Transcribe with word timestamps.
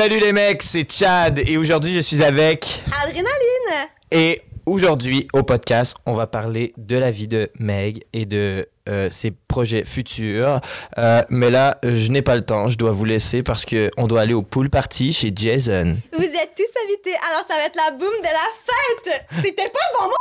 Salut 0.00 0.18
les 0.18 0.32
mecs, 0.32 0.62
c'est 0.62 0.90
Chad 0.90 1.38
et 1.40 1.58
aujourd'hui 1.58 1.92
je 1.92 2.00
suis 2.00 2.22
avec 2.22 2.82
Adrénaline! 3.02 3.86
et 4.10 4.40
aujourd'hui 4.64 5.28
au 5.34 5.42
podcast 5.42 5.94
on 6.06 6.14
va 6.14 6.26
parler 6.26 6.72
de 6.78 6.96
la 6.96 7.10
vie 7.10 7.28
de 7.28 7.50
Meg 7.58 8.04
et 8.14 8.24
de 8.24 8.66
euh, 8.88 9.10
ses 9.10 9.30
projets 9.30 9.84
futurs. 9.84 10.62
Euh, 10.96 11.20
mais 11.28 11.50
là 11.50 11.76
je 11.82 12.10
n'ai 12.10 12.22
pas 12.22 12.34
le 12.34 12.40
temps, 12.40 12.70
je 12.70 12.78
dois 12.78 12.92
vous 12.92 13.04
laisser 13.04 13.42
parce 13.42 13.66
que 13.66 13.90
on 13.98 14.06
doit 14.06 14.22
aller 14.22 14.32
au 14.32 14.40
pool 14.40 14.70
party 14.70 15.12
chez 15.12 15.32
Jason. 15.36 15.98
Vous 16.16 16.24
êtes 16.24 16.54
tous 16.56 16.72
invités, 16.86 17.14
alors 17.30 17.44
ça 17.46 17.56
va 17.56 17.66
être 17.66 17.76
la 17.76 17.90
boum 17.90 18.08
de 18.20 18.24
la 18.24 18.48
fête! 18.64 19.26
C'était 19.42 19.68
pas 19.68 19.80
le 19.92 19.98
bon 19.98 20.06
mot! 20.06 20.14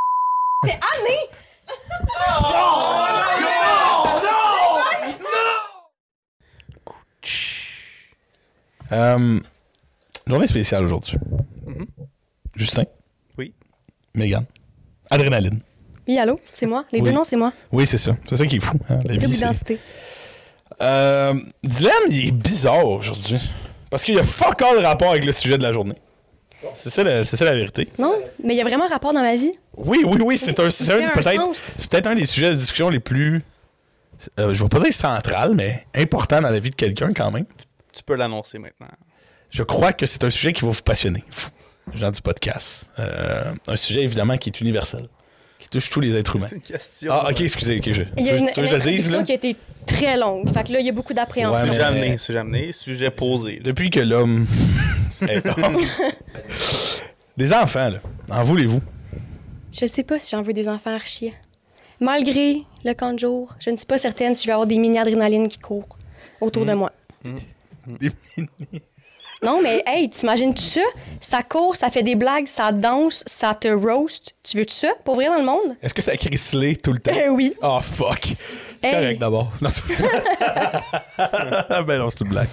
C'est 0.65 0.77
Annie! 0.97 1.29
Euh, 8.91 9.39
journée 10.29 10.47
spéciale 10.47 10.83
aujourd'hui. 10.83 11.17
Justin. 12.55 12.83
Oui. 13.37 13.53
Megan. 14.13 14.45
Adrénaline. 15.09 15.59
Oui, 16.07 16.17
allô? 16.17 16.39
C'est 16.51 16.65
moi? 16.65 16.85
Les 16.91 17.01
deux 17.01 17.11
noms, 17.11 17.23
c'est 17.23 17.35
moi? 17.35 17.53
Oui, 17.71 17.85
c'est 17.87 17.97
ça. 17.97 18.15
C'est 18.25 18.35
ça 18.37 18.45
qui 18.45 18.57
est 18.57 18.59
fou. 18.63 18.77
hein, 18.89 18.99
la 19.05 19.13
vie, 19.13 19.19
Double 19.19 19.33
c'est- 19.33 19.39
identité. 19.39 19.79
Euh, 20.81 21.33
Dylan, 21.63 21.93
il 22.09 22.27
est 22.27 22.31
bizarre 22.31 22.85
aujourd'hui. 22.87 23.39
Parce 23.91 24.03
qu'il 24.03 24.15
y 24.15 24.19
a 24.19 24.23
fuck 24.23 24.61
all 24.61 24.83
rapport 24.85 25.11
avec 25.11 25.25
le 25.25 25.31
sujet 25.31 25.57
de 25.57 25.63
la 25.63 25.71
journée. 25.71 25.95
C'est 26.73 26.89
ça, 26.89 27.03
la- 27.03 27.23
c'est 27.23 27.37
ça 27.37 27.45
la 27.45 27.53
vérité. 27.53 27.87
Non, 27.97 28.13
mais 28.43 28.53
il 28.53 28.57
y 28.57 28.61
a 28.61 28.63
vraiment 28.63 28.85
un 28.85 28.89
rapport 28.89 29.13
dans 29.13 29.21
ma 29.21 29.35
vie. 29.35 29.53
Oui, 29.77 29.99
oui, 30.05 30.19
oui, 30.21 30.37
c'est 30.37 30.53
peut-être, 30.55 30.71
c'est 30.71 31.89
peut-être 31.89 32.07
un 32.07 32.15
des 32.15 32.25
sujets 32.25 32.49
de 32.49 32.55
discussion 32.55 32.89
les 32.89 32.99
plus, 32.99 33.41
euh, 34.39 34.53
je 34.53 34.61
vais 34.63 34.69
pas 34.69 34.79
dire 34.79 34.93
central, 34.93 35.53
mais 35.55 35.85
important 35.95 36.41
dans 36.41 36.49
la 36.49 36.59
vie 36.59 36.69
de 36.69 36.75
quelqu'un 36.75 37.13
quand 37.13 37.31
même. 37.31 37.45
Tu 37.93 38.03
peux 38.03 38.15
l'annoncer 38.15 38.59
maintenant. 38.59 38.87
Je 39.49 39.63
crois 39.63 39.93
que 39.93 40.05
c'est 40.05 40.23
un 40.23 40.29
sujet 40.29 40.53
qui 40.53 40.63
va 40.63 40.71
vous 40.71 40.81
passionner, 40.81 41.23
vous, 41.31 41.97
gens 41.97 42.11
du 42.11 42.21
podcast. 42.21 42.91
Euh, 42.99 43.51
un 43.67 43.75
sujet 43.75 44.01
évidemment 44.03 44.37
qui 44.37 44.49
est 44.49 44.61
universel, 44.61 45.07
qui 45.57 45.69
touche 45.69 45.89
tous 45.89 45.99
les 45.99 46.15
êtres 46.15 46.35
humains. 46.35 46.47
C'est 46.49 46.55
une 46.57 46.61
question. 46.61 47.11
Ah, 47.13 47.29
ok, 47.31 47.41
excusez, 47.41 47.77
ok, 47.79 47.91
je. 47.91 48.03
Il 48.17 48.25
y 48.25 48.29
a 48.29 48.33
tu 48.33 48.37
veux- 48.39 48.47
une, 48.47 48.51
tu 48.53 48.61
veux 48.61 48.67
que 48.67 48.71
je 48.71 48.75
le 48.75 48.81
dise, 48.81 49.13
introduction 49.13 49.17
là? 49.17 49.23
qui 49.23 49.31
a 49.31 49.35
été 49.35 49.55
très 49.87 50.17
longue. 50.17 50.53
Fait 50.53 50.63
que 50.67 50.73
là, 50.73 50.79
il 50.79 50.85
y 50.85 50.89
a 50.89 50.91
beaucoup 50.93 51.13
d'appréhension. 51.13 51.55
Ouais, 51.55 51.65
mais- 51.67 51.71
Sujet 51.73 51.83
amené, 51.83 52.17
sujet 52.17 52.39
amené, 52.39 52.71
sujet 52.71 53.09
posé. 53.11 53.59
Depuis 53.63 53.89
que 53.89 53.99
l'homme 54.01 54.45
est 55.27 55.45
homme. 55.47 55.77
Des 57.37 57.53
enfants, 57.53 57.89
là. 57.89 57.99
En 58.29 58.43
voulez-vous? 58.43 58.81
Je 59.71 59.85
sais 59.85 60.03
pas 60.03 60.19
si 60.19 60.31
j'en 60.35 60.41
veux 60.41 60.53
des 60.53 60.67
enfants 60.67 60.93
archi. 60.93 61.31
Malgré 61.99 62.63
le 62.85 62.93
camp 62.93 63.13
de 63.13 63.19
jour, 63.19 63.55
je 63.59 63.69
ne 63.71 63.77
suis 63.77 63.85
pas 63.85 63.97
certaine 63.97 64.33
si 64.35 64.43
je 64.43 64.47
vais 64.47 64.53
avoir 64.53 64.67
des 64.67 64.77
mini-adrénalines 64.77 65.47
qui 65.47 65.57
courent 65.59 65.97
autour 66.39 66.65
de 66.65 66.73
moi. 66.73 66.91
Des 67.99 68.11
Non, 69.41 69.61
mais 69.61 69.81
hey, 69.85 70.09
t'imagines 70.09 70.53
tout 70.53 70.61
ça? 70.61 70.81
Ça 71.21 71.43
court, 71.43 71.75
ça 71.75 71.89
fait 71.89 72.03
des 72.03 72.15
blagues, 72.15 72.47
ça 72.47 72.71
danse, 72.71 73.23
ça 73.25 73.55
te 73.55 73.69
roast. 73.69 74.35
Tu 74.43 74.57
veux 74.57 74.65
tout 74.65 74.73
ça? 74.73 74.89
Pour 75.05 75.15
vrai 75.15 75.27
dans 75.27 75.37
le 75.37 75.45
monde? 75.45 75.77
Est-ce 75.81 75.93
que 75.93 76.01
ça 76.01 76.17
crisselé 76.17 76.75
tout 76.75 76.91
le 76.91 76.99
temps? 76.99 77.15
Euh, 77.15 77.29
oui. 77.29 77.53
Oh, 77.61 77.79
fuck. 77.81 78.35
Hey. 78.83 78.93
Correct 78.93 79.19
d'abord. 79.19 79.51
Non, 79.61 79.69
c'est 79.69 80.03
ben 81.85 81.99
non, 81.99 82.09
c'est 82.09 82.21
une 82.21 82.29
blague. 82.29 82.49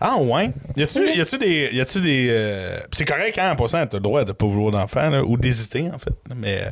Ah, 0.00 0.16
ouais. 0.18 0.52
Y 0.76 0.82
a-tu, 0.82 1.16
y 1.16 1.20
a-tu 1.20 1.38
des. 1.38 1.70
Y 1.72 1.80
a-tu 1.80 2.00
des 2.00 2.28
euh, 2.30 2.78
C'est 2.92 3.04
correct, 3.04 3.38
hein, 3.38 3.52
en 3.52 3.56
passant, 3.56 3.86
t'as 3.86 3.96
le 3.96 4.02
droit 4.02 4.24
de 4.24 4.32
pas 4.32 4.46
vouloir 4.46 4.72
d'enfant, 4.72 5.10
ou 5.20 5.36
d'hésiter, 5.36 5.90
en 5.90 5.98
fait. 5.98 6.14
Mais 6.34 6.62
euh, 6.62 6.70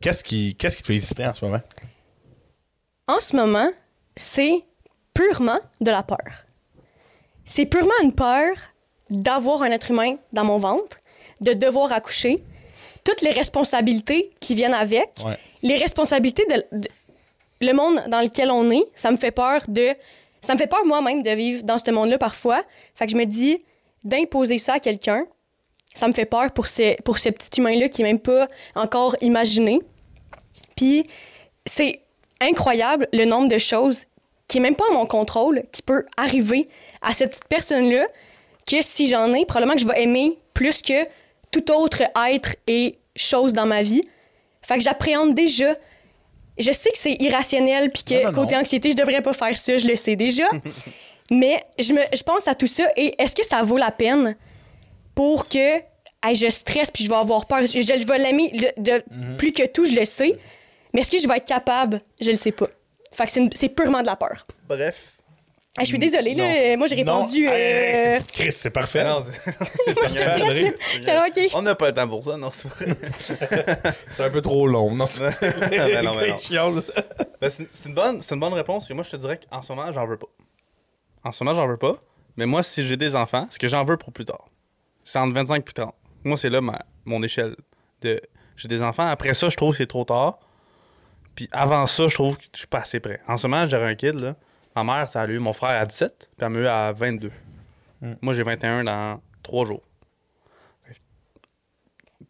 qu'est-ce 0.00 0.22
qui, 0.22 0.54
qu'est-ce 0.54 0.76
qui 0.76 0.82
te 0.82 0.86
fait 0.86 0.94
hésiter 0.94 1.26
en 1.26 1.34
ce 1.34 1.44
moment? 1.44 1.60
En 3.08 3.20
ce 3.20 3.34
moment, 3.34 3.70
c'est 4.16 4.62
purement 5.12 5.60
de 5.80 5.90
la 5.90 6.02
peur. 6.02 6.44
C'est 7.44 7.66
purement 7.66 7.92
une 8.02 8.14
peur 8.14 8.54
d'avoir 9.10 9.62
un 9.62 9.70
être 9.70 9.90
humain 9.90 10.16
dans 10.32 10.44
mon 10.44 10.58
ventre, 10.58 10.98
de 11.40 11.52
devoir 11.52 11.92
accoucher, 11.92 12.42
toutes 13.04 13.20
les 13.20 13.30
responsabilités 13.32 14.32
qui 14.40 14.54
viennent 14.54 14.74
avec, 14.74 15.10
Ouais. 15.24 15.38
les 15.62 15.76
responsabilités 15.76 16.46
de, 16.46 16.78
de- 16.78 16.88
le 17.60 17.72
monde 17.72 18.02
dans 18.08 18.20
lequel 18.20 18.50
on 18.50 18.70
est, 18.70 18.84
ça 18.94 19.10
me 19.10 19.16
fait 19.16 19.30
peur 19.30 19.60
de 19.68 19.88
ça 20.40 20.52
me 20.54 20.58
fait 20.58 20.66
peur 20.66 20.84
moi-même 20.84 21.22
de 21.22 21.30
vivre 21.30 21.62
dans 21.64 21.78
ce 21.78 21.90
monde-là 21.90 22.18
parfois. 22.18 22.62
Fait 22.94 23.06
que 23.06 23.12
je 23.12 23.16
me 23.16 23.24
dis 23.24 23.62
d'imposer 24.04 24.58
ça 24.58 24.74
à 24.74 24.78
quelqu'un, 24.80 25.24
ça 25.94 26.06
me 26.06 26.12
fait 26.12 26.26
peur 26.26 26.50
pour 26.52 26.68
ce 26.68 27.00
pour 27.02 27.16
ce 27.18 27.30
petit 27.30 27.60
humain-là 27.60 27.88
qui 27.88 28.02
est 28.02 28.04
même 28.04 28.18
pas 28.18 28.46
encore 28.74 29.16
imaginé. 29.22 29.80
Puis 30.76 31.04
c'est 31.64 32.00
incroyable 32.40 33.08
le 33.14 33.24
nombre 33.24 33.48
de 33.48 33.56
choses 33.58 34.04
qui 34.48 34.58
est 34.58 34.60
même 34.60 34.76
pas 34.76 34.84
à 34.90 34.94
mon 34.94 35.06
contrôle 35.06 35.64
qui 35.72 35.82
peut 35.82 36.04
arriver 36.16 36.68
à 37.02 37.12
cette 37.14 37.30
petite 37.30 37.48
personne-là 37.48 38.06
que 38.66 38.76
si 38.82 39.06
j'en 39.08 39.32
ai, 39.34 39.44
probablement 39.46 39.74
que 39.74 39.80
je 39.82 39.86
vais 39.86 40.02
aimer 40.02 40.38
plus 40.54 40.82
que 40.82 41.06
tout 41.50 41.70
autre 41.72 42.02
être 42.30 42.56
et 42.66 42.98
chose 43.16 43.52
dans 43.52 43.66
ma 43.66 43.82
vie. 43.82 44.02
Fait 44.62 44.74
que 44.76 44.80
j'appréhende 44.82 45.34
déjà. 45.34 45.72
Je 46.58 46.70
sais 46.72 46.90
que 46.90 46.98
c'est 46.98 47.16
irrationnel 47.20 47.90
puis 47.90 48.04
que 48.04 48.22
Non, 48.24 48.30
non, 48.30 48.32
côté 48.42 48.54
non. 48.54 48.60
anxiété, 48.60 48.90
je 48.92 48.96
devrais 48.96 49.20
pas 49.22 49.32
faire 49.32 49.56
ça, 49.56 49.76
je 49.76 49.86
le 49.86 49.96
sais 49.96 50.16
déjà. 50.16 50.44
Mais 51.30 51.62
je, 51.78 51.92
me, 51.94 52.00
je 52.14 52.22
pense 52.22 52.46
à 52.48 52.54
tout 52.54 52.66
ça 52.66 52.84
et 52.96 53.14
est-ce 53.20 53.34
que 53.34 53.44
ça 53.44 53.62
vaut 53.62 53.76
la 53.78 53.90
peine 53.90 54.36
pour 55.14 55.48
que 55.48 55.78
hey, 56.22 56.34
je 56.34 56.48
stresse 56.50 56.90
puis 56.90 57.04
je 57.04 57.08
vais 57.08 57.16
avoir 57.16 57.46
peur? 57.46 57.62
Je, 57.62 57.66
je 57.82 58.06
vais 58.06 58.18
l'aimer 58.18 58.50
de, 58.76 59.02
Mhm. 59.10 59.36
plus 59.36 59.52
que 59.52 59.66
tout, 59.66 59.84
je 59.86 59.94
le 59.94 60.04
sais. 60.04 60.32
Mais 60.92 61.00
est-ce 61.00 61.10
que 61.10 61.18
je 61.18 61.26
vais 61.26 61.36
être 61.38 61.46
capable? 61.46 62.00
Je 62.20 62.30
le 62.30 62.36
sais 62.36 62.52
pas. 62.52 62.66
Fait 63.14 63.26
que 63.26 63.30
c'est 63.32 63.40
une- 63.40 63.52
c'est 63.54 63.68
purement 63.68 64.00
de 64.00 64.06
la 64.06 64.16
peur. 64.16 64.44
Bref. 64.68 65.10
Hey, 65.76 65.84
je 65.86 65.88
suis 65.88 65.98
désolée, 65.98 66.34
là. 66.34 66.44
euh, 66.44 66.76
Moi, 66.76 66.86
j'ai 66.86 66.94
répondu. 66.94 67.46
Non. 67.46 67.52
Hey, 67.52 67.60
hey, 67.62 67.96
euh, 67.96 68.20
c'est- 68.20 68.32
Chris, 68.32 68.52
c'est 68.52 68.70
parfait. 68.70 69.00
Ah 69.00 69.18
non, 69.18 69.24
c'est- 69.24 69.94
Parfait, 69.94 70.42
André. 70.42 70.68
OK. 71.28 71.50
On 71.54 71.62
n'a 71.62 71.74
pas 71.74 71.88
le 71.88 71.94
temps 71.94 72.06
pour 72.08 72.24
ça, 72.24 72.36
non, 72.36 72.50
c'est 72.52 72.68
vrai. 72.68 72.86
C'est 74.10 74.22
un 74.22 74.30
peu 74.30 74.40
trop 74.40 74.68
long. 74.68 74.94
Non, 74.94 75.08
c'est 75.08 75.22
non, 76.02 76.14
non. 76.14 76.38
chiant, 76.38 76.70
là. 76.70 76.80
Ben, 77.40 77.50
c'est 77.50 77.66
c'est 77.72 77.88
une, 77.88 77.94
bonne- 77.96 78.22
c'est 78.22 78.34
une 78.36 78.40
bonne 78.40 78.52
réponse. 78.52 78.88
Et 78.90 78.94
moi, 78.94 79.02
je 79.02 79.10
te 79.10 79.16
dirais 79.16 79.40
qu'en 79.50 79.62
ce 79.62 79.72
moment, 79.72 79.90
j'en 79.90 80.06
veux 80.06 80.16
pas. 80.16 80.28
En 81.24 81.32
ce 81.32 81.42
moment, 81.42 81.56
j'en 81.56 81.66
veux 81.66 81.76
pas. 81.76 81.96
Mais 82.36 82.46
moi, 82.46 82.62
si 82.62 82.86
j'ai 82.86 82.96
des 82.96 83.16
enfants, 83.16 83.48
ce 83.50 83.58
que 83.58 83.66
j'en 83.66 83.84
veux 83.84 83.96
pour 83.96 84.12
plus 84.12 84.24
tard, 84.24 84.44
c'est 85.02 85.18
entre 85.18 85.34
25 85.34 85.68
et 85.68 85.72
30. 85.72 85.94
Moi, 86.22 86.36
c'est 86.36 86.50
là 86.50 86.60
ma, 86.60 86.78
mon 87.04 87.20
échelle 87.24 87.56
de 88.02 88.20
j'ai 88.56 88.68
des 88.68 88.80
enfants. 88.80 89.06
Après 89.08 89.34
ça, 89.34 89.48
je 89.48 89.56
trouve 89.56 89.72
que 89.72 89.78
c'est 89.78 89.86
trop 89.88 90.04
tard. 90.04 90.38
Puis 91.34 91.48
avant 91.52 91.86
ça, 91.86 92.08
je 92.08 92.14
trouve 92.14 92.36
que 92.36 92.44
je 92.52 92.58
suis 92.58 92.66
pas 92.66 92.80
assez 92.80 93.00
prêt. 93.00 93.20
En 93.26 93.36
ce 93.36 93.46
moment, 93.46 93.66
j'aurais 93.66 93.90
un 93.90 93.94
kid, 93.94 94.14
là. 94.14 94.36
Ma 94.76 94.84
mère, 94.84 95.08
ça 95.08 95.22
a 95.22 95.26
eu 95.26 95.38
mon 95.38 95.52
frère 95.52 95.80
à 95.80 95.86
17, 95.86 96.30
puis 96.36 96.46
elle 96.46 96.48
m'a 96.48 96.58
eu 96.58 96.66
à 96.66 96.92
22. 96.92 97.30
Moi, 98.20 98.34
j'ai 98.34 98.42
21 98.42 98.84
dans 98.84 99.20
3 99.42 99.64
jours. 99.66 99.82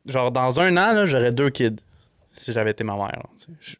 Genre, 0.06 0.30
dans 0.30 0.60
un 0.60 0.76
an, 0.76 0.92
là, 0.92 1.06
j'aurais 1.06 1.32
deux 1.32 1.50
kids. 1.50 1.76
Si 2.32 2.52
j'avais 2.52 2.72
été 2.72 2.82
ma 2.84 2.96
mère. 2.96 3.22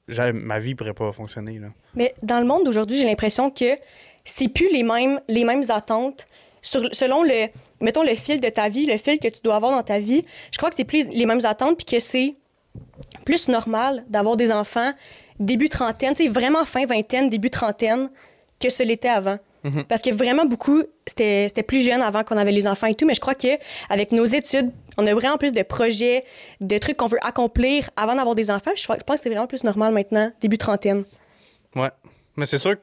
là. 0.08 0.32
Ma 0.32 0.58
vie 0.60 0.74
pourrait 0.74 0.94
pas 0.94 1.12
fonctionner. 1.12 1.58
Là. 1.58 1.68
Mais 1.94 2.14
dans 2.22 2.38
le 2.38 2.46
monde 2.46 2.64
d'aujourd'hui, 2.64 2.96
j'ai 2.96 3.04
l'impression 3.04 3.50
que 3.50 3.74
c'est 4.24 4.48
plus 4.48 4.72
les 4.72 4.82
mêmes, 4.84 5.20
les 5.28 5.44
mêmes 5.44 5.64
attentes. 5.68 6.24
Sur, 6.62 6.88
selon 6.94 7.24
le, 7.24 7.48
mettons, 7.80 8.02
le 8.02 8.14
fil 8.14 8.40
de 8.40 8.48
ta 8.48 8.68
vie, 8.68 8.86
le 8.86 8.96
fil 8.96 9.18
que 9.18 9.28
tu 9.28 9.40
dois 9.42 9.56
avoir 9.56 9.72
dans 9.72 9.82
ta 9.82 9.98
vie, 9.98 10.24
je 10.50 10.56
crois 10.56 10.70
que 10.70 10.76
c'est 10.76 10.84
plus 10.84 11.08
les 11.08 11.26
mêmes 11.26 11.44
attentes 11.44 11.76
puis 11.76 11.84
que 11.84 11.98
c'est 11.98 12.34
plus 13.24 13.48
normal 13.48 14.04
d'avoir 14.08 14.36
des 14.36 14.52
enfants 14.52 14.92
début 15.40 15.68
trentaine, 15.68 16.14
vraiment 16.30 16.64
fin 16.64 16.86
vingtaine, 16.86 17.28
début 17.28 17.50
trentaine, 17.50 18.10
que 18.60 18.70
ce 18.70 18.82
l'était 18.82 19.08
avant. 19.08 19.38
Parce 19.88 20.02
que 20.02 20.12
vraiment 20.12 20.44
beaucoup, 20.44 20.82
c'était 21.06 21.46
c'était 21.48 21.62
plus 21.62 21.80
jeune 21.80 22.02
avant 22.02 22.22
qu'on 22.22 22.36
avait 22.36 22.52
les 22.52 22.66
enfants 22.66 22.86
et 22.86 22.94
tout, 22.94 23.06
mais 23.06 23.14
je 23.14 23.20
crois 23.20 23.34
que 23.34 23.48
avec 23.88 24.12
nos 24.12 24.26
études, 24.26 24.70
on 24.98 25.06
a 25.06 25.14
vraiment 25.14 25.38
plus 25.38 25.54
de 25.54 25.62
projets, 25.62 26.24
de 26.60 26.76
trucs 26.76 26.98
qu'on 26.98 27.06
veut 27.06 27.24
accomplir 27.24 27.88
avant 27.96 28.14
d'avoir 28.14 28.34
des 28.34 28.50
enfants. 28.50 28.72
Je, 28.76 28.86
pense 28.86 28.98
que 28.98 29.16
c'est 29.16 29.30
vraiment 29.30 29.46
plus 29.46 29.64
normal 29.64 29.94
maintenant, 29.94 30.30
début 30.42 30.58
trentaine. 30.58 31.04
Ouais. 31.74 31.88
Mais 32.36 32.44
c'est 32.44 32.58
sûr 32.58 32.72
que. 32.72 32.80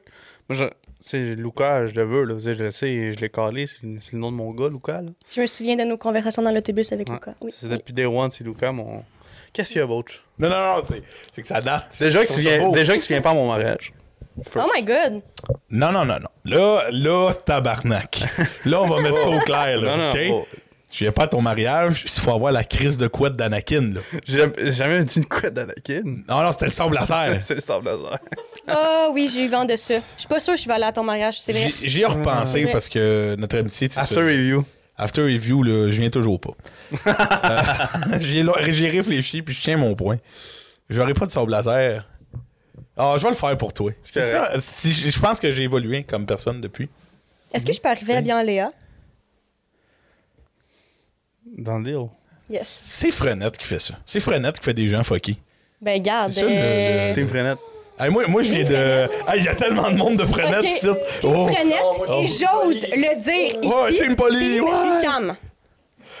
Moi, 0.48 0.56
je. 0.56 0.64
Sais, 1.00 1.36
Lucas, 1.36 1.86
je 1.86 1.94
le 1.94 2.04
veux, 2.04 2.24
là. 2.24 2.34
Je 2.38 2.50
le 2.50 2.70
sais, 2.72 3.12
je 3.12 3.18
l'ai 3.20 3.28
calé. 3.28 3.66
C'est 3.68 3.82
le, 3.82 3.98
c'est 4.00 4.14
nom 4.14 4.32
de 4.32 4.36
mon 4.36 4.50
gars, 4.50 4.68
Lucas. 4.68 5.02
Là. 5.02 5.10
Je 5.32 5.40
me 5.40 5.46
souviens 5.46 5.76
de 5.76 5.82
nos 5.84 5.96
conversations 5.96 6.42
dans 6.42 6.52
l'autobus 6.52 6.90
avec 6.92 7.08
Ouais. 7.08 7.14
Lucas. 7.14 7.34
Oui. 7.42 7.52
C'est 7.54 7.66
oui. 7.66 7.76
depuis 7.76 7.92
Day 7.92 8.06
One, 8.06 8.30
c'est 8.32 8.42
Lucas, 8.42 8.72
mon. 8.72 9.04
Qu'est-ce 9.52 9.72
qu'il 9.72 9.80
y 9.80 9.84
a, 9.84 9.86
Bouch? 9.86 10.22
Non, 10.38 10.48
non, 10.48 10.56
non, 10.76 10.82
c'est, 10.88 11.02
c'est 11.30 11.42
que 11.42 11.48
ça 11.48 11.60
date. 11.60 11.94
Déjà 12.00 12.22
Je 12.22 12.28
que, 12.28 12.32
tu 12.34 12.40
viens, 12.40 12.70
déjà 12.70 12.96
que 12.96 13.02
tu 13.02 13.08
viens 13.08 13.20
pas 13.20 13.30
à 13.30 13.34
mon 13.34 13.48
mariage. 13.48 13.92
Oh 14.56 14.60
my 14.74 14.82
god! 14.82 15.20
Non, 15.70 15.92
non, 15.92 16.04
non, 16.06 16.18
non. 16.20 16.28
Là, 16.46 16.84
là, 16.90 17.32
tabarnak. 17.34 18.24
Là, 18.64 18.80
on 18.82 18.86
va 18.86 19.02
mettre 19.02 19.18
ça 19.18 19.28
au 19.28 19.38
clair, 19.44 19.80
là, 19.80 19.96
Non, 19.96 20.02
non, 20.04 20.10
OK? 20.10 20.18
oh. 20.30 20.46
Je 20.90 20.98
viens 21.04 21.12
pas 21.12 21.22
à 21.24 21.26
ton 21.28 21.40
mariage, 21.40 22.04
il 22.04 22.20
faut 22.20 22.32
avoir 22.32 22.52
la 22.52 22.64
crise 22.64 22.98
de 22.98 23.06
couette 23.06 23.34
d'Anakin, 23.34 23.92
là. 23.94 24.00
J'ai 24.26 24.38
jamais- 24.72 25.04
dit 25.04 25.18
une 25.20 25.24
couette 25.24 25.54
d'Anakin. 25.54 26.02
Non, 26.28 26.42
non, 26.42 26.52
c'était 26.52 26.66
le 26.66 26.70
sable 26.70 26.94
laser. 26.94 27.36
c'est 27.40 27.54
le 27.54 27.60
sable 27.60 27.86
laser. 27.86 28.18
Oh 28.70 29.10
oui, 29.14 29.30
j'ai 29.32 29.44
eu 29.44 29.48
vent 29.48 29.64
de 29.64 29.74
ça. 29.76 29.94
Je 29.94 30.00
suis 30.20 30.28
pas 30.28 30.38
sûre 30.38 30.54
que 30.54 30.60
je 30.60 30.66
vais 30.66 30.74
aller 30.74 30.84
à 30.84 30.92
ton 30.92 31.02
mariage, 31.02 31.40
c'est 31.40 31.52
vrai. 31.52 31.70
J'y 31.80 31.88
j'y 31.88 32.00
ai 32.02 32.04
repensé 32.06 32.64
Ouais. 32.66 32.72
parce 32.72 32.90
que 32.90 33.36
notre 33.38 33.56
amitié, 33.56 33.88
tu 33.88 33.94
sais, 33.94 34.00
After 34.00 34.20
review. 34.20 34.64
After 34.96 35.22
review, 35.22 35.62
là, 35.62 35.90
je 35.90 36.00
viens 36.00 36.10
toujours 36.10 36.40
pas. 36.40 36.50
Euh, 37.06 38.18
J'y 38.20 38.38
ai, 38.40 38.72
j'y 38.74 38.84
ai 38.84 38.90
réfléchi, 38.90 39.42
puis 39.42 39.54
je 39.54 39.62
tiens 39.62 39.76
mon 39.76 39.94
point. 39.94 40.18
J'aurais 40.90 41.14
pas 41.14 41.26
de 41.26 41.30
sable 41.30 41.50
laser. 41.50 42.06
Ah, 42.96 43.14
je 43.16 43.22
vais 43.22 43.30
le 43.30 43.34
faire 43.36 43.56
pour 43.56 43.72
toi. 43.72 43.90
C'est 44.02 44.22
ça. 44.22 44.50
Si, 44.60 44.92
je 44.92 45.08
je 45.08 45.18
pense 45.18 45.40
que 45.40 45.50
j'ai 45.50 45.62
évolué 45.62 46.04
comme 46.04 46.26
personne 46.26 46.60
depuis. 46.60 46.88
Est-ce 47.52 47.64
que 47.66 47.72
je 47.72 47.80
peux 47.80 47.88
arriver 47.88 48.20
bien 48.22 48.42
Léa? 48.42 48.70
Dans 51.58 51.78
le 51.78 51.84
deal. 51.84 52.08
Yes. 52.48 52.68
C'est 52.68 53.10
Frenette 53.10 53.56
qui 53.56 53.66
fait 53.66 53.78
ça. 53.78 53.94
C'est 54.06 54.20
Frenette 54.20 54.58
qui 54.58 54.64
fait 54.64 54.74
des 54.74 54.88
gens 54.88 55.02
fuckés. 55.02 55.38
Ben, 55.80 56.00
garde. 56.00 56.32
C'est 56.32 56.40
ça, 56.40 56.46
le- 56.46 56.52
euh, 56.54 57.08
le- 57.10 57.14
Team 57.14 57.28
Frenette. 57.28 57.58
Hey, 58.02 58.10
moi, 58.10 58.24
moi, 58.28 58.42
je 58.42 58.50
viens 58.52 58.64
de. 58.64 59.08
Il 59.36 59.44
y 59.44 59.48
a 59.48 59.54
tellement 59.54 59.90
de 59.90 59.96
monde 59.96 60.16
de 60.16 60.24
Frenette 60.24 60.58
Ok. 60.60 60.64
ici. 60.64 60.88
Team 61.20 61.32
Oh. 61.36 61.48
Frenette, 61.48 61.82
Oh, 62.08 62.20
et 62.20 62.24
j'ose 62.26 62.86
le 62.90 63.20
dire 63.20 63.58
ici. 63.62 63.74
Ouais, 63.74 63.92
Team 63.96 64.16
Poly, 64.16 64.54
Team 64.56 64.64
ouais. 64.64 64.70
Lucam. 64.96 65.36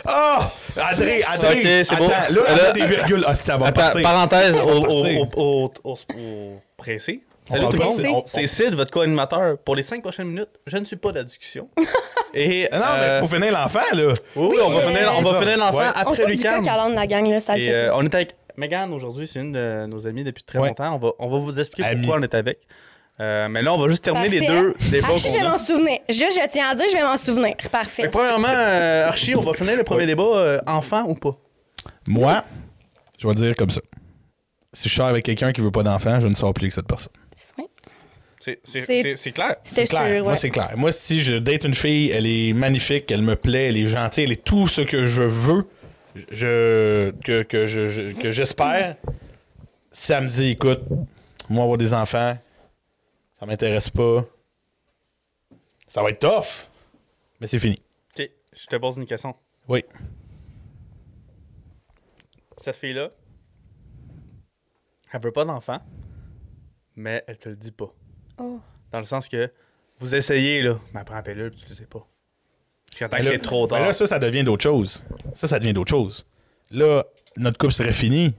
Ah! 0.06 0.50
André, 0.92 1.22
André, 1.32 1.48
Ok, 1.52 1.62
c'est 1.62 1.92
attends, 1.92 2.04
beau. 2.04 2.10
là, 2.10 2.28
Là- 2.30 2.72
des 2.72 2.86
virgules. 2.86 3.24
Ah, 3.26 3.34
ça 3.34 3.56
va 3.56 3.66
Attends, 3.66 3.80
partir. 3.82 4.02
parenthèse, 4.02 4.54
au, 4.56 4.68
au, 4.68 4.86
au, 4.86 5.28
au, 5.36 5.70
au- 5.84 5.92
au 5.92 6.60
pressé. 6.76 7.20
On 7.50 7.54
Salut 7.54 7.66
tout 7.70 7.76
le 7.76 7.84
monde. 7.84 7.94
on- 8.06 8.16
on- 8.18 8.22
C'est 8.26 8.46
Sid, 8.46 8.74
votre 8.74 8.90
co-animateur. 8.92 9.58
Pour 9.64 9.74
les 9.76 9.82
cinq 9.82 10.00
prochaines 10.02 10.28
minutes, 10.28 10.48
je 10.66 10.76
ne 10.76 10.84
suis 10.84 10.96
pas 10.96 11.10
de 11.10 11.18
la 11.18 11.24
discussion. 11.24 11.66
Et, 12.34 12.66
Ah 12.72 12.78
Non, 12.78 12.84
euh, 12.88 13.20
mais 13.20 13.26
faut 13.28 13.34
finir 13.34 13.52
l'enfant, 13.52 13.80
là. 13.92 14.12
Oui, 14.36 14.46
oui, 14.52 14.56
on 14.64 14.70
va 14.70 14.78
euh, 14.80 14.88
finir, 14.88 15.12
on 15.18 15.22
va 15.22 15.40
finir 15.40 15.58
l'enfant 15.58 15.78
Ouais. 15.78 15.84
On 16.06 16.12
après 16.12 16.36
coq 16.36 16.66
à 16.66 16.76
l'âne 16.76 16.90
de 16.92 16.96
la 16.96 17.06
gang, 17.06 17.28
là, 17.28 17.40
ça 17.40 17.54
fait. 17.54 17.70
euh, 17.72 17.90
on 17.94 18.02
est 18.04 18.14
avec 18.14 18.34
Megan 18.56 18.92
aujourd'hui, 18.92 19.26
c'est 19.26 19.40
une 19.40 19.52
de 19.52 19.86
nos 19.86 20.06
amies 20.06 20.24
depuis 20.24 20.42
très 20.42 20.58
Ouais. 20.58 20.68
longtemps. 20.68 20.94
On 20.94 20.98
va, 20.98 21.12
on 21.18 21.28
va 21.30 21.38
vous 21.38 21.58
expliquer 21.58 21.94
pourquoi 21.96 22.18
on 22.18 22.22
est 22.22 22.34
avec. 22.34 22.58
Euh, 23.20 23.46
mais 23.48 23.62
là, 23.62 23.74
on 23.74 23.78
va 23.78 23.88
juste 23.88 24.02
terminer 24.04 24.28
les 24.28 24.46
deux 24.46 24.74
débats 24.90 25.08
Archie, 25.08 25.28
je 25.28 25.32
vais 25.38 25.48
m'en 25.48 25.58
souvenir. 25.58 25.98
Juste, 26.08 26.40
je 26.42 26.48
tiens 26.48 26.70
à 26.70 26.74
dire, 26.74 26.86
je 26.90 26.96
vais 26.96 27.02
m'en 27.02 27.18
souvenir. 27.18 27.54
Fait 27.60 27.68
Parfait. 27.68 28.08
premièrement, 28.08 28.48
euh, 28.48 29.06
Archie, 29.08 29.36
on 29.36 29.42
va 29.42 29.52
finir 29.52 29.76
le 29.76 29.84
premier 29.84 30.06
débat, 30.06 30.22
euh, 30.22 30.58
enfant 30.66 31.04
ou 31.06 31.14
pas? 31.14 31.36
Moi, 32.08 32.42
je 33.18 33.28
vais 33.28 33.34
dire 33.34 33.54
comme 33.54 33.70
ça. 33.70 33.80
Si 34.72 34.88
je 34.88 34.94
sors 34.94 35.06
avec 35.06 35.24
quelqu'un 35.26 35.52
qui 35.52 35.60
veut 35.60 35.70
pas 35.70 35.82
d'enfant, 35.82 36.18
je 36.20 36.26
ne 36.28 36.34
sors 36.34 36.54
plus 36.54 36.64
avec 36.64 36.72
cette 36.72 36.86
personne. 36.86 37.12
C'est- 38.40 38.56
clair. 39.32 39.56
C'est 39.62 39.84
clair. 39.84 40.00
sûr, 40.06 40.22
Moi, 40.24 40.32
ouais. 40.32 40.36
c'est 40.36 40.50
clair. 40.50 40.72
Moi, 40.76 40.90
si 40.90 41.22
je 41.22 41.34
date 41.34 41.64
une 41.64 41.74
fille, 41.74 42.10
elle 42.10 42.26
est 42.26 42.52
magnifique, 42.52 43.08
elle 43.12 43.22
me 43.22 43.36
plaît, 43.36 43.68
elle 43.68 43.76
est 43.76 43.86
gentille, 43.86 44.24
elle 44.24 44.32
est 44.32 44.42
tout 44.44 44.66
ce 44.66 44.80
que 44.80 45.04
je 45.04 45.22
veux, 45.22 45.64
je, 46.14 47.10
que, 47.22 47.42
que 47.42 47.66
je- 47.66 48.12
que 48.20 48.30
j'espère. 48.30 48.96
Si 49.90 50.12
elle 50.12 50.24
me 50.24 50.28
dit, 50.28 50.50
écoute, 50.50 50.80
moi, 51.48 51.64
avoir 51.64 51.78
des 51.78 51.92
enfants, 51.94 52.36
ça 53.38 53.46
m'intéresse 53.46 53.90
pas, 53.90 54.24
ça 55.86 56.02
va 56.02 56.10
être 56.10 56.20
tough, 56.20 56.68
mais 57.40 57.46
c'est 57.46 57.58
fini. 57.58 57.80
Ok, 58.18 58.28
je 58.56 58.66
te 58.66 58.76
pose 58.76 58.96
une 58.96 59.06
question. 59.06 59.34
Oui. 59.68 59.84
Cette 62.56 62.76
fille-là, 62.76 63.10
elle 65.12 65.20
veut 65.20 65.32
pas 65.32 65.44
d'enfant, 65.44 65.80
mais 66.96 67.22
elle 67.26 67.36
te 67.36 67.48
le 67.48 67.56
dit 67.56 67.72
pas. 67.72 67.92
Oh. 68.38 68.60
Dans 68.90 68.98
le 68.98 69.04
sens 69.04 69.28
que 69.28 69.50
vous 69.98 70.14
essayez, 70.14 70.62
là, 70.62 70.78
mais 70.94 71.00
après 71.00 71.14
la 71.16 71.22
pilule, 71.22 71.50
tu 71.54 71.66
le 71.68 71.74
sais 71.74 71.86
pas. 71.86 72.06
Que 72.98 73.04
là- 73.04 73.18
c'est 73.22 73.38
trop 73.38 73.66
tard. 73.66 73.78
mais 73.80 73.86
là, 73.86 73.92
ça, 73.92 74.06
ça 74.06 74.18
devient 74.18 74.44
d'autre 74.44 74.62
chose. 74.62 75.04
Ça, 75.32 75.46
ça 75.48 75.58
devient 75.58 75.72
d'autre 75.72 75.90
chose. 75.90 76.26
Là, 76.70 77.04
notre 77.36 77.58
couple 77.58 77.72
serait 77.72 77.92
fini 77.92 78.34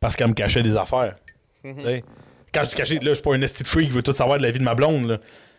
parce 0.00 0.14
qu'elle 0.16 0.28
me 0.28 0.34
cachait 0.34 0.62
des 0.62 0.76
affaires. 0.76 1.16
Tu 1.62 1.74
sais, 1.80 2.04
Quand 2.52 2.62
je 2.64 2.74
cachais, 2.76 2.94
là, 2.94 3.00
je 3.08 3.14
suis 3.14 3.22
pas 3.22 3.34
un 3.34 3.40
esti 3.42 3.62
de 3.62 3.68
freak 3.68 3.88
qui 3.88 3.94
veut 3.94 4.02
tout 4.02 4.12
savoir 4.12 4.38
de 4.38 4.42
la 4.42 4.50
vie 4.50 4.58
de 4.58 4.64
ma 4.64 4.74
blonde. 4.74 5.06
là. 5.08 5.18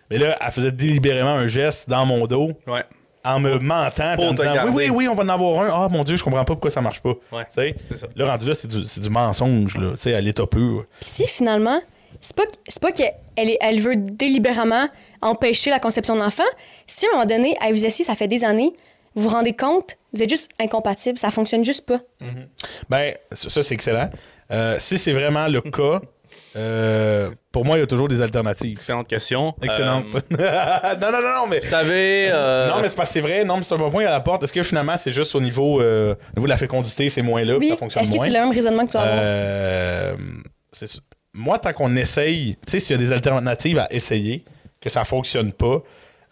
Mais 0.09 0.17
là, 0.17 0.37
elle 0.39 0.51
faisait 0.51 0.71
délibérément 0.71 1.33
un 1.33 1.47
geste 1.47 1.89
dans 1.89 2.05
mon 2.05 2.25
dos 2.27 2.51
Ouais. 2.65 2.83
en 3.25 3.39
me 3.39 3.59
mentant. 3.59 4.15
pour 4.15 4.25
en 4.25 4.31
me 4.31 4.37
disant, 4.37 4.53
oui, 4.67 4.71
oui, 4.73 4.89
oui, 4.89 5.07
on 5.09 5.15
va 5.15 5.23
en 5.23 5.29
avoir 5.29 5.61
un. 5.63 5.69
Ah, 5.85 5.89
mon 5.89 6.03
Dieu, 6.03 6.15
je 6.15 6.23
comprends 6.23 6.45
pas 6.45 6.53
pourquoi 6.53 6.69
ça 6.69 6.81
marche 6.81 7.01
pas. 7.01 7.13
Ouais. 7.31 7.43
Tu 7.45 7.51
sais, 7.53 7.75
C'est 7.89 7.97
ça. 7.97 8.07
Là, 8.15 8.25
rendu 8.27 8.47
là, 8.47 8.55
c'est 8.55 8.67
du, 8.69 8.85
c'est 8.85 9.01
du 9.01 9.09
mensonge, 9.09 9.77
là, 9.77 9.91
tu 9.91 9.97
sais, 9.97 10.13
à 10.15 10.21
l'état 10.21 10.47
pur. 10.47 10.85
Puis 11.01 11.09
si 11.09 11.27
finalement, 11.27 11.81
c'est 12.21 12.35
pas, 12.35 12.43
c'est 12.67 12.81
pas 12.81 12.91
qu'elle 12.91 13.13
est- 13.37 13.57
elle 13.61 13.79
veut 13.79 13.95
délibérément 13.95 14.87
empêcher 15.21 15.69
la 15.69 15.79
conception 15.79 16.15
d'enfants, 16.15 16.43
si 16.87 17.05
à 17.05 17.09
un 17.09 17.11
moment 17.13 17.25
donné, 17.25 17.55
elle 17.65 17.73
vous 17.73 17.85
assise, 17.85 18.05
ça 18.05 18.15
fait 18.15 18.27
des 18.27 18.43
années, 18.43 18.71
vous 19.15 19.23
vous 19.23 19.29
rendez 19.29 19.53
compte, 19.53 19.95
vous 20.13 20.21
êtes 20.21 20.29
juste 20.29 20.51
incompatibles, 20.59 21.17
ça 21.17 21.31
fonctionne 21.31 21.65
juste 21.65 21.85
pas. 21.85 21.97
Ben, 22.89 23.13
ça, 23.31 23.63
c'est 23.63 23.73
excellent. 23.73 24.09
Euh, 24.51 24.75
si 24.79 24.97
c'est 24.97 25.11
vraiment 25.13 25.47
le 25.47 25.59
cas, 25.61 26.01
euh, 26.55 27.29
pour 27.51 27.65
moi, 27.65 27.77
il 27.77 27.81
y 27.81 27.83
a 27.83 27.87
toujours 27.87 28.07
des 28.07 28.21
alternatives. 28.21 28.77
Excellente 28.77 29.07
question. 29.07 29.53
Excellente. 29.61 30.05
Euh, 30.15 30.19
non, 31.01 31.11
non, 31.11 31.21
non, 31.21 31.41
non, 31.41 31.47
mais. 31.49 31.59
vous 31.59 31.67
savez. 31.67 32.29
euh, 32.31 32.69
Non, 32.69 32.81
mais 32.81 32.89
c'est 32.89 32.95
parce 32.95 33.09
que 33.09 33.13
c'est 33.13 33.21
vrai. 33.21 33.43
Non, 33.43 33.57
mais 33.57 33.63
c'est 33.63 33.73
un 33.73 33.77
bon 33.77 33.91
point 33.91 34.05
à 34.05 34.11
la 34.11 34.19
porte. 34.21 34.43
Est-ce 34.43 34.53
que 34.53 34.63
finalement, 34.63 34.97
c'est 34.97 35.11
juste 35.11 35.35
au 35.35 35.41
niveau, 35.41 35.81
euh, 35.81 36.13
au 36.13 36.39
niveau 36.39 36.45
de 36.45 36.51
la 36.51 36.57
fécondité, 36.57 37.09
c'est 37.09 37.21
moins 37.21 37.43
là, 37.43 37.57
puis 37.57 37.67
Oui, 37.67 37.69
ça 37.69 37.77
fonctionne 37.77 38.03
est-ce 38.03 38.11
que 38.11 38.17
c'est 38.19 38.27
le 38.29 38.39
même 38.39 38.51
raisonnement 38.51 38.85
que 38.85 38.91
tu 38.91 38.97
vas 38.97 39.03
avoir? 39.03 39.19
Euh, 39.21 40.15
c'est. 40.71 40.87
Moi, 41.37 41.59
tant 41.59 41.71
qu'on 41.73 41.95
essaye, 41.95 42.55
tu 42.65 42.71
sais, 42.71 42.79
s'il 42.79 42.95
y 42.95 42.99
a 42.99 43.01
des 43.01 43.11
alternatives 43.11 43.77
à 43.79 43.87
essayer, 43.93 44.43
que 44.81 44.89
ça 44.89 45.03
fonctionne 45.05 45.53
pas, 45.53 45.81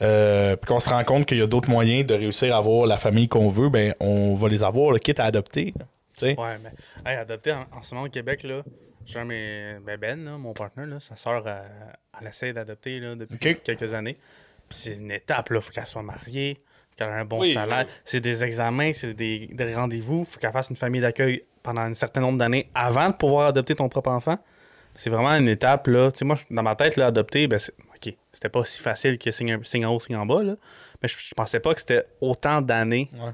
euh, 0.02 0.56
puis 0.56 0.68
qu'on 0.68 0.80
se 0.80 0.90
rend 0.90 1.04
compte 1.04 1.26
qu'il 1.26 1.38
y 1.38 1.42
a 1.42 1.48
d'autres 1.48 1.70
moyens 1.70 2.06
de 2.06 2.14
réussir 2.16 2.54
à 2.56 2.58
avoir 2.58 2.86
la 2.88 2.98
famille 2.98 3.28
qu'on 3.28 3.50
veut, 3.50 3.70
ben 3.70 3.94
on 4.00 4.36
va 4.36 4.50
les 4.50 4.64
avoir, 4.64 4.92
là, 4.92 5.00
quitte 5.00 5.20
à 5.20 5.26
adopter. 5.26 5.74
là, 5.78 5.86
tu 6.18 6.26
sais. 6.26 6.40
Ouais, 6.40 6.58
mais 6.62 6.72
hey, 7.12 7.18
adopter 7.18 7.54
en, 7.54 7.66
en 7.78 7.82
ce 7.82 7.94
moment 7.94 8.08
au 8.08 8.10
Québec, 8.10 8.44
là, 8.44 8.62
j'ai 9.06 9.20
un 9.20 9.26
mes, 9.26 9.76
ben 9.86 9.98
Ben, 9.98 10.26
là, 10.26 10.38
mon 10.38 10.54
partenaire, 10.54 10.88
là, 10.88 11.00
sa 11.00 11.16
soeur, 11.16 11.48
elle, 11.48 11.62
elle 12.20 12.28
essaie 12.28 12.52
d'adopter 12.52 13.00
là, 13.00 13.16
depuis 13.16 13.38
quelques 13.64 13.94
années. 13.94 14.18
Puis 14.68 14.80
c'est 14.80 14.96
une 14.96 15.12
étape, 15.12 15.50
là. 15.52 15.62
Faut 15.62 15.72
qu'elle 15.72 15.86
soit 15.86 16.02
mariée, 16.02 16.58
qu'elle 16.98 17.10
ait 17.10 17.12
un 17.12 17.26
bon 17.26 17.42
Oui, 17.42 17.54
salaire. 17.54 17.86
oui. 17.88 17.94
C'est 18.04 18.20
des 18.20 18.44
examens, 18.44 18.92
c'est 18.94 19.14
des, 19.14 19.48
des 19.52 19.76
rendez-vous. 19.76 20.26
Faut 20.26 20.40
qu'elle 20.40 20.52
fasse 20.52 20.72
une 20.72 20.76
famille 20.76 21.02
d'accueil 21.02 21.44
pendant 21.62 21.82
un 21.82 21.94
certain 21.94 22.22
nombre 22.22 22.40
d'années 22.40 22.70
avant 22.74 23.10
de 23.10 23.14
pouvoir 23.14 23.48
adopter 23.50 23.76
ton 23.76 23.88
propre 23.90 24.10
enfant. 24.10 24.38
C'est 24.96 25.10
vraiment 25.10 25.32
une 25.32 25.50
étape, 25.50 25.88
là. 25.88 26.12
Tu 26.12 26.20
sais, 26.20 26.26
moi, 26.26 26.38
dans 26.50 26.64
ma 26.64 26.76
tête, 26.76 26.96
là, 26.96 27.08
adopter, 27.08 27.48
ben, 27.48 27.60
OK, 27.96 28.14
c'était 28.34 28.50
pas 28.50 28.64
si 28.66 28.82
facile 28.82 29.18
que 29.18 29.30
signe, 29.32 29.56
en 29.86 29.90
haut, 29.94 30.00
signe 30.00 30.16
en 30.16 30.26
bas, 30.26 30.42
là. 30.44 30.56
Mais 31.02 31.10
je, 31.10 31.16
je 31.18 31.34
pensais 31.36 31.60
pas 31.60 31.74
que 31.74 31.82
c'était 31.82 32.06
autant 32.22 32.62
d'années 32.62 33.10
Ouais. 33.14 33.32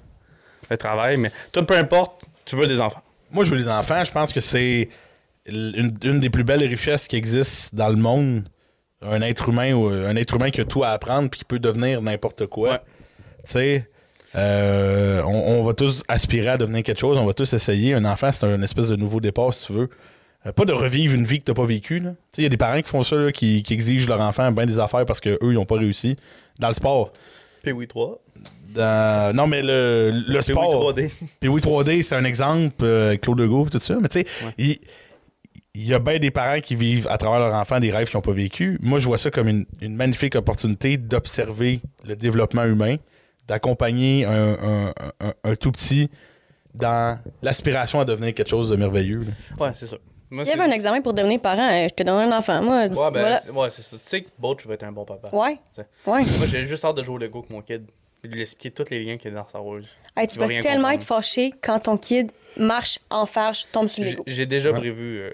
de 0.70 0.76
travail. 0.76 1.18
Mais 1.18 1.32
toi, 1.52 1.66
peu 1.66 1.76
importe, 1.78 2.24
tu 2.46 2.56
veux 2.56 2.66
des 2.68 2.82
enfants. 2.82 3.02
Moi, 3.30 3.44
je 3.44 3.52
veux 3.52 3.58
des 3.58 3.70
enfants. 3.70 4.04
Je 4.04 4.12
pense 4.12 4.34
que 4.34 4.40
c'est 4.40 4.90
une, 5.46 5.96
une 6.04 6.20
des 6.20 6.30
plus 6.30 6.44
belles 6.44 6.64
richesses 6.68 7.08
qui 7.08 7.16
existent 7.16 7.70
dans 7.78 7.90
le 7.90 7.96
monde. 7.96 8.44
Un 9.04 9.22
être 9.22 9.50
humain 9.50 9.74
ou 9.74 9.88
un 9.88 10.16
être 10.16 10.36
humain 10.36 10.50
qui 10.52 10.62
a 10.62 10.66
tout 10.66 10.84
à 10.84 10.90
apprendre 10.90 11.30
puis 11.30 11.40
qui 11.40 11.46
peut 11.46 11.60
devenir 11.60 12.02
n'importe 12.02 12.46
quoi. 12.48 12.70
Ouais. 12.72 12.80
Tu 13.46 13.52
sais, 13.52 13.90
euh, 14.36 15.22
on, 15.24 15.60
on 15.60 15.64
va 15.64 15.74
tous 15.74 16.04
aspirer 16.08 16.50
à 16.50 16.58
devenir 16.58 16.84
quelque 16.84 17.00
chose. 17.00 17.18
On 17.18 17.26
va 17.26 17.34
tous 17.34 17.52
essayer. 17.54 17.94
Un 17.94 18.06
enfant, 18.06 18.32
c'est 18.32 18.46
un 18.46 18.62
espèce 18.62 18.88
de 18.90 18.96
nouveau 18.96 19.20
départ, 19.20 19.54
si 19.54 19.68
tu 19.68 19.74
veux. 19.74 19.90
Euh, 20.46 20.52
pas 20.52 20.66
de 20.66 20.74
revivre 20.74 21.14
une 21.14 21.24
vie 21.26 21.38
que 21.40 21.44
t'as 21.46 21.54
pas 21.54 21.66
vécue. 21.66 22.02
il 22.38 22.44
y 22.44 22.46
a 22.46 22.50
des 22.50 22.58
parents 22.58 22.82
qui 22.82 22.90
font 22.90 23.04
ça, 23.04 23.16
là, 23.16 23.32
qui, 23.32 23.62
qui 23.64 23.74
exigent 23.74 24.08
leur 24.08 24.22
enfant 24.22 24.52
bien 24.52 24.66
des 24.66 24.80
affaires 24.80 25.06
parce 25.06 25.20
qu'eux, 25.20 25.38
ils 25.42 25.54
n'ont 25.54 25.66
pas 25.66 25.76
réussi. 25.78 26.16
Dans 26.60 26.68
le 26.70 26.74
sport. 26.74 27.14
Oui, 27.66 27.88
3. 27.88 28.20
Dans- 28.74 29.36
Non, 29.36 29.46
mais 29.48 29.62
le, 29.62 30.24
le 30.28 30.42
sport. 30.42 30.94
3D. 30.94 31.12
Puis 31.40 31.50
oui, 31.50 31.62
3D, 31.62 32.02
c'est 32.02 32.16
un 32.16 32.24
exemple, 32.24 32.84
euh, 32.84 33.18
Claude 33.18 33.40
Legault, 33.40 33.68
tout 33.70 33.78
ça. 33.80 33.98
Mais 34.02 34.08
tu 34.10 34.20
sais, 34.22 34.26
Ouais. 34.44 34.54
il, 34.58 34.78
il 35.76 35.86
y 35.86 35.94
a 35.94 36.00
bien 36.00 36.18
des 36.18 36.32
parents 36.32 36.60
qui 36.60 36.76
vivent 36.76 37.08
à 37.10 37.18
travers 37.20 37.40
leur 37.40 37.54
enfant 37.54 37.80
des 37.80 37.92
rêves 37.92 38.08
qu'ils 38.10 38.18
n'ont 38.18 38.22
pas 38.22 38.34
vécu. 38.34 38.80
Moi, 38.82 38.98
je 38.98 39.06
vois 39.06 39.18
ça 39.20 39.30
comme 39.30 39.48
une, 39.48 39.66
une 39.80 39.96
magnifique 39.96 40.36
opportunité 40.36 40.98
d'observer 40.98 41.82
le 42.08 42.16
développement 42.16 42.64
humain, 42.66 42.96
d'accompagner 43.48 44.26
un, 44.26 44.54
un- 44.90 44.94
un- 45.20 45.34
un 45.44 45.56
tout 45.56 45.72
petit 45.72 46.10
dans 46.74 47.20
l'aspiration 47.44 48.00
à 48.00 48.06
devenir 48.06 48.34
quelque 48.34 48.50
chose 48.50 48.70
de 48.70 48.76
merveilleux. 48.76 49.20
là. 49.20 49.66
Ouais, 49.66 49.72
c'est 49.74 49.88
ça. 49.88 49.98
Moi, 50.32 50.46
S'il 50.46 50.56
y 50.56 50.60
avait 50.60 50.70
un 50.70 50.74
examen 50.74 51.02
pour 51.02 51.14
devenir 51.14 51.40
parent, 51.42 51.70
euh, 51.70 51.88
je 51.90 51.94
te 51.94 52.04
donne 52.04 52.32
un 52.32 52.38
enfant. 52.38 52.62
Moi, 52.64 52.84
Ouais, 52.84 52.88
ben, 52.90 53.10
voilà. 53.12 53.40
c'est- 53.42 53.52
ouais, 53.52 53.70
c'est 53.70 53.82
ça. 53.82 53.98
Tu 53.98 54.04
sais 54.08 54.22
que 54.24 54.30
je 54.60 54.68
vais 54.68 54.76
être 54.76 54.84
un 54.84 54.92
bon 54.94 55.04
papa. 55.06 55.30
Ouais. 55.34 55.58
T'sais. 55.74 55.86
Ouais. 56.08 56.24
Moi, 56.24 56.48
j'ai 56.48 56.66
juste 56.66 56.86
hâte 56.86 56.96
de 56.96 57.04
jouer 57.04 57.16
au 57.16 57.18
Lego 57.18 57.40
avec 57.40 57.50
mon 57.52 57.62
kid. 57.62 57.86
Et 58.24 58.28
de 58.28 58.34
lui 58.36 58.42
expliquer 58.44 58.70
tous 58.72 58.90
les 58.92 59.04
liens 59.04 59.18
qu'il 59.18 59.32
y 59.32 59.36
a 59.36 59.38
dans 59.40 59.48
Star 59.48 59.66
Wars. 59.66 59.80
Hey, 60.16 60.28
tu 60.28 60.38
vas 60.40 60.48
tellement 60.48 60.62
comprendre. 60.64 60.90
être 60.92 61.04
fâché 61.04 61.54
quand 61.62 61.80
ton 61.80 61.98
kid 61.98 62.32
marche 62.56 63.00
en 63.10 63.26
farge, 63.26 63.66
tombe 63.72 63.88
sur 63.88 64.04
J'ai 64.04 64.12
Lego. 64.12 64.24
j'ai 64.28 64.46
déjà 64.46 64.70
Ouais. 64.72 64.80
prévu. 64.80 65.20
euh, 65.22 65.32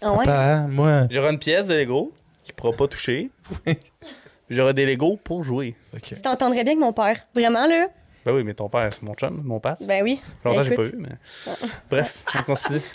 Ah 0.00 0.12
ouais? 0.14 0.24
Papa, 0.24 0.58
moi. 0.68 1.06
J'aurai 1.10 1.30
une 1.32 1.38
pièce 1.38 1.66
de 1.66 1.74
Lego 1.74 2.12
qu'il 2.44 2.54
pourra 2.54 2.72
pas 2.72 2.88
toucher. 2.88 3.30
J'aurai 4.50 4.74
des 4.74 4.86
Lego 4.86 5.18
pour 5.22 5.44
jouer. 5.44 5.74
Ok. 5.94 6.02
Tu 6.04 6.14
t'entendrais 6.20 6.64
bien 6.64 6.72
avec 6.72 6.78
mon 6.78 6.92
père. 6.92 7.18
Vraiment, 7.34 7.66
là? 7.66 7.86
Ben 8.24 8.32
oui, 8.34 8.44
mais 8.44 8.54
ton 8.54 8.68
père, 8.68 8.90
c'est 8.92 9.02
mon 9.02 9.14
chum, 9.14 9.42
mon 9.44 9.58
passe. 9.58 9.82
Ben 9.82 10.02
oui. 10.04 10.22
Longtemps, 10.44 10.62
j'ai 10.62 10.74
pas 10.74 10.82
vu, 10.82 10.94
mais. 10.98 11.16
Bref, 11.90 12.22
on 12.38 12.42
continue. 12.42 12.80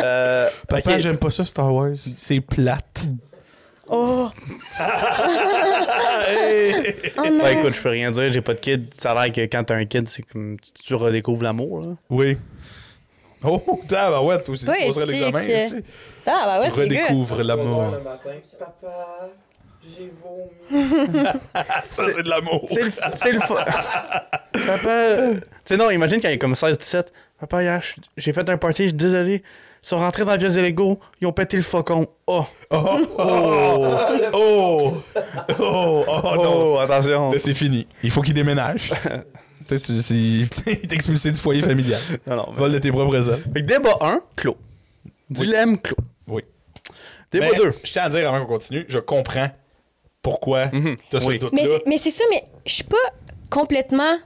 Euh, 0.00 0.48
Papa, 0.68 0.98
j'aime 0.98 1.18
pas 1.18 1.30
ça, 1.30 1.44
Star 1.44 1.72
Wars. 1.72 1.94
C'est 2.16 2.40
plate. 2.40 3.06
Oh! 3.88 4.28
Oh 7.16 7.22
non! 7.24 7.38
Ben 7.42 7.58
écoute, 7.58 7.72
je 7.74 7.82
peux 7.82 7.88
rien 7.88 8.10
dire, 8.10 8.28
j'ai 8.28 8.40
pas 8.40 8.54
de 8.54 8.60
kid. 8.60 8.92
Ça 8.94 9.12
a 9.12 9.14
l'air 9.24 9.32
que 9.32 9.40
quand 9.42 9.64
t'as 9.64 9.76
un 9.76 9.84
kid, 9.86 10.08
c'est 10.08 10.22
comme 10.22 10.56
tu, 10.84 10.94
redécouvres 10.94 11.42
l'amour. 11.42 11.80
là. 11.80 11.88
Oui. 12.10 12.36
Oh, 13.42 13.62
tabarouette, 13.88 14.44
toi 14.44 14.54
aussi, 14.54 14.66
tu 14.66 14.86
poserais 14.86 15.06
l'examen. 15.06 15.42
ici. 15.42 15.76
Ah, 16.26 16.44
bah 16.46 16.60
ouais, 16.60 16.70
tu 16.70 16.80
redécouvres 16.80 17.42
l'amour. 17.42 17.90
le 17.90 18.00
matin, 18.00 18.30
puis 18.42 18.52
papa, 18.58 19.30
j'ai 19.96 20.12
vomi. 20.22 21.24
Ça, 21.88 22.10
c'est 22.10 22.22
de 22.22 22.28
l'amour. 22.28 22.66
C'est 22.68 22.82
le, 22.82 22.90
c'est 23.14 23.32
le 23.32 23.40
fun. 23.40 23.64
Papa. 23.64 25.14
Tu 25.34 25.40
sais, 25.64 25.76
non, 25.76 25.90
imagine 25.90 26.20
quand 26.20 26.28
il 26.28 26.34
est 26.34 26.38
comme 26.38 26.52
16-17. 26.52 27.06
Papa, 27.40 27.62
hier, 27.62 27.82
j'ai 28.16 28.32
fait 28.32 28.48
un 28.48 28.56
party, 28.56 28.84
je 28.84 28.88
suis 28.88 28.96
désolé. 28.96 29.42
Ils 29.82 29.86
sont 29.88 29.98
rentrés 29.98 30.24
dans 30.24 30.32
la 30.32 30.38
pièce 30.38 30.54
de 30.54 30.60
Lego, 30.60 30.98
ils 31.20 31.26
ont 31.26 31.32
pété 31.32 31.56
le 31.56 31.62
faucon. 31.62 32.06
Oh! 32.26 32.44
Oh, 32.70 32.98
oh, 33.18 33.86
oh, 34.32 34.96
oh, 35.60 36.04
oh, 36.06 36.34
non. 36.34 36.74
Oh, 36.74 36.78
attention. 36.78 37.32
C'est 37.38 37.54
fini. 37.54 37.86
Il 38.02 38.10
faut 38.10 38.22
qu'il 38.22 38.34
déménage. 38.34 38.92
Tu 39.68 39.78
sais, 39.78 40.14
il 40.82 40.94
expulsé 40.94 41.30
du 41.30 41.38
foyer 41.38 41.60
familial. 41.60 42.00
Non, 42.26 42.36
non. 42.36 42.52
Vol 42.52 42.72
de 42.72 42.78
tes 42.78 42.90
propres 42.90 43.28
œuvres. 43.28 43.44
Fait 43.52 43.60
que 43.60 43.66
débat 43.66 43.98
1, 44.00 44.20
clos. 44.34 44.56
Dilemme 45.28 45.76
clos. 45.78 45.96
Oui. 46.26 46.42
Débat 47.30 47.48
Mais 47.52 47.58
2. 47.58 47.72
Je 47.84 47.92
tiens 47.92 48.04
à 48.04 48.08
dire 48.08 48.28
avant 48.28 48.46
qu'on 48.46 48.54
continue, 48.54 48.86
je 48.88 48.98
comprends 48.98 49.50
pourquoi 50.22 50.66
Mhm. 50.66 50.96
tu 51.10 51.16
as 51.16 51.20
ce 51.20 51.26
Oui. 51.26 51.34
Mais 51.34 51.38
doute-là. 51.62 51.62
c'est- 51.64 51.86
mais 51.88 51.96
c'est 51.98 52.10
ça, 52.10 52.24
mais 52.30 52.44
je 52.66 52.74
suis 52.74 52.84
pas 52.84 52.96
complètement 53.50 54.16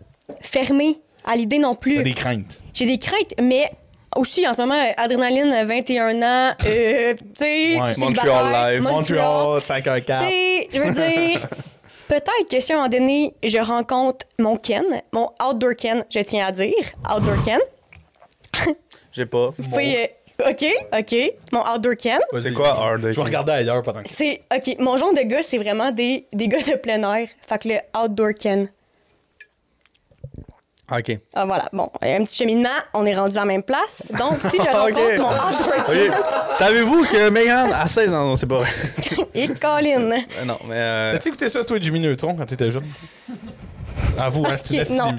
fermée 0.41 1.01
à 1.25 1.35
l'idée 1.37 1.59
non 1.59 1.75
plus. 1.75 1.97
T'as 1.97 2.03
des 2.03 2.15
craintes. 2.15 2.61
J'ai 2.75 2.87
des 2.87 2.99
craintes, 2.99 3.35
mais 3.41 3.71
aussi 4.17 4.47
en 4.47 4.55
ce 4.55 4.61
moment, 4.61 4.75
euh, 4.75 4.93
adrénaline, 4.97 5.65
21 5.67 6.23
ans, 6.23 6.55
euh, 6.67 7.15
tu 7.15 7.25
sais, 7.35 7.81
Ouais. 7.81 7.95
célibataire, 7.95 8.35
Montreal 8.45 8.73
live. 8.75 8.83
Montreal, 8.83 9.61
Tu 9.61 9.67
514. 9.67 10.29
sais, 10.29 10.69
je 10.73 10.79
veux 10.81 10.93
dire, 10.93 11.49
peut-être 12.09 12.49
que 12.51 12.61
si 12.61 12.73
à 12.73 12.75
un 12.75 12.79
moment 12.79 12.89
donné, 12.91 13.35
je 13.43 13.59
rencontre 13.59 14.27
mon 14.39 14.57
Ken, 14.57 14.85
mon 15.13 15.29
outdoor 15.47 15.75
Ken, 15.77 16.05
je 16.11 16.19
tiens 16.21 16.47
à 16.47 16.53
dire, 16.53 16.75
outdoor 17.15 17.43
Ken. 17.45 17.61
J'ai 19.13 19.27
pas. 19.27 19.51
Vous 19.57 19.69
pouvez, 19.69 20.05
euh, 20.05 20.07
OK, 20.49 20.65
OK, 20.99 21.33
mon 21.53 21.61
outdoor 21.75 21.97
Ken. 21.97 22.19
Vas-y. 22.33 22.43
C'est 22.43 22.53
quoi, 22.53 22.71
hard 22.71 23.01
Je 23.03 23.07
vais 23.17 23.23
regarder 23.23 23.53
ailleurs 23.53 23.83
pendant 23.83 24.03
que. 24.03 24.09
C'est, 24.09 24.43
OK, 24.55 24.77
mon 24.79 24.97
genre 24.97 25.13
de 25.13 25.23
gars, 25.23 25.43
c'est 25.43 25.59
vraiment 25.59 25.91
des, 25.91 26.27
des 26.33 26.49
gars 26.49 26.59
de 26.59 26.77
plein 26.77 27.03
air. 27.17 27.29
Fait 27.49 27.59
que 27.59 27.69
le 27.69 27.77
outdoor 27.97 28.33
Ken. 28.39 28.69
Ok. 30.91 31.17
Ah, 31.33 31.47
voilà, 31.47 31.69
bon, 31.73 31.89
un 32.03 32.25
petit 32.25 32.37
cheminement, 32.37 32.69
on 32.93 33.07
est 33.07 33.15
rendu 33.15 33.37
à 33.39 33.41
la 33.41 33.47
même 33.47 33.63
place. 33.63 34.03
Donc, 34.11 34.43
si 34.43 34.59
je 34.59 34.63
rencontre 34.71 35.01
Ok. 35.01 35.19
mon 35.19 35.31
outdoor 35.31 35.89
Ok. 35.89 35.95
Ken, 35.95 36.13
Savez-vous 36.55 37.05
que 37.05 37.31
Megan, 37.31 37.73
à 37.73 37.87
16 37.87 38.11
ans, 38.13 38.27
non, 38.27 38.37
c'est 38.37 38.47
pas 38.47 38.59
vrai. 38.59 38.69
et 39.35 39.49
Colin. 39.49 40.11
Euh, 40.11 40.45
non, 40.45 40.59
mais. 40.69 40.75
euh, 40.77 41.13
T'as-tu 41.13 41.29
écouté 41.29 41.49
ça, 41.49 41.65
toi, 41.65 41.79
Jimmy 41.81 42.01
Neutron, 42.01 42.35
quand 42.35 42.45
t'étais 42.45 42.71
jeune? 42.71 42.85
À 44.19 44.29
vous, 44.29 44.45
hein, 44.45 44.57
c'est 44.63 44.75
une 44.91 45.19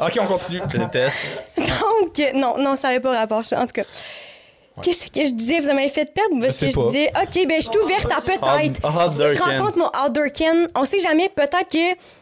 Ok, 0.00 0.18
on 0.20 0.26
continue. 0.26 0.60
Je 0.72 0.78
déteste. 0.78 1.42
Donc, 1.56 2.34
non, 2.34 2.56
non, 2.58 2.76
ça 2.76 2.88
n'avait 2.88 3.00
pas 3.00 3.16
rapport. 3.18 3.42
En 3.56 3.66
tout 3.66 3.72
cas. 3.72 3.82
Qu'est-ce 4.82 5.06
que 5.06 5.24
je 5.24 5.30
disais? 5.32 5.60
Vous 5.60 5.66
m'avez 5.68 5.88
fait 5.88 6.12
perdre 6.12 6.40
parce 6.40 6.58
Je 6.58 6.66
que 6.66 6.70
je 6.72 6.76
pas. 6.76 6.86
disais, 6.88 7.08
OK, 7.14 7.46
ben, 7.46 7.62
je 7.62 7.68
suis 7.70 7.78
ouverte 7.78 8.10
à 8.10 8.20
peut-être. 8.20 8.80
Outdoor 8.84 9.30
Si 9.30 9.36
je 9.36 9.42
rencontre 9.42 9.78
mon 9.78 9.86
outdoor 10.04 10.32
Ken, 10.34 10.66
on 10.74 10.84
sait 10.84 10.98
jamais, 10.98 11.28
peut-être 11.28 11.68
que 11.70 11.78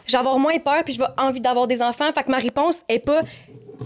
je 0.06 0.12
vais 0.12 0.18
avoir 0.18 0.38
moins 0.38 0.58
peur 0.58 0.84
puis 0.84 0.92
je 0.92 0.98
vais 0.98 1.06
envie 1.16 1.40
d'avoir 1.40 1.66
des 1.66 1.80
enfants. 1.80 2.12
Fait 2.14 2.22
que 2.22 2.30
ma 2.30 2.36
réponse 2.36 2.82
est 2.90 2.98
pas. 2.98 3.22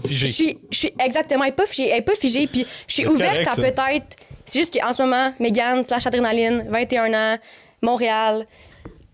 Je 0.03 0.07
Figé. 0.09 0.27
suis, 0.27 0.59
je 0.69 0.77
suis 0.77 0.93
exactement, 0.99 1.43
elle 1.45 1.51
est 1.51 1.53
pas 1.53 1.65
figée, 1.65 1.89
elle 1.89 1.99
est 1.99 2.01
pas 2.01 2.13
figée 2.15 2.45
puis 2.45 2.67
je 2.87 2.93
suis 2.93 3.07
ouverte 3.07 3.43
correct, 3.45 3.47
à 3.47 3.55
peut-être. 3.85 4.15
C'est 4.45 4.59
juste 4.59 4.77
qu'en 4.79 4.91
ce 4.93 5.01
moment, 5.01 5.33
Megan 5.39 5.83
slash 5.85 6.05
adrénaline, 6.05 6.65
21 6.69 7.13
ans, 7.13 7.37
Montréal, 7.81 8.45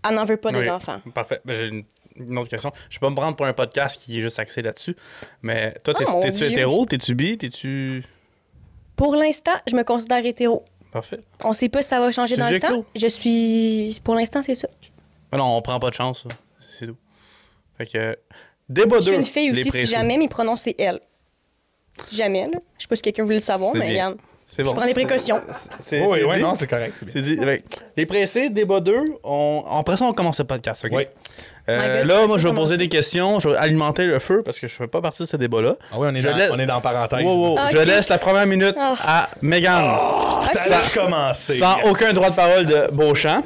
elle 0.06 0.14
n'en 0.16 0.24
veut 0.24 0.36
pas 0.36 0.50
Oui. 0.52 0.62
des 0.64 0.68
enfants. 0.70 1.00
Parfait. 1.14 1.40
Ben, 1.44 1.54
j'ai 1.56 1.68
une, 1.68 1.84
une 2.16 2.38
autre 2.38 2.48
question. 2.48 2.72
Je 2.90 2.98
peux 2.98 3.06
pas 3.06 3.10
me 3.10 3.16
prendre 3.16 3.36
pour 3.36 3.46
un 3.46 3.52
podcast 3.52 4.00
qui 4.00 4.18
est 4.18 4.22
juste 4.22 4.38
axé 4.38 4.62
là-dessus. 4.62 4.96
Mais 5.42 5.74
toi, 5.84 5.94
t'es- 5.94 6.04
Oh, 6.08 6.20
t'es-tu 6.22 6.44
hétéro? 6.44 6.86
T'es-tu 6.86 7.14
bi? 7.14 7.36
T'es-tu. 7.38 8.04
Pour 8.96 9.16
l'instant, 9.16 9.54
je 9.66 9.74
me 9.74 9.82
considère 9.82 10.24
hétéro. 10.24 10.64
Parfait. 10.92 11.18
On 11.42 11.52
sait 11.52 11.68
pas 11.68 11.82
si 11.82 11.88
ça 11.88 11.98
va 11.98 12.12
changer 12.12 12.36
dans 12.36 12.48
le 12.50 12.60
temps. 12.60 12.68
clos? 12.68 12.86
Je 12.94 13.08
suis. 13.08 13.98
Pour 14.04 14.14
l'instant, 14.14 14.42
c'est 14.44 14.54
ça. 14.54 14.68
Mais 15.32 15.38
non, 15.38 15.56
on 15.56 15.62
prend 15.62 15.80
pas 15.80 15.90
de 15.90 15.94
chance. 15.94 16.24
C'est 16.78 16.86
tout. 16.86 16.96
Fait 17.76 17.86
que. 17.86 18.16
Débat 18.68 18.98
2. 18.98 19.02
Je 19.02 19.08
suis 19.08 19.16
une 19.16 19.24
fille 19.24 19.50
aussi, 19.50 19.70
si 19.70 19.86
jamais 19.86 20.16
mes 20.16 20.28
pronoms 20.28 20.56
c'est 20.56 20.74
elle. 20.78 20.98
Si 22.04 22.16
jamais, 22.16 22.46
là. 22.46 22.58
Je 22.78 22.82
sais 22.82 22.88
pas 22.88 22.96
si 22.96 23.02
quelqu'un 23.02 23.24
voulait 23.24 23.36
le 23.36 23.40
savoir, 23.40 23.72
C'est 23.72 23.78
mais 23.78 23.92
bien. 23.92 24.06
regarde. 24.06 24.18
C'est 24.46 24.62
bon. 24.62 24.70
Je 24.70 24.76
prends 24.76 24.86
des 24.86 24.94
précautions. 24.94 25.40
C'est, 25.80 26.00
Oui, 26.00 26.18
c'est 26.20 26.24
oui, 26.24 26.36
dit. 26.36 26.42
non, 26.42 26.54
c'est 26.54 26.66
correct, 26.68 26.94
c'est 26.98 27.04
bien. 27.04 27.14
C'est 27.14 27.22
dit. 27.22 27.38
Les 27.96 28.06
pressés, 28.06 28.50
débat 28.50 28.80
2. 28.80 29.16
On... 29.24 29.64
Après 29.68 29.96
ça, 29.96 30.04
on 30.06 30.12
commence 30.12 30.38
le 30.38 30.44
podcast, 30.44 30.84
OK? 30.84 30.92
Oui. 30.94 31.04
Euh, 31.68 32.00
God, 32.02 32.06
là, 32.06 32.26
moi, 32.26 32.36
je 32.38 32.46
vais 32.46 32.54
poser 32.54 32.76
des 32.76 32.88
questions. 32.88 33.40
Je 33.40 33.48
vais 33.48 33.56
alimenter 33.56 34.04
le 34.06 34.18
feu 34.18 34.42
parce 34.44 34.58
que 34.58 34.66
je 34.68 34.74
fais 34.74 34.86
pas 34.86 35.00
partie 35.00 35.22
de 35.22 35.26
ce 35.26 35.36
débat-là. 35.38 35.76
Ah 35.90 35.94
oui, 35.98 36.08
on 36.10 36.14
est, 36.14 36.20
Je 36.20 36.28
dans, 36.28 36.36
laisse- 36.36 36.50
on 36.52 36.58
est 36.58 36.66
dans 36.66 36.80
parenthèse. 36.82 37.24
Wow, 37.24 37.54
wow. 37.54 37.58
Je 37.72 37.78
laisse 37.78 38.08
la 38.10 38.18
première 38.18 38.46
minute 38.46 38.76
Ah. 38.78 38.94
à 39.06 39.28
Megan. 39.40 39.96
T'allais 40.52 40.76
recommencer. 40.76 41.58
Sans 41.58 41.76
Yes. 41.78 41.86
aucun 41.90 42.12
droit 42.12 42.28
de 42.30 42.34
parole 42.36 42.66
de 42.66 42.88
Beauchamp. 42.92 43.40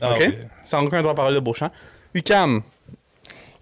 Ah, 0.00 0.12
OK? 0.12 0.16
oui. 0.20 0.34
Sans 0.64 0.82
aucun 0.84 1.00
droit 1.00 1.12
de 1.12 1.16
parole 1.16 1.34
de 1.34 1.40
Beauchamp. 1.40 1.70
UCAM. 2.14 2.62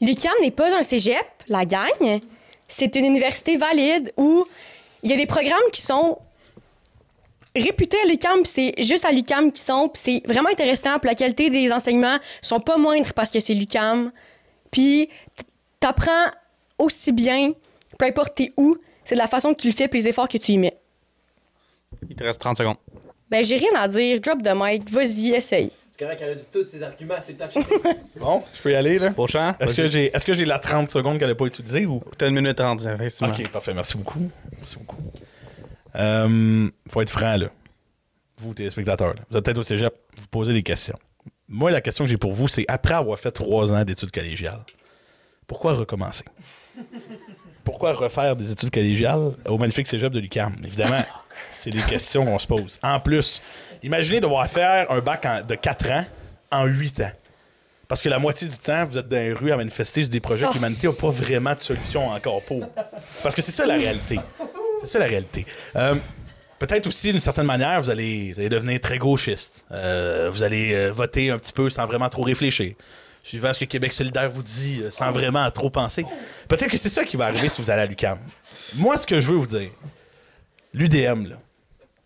L'UQAM 0.01 0.33
n'est 0.43 0.51
pas 0.51 0.77
un 0.79 0.83
cégep, 0.83 1.25
la 1.49 1.65
gagne. 1.65 2.21
C'est 2.69 2.95
une 2.97 3.05
université 3.07 3.57
valide 3.57 4.13
où 4.17 4.47
il 5.03 5.11
y 5.11 5.15
a 5.15 5.17
des 5.17 5.27
programmes 5.27 5.59
qui 5.73 5.81
sont 5.83 6.19
réputés 7.57 7.97
à 8.05 8.09
l'UQAM, 8.09 8.43
puis 8.43 8.53
c'est 8.55 8.83
juste 8.83 9.05
à 9.05 9.13
l'UQAM 9.13 9.53
qui 9.53 9.63
sont, 9.63 9.89
puis 9.89 10.03
c'est 10.05 10.33
vraiment 10.33 10.51
intéressant, 10.51 10.99
puis 10.99 11.09
la 11.09 11.15
qualité 11.15 11.51
des 11.51 11.73
enseignements 11.73 12.19
sont 12.43 12.61
pas 12.61 12.77
moindres 12.77 13.13
parce 13.15 13.31
que 13.31 13.41
c'est 13.41 13.55
l'UQAM. 13.55 14.11
Puis 14.71 15.09
t'apprends 15.81 16.27
aussi 16.79 17.13
bien, 17.13 17.53
peu 17.99 18.07
importe 18.07 18.35
t'es 18.35 18.53
où, 18.57 18.77
c'est 19.05 19.15
de 19.15 19.21
la 19.21 19.29
façon 19.29 19.55
que 19.55 19.61
tu 19.61 19.69
le 19.69 19.75
fais, 19.75 19.89
puis 19.89 20.01
les 20.01 20.09
efforts 20.09 20.29
que 20.29 20.39
tu 20.39 20.53
y 20.53 20.59
mets. 20.59 20.77
Il 22.09 22.17
te 22.17 22.25
reste 22.25 22.41
30 22.41 22.59
secondes. 22.59 22.77
Ben, 23.31 23.45
j'ai 23.45 23.57
rien 23.57 23.71
à 23.77 23.89
dire. 23.89 24.21
Drop 24.21 24.43
the 24.43 24.53
mic. 24.55 24.89
Vas-y, 24.91 25.31
essaye. 25.31 25.71
C'est 25.91 26.05
correct 26.05 26.19
qu'elle 26.19 26.31
a 26.31 26.35
dit 26.35 26.45
tous 26.53 26.65
ses 26.65 26.83
arguments, 26.83 27.15
c'est 27.25 27.39
bon, 28.19 28.43
je 28.53 28.63
peux 28.63 28.73
y 28.73 28.75
aller, 28.75 28.99
là? 28.99 29.11
Beauchamp. 29.11 29.55
Est-ce 29.61 29.77
que 29.77 29.89
j'ai 29.89 30.07
est-ce 30.07 30.27
que 30.27 30.35
j'ai 30.35 30.45
la 30.45 30.59
30 30.59 30.91
secondes 30.91 31.19
qu'elle 31.21 31.29
n'a 31.29 31.37
pas 31.37 31.47
utilisée 31.47 31.87
ou? 31.87 32.03
T'as 32.19 32.29
une 32.29 32.35
minute 32.35 32.57
30, 32.57 32.85
effectivement. 32.85 33.33
Ok, 33.33 33.49
parfait, 33.49 33.75
merci 33.75 33.97
beaucoup. 33.97 34.29
Merci 34.59 34.77
beaucoup. 34.77 34.97
Euh, 35.97 36.71
faut 36.89 37.01
être 37.03 37.11
franc, 37.11 37.37
là. 37.37 37.47
Vous, 38.39 38.53
téléspectateurs, 38.55 39.15
là. 39.15 39.21
vous 39.31 39.37
êtes 39.39 39.45
peut-être 39.45 39.59
au 39.59 39.63
cégep, 39.63 39.95
vous 40.19 40.27
posez 40.27 40.53
des 40.53 40.63
questions. 40.63 40.99
Moi, 41.49 41.71
la 41.71 41.81
question 41.81 42.05
que 42.05 42.11
j'ai 42.11 42.17
pour 42.17 42.33
vous, 42.33 42.49
c'est 42.49 42.65
après 42.69 42.95
avoir 42.95 43.19
fait 43.19 43.31
trois 43.31 43.73
ans 43.73 43.85
d'études 43.85 44.11
collégiales, 44.11 44.65
pourquoi 45.47 45.75
recommencer? 45.75 46.25
Pourquoi 47.65 47.95
refaire 47.95 48.37
des 48.37 48.51
études 48.51 48.71
collégiales 48.71 49.33
au 49.49 49.57
magnifique 49.57 49.87
cégep 49.87 50.13
de 50.13 50.21
l'UQAM? 50.21 50.55
Évidemment, 50.65 51.03
c'est 51.51 51.71
des 51.71 51.81
questions 51.81 52.27
qu'on 52.27 52.39
se 52.39 52.47
pose. 52.47 52.79
En 52.83 53.01
plus, 53.01 53.41
imaginez 53.83 54.21
devoir 54.21 54.47
faire 54.49 54.91
un 54.91 54.99
bac 55.01 55.25
en- 55.25 55.41
de 55.41 55.55
4 55.55 55.91
ans 55.91 56.05
en 56.53 56.67
8 56.67 57.01
ans. 57.01 57.11
Parce 57.89 58.03
que 58.03 58.11
la 58.11 58.19
moitié 58.19 58.47
du 58.49 58.59
temps, 58.59 58.85
vous 58.85 58.99
êtes 58.99 59.09
dans 59.09 59.17
les 59.17 59.33
rues 59.33 59.51
à 59.51 59.57
manifester 59.57 60.03
sur 60.03 60.11
des 60.13 60.21
projets 60.21 60.47
que 60.47 60.53
l'humanité 60.53 60.89
n'a 60.89 60.93
pas 60.93 61.09
vraiment 61.09 61.55
de 61.55 61.59
solution 61.59 62.09
encore 62.09 62.43
pour. 62.43 62.69
Parce 63.23 63.35
que 63.35 63.41
c'est 63.41 63.53
ça 63.53 63.65
la 63.65 63.77
réalité. 63.77 64.21
C'est 64.85 64.93
ça 64.93 64.99
la 64.99 65.07
réalité. 65.07 65.47
Euh, 65.76 65.95
Peut-être 66.59 66.87
aussi, 66.87 67.11
d'une 67.11 67.21
certaine 67.21 67.47
manière, 67.47 67.81
vous 67.81 67.91
allez, 67.91 68.33
devenir 68.33 68.81
très 68.81 68.99
gauchiste. 68.99 69.67
Euh, 69.73 70.31
vous 70.33 70.43
allez 70.43 70.73
euh, 70.73 70.93
voter 70.93 71.31
un 71.31 71.38
petit 71.38 71.53
peu 71.53 71.69
sans 71.69 71.85
vraiment 71.85 72.09
trop 72.09 72.23
réfléchir. 72.23 72.75
Suivant 73.23 73.53
ce 73.53 73.61
que 73.61 73.64
Québec 73.64 73.93
solidaire 73.93 74.31
vous 74.31 74.43
dit, 74.43 74.83
sans 74.88 75.11
vraiment 75.11 75.50
trop 75.50 75.69
penser. 75.69 76.07
Peut-être 76.49 76.71
que 76.71 76.76
c'est 76.76 76.88
ça 76.88 77.05
qui 77.05 77.17
va 77.17 77.26
arriver 77.26 77.49
si 77.49 77.61
vous 77.61 77.71
allez 77.71 77.83
à 77.83 77.87
l'UQAM. 77.87 78.19
Moi, 78.76 78.97
ce 78.97 79.07
que 79.07 79.19
je 79.19 79.26
veux 79.26 79.37
vous 79.37 79.47
dire, 79.47 79.71
l'UDM, 80.73 81.26
là, 81.26 81.37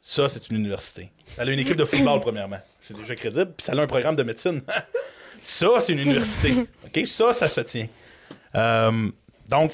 ça, 0.01 0.29
c'est 0.29 0.49
une 0.49 0.57
université. 0.57 1.11
Ça 1.37 1.43
a 1.43 1.45
une 1.45 1.59
équipe 1.59 1.77
de 1.77 1.85
football, 1.85 2.21
premièrement. 2.21 2.61
C'est 2.81 2.97
déjà 2.97 3.15
crédible. 3.15 3.53
Puis 3.57 3.67
ça 3.67 3.73
a 3.73 3.77
un 3.77 3.87
programme 3.87 4.17
de 4.17 4.23
médecine. 4.23 4.63
ça, 5.41 5.69
c'est 5.81 5.93
une 5.93 6.01
université. 6.01 6.67
Ça, 7.05 7.33
ça 7.33 7.49
se 7.49 7.61
tient. 7.61 7.89
Donc, 9.49 9.73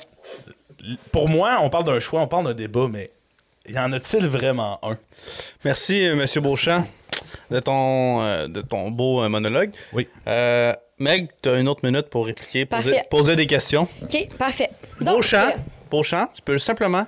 pour 1.13 1.29
moi, 1.29 1.59
on 1.63 1.71
parle 1.71 1.85
d'un 1.85 1.99
choix, 1.99 2.21
on 2.21 2.29
parle 2.29 2.47
d'un 2.47 2.55
débat, 2.55 2.89
mais 2.93 3.11
y 3.69 3.79
en 3.79 3.93
a-t-il 3.93 4.27
vraiment 4.27 4.79
un? 4.83 4.97
Merci, 5.65 6.07
euh, 6.07 6.17
Monsieur 6.17 6.41
Beauchamp, 6.41 6.87
de 7.51 7.61
ton, 7.61 8.21
euh, 8.23 8.49
de 8.49 8.61
ton 8.61 8.91
beau 8.91 9.23
euh, 9.23 9.29
monologue. 9.29 9.71
Oui. 9.93 10.09
Euh, 10.27 10.73
Meg, 10.99 11.29
tu 11.43 11.49
as 11.49 11.59
une 11.59 11.69
autre 11.69 11.81
minute 11.85 12.09
pour 12.09 12.27
répliquer, 12.27 12.67
poser, 12.67 12.91
Parfait. 12.93 13.07
poser 13.11 13.37
des 13.37 13.47
questions. 13.47 13.89
OK, 14.03 14.29
parfait. 14.39 14.71
Donc, 15.01 15.17
Beauchamp, 15.17 15.49
euh, 15.49 15.59
Beauchamp, 15.91 16.29
tu 16.33 16.43
peux 16.43 16.59
simplement 16.59 17.07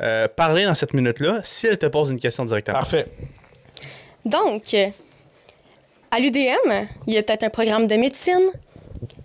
euh, 0.00 0.28
parler 0.28 0.64
dans 0.64 0.74
cette 0.74 0.94
minute-là 0.94 1.40
si 1.44 1.66
elle 1.66 1.78
te 1.78 1.86
pose 1.86 2.10
une 2.10 2.18
question 2.20 2.44
directement. 2.44 2.78
Parfait. 2.78 3.06
Donc, 4.24 4.72
euh, 4.74 4.88
à 6.10 6.18
l'UDM, 6.18 6.86
il 7.06 7.14
y 7.14 7.18
a 7.18 7.22
peut-être 7.22 7.42
un 7.44 7.50
programme 7.50 7.86
de 7.86 7.96
médecine, 7.96 8.50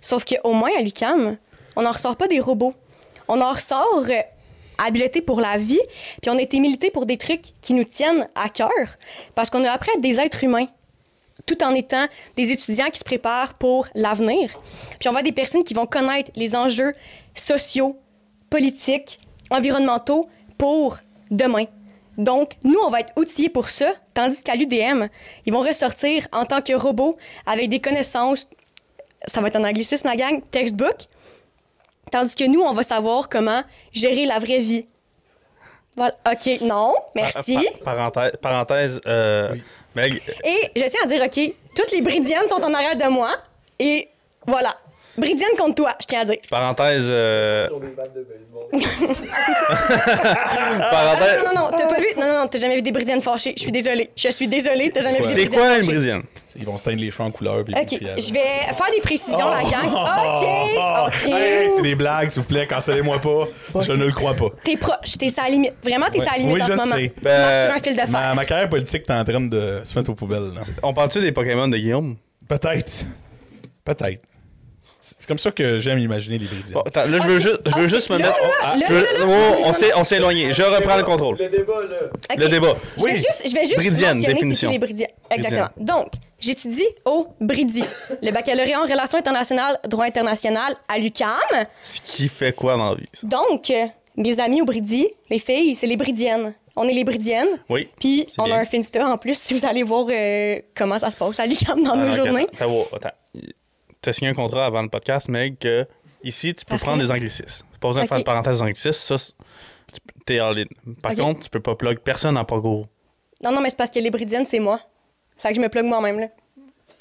sauf 0.00 0.24
qu'au 0.24 0.52
moins 0.52 0.70
à 0.78 0.82
l'UCAM, 0.82 1.36
on 1.76 1.82
n'en 1.82 1.92
ressort 1.92 2.16
pas 2.16 2.28
des 2.28 2.40
robots. 2.40 2.74
On 3.34 3.40
en 3.40 3.52
ressort 3.54 4.04
euh, 4.10 4.20
habileté 4.76 5.22
pour 5.22 5.40
la 5.40 5.56
vie, 5.56 5.80
puis 6.20 6.30
on 6.30 6.36
a 6.36 6.42
été 6.42 6.60
milité 6.60 6.90
pour 6.90 7.06
des 7.06 7.16
trucs 7.16 7.54
qui 7.62 7.72
nous 7.72 7.84
tiennent 7.84 8.28
à 8.34 8.50
cœur, 8.50 8.98
parce 9.34 9.48
qu'on 9.48 9.64
a 9.64 9.70
appris 9.70 9.90
être 9.94 10.02
des 10.02 10.20
êtres 10.20 10.44
humains, 10.44 10.66
tout 11.46 11.64
en 11.64 11.74
étant 11.74 12.06
des 12.36 12.52
étudiants 12.52 12.90
qui 12.90 12.98
se 12.98 13.04
préparent 13.04 13.54
pour 13.54 13.88
l'avenir. 13.94 14.50
Puis 15.00 15.08
on 15.08 15.12
va 15.12 15.22
des 15.22 15.32
personnes 15.32 15.64
qui 15.64 15.72
vont 15.72 15.86
connaître 15.86 16.30
les 16.36 16.54
enjeux 16.54 16.92
sociaux, 17.34 17.98
politiques, 18.50 19.18
environnementaux 19.50 20.26
pour 20.58 20.98
demain. 21.30 21.64
Donc, 22.18 22.50
nous, 22.64 22.80
on 22.84 22.90
va 22.90 23.00
être 23.00 23.14
outillés 23.16 23.48
pour 23.48 23.70
ça, 23.70 23.94
tandis 24.12 24.42
qu'à 24.42 24.56
l'UDM, 24.56 25.06
ils 25.46 25.54
vont 25.54 25.62
ressortir 25.62 26.28
en 26.32 26.44
tant 26.44 26.60
que 26.60 26.74
robots 26.74 27.16
avec 27.46 27.70
des 27.70 27.80
connaissances, 27.80 28.46
ça 29.24 29.40
va 29.40 29.48
être 29.48 29.56
un 29.56 29.64
anglicisme, 29.64 30.06
la 30.06 30.16
gang, 30.16 30.42
textbook, 30.50 31.06
tandis 32.12 32.36
que 32.36 32.44
nous, 32.44 32.60
on 32.60 32.72
va 32.74 32.84
savoir 32.84 33.28
comment 33.28 33.62
gérer 33.92 34.24
la 34.26 34.38
vraie 34.38 34.58
vie. 34.60 34.86
Voilà. 35.96 36.14
OK, 36.30 36.60
non, 36.60 36.94
merci. 37.14 37.56
Pa- 37.84 37.94
parenthèse, 37.94 38.32
parenthèse 38.40 39.00
euh, 39.06 39.54
Meg, 39.94 40.22
Et 40.44 40.70
je 40.76 40.84
tiens 40.88 41.00
à 41.04 41.06
dire, 41.06 41.22
OK, 41.22 41.54
toutes 41.76 41.90
les 41.92 42.00
Bridiennes 42.00 42.48
sont 42.48 42.62
en 42.62 42.72
arrière 42.72 42.96
de 42.96 43.08
moi, 43.10 43.34
et 43.78 44.08
voilà. 44.46 44.76
Bridienne 45.16 45.50
contre 45.58 45.74
toi, 45.74 45.94
je 46.00 46.06
tiens 46.06 46.20
à 46.20 46.24
dire. 46.24 46.36
Parenthèse. 46.48 47.04
euh, 47.06 47.68
Ah, 49.68 50.88
Parenthèse. 50.90 51.42
non, 51.44 51.50
non, 51.54 51.60
non, 51.70 51.70
t'as 51.76 51.86
pas 51.86 52.00
vu? 52.00 52.06
Non, 52.16 52.26
non, 52.26 52.32
non, 52.40 52.46
t'as 52.48 52.58
jamais 52.58 52.76
vu 52.76 52.82
des 52.82 52.92
Bridiennes 52.92 53.20
fâchées. 53.20 53.54
Je 53.56 53.62
suis 53.62 53.72
désolée. 53.72 54.10
Je 54.16 54.28
suis 54.30 54.46
désolée, 54.48 54.90
t'as 54.90 55.00
jamais 55.02 55.20
vu 55.20 55.22
des 55.22 55.28
C'est 55.34 55.44
Bridiennes 55.46 55.60
quoi 55.60 55.78
une 55.78 55.86
brisienne? 55.86 56.22
Ils 56.56 56.64
vont 56.64 56.76
se 56.76 56.84
teindre 56.84 57.00
les 57.00 57.10
cheveux 57.10 57.24
en 57.24 57.30
couleur. 57.30 57.64
Puis 57.64 57.74
Ok, 57.74 57.98
je 58.00 58.32
vais 58.32 58.40
faire 58.74 58.90
des 58.94 59.00
précisions, 59.00 59.48
la 59.50 59.62
gang. 59.62 59.92
Ok, 59.92 60.46
ok. 61.28 61.32
Hey, 61.32 61.70
c'est 61.76 61.82
des 61.82 61.94
blagues, 61.94 62.28
s'il 62.30 62.42
vous 62.42 62.48
plaît, 62.48 62.66
cancellez-moi 62.66 63.20
pas. 63.20 63.48
Je 63.82 63.92
ne 63.92 64.04
le 64.04 64.12
crois 64.12 64.34
pas. 64.34 64.48
T'es 64.64 64.76
proche, 64.76 65.16
t'es 65.18 65.28
sa 65.28 65.48
limite. 65.48 65.74
Vraiment, 65.82 66.06
t'es 66.10 66.20
Ouais. 66.20 66.26
sa 66.26 66.36
limite 66.36 66.54
Oui, 66.54 66.62
en 66.62 66.66
je 66.66 66.70
ce 66.72 66.76
moment. 66.76 66.94
sais. 66.96 67.12
Tu 67.16 67.24
marches 67.24 67.40
Ben, 67.42 67.66
sur 67.66 67.74
un 67.76 67.78
fil 67.80 67.92
de 67.94 68.00
fer. 68.00 68.08
Ma, 68.10 68.34
ma 68.34 68.44
carrière 68.44 68.68
politique 68.68 69.02
est 69.08 69.12
en 69.12 69.24
train 69.24 69.40
de 69.40 69.80
se 69.84 69.98
mettre 69.98 70.10
aux 70.10 70.14
poubelles. 70.14 70.52
là. 70.54 70.60
On 70.82 70.92
parle-tu 70.94 71.20
des 71.20 71.32
Pokémon 71.32 71.68
de 71.68 71.76
Guillaume? 71.76 72.16
Peut-être. 72.48 73.06
Peut-être. 73.84 74.22
C'est 75.04 75.26
comme 75.26 75.38
ça 75.38 75.50
que 75.50 75.80
j'aime 75.80 75.98
imaginer 75.98 76.38
les 76.38 76.46
Bridiens. 76.46 76.74
Bon, 76.74 76.80
attends, 76.82 77.04
là, 77.06 77.18
je 77.20 77.26
veux 77.28 77.36
Ok. 77.38 77.42
juste, 77.42 77.60
je 77.66 77.74
veux 77.76 77.88
juste 77.88 78.08
me 78.10 78.18
Là, 78.18 78.26
mettre. 78.28 78.40
là, 78.40 78.48
Ah, 78.62 78.76
là, 78.76 78.86
je 78.88 78.92
veux- 78.94 79.02
là, 79.02 79.12
là, 79.12 79.18
oh, 79.24 79.28
là, 79.28 79.56
on 79.64 79.72
s'est 79.72 79.90
on 79.96 80.04
s'est 80.04 80.16
éloigné. 80.16 80.52
Je 80.52 80.62
reprends 80.62 80.96
le 80.96 81.02
contrôle. 81.02 81.36
Le 81.40 81.48
débat, 81.48 81.80
là. 81.90 82.36
Le 82.36 82.48
débat. 82.48 82.74
Je 82.98 83.04
vais 83.04 83.12
juste, 83.16 83.42
je 83.44 83.52
vais 83.52 83.62
juste 83.64 83.76
Bridienne, 83.76 84.20
définition. 84.20 84.70
les 84.70 84.78
Bridiennes. 84.78 85.10
Exactement. 85.30 85.68
Donc, 85.76 86.12
j'étudie 86.38 86.86
au 87.04 87.26
Bridi, 87.40 87.82
le 88.22 88.30
baccalauréat 88.30 88.80
en 88.80 88.84
relations 88.86 89.18
internationales, 89.18 89.78
droit 89.88 90.04
international 90.04 90.74
à 90.88 90.98
l'UCAM. 90.98 91.28
Ce 91.82 92.00
qui 92.00 92.28
fait 92.28 92.52
quoi 92.52 92.76
dans 92.76 92.90
la 92.90 92.94
vie? 92.94 93.06
ça? 93.12 93.26
Donc, 93.26 93.70
euh, 93.70 93.86
mes 94.16 94.38
amis 94.38 94.62
au 94.62 94.64
Bridi, 94.64 95.08
les 95.30 95.40
filles, 95.40 95.74
c'est 95.74 95.86
les 95.88 95.96
Bridiennes. 95.96 96.54
On 96.76 96.88
est 96.88 96.92
les 96.94 97.04
Bridiennes. 97.04 97.58
Oui. 97.68 97.88
Puis, 98.00 98.26
on 98.38 98.44
bien. 98.44 98.56
a 98.56 98.60
un 98.60 98.64
Finsta 98.64 99.06
en 99.06 99.18
plus, 99.18 99.36
si 99.36 99.52
vous 99.52 99.66
allez 99.66 99.82
voir 99.82 100.06
euh, 100.10 100.58
comment 100.74 100.98
ça 100.98 101.10
se 101.10 101.16
passe 101.16 101.38
à 101.40 101.46
l'UCAM 101.46 101.82
dans 101.82 101.92
Ah, 101.92 101.96
nos 101.96 102.12
journées. 102.12 102.46
Attends, 102.54 102.86
attends, 102.96 103.10
T'as 104.02 104.12
signé 104.12 104.30
un 104.30 104.34
contrat 104.34 104.66
avant 104.66 104.82
le 104.82 104.88
podcast, 104.88 105.28
Meg, 105.28 105.58
que 105.58 105.86
ici, 106.24 106.52
tu 106.54 106.64
peux 106.64 106.70
Parfait. 106.70 106.84
prendre 106.86 107.02
des 107.02 107.10
anglicismes. 107.10 107.64
Pas 107.80 107.88
besoin 107.88 108.02
de 108.02 108.08
faire 108.08 108.18
de 108.18 108.24
parenthèse 108.24 108.60
anglicisme. 108.60 108.92
Ça, 108.92 109.16
c'est- 109.18 109.32
tu- 109.92 110.00
t'es 110.26 110.38
all 110.40 110.58
in. 110.58 110.64
Par 111.00 111.14
contre, 111.14 111.40
tu 111.40 111.50
peux 111.50 111.60
pas 111.60 111.74
plug 111.76 111.98
personne 112.00 112.36
en 112.36 112.44
Pogo. 112.44 112.86
Non, 113.42 113.52
non, 113.52 113.60
mais 113.60 113.70
c'est 113.70 113.76
parce 113.78 113.90
que 113.90 113.98
les 114.00 114.10
Bridiennes, 114.10 114.44
c'est 114.44 114.58
moi. 114.60 114.80
Fait 115.38 115.50
que 115.50 115.54
je 115.56 115.60
me 115.60 115.68
plug 115.68 115.84
moi-même, 115.86 116.18
là. 116.20 116.28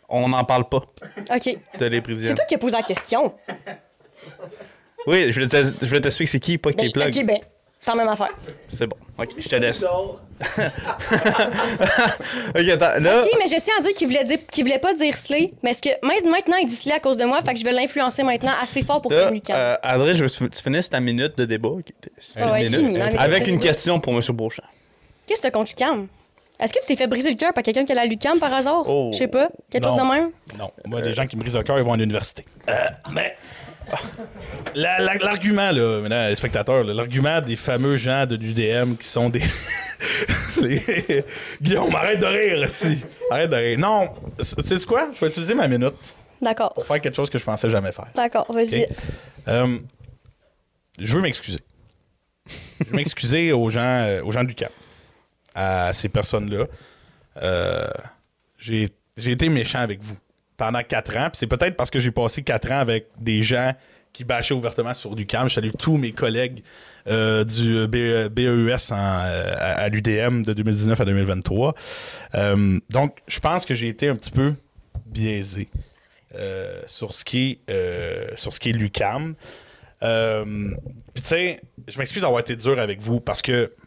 On 0.10 0.27
n'en 0.27 0.43
parle 0.43 0.67
pas 0.67 0.77
OK. 0.77 1.46
de 1.46 1.58
C'est 1.79 1.89
l'ébridienne. 1.89 2.36
toi 2.36 2.46
qui 2.46 2.55
as 2.55 2.58
posé 2.58 2.75
la 2.75 2.84
question. 2.84 3.34
Oui, 5.08 5.31
je 5.31 5.39
voulais 5.88 6.01
t'expliquer 6.01 6.27
c'est 6.31 6.39
qui, 6.39 6.58
pas 6.58 6.72
que 6.72 6.77
Ben, 6.77 6.91
plug. 6.91 7.17
OK, 7.17 7.25
ben, 7.25 7.39
c'est 7.81 7.91
la 7.91 7.97
même 7.97 8.07
affaire. 8.07 8.29
C'est 8.69 8.88
bon. 8.88 8.95
Ok, 9.17 9.29
je 9.38 9.50
te 9.50 9.55
laisse. 9.55 9.83
ok, 12.55 12.67
attends. 12.69 13.00
Là, 13.00 13.21
OK, 13.23 13.29
mais 13.39 13.47
je 13.47 13.59
tiens 13.63 13.73
à 13.79 13.81
dire 13.81 13.93
qu'il 13.93 14.07
voulait, 14.07 14.23
dire, 14.23 14.38
qu'il 14.51 14.63
voulait 14.63 14.79
pas 14.79 14.93
dire 14.93 15.15
Slay, 15.17 15.51
mais 15.63 15.71
est-ce 15.71 15.81
que 15.81 15.89
ma- 16.03 16.29
maintenant, 16.29 16.57
il 16.57 16.67
dit 16.67 16.75
Slay 16.75 16.93
à 16.93 17.00
cause 17.00 17.17
de 17.17 17.25
moi, 17.25 17.39
fait 17.45 17.53
que 17.53 17.59
je 17.59 17.65
vais 17.65 17.71
l'influencer 17.71 18.23
maintenant 18.23 18.51
assez 18.61 18.83
fort 18.83 19.01
pour 19.01 19.11
qu'il 19.11 19.19
me 19.33 19.39
calme. 19.39 19.59
euh, 19.59 19.75
André, 19.83 20.13
je 20.15 20.23
veux 20.25 20.29
que 20.47 20.55
tu 20.55 20.63
finisses 20.63 20.89
ta 20.89 21.00
minute 21.00 21.38
de 21.38 21.45
débat. 21.45 21.69
Ah 22.38 22.51
ouais, 22.53 22.65
fini, 22.67 23.00
avec 23.00 23.47
une 23.47 23.59
question 23.59 24.00
pour 24.00 24.13
M. 24.13 24.21
Beauchamp. 24.29 24.63
Qu'est-ce 25.27 25.41
que 25.41 25.47
t'as 25.47 25.51
contre 25.51 25.69
Lucam? 25.71 26.07
Est-ce 26.59 26.73
que 26.73 26.79
tu 26.79 26.85
t'es 26.88 26.95
fait 26.95 27.07
briser 27.07 27.29
le 27.31 27.35
cœur 27.35 27.53
par 27.53 27.63
quelqu'un 27.63 27.85
qui 27.85 27.91
a 27.91 27.95
la 27.95 28.05
Lucam 28.05 28.38
par 28.39 28.53
hasard? 28.53 28.83
Oh. 28.88 29.09
Je 29.13 29.17
sais 29.17 29.27
pas. 29.27 29.50
Quelque 29.71 29.83
Non. 29.85 29.97
chose 29.97 30.07
de 30.07 30.11
même? 30.13 30.29
Non, 30.59 30.71
moi, 30.85 31.01
des 31.01 31.13
gens 31.13 31.25
qui 31.25 31.35
me 31.35 31.41
brisent 31.41 31.55
le 31.55 31.63
cœur, 31.63 31.77
ils 31.79 31.83
vont 31.83 31.93
à 31.93 31.97
l'université. 31.97 32.45
Euh, 32.69 32.73
mais. 33.11 33.35
La- 34.75 35.00
la- 35.00 35.15
L'argument, 35.15 35.71
là, 35.71 36.00
maintenant, 36.01 36.27
les 36.27 36.35
spectateurs, 36.35 36.83
l'argument 36.83 37.41
des 37.41 37.55
fameux 37.55 37.97
gens 37.97 38.25
de 38.25 38.35
l'UDM 38.35 38.95
qui 38.95 39.07
sont 39.07 39.29
des. 39.29 39.41
les- 40.61 41.23
Guillaume, 41.61 41.93
arrête 41.95 42.19
de 42.19 42.25
rire, 42.25 42.69
si. 42.69 43.00
Arrête 43.29 43.50
de 43.50 43.55
rire. 43.55 43.79
Non, 43.79 44.09
tu 44.38 44.43
sais 44.77 44.85
quoi? 44.85 45.09
Je 45.13 45.19
vais 45.19 45.27
utiliser 45.27 45.53
ma 45.53 45.67
minute 45.67 46.15
D'accord. 46.41 46.73
pour 46.73 46.85
faire 46.85 47.01
quelque 47.01 47.15
chose 47.15 47.29
que 47.29 47.38
je 47.38 47.43
pensais 47.43 47.69
jamais 47.69 47.91
faire. 47.91 48.07
D'accord, 48.15 48.45
vas-y. 48.53 48.83
Ok? 48.83 48.89
Euh, 49.50 49.77
je 51.00 51.15
veux 51.15 51.21
m'excuser. 51.21 51.59
Je 52.79 52.85
veux 52.89 52.95
m'excuser 52.95 53.51
aux 53.51 53.69
gens, 53.69 53.81
euh, 54.07 54.24
aux 54.24 54.31
gens 54.31 54.44
du 54.44 54.55
Cap, 54.55 54.72
à 55.53 55.91
ces 55.94 56.09
personnes-là. 56.09 56.65
Euh, 57.41 57.87
j'ai 58.57 58.89
été 59.17 59.50
méchant 59.50 59.79
avec 59.79 60.01
vous 60.01 60.17
pendant 60.61 60.83
quatre 60.83 61.17
ans. 61.17 61.29
puis 61.31 61.39
C'est 61.39 61.47
peut-être 61.47 61.75
parce 61.75 61.89
que 61.89 61.97
j'ai 61.97 62.11
passé 62.11 62.43
quatre 62.43 62.71
ans 62.71 62.77
avec 62.77 63.07
des 63.19 63.41
gens 63.41 63.74
qui 64.13 64.24
bâchaient 64.24 64.53
ouvertement 64.53 64.93
sur 64.93 65.15
du 65.15 65.25
CAM. 65.25 65.50
Je 65.50 65.55
salue 65.55 65.69
tous 65.79 65.97
mes 65.97 66.11
collègues 66.11 66.61
euh, 67.07 67.43
du 67.43 67.87
BE- 67.87 68.27
BEUS 68.29 68.91
en, 68.91 69.21
euh, 69.24 69.55
à, 69.57 69.89
l'UDM 69.89 70.43
de 70.43 70.53
2019 70.53 71.01
à 71.01 71.05
2023. 71.05 71.74
Euh, 72.35 72.79
donc, 72.91 73.17
je 73.27 73.39
pense 73.39 73.65
que 73.65 73.74
j'ai 73.74 73.87
été 73.87 74.07
un 74.07 74.15
petit 74.15 74.29
peu 74.29 74.53
biaisé 75.07 75.67
euh, 76.35 76.79
sur 76.85 77.11
ce 77.11 77.25
qui 77.25 77.59
est, 77.67 77.71
euh, 77.74 78.27
sur 78.35 78.53
ce 78.53 78.59
qui 78.59 78.69
est 78.69 78.74
l'UCAM. 78.74 79.33
Euh, 80.03 80.45
Puis 81.15 81.24
tu 81.24 81.27
sais, 81.29 81.59
je 81.87 81.97
m'excuse 81.97 82.21
d'avoir 82.21 82.41
été 82.41 82.55
dur 82.55 82.77
avec 82.79 83.01
vous 83.01 83.19
parce 83.19 83.41
que, 83.41 83.74
tu 83.75 83.81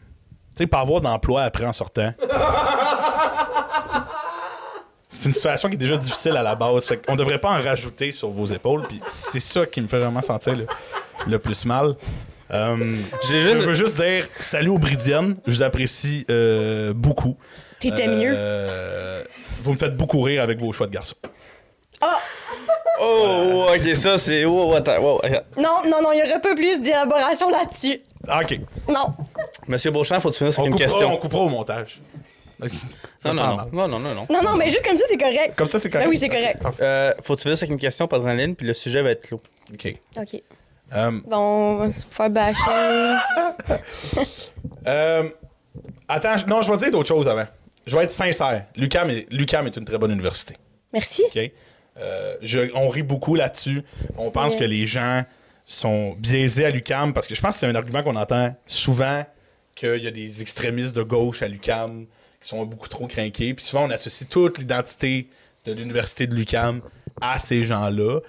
sais, 0.57 0.67
pas 0.67 0.81
avoir 0.81 0.99
d'emploi 0.99 1.43
après 1.43 1.65
en 1.65 1.71
sortant. 1.73 2.13
C'est 5.17 5.25
une 5.29 5.31
situation 5.33 5.69
qui 5.69 5.75
est 5.75 5.79
déjà 5.79 5.97
difficile 5.97 6.35
à 6.37 6.43
la 6.43 6.55
base. 6.55 6.85
Fait 6.85 6.97
qu'on 6.97 7.15
devrait 7.15 7.39
pas 7.39 7.49
en 7.49 7.61
rajouter 7.61 8.11
sur 8.11 8.29
vos 8.29 8.45
épaules. 8.45 8.83
Puis 8.87 8.99
c'est 9.07 9.39
ça 9.39 9.65
qui 9.65 9.81
me 9.81 9.87
fait 9.87 9.99
vraiment 9.99 10.21
sentir 10.21 10.55
le, 10.55 10.65
le 11.27 11.39
plus 11.39 11.65
mal. 11.65 11.95
Euh, 12.51 12.97
je 13.27 13.55
veux 13.65 13.73
juste 13.73 13.99
dire 13.99 14.27
salut 14.39 14.69
aux 14.69 14.77
Bridiennes. 14.77 15.37
Je 15.47 15.51
vous 15.51 15.63
apprécie 15.63 16.25
euh, 16.29 16.93
beaucoup. 16.93 17.37
T'étais 17.79 18.07
mieux. 18.07 18.33
Euh, 18.35 19.23
vous 19.63 19.73
me 19.73 19.77
faites 19.77 19.95
beaucoup 19.95 20.21
rire 20.21 20.43
avec 20.43 20.59
vos 20.59 20.71
choix 20.71 20.87
de 20.87 20.91
garçons. 20.91 21.15
Oh, 23.01 23.65
ok, 23.69 23.95
ça 23.95 24.17
c'est. 24.17 24.45
Oh, 24.45 24.73
attends, 24.73 24.99
wow, 24.99 25.19
attends. 25.23 25.41
Non, 25.57 25.89
non, 25.89 26.01
non, 26.01 26.11
il 26.13 26.19
y 26.19 26.21
aurait 26.21 26.39
pas 26.39 26.53
plus 26.55 26.79
d'élaboration 26.79 27.49
là-dessus. 27.49 27.99
Ah, 28.27 28.41
OK. 28.41 28.59
Non. 28.87 29.13
Monsieur 29.67 29.91
Beauchamp, 29.91 30.19
faut 30.19 30.29
que 30.29 30.33
tu 30.35 30.39
finisses 30.39 30.57
On 30.57 30.61
avec 30.61 30.73
une 30.73 30.77
coupera, 30.79 30.99
question. 30.99 31.13
on 31.13 31.17
coupera 31.17 31.41
au 31.41 31.49
montage. 31.49 32.01
Ok. 32.61 32.71
Non, 33.25 33.33
Ça 33.33 33.41
non, 33.47 33.57
non, 33.57 33.65
non, 33.71 33.87
non, 33.87 33.99
non, 33.99 34.13
non. 34.15 34.27
Non, 34.29 34.41
non, 34.43 34.55
mais 34.55 34.69
juste 34.69 34.85
comme 34.85 34.97
ça, 34.97 35.03
c'est 35.09 35.17
correct. 35.17 35.55
Comme 35.55 35.69
ça, 35.69 35.79
c'est 35.79 35.89
correct. 35.89 36.05
Ben 36.05 36.09
oui, 36.09 36.17
c'est 36.17 36.29
correct. 36.29 36.61
Parfait. 36.61 36.83
Euh, 36.83 37.13
faut 37.23 37.35
que 37.35 37.41
tu 37.41 37.47
finisses 37.47 37.61
avec 37.63 37.71
une 37.71 37.79
question, 37.79 38.07
pas 38.07 38.17
d'adrénaline, 38.17 38.55
puis 38.55 38.65
le 38.67 38.73
sujet 38.73 39.01
va 39.01 39.11
être 39.11 39.27
clos. 39.27 39.41
OK. 39.73 39.95
OK. 40.17 40.41
Euh, 40.93 41.11
Bon, 41.25 41.37
on 41.37 41.75
va 41.77 41.91
se 41.91 42.05
faire 42.09 42.29
bâcher. 42.29 43.15
euh, 44.87 45.23
attends, 46.07 46.35
non, 46.47 46.61
je 46.61 46.71
vais 46.71 46.77
dire 46.77 46.91
d'autres 46.91 47.07
choses 47.07 47.27
avant. 47.27 47.45
Je 47.85 47.95
vais 47.95 48.03
être 48.03 48.11
sincère. 48.11 48.65
L'UCAM 48.75 49.09
est, 49.09 49.31
l'UQAM 49.31 49.67
est 49.67 49.77
une 49.77 49.85
très 49.85 49.97
bonne 49.97 50.11
université. 50.11 50.55
Merci. 50.93 51.23
OK? 51.25 51.51
Euh, 51.97 52.35
je- 52.41 52.71
on 52.75 52.89
rit 52.89 53.03
beaucoup 53.03 53.35
là-dessus. 53.35 53.83
On 54.17 54.31
pense 54.31 54.53
Ouais. 54.53 54.59
que 54.59 54.63
les 54.65 54.85
gens 54.85 55.23
sont 55.65 56.13
biaisés 56.19 56.65
à 56.65 56.69
l'UCAM 56.69 57.13
parce 57.13 57.27
que 57.27 57.35
je 57.35 57.41
pense 57.41 57.55
que 57.55 57.59
c'est 57.61 57.67
un 57.67 57.75
argument 57.75 58.03
qu'on 58.03 58.15
entend 58.15 58.55
souvent 58.65 59.25
qu'il 59.75 60.03
y 60.03 60.07
a 60.07 60.11
des 60.11 60.41
extrémistes 60.41 60.95
de 60.95 61.03
gauche 61.03 61.41
à 61.41 61.47
l'UCAM 61.47 62.05
qui 62.45 62.49
sont 62.49 62.63
beaucoup 62.63 62.87
trop 62.87 63.07
craqués. 63.07 63.55
Puis 63.55 63.65
souvent, 63.65 63.87
on 63.87 63.89
associe 63.89 64.29
toute 64.29 64.59
l'identité 64.59 65.27
de 65.65 65.73
l'université 65.73 66.27
de 66.27 66.35
l'UCAM 66.35 66.81
à 67.19 67.39
ces 67.39 67.65
gens-là. 67.65 68.19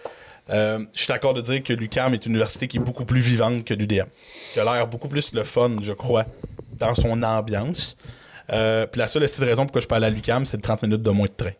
Euh, 0.48 0.78
je 0.94 1.00
suis 1.00 1.08
d'accord 1.08 1.34
de 1.34 1.42
dire 1.42 1.62
que 1.62 1.74
l'UCAM 1.74 2.14
est 2.14 2.24
une 2.24 2.32
université 2.32 2.66
qui 2.66 2.78
est 2.78 2.80
beaucoup 2.80 3.04
plus 3.04 3.20
vivante 3.20 3.64
que 3.64 3.74
l'UDM. 3.74 4.06
Qui 4.54 4.60
a 4.60 4.64
l'air 4.64 4.86
beaucoup 4.86 5.08
plus 5.08 5.34
le 5.34 5.44
fun, 5.44 5.76
je 5.82 5.92
crois, 5.92 6.24
dans 6.78 6.94
son 6.94 7.22
ambiance. 7.22 7.98
Euh, 8.52 8.86
puis 8.86 9.00
la 9.00 9.08
seule 9.08 9.26
raison 9.40 9.66
pourquoi 9.66 9.82
je 9.82 9.94
aller 9.94 10.06
à 10.06 10.10
l'UCAM, 10.10 10.46
c'est 10.46 10.56
de 10.56 10.62
30 10.62 10.84
minutes 10.84 11.02
de 11.02 11.10
moins 11.10 11.26
de 11.26 11.32
train. 11.36 11.52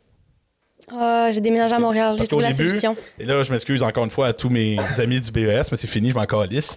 Ah, 0.90 1.29
j'ai 1.33 1.42
déménagé 1.42 1.75
à 1.75 1.79
Montréal. 1.79 2.16
J'ai 2.19 2.27
trouvé 2.27 2.45
la 2.45 2.53
début, 2.53 2.71
solution. 2.71 2.97
et 3.19 3.27
là, 3.27 3.42
je 3.42 3.53
m'excuse 3.53 3.83
encore 3.83 4.05
une 4.05 4.11
fois 4.11 4.29
à 4.29 4.33
tous 4.33 4.49
mes 4.49 4.79
amis 4.99 5.21
du 5.21 5.31
BES, 5.31 5.62
mais 5.71 5.77
c'est 5.77 5.88
fini, 5.88 6.11
je 6.11 6.14
m'en 6.14 6.25
calisse. 6.25 6.77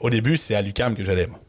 Au 0.00 0.10
début, 0.10 0.36
c'est 0.36 0.54
à 0.54 0.62
l'UCAM 0.62 0.94
que 0.94 1.02
j'allais, 1.02 1.26
moi. 1.26 1.40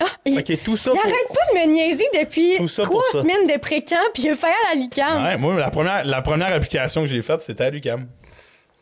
Ah, 0.00 0.06
il, 0.24 0.38
Ok, 0.38 0.62
tout 0.64 0.76
ça 0.76 0.90
il 0.94 0.98
pour. 0.98 1.04
arrête 1.06 1.28
pas 1.28 1.54
de 1.54 1.58
me 1.68 1.72
niaiser 1.74 2.06
depuis 2.18 2.56
Tout 2.56 2.82
trois 2.82 3.02
semaines 3.12 3.46
de 3.46 3.58
précamp, 3.58 3.96
puis 4.14 4.22
il 4.24 4.30
a 4.30 4.32
à 4.32 4.74
la 4.74 4.80
Lucam. 4.80 5.24
Ouais, 5.24 5.36
moi, 5.36 5.58
la 5.58 5.70
première, 5.70 6.04
la 6.04 6.22
première 6.22 6.52
application 6.54 7.02
que 7.02 7.06
j'ai 7.08 7.20
faite, 7.22 7.40
c'était 7.42 7.64
à 7.64 7.70
l'UCAM. 7.70 8.08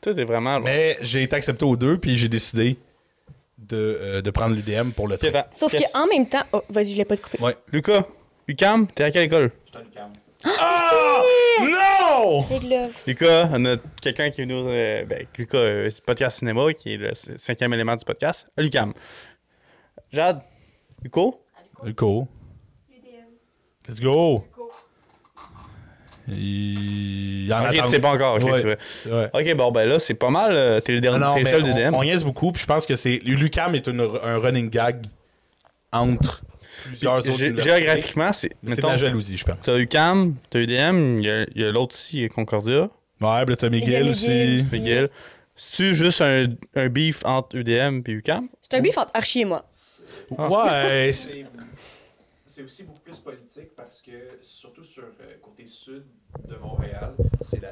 Toi, 0.00 0.14
t'es 0.14 0.24
vraiment. 0.24 0.60
Mais 0.60 0.96
j'ai 1.02 1.22
été 1.24 1.34
accepté 1.34 1.64
aux 1.64 1.76
deux, 1.76 1.98
puis 1.98 2.16
j'ai 2.16 2.28
décidé 2.28 2.78
de, 3.58 3.76
euh, 4.00 4.22
de 4.22 4.30
prendre 4.30 4.54
l'UDM 4.54 4.90
pour 4.92 5.08
le 5.08 5.18
train. 5.18 5.44
Sauf 5.50 5.72
Qu'est-ce- 5.72 5.92
qu'en 5.92 6.06
même 6.06 6.28
temps. 6.28 6.44
Oh, 6.52 6.62
vas-y, 6.70 6.92
je 6.92 6.96
l'ai 6.96 7.04
pas 7.04 7.16
couper. 7.16 7.42
Ouais. 7.42 7.56
Lucas, 7.72 8.04
UCAM, 8.46 8.86
t'es 8.86 9.02
à 9.04 9.10
quelle 9.10 9.24
école? 9.24 9.50
Ah! 10.44 11.22
Non! 11.60 12.42
Big 12.48 12.62
love. 12.70 13.02
Lucas, 13.06 13.48
on 13.52 13.64
a 13.64 13.76
quelqu'un 14.00 14.30
qui 14.30 14.42
est 14.42 14.44
venu. 14.44 14.54
euh, 14.68 15.04
ben, 15.04 15.26
Lucas, 15.36 15.58
euh, 15.58 15.90
c'est 15.90 16.00
podcast 16.04 16.38
cinéma, 16.38 16.72
qui 16.74 16.94
est 16.94 16.96
le 16.96 17.10
cinquième 17.36 17.72
élément 17.74 17.96
du 17.96 18.04
podcast. 18.04 18.46
À 18.56 18.62
l'UCAM. 18.62 18.94
Jade, 20.12 20.40
Luco, 21.02 21.40
Go. 21.94 22.28
Let's 23.88 24.00
go. 24.00 24.44
Il 26.30 27.46
y 27.46 27.52
en 27.54 27.58
a 27.58 27.70
Ok, 27.70 27.82
tu 27.84 27.88
sais 27.88 28.00
pas 28.00 28.12
encore. 28.12 28.34
ok, 28.36 28.42
Ouais. 28.44 28.60
c'est 28.60 29.08
vrai. 29.08 29.30
Ouais. 29.32 29.50
Ok, 29.52 29.56
bon, 29.56 29.70
ben 29.72 29.88
là, 29.88 29.98
c'est 29.98 30.12
pas 30.14 30.28
mal. 30.28 30.54
euh, 30.56 30.80
T'es 30.80 30.92
le 30.92 31.00
dernier. 31.00 31.20
Non, 31.20 31.32
T'es 31.32 31.38
le 31.40 31.44
mais 31.44 31.50
seul 31.52 31.62
on, 31.62 31.66
DDM. 31.66 31.94
on 31.94 32.02
niaise 32.04 32.22
beaucoup, 32.24 32.52
puis 32.52 32.60
je 32.60 32.66
pense 32.66 32.84
que 32.84 32.96
c'est. 32.96 33.18
L'UCAM 33.24 33.74
est 33.74 33.86
une- 33.86 34.00
un 34.22 34.38
running 34.38 34.68
gag 34.68 35.06
entre 35.90 36.42
plusieurs 36.84 37.16
autres. 37.26 37.60
Géographiquement, 37.62 38.32
c'est. 38.34 38.50
Mais 38.62 38.74
C'est 38.74 38.82
de 38.82 38.86
la 38.86 38.96
jalousie, 38.98 39.38
je 39.38 39.44
pense. 39.46 39.56
T'as 39.62 39.78
UCAM, 39.78 40.34
t'as 40.50 40.58
UDM, 40.60 41.20
il 41.20 41.24
y 41.24 41.30
a, 41.30 41.42
il 41.54 41.62
y 41.62 41.64
a 41.64 41.70
l'autre 41.72 41.94
ici, 41.96 42.28
Concordia. 42.28 42.90
Ouais, 43.22 43.44
puis 43.44 43.52
là, 43.52 43.56
t'as 43.56 43.70
Miguel. 43.70 44.08
aussi. 44.10 44.62
Miguel. 44.70 45.08
C'est-tu 45.56 45.94
juste 45.94 46.20
un, 46.20 46.46
un 46.76 46.88
beef 46.88 47.22
entre 47.24 47.56
UDM 47.56 48.02
et 48.06 48.10
UCAM? 48.12 48.48
C'est 48.62 48.76
un 48.76 48.80
beef 48.82 48.96
entre 48.98 49.10
Archie 49.14 49.40
et 49.40 49.44
moi. 49.46 49.64
Ouais. 50.36 51.12
c'est- 51.14 52.62
aussi 52.64 52.82
beaucoup 52.84 53.00
plus 53.00 53.18
politique 53.20 53.74
parce 53.76 54.02
que, 54.02 54.38
surtout 54.40 54.82
sur 54.82 55.02
le 55.02 55.38
côté 55.40 55.64
sud 55.66 56.02
de 56.48 56.56
Montréal, 56.56 57.14
c'est 57.40 57.60
la. 57.62 57.70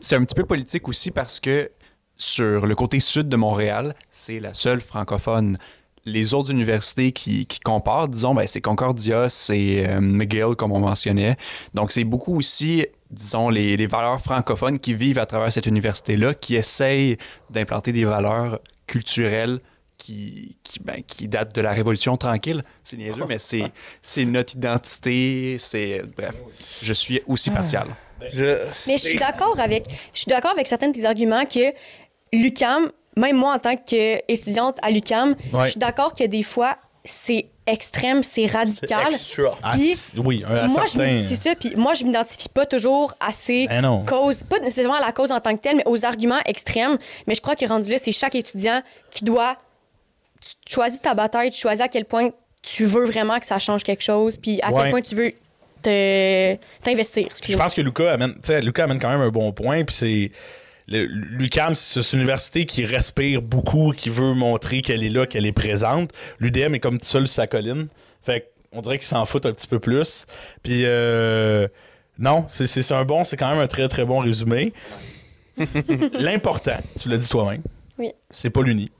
C'est 0.00 0.16
un 0.16 0.24
petit 0.24 0.34
peu 0.34 0.44
politique 0.44 0.88
aussi 0.88 1.10
parce 1.12 1.38
que 1.38 1.70
sur 2.16 2.66
le 2.66 2.74
côté 2.74 2.98
sud 3.00 3.28
de 3.28 3.36
Montréal, 3.36 3.94
c'est 4.10 4.40
la 4.40 4.52
seule 4.54 4.80
francophone. 4.80 5.58
Les 6.04 6.34
autres 6.34 6.50
universités 6.50 7.12
qui, 7.12 7.46
qui 7.46 7.60
comparent, 7.60 8.08
disons, 8.08 8.34
ben, 8.34 8.44
c'est 8.48 8.60
Concordia, 8.60 9.28
c'est 9.28 9.88
euh, 9.88 10.00
McGill, 10.00 10.56
comme 10.56 10.72
on 10.72 10.80
mentionnait. 10.80 11.36
Donc, 11.74 11.92
c'est 11.92 12.02
beaucoup 12.02 12.36
aussi, 12.36 12.84
disons, 13.10 13.48
les, 13.48 13.76
les 13.76 13.86
valeurs 13.86 14.20
francophones 14.20 14.80
qui 14.80 14.94
vivent 14.94 15.20
à 15.20 15.26
travers 15.26 15.52
cette 15.52 15.66
université-là, 15.66 16.34
qui 16.34 16.56
essayent 16.56 17.16
d'implanter 17.50 17.92
des 17.92 18.04
valeurs 18.04 18.58
culturelles 18.88 19.60
qui, 20.02 20.56
qui, 20.64 20.80
ben, 20.80 21.00
qui 21.06 21.28
datent 21.28 21.54
de 21.54 21.60
la 21.60 21.70
Révolution 21.70 22.16
tranquille. 22.16 22.64
C'est 22.82 22.96
niaiseux, 22.96 23.24
mais 23.28 23.38
c'est, 23.38 23.62
c'est 24.02 24.24
notre 24.24 24.56
identité, 24.56 25.56
c'est... 25.60 26.02
Bref, 26.16 26.34
je 26.82 26.92
suis 26.92 27.22
aussi 27.28 27.50
partial. 27.50 27.86
Je... 28.32 28.58
Mais 28.88 28.96
je 28.98 29.02
suis 29.02 29.18
d'accord 29.18 29.58
avec, 29.60 29.84
je 30.12 30.18
suis 30.20 30.28
d'accord 30.28 30.50
avec 30.52 30.66
certains 30.66 30.88
de 30.88 30.94
tes 30.94 31.04
arguments 31.04 31.44
que 31.44 31.72
l'UCAM, 32.32 32.90
même 33.16 33.36
moi 33.36 33.54
en 33.54 33.58
tant 33.60 33.76
qu'étudiante 33.76 34.78
à 34.82 34.90
l'UCAM, 34.90 35.36
Ouais. 35.52 35.64
je 35.66 35.70
suis 35.70 35.80
d'accord 35.80 36.14
que 36.14 36.24
des 36.24 36.42
fois 36.42 36.76
c'est 37.04 37.46
extrême, 37.66 38.22
c'est 38.22 38.46
radical. 38.46 39.12
Extra. 39.12 39.56
Ah, 39.62 39.72
Puis, 39.74 39.94
c'est- 39.94 40.18
oui, 40.18 40.44
un 40.46 40.66
moi, 40.68 40.84
je 40.86 41.20
ça. 41.36 41.54
Puis 41.54 41.74
moi, 41.76 41.94
je 41.94 42.04
m'identifie 42.04 42.48
pas 42.48 42.66
toujours 42.66 43.12
à 43.20 43.32
ces 43.32 43.66
Ben 43.68 44.04
causes, 44.04 44.42
pas 44.42 44.58
nécessairement 44.60 44.96
à 44.96 45.00
la 45.00 45.12
cause 45.12 45.30
en 45.30 45.38
tant 45.40 45.56
que 45.56 45.62
telle, 45.62 45.76
mais 45.76 45.86
aux 45.86 46.04
arguments 46.04 46.40
extrêmes. 46.46 46.96
Mais 47.26 47.34
je 47.34 47.40
crois 47.40 47.54
que 47.56 47.64
rendu 47.66 47.90
là, 47.90 47.98
c'est 47.98 48.12
chaque 48.12 48.34
étudiant 48.34 48.82
qui 49.10 49.24
doit. 49.24 49.56
Tu 50.42 50.74
choisis 50.74 51.00
ta 51.00 51.14
bataille, 51.14 51.50
tu 51.50 51.58
choisis 51.60 51.80
à 51.82 51.88
quel 51.88 52.04
point 52.04 52.30
tu 52.62 52.84
veux 52.84 53.04
vraiment 53.04 53.38
que 53.40 53.46
ça 53.46 53.58
change 53.58 53.82
quelque 53.82 54.02
chose, 54.02 54.36
puis 54.36 54.60
à 54.62 54.70
Ouais. 54.72 54.82
quel 54.82 54.90
point 54.90 55.00
tu 55.02 55.14
veux 55.14 55.32
t'investir. 56.82 57.28
Je 57.44 57.56
pense 57.56 57.74
que 57.74 57.80
Lucas 57.80 58.12
amène, 58.12 58.34
tu 58.34 58.40
sais, 58.44 58.60
Lucas 58.60 58.84
amène 58.84 58.98
quand 58.98 59.10
même 59.10 59.20
un 59.20 59.30
bon 59.30 59.52
point. 59.52 59.84
Puis 59.84 59.94
c'est. 59.96 60.30
le- 60.88 61.04
L'UCAM, 61.06 61.74
c'est 61.74 62.00
une 62.12 62.20
université 62.20 62.66
qui 62.66 62.84
respire 62.84 63.40
beaucoup, 63.42 63.92
qui 63.96 64.10
veut 64.10 64.34
montrer 64.34 64.82
qu'elle 64.82 65.02
est 65.04 65.10
là, 65.10 65.26
qu'elle 65.26 65.46
est 65.46 65.52
présente. 65.52 66.10
L'UDM 66.40 66.74
est 66.74 66.80
comme 66.80 66.98
seul 67.00 67.28
sa 67.28 67.46
colline. 67.46 67.88
Fait 68.22 68.50
on 68.72 68.80
dirait 68.80 68.98
qu'ils 68.98 69.06
s'en 69.06 69.24
foutent 69.26 69.46
un 69.46 69.52
petit 69.52 69.66
peu 69.66 69.78
plus. 69.80 70.26
Puis 70.62 70.82
euh, 70.86 71.68
non, 72.18 72.44
c'est 72.48 72.90
un 72.92 73.04
bon, 73.04 73.22
c'est 73.24 73.36
quand 73.36 73.50
même 73.50 73.60
un 73.60 73.66
très 73.66 73.86
très 73.88 74.04
bon 74.04 74.18
résumé. 74.20 74.72
L'important, 76.14 76.78
tu 77.00 77.08
l'as 77.08 77.18
dit 77.18 77.28
toi-même, 77.28 77.62
Oui. 77.98 78.12
c'est 78.30 78.50
pas 78.50 78.62
l'uni. 78.62 78.90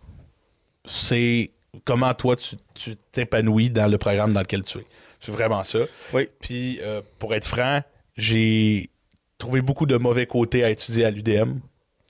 C'est 0.85 1.51
comment 1.85 2.13
toi 2.15 2.37
tu 2.75 2.97
t'épanouis 3.13 3.71
dans 3.71 3.87
le 3.87 3.99
programme 3.99 4.33
dans 4.33 4.41
lequel 4.41 4.63
tu 4.63 4.79
es. 4.79 4.87
C'est 5.21 5.33
vraiment 5.33 5.63
ça. 5.65 5.79
Oui. 6.13 6.29
Puis, 6.41 6.81
euh, 6.83 7.01
pour 7.19 7.35
être 7.35 7.47
franc, 7.47 7.81
j'ai 8.17 8.91
trouvé 9.39 9.63
beaucoup 9.63 9.87
de 9.87 9.97
mauvais 9.97 10.27
côtés 10.27 10.65
à 10.65 10.71
étudier 10.71 11.05
à 11.05 11.11
l'UDM 11.11 11.61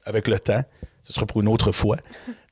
avec 0.05 0.29
le 0.29 0.41
temps. 0.41 0.65
Ce 1.03 1.13
sera 1.13 1.27
pour 1.27 1.41
une 1.41 1.49
autre 1.49 1.73
fois. 1.73 1.99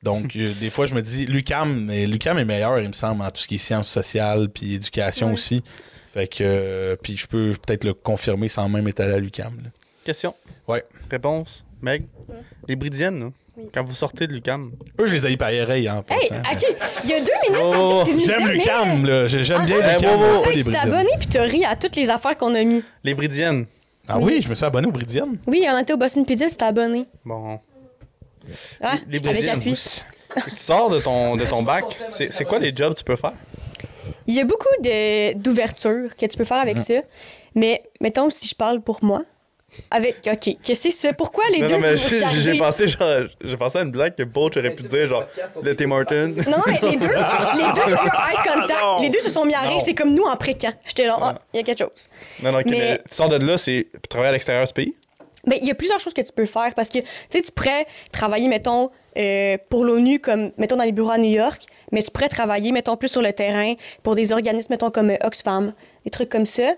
Donc, 0.03 0.37
euh, 0.37 0.53
des 0.61 0.71
fois, 0.71 0.87
je 0.87 0.95
me 0.95 1.01
dis, 1.01 1.25
l'UCAM, 1.25 1.87
mais 1.87 2.07
l'UCAM 2.07 2.39
est 2.39 2.45
meilleur, 2.45 2.79
il 2.79 2.89
me 2.89 2.93
semble, 2.93 3.23
en 3.23 3.31
tout 3.31 3.41
ce 3.41 3.49
qui 3.49 3.55
est 3.55 3.59
sciences 3.59 3.89
sociales 3.89 4.49
puis 4.51 4.75
éducation 4.75 5.33
aussi. 5.33 5.63
Fait 6.07 6.27
que, 6.27 6.43
euh, 6.43 6.97
puis 6.97 7.17
je 7.17 7.27
peux 7.27 7.53
peut-être 7.53 7.85
le 7.85 7.95
confirmer 7.95 8.49
sans 8.49 8.69
même 8.69 8.87
être 8.89 9.01
allé 9.01 9.15
à 9.15 9.19
l'UCAM. 9.19 9.71
Question? 10.05 10.35
Ouais. 10.67 10.85
Réponse? 11.11 11.65
Meg? 11.81 12.05
Les 12.69 12.77
Bridiennes, 12.77 13.33
Oui. 13.63 13.69
quand 13.73 13.85
vous 13.85 13.93
sortez 13.95 14.27
de 14.27 14.33
l'UCAM, 14.33 14.73
Eux, 14.99 15.07
je 15.07 15.15
les 15.15 15.27
ai 15.33 15.37
pareils 15.37 15.89
en 15.91 16.03
Hey, 16.09 16.29
passant. 16.29 16.41
OK, 16.53 16.77
il 17.05 17.11
y 17.11 17.13
a 17.15 17.21
deux 17.21 17.33
minutes, 17.49 17.63
Oh, 17.77 18.03
J'aime 18.07 18.45
mais- 18.47 18.55
l'UCAM, 18.55 19.07
là. 19.07 19.27
J'ai- 19.27 19.45
J'aime 19.45 19.65
bien 19.65 19.77
Ah, 19.83 19.95
l'UCAM, 19.97 20.21
Hey, 20.21 20.57
les 20.57 20.63
tu 20.65 20.71
t'es 20.71 20.71
Bridiennes. 20.71 20.77
abonné 20.95 21.11
puis 21.19 21.29
t'as 21.29 21.43
ri 21.43 21.65
à 21.65 21.77
toutes 21.77 21.97
les 21.97 22.11
affaires 22.11 22.37
qu'on 22.37 22.55
a 22.55 22.63
mis. 22.65 22.83
les 23.05 23.15
Bridiennes. 23.15 23.67
Ah 24.09 24.19
oui, 24.19 24.41
je 24.43 24.49
me 24.49 24.55
suis 24.55 24.65
abonné 24.65 24.89
aux 24.89 24.93
Bridiennes. 24.93 25.39
Oui, 25.47 25.65
on 25.73 25.79
était 25.79 25.93
au 25.93 25.97
Boston 25.97 26.25
Pizza, 26.27 26.49
tu 26.49 26.57
t'es 26.57 26.65
abonné. 26.65 27.07
Bon. 27.25 27.61
Ah, 28.81 28.95
les 29.09 29.19
Bridiennes. 29.21 29.61
tu 29.63 29.77
sors 30.57 30.91
de 30.91 31.01
ton, 31.01 31.37
de 31.37 31.45
ton 31.45 31.63
bac. 31.63 31.85
C'est 32.09 32.33
c'est 32.33 32.45
quoi 32.45 32.59
les 32.59 32.75
jobs 32.75 32.93
que 32.95 32.99
tu 32.99 33.05
peux 33.05 33.17
faire? 33.17 33.33
Il 34.27 34.35
y 34.35 34.41
a 34.41 34.45
beaucoup 34.45 34.69
de- 34.83 35.35
d'ouvertures 35.35 36.15
que 36.17 36.27
tu 36.27 36.37
peux 36.37 36.45
faire 36.45 36.59
avec 36.59 36.79
ça. 36.79 36.95
Mais 37.55 37.83
mettons, 38.01 38.31
si 38.31 38.47
je 38.47 38.55
parle 38.55 38.81
pour 38.81 38.99
moi, 39.03 39.23
avec. 39.91 40.17
OK, 40.27 40.57
qu'est-ce 40.63 40.63
que 40.65 40.75
c'est 40.75 40.91
ça? 40.91 41.13
Pourquoi 41.13 41.45
les 41.53 41.61
Non, 41.61 41.67
deux 41.69 41.75
non, 41.75 41.81
mais 41.81 41.97
j'ai 41.97 42.59
pensé, 42.59 42.89
genre, 42.89 43.29
j'ai 43.43 43.57
pensé 43.57 43.79
à 43.79 43.83
une 43.83 43.91
blague 43.91 44.15
que 44.15 44.23
Bolt 44.25 44.57
aurait 44.57 44.71
pu 44.73 44.83
dire, 44.85 45.09
genre, 45.09 45.25
le 45.63 45.75
Tim 45.77 45.87
Martin. 45.89 46.29
Non, 46.29 46.43
non, 46.51 46.63
mais 46.67 46.79
les 46.83 46.97
deux, 46.97 47.07
les 47.09 47.73
deux 47.75 47.83
ont 47.83 47.89
eu 47.89 47.93
un 47.95 48.31
eye 48.31 48.37
contact. 48.45 48.81
Non. 48.83 49.01
les 49.03 49.11
deux 49.11 49.19
se 49.21 49.31
sont 49.31 49.45
mis 49.45 49.55
à 49.55 49.61
rire. 49.61 49.81
C'est 49.81 49.95
comme 49.95 50.15
nous 50.15 50.25
en 50.25 50.37
pré-camp. 50.37 50.73
J'étais 50.87 51.07
là, 51.07 51.19
ah, 51.21 51.39
il 51.55 51.59
y 51.59 51.61
a 51.61 51.63
quelque 51.63 51.79
chose. 51.79 52.09
Non, 52.43 52.53
non, 52.53 52.59
ok, 52.59 52.67
Mais- 52.67 52.79
mais 52.79 52.99
tu 53.09 53.15
sors 53.15 53.29
de 53.29 53.37
là, 53.45 53.59
c'est 53.59 53.87
travailler 54.09 54.31
à 54.31 54.33
l'extérieur 54.33 54.65
de 54.65 54.69
ce 54.69 54.75
pays? 54.75 54.95
Ben, 55.47 55.59
il 55.61 55.67
y 55.67 55.71
a 55.71 55.75
plusieurs 55.75 56.01
choses 56.01 56.13
que 56.13 56.21
tu 56.21 56.33
peux 56.33 56.45
faire 56.47 56.73
parce 56.77 56.91
que, 56.91 56.99
tu 56.99 57.05
sais, 57.31 57.41
tu 57.41 57.51
pourrais 57.51 57.87
travailler, 58.13 58.47
mettons, 58.49 58.91
euh, 59.17 59.57
pour 59.71 59.85
l'ONU, 59.85 60.21
comme, 60.21 60.51
mettons, 60.59 60.77
dans 60.77 60.85
les 60.85 60.93
bureaux 60.93 61.11
à 61.11 61.19
New 61.19 61.31
York, 61.31 61.63
mais 61.93 62.03
tu 62.03 62.11
pourrais 62.11 62.29
travailler, 62.29 62.73
mettons, 62.73 62.97
plus 62.97 63.09
sur 63.09 63.23
le 63.23 63.33
terrain 63.33 63.73
pour 64.03 64.15
des 64.15 64.33
organismes, 64.33 64.67
mettons, 64.71 64.91
comme 64.91 65.11
euh, 65.11 65.17
Oxfam, 65.25 65.73
des 66.05 66.11
trucs 66.11 66.29
comme 66.29 66.45
ça. 66.45 66.75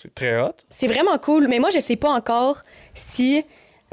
C'est 0.00 0.14
très 0.14 0.40
hot. 0.40 0.52
C'est 0.70 0.86
vraiment 0.86 1.18
cool, 1.18 1.48
mais 1.48 1.58
moi, 1.58 1.70
je 1.70 1.80
sais 1.80 1.96
pas 1.96 2.10
encore 2.10 2.62
si. 2.94 3.42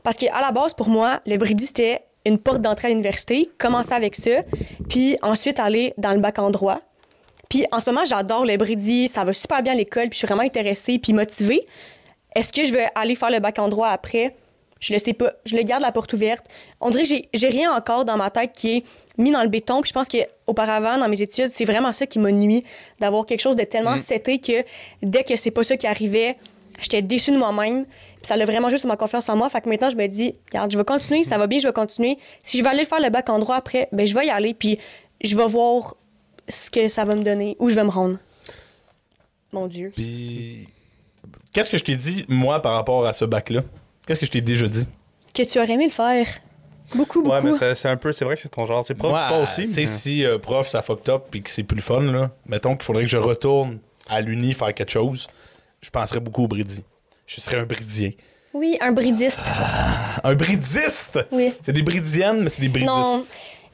Parce 0.03 0.17
qu'à 0.17 0.39
la 0.39 0.51
base, 0.51 0.73
pour 0.73 0.87
moi, 0.87 1.19
le 1.25 1.37
Brady, 1.37 1.65
c'était 1.65 2.01
une 2.25 2.39
porte 2.39 2.61
d'entrée 2.61 2.87
à 2.87 2.89
l'université, 2.89 3.49
commencer 3.57 3.93
avec 3.93 4.15
ça, 4.15 4.41
puis 4.89 5.17
ensuite 5.21 5.59
aller 5.59 5.93
dans 5.97 6.11
le 6.11 6.19
bac 6.19 6.39
en 6.39 6.49
droit. 6.49 6.79
Puis 7.49 7.65
en 7.71 7.79
ce 7.79 7.89
moment, 7.89 8.05
j'adore 8.05 8.45
le 8.45 8.57
Brady, 8.57 9.07
ça 9.07 9.23
va 9.23 9.33
super 9.33 9.61
bien 9.61 9.73
à 9.73 9.75
l'école, 9.75 10.09
puis 10.09 10.13
je 10.13 10.17
suis 10.17 10.27
vraiment 10.27 10.43
intéressée 10.43 10.99
puis 10.99 11.13
motivée. 11.13 11.61
Est-ce 12.35 12.51
que 12.51 12.63
je 12.63 12.73
vais 12.73 12.87
aller 12.95 13.15
faire 13.15 13.31
le 13.31 13.39
bac 13.39 13.59
en 13.59 13.69
droit 13.69 13.89
après? 13.89 14.35
Je 14.79 14.93
le 14.93 14.99
sais 14.99 15.13
pas. 15.13 15.31
Je 15.45 15.55
le 15.55 15.63
garde 15.63 15.81
la 15.81 15.91
porte 15.91 16.11
ouverte. 16.13 16.45
On 16.81 16.89
dirait 16.89 17.03
que 17.03 17.09
j'ai- 17.33 17.47
rien 17.47 17.71
encore 17.75 18.05
dans 18.05 18.17
ma 18.17 18.29
tête 18.29 18.51
qui 18.53 18.77
est 18.77 18.83
mis 19.17 19.31
dans 19.31 19.41
le 19.41 19.49
béton. 19.49 19.81
Puis 19.81 19.89
je 19.89 19.93
pense 19.93 20.07
qu'auparavant, 20.07 20.97
dans 20.97 21.07
mes 21.07 21.21
études, 21.21 21.49
c'est 21.49 21.65
vraiment 21.65 21.93
ça 21.93 22.05
qui 22.05 22.19
m'a 22.19 22.31
nuit, 22.31 22.63
d'avoir 22.99 23.25
quelque 23.25 23.39
chose 23.41 23.55
de 23.55 23.63
tellement 23.63 23.97
seté 23.97 24.39
que 24.39 24.63
dès 25.01 25.23
que 25.23 25.35
c'est 25.37 25.51
pas 25.51 25.63
ça 25.63 25.77
qui 25.77 25.87
arrivait, 25.87 26.35
j'étais 26.79 27.01
déçue 27.01 27.31
de 27.31 27.37
moi-même. 27.37 27.85
Puis 27.85 28.27
ça 28.27 28.35
l'a 28.35 28.45
vraiment 28.45 28.69
juste 28.69 28.85
ma 28.85 28.97
confiance 28.97 29.29
en 29.29 29.37
moi. 29.37 29.49
Fait 29.49 29.61
que 29.61 29.69
maintenant, 29.69 29.89
je 29.89 29.95
me 29.95 30.07
dis, 30.07 30.35
regarde, 30.49 30.71
je 30.71 30.77
vais 30.77 30.83
continuer, 30.83 31.23
ça 31.23 31.37
va 31.37 31.47
bien, 31.47 31.59
je 31.59 31.67
vais 31.67 31.73
continuer. 31.73 32.17
Si 32.43 32.57
je 32.57 32.63
vais 32.63 32.69
aller 32.69 32.85
faire 32.85 32.99
le 32.99 33.09
bac 33.09 33.29
en 33.29 33.39
droit 33.39 33.55
après, 33.55 33.87
ben 33.93 34.05
je 34.05 34.13
vais 34.13 34.27
y 34.27 34.29
aller. 34.29 34.53
Puis 34.53 34.77
je 35.23 35.37
vais 35.37 35.47
voir 35.47 35.95
ce 36.49 36.69
que 36.69 36.89
ça 36.89 37.05
va 37.05 37.15
me 37.15 37.23
donner, 37.23 37.55
où 37.59 37.69
je 37.69 37.75
vais 37.75 37.83
me 37.83 37.89
rendre. 37.89 38.17
Mon 39.53 39.67
Dieu. 39.67 39.91
Puis, 39.95 40.67
qu'est-ce 41.53 41.69
que 41.69 41.77
je 41.77 41.83
t'ai 41.83 41.95
dit, 41.95 42.25
moi, 42.27 42.61
par 42.61 42.73
rapport 42.73 43.05
à 43.05 43.13
ce 43.13 43.23
bac-là? 43.25 43.61
Qu'est-ce 44.05 44.19
que 44.19 44.25
je 44.25 44.31
t'ai 44.31 44.41
déjà 44.41 44.67
dit? 44.67 44.85
Que 45.33 45.43
tu 45.43 45.57
aurais 45.59 45.71
aimé 45.73 45.85
le 45.85 45.91
faire. 45.91 46.27
Beaucoup, 46.95 47.23
beaucoup. 47.23 47.35
Ouais, 47.35 47.41
mais 47.59 47.75
c'est 47.75 47.89
un 47.89 47.97
peu, 47.97 48.11
c'est 48.11 48.23
vrai 48.25 48.35
que 48.35 48.41
c'est 48.41 48.49
ton 48.49 48.65
genre. 48.65 48.85
C'est 48.85 48.93
prof 48.93 49.11
d'histoire 49.17 49.41
aussi. 49.41 49.63
Tu 49.63 49.73
sais, 49.73 49.81
mais- 49.81 49.85
si 49.87 50.25
euh, 50.25 50.37
prof, 50.37 50.67
ça 50.69 50.81
fucked 50.83 51.09
up 51.09 51.23
puis 51.31 51.41
que 51.41 51.49
c'est 51.49 51.63
plus 51.63 51.77
le 51.77 51.81
fun, 51.81 52.01
là, 52.01 52.29
mettons 52.45 52.75
qu'il 52.75 52.83
faudrait 52.83 53.03
que 53.05 53.09
je 53.09 53.17
retourne 53.17 53.79
à 54.07 54.21
l'Uni 54.21 54.53
faire 54.53 54.73
quelque 54.73 54.91
chose, 54.91 55.27
je 55.81 55.89
penserais 55.89 56.19
beaucoup 56.19 56.43
au 56.43 56.47
Bridi. 56.47 56.83
Je 57.25 57.41
serais 57.41 57.57
un 57.57 57.65
Bridien. 57.65 58.11
Oui, 58.53 58.77
un 58.79 58.91
bridiste. 58.93 59.41
Un 60.23 60.33
bridiste! 60.35 61.19
Oui. 61.31 61.53
C'est 61.61 61.73
des 61.73 61.81
Bridiennes, 61.83 62.41
mais 62.43 62.49
c'est 62.49 62.61
des 62.61 62.69
bridistes. 62.69 62.89
Non, 62.93 63.25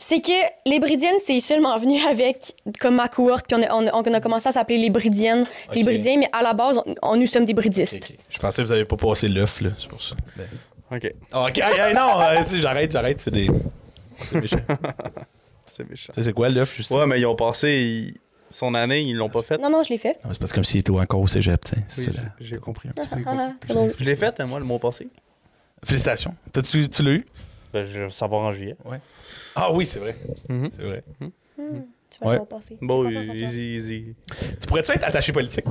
c'est 0.03 0.19
que 0.19 0.31
les 0.69 0.79
Bridiennes, 0.79 1.15
c'est 1.25 1.39
seulement 1.39 1.77
venu 1.77 2.01
avec 2.03 2.55
comme 2.79 2.95
ma 2.95 3.07
cohorte, 3.07 3.45
puis 3.47 3.55
on 3.55 3.63
a, 3.63 3.73
on 3.73 3.87
a- 3.87 3.91
on 4.09 4.13
a 4.13 4.19
commencé 4.19 4.49
à 4.49 4.51
s'appeler 4.51 4.79
les 4.79 4.89
Bridiennes, 4.89 5.45
les. 5.73 5.83
Bridiens, 5.83 6.17
mais 6.17 6.29
à 6.33 6.41
la 6.41 6.53
base, 6.53 6.81
on, 6.85 6.95
on- 7.03 7.15
nous 7.17 7.27
sommes 7.27 7.45
des 7.45 7.53
bridistes. 7.53 8.11
Je 8.29 8.39
pensais 8.39 8.61
que 8.61 8.67
vous 8.67 8.73
avez 8.73 8.85
pas 8.85 8.97
passé 8.97 9.27
l'œuf, 9.27 9.61
là, 9.61 9.69
c'est 9.79 9.87
pour 9.87 10.01
ça. 10.01 10.15
Ben- 10.35 10.47
Ok, 10.93 11.13
Ah, 11.31 11.45
ok, 11.47 11.57
hey, 11.57 11.93
non, 11.93 12.19
euh, 12.19 12.43
tu 12.49 12.59
j'arrête, 12.59 12.91
j'arrête, 12.91 13.21
c'est 13.21 13.31
des. 13.31 13.47
C'est 14.19 14.41
méchant. 14.41 14.57
tu 14.57 14.75
c'est 15.77 15.89
méchant. 15.89 16.11
sais, 16.13 16.23
c'est 16.23 16.33
quoi 16.33 16.49
l'œuf, 16.49 16.75
juste? 16.75 16.91
Ouais, 16.91 17.05
mais 17.05 17.19
ils 17.21 17.25
ont 17.25 17.35
passé 17.35 17.69
ils- 17.69 18.17
son 18.49 18.73
année, 18.73 18.99
ils 19.01 19.15
l'ont 19.15 19.29
pas 19.29 19.41
fait. 19.43 19.57
Non, 19.57 19.69
non, 19.69 19.83
je 19.83 19.89
l'ai 19.89 19.97
fait. 19.97 20.19
C'est 20.29 20.37
parce 20.39 20.51
que 20.51 20.55
comme 20.55 20.65
s'il 20.65 20.81
était 20.81 20.91
encore 20.91 21.21
au 21.21 21.27
cégep, 21.27 21.63
tu 21.63 21.69
sais. 21.75 21.77
c'est 21.87 22.09
Oui, 22.11 22.17
ça, 22.17 22.21
j'ai- 22.41 22.57
compris 22.57 22.89
un 22.89 22.91
petit 22.91 23.07
peu. 23.07 23.21
Ah, 23.25 23.51
drôle. 23.69 23.93
Je 23.97 24.03
l'ai 24.03 24.15
fait, 24.17 24.37
hein, 24.41 24.45
moi, 24.47 24.59
le 24.59 24.65
mois 24.65 24.79
passé. 24.79 25.07
Félicitations. 25.85 26.35
T'as-tu, 26.51 26.89
tu 26.89 27.03
l'as 27.03 27.11
eu? 27.11 27.25
Ben, 27.73 27.83
je 27.83 28.01
vais 28.01 28.09
savoir 28.09 28.41
en 28.43 28.51
juillet. 28.51 28.75
Ah 29.55 29.71
oui, 29.71 29.85
c'est 29.85 29.99
vrai. 29.99 30.15
Mhm. 30.49 30.69
C'est 30.75 30.83
vrai. 30.83 31.03
Tu 31.57 32.19
vas 32.19 32.27
Ouais. 32.27 32.35
voir 32.35 32.47
passer. 32.47 32.77
Bon, 32.81 33.07
easy, 33.09 33.75
easy. 33.75 34.15
Tu 34.59 34.67
pourrais-tu 34.67 34.91
être 34.91 35.03
attaché 35.05 35.31
politique? 35.31 35.65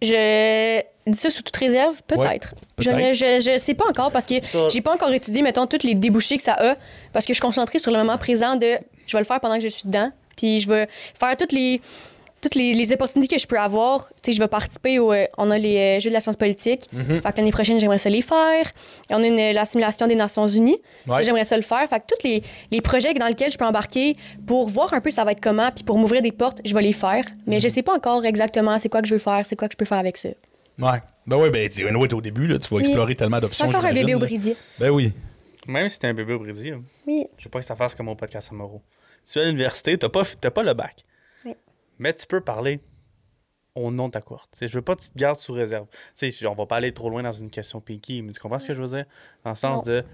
Je 0.00 0.80
dis 1.06 1.18
ça 1.18 1.28
sous 1.30 1.42
toute 1.42 1.56
réserve, 1.56 2.02
peut-être. 2.06 2.54
je, 2.78 2.84
peut-être. 2.90 3.08
ne 3.08 3.12
je, 3.14 3.50
je 3.52 3.58
sais 3.58 3.74
pas 3.74 3.86
encore 3.88 4.12
parce 4.12 4.24
que 4.26 4.44
Ça- 4.44 4.68
j'ai 4.68 4.80
pas 4.80 4.94
encore 4.94 5.10
étudié, 5.12 5.42
mettons, 5.42 5.66
tous 5.66 5.82
les 5.82 5.94
débouchés 5.94 6.36
que 6.36 6.42
ça 6.42 6.52
a, 6.54 6.76
parce 7.12 7.24
que 7.26 7.32
je 7.32 7.38
suis 7.38 7.40
concentrée 7.42 7.78
sur 7.80 7.90
le 7.90 7.98
moment 7.98 8.16
présent 8.16 8.54
de 8.56 8.76
je 9.06 9.16
vais 9.16 9.20
le 9.20 9.26
faire 9.26 9.40
pendant 9.40 9.56
que 9.56 9.62
je 9.62 9.68
suis 9.68 9.86
dedans, 9.86 10.12
puis 10.36 10.60
je 10.60 10.68
vais 10.68 10.88
faire 11.18 11.36
toutes 11.36 11.52
les 11.52 11.80
toutes 12.40 12.54
les, 12.54 12.74
les 12.74 12.92
opportunités 12.92 13.34
que 13.36 13.40
je 13.40 13.46
peux 13.46 13.58
avoir, 13.58 14.08
tu 14.22 14.30
sais, 14.30 14.32
je 14.32 14.40
vais 14.42 14.48
participer 14.48 14.98
au. 14.98 15.12
euh, 15.12 15.26
on 15.38 15.50
a 15.50 15.58
les 15.58 15.76
euh, 15.76 16.00
Jeux 16.00 16.10
de 16.10 16.14
la 16.14 16.20
science 16.20 16.36
politique. 16.36 16.86
Mhm. 16.92 17.20
Fait 17.20 17.32
que 17.32 17.36
l'année 17.38 17.50
prochaine, 17.50 17.78
j'aimerais 17.80 17.98
ça 17.98 18.08
les 18.10 18.22
faire. 18.22 18.70
Et 19.10 19.14
on 19.14 19.22
a 19.22 19.26
une, 19.26 19.52
la 19.54 19.64
simulation 19.64 20.06
des 20.06 20.14
Nations 20.14 20.46
Unies. 20.46 20.78
Ouais. 21.06 21.22
J'aimerais 21.24 21.44
ça 21.44 21.56
le 21.56 21.62
faire. 21.62 21.88
Fait 21.88 21.98
que 22.00 22.04
tous 22.14 22.22
les, 22.26 22.42
les 22.70 22.80
projets 22.80 23.12
dans 23.14 23.26
lesquels 23.26 23.50
je 23.50 23.58
peux 23.58 23.64
embarquer 23.64 24.16
pour 24.46 24.68
voir 24.68 24.92
un 24.94 25.00
peu 25.00 25.10
ça 25.10 25.24
va 25.24 25.32
être 25.32 25.40
comment, 25.40 25.70
puis 25.70 25.84
pour 25.84 25.98
m'ouvrir 25.98 26.22
des 26.22 26.32
portes, 26.32 26.60
je 26.64 26.74
vais 26.74 26.82
les 26.82 26.92
faire. 26.92 27.24
Mais 27.46 27.56
Mhm. 27.56 27.60
je 27.62 27.68
sais 27.68 27.82
pas 27.82 27.94
encore 27.94 28.24
exactement 28.24 28.78
c'est 28.78 28.88
quoi 28.88 29.02
que 29.02 29.08
je 29.08 29.14
veux 29.14 29.20
faire, 29.20 29.44
c'est 29.44 29.56
quoi 29.56 29.68
que 29.68 29.72
je 29.74 29.78
peux 29.78 29.84
faire 29.84 29.98
avec 29.98 30.16
ça. 30.16 30.28
Ouais. 30.78 30.98
Ben 31.26 31.36
oui, 31.36 31.50
ben, 31.50 31.68
tu 31.68 31.86
anyway, 31.86 32.08
t'es 32.08 32.14
au 32.14 32.20
début, 32.20 32.46
là, 32.46 32.58
tu 32.58 32.68
vas 32.70 32.76
Oui. 32.76 32.82
explorer 32.84 33.14
tellement 33.14 33.40
d'options. 33.40 33.66
encore 33.68 33.84
un 33.84 33.92
bébé 33.92 34.14
au 34.14 34.18
bridier. 34.18 34.56
Ben 34.78 34.90
oui. 34.90 35.12
Même 35.66 35.88
si 35.90 35.98
t'es 35.98 36.06
un 36.06 36.14
bébé 36.14 36.32
au 36.32 36.38
Brésil, 36.38 36.74
hein, 36.78 36.82
Oui. 37.06 37.26
je 37.36 37.44
veux 37.44 37.50
pas 37.50 37.58
que 37.58 37.66
ça 37.66 37.76
fasse 37.76 37.94
comme 37.94 38.06
mon 38.06 38.16
podcast 38.16 38.48
à 38.50 38.54
Moreau. 38.54 38.80
Tu 39.30 39.38
es 39.38 39.42
à 39.42 39.44
l'université, 39.44 39.98
t'as 39.98 40.08
pas, 40.08 40.22
t'as 40.40 40.50
pas 40.50 40.62
le 40.62 40.72
bac. 40.72 41.04
Mais 41.98 42.14
tu 42.14 42.26
peux 42.26 42.40
parler 42.40 42.80
au 43.74 43.90
nom 43.90 44.06
de 44.08 44.12
ta 44.12 44.20
cohorte. 44.20 44.48
Tu 44.52 44.58
sais, 44.60 44.68
je 44.68 44.74
veux 44.74 44.82
pas 44.82 44.96
que 44.96 45.02
tu 45.02 45.10
te 45.10 45.18
gardes 45.18 45.38
sous 45.38 45.52
réserve. 45.52 45.86
Tu 46.16 46.30
sais, 46.30 46.46
on 46.46 46.54
va 46.54 46.66
pas 46.66 46.76
aller 46.76 46.92
trop 46.92 47.10
loin 47.10 47.22
dans 47.22 47.32
une 47.32 47.50
question 47.50 47.80
pinky, 47.80 48.22
mais 48.22 48.32
tu 48.32 48.40
comprends 48.40 48.58
ce 48.58 48.68
que 48.68 48.74
je 48.74 48.82
veux 48.82 48.88
dire? 48.96 49.04
Dans 49.44 49.50
le 49.50 49.56
sens 49.56 49.76
Non. 49.86 49.92
de. 49.92 50.04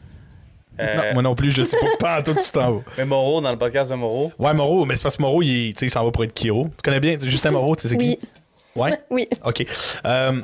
euh, 0.80 0.96
Non, 0.96 1.02
moi 1.14 1.22
non 1.22 1.34
plus, 1.34 1.50
je 1.50 1.62
sais 1.62 1.78
pas, 1.78 1.96
pas 1.98 2.20
en 2.20 2.22
tout 2.22 2.34
tu 2.34 2.50
t'en 2.52 2.72
vas. 2.74 2.82
mais 2.98 3.04
Moreau, 3.06 3.40
dans 3.40 3.50
le 3.52 3.58
podcast 3.58 3.90
de 3.90 3.96
Moreau, 3.96 4.32
Ouais, 4.38 4.52
Moreau, 4.52 4.84
mais 4.84 4.96
c'est 4.96 5.02
parce 5.02 5.16
que 5.16 5.22
Moreau, 5.22 5.40
il, 5.42 5.70
est- 5.70 5.72
tu 5.72 5.80
sais, 5.80 5.86
il 5.86 5.90
s'en 5.90 6.04
va 6.04 6.10
pour 6.10 6.24
être 6.24 6.34
Kiro. 6.34 6.64
Tu 6.68 6.82
connais 6.82 7.00
bien 7.00 7.16
Justin 7.18 7.50
Moreau, 7.52 7.74
tu 7.76 7.82
sais 7.82 7.88
c'est 7.88 7.96
Oui. 7.96 8.18
qui? 8.20 8.28
Ouais? 8.76 8.98
Oui. 9.10 9.28
OK. 9.44 9.64
Euh, 10.04 10.42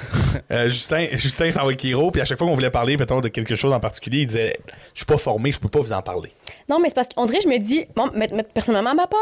euh, 0.52 0.68
Justin, 0.70 1.06
Justin 1.12 1.50
s'en 1.50 1.66
va 1.66 1.74
Kiro, 1.74 2.10
puis 2.10 2.22
à 2.22 2.24
chaque 2.24 2.38
fois 2.38 2.46
qu'on 2.46 2.54
voulait 2.54 2.70
parler, 2.70 2.96
mettons, 2.96 3.20
de 3.20 3.28
quelque 3.28 3.54
chose 3.54 3.72
en 3.72 3.80
particulier, 3.80 4.20
il 4.20 4.26
disait 4.28 4.56
Je 4.94 5.00
suis 5.00 5.04
pas 5.06 5.18
formé, 5.18 5.52
je 5.52 5.58
peux 5.60 5.68
pas 5.68 5.80
vous 5.80 5.92
en 5.92 6.00
parler. 6.00 6.32
Non, 6.68 6.78
mais 6.80 6.88
c'est 6.88 6.94
parce 6.94 7.08
qu'on 7.08 7.26
dirait, 7.26 7.40
je 7.42 7.48
me 7.48 7.58
dis, 7.58 7.84
bon, 7.96 8.08
personnellement 8.54 8.94
ma 8.94 9.06
peur, 9.08 9.18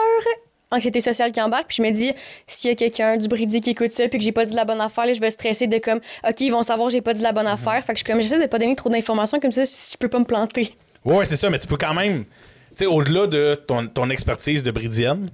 anxiété 0.71 1.01
sociale 1.01 1.33
qui 1.33 1.41
embarque, 1.41 1.67
puis 1.69 1.77
je 1.79 1.83
me 1.83 1.91
dis, 1.91 2.13
s'il 2.47 2.71
y 2.71 2.73
a 2.73 2.77
quelqu'un 2.77 3.17
du 3.17 3.29
Brady 3.29 3.61
qui 3.61 3.71
écoute 3.71 3.91
ça, 3.91 4.09
puis 4.09 4.19
que 4.19 4.25
j'ai 4.25 4.33
pas 4.33 4.45
dit 4.45 4.55
la 4.55 4.65
bonne 4.65 4.81
affaire, 4.81 5.07
là, 5.07 5.13
je 5.13 5.21
vais 5.21 5.31
stresser 5.31 5.67
de 5.67 5.79
comme, 5.79 6.01
OK, 6.29 6.41
ils 6.41 6.51
vont 6.51 6.63
savoir 6.63 6.89
que 6.89 6.93
j'ai 6.93 7.01
pas 7.01 7.15
dit 7.15 7.23
la 7.23 7.33
bonne 7.33 7.47
affaire. 7.47 7.83
Fait 7.85 7.93
que 7.93 7.99
je 7.99 8.05
suis 8.05 8.13
comme, 8.13 8.21
j'essaie 8.21 8.41
de 8.41 8.47
pas 8.47 8.59
donner 8.59 8.77
trop 8.77 8.89
d'informations, 8.89 9.41
comme 9.41 9.53
ça, 9.53 9.67
si 9.67 9.93
je 9.93 9.99
peux 9.99 10.09
pas 10.09 10.19
me 10.19 10.25
planter. 10.25 10.75
Ouais, 11.05 11.25
c'est 11.25 11.37
ça, 11.37 11.51
mais 11.51 11.59
tu 11.59 11.67
peux 11.67 11.77
quand 11.77 11.95
même, 11.95 12.25
tu 12.25 12.31
sais, 12.77 12.87
au-delà 12.87 13.27
de 13.27 13.55
ton, 13.55 13.87
ton 13.87 14.11
expertise 14.11 14.63
de 14.63 14.71
bridienne, 14.71 15.31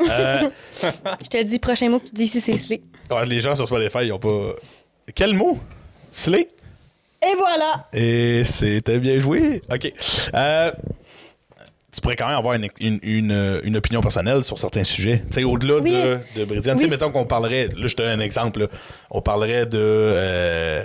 euh, 0.00 0.50
Je 0.82 1.28
te 1.28 1.42
dis, 1.42 1.58
prochain 1.58 1.88
mot 1.88 1.98
que 1.98 2.06
tu 2.06 2.14
dis 2.14 2.24
ici, 2.24 2.40
c'est 2.40 2.80
ouais, 3.14 3.26
les 3.26 3.40
gens 3.40 3.54
sur 3.54 3.66
Spotify, 3.66 4.06
ils 4.06 4.12
ont 4.12 4.18
pas. 4.18 4.54
Quel 5.14 5.34
mot? 5.34 5.58
Slay? 6.10 6.48
Et 7.24 7.34
voilà! 7.36 7.86
Et 7.92 8.42
c'était 8.44 8.98
bien 8.98 9.18
joué. 9.18 9.60
OK. 9.72 9.92
Euh, 10.34 10.72
tu 11.94 12.00
pourrais 12.00 12.16
quand 12.16 12.26
même 12.28 12.36
avoir 12.38 12.54
une, 12.54 12.68
une, 12.80 12.98
une- 13.02 13.60
une 13.64 13.76
opinion 13.76 14.00
personnelle 14.00 14.42
sur 14.44 14.58
certains 14.58 14.84
sujets. 14.84 15.22
Tu 15.26 15.34
sais, 15.34 15.44
au-delà 15.44 15.76
Oui. 15.78 15.92
de, 15.92 16.18
de 16.36 16.44
Bridiane. 16.44 16.78
Tu 16.78 16.84
sais, 16.84 16.90
mettons 16.90 17.10
qu'on 17.10 17.24
parlerait, 17.26 17.68
là, 17.76 17.86
je 17.86 17.94
te 17.94 18.00
donne 18.02 18.18
un 18.20 18.24
exemple, 18.24 18.60
là. 18.60 18.66
on 19.10 19.20
parlerait 19.20 19.66
de, 19.66 19.78
euh, 19.78 20.84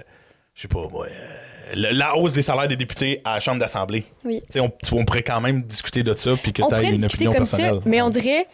je 0.54 0.62
sais 0.64 0.68
pas, 0.68 0.88
moi, 0.92 1.06
euh, 1.08 1.74
la 1.94 2.18
hausse 2.18 2.34
des 2.34 2.42
salaires 2.42 2.68
des 2.68 2.76
députés 2.76 3.22
à 3.24 3.36
la 3.36 3.40
Chambre 3.40 3.60
d'Assemblée. 3.60 4.06
Oui. 4.26 4.42
Tu 4.42 4.54
sais, 4.54 4.60
on, 4.60 4.72
on 4.94 5.06
pourrait 5.06 5.24
quand 5.24 5.40
même 5.42 5.62
discuter 5.64 6.04
de 6.04 6.14
ça, 6.14 6.32
puis 6.42 6.52
que 6.54 6.62
tu 6.62 6.76
aies 6.76 6.90
une 6.96 7.06
opinion 7.06 7.32
comme 7.34 7.46
ça, 7.46 7.58
personnelle. 7.58 7.82
mais 7.86 8.02
on 8.02 8.10
dirait, 8.10 8.46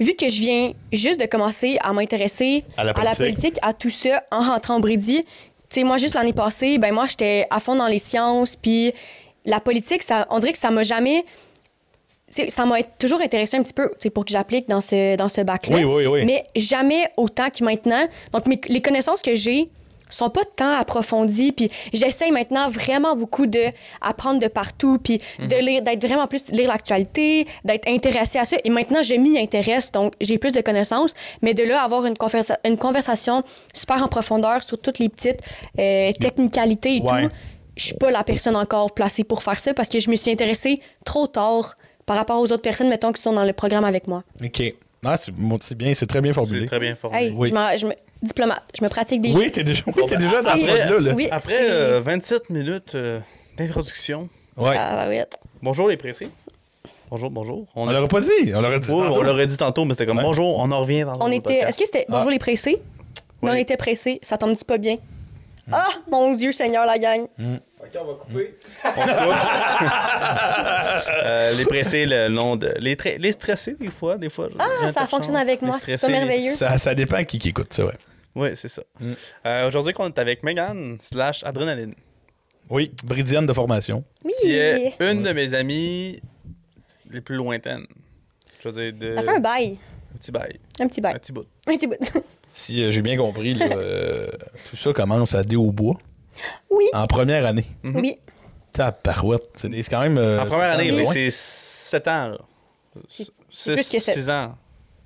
vu 0.00 0.14
que 0.14 0.28
je 0.28 0.38
viens 0.40 0.72
juste 0.92 1.20
de 1.20 1.26
commencer 1.26 1.78
à 1.82 1.92
m'intéresser 1.94 2.64
À 2.76 2.84
la 2.84 2.92
politique. 2.92 3.56
à 3.62 3.72
tout 3.72 3.90
ça, 3.90 4.22
en 4.30 4.40
rentrant 4.42 4.76
au 4.76 4.80
Brady, 4.80 5.22
tu 5.70 5.80
sais, 5.80 5.84
moi, 5.84 5.96
juste 5.96 6.14
l'année 6.14 6.32
passée, 6.34 6.76
ben 6.78 6.92
moi, 6.92 7.06
j'étais 7.08 7.46
à 7.50 7.60
fond 7.60 7.76
dans 7.76 7.86
les 7.86 7.98
sciences, 7.98 8.56
puis 8.56 8.92
la 9.46 9.60
politique, 9.60 10.02
ça, 10.02 10.26
on 10.30 10.38
dirait 10.38 10.52
que 10.52 10.58
ça 10.58 10.70
m'a 10.70 10.82
jamais... 10.82 11.24
Ça 12.48 12.64
m'a 12.66 12.82
toujours 12.82 13.20
intéressé 13.20 13.56
un 13.56 13.62
petit 13.62 13.72
peu 13.74 13.90
pour 14.12 14.24
que 14.24 14.30
j'applique 14.32 14.68
dans 14.68 14.80
ce, 14.80 15.16
dans 15.16 15.28
ce 15.28 15.40
bac-là. 15.40 15.76
Oui, 15.76 15.84
oui, 15.84 16.06
oui. 16.06 16.24
Mais 16.24 16.44
jamais 16.56 17.04
autant 17.16 17.48
que 17.50 17.62
maintenant. 17.64 18.06
Donc, 18.32 18.46
mes- 18.46 18.60
les 18.68 18.82
connaissances 18.82 19.22
que 19.22 19.34
j'ai 19.34 19.68
sont 20.10 20.30
pas 20.30 20.42
tant 20.56 20.76
approfondies. 20.76 21.50
Puis 21.52 21.70
j'essaye 21.92 22.30
maintenant 22.30 22.68
vraiment 22.68 23.16
beaucoup 23.16 23.46
de 23.46 23.62
apprendre 24.00 24.38
de 24.38 24.46
partout, 24.48 24.98
puis 25.02 25.20
Mhm. 25.38 25.48
de 25.48 25.56
lire, 25.56 25.82
d'être 25.82 26.06
vraiment 26.06 26.26
plus 26.26 26.44
lire 26.52 26.68
l'actualité, 26.68 27.46
d'être 27.64 27.88
intéressé 27.88 28.38
à 28.38 28.44
ça. 28.44 28.56
Et 28.64 28.70
maintenant, 28.70 29.02
je 29.02 29.14
m'y 29.14 29.38
intéresse, 29.38 29.90
donc 29.90 30.12
j'ai 30.20 30.38
plus 30.38 30.52
de 30.52 30.60
connaissances. 30.60 31.14
Mais 31.42 31.52
de 31.54 31.62
là 31.64 31.82
avoir 31.82 32.04
une, 32.06 32.14
conversa- 32.14 32.58
une 32.64 32.76
conversation 32.78 33.42
super 33.72 34.04
en 34.04 34.08
profondeur 34.08 34.62
sur 34.62 34.78
toutes 34.80 34.98
les 34.98 35.08
petites 35.08 35.40
euh, 35.78 36.12
technicalités 36.20 36.96
et 36.96 37.00
Ouais. 37.00 37.22
tout, 37.28 37.34
je 37.76 37.84
suis 37.86 37.96
pas 37.96 38.10
la 38.10 38.22
personne 38.22 38.54
encore 38.56 38.92
placée 38.92 39.24
pour 39.24 39.42
faire 39.42 39.58
ça 39.58 39.74
parce 39.74 39.88
que 39.88 39.98
je 39.98 40.10
me 40.10 40.16
suis 40.16 40.30
intéressée 40.30 40.80
trop 41.04 41.26
tard 41.26 41.74
par 42.06 42.16
rapport 42.16 42.38
aux 42.40 42.44
autres 42.52 42.62
personnes, 42.62 42.88
mettons, 42.88 43.12
qui 43.12 43.20
sont 43.22 43.32
dans 43.32 43.44
le 43.44 43.52
programme 43.52 43.84
avec 43.84 44.08
moi. 44.08 44.22
OK. 44.42 44.62
Non, 45.02 45.14
c'est 45.16 45.32
bon, 45.34 45.58
c'est 45.60 45.74
bien, 45.76 45.92
c'est 45.94 46.06
très 46.06 46.20
bien 46.20 46.32
c'est 46.32 46.36
formulé. 46.36 46.66
très 46.66 46.78
bien 46.78 46.94
formé. 46.96 47.18
Hey, 47.18 47.32
Oui. 47.36 47.48
je, 47.50 47.54
m'en- 47.54 47.76
je 47.76 47.86
me, 47.86 47.92
diplomate, 48.22 48.62
je 48.78 48.82
me 48.84 48.88
pratique 48.88 49.20
des 49.20 49.32
Oui, 49.34 49.50
t'es 49.50 49.62
déjà, 49.64 49.82
oui, 49.86 50.02
t'es 50.08 50.16
déjà 50.16 50.40
dans 50.42 50.56
ce 50.56 50.64
Après- 50.64 50.88
mode-là. 50.88 51.10
là. 51.10 51.14
Oui, 51.14 51.28
Après 51.30 51.52
c'est- 51.52 51.70
euh, 51.70 52.00
27 52.02 52.48
minutes 52.50 52.94
euh, 52.94 53.20
d'introduction, 53.58 54.28
Ouais. 54.56 54.74
Ah, 54.78 55.08
ouais. 55.08 55.26
bonjour 55.62 55.88
les 55.88 55.96
pressés. 55.96 56.28
Bonjour, 57.10 57.30
bonjour. 57.30 57.66
On 57.76 57.86
l'aurait 57.86 58.08
pas 58.08 58.20
dit. 58.20 58.52
On 58.54 58.60
l'aurait 58.62 58.80
dit. 58.80 58.90
Oui, 58.90 59.02
tantôt. 59.06 59.20
on 59.20 59.22
l'aurait 59.22 59.46
dit 59.46 59.56
tantôt, 59.56 59.84
mais 59.84 59.92
c'était 59.94 60.06
comme 60.06 60.16
Ouais. 60.18 60.22
bonjour, 60.24 60.58
on 60.58 60.70
en 60.72 60.80
revient 60.80 61.02
dans 61.04 61.18
On 61.20 61.28
le 61.28 61.34
était. 61.34 61.58
Est-ce 61.58 61.78
que 61.78 61.84
c'était 61.84 62.06
Bonjour 62.08 62.30
les 62.30 62.38
pressés? 62.38 62.76
Mais 63.42 63.50
on 63.50 63.54
était 63.54 63.76
pressés. 63.76 64.18
Ça 64.22 64.38
tombe-tu 64.38 64.64
pas 64.64 64.78
bien? 64.78 64.96
Ah, 65.72 65.88
mon 66.10 66.34
Dieu 66.34 66.52
Seigneur, 66.52 66.84
la 66.86 66.98
gang. 66.98 67.26
Euh, 71.24 71.52
les 71.56 71.64
pressés, 71.64 72.06
le 72.06 72.28
nom 72.28 72.56
de. 72.56 72.72
Les, 72.78 72.94
tra- 72.96 73.18
les 73.18 73.32
stressés, 73.32 73.74
des 73.78 73.90
fois. 73.90 74.16
Des 74.18 74.30
fois 74.30 74.48
Ah, 74.58 74.90
ça 74.90 75.06
fonctionne 75.06 75.36
avec 75.36 75.62
moi, 75.62 75.78
c'est 75.80 76.00
pas 76.00 76.08
merveilleux. 76.08 76.52
Ça, 76.52 76.78
ça 76.78 76.94
dépend 76.94 77.22
qui, 77.24 77.38
qui 77.38 77.48
écoute 77.50 77.72
ça, 77.72 77.84
ouais. 77.86 77.94
Oui, 78.34 78.48
c'est 78.56 78.68
ça. 78.68 78.82
Mm. 79.00 79.12
Euh, 79.46 79.68
Aujourd'hui, 79.68 79.92
on 79.98 80.08
est 80.08 80.18
avec 80.18 80.42
Megan 80.42 80.98
slash 81.00 81.44
Adrénaline, 81.44 81.94
Oui, 82.70 82.90
Bridiane 83.04 83.46
de 83.46 83.52
formation. 83.52 84.04
Oui. 84.24 84.32
qui 84.40 84.52
est 84.54 84.94
une 85.00 85.22
de 85.22 85.32
mes 85.32 85.54
amies 85.54 86.20
les 87.10 87.20
plus 87.20 87.36
lointaines. 87.36 87.86
Je 88.62 88.68
veux 88.68 88.90
dire, 88.92 88.98
de. 89.10 89.14
Ça 89.16 89.22
fait 89.22 89.36
un 89.36 89.40
bail. 89.40 89.78
un 90.14 90.18
petit 90.18 90.32
bail. 90.32 90.58
Un 90.80 90.88
petit 90.88 91.00
Un 91.00 91.02
bail. 91.02 91.14
petit 91.20 91.32
bout. 91.32 91.46
Un 91.66 91.76
petit 91.76 91.86
bout. 91.86 91.96
Si 92.56 92.84
euh, 92.84 92.92
j'ai 92.92 93.02
bien 93.02 93.16
compris, 93.16 93.54
là, 93.54 93.66
euh, 93.76 94.28
tout 94.70 94.76
ça 94.76 94.92
commence 94.92 95.34
à 95.34 95.42
dé 95.42 95.56
au 95.56 95.72
bois 95.72 95.96
Oui. 96.70 96.84
en 96.92 97.06
première 97.08 97.44
année. 97.44 97.66
Mhm. 97.82 97.96
Oui. 98.00 98.16
Tabarouette. 98.72 99.50
C'est 99.54 99.68
des- 99.68 99.82
c'est 99.82 99.90
quand 99.90 100.00
même. 100.00 100.18
euh, 100.18 100.40
En 100.40 100.46
première 100.46 100.70
année, 100.70 100.92
oui, 100.92 101.04
c'est 101.12 101.30
7 101.30 102.06
ans. 102.08 102.28
là. 102.28 102.38
C'est- 103.08 103.24
Six- 103.50 103.72
plus 103.72 103.88
que 103.88 103.98
sept. 104.00 104.14
six 104.16 104.30
ans. 104.30 104.54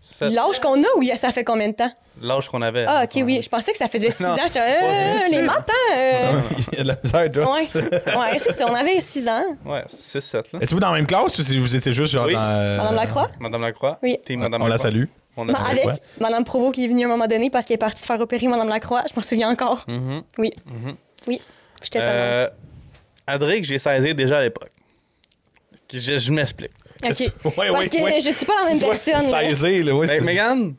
Sept- 0.01 0.31
L'âge 0.33 0.59
qu'on 0.61 0.83
a 0.83 0.87
ou 0.97 1.03
ça 1.17 1.33
fait 1.33 1.45
combien 1.45 1.69
de 1.69 1.75
temps? 1.75 1.91
L'âge 2.21 2.49
qu'on 2.49 2.63
avait. 2.63 2.85
Ah, 2.89 3.05
ok, 3.05 3.23
oui. 3.25 3.41
Je 3.43 3.49
pensais 3.49 3.73
que 3.73 3.79
ça 3.79 3.89
faisait 3.89 4.11
6 4.11 4.23
Non. 4.23 4.31
ans. 4.31 4.37
J'étais, 4.47 4.61
euh, 4.61 5.13
les 5.31 5.43
mentants. 5.43 5.63
euh. 5.97 6.41
Il 6.73 6.79
y 6.79 6.81
a 6.81 6.83
de 6.83 6.89
la 6.89 6.97
misère, 7.03 7.33
Joss. 7.33 7.75
Ouais, 7.75 7.83
ouais 8.17 8.39
c'est 8.39 8.53
ça. 8.53 8.67
On 8.71 8.75
avait 8.75 9.01
6 9.01 9.27
ans. 9.29 9.45
Ouais, 9.67 9.85
6-7 9.89 10.53
là. 10.55 10.61
Êtes-vous 10.63 10.81
dans 10.81 10.91
la 10.91 10.97
même 10.97 11.07
classe 11.07 11.39
ou 11.39 11.43
si 11.43 11.59
vous 11.59 11.75
étiez 11.77 11.93
juste 11.93 12.13
genre 12.13 12.27
Oui. 12.27 12.33
dans. 12.35 12.41
euh, 12.41 12.77
Madame 12.79 12.95
Lacroix? 12.97 13.29
Madame 13.41 13.63
Lacroix. 13.63 13.99
Oui. 14.03 14.19
On, 14.31 14.37
Madame 14.39 14.63
on 14.63 14.67
la 14.67 14.79
salue. 14.79 15.05
On 15.41 15.45
Ma- 15.45 15.59
a 15.59 15.69
avec 15.71 15.85
Lacroix. 15.85 16.05
Madame 16.21 16.45
Provo 16.45 16.71
qui 16.73 16.85
est 16.85 16.89
venue 16.89 17.05
à 17.05 17.07
un 17.07 17.11
moment 17.11 17.27
donné 17.27 17.49
parce 17.49 17.65
qu'elle 17.65 17.77
est 17.77 17.79
partie 17.79 18.05
faire 18.07 18.21
opérer 18.21 18.49
Madame 18.49 18.69
Lacroix. 18.69 19.05
Je 19.09 19.15
m'en 19.15 19.23
souviens 19.23 19.51
encore. 19.51 19.85
Mhm. 19.89 20.23
Oui. 20.39 20.53
Mhm. 20.67 20.97
Oui. 21.29 21.41
J'étais 21.83 22.01
Euh. 22.03 22.49
Adric, 23.27 23.65
j'ai 23.65 23.79
saisi 23.79 24.15
déjà 24.15 24.39
à 24.39 24.43
l'époque. 24.43 24.71
Que 25.89 25.99
Je, 25.99 26.17
je 26.19 26.33
m'explique. 26.33 26.73
OK. 27.05 27.11
Ouais, 27.11 27.31
Parce 27.45 27.57
ouais, 27.81 27.89
que 27.89 28.03
ouais. 28.03 28.21
je 28.21 28.31
suis 28.35 28.45
pas 28.47 28.55
la 28.65 28.71
même 28.71 28.81
personne. 28.81 29.31
là. 29.31 29.41
saisir, 29.55 29.85
là, 29.85 29.95
Mais 30.01 30.07
c'est- 30.09 30.21
Megan, 30.21 30.75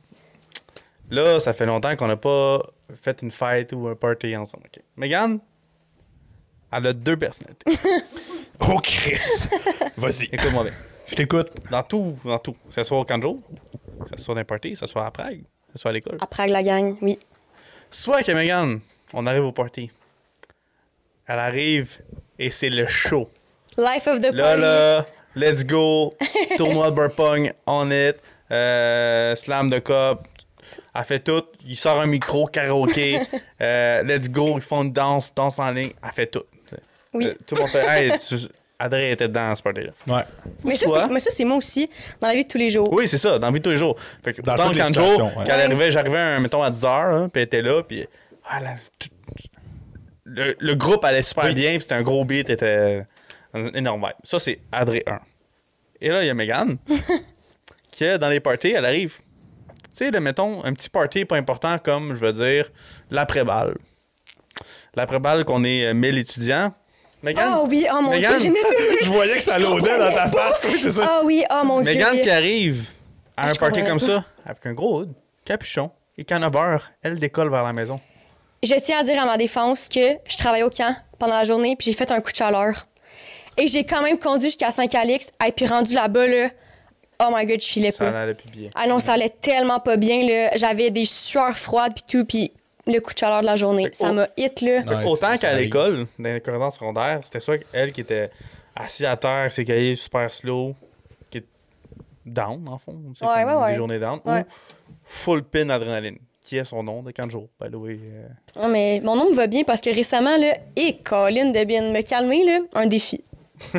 là, 1.09 1.39
ça 1.39 1.53
fait 1.53 1.65
longtemps 1.65 1.95
qu'on 1.95 2.07
n'a 2.07 2.17
pas 2.17 2.61
fait 3.01 3.21
une 3.21 3.31
fête 3.31 3.71
ou 3.73 3.87
un 3.87 3.95
party 3.95 4.35
ensemble. 4.35 4.63
ok? 4.65 4.81
Megan, 4.97 5.39
elle 6.73 6.87
a 6.87 6.93
deux 6.93 7.15
personnalités. 7.17 7.71
Oh, 8.61 8.77
Chris! 8.83 9.47
Vas-y, 9.95 10.25
Écoute-moi 10.33 10.63
bien. 10.63 10.73
je 11.07 11.15
t'écoute. 11.15 11.47
Dans 11.71 11.81
tout, 11.81 12.17
dans 12.25 12.39
tout. 12.39 12.57
Ce 12.69 12.83
soit 12.83 12.99
au 12.99 13.05
Kanjo, 13.05 13.41
que 14.03 14.17
ce 14.17 14.23
soit 14.23 14.35
dans 14.35 14.41
un 14.41 14.45
party, 14.45 14.71
que 14.73 14.77
ce 14.77 14.87
soit 14.87 15.05
à 15.05 15.11
Prague, 15.11 15.41
que 15.41 15.73
ce 15.73 15.79
soit 15.79 15.89
à 15.91 15.93
l'école. 15.93 16.17
Après 16.21 16.47
la 16.47 16.63
gang, 16.63 16.95
oui. 17.01 17.17
Soit 17.91 18.23
que 18.23 18.31
Megan, 18.31 18.79
on 19.13 19.25
arrive 19.27 19.45
au 19.45 19.51
party. 19.51 19.91
Elle 21.27 21.39
arrive 21.39 21.97
et 22.37 22.51
c'est 22.51 22.69
le 22.69 22.85
show. 22.87 23.29
Life 23.77 24.07
of 24.07 24.21
the 24.21 24.31
Là, 24.33 24.43
party. 24.43 24.61
là, 24.61 25.05
let's 25.35 25.65
go. 25.65 26.15
Tournoi 26.57 26.91
de 26.91 26.95
beer 26.95 27.09
pong, 27.15 27.53
on 27.65 27.89
it. 27.91 28.15
Euh, 28.51 29.35
slam 29.35 29.69
de 29.69 29.79
cop. 29.79 30.27
Elle 30.95 31.03
fait 31.03 31.19
tout. 31.19 31.43
Il 31.65 31.75
sort 31.77 31.99
un 31.99 32.05
micro, 32.07 32.45
karaoké. 32.47 33.19
Euh, 33.61 34.03
let's 34.03 34.29
go. 34.29 34.53
Ils 34.55 34.61
font 34.61 34.83
une 34.83 34.93
danse, 34.93 35.33
danse 35.35 35.59
en 35.59 35.69
ligne. 35.71 35.91
Elle 36.01 36.13
fait 36.13 36.27
tout. 36.27 36.43
Oui. 37.13 37.25
Euh, 37.27 37.33
tout 37.45 37.55
le 37.55 37.61
monde 37.61 37.69
fait. 37.69 37.85
Hey, 37.85 38.17
tu... 38.27 38.35
Adrien 38.79 39.11
était 39.11 39.27
dans 39.27 39.53
ce 39.55 39.61
party-là. 39.61 39.91
Ouais. 40.07 40.23
Mais 40.63 40.75
ça, 40.77 40.87
c'est- 40.87 41.07
mais 41.13 41.19
ça, 41.19 41.29
c'est 41.31 41.43
moi 41.43 41.57
aussi, 41.57 41.89
dans 42.21 42.27
la 42.29 42.33
vie 42.33 42.43
de 42.45 42.47
tous 42.49 42.57
les 42.57 42.69
jours. 42.69 42.91
Oui, 42.93 43.07
c'est 43.07 43.17
ça, 43.17 43.37
dans 43.37 43.47
la 43.47 43.51
vie 43.51 43.59
de 43.59 43.63
tous 43.63 43.69
les 43.71 43.77
jours. 43.77 43.97
Fait 44.23 44.33
que, 44.33 44.41
Dans 44.41 44.53
autant 44.53 44.69
situations, 44.71 45.25
ouais. 45.27 45.31
quand 45.35 45.43
elle 45.53 45.61
arrivait, 45.61 45.91
j'arrivais, 45.91 46.17
un- 46.19 46.39
mettons, 46.39 46.63
à 46.63 46.69
10h, 46.71 46.87
hein, 47.13 47.29
puis 47.29 47.41
elle 47.41 47.45
était 47.47 47.61
là, 47.61 47.83
puis 47.83 48.05
ah, 48.49 48.59
là, 48.61 48.75
tout- 48.97 49.09
le, 50.23 50.55
le 50.57 50.75
groupe 50.75 51.03
allait 51.03 51.21
super 51.23 51.45
Oui. 51.45 51.53
bien, 51.53 51.71
puis 51.71 51.81
c'était 51.81 51.95
un 51.95 52.01
gros 52.03 52.23
beat, 52.23 52.49
était 52.49 53.05
un 53.53 53.67
énorme 53.73 54.01
vibe. 54.01 54.15
Ça, 54.23 54.39
c'est 54.39 54.59
Adré 54.71 55.03
1. 55.05 55.19
Et 56.01 56.09
là, 56.09 56.23
il 56.23 56.27
y 56.27 56.29
a 56.29 56.33
Megan, 56.33 56.77
qui, 57.91 58.05
dans 58.17 58.29
les 58.29 58.39
parties, 58.39 58.71
elle 58.71 58.85
arrive. 58.85 59.17
Tu 59.17 60.05
sais, 60.05 60.11
le, 60.11 60.19
mettons, 60.21 60.63
un 60.63 60.71
petit 60.73 60.89
party 60.89 61.25
pas 61.25 61.35
important 61.35 61.77
comme, 61.79 62.15
je 62.15 62.23
veux 62.25 62.31
dire, 62.33 62.69
l'après-balle. 63.11 63.75
L'après-balle 64.95 65.43
qu'on 65.45 65.63
est 65.63 65.87
euh, 65.87 65.93
1000 65.93 66.17
étudiants. 66.19 66.73
Megan, 67.21 67.49
Ah 67.53 67.63
oui, 67.67 67.85
oh 67.93 68.01
mon 68.01 68.17
dieu, 68.17 68.27
Je 69.03 69.09
voyais 69.09 69.35
que 69.35 69.43
ça 69.43 69.57
l'audait 69.59 69.97
dans 69.97 70.13
ta 70.13 70.29
face. 70.29 70.65
Oui, 70.71 70.79
c'est 70.81 70.91
ça. 70.91 71.05
Ah 71.09 71.21
oui, 71.23 71.43
oh 71.51 71.65
mon 71.65 71.81
dieu. 71.81 71.91
Megan 71.93 72.11
oui. 72.13 72.21
qui 72.21 72.29
arrive 72.29 72.85
à 73.35 73.43
Ah, 73.47 73.49
un 73.51 73.55
party 73.55 73.83
comme 73.83 73.99
ça, 73.99 74.25
avec 74.45 74.65
un 74.65 74.73
gros 74.73 75.01
hood, 75.01 75.13
capuchon 75.45 75.91
et 76.17 76.23
beurre, 76.23 76.91
elle 77.01 77.19
décolle 77.19 77.49
vers 77.49 77.63
la 77.63 77.73
maison. 77.73 77.99
Je 78.61 78.73
tiens 78.75 78.99
à 78.99 79.03
dire 79.03 79.21
à 79.21 79.25
ma 79.25 79.37
défense 79.37 79.87
que 79.87 80.17
je 80.25 80.37
travaillais 80.37 80.63
au 80.63 80.69
camp 80.69 80.93
pendant 81.17 81.35
la 81.35 81.43
journée, 81.45 81.75
puis 81.77 81.85
j'ai 81.85 81.93
fait 81.93 82.11
un 82.11 82.19
coup 82.19 82.31
de 82.31 82.35
chaleur. 82.35 82.83
Et 83.57 83.67
j'ai 83.67 83.83
quand 83.85 84.01
même 84.01 84.19
conduit 84.19 84.47
jusqu'à 84.47 84.71
Saint-Calix, 84.71 85.27
et 85.45 85.51
puis 85.51 85.65
rendu 85.65 85.93
là-bas, 85.93 86.27
là, 86.27 86.49
oh 87.21 87.29
my 87.33 87.45
god, 87.45 87.61
je 87.61 87.67
filais 87.67 87.91
Ça 87.91 88.11
pas. 88.11 88.19
allait 88.21 88.33
plus 88.33 88.49
bien. 88.49 88.69
Ah 88.75 88.87
non, 88.87 88.99
ça 88.99 89.13
allait 89.13 89.29
tellement 89.29 89.79
pas 89.79 89.95
bien, 89.97 90.25
là. 90.27 90.51
J'avais 90.55 90.91
des 90.91 91.05
sueurs 91.05 91.57
froides, 91.57 91.93
puis 91.93 92.03
tout, 92.07 92.25
puis 92.25 92.51
le 92.89 92.99
coup 93.01 93.13
de 93.13 93.17
chaleur 93.19 93.41
de 93.41 93.45
la 93.45 93.55
journée, 93.55 93.83
Fait 93.85 93.95
ça 93.95 94.11
m'a 94.11 94.27
hit, 94.37 94.61
là. 94.61 94.81
Autant 95.05 95.37
qu'à 95.37 95.53
l'école, 95.53 96.07
dans 96.17 96.33
les 96.33 96.41
corridors 96.41 96.73
secondaires, 96.73 97.21
c'était 97.23 97.39
soit 97.39 97.59
elle 97.73 97.91
qui 97.91 98.01
était 98.01 98.29
assise 98.75 99.05
à 99.05 99.17
terre, 99.17 99.51
ses 99.51 99.65
cahiers 99.65 99.95
super 99.95 100.31
slow, 100.33 100.75
qui 101.29 101.39
est 101.39 101.45
down, 102.25 102.67
en 102.67 102.77
fond. 102.77 102.91
Ouais, 102.93 103.13
comme 103.19 103.27
ouais, 103.29 103.55
ouais. 103.55 103.71
Des 103.71 103.77
journées 103.77 103.99
down. 103.99 104.19
Ouais. 104.25 104.41
Ou 104.41 104.93
full 105.03 105.43
pin 105.43 105.69
adrénaline, 105.69 106.17
qui 106.41 106.57
est 106.57 106.63
son 106.63 106.83
nom 106.83 107.01
de 107.03 107.11
15 107.11 107.29
jours. 107.29 107.47
By 107.59 107.69
the 107.69 107.75
way. 107.75 107.99
euh. 108.01 108.27
Non, 108.61 108.67
mais 108.69 109.01
mon 109.03 109.15
nom 109.15 109.29
me 109.29 109.35
va 109.35 109.47
bien 109.47 109.63
parce 109.63 109.81
que 109.81 109.93
récemment, 109.93 110.37
là, 110.37 110.57
et 110.75 110.97
Colin 110.97 111.51
de 111.51 111.63
bien 111.65 111.91
me 111.91 112.01
calmer, 112.01 112.43
là, 112.45 112.59
un 112.73 112.85
défi. 112.85 113.23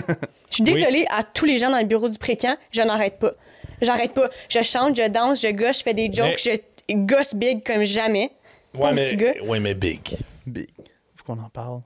Je 0.50 0.56
suis 0.56 0.64
désolée 0.64 1.06
à 1.10 1.22
tous 1.22 1.44
les 1.46 1.58
gens 1.58 1.70
dans 1.70 1.78
le 1.78 1.86
bureau 1.86 2.08
du 2.08 2.18
précamp, 2.18 2.56
je 2.72 2.82
n'arrête 2.82 3.18
pas. 3.20 3.32
J'arrête 3.80 4.12
pas. 4.12 4.28
Je 4.48 4.60
chante, 4.62 4.96
je 4.96 5.08
danse, 5.08 5.40
je 5.40 5.48
gosse, 5.52 5.78
je 5.78 5.82
fais 5.84 5.94
des 5.94 6.12
jokes, 6.12 6.38
je 6.38 6.94
gosse 6.94 7.34
big 7.34 7.64
comme 7.64 7.84
jamais. 7.84 8.30
Ouais, 8.74 8.92
mais, 8.92 9.02
petit 9.08 9.16
gars. 9.16 9.32
ouais, 9.46 9.60
mais 9.60 9.74
big. 9.74 10.00
Big. 10.46 10.68
Faut 11.16 11.24
qu'on 11.24 11.40
en 11.42 11.48
parle. 11.48 11.80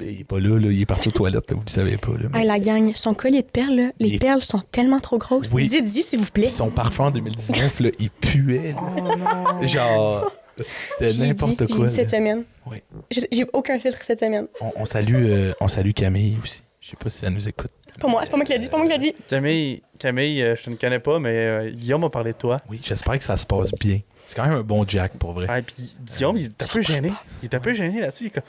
Il 0.00 0.20
est 0.20 0.24
pas 0.24 0.40
là, 0.40 0.58
là. 0.58 0.70
Il 0.70 0.80
est 0.80 0.86
parti 0.86 1.08
aux 1.08 1.12
toilettes, 1.12 1.48
là, 1.50 1.56
vous 1.56 1.62
le 1.64 1.70
savez 1.70 1.96
pas. 1.96 2.10
Là, 2.12 2.28
mais 2.32 2.40
Hey, 2.40 2.46
la 2.46 2.58
gang, 2.58 2.92
son 2.94 3.14
collier 3.14 3.42
de 3.42 3.46
perles, 3.46 3.76
là, 3.76 3.90
les 4.00 4.18
perles 4.18 4.42
sont 4.42 4.60
tellement 4.72 4.98
trop 4.98 5.16
grosses. 5.18 5.50
Oui. 5.52 5.66
Dites-y, 5.68 6.02
s'il 6.02 6.18
vous 6.18 6.30
plaît. 6.30 6.48
Son 6.48 6.70
parfum 6.70 7.06
en 7.06 7.10
2019, 7.12 7.80
là, 7.80 7.90
il 8.00 8.10
puait. 8.10 8.74
là. 8.74 9.66
Genre, 9.66 10.32
c'était 10.58 11.12
n'importe 11.18 11.66
quoi. 11.72 11.86
dit 11.86 11.94
cette 11.94 12.10
semaine. 12.10 12.44
Oui. 12.66 12.78
J'ai 13.10 13.46
aucun 13.52 13.78
filtre 13.78 13.98
cette 14.02 14.20
semaine. 14.20 14.48
On, 14.60 14.72
on 14.76 14.84
salue, 14.84 15.14
euh, 15.30 15.52
on 15.60 15.68
salue 15.68 15.92
Camille 15.92 16.36
aussi. 16.42 16.62
Je 16.80 16.90
sais 16.90 16.96
pas 16.96 17.10
si 17.10 17.24
elle 17.24 17.32
nous 17.32 17.48
écoute. 17.48 17.70
C'est 17.90 18.00
pas 18.00 18.08
moi, 18.08 18.20
c'est 18.24 18.30
pas 18.30 18.36
moi 18.36 18.44
qui 18.46 18.52
l'a 18.52 18.58
dit, 18.58 18.64
c'est 18.64 18.70
pas 18.70 18.76
moi 18.78 18.86
qui 18.86 18.92
l'a 18.92 18.98
dit. 18.98 19.12
Camille, 19.28 19.82
Camille 19.98 20.42
euh, 20.42 20.54
je 20.56 20.70
ne 20.70 20.76
connais 20.76 21.00
pas, 21.00 21.18
mais 21.18 21.30
euh, 21.36 21.70
Guillaume 21.70 22.00
m'a 22.02 22.10
parlé 22.10 22.32
de 22.32 22.38
toi. 22.38 22.60
Oui, 22.70 22.80
j'espère 22.82 23.18
que 23.18 23.24
ça 23.24 23.36
se 23.36 23.46
passe 23.46 23.70
bien. 23.80 24.00
C'est 24.26 24.34
quand 24.34 24.44
même 24.44 24.58
un 24.58 24.62
bon 24.62 24.84
Jack, 24.86 25.12
pour 25.18 25.32
vrai. 25.32 25.46
Ah, 25.48 25.62
puis 25.62 25.96
Guillaume, 26.04 26.36
il 26.36 26.46
est 26.46 26.62
un 26.62 26.66
peu 26.66 26.82
gêné. 26.82 27.12
Il 27.42 27.46
est 27.46 27.54
un 27.54 27.60
peu 27.60 27.72
gêné 27.74 28.00
là-dessus. 28.00 28.24
Il 28.24 28.26
est 28.26 28.30
comme, 28.30 28.42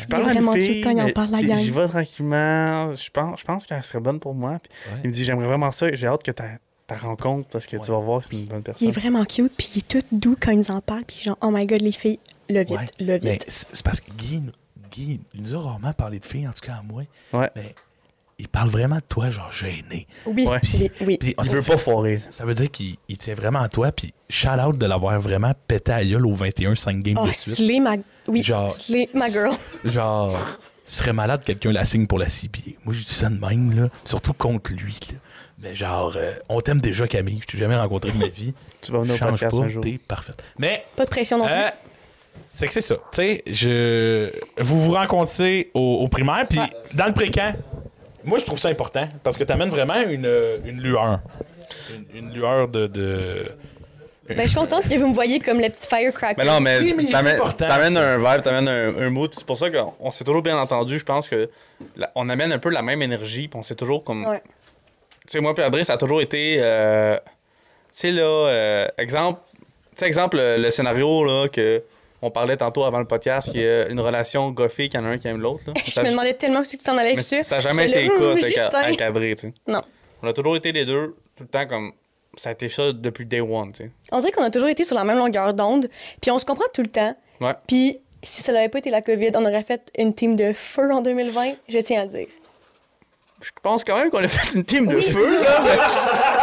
Je 0.00 0.06
parle 0.06 0.22
à 0.22 0.26
une 0.26 0.32
vraiment 0.32 0.52
fille, 0.54 0.66
cute 0.74 0.84
quand 0.84 0.90
il 0.90 1.00
en 1.00 1.10
parle, 1.12 1.30
la. 1.30 1.56
J'y 1.56 1.70
vais 1.70 1.86
tranquillement. 1.88 2.94
Je 2.94 3.10
pense, 3.10 3.40
je 3.40 3.44
pense 3.44 3.66
qu'elle 3.66 3.84
serait 3.84 4.00
bonne 4.00 4.18
pour 4.20 4.34
moi. 4.34 4.58
Puis 4.62 4.70
Ouais. 4.92 5.00
Il 5.04 5.08
me 5.10 5.14
dit 5.14 5.24
J'aimerais 5.24 5.46
vraiment 5.46 5.70
ça. 5.72 5.92
J'ai 5.94 6.06
hâte 6.08 6.22
que 6.22 6.32
ta, 6.32 6.44
ta 6.86 6.96
rencontre 6.96 7.48
parce 7.48 7.66
que 7.66 7.76
Ouais. 7.76 7.82
tu 7.84 7.90
vas 7.92 7.98
voir 7.98 8.20
que 8.22 8.26
c'est 8.26 8.36
une 8.40 8.44
bonne 8.46 8.58
Il 8.58 8.62
personne. 8.64 8.88
est 8.88 8.92
vraiment 8.92 9.24
cute, 9.24 9.52
puis 9.56 9.70
il 9.76 9.78
est 9.78 9.88
tout 9.88 10.02
doux 10.10 10.36
quand 10.40 10.50
il 10.50 10.58
nous 10.58 10.70
en 10.72 10.80
parle, 10.80 11.04
puis 11.04 11.18
genre, 11.20 11.38
oh 11.42 11.50
my 11.52 11.64
god, 11.66 11.80
les 11.82 11.92
filles, 11.92 12.18
le 12.48 12.60
vite, 12.60 12.70
Ouais. 12.70 12.84
le 12.98 13.18
vite. 13.18 13.44
c'est 13.48 13.68
c'est 13.72 13.84
parce 13.84 14.00
que 14.00 14.10
Guy, 14.12 14.42
Guy, 14.90 15.20
il 15.34 15.42
nous 15.42 15.54
a 15.54 15.58
rarement 15.60 15.92
parlé 15.92 16.18
de 16.18 16.24
filles, 16.24 16.48
en 16.48 16.52
tout 16.52 16.66
cas 16.66 16.72
à 16.74 16.82
moi. 16.82 17.04
Ouais. 17.32 17.48
Mais 17.54 17.74
il 18.40 18.48
parle 18.48 18.68
vraiment 18.70 18.96
de 18.96 19.02
toi, 19.08 19.30
genre 19.30 19.50
gêné. 19.52 20.06
Oui, 20.26 20.46
Ouais. 20.46 20.60
oui. 21.02 21.16
Puis, 21.18 21.34
on 21.38 21.42
Il 21.42 21.48
s'est 21.48 21.54
veut 21.56 21.62
fait- 21.62 21.72
pas 21.72 21.78
foirer. 21.78 22.16
Ça 22.16 22.44
veut 22.44 22.54
dire 22.54 22.70
qu'il 22.70 22.96
il 23.08 23.18
tient 23.18 23.34
vraiment 23.34 23.60
à 23.60 23.68
toi, 23.68 23.92
puis 23.92 24.12
shout 24.28 24.48
out 24.48 24.76
de 24.76 24.86
l'avoir 24.86 25.18
vraiment 25.20 25.52
pété 25.68 25.92
à 25.92 26.04
gueule 26.04 26.26
au 26.26 26.32
21 26.32 26.74
5 26.74 27.02
games 27.02 27.18
Oh, 27.20 27.26
de 27.26 27.32
suite. 27.32 27.54
Slay, 27.56 27.80
ma... 27.80 27.94
Oui, 28.28 28.42
Genre- 28.42 28.72
Slay, 28.72 29.08
ma 29.14 29.28
girl. 29.28 29.52
Genre, 29.84 30.36
serait 30.84 31.12
malade 31.12 31.40
que 31.40 31.46
quelqu'un 31.46 31.72
la 31.72 31.84
signe 31.84 32.06
pour 32.06 32.18
la 32.18 32.28
CBA. 32.28 32.72
Moi, 32.84 32.94
je 32.94 33.04
dis 33.04 33.12
ça 33.14 33.28
de 33.28 33.38
même, 33.38 33.74
là. 33.80 33.88
Surtout 34.04 34.32
contre 34.32 34.72
lui, 34.72 34.96
là. 35.12 35.18
Mais 35.62 35.74
genre, 35.74 36.14
euh, 36.16 36.32
on 36.48 36.60
t'aime 36.62 36.80
déjà, 36.80 37.06
Camille. 37.06 37.38
Je 37.42 37.46
t'ai 37.46 37.58
jamais 37.58 37.76
rencontré 37.76 38.10
de 38.12 38.16
ma 38.16 38.28
vie. 38.28 38.54
Tu 38.80 38.90
vas 38.92 39.00
venir 39.00 39.14
au 39.14 39.18
Change 39.18 39.30
podcast 39.40 39.56
pas, 39.58 39.64
un 39.64 39.68
jour. 39.68 39.82
t'es 39.82 39.98
parfaite. 40.08 40.42
Mais, 40.58 40.84
Pas 40.96 41.04
de 41.04 41.10
pression 41.10 41.36
non 41.36 41.44
plus. 41.44 41.52
euh, 41.52 41.68
c'est 42.52 42.66
que 42.66 42.72
c'est 42.72 42.80
ça. 42.80 42.94
Tu 42.94 43.00
sais, 43.12 43.42
je... 43.46 44.30
vous 44.62 44.80
vous 44.80 44.92
rencontrez 44.92 45.70
au, 45.74 45.98
au 46.02 46.08
primaire, 46.08 46.46
puis 46.48 46.58
Ouais. 46.58 46.66
dans 46.94 47.06
le 47.06 47.12
pré-camp, 47.12 47.54
moi, 48.24 48.38
je 48.38 48.44
trouve 48.44 48.58
ça 48.58 48.68
important 48.68 49.08
parce 49.22 49.36
que 49.36 49.44
t'amènes 49.44 49.70
vraiment 49.70 50.00
une, 50.02 50.28
une 50.64 50.80
lueur. 50.80 51.20
Une, 51.94 52.18
une 52.18 52.32
lueur 52.34 52.68
de. 52.68 52.86
de... 52.86 53.44
Ben, 54.28 54.42
je 54.42 54.48
suis 54.48 54.56
contente 54.58 54.84
que 54.88 54.94
vous 54.94 55.08
me 55.08 55.14
voyez 55.14 55.40
comme 55.40 55.60
le 55.60 55.68
petit 55.68 55.88
firecracker. 55.88 56.36
Mais 56.40 56.44
non, 56.48 56.60
mais 56.60 56.78
Oui, 56.78 56.94
mais 56.96 57.04
t'amènes 57.56 57.96
un 57.96 58.16
vibe, 58.16 58.42
t'amènes 58.42 58.68
un, 58.68 58.96
un 59.02 59.10
mood. 59.10 59.32
C'est 59.34 59.44
pour 59.44 59.56
ça 59.56 59.68
qu'on 59.70 59.92
on 59.98 60.10
s'est 60.12 60.22
toujours 60.22 60.42
bien 60.42 60.56
entendu. 60.56 60.98
Je 61.00 61.04
pense 61.04 61.28
que 61.28 61.50
la- 61.96 62.12
on 62.14 62.28
amène 62.28 62.52
un 62.52 62.58
peu 62.58 62.70
la 62.70 62.82
même 62.82 63.02
énergie. 63.02 63.48
Puis 63.48 63.58
on 63.58 63.62
s'est 63.64 63.74
toujours 63.74 64.04
comme. 64.04 64.24
Ouais. 64.26 64.40
Tu 65.26 65.32
sais, 65.32 65.40
moi 65.40 65.52
puis 65.54 65.64
Adrien, 65.64 65.82
ça 65.82 65.94
a 65.94 65.96
toujours 65.96 66.20
été. 66.20 66.56
euh, 66.60 67.16
tu 67.16 67.22
sais, 67.92 68.12
là, 68.12 68.22
euh, 68.22 68.88
exemple. 68.98 69.40
Tu 69.56 69.64
sais, 69.96 70.06
exemple, 70.06 70.36
le, 70.36 70.58
le 70.58 70.70
scénario, 70.70 71.24
là, 71.24 71.48
que. 71.48 71.82
On 72.22 72.30
parlait 72.30 72.56
tantôt 72.56 72.84
avant 72.84 72.98
le 72.98 73.06
podcast, 73.06 73.50
qu'il 73.50 73.60
y 73.62 73.66
a 73.66 73.88
une 73.88 74.00
relation 74.00 74.50
goffée, 74.50 74.88
qu'il 74.88 75.00
y 75.00 75.02
en 75.02 75.06
a 75.06 75.10
un 75.10 75.18
qui 75.18 75.26
aime 75.28 75.40
l'autre. 75.40 75.64
Je 75.86 75.90
Ça- 75.90 76.02
me 76.02 76.10
demandais 76.10 76.34
tellement 76.34 76.64
ce 76.64 76.72
que 76.72 76.78
tu 76.78 76.84
t'en 76.84 76.96
allais 76.98 77.14
mais 77.14 77.20
ça. 77.22 77.42
ça 77.42 77.56
n'a 77.56 77.60
jamais 77.62 77.88
été 77.88 78.04
le 78.04 78.96
cas 78.96 79.06
Adrien, 79.06 79.34
tu 79.34 79.40
sais. 79.48 79.54
Non. 79.66 79.80
On 80.22 80.28
a 80.28 80.32
toujours 80.32 80.56
été 80.56 80.70
les 80.72 80.84
deux, 80.84 81.16
tout 81.36 81.44
le 81.44 81.48
temps 81.48 81.66
comme. 81.66 81.92
Ça 82.36 82.50
a 82.50 82.52
été 82.52 82.68
ça 82.68 82.92
depuis 82.92 83.26
day 83.26 83.40
one, 83.40 83.72
tu 83.72 83.84
sais. 83.84 83.90
On 84.12 84.20
dirait 84.20 84.30
qu'on 84.32 84.44
a 84.44 84.50
toujours 84.50 84.68
été 84.68 84.84
sur 84.84 84.94
la 84.94 85.02
même 85.04 85.18
longueur 85.18 85.52
d'onde, 85.54 85.88
puis 86.20 86.30
on 86.30 86.38
se 86.38 86.44
comprend 86.44 86.66
tout 86.72 86.82
le 86.82 86.88
temps. 86.88 87.16
Ouais. 87.40 87.54
Puis 87.66 87.98
si 88.22 88.42
ça 88.42 88.52
n'avait 88.52 88.68
pas 88.68 88.78
été 88.78 88.90
la 88.90 89.02
COVID, 89.02 89.30
on 89.34 89.42
aurait 89.44 89.62
fait 89.62 89.90
une 89.98 90.14
team 90.14 90.36
de 90.36 90.52
feu 90.52 90.92
en 90.92 91.00
2020, 91.00 91.54
je 91.68 91.78
tiens 91.78 92.02
à 92.02 92.04
le 92.04 92.10
dire. 92.10 92.26
Je 93.42 93.50
pense 93.62 93.82
quand 93.84 93.96
même 93.96 94.10
qu'on 94.10 94.18
a 94.22 94.28
fait 94.28 94.54
une 94.54 94.64
team 94.64 94.86
de 94.86 94.96
Oui. 94.96 95.02
feu, 95.02 95.42
là. 95.42 95.60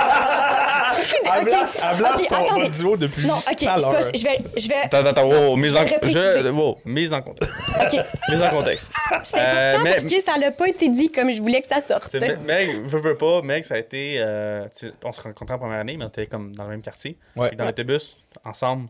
Elle 1.24 1.41
Ok. 1.43 1.46
blasse, 1.50 1.78
elle 1.82 1.98
blasse 1.98 2.22
Ok, 2.22 2.28
ton 2.28 2.36
attendez. 2.46 2.70
duo 2.70 2.98
depuis 2.98 3.26
Non, 3.28 3.36
ok, 3.36 3.65
pas- 3.65 3.80
je 3.80 4.24
vais, 4.24 4.38
je 4.58 4.67
vais, 4.70 4.76
Attends, 4.84 5.06
attends, 5.06 5.26
wow, 5.28 5.56
mise 5.56 5.76
en, 5.76 5.86
Je 5.86 6.50
wow, 6.50 6.78
mise 6.86 7.13
en 7.13 7.22
contexte. 7.22 7.54
ok. 7.82 8.00
mise 8.30 8.41
en 8.41 8.50
contexte. 8.50 8.91
C'est 9.24 9.39
Euh, 9.39 9.41
important 9.72 9.84
mais- 9.84 9.91
parce 9.91 10.06
que 10.06 10.20
ça 10.22 10.38
n'a 10.38 10.52
pas 10.52 10.67
été 10.67 10.89
dit 10.89 11.10
comme 11.10 11.32
je 11.32 11.41
voulais 11.41 11.62
que 11.62 11.67
ça 11.67 11.82
sorte. 11.82 12.13
Me- 12.15 12.36
Meg, 12.46 12.82
veux, 12.86 13.00
veux 13.00 13.17
pas, 13.17 13.41
Meg, 13.41 13.63
ça 13.63 13.76
a 13.76 13.78
été. 13.78 14.15
euh, 14.20 14.65
tu 14.78 14.91
on 15.04 15.12
se 15.12 15.22
rencontrait 15.22 15.56
en 15.56 15.60
première 15.60 15.80
année, 15.80 15.98
mais 15.98 16.06
on 16.06 16.10
était 16.10 16.28
comme 16.28 16.56
dans 16.56 16.63
le 16.63 16.70
même 16.70 16.82
quartier. 16.82 17.17
Ouais. 17.36 17.52
Dans 17.56 17.65
l'autobus, 17.65 18.17
ensemble, 18.46 18.89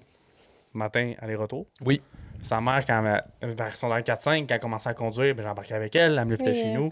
matin, 0.73 1.13
aller-retour. 1.21 1.65
Oui. 1.85 2.01
Sa 2.43 2.61
mère, 2.61 2.85
quand 2.85 3.03
elle, 3.41 3.49
vers 3.55 3.75
son 3.75 3.89
4-5, 3.89 4.47
quand 4.47 4.53
elle 4.55 4.59
commençait 4.59 4.89
à 4.89 4.93
conduire, 4.93 5.33
ben, 5.33 5.43
j'embarquais 5.43 5.73
avec 5.73 5.95
elle, 5.95 6.17
elle 6.19 6.25
me 6.25 6.35
liftait 6.35 6.51
Oui. 6.51 6.61
chez 6.61 6.73
nous. 6.73 6.89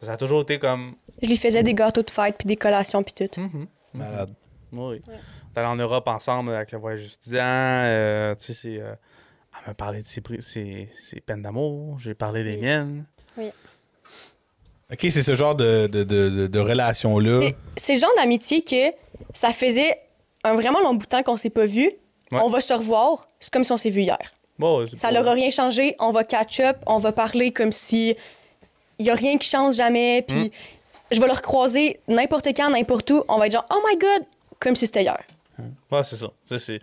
Ça 0.00 0.12
a 0.12 0.16
toujours 0.16 0.42
été 0.42 0.58
comme. 0.58 0.94
Je 1.22 1.28
lui 1.28 1.36
faisais 1.36 1.62
des 1.62 1.74
gâteaux 1.74 2.02
de 2.02 2.10
fête 2.10 2.36
puis 2.38 2.46
des 2.46 2.56
collations 2.56 3.02
puis 3.02 3.14
tout. 3.14 3.40
Mhm. 3.40 3.66
Malade. 3.94 4.30
Oui. 4.72 5.00
On 5.08 5.12
est 5.12 5.58
allé 5.58 5.66
en 5.68 5.76
Europe 5.76 6.06
ensemble 6.08 6.52
avec 6.52 6.72
le 6.72 6.78
voyage 6.78 7.04
étudiant. 7.14 7.40
euh, 7.42 8.34
tu 8.34 8.46
sais, 8.46 8.54
c'est. 8.54 8.80
euh, 8.80 8.94
elle 9.62 9.68
m'a 9.68 9.74
parlé 9.74 10.00
de 10.02 10.06
ses, 10.06 10.22
ses, 10.40 10.88
ses 10.98 11.20
peines 11.20 11.42
d'amour. 11.42 11.98
J'ai 11.98 12.14
parlé 12.14 12.44
des 12.44 12.56
Oui. 12.56 12.62
miennes. 12.62 13.04
OK, 14.92 14.98
c'est 15.10 15.22
ce 15.22 15.34
genre 15.34 15.54
de, 15.56 15.88
de, 15.88 16.04
de, 16.04 16.28
de- 16.28 16.46
de 16.46 16.58
relation-là. 16.60 17.40
C'est- 17.40 17.56
C'est 17.76 17.94
le 17.94 17.98
genre 18.00 18.12
d'amitié 18.16 18.62
que 18.62 18.94
ça 19.32 19.50
faisait 19.52 19.98
un 20.44 20.54
vraiment 20.54 20.80
long 20.80 20.94
bout 20.94 21.06
de 21.06 21.10
temps 21.10 21.22
qu'on 21.24 21.36
s'est 21.36 21.50
pas 21.50 21.66
vu. 21.66 21.90
Ouais. 22.30 22.38
On 22.42 22.48
va 22.48 22.60
se 22.60 22.72
revoir. 22.72 23.26
C'est 23.40 23.52
comme 23.52 23.64
si 23.64 23.72
on 23.72 23.76
s'est 23.78 23.90
vu 23.90 24.02
hier. 24.02 24.18
Bon, 24.58 24.86
c'est 24.86 24.96
Ça 24.96 25.10
leur 25.10 25.26
a 25.26 25.32
rien 25.32 25.50
changé. 25.50 25.96
On 25.98 26.12
va 26.12 26.22
catch 26.24 26.60
up. 26.60 26.76
On 26.86 26.98
va 26.98 27.12
parler 27.12 27.52
comme 27.52 27.72
si 27.72 28.14
il 28.98 29.06
y 29.06 29.10
a 29.10 29.14
rien 29.14 29.36
qui 29.38 29.48
change 29.48 29.74
jamais. 29.74 30.22
Puis 30.22 30.52
je 31.10 31.20
vais 31.20 31.26
leur 31.26 31.42
croiser 31.42 31.98
n'importe 32.08 32.46
quand, 32.56 32.70
n'importe 32.70 33.10
où. 33.10 33.24
On 33.28 33.38
va 33.38 33.46
être 33.46 33.52
genre 33.52 33.66
oh 33.70 33.80
my 33.90 33.96
god, 33.98 34.22
comme 34.60 34.76
si 34.76 34.86
c'était 34.86 35.02
hier. 35.02 35.20
Ouais, 35.90 36.04
c'est 36.04 36.16
ça. 36.16 36.28
Ça, 36.46 36.58
c'est- 36.58 36.80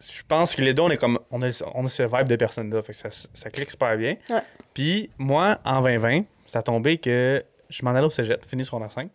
Je 0.00 0.22
pense 0.28 0.54
que 0.54 0.62
les 0.62 0.74
deux, 0.74 0.82
on 0.82 0.90
est 0.90 0.96
comme. 0.96 1.18
On 1.30 1.42
a, 1.42 1.48
on 1.74 1.84
a 1.84 1.88
ce 1.88 2.04
vibe 2.04 2.28
de 2.28 2.36
personnes-là. 2.36 2.82
Fait 2.82 2.92
que 2.92 2.98
ça, 2.98 3.08
ça 3.34 3.50
clique 3.50 3.70
super 3.70 3.96
bien. 3.96 4.14
Ouais. 4.30 4.42
Puis, 4.72 5.10
moi, 5.18 5.58
en 5.64 5.80
2020, 5.82 6.22
ça 6.46 6.60
a 6.60 6.62
tombé 6.62 6.98
que 6.98 7.42
je 7.68 7.84
m'en 7.84 7.90
allais 7.90 8.06
au 8.06 8.10
cégep, 8.10 8.44
fini 8.46 8.64
sur 8.64 8.78
la 8.78 8.88
5. 8.90 9.10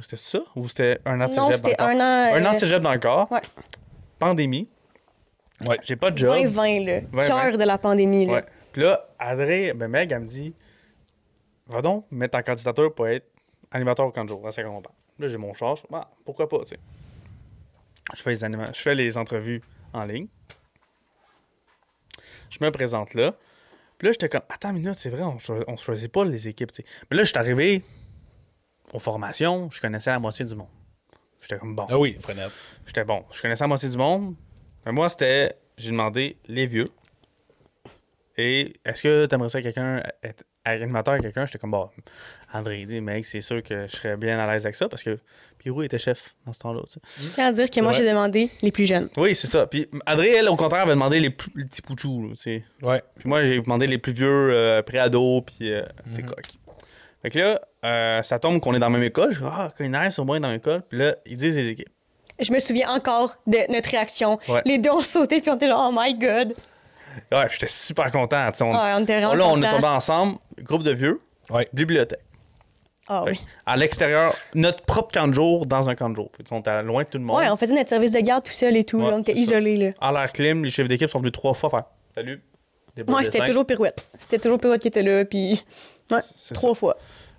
C'était 0.00 0.16
ça? 0.16 0.40
Ou 0.54 0.68
c'était 0.68 0.98
un 1.06 1.18
an 1.22 1.28
de 1.28 1.34
Non, 1.34 1.48
cégep 1.48 1.48
dans 1.48 1.54
c'était 1.56 1.70
le 1.70 1.76
corps? 1.76 1.86
un 1.88 1.94
an. 2.00 2.34
Un 2.34 2.44
an 2.44 2.50
de 2.50 2.56
euh, 2.56 2.58
cégep 2.58 2.82
dans 2.82 2.92
le 2.92 2.98
corps. 2.98 3.32
Ouais. 3.32 3.40
Pandémie. 4.18 4.68
Ouais. 5.66 5.78
J'ai 5.82 5.96
pas 5.96 6.10
de 6.10 6.18
job. 6.18 6.34
2020, 6.34 6.80
là. 6.84 7.00
2020. 7.00 7.26
Cœur 7.26 7.56
de 7.58 7.64
la 7.64 7.78
pandémie, 7.78 8.26
là. 8.26 8.32
Ouais. 8.34 8.42
Puis 8.72 8.82
là, 8.82 9.08
Adré, 9.18 9.72
ben 9.72 9.88
Meg, 9.88 10.12
elle 10.12 10.20
me 10.20 10.26
dit 10.26 10.54
Va 11.66 11.80
donc 11.80 12.04
mettre 12.10 12.32
ta 12.32 12.42
candidature 12.42 12.94
pour 12.94 13.08
être 13.08 13.26
animateur 13.70 14.06
au 14.06 14.10
camp 14.12 14.24
de 14.24 14.28
jour 14.28 14.46
à 14.46 14.52
50 14.52 14.86
ans. 14.86 14.94
Là, 15.18 15.28
j'ai 15.28 15.38
mon 15.38 15.54
charge. 15.54 15.82
Bah, 15.90 16.10
pourquoi 16.26 16.46
pas, 16.46 16.58
tu 16.60 16.68
sais. 16.68 16.78
Je 18.14 18.22
fais 18.22 18.30
les 18.30 18.44
anima- 18.44 18.72
je 18.72 18.80
fais 18.80 18.94
les 18.94 19.16
entrevues 19.18 19.62
en 19.92 20.04
ligne. 20.04 20.28
Je 22.50 22.58
me 22.60 22.70
présente 22.70 23.14
là. 23.14 23.34
Puis 23.98 24.06
là, 24.08 24.12
j'étais 24.12 24.28
comme 24.28 24.42
Attends 24.48 24.70
une 24.70 24.78
minute, 24.78 24.94
c'est 24.94 25.10
vrai, 25.10 25.22
on, 25.22 25.38
choi- 25.38 25.64
on 25.68 25.76
choisit 25.76 26.10
pas 26.12 26.24
les 26.24 26.48
équipes, 26.48 26.72
tu. 26.72 26.82
Mais 27.10 27.16
là, 27.16 27.24
je 27.24 27.28
suis 27.30 27.38
arrivé 27.38 27.82
aux 28.92 28.98
formations, 28.98 29.70
je 29.70 29.80
connaissais 29.80 30.10
la 30.10 30.18
moitié 30.18 30.44
du 30.44 30.54
monde. 30.54 30.68
J'étais 31.40 31.58
comme 31.58 31.74
bon. 31.74 31.86
Ah 31.88 31.98
oui, 31.98 32.16
Frenette. 32.20 32.52
J'étais 32.86 33.04
bon. 33.04 33.24
Je 33.30 33.40
connaissais 33.42 33.64
la 33.64 33.68
moitié 33.68 33.88
du 33.88 33.96
monde. 33.96 34.34
Mais 34.84 34.92
moi, 34.92 35.08
c'était. 35.08 35.54
J'ai 35.76 35.90
demandé 35.90 36.38
les 36.46 36.66
vieux. 36.66 36.88
Et 38.38 38.72
est-ce 38.84 39.02
que 39.02 39.26
t'aimerais 39.26 39.48
ça 39.50 39.60
quelqu'un 39.62 40.02
être 40.22 40.44
animateur 40.66 41.12
avec 41.14 41.22
quelqu'un? 41.24 41.46
J'étais 41.46 41.58
comme, 41.58 41.70
bah, 41.70 41.90
André, 42.52 42.84
dis, 42.86 43.00
mec, 43.00 43.24
c'est 43.24 43.40
sûr 43.40 43.62
que 43.62 43.86
je 43.86 43.96
serais 43.96 44.16
bien 44.16 44.38
à 44.38 44.52
l'aise 44.52 44.64
avec 44.66 44.74
ça 44.74 44.88
parce 44.88 45.02
que 45.02 45.18
Pierrot 45.58 45.82
était 45.82 45.98
chef 45.98 46.34
dans 46.46 46.52
ce 46.52 46.58
temps-là. 46.60 46.80
tu 46.86 46.94
sais. 46.94 47.22
Je 47.28 47.34
tiens 47.34 47.46
à 47.46 47.52
dire 47.52 47.70
que 47.70 47.80
moi, 47.80 47.92
Ouais. 47.92 47.98
j'ai 47.98 48.08
demandé 48.08 48.50
les 48.62 48.72
plus 48.72 48.86
jeunes. 48.86 49.08
Oui, 49.16 49.34
c'est 49.34 49.46
ça. 49.46 49.66
Puis 49.66 49.88
André, 50.06 50.30
elle, 50.36 50.48
au 50.48 50.56
contraire, 50.56 50.82
avait 50.82 50.92
demandé 50.92 51.20
les, 51.20 51.30
plus- 51.30 51.50
les 51.56 51.64
petits 51.64 51.82
pouchous. 51.82 52.28
là, 52.28 52.34
tu 52.36 52.42
sais. 52.42 52.64
Ouais. 52.82 53.02
Puis 53.18 53.28
moi, 53.28 53.42
j'ai 53.44 53.60
demandé 53.60 53.86
les 53.86 53.98
plus 53.98 54.12
vieux, 54.12 54.26
euh, 54.28 54.82
pré-ados, 54.82 55.42
puis 55.46 55.72
euh, 55.72 55.82
sais, 56.12 56.22
Mhm. 56.22 56.28
coq. 56.30 56.44
Fait 57.22 57.30
que 57.30 57.38
là, 57.38 57.60
euh, 57.84 58.22
ça 58.22 58.38
tombe 58.38 58.60
qu'on 58.60 58.74
est 58.74 58.78
dans 58.78 58.86
la 58.86 58.98
même 58.98 59.02
école. 59.02 59.32
Je 59.32 59.40
dis, 59.40 59.46
ah, 59.48 59.72
quand 59.76 59.84
ils 59.84 60.12
sont 60.12 60.24
bons 60.24 60.34
dans 60.34 60.40
la 60.42 60.48
même 60.48 60.58
école. 60.58 60.82
Puis 60.88 60.98
là, 60.98 61.16
ils 61.26 61.36
disent 61.36 61.56
les 61.56 61.68
équipes. 61.68 61.88
Je 62.38 62.52
me 62.52 62.60
souviens 62.60 62.90
encore 62.90 63.36
de 63.46 63.58
notre 63.72 63.88
réaction. 63.90 64.38
Ouais. 64.48 64.60
Les 64.66 64.76
deux 64.78 64.90
ont 64.90 65.00
sauté, 65.00 65.40
puis 65.40 65.50
on 65.50 65.56
était 65.56 65.68
genre, 65.68 65.90
oh 65.90 65.98
my 65.98 66.14
god. 66.18 66.54
Ouais, 67.32 67.46
j'étais 67.50 67.66
super 67.68 68.10
content. 68.12 68.50
On, 68.60 68.70
Ouais, 68.72 68.92
on 68.96 69.00
était 69.02 69.20
là, 69.20 69.30
on 69.32 69.62
est 69.62 69.70
tombés 69.70 69.86
ensemble, 69.86 70.36
groupe 70.60 70.82
de 70.82 70.92
vieux, 70.92 71.20
Ouais. 71.50 71.68
bibliothèque. 71.72 72.20
Ah 73.08 73.22
Fait 73.24 73.30
oui. 73.32 73.40
À 73.64 73.76
l'extérieur, 73.76 74.34
notre 74.54 74.82
propre 74.84 75.12
camp 75.12 75.28
de 75.28 75.32
jour 75.34 75.64
dans 75.66 75.88
un 75.88 75.94
camp 75.94 76.10
de 76.10 76.16
jour. 76.16 76.30
On 76.50 76.58
était 76.58 76.82
loin 76.82 77.04
de 77.04 77.08
tout 77.08 77.18
le 77.18 77.24
monde. 77.24 77.36
Ouais, 77.36 77.48
on 77.50 77.56
faisait 77.56 77.72
notre 77.74 77.88
service 77.88 78.10
de 78.10 78.18
garde 78.20 78.42
tout 78.44 78.50
seul 78.50 78.76
et 78.76 78.82
tout. 78.84 78.98
Ouais, 78.98 79.10
là, 79.10 79.16
on 79.16 79.20
était 79.20 79.34
isolés, 79.36 79.76
là. 79.76 79.90
À 80.00 80.10
l'air 80.12 80.32
clim, 80.32 80.64
les 80.64 80.70
chefs 80.70 80.88
d'équipe 80.88 81.08
sont 81.08 81.18
venus 81.20 81.32
trois 81.32 81.54
fois 81.54 81.70
faire 81.70 81.84
Salut. 82.16 82.42
Ouais, 82.96 83.24
c'était 83.24 83.44
toujours 83.44 83.64
Pirouette. 83.66 84.08
C'était 84.18 84.38
toujours 84.38 84.58
Pirouette 84.58 84.80
qui 84.82 84.88
était 84.88 85.02
là, 85.04 85.24
puis. 85.24 85.62
Ouais, 86.10 86.20
trois 86.54 86.74
fois. 86.74 86.96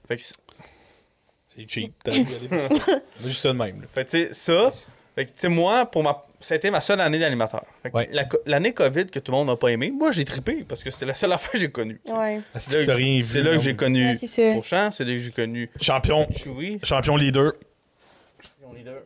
Fait 0.07 0.15
que, 0.15 0.21
c'est- 0.21 1.67
cheap. 1.67 1.93
T'as 2.03 2.11
juste 3.25 3.41
ça 3.41 3.49
de 3.49 3.53
même. 3.57 3.81
là. 3.81 3.87
fait 3.91 4.05
que, 4.05 4.09
tu 4.11 4.17
sais, 4.27 4.33
ça, 4.33 4.71
fait 5.17 5.25
que, 5.25 5.31
tu 5.31 5.39
sais, 5.39 5.49
moi, 5.49 5.87
pour 5.87 6.03
ma... 6.03 6.23
été 6.51 6.69
ma 6.69 6.79
seule 6.79 7.01
année 7.01 7.17
d'animateur. 7.17 7.65
La 8.11 8.27
L'année 8.45 8.71
COVID 8.71 9.07
que 9.07 9.17
tout 9.17 9.31
le 9.31 9.37
monde 9.39 9.47
n'a 9.47 9.55
pas 9.55 9.69
aimé, 9.69 9.89
moi, 9.89 10.11
j'ai 10.11 10.23
trippé 10.23 10.63
parce 10.63 10.83
que 10.83 10.91
c'était 10.91 11.07
la 11.07 11.15
seule 11.15 11.31
affaire 11.33 11.49
que 11.49 11.57
j'ai 11.57 11.71
connue. 11.71 11.99
Ouais. 12.07 12.39
C'est 12.59 12.85
là, 12.85 12.93
rien 12.93 13.19
c'est 13.23 13.39
vu, 13.39 13.43
là 13.43 13.53
que 13.55 13.59
j'ai 13.61 13.75
connu 13.75 14.05
Ouais. 14.11 14.53
Beauchamp, 14.53 14.91
c'est 14.91 15.05
là 15.05 15.13
que 15.13 15.17
j'ai 15.17 15.31
connu 15.31 15.71
Champion. 15.81 16.27
Chewy, 16.35 16.79
Champion 16.83 17.15
leader. 17.17 17.53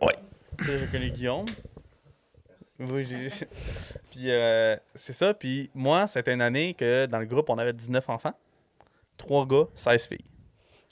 Ouais. 0.02 0.16
c'est 0.60 0.68
là 0.68 0.74
que 0.74 0.78
j'ai 0.80 0.88
connu 0.88 1.12
Guillaume. 1.12 1.46
Oui, 2.78 3.08
j'ai. 3.10 3.30
Puis 4.12 4.30
euh, 4.32 4.76
c'est 4.94 5.14
ça. 5.14 5.34
Puis 5.34 5.70
moi, 5.74 6.08
c'était 6.08 6.34
une 6.34 6.42
année 6.42 6.74
que 6.74 7.06
dans 7.06 7.20
le 7.20 7.26
groupe, 7.26 7.50
on 7.50 7.58
avait 7.58 7.72
19 7.74 8.10
enfants. 8.10 8.34
3 9.18 9.46
gars, 9.48 9.64
16 9.78 10.08
filles. 10.08 10.18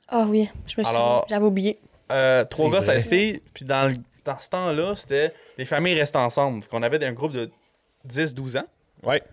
Ah 0.08 0.26
oui, 0.30 0.50
je 0.66 0.80
me. 0.80 0.88
Alors- 0.88 1.26
J'avais 1.30 1.46
oublié. 1.46 1.78
Euh, 2.10 2.46
3 2.46 2.66
C'est 2.68 2.72
gars, 2.72 2.80
vrai. 2.80 3.00
16 3.02 3.08
filles. 3.10 3.42
Puis 3.54 3.66
dans, 3.66 3.90
le- 3.92 3.98
dans 4.30 4.40
ce 4.40 4.50
temps-là, 4.50 4.96
c'était 4.96 5.34
les 5.58 5.66
familles 5.66 5.96
restaient 5.96 6.18
ensemble. 6.18 6.62
Fait 6.62 6.70
qu'on 6.70 6.84
avait 6.84 7.04
un 7.04 7.14
groupe 7.14 7.34
de 7.34 7.50
10-12 8.08 8.60
ans. 8.60 8.66
Ouais. 9.04 9.24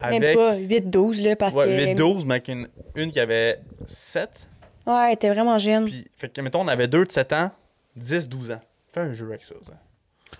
Même 0.00 0.22
Avec 0.22 0.36
pas 0.36 0.56
8-12, 0.56 1.22
là, 1.22 1.36
parce 1.36 1.54
ouais, 1.54 1.94
que. 1.94 2.00
8-12, 2.00 2.24
mais 2.24 2.34
avec 2.34 2.48
une, 2.48 2.68
une 2.94 3.10
qui 3.10 3.20
avait 3.20 3.60
7. 3.86 4.48
Ouais, 4.86 5.06
elle 5.06 5.12
était 5.14 5.30
vraiment 5.30 5.58
jeune. 5.58 5.84
Puis, 5.84 6.06
fait 6.16 6.32
que, 6.32 6.40
mettons, 6.40 6.60
on 6.60 6.68
avait 6.68 6.88
deux 6.88 7.04
de 7.04 7.12
7 7.12 7.32
ans, 7.34 7.50
10-12 7.98 8.54
ans. 8.54 8.60
Fais 8.92 9.00
un 9.00 9.12
jeu 9.12 9.26
avec 9.28 9.44
ça. 9.44 9.54
ça. 9.66 9.74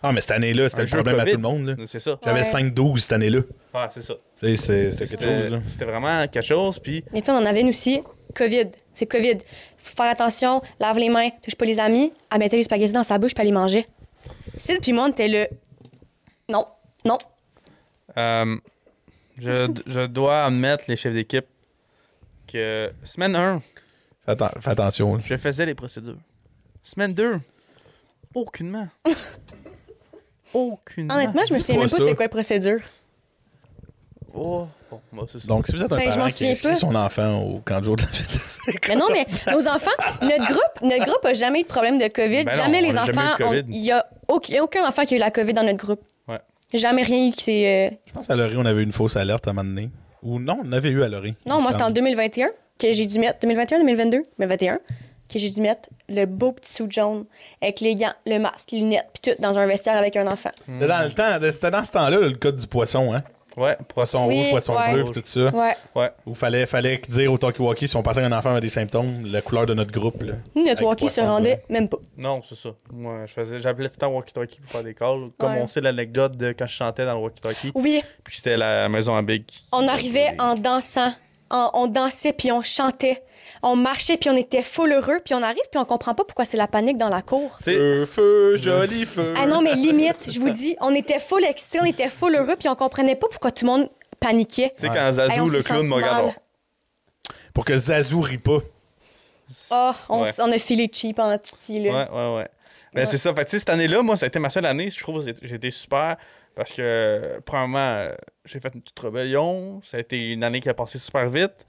Ah, 0.02 0.12
mais 0.12 0.20
cette 0.20 0.32
année-là, 0.32 0.68
c'était 0.68 0.80
Un 0.82 0.84
le 0.84 0.88
jeu 0.88 0.96
problème 0.98 1.16
à 1.20 1.24
COVID. 1.24 1.30
tout 1.32 1.36
le 1.38 1.42
monde. 1.42 1.66
là. 1.66 1.74
C'est 1.86 1.98
ça. 1.98 2.18
J'avais 2.24 2.40
Ouais. 2.40 2.44
5-12 2.44 2.98
cette 3.02 3.12
année-là. 3.12 3.40
Ouais, 3.74 3.86
c'est 3.90 4.02
ça. 4.02 4.14
C'était 4.36 5.06
quelque 5.06 5.22
chose. 5.22 5.50
là. 5.50 5.60
c'était 5.66 5.84
vraiment 5.84 6.26
quelque 6.28 6.44
chose. 6.44 6.78
Puis, 6.78 7.04
Mais 7.12 7.20
tu 7.20 7.26
sais, 7.26 7.32
on 7.32 7.36
en 7.36 7.46
avait 7.46 7.60
une 7.60 7.68
aussi. 7.70 8.02
COVID. 8.34 8.70
C'est 8.94 9.06
COVID. 9.06 9.38
Faut 9.76 9.96
faire 9.96 10.10
attention, 10.10 10.60
lave 10.80 10.98
les 10.98 11.08
mains, 11.10 11.28
touche 11.42 11.54
pas 11.54 11.64
les 11.66 11.78
amis. 11.78 12.12
Elle 12.32 12.38
mettait 12.38 12.56
les 12.56 12.62
spaghettis 12.64 12.92
dans 12.92 13.02
sa 13.02 13.18
bouche, 13.18 13.34
puis 13.34 13.42
elle 13.42 13.48
les 13.48 13.54
mangeait. 13.54 13.84
Sid 14.56 14.80
puis 14.80 14.92
moi, 14.92 15.04
on 15.04 15.10
était 15.10 15.28
le. 15.28 15.46
Non, 16.48 16.64
non. 17.04 17.18
euh, 18.16 18.56
je, 19.38 19.70
je 19.86 20.06
dois 20.06 20.44
admettre, 20.46 20.84
les 20.88 20.96
chefs 20.96 21.14
d'équipe, 21.14 21.46
que 22.46 22.90
semaine 23.04 23.34
1, 23.36 23.62
Fais, 24.24 24.32
atten- 24.32 24.60
fais 24.60 24.70
attention. 24.70 25.14
là. 25.16 25.22
je 25.24 25.36
faisais 25.36 25.66
les 25.66 25.74
procédures. 25.74 26.18
Semaine 26.82 27.14
2, 27.14 27.38
aucunement. 28.34 28.88
Aucunement. 30.54 31.14
Honnêtement, 31.14 31.42
je 31.48 31.54
me 31.54 31.58
souviens 31.58 31.80
même 31.80 31.90
pas 31.90 31.96
c'était 31.98 32.14
quoi 32.14 32.24
la 32.24 32.28
procédure. 32.28 32.80
Oh, 34.34 34.66
bon, 35.12 35.26
c'est 35.28 35.40
ça. 35.40 35.46
Donc, 35.46 35.66
si 35.66 35.76
vous 35.76 35.82
êtes 35.84 35.92
un 35.92 35.96
Ben, 35.96 36.08
parent 36.08 36.26
qui 36.28 36.46
inscrit 36.48 36.74
son 36.74 36.94
enfant 36.94 37.40
au 37.42 37.58
camp 37.60 37.80
de 37.80 37.84
jour 37.84 37.96
de 37.96 38.02
la 38.02 38.08
fête 38.08 38.80
Mais 38.88 38.96
non, 38.96 39.08
mais 39.12 39.26
nos 39.52 39.68
enfants, 39.68 39.90
notre 40.22 40.46
groupe, 40.46 40.80
notre 40.82 41.04
groupe 41.04 41.24
a 41.24 41.34
jamais 41.34 41.60
eu 41.60 41.62
de 41.64 41.68
problème 41.68 41.98
de 41.98 42.08
COVID. 42.08 42.44
Ben 42.44 42.54
jamais 42.54 42.80
les 42.80 42.96
enfants. 42.96 43.36
Il 43.68 43.76
y 43.84 43.92
a 43.92 44.06
aucun, 44.28 44.62
aucun 44.62 44.86
enfant 44.88 45.04
qui 45.04 45.14
a 45.14 45.16
eu 45.18 45.20
la 45.20 45.30
COVID 45.30 45.52
dans 45.52 45.62
notre 45.64 45.84
groupe. 45.84 46.00
Ouais. 46.28 46.38
Jamais 46.72 47.02
rien 47.02 47.30
qui 47.30 47.44
s'est. 47.44 47.90
euh, 47.92 47.96
Je 48.06 48.12
pense 48.12 48.26
qu'à 48.26 48.34
Laurie, 48.36 48.56
on 48.56 48.64
avait 48.64 48.80
eu 48.80 48.84
une 48.84 48.92
fausse 48.92 49.16
alerte 49.16 49.46
à 49.48 49.50
un 49.50 49.54
moment 49.54 49.68
donné. 49.68 49.90
Ou 50.22 50.38
non, 50.38 50.60
on 50.64 50.72
avait 50.72 50.90
eu 50.90 51.02
à 51.02 51.08
Laurie. 51.08 51.34
Non, 51.44 51.60
moi, 51.60 51.72
c'était 51.72 51.82
en 51.82 51.86
semble. 51.88 51.96
2021 51.96 52.48
que 52.78 52.92
j'ai 52.92 53.04
dû 53.04 53.18
mettre. 53.18 53.38
2021, 53.40 53.80
2022, 53.80 54.22
2021, 54.38 54.78
que 55.32 55.38
j'ai 55.38 55.50
dû 55.50 55.60
mettre 55.60 55.88
le 56.08 56.26
beau 56.26 56.52
petit 56.52 56.72
sou 56.72 56.86
jaune 56.90 57.24
avec 57.60 57.80
les 57.80 57.94
gants, 57.94 58.12
le 58.26 58.38
masque, 58.38 58.70
les 58.72 58.78
lunettes, 58.80 59.08
puis 59.20 59.32
tout 59.32 59.42
dans 59.42 59.58
un 59.58 59.66
vestiaire 59.66 59.96
avec 59.96 60.16
un 60.16 60.26
enfant. 60.26 60.50
C'était 60.66 60.86
dans 60.86 61.02
le 61.02 61.10
temps, 61.12 61.38
c'était 61.50 61.70
dans 61.70 61.84
ce 61.84 61.92
temps-là, 61.92 62.18
le 62.20 62.32
code 62.32 62.56
du 62.56 62.66
poisson, 62.66 63.12
hein? 63.14 63.20
Ouais, 63.54 63.76
Poisson 63.86 64.28
Oui, 64.28 64.40
rouge, 64.44 64.50
poisson 64.52 64.74
ouais. 64.74 64.94
bleu, 64.94 65.04
pis 65.04 65.20
tout 65.20 65.26
ça. 65.26 65.50
Ouais. 65.54 65.76
ouais. 65.94 66.10
Où 66.24 66.32
fallait, 66.32 66.64
fallait 66.64 66.98
dire 67.06 67.30
au 67.30 67.36
talkie-walkie 67.36 67.86
si 67.86 67.94
on 67.96 68.02
passait 68.02 68.22
un 68.22 68.32
enfant 68.32 68.48
avec 68.52 68.62
des 68.62 68.70
symptômes, 68.70 69.26
la 69.26 69.42
couleur 69.42 69.66
de 69.66 69.74
notre 69.74 69.92
groupe. 69.92 70.22
Là. 70.22 70.32
Nous, 70.54 70.64
notre 70.64 70.82
walkie 70.82 71.10
se 71.10 71.20
rendait 71.20 71.62
même 71.68 71.86
pas. 71.86 71.98
Non, 72.16 72.40
c'est 72.48 72.54
ça. 72.54 72.70
Moi, 72.90 73.26
je 73.26 73.32
faisais, 73.34 73.58
j'appelais 73.58 73.88
tout 73.90 73.96
le 73.98 74.00
temps 74.00 74.10
walkie-talkie 74.10 74.58
pour 74.62 74.70
faire 74.70 74.82
des 74.82 74.94
calls. 74.94 75.26
Comme 75.36 75.52
Ouais. 75.52 75.60
on 75.60 75.66
sait 75.66 75.82
l'anecdote 75.82 76.34
de 76.38 76.52
quand 76.58 76.64
je 76.66 76.72
chantais 76.72 77.04
dans 77.04 77.12
le 77.12 77.20
walkie-talkie. 77.20 77.72
Oui, 77.74 78.02
Puis 78.24 78.36
c'était 78.38 78.56
la 78.56 78.88
maison 78.88 79.14
à 79.14 79.20
Big. 79.20 79.44
on 79.70 79.86
arrivait 79.86 80.34
en 80.38 80.54
dansant. 80.54 81.12
En- 81.50 81.70
on 81.74 81.88
dansait, 81.88 82.32
puis 82.32 82.50
on 82.52 82.62
chantait. 82.62 83.22
On 83.64 83.76
marchait, 83.76 84.16
puis 84.16 84.28
on 84.28 84.36
était 84.36 84.62
full 84.64 84.90
heureux, 84.92 85.20
puis 85.24 85.34
on 85.34 85.42
arrive, 85.42 85.62
puis 85.70 85.78
on 85.78 85.84
comprend 85.84 86.14
pas 86.14 86.24
pourquoi 86.24 86.44
c'est 86.44 86.56
la 86.56 86.66
panique 86.66 86.98
dans 86.98 87.08
la 87.08 87.22
cour. 87.22 87.58
Feu, 87.62 88.04
feu, 88.06 88.56
joli 88.56 89.06
feu. 89.06 89.34
Ah 89.36 89.46
non, 89.46 89.60
mais 89.62 89.74
limite, 89.74 90.30
je 90.32 90.40
vous 90.40 90.50
dis, 90.50 90.76
on 90.80 90.92
était 90.94 91.20
full 91.20 91.44
excités, 91.44 91.78
on 91.80 91.84
était 91.84 92.10
full 92.10 92.34
heureux, 92.34 92.56
puis 92.58 92.68
on 92.68 92.74
comprenait 92.74 93.14
pas 93.14 93.28
pourquoi 93.30 93.52
tout 93.52 93.64
le 93.64 93.70
monde 93.70 93.88
paniquait. 94.18 94.72
tu 94.76 94.82
sais, 94.82 94.88
quand 94.88 95.12
Zazou, 95.12 95.48
le 95.48 95.62
clown, 95.62 95.86
me 95.86 95.94
regarde. 95.94 96.32
Pour 97.54 97.64
que 97.64 97.76
Zazou 97.76 98.20
rit 98.20 98.38
pas. 98.38 98.58
Ah, 99.70 99.94
on, 100.08 100.22
Ouais. 100.22 100.28
s- 100.30 100.40
on 100.42 100.50
a 100.50 100.58
filé 100.58 100.90
cheap 100.92 101.18
en 101.18 101.36
titi, 101.38 101.82
là. 101.82 101.90
Ouais, 101.90 102.10
ouais, 102.10 102.36
ouais. 102.38 102.48
Ben, 102.94 103.00
Ouais. 103.02 103.06
c'est 103.06 103.18
ça. 103.18 103.34
Fait 103.34 103.40
que, 103.44 103.50
tu 103.50 103.50
sais, 103.52 103.58
cette 103.60 103.68
année-là, 103.70 104.02
moi, 104.02 104.16
ça 104.16 104.24
a 104.24 104.28
été 104.28 104.38
ma 104.38 104.50
seule 104.50 104.66
année. 104.66 104.90
Je 104.90 105.00
trouve 105.00 105.24
que 105.24 105.32
j'ai 105.42 105.54
été 105.54 105.70
super 105.70 106.16
parce 106.54 106.72
que, 106.72 106.80
euh, 106.82 107.40
premièrement, 107.44 107.78
euh, 107.78 108.14
j'ai 108.44 108.60
fait 108.60 108.72
une 108.74 108.80
petite 108.80 108.98
rébellion. 108.98 109.80
Ça 109.82 109.98
a 109.98 110.00
été 110.00 110.30
une 110.32 110.42
année 110.44 110.60
qui 110.60 110.68
a 110.68 110.74
passé 110.74 110.98
super 110.98 111.28
vite. 111.28 111.66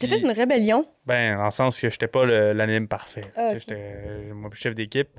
T'as 0.00 0.06
fait 0.08 0.20
une 0.20 0.30
rébellion? 0.30 0.86
Ben, 1.06 1.36
dans 1.36 1.44
le 1.44 1.50
sens 1.50 1.78
que 1.80 1.90
j'étais 1.90 2.08
pas 2.08 2.24
l'anime 2.26 2.88
parfait. 2.88 3.30
Ah, 3.36 3.56
J'étais, 3.56 3.74
euh, 3.78 4.34
moi, 4.34 4.50
chef 4.54 4.74
d'équipe. 4.74 5.10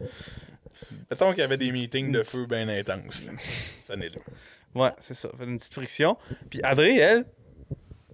Mettons 1.10 1.30
qu'il 1.30 1.40
y 1.40 1.44
avait 1.44 1.58
des 1.58 1.72
meetings 1.72 2.12
de 2.12 2.24
feu 2.24 2.46
bien 2.46 2.68
intenses. 2.68 3.26
là. 3.26 3.32
Cette 3.82 3.92
année-là. 3.92 4.20
Ouais, 4.76 4.90
c'est 5.00 5.14
ça. 5.14 5.30
Fait 5.38 5.46
une 5.46 5.58
petite 5.58 5.74
friction. 5.74 6.18
Puis 6.50 6.60
Adré, 6.64 6.98
elle, 6.98 7.26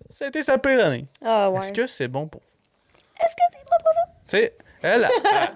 ça 0.10 0.26
a 0.26 0.28
été 0.28 0.43
sa 0.43 0.57
pire 0.57 0.84
année. 0.86 1.07
Ah 1.24 1.49
ouais. 1.49 1.60
Est-ce 1.62 1.74
que 1.74 1.88
c'est 1.88 2.07
bon 2.07 2.28
pour 2.28 2.41
Est-ce 3.20 3.36
que 3.36 3.57
c'est 3.57 3.66
bon 3.66 3.78
pour 3.84 3.93
vous? 3.93 4.14
Tu 4.28 4.38
sais, 4.38 4.53
elle, 4.82 5.07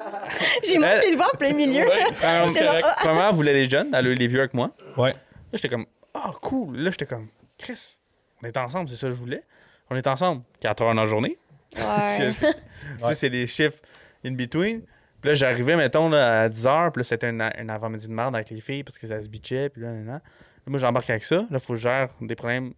J'ai 0.64 0.80
manqué 0.80 1.12
le 1.12 1.18
vent 1.18 1.26
en 1.34 1.38
plein 1.38 1.54
milieu. 1.54 1.86
premièrement, 2.18 3.30
elle 3.30 3.36
voulait 3.36 3.54
les 3.54 3.70
jeunes, 3.70 3.94
elle 3.94 4.08
a 4.08 4.10
eu 4.10 4.16
les 4.16 4.28
vieux 4.28 4.40
avec 4.40 4.54
moi. 4.54 4.72
Ouais. 4.98 5.12
Là, 5.12 5.18
j'étais 5.54 5.70
comme, 5.70 5.86
ah, 6.14 6.32
cool. 6.42 6.78
Là, 6.78 6.92
j'étais 6.92 7.06
comme, 7.06 7.28
Chris, 7.58 7.98
on 8.42 8.48
est 8.48 8.58
ensemble, 8.58 8.90
c'est 8.90 8.96
ça 8.96 9.08
que 9.08 9.14
je 9.14 9.20
voulais. 9.20 9.44
On 9.90 9.96
est 9.96 10.08
ensemble 10.08 10.44
4 10.60 10.82
heures 10.82 10.96
dans 10.96 11.02
la 11.02 11.08
journée. 11.08 11.38
Ouais. 11.76 11.82
C'est- 12.10 12.32
c'est- 12.34 12.54
Tu 13.00 13.06
sais, 13.08 13.16
c'est 13.16 13.30
les 13.30 13.48
chiffres 13.48 13.80
in 14.26 14.32
between. 14.32 14.82
Puis 15.22 15.30
là, 15.30 15.34
j'arrivais, 15.36 15.76
mettons, 15.78 16.10
là, 16.10 16.42
à 16.42 16.50
10 16.50 16.66
h, 16.66 16.92
puis 16.92 17.00
là, 17.00 17.04
c'était 17.06 17.28
un, 17.28 17.40
un 17.40 17.70
avant-midi 17.70 18.08
de 18.08 18.14
merde 18.14 18.36
avec 18.36 18.50
les 18.50 18.60
filles 18.62 18.84
parce 18.84 19.00
que 19.00 19.08
ça 19.08 19.22
se 19.24 19.28
bitchait, 19.30 19.70
puis 19.70 19.82
là, 19.82 19.92
là, 19.94 20.00
là. 20.02 20.12
Là, 20.14 20.22
moi, 20.68 20.80
j'embarque 20.80 21.10
avec 21.10 21.24
ça. 21.24 21.38
Là, 21.38 21.46
il 21.52 21.60
faut 21.60 21.74
que 21.74 21.78
je 21.80 21.84
gère 21.84 22.10
des 22.22 22.36
problèmes 22.36 22.74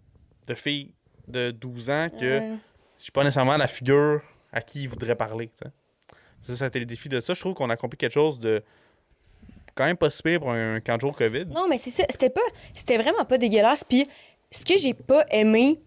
de 0.48 0.54
filles 0.56 0.94
de 1.28 1.52
12 1.52 1.90
ans 1.90 2.08
que 2.10 2.40
Ouais. 2.40 2.54
je 2.98 3.04
suis 3.04 3.12
pas 3.12 3.24
nécessairement 3.24 3.58
la 3.58 3.68
figure 3.68 4.22
à 4.54 4.62
qui 4.62 4.84
ils 4.84 4.90
voudraient 4.90 5.16
parler. 5.16 5.50
Ça, 6.44 6.68
été 6.68 6.80
le 6.80 6.86
défi 6.86 7.10
de 7.10 7.20
ça. 7.20 7.34
Je 7.34 7.40
trouve 7.40 7.56
qu'on 7.56 7.70
a 7.72 7.74
accompli 7.74 7.98
quelque 7.98 8.14
chose 8.14 8.40
de 8.40 8.62
quand 9.74 9.86
même 9.86 9.98
pas 9.98 10.10
si 10.12 10.22
pire 10.22 10.40
pour 10.40 10.52
un 10.52 10.80
camp 10.80 10.96
de 10.96 11.02
jour 11.02 11.16
COVID. 11.16 11.46
Non, 11.46 11.68
mais 11.68 11.78
c'est 11.80 11.90
ça. 11.92 12.04
C'était 12.10 12.30
pas. 12.30 12.42
C'était 12.74 12.98
vraiment 12.98 13.26
pas 13.26 13.38
dégueulasse. 13.40 13.84
Puis 13.84 14.06
ce 14.52 14.64
que 14.64 14.78
j'ai 14.78 14.94
pas 14.94 15.26
aimé, 15.32 15.80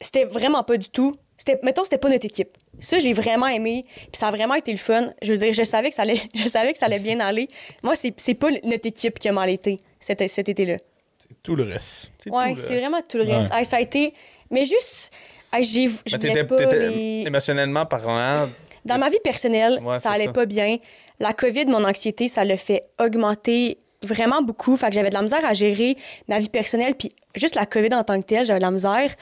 c'était 0.00 0.24
vraiment 0.24 0.62
pas 0.64 0.76
du 0.76 0.88
tout. 0.88 1.12
C'était, 1.36 1.58
mettons, 1.62 1.84
c'était 1.84 1.98
pas 1.98 2.10
notre 2.10 2.26
équipe. 2.26 2.50
Ça, 2.80 2.98
je 2.98 3.04
l'ai 3.06 3.12
vraiment 3.14 3.46
aimé. 3.46 3.82
Puis 3.96 4.10
ça 4.14 4.28
a 4.28 4.30
vraiment 4.30 4.54
été 4.54 4.72
le 4.72 4.78
fun. 4.78 5.12
Je 5.22 5.32
veux 5.32 5.38
dire, 5.38 5.54
je 5.54 5.62
savais 5.64 5.88
que 5.88 5.94
ça 5.94 6.02
allait, 6.02 6.20
je 6.34 6.46
savais 6.48 6.72
que 6.72 6.78
ça 6.78 6.86
allait 6.86 6.98
bien 6.98 7.18
aller. 7.20 7.48
Moi, 7.82 7.94
c'est, 7.96 8.12
c'est 8.18 8.34
pas 8.34 8.48
notre 8.64 8.86
équipe 8.86 9.18
qui 9.18 9.28
a 9.28 9.32
mal 9.32 9.48
été 9.50 9.78
cet, 9.98 10.28
cet 10.28 10.48
été-là. 10.48 10.76
C'est 11.18 11.42
tout 11.42 11.56
le 11.56 11.64
reste. 11.64 12.10
C'est 12.22 12.30
Ouais, 12.30 12.54
c'est 12.58 12.78
vraiment 12.78 13.00
tout 13.08 13.16
le 13.18 13.24
Ouais. 13.24 13.36
reste. 13.36 13.52
Hey, 13.54 13.64
ça 13.64 13.76
a 13.76 13.80
été. 13.80 14.12
Mais 14.50 14.66
juste. 14.66 15.12
hey, 15.52 15.64
j'ai, 15.64 15.88
je 15.88 15.92
Mais 16.12 16.18
voulais 16.18 16.32
t'étais- 16.32 16.44
pas 16.44 16.56
t'étais 16.56 16.88
les- 16.90 17.22
émotionnellement 17.26 17.86
parlant. 17.86 18.48
Dans 18.84 18.98
ma 18.98 19.08
vie 19.10 19.20
personnelle, 19.22 19.80
Ouais, 19.82 19.98
ça 19.98 20.10
allait 20.10 20.26
ça. 20.26 20.32
pas 20.32 20.46
bien. 20.46 20.76
La 21.20 21.32
COVID, 21.34 21.66
mon 21.66 21.84
anxiété, 21.84 22.28
ça 22.28 22.44
l'a 22.44 22.56
fait 22.56 22.82
augmenter 22.98 23.78
vraiment 24.02 24.40
beaucoup. 24.42 24.76
Fait 24.76 24.88
que 24.88 24.92
j'avais 24.94 25.10
de 25.10 25.14
la 25.14 25.22
misère 25.22 25.44
à 25.44 25.52
gérer 25.54 25.94
ma 26.28 26.38
vie 26.38 26.48
personnelle, 26.48 26.94
puis 26.94 27.12
juste 27.34 27.54
la 27.56 27.66
COVID 27.66 27.94
en 27.94 28.02
tant 28.04 28.18
que 28.20 28.26
telle, 28.26 28.46
j'avais 28.46 28.58
de 28.58 28.64
la 28.64 28.70
misère. 28.70 29.14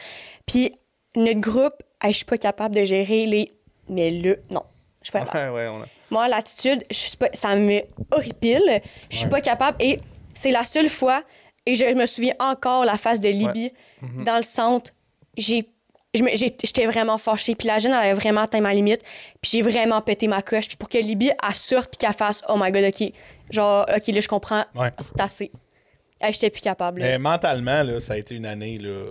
Puis 0.49 0.73
notre 1.15 1.41
groupe, 1.41 1.83
hey, 2.03 2.13
je 2.13 2.17
suis 2.19 2.25
pas 2.27 2.39
capable 2.39 2.75
de 2.75 2.85
gérer 2.85 3.27
les. 3.27 3.53
Mais 3.89 4.11
le. 4.11 4.41
Non, 4.51 4.63
je 5.03 5.07
suis 5.07 5.13
pas 5.13 5.21
capable. 5.21 5.53
Ouais, 5.53 5.69
ouais, 5.69 5.71
on 5.75 5.83
a. 5.83 5.87
Moi, 6.11 6.27
l'attitude, 6.29 6.85
je 6.91 6.97
suis 6.97 7.17
pas, 7.17 7.29
ça 7.35 7.55
me 7.55 7.83
horripile. 8.11 8.83
Je 9.11 9.17
suis 9.19 9.29
pas 9.29 9.41
capable. 9.41 9.77
Et 9.81 9.99
c'est 10.35 10.51
la 10.51 10.65
seule 10.65 10.89
fois, 10.89 11.23
et 11.67 11.75
je 11.75 11.85
me 11.85 12.07
souviens 12.07 12.35
encore 12.41 12.85
la 12.85 12.97
face 12.97 13.21
de 13.21 13.29
Libye 13.29 13.71
dans 14.25 14.37
le 14.37 14.43
centre. 14.43 14.91
J'ai. 15.37 15.69
J'étais 16.15 16.87
vraiment 16.87 17.19
fâchée. 17.19 17.55
Puis 17.55 17.69
la 17.69 17.79
jeune, 17.79 17.93
elle 17.93 17.99
avait 17.99 18.15
vraiment 18.15 18.41
atteint 18.41 18.63
ma 18.63 18.73
limite. 18.73 19.03
Puis 19.43 19.51
j'ai 19.53 19.63
vraiment 19.63 20.01
pété 20.01 20.27
ma 20.27 20.41
coche. 20.41 20.67
Puis 20.67 20.77
pour 20.79 20.89
que 20.89 20.97
Libye, 20.97 21.31
elle 21.47 21.55
sorte, 21.55 21.91
puis 21.91 21.99
qu'elle 21.99 22.17
fasse 22.17 22.43
Oh 22.49 22.55
my 22.59 22.73
god, 22.73 22.85
OK. 22.85 23.13
Genre, 23.51 23.87
OK, 23.95 24.07
là, 24.07 24.21
je 24.21 24.29
comprends. 24.29 24.65
Ouais. 24.75 24.91
C'est 24.99 25.21
assez. 25.21 25.53
Hey, 26.21 26.33
J'étais 26.33 26.51
plus 26.51 26.63
capable. 26.63 27.01
là. 27.01 27.07
Mais 27.07 27.19
mentalement, 27.19 27.83
là, 27.83 28.01
ça 28.01 28.15
a 28.15 28.17
été 28.17 28.35
une 28.35 28.47
année 28.47 28.79
là, 28.79 29.05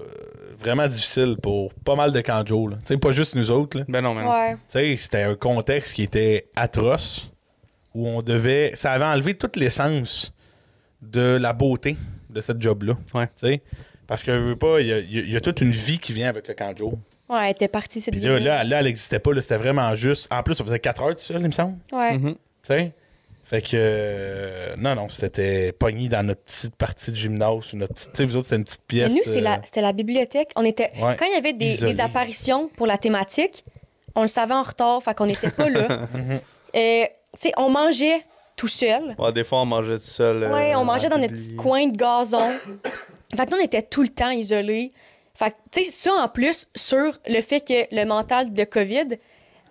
vraiment 0.59 0.87
difficile 0.87 1.37
pour 1.41 1.73
pas 1.73 1.95
mal 1.95 2.11
de 2.11 2.19
canjo. 2.21 2.69
pas 3.01 3.11
juste 3.13 3.35
nous 3.35 3.49
autres. 3.49 3.77
là. 3.79 3.85
Ben 3.87 4.01
non, 4.01 4.13
mais 4.13 4.23
non. 4.23 4.31
Ouais. 4.31 4.57
Sais, 4.67 4.95
c'était 4.97 5.23
un 5.23 5.35
contexte 5.35 5.93
qui 5.93 6.03
était 6.03 6.49
atroce 6.55 7.31
où 7.93 8.07
on 8.07 8.21
devait. 8.21 8.71
Ça 8.73 8.91
avait 8.91 9.05
enlevé 9.05 9.35
toute 9.35 9.55
l'essence 9.55 10.33
de 11.01 11.37
la 11.39 11.53
beauté 11.53 11.95
de 12.29 12.41
cette 12.41 12.61
job-là. 12.61 12.97
Ouais. 13.13 13.27
Tu 13.27 13.31
sais, 13.35 13.61
parce 14.05 14.23
que, 14.23 14.31
veux 14.31 14.55
pas, 14.55 14.81
il 14.81 14.87
y 14.87 14.93
a, 14.93 14.99
y 14.99 15.33
y 15.33 15.41
toute 15.41 15.61
une 15.61 15.71
vie 15.71 15.99
qui 15.99 16.11
vient 16.13 16.29
avec 16.29 16.47
le 16.47 16.53
canjo. 16.53 16.99
Ouais, 17.29 17.45
elle 17.45 17.51
était 17.51 17.67
partie, 17.67 17.99
cette 17.99 18.13
Puis 18.13 18.23
là, 18.23 18.39
là, 18.39 18.63
là, 18.63 18.79
elle 18.79 18.85
n'existait 18.85 19.19
pas. 19.19 19.31
C'était 19.41 19.57
vraiment 19.57 19.93
juste. 19.95 20.31
En 20.31 20.43
plus, 20.43 20.59
on 20.61 20.63
faisait 20.63 20.79
4 20.79 21.03
heures 21.03 21.15
tout 21.15 21.21
seul, 21.21 21.41
il 21.41 21.47
me 21.47 21.51
semble. 21.51 21.77
Ouais. 21.91 22.17
Mhm. 22.17 22.33
Tu 22.33 22.37
sais? 22.63 22.93
Fait 23.47 23.61
que. 23.61 23.69
euh, 23.75 24.75
non, 24.77 24.95
non, 24.95 25.07
c'était 25.07 25.71
pogné 25.71 26.09
dans 26.09 26.21
notre 26.25 26.41
petite 26.41 26.75
partie 26.75 27.11
de 27.11 27.15
gymnase. 27.15 27.73
ou 27.73 27.77
Notre 27.77 27.93
tu 27.95 28.09
sais, 28.13 28.25
vous 28.25 28.35
autres, 28.35 28.45
c'était 28.47 28.57
une 28.57 28.65
petite 28.65 28.81
Mais 28.91 28.97
pièce. 28.99 29.13
nous, 29.13 29.21
c'était 29.23 29.37
euh, 29.37 29.41
la, 29.41 29.61
c'était 29.63 29.81
la 29.81 29.93
bibliothèque. 29.93 30.51
On 30.57 30.65
était, 30.65 30.89
Ouais. 31.01 31.15
Quand 31.17 31.25
il 31.25 31.33
y 31.33 31.37
avait 31.37 31.53
des, 31.53 32.01
apparitions 32.01 32.67
pour 32.75 32.87
la 32.87 32.97
thématique, 32.97 33.63
on 34.15 34.23
le 34.23 34.27
savait 34.27 34.53
en 34.53 34.63
retard, 34.63 35.01
fait 35.01 35.15
qu'on 35.15 35.27
n'était 35.27 35.51
pas 35.51 35.69
là. 35.69 35.87
Et, 36.73 37.09
tu 37.33 37.47
sais, 37.47 37.53
on 37.57 37.69
mangeait 37.69 38.21
tout 38.57 38.67
seul. 38.67 39.15
Ouais, 39.17 39.31
des 39.31 39.45
fois, 39.45 39.61
on 39.61 39.65
mangeait 39.65 39.97
tout 39.97 40.03
seul. 40.03 40.43
euh, 40.43 40.53
ouais, 40.53 40.75
on 40.75 40.83
mangeait 40.83 41.07
dans 41.07 41.15
le 41.15 41.27
des 41.27 41.29
petits 41.29 41.55
coins 41.55 41.87
de 41.87 41.95
gazon. 41.95 42.51
fait 43.33 43.45
que 43.45 43.51
nous, 43.51 43.57
on 43.61 43.63
était 43.63 43.81
tout 43.83 44.01
le 44.01 44.09
temps 44.09 44.31
isolés. 44.31 44.89
Fait 45.35 45.51
que, 45.51 45.55
tu 45.71 45.85
sais, 45.85 45.91
ça 45.91 46.11
en 46.15 46.27
plus, 46.27 46.67
sur 46.75 47.13
le 47.29 47.41
fait 47.41 47.61
que 47.61 47.95
le 47.95 48.03
mental 48.05 48.51
de 48.51 48.63
COVID, 48.65 49.17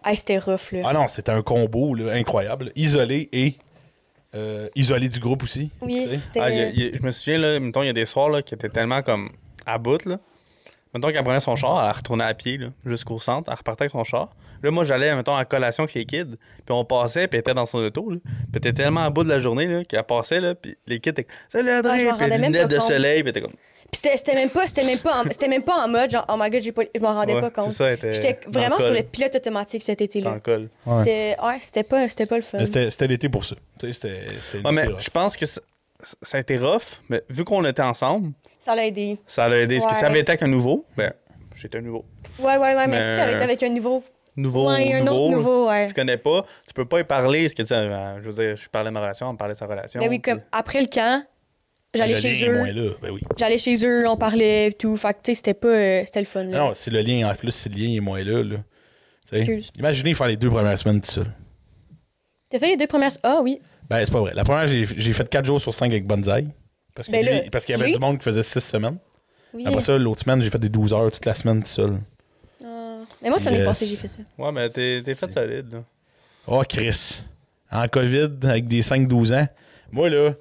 hey, 0.07 0.16
c'était 0.16 0.39
rough, 0.39 0.72
là. 0.72 0.83
Ah 0.87 0.93
non, 0.95 1.09
c'était 1.09 1.33
un 1.33 1.43
combo 1.43 1.93
là, 1.95 2.12
incroyable. 2.14 2.72
Isolé 2.77 3.29
et 3.33 3.57
euh, 4.37 4.68
isolé 4.76 5.09
du 5.09 5.18
groupe 5.18 5.43
aussi. 5.43 5.70
oui, 5.80 6.03
tu 6.05 6.11
sais? 6.11 6.20
c'était... 6.20 6.41
Ah, 6.41 6.51
il 6.51 6.57
y 6.57 6.61
a- 6.61 6.68
il 6.68 6.78
y 6.78 6.89
a- 6.89 6.97
je 6.97 7.03
me 7.03 7.11
souviens, 7.11 7.39
là, 7.39 7.59
mettons, 7.61 7.82
il 7.82 7.87
y 7.87 7.91
a 7.91 7.93
des 7.95 8.05
soirs 8.05 8.28
là, 8.28 8.43
qui 8.43 8.55
étaient 8.55 8.68
tellement 8.68 9.03
comme 9.03 9.30
à 9.64 9.78
bout. 9.78 10.05
Là. 10.05 10.18
Mettons 10.95 11.11
qu'elle 11.12 11.24
prenait 11.24 11.41
son 11.41 11.57
char, 11.57 11.84
elle 11.89 11.97
retournait 11.97 12.24
à 12.24 12.34
pied 12.34 12.57
là, 12.59 12.68
jusqu'au 12.84 13.18
centre, 13.18 13.51
elle 13.51 13.59
repartait 13.59 13.82
avec 13.84 13.93
son 13.93 14.05
char. 14.05 14.30
Là, 14.62 14.70
moi, 14.70 14.84
j'allais, 14.84 15.14
mettons, 15.14 15.37
en 15.37 15.45
collation 15.45 15.84
avec 15.84 15.95
les 15.95 16.05
kids, 16.07 16.24
puis 16.64 16.70
on 16.70 16.84
passait, 16.84 17.28
puis 17.28 17.37
elle 17.37 17.41
était 17.41 17.53
dans 17.55 17.66
son 17.66 17.78
auto. 17.78 18.11
Là. 18.11 18.16
Puis 18.24 18.32
elle 18.53 18.59
était 18.59 18.72
tellement 18.72 19.05
à 19.05 19.11
bout 19.11 19.22
de 19.24 19.28
la 19.28 19.39
journée 19.39 19.66
là, 19.66 19.84
qu'elle 19.84 20.03
passait, 20.05 20.41
là, 20.41 20.55
puis 20.55 20.76
les 20.87 20.99
kids 20.99 21.11
étaient 21.11 21.26
Salut 21.51 21.70
André, 21.70 21.91
Ah, 21.93 21.99
je 21.99 22.05
m'en 22.07 22.12
puis 22.14 22.22
rendais 22.24 22.39
même 22.39 22.53
lunettes 22.53 22.70
de 22.70 22.76
compte. 22.78 22.87
soleil, 22.89 23.22
puis 23.22 23.30
elle 23.30 23.37
était 23.37 23.41
comme. 23.43 23.53
Puis 23.93 24.01
c'était, 24.14 24.34
même 24.34 24.51
pas, 24.51 24.66
c'était 24.66 24.84
même 24.84 24.99
pas, 24.99 25.20
en, 25.20 25.24
c'était 25.30 25.49
même 25.49 25.62
pas 25.62 25.84
en 25.84 25.89
mode 25.89 26.11
genre, 26.11 26.26
oh 26.28 26.34
my 26.39 26.51
god, 26.51 26.61
j'ai 26.62 26.72
pas, 26.72 26.82
je 26.95 27.01
m'en 27.01 27.12
rendais 27.14 27.34
Ouais, 27.34 27.41
pas 27.41 27.51
compte. 27.51 27.72
J'étais 27.72 28.39
vraiment 28.47 28.78
sur 28.78 28.93
le 28.93 29.03
pilote 29.03 29.34
automatique 29.34 29.82
cet 29.82 30.01
été-là. 30.01 30.39
C'était, 30.99 31.37
ouais, 31.43 31.59
c'était 31.61 31.82
pas, 31.84 32.09
c'était 32.09 32.26
pas 32.26 32.37
le 32.37 32.43
fun. 32.43 32.59
C'était 32.64 33.07
l'été 33.07 33.28
pour 33.28 33.45
ça. 33.45 33.57
Tu 33.78 33.87
sais, 33.87 33.93
C'était 33.93 34.18
c'était 34.41 34.66
Ouais, 34.66 34.72
mais 34.72 34.87
je 34.99 35.11
pense 35.11 35.37
que 35.37 35.47
ça, 35.47 35.61
ça 36.22 36.37
a 36.37 36.41
été 36.41 36.59
rough, 36.59 37.01
mais 37.09 37.22
vu 37.30 37.45
qu'on 37.45 37.64
était 37.64 37.82
ensemble, 37.82 38.32
Ça 38.61 38.74
l'a 38.74 38.87
aidé. 38.87 39.18
ça 39.26 39.49
l'a 39.49 39.59
aidé. 39.59 39.80
Ce 39.80 39.87
que 39.87 39.95
ça 39.95 40.07
avait 40.07 40.20
été 40.20 40.32
avec 40.32 40.43
un 40.43 40.49
nouveau, 40.49 40.84
ben, 40.97 41.12
j'étais 41.55 41.78
un 41.78 41.82
nouveau. 41.82 42.05
Ouais, 42.39 42.57
ouais, 42.59 42.74
ouais, 42.74 42.87
mais, 42.87 42.99
Mais- 42.99 43.01
si 43.03 43.16
j'avais 43.16 43.34
été 43.34 43.43
avec 43.45 43.62
un 43.62 43.70
nouveau. 43.70 44.03
Nouveau, 44.39 44.68
ouais, 44.68 44.93
un 44.93 45.01
nouveau, 45.01 45.14
autre 45.28 45.37
nouveau, 45.37 45.68
ouais. 45.70 45.87
tu 45.87 45.95
connais 45.95 46.18
pas, 46.18 46.45
tu 46.68 46.74
peux 46.74 46.84
pas 46.84 47.01
y 47.01 47.05
parler. 47.05 47.49
Ce 47.49 47.55
que 47.55 47.62
tu 47.62 47.68
sais, 47.68 47.74
euh, 47.74 48.20
je 48.22 48.28
veux 48.30 48.34
dire, 48.49 48.57
je 48.57 48.68
parlais 48.68 48.91
de 48.91 48.95
ma 48.95 49.01
relation, 49.01 49.28
on 49.28 49.32
me 49.32 49.39
parlait 49.39 49.55
de 49.55 49.59
sa 49.59 49.64
relation. 49.66 49.99
Mais 49.99 50.09
Ben 50.09 50.11
oui, 50.12 50.20
comme 50.20 50.43
après 50.53 50.82
le 50.82 50.89
camp, 50.89 51.24
j'allais 51.97 52.14
Le 52.14 52.18
chez 52.20 52.32
lien 52.34 52.47
est 52.47 52.49
eux. 52.49 52.59
moins 52.59 52.72
là. 52.72 52.90
Ben 53.03 53.11
oui. 53.11 53.20
J'allais 53.36 53.59
chez 53.59 53.76
eux, 53.86 54.09
on 54.09 54.16
parlait 54.16 54.68
et 54.68 54.72
tout. 54.72 54.97
Fait 54.97 55.12
que, 55.14 55.18
tu 55.24 55.30
sais, 55.32 55.34
c'était 55.36 55.55
pas. 55.55 55.68
euh, 55.68 56.03
c'était 56.07 56.20
le 56.20 56.26
fun. 56.26 56.44
là. 56.44 56.59
Non, 56.59 56.74
si 56.74 56.90
le 56.90 57.01
lien, 57.01 57.28
en 57.30 57.34
plus, 57.34 57.53
si 57.53 57.68
le 57.68 57.74
lien 57.76 57.94
est 57.97 58.01
moins 58.01 58.22
là. 58.22 58.42
là. 58.42 58.57
Excuse. 59.32 59.70
Imaginez 59.78 60.14
faire 60.14 60.28
les 60.28 60.36
deux 60.36 60.51
premières 60.51 60.78
semaines 60.78 61.01
tout 61.01 61.11
seul. 61.11 61.26
T'as 62.51 62.59
fait 62.59 62.68
les 62.68 62.76
deux 62.76 62.86
premières. 62.86 63.11
Ah 63.22 63.40
oui. 63.42 63.61
Ben, 63.90 64.05
c'est 64.05 64.12
pas 64.12 64.20
vrai. 64.20 64.32
La 64.34 64.44
première, 64.44 64.66
j'ai 64.66 64.86
j'ai 64.86 65.12
fait 65.12 65.28
4 65.28 65.44
jours 65.44 65.61
sur 65.61 65.74
5 65.74 65.86
avec 65.90 66.07
Bonzai. 66.07 66.47
Parce 66.94 67.09
que 67.09 67.12
Ben 67.12 67.24
lui- 67.26 67.34
là, 67.34 67.40
parce 67.51 67.64
qu'il 67.64 67.76
y 67.76 67.80
avait 67.82 67.92
du 67.92 67.99
monde 67.99 68.18
qui 68.18 68.24
faisait 68.24 68.42
6 68.42 68.61
semaines. 68.61 68.99
oui. 69.53 69.64
Après 69.66 69.80
ça, 69.80 69.99
l'autre 69.99 70.22
semaine, 70.22 70.40
j'ai 70.40 70.51
fait 70.51 70.59
des 70.59 70.68
12 70.68 70.92
heures 70.94 71.11
toute 71.11 71.24
la 71.26 71.34
semaine 71.34 71.61
tout 71.62 71.68
seul. 71.68 71.99
Ah. 72.64 72.99
Mais 73.22 73.28
moi, 73.28 73.38
c'est 73.38 73.47
l'année 73.47 73.59
Yes. 73.59 73.66
passée 73.66 73.84
que 73.86 73.90
j'ai 73.90 73.97
fait 73.97 74.09
ça. 74.09 74.18
Ouais, 74.38 74.53
mais 74.53 74.68
t'es 74.70 75.03
t'es 75.05 75.14
fait 75.14 75.30
solide, 75.30 75.72
là. 75.72 75.82
Oh, 76.47 76.62
Chris. 76.68 77.24
En 77.70 77.86
COVID, 77.88 78.30
avec 78.44 78.68
des 78.68 78.80
5-12 78.82 79.32
ans. 79.34 79.47
Moi, 79.90 80.09
là, 80.09 80.34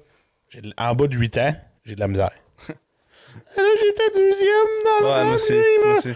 en 0.78 0.94
bas 0.94 1.06
de 1.06 1.16
8 1.16 1.38
ans, 1.38 1.54
j'ai 1.84 1.94
de 1.94 2.00
la 2.00 2.08
misère. 2.08 2.30
là, 2.68 2.74
j'étais 3.80 4.18
deuxième 4.18 4.48
dans 4.84 5.06
Ouais, 5.06 5.18
le 5.20 5.24
moi 5.26 5.34
aussi. 5.34 5.52
Moi 5.84 5.98
aussi. 5.98 6.10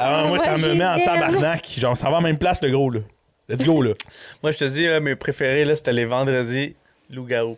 Ah, 0.00 0.24
moi, 0.26 0.32
Ouais, 0.32 0.38
ça 0.38 0.56
me 0.56 0.74
met 0.74 0.86
en 0.86 0.98
tabarnak. 1.04 1.66
Genre, 1.78 1.96
ça 1.96 2.10
va 2.10 2.18
en 2.18 2.20
même 2.22 2.38
place, 2.38 2.62
le 2.62 2.70
gros, 2.70 2.90
là. 2.90 3.00
Let's 3.48 3.64
go, 3.64 3.80
là. 3.82 3.94
Moi, 4.42 4.52
je 4.52 4.58
te 4.58 4.64
dis, 4.66 4.84
là, 4.84 5.00
mes 5.00 5.16
préférés, 5.16 5.64
là, 5.64 5.74
c'était 5.74 5.92
les 5.94 6.04
vendredis 6.04 6.76
loup-garou. 7.08 7.56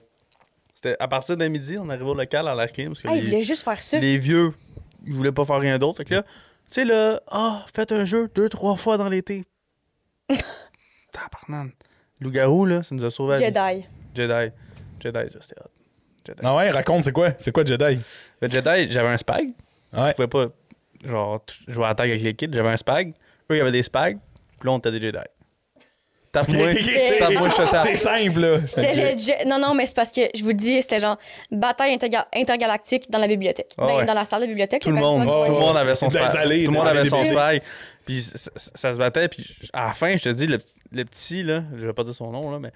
C'était 0.74 0.96
à 1.00 1.08
partir 1.08 1.36
de 1.36 1.46
midi, 1.48 1.76
on 1.78 1.88
arrivait 1.90 2.08
au 2.08 2.14
local 2.14 2.46
à. 2.46 2.54
Parce 2.56 2.70
que 2.72 2.82
Ah, 3.08 3.16
il 3.16 3.16
les, 3.16 3.20
voulait 3.22 3.42
juste 3.42 3.64
faire 3.64 3.82
ça. 3.82 3.98
les 3.98 4.16
vieux, 4.16 4.52
ils 5.04 5.14
voulaient 5.14 5.32
pas 5.32 5.44
faire 5.44 5.58
rien 5.58 5.78
d'autre. 5.78 5.98
Fait 5.98 6.04
que 6.04 6.14
là, 6.14 6.22
tu 6.22 6.28
sais, 6.68 6.84
là, 6.84 7.20
ah, 7.28 7.66
faites 7.74 7.90
un 7.92 8.04
jeu 8.04 8.30
deux, 8.34 8.48
trois 8.48 8.76
fois 8.76 8.96
dans 8.96 9.08
l'été. 9.08 9.44
Tabarnan. 11.12 11.70
Loup-garou, 12.20 12.64
là, 12.66 12.82
ça 12.82 12.94
nous 12.94 13.04
a 13.04 13.10
sauvé 13.10 13.38
la. 13.38 13.46
Jedi. 13.46 13.84
Jedi. 14.14 14.52
Jedi, 15.00 15.30
ça, 15.30 15.38
c'était 15.40 15.60
hot. 15.60 15.70
Jedi. 16.26 16.40
Ah 16.44 16.56
ouais, 16.56 16.70
raconte, 16.70 17.04
c'est 17.04 17.12
quoi? 17.12 17.30
C'est 17.38 17.52
quoi 17.52 17.64
Jedi? 17.64 17.98
Le 18.40 18.48
Jedi, 18.48 18.92
j'avais 18.92 19.08
un 19.08 19.16
spag. 19.16 19.48
Ouais. 19.96 20.08
Je 20.08 20.12
pouvais 20.12 20.28
pas, 20.28 20.46
genre, 21.04 21.40
jouer 21.66 21.84
à 21.84 21.88
la 21.88 21.94
tag 21.94 22.10
avec 22.10 22.22
les 22.22 22.34
kids. 22.34 22.50
J'avais 22.52 22.68
un 22.68 22.76
spag. 22.76 23.12
Eux, 23.50 23.56
ils 23.56 23.60
avaient 23.60 23.72
des 23.72 23.82
spags. 23.82 24.18
Puis 24.58 24.66
là, 24.68 24.72
on 24.72 24.78
était 24.78 24.90
des 24.92 25.00
Jedi. 25.00 25.18
Tape-moi, 26.32 26.74
c'est- 26.76 27.18
tape-moi, 27.18 27.48
je 27.48 27.56
te 27.56 27.62
C'est 27.62 27.70
tape. 27.72 27.96
simple, 27.96 28.38
là. 28.40 28.58
C'était 28.64 28.94
le. 28.94 29.18
Je- 29.18 29.48
Non, 29.48 29.58
non, 29.58 29.74
mais 29.74 29.84
c'est 29.86 29.96
parce 29.96 30.12
que 30.12 30.20
je 30.32 30.42
vous 30.44 30.50
le 30.50 30.54
dis, 30.54 30.80
c'était 30.80 31.00
genre 31.00 31.16
bataille 31.50 31.92
interga- 31.92 32.28
intergalactique 32.32 33.10
dans 33.10 33.18
la 33.18 33.26
bibliothèque. 33.26 33.72
Ah 33.76 33.86
Ben, 33.88 33.96
ouais. 33.96 34.04
Dans 34.04 34.14
la 34.14 34.24
salle 34.24 34.42
de 34.42 34.46
bibliothèque. 34.46 34.80
Tout 34.82 34.90
le 34.90 34.94
monde, 35.00 35.26
quand- 35.26 35.46
tout 35.46 35.52
le 35.54 35.58
monde 35.58 35.76
avait 35.76 35.96
son 35.96 36.08
spag. 36.08 36.30
Tout 36.30 36.70
le 36.70 36.70
monde 36.70 36.86
avait 36.86 37.08
son 37.08 37.24
spag. 37.24 37.62
Puis 38.06 38.22
ça, 38.22 38.50
ça- 38.56 38.92
se 38.92 38.98
battait. 38.98 39.28
Puis 39.28 39.68
à 39.72 39.86
la 39.88 39.94
fin, 39.94 40.16
je 40.16 40.24
te 40.24 40.28
dis, 40.30 40.46
le, 40.46 40.58
petit- 40.58 40.78
le 40.90 41.04
petit, 41.04 41.42
là, 41.42 41.62
je 41.76 41.86
vais 41.86 41.92
pas 41.92 42.02
dire 42.04 42.14
son 42.14 42.30
nom, 42.30 42.50
là, 42.50 42.58
mais 42.58 42.72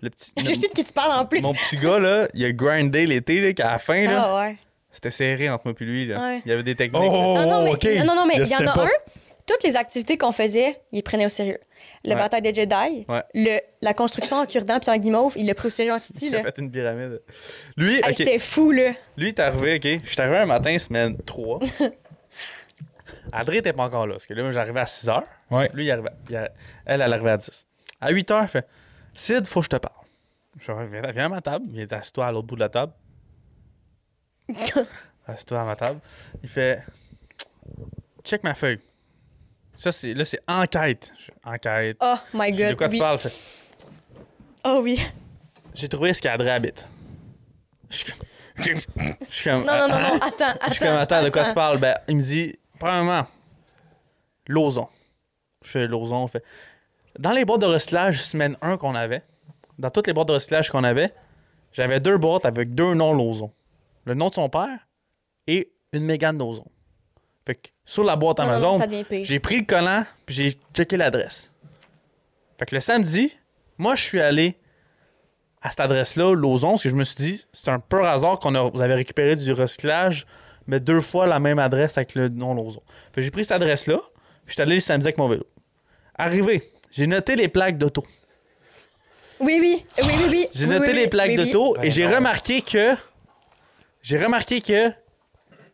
le 0.00 0.10
petit. 0.10 0.32
Je 0.38 0.54
sais 0.54 0.68
de 0.68 0.72
qui 0.72 0.84
tu 0.84 0.92
parles 0.92 1.12
en 1.20 1.26
plus. 1.26 1.40
Mon 1.42 1.52
petit 1.52 1.76
gars, 1.76 1.98
là, 1.98 2.28
il 2.34 2.44
a 2.44 2.52
grindé 2.52 3.06
l'été, 3.06 3.40
là, 3.40 3.52
qu'à 3.52 3.72
la 3.72 3.78
fin, 3.78 4.04
là, 4.04 4.22
Ah 4.24 4.36
ouais. 4.40 4.56
c'était 4.92 5.10
serré 5.10 5.50
entre 5.50 5.66
moi 5.66 5.74
et 5.80 5.84
lui. 5.84 6.06
Là. 6.06 6.20
Ouais. 6.20 6.42
Il 6.44 6.48
y 6.48 6.52
avait 6.52 6.62
des 6.62 6.74
techniques. 6.76 7.02
Oh, 7.04 7.36
Ah 7.38 7.44
non, 7.46 7.64
mais, 7.64 8.04
non, 8.04 8.14
non, 8.14 8.26
mais 8.26 8.34
il 8.36 8.46
y 8.48 8.54
en 8.56 8.66
a 8.66 8.72
pas- 8.72 8.84
un. 8.84 8.88
Toutes 9.46 9.64
les 9.64 9.76
activités 9.76 10.18
qu'on 10.18 10.30
faisait, 10.30 10.78
il 10.92 10.96
les 10.96 11.02
prenait 11.02 11.24
au 11.24 11.30
sérieux. 11.30 11.58
La 12.04 12.14
Ouais. 12.16 12.20
bataille 12.20 12.42
des 12.42 12.52
Jedi, 12.54 13.06
Ouais. 13.08 13.22
le, 13.34 13.60
la 13.80 13.94
construction 13.94 14.36
en 14.36 14.44
cure-dent 14.44 14.78
puis 14.78 14.90
en 14.90 14.98
guimauve, 14.98 15.32
il 15.36 15.46
l'a 15.46 15.54
pris 15.54 15.68
au 15.68 15.70
sérieux 15.70 15.94
en 15.94 15.98
Titi. 16.00 16.26
Il 16.26 16.36
a 16.36 16.42
fait 16.42 16.58
une 16.58 16.70
pyramide. 16.70 17.22
Lui, 17.78 17.94
Hey, 17.94 18.02
ok. 18.10 18.14
C'était 18.14 18.38
fou, 18.38 18.70
là. 18.72 18.92
Lui, 19.16 19.32
t'es 19.32 19.40
arrivé, 19.40 19.76
OK? 19.76 20.02
Je 20.04 20.10
suis 20.12 20.20
arrivé 20.20 20.36
un 20.36 20.44
matin, 20.46 20.78
semaine 20.78 21.16
3. 21.24 21.60
André 23.32 23.58
était 23.58 23.72
pas 23.72 23.84
encore 23.84 24.06
là, 24.06 24.14
parce 24.14 24.26
que 24.26 24.34
là, 24.34 24.42
moi, 24.42 24.50
j'arrivais 24.50 24.80
à 24.80 24.86
6 24.86 25.06
h. 25.08 25.22
Ouais. 25.50 25.70
Lui, 25.74 25.84
il 25.86 25.90
arrivait, 25.90 26.10
il 26.28 26.36
a- 26.36 26.50
elle, 26.86 27.00
elle 27.02 27.12
arrivait 27.12 27.30
à 27.30 27.36
10. 27.36 27.66
À 28.00 28.10
8 28.10 28.30
h, 28.30 28.42
il 28.42 28.48
fait 28.48 28.66
Sid, 29.14 29.46
faut 29.46 29.60
que 29.60 29.64
je 29.64 29.70
te 29.70 29.76
parle. 29.76 29.94
Je 30.60 30.72
viens, 30.72 31.10
viens 31.12 31.26
à 31.26 31.28
ma 31.28 31.40
table. 31.40 31.66
Il 31.72 31.80
est 31.80 31.92
assis-toi 31.92 32.26
à 32.26 32.32
l'autre 32.32 32.46
bout 32.46 32.54
de 32.56 32.60
la 32.60 32.68
table. 32.68 32.92
Assis-toi 35.26 35.60
à 35.60 35.64
ma 35.64 35.76
table. 35.76 36.00
Il 36.42 36.48
fait 36.48 36.82
Check 38.24 38.42
ma 38.44 38.54
feuille. 38.54 38.80
Ça, 39.76 39.92
c'est, 39.92 40.12
là, 40.14 40.24
c'est 40.24 40.40
enquête. 40.48 41.12
Je 41.18 41.30
enquête. 41.44 41.96
Oh 42.00 42.14
my 42.34 42.52
Je 42.52 42.58
god. 42.58 42.70
de 42.70 42.74
quoi 42.74 42.88
tu 42.88 42.98
parles? 42.98 43.18
Je 43.18 43.28
fais, 43.28 43.36
Oh 44.64 44.80
oui. 44.82 45.00
J'ai 45.74 45.88
trouvé 45.88 46.12
ce 46.12 46.20
qu'André 46.20 46.50
habite. 46.50 46.86
Je 47.90 47.96
suis 47.98 48.12
comme- 48.12 48.26
je 49.28 49.34
suis 49.34 49.44
comme. 49.50 49.64
Non, 49.64 49.78
non, 49.78 49.88
non, 49.88 49.94
Hein? 49.94 50.08
non. 50.14 50.16
Attends, 50.16 50.44
attends. 50.48 50.66
Je 50.68 50.70
suis 50.74 50.80
comme, 50.84 50.96
attends, 50.96 51.22
de 51.22 51.30
quoi 51.30 51.42
tu 51.42 51.46
attends. 51.48 51.54
parles? 51.54 51.78
Ben, 51.78 51.94
il 52.08 52.16
me 52.16 52.22
dit, 52.22 52.54
premièrement, 52.78 53.26
Lauson. 54.46 54.88
Je 55.64 55.70
fais 55.70 55.86
Lauson, 55.86 56.16
on 56.16 56.26
fait. 56.26 56.44
Dans 57.18 57.32
les 57.32 57.44
boîtes 57.44 57.60
de 57.60 57.66
recyclage, 57.66 58.22
semaine 58.22 58.56
1 58.62 58.76
qu'on 58.76 58.94
avait, 58.94 59.22
dans 59.78 59.90
toutes 59.90 60.06
les 60.06 60.12
boîtes 60.12 60.28
de 60.28 60.34
recyclage 60.34 60.70
qu'on 60.70 60.84
avait, 60.84 61.12
j'avais 61.72 62.00
deux 62.00 62.16
boîtes 62.16 62.46
avec 62.46 62.74
deux 62.74 62.94
noms 62.94 63.12
Lauson. 63.12 63.52
Le 64.04 64.14
nom 64.14 64.28
de 64.28 64.34
son 64.34 64.48
père 64.48 64.78
et 65.46 65.70
une 65.92 66.04
Mégane 66.04 66.38
Lauson. 66.38 66.66
Fait 67.46 67.54
que 67.54 67.68
sur 67.84 68.04
la 68.04 68.16
boîte 68.16 68.38
non, 68.38 68.44
Amazon, 68.44 68.78
j'ai 69.22 69.38
pris 69.40 69.58
le 69.58 69.64
collant 69.64 70.04
puis 70.26 70.34
j'ai 70.34 70.58
checké 70.74 70.96
l'adresse. 70.96 71.52
Fait 72.58 72.66
que 72.66 72.74
le 72.74 72.80
samedi, 72.80 73.32
moi, 73.78 73.94
je 73.94 74.02
suis 74.02 74.20
allé 74.20 74.56
à 75.62 75.70
cette 75.70 75.80
adresse-là, 75.80 76.34
Lauson, 76.34 76.70
parce 76.70 76.82
que 76.82 76.88
je 76.88 76.94
me 76.94 77.04
suis 77.04 77.16
dit, 77.16 77.46
c'est 77.52 77.70
un 77.70 77.80
peu 77.80 78.04
hasard 78.06 78.38
qu'on 78.38 78.54
a, 78.54 78.62
vous 78.70 78.80
avez 78.80 78.94
récupéré 78.94 79.36
du 79.36 79.52
recyclage, 79.52 80.26
mais 80.68 80.78
deux 80.78 81.00
fois 81.00 81.26
la 81.26 81.40
même 81.40 81.58
adresse 81.58 81.98
avec 81.98 82.14
le 82.14 82.28
nom 82.28 82.54
Lauson. 82.54 82.82
Fait 83.12 83.22
j'ai 83.22 83.32
pris 83.32 83.42
cette 83.44 83.52
adresse-là, 83.52 83.98
puis 83.98 84.48
je 84.48 84.52
suis 84.52 84.62
allé 84.62 84.76
le 84.76 84.80
samedi 84.80 85.06
avec 85.06 85.18
mon 85.18 85.28
vélo. 85.28 85.44
Arrivé, 86.14 86.70
j'ai 86.90 87.06
noté 87.06 87.34
les 87.34 87.48
plaques 87.48 87.78
d'auto. 87.78 88.04
Oui, 89.40 89.58
oui, 89.60 89.84
oui, 89.98 90.04
oui, 90.04 90.24
oui. 90.30 90.46
J'ai 90.54 90.66
noté 90.66 90.90
oui, 90.90 90.96
les 90.96 91.08
plaques 91.08 91.30
oui, 91.30 91.38
oui. 91.38 91.52
d'auto 91.52 91.76
et 91.76 91.80
Ben 91.80 91.90
j'ai 91.90 92.06
remarqué 92.06 92.62
que. 92.62 92.94
J'ai 94.02 94.18
remarqué 94.18 94.60
que. 94.60 94.92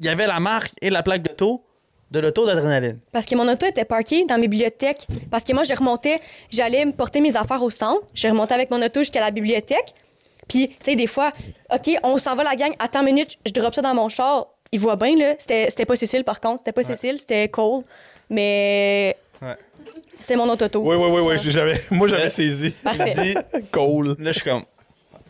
Il 0.01 0.07
y 0.07 0.09
avait 0.09 0.27
la 0.27 0.41
marque 0.41 0.73
et 0.81 0.91
la 0.91 1.03
plaque 1.03 1.23
d'auto 1.23 1.65
de 2.11 2.21
l'auto 2.21 2.47
d'adrénaline. 2.47 2.99
Parce 3.11 3.27
que 3.27 3.35
mon 3.35 3.49
auto 3.51 3.67
était 3.67 3.85
parkée 3.85 4.25
dans 4.25 4.39
mes 4.39 4.49
bibliothèques. 4.49 5.07
Parce 5.31 5.43
que 5.45 5.53
moi, 5.53 5.63
je 5.65 5.75
remontais, 5.75 6.21
j'allais 6.51 6.85
me 6.85 6.93
porter 6.93 7.21
mes 7.21 7.37
affaires 7.37 7.63
au 7.63 7.71
centre. 7.71 8.03
Je 8.13 8.29
remontais 8.29 8.55
avec 8.55 8.71
mon 8.71 8.81
auto 8.83 9.01
jusqu'à 9.01 9.21
la 9.21 9.31
bibliothèque. 9.31 9.95
Puis, 10.49 10.69
tu 10.69 10.77
sais, 10.85 10.97
des 10.97 11.07
fois, 11.07 11.33
OK, 11.73 11.91
on 12.03 12.19
s'en 12.19 12.37
va 12.37 12.45
la 12.45 12.55
gang, 12.55 12.73
attends 12.79 13.01
une 13.01 13.07
minute, 13.07 13.39
je 13.47 13.53
drop 13.53 13.75
ça 13.75 13.83
dans 13.83 13.95
mon 13.95 14.09
char. 14.09 14.49
Il 14.75 14.81
voit 14.81 14.97
bien, 14.97 15.17
là. 15.17 15.35
C'était 15.39 15.71
c'était 15.71 15.85
pas 15.87 15.95
Cécile, 15.97 16.25
par 16.25 16.41
contre. 16.41 16.61
C'était 16.61 16.73
pas 16.73 16.83
Cécile, 16.83 17.19
c'était 17.19 17.49
Cole. 17.49 17.83
Mais. 18.29 19.17
Ouais. 19.41 19.57
C'était 20.19 20.37
mon 20.37 20.49
auto. 20.49 20.65
Oui, 20.81 20.97
oui, 20.97 21.09
oui, 21.11 21.21
oui. 21.23 21.51
j'avais- 21.53 21.81
Moi, 21.91 22.09
j'avais 22.09 22.29
saisi. 22.29 22.71
Parfait. 22.83 23.15
Il 23.17 23.23
dit, 23.23 23.69
Cool. 23.71 24.17
là, 24.19 24.33
je 24.33 24.39
suis 24.41 24.43
comme. 24.43 24.65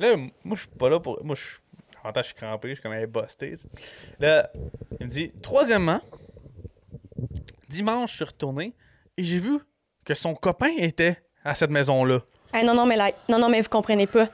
Là, 0.00 0.16
moi, 0.16 0.56
je 0.56 0.60
suis 0.60 0.68
pas 0.78 0.88
là 0.88 0.98
pour. 1.00 1.22
Moi, 1.24 1.34
je 1.36 1.42
suis. 1.42 1.58
En 2.02 2.12
je 2.16 2.22
suis 2.22 2.34
crampé, 2.34 2.68
je 2.70 2.74
suis 2.74 2.82
comme 2.82 2.92
tu 3.38 3.56
sais. 3.56 3.68
Là, 4.20 4.50
il 5.00 5.06
me 5.06 5.10
dit, 5.10 5.32
troisièmement, 5.42 6.00
dimanche, 7.68 8.10
je 8.12 8.16
suis 8.16 8.24
retourné 8.24 8.74
et 9.16 9.24
j'ai 9.24 9.38
vu 9.38 9.58
que 10.04 10.14
son 10.14 10.34
copain 10.34 10.70
était 10.78 11.16
à 11.44 11.54
cette 11.54 11.70
maison-là. 11.70 12.20
Ah, 12.56 12.62
non, 12.62 12.72
non, 12.72 12.86
mais 12.86 12.94
là, 12.94 13.10
non, 13.28 13.38
non, 13.38 13.48
mais 13.48 13.60
vous 13.60 13.68
comprenez 13.68 14.06
pas. 14.06 14.28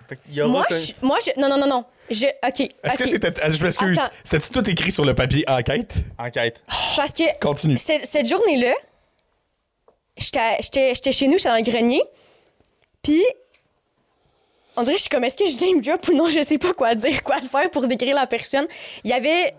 Moi, 0.47 0.65
je, 0.71 0.93
moi, 1.01 1.19
je, 1.25 1.41
non, 1.41 1.49
non, 1.49 1.57
non, 1.57 1.67
non. 1.67 1.85
Je, 2.11 2.27
OK. 2.27 2.61
Est-ce 2.85 2.99
que 2.99 3.09
c'était. 3.09 3.31
ah, 3.43 3.49
Je 3.49 3.63
m'excuse. 3.63 3.99
C'était 4.23 4.47
tout 4.53 4.69
écrit 4.69 4.93
sur 4.93 5.05
le 5.07 5.15
papier 5.15 5.43
enquête? 5.49 5.95
Enquête. 6.19 6.63
Parce 6.97 7.13
que 7.13 7.23
Continue. 7.41 7.79
cette, 7.79 8.27
journée-là, 8.29 8.75
j'étais 10.17 10.57
j'étais- 10.61 10.95
j'étais 10.95 11.13
chez 11.13 11.29
nous, 11.29 11.39
j'étais 11.39 11.49
dans 11.49 11.57
le 11.57 11.63
grenier. 11.63 12.03
Puis, 13.03 13.25
on 14.77 14.83
dirait, 14.83 14.97
je 14.97 15.01
suis 15.03 15.09
comme, 15.09 15.25
est-ce 15.25 15.37
que 15.37 15.47
je 15.49 15.65
name 15.65 15.81
drop 15.81 16.07
ou 16.09 16.15
non? 16.15 16.29
Je 16.29 16.43
sais 16.43 16.59
pas 16.59 16.75
quoi 16.75 16.95
dire, 16.95 17.23
quoi 17.23 17.41
faire 17.41 17.71
pour 17.71 17.87
décrire 17.87 18.15
la 18.15 18.27
personne? 18.27 18.67
Il 19.05 19.11
y 19.11 19.15
avait, 19.15 19.55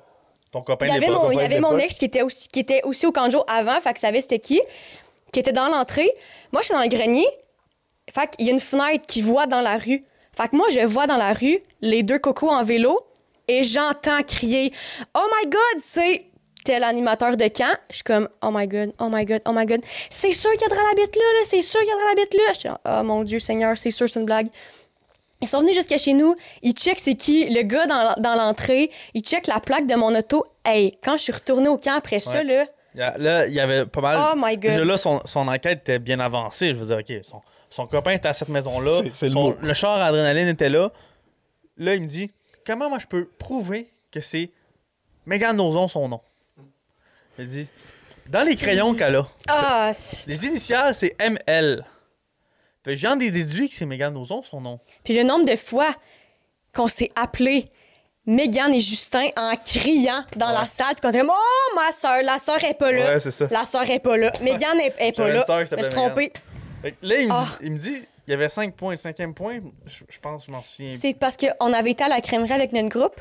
Ton 0.51 0.61
copain 0.61 0.85
il 0.85 0.93
y 0.93 0.97
avait 0.97 1.07
mon, 1.07 1.31
il 1.31 1.33
y 1.33 1.35
copain 1.37 1.45
avait 1.45 1.59
mon 1.59 1.69
d'époque. 1.71 1.85
ex 1.85 1.95
qui 1.97 2.05
était, 2.05 2.21
aussi, 2.21 2.47
qui 2.47 2.59
était 2.59 2.81
aussi 2.83 3.05
au 3.07 3.11
canjo 3.11 3.43
avant, 3.47 3.79
fait 3.81 3.93
que 3.93 3.99
savait 3.99 4.21
c'était 4.21 4.39
qui, 4.39 4.61
qui 5.33 5.39
était 5.39 5.51
dans 5.51 5.69
l'entrée. 5.69 6.11
Moi, 6.51 6.61
j'étais 6.61 6.75
dans 6.75 6.81
le 6.81 6.87
grenier, 6.89 7.27
fait 8.13 8.35
qu'il 8.35 8.47
y 8.47 8.49
a 8.49 8.53
une 8.53 8.59
fenêtre 8.59 9.05
qui 9.07 9.21
voit 9.21 9.45
dans 9.47 9.61
la 9.61 9.77
rue. 9.77 10.01
Fait 10.37 10.47
que 10.49 10.55
moi, 10.55 10.67
je 10.71 10.79
vois 10.85 11.07
dans 11.07 11.17
la 11.17 11.33
rue 11.33 11.59
les 11.81 12.03
deux 12.03 12.19
cocos 12.19 12.49
en 12.49 12.63
vélo 12.63 12.99
et 13.47 13.63
j'entends 13.63 14.21
crier 14.25 14.71
Oh 15.15 15.25
my 15.43 15.49
God, 15.49 15.79
c'est 15.81 16.25
tel 16.63 16.83
animateur 16.83 17.35
de 17.37 17.47
camp. 17.47 17.75
Je 17.89 17.95
suis 17.95 18.03
comme 18.03 18.29
Oh 18.43 18.49
my 18.53 18.67
God, 18.67 18.93
oh 18.99 19.09
my 19.11 19.25
God, 19.25 19.41
oh 19.47 19.51
my 19.53 19.65
God. 19.65 19.81
C'est 20.09 20.31
sûr 20.31 20.51
qu'il 20.53 20.61
y 20.61 20.65
a 20.65 20.69
de 20.69 20.75
la 20.75 20.93
bête 20.95 21.15
là, 21.15 21.21
là, 21.21 21.45
c'est 21.47 21.61
sûr 21.61 21.79
qu'il 21.79 21.89
y 21.89 21.91
a 21.91 21.95
de 21.95 22.07
la 22.09 22.15
bête 22.15 22.33
là. 22.33 22.53
Je 22.53 22.59
suis 22.59 22.69
Oh 22.85 23.03
mon 23.03 23.23
Dieu 23.23 23.39
Seigneur, 23.39 23.77
c'est 23.77 23.91
sûr, 23.91 24.09
c'est 24.09 24.19
une 24.19 24.25
blague. 24.25 24.47
Ils 25.43 25.47
sont 25.47 25.59
venus 25.61 25.73
jusqu'à 25.75 25.97
chez 25.97 26.13
nous, 26.13 26.35
ils 26.61 26.73
checkent 26.73 26.99
c'est 26.99 27.15
qui, 27.15 27.49
le 27.49 27.63
gars 27.63 27.87
dans, 27.87 28.13
dans 28.19 28.35
l'entrée, 28.35 28.91
ils 29.15 29.23
checkent 29.23 29.47
la 29.47 29.59
plaque 29.59 29.87
de 29.87 29.95
mon 29.95 30.13
auto. 30.15 30.45
Hey, 30.63 30.97
quand 31.03 31.13
je 31.13 31.23
suis 31.23 31.33
retournée 31.33 31.67
au 31.67 31.77
camp 31.77 31.95
après 31.95 32.19
ça, 32.19 32.43
là, 32.43 32.65
Il 32.93 32.99
y 32.99 33.01
a- 33.03 33.17
Là, 33.17 33.47
il 33.47 33.53
y 33.53 33.59
avait 33.59 33.87
pas 33.87 34.01
mal. 34.01 34.19
Oh 34.19 34.35
my 34.37 34.55
God. 34.57 34.71
Là, 34.85 34.97
son, 34.97 35.19
son 35.25 35.47
enquête 35.47 35.79
était 35.79 35.97
bien 35.99 36.19
avancée. 36.19 36.67
Je 36.67 36.73
veux 36.73 36.85
dire, 36.85 36.97
OK, 36.99 37.23
son, 37.23 37.41
son 37.71 37.87
copain 37.87 38.11
était 38.11 38.27
à 38.27 38.33
cette 38.33 38.49
maison-là. 38.49 38.99
C'est- 39.03 39.11
c'est 39.15 39.25
le 39.27 39.31
Son- 39.31 39.43
mot. 39.51 39.55
le 39.59 39.73
char 39.73 39.97
à 39.99 40.05
adrénaline 40.05 40.47
était 40.49 40.69
là. 40.69 40.91
Là, 41.77 41.95
il 41.95 42.01
me 42.03 42.07
dit 42.07 42.29
Comment 42.65 42.89
moi 42.89 42.99
je 42.99 43.07
peux 43.07 43.25
prouver 43.39 43.87
que 44.11 44.21
c'est 44.21 44.51
Megan 45.25 45.57
Nozon 45.57 45.87
son 45.87 46.07
nom? 46.07 46.21
Il 47.39 47.47
dit 47.47 47.67
Dans 48.27 48.43
les 48.45 48.55
crayons 48.55 48.93
qu'elle 48.93 49.15
a, 49.15 49.27
ah, 49.49 49.91
les 50.27 50.45
initiales, 50.45 50.93
c'est 50.93 51.15
ML. 51.19 51.83
Fait 52.83 52.91
que 52.91 52.97
j'en 52.97 53.19
ai 53.19 53.31
déduit 53.31 53.67
que 53.69 53.75
c'est 53.75 53.85
Megan 53.85 54.13
Nozon 54.13 54.43
son 54.43 54.61
nom. 54.61 54.79
Puis 55.03 55.15
le 55.17 55.23
nombre 55.23 55.45
de 55.45 55.55
fois 55.55 55.95
qu'on 56.73 56.87
s'est 56.87 57.09
appelé 57.15 57.71
Mégane 58.27 58.73
et 58.75 58.81
Justin 58.81 59.27
en 59.35 59.55
criant 59.55 60.23
dans 60.35 60.51
la 60.51 60.67
salle, 60.67 60.93
puis 60.95 61.01
qu'on 61.01 61.09
était 61.09 61.23
Oh, 61.27 61.75
ma 61.75 61.91
soeur, 61.91 62.21
la 62.23 62.37
soeur 62.37 62.63
est 62.63 62.75
pas 62.75 62.91
là. 62.91 63.13
Ouais, 63.15 63.19
c'est 63.19 63.31
ça. 63.31 63.47
La 63.49 63.65
soeur 63.65 63.89
est 63.89 63.99
pas 63.99 64.15
là. 64.17 64.31
Mégane 64.41 64.79
est, 64.79 64.93
est 64.99 65.11
pas 65.13 65.27
là. 65.27 65.39
une 65.39 65.45
sœur 65.45 65.63
qui 65.63 65.69
Je 65.71 65.75
me 65.75 65.81
suis 65.83 65.91
trompée. 65.91 66.31
Là, 67.01 67.15
il 67.19 67.27
me, 67.27 67.33
Ah. 67.33 67.43
dit, 67.59 67.65
il 67.65 67.71
me 67.73 67.77
dit 67.77 68.01
il 68.27 68.31
y 68.31 68.33
avait 68.33 68.49
5 68.49 68.73
points. 68.75 68.91
Le 68.91 68.97
cinquième 68.97 69.33
point, 69.33 69.59
je, 69.85 70.03
je 70.09 70.19
pense, 70.19 70.45
je 70.45 70.51
m'en 70.51 70.61
souviens. 70.61 70.93
C'est 70.93 71.13
parce 71.13 71.37
qu'on 71.37 71.73
avait 71.73 71.91
été 71.91 72.03
à 72.03 72.07
la 72.07 72.21
crèmerie 72.21 72.53
avec 72.53 72.71
notre 72.73 72.89
groupe. 72.89 73.19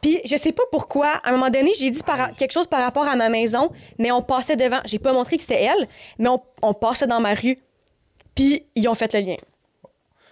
Puis 0.00 0.20
je 0.24 0.36
sais 0.36 0.52
pas 0.52 0.62
pourquoi, 0.70 1.08
à 1.08 1.28
un 1.30 1.32
moment 1.32 1.50
donné, 1.50 1.72
j'ai 1.78 1.90
dit 1.90 2.02
par- 2.02 2.32
quelque 2.32 2.52
chose 2.52 2.66
par 2.68 2.80
rapport 2.82 3.04
à 3.08 3.16
ma 3.16 3.28
maison, 3.28 3.70
mais 3.98 4.10
on 4.12 4.22
passait 4.22 4.56
devant. 4.56 4.80
J'ai 4.84 4.98
pas 5.00 5.12
montré 5.12 5.36
que 5.36 5.42
c'était 5.42 5.62
elle, 5.64 5.88
mais 6.18 6.28
on, 6.28 6.40
on 6.62 6.72
passait 6.74 7.06
dans 7.08 7.20
ma 7.20 7.34
rue. 7.34 7.56
Puis 8.34 8.64
ils 8.76 8.88
ont 8.88 8.94
fait 8.94 9.12
le 9.14 9.20
lien. 9.20 9.36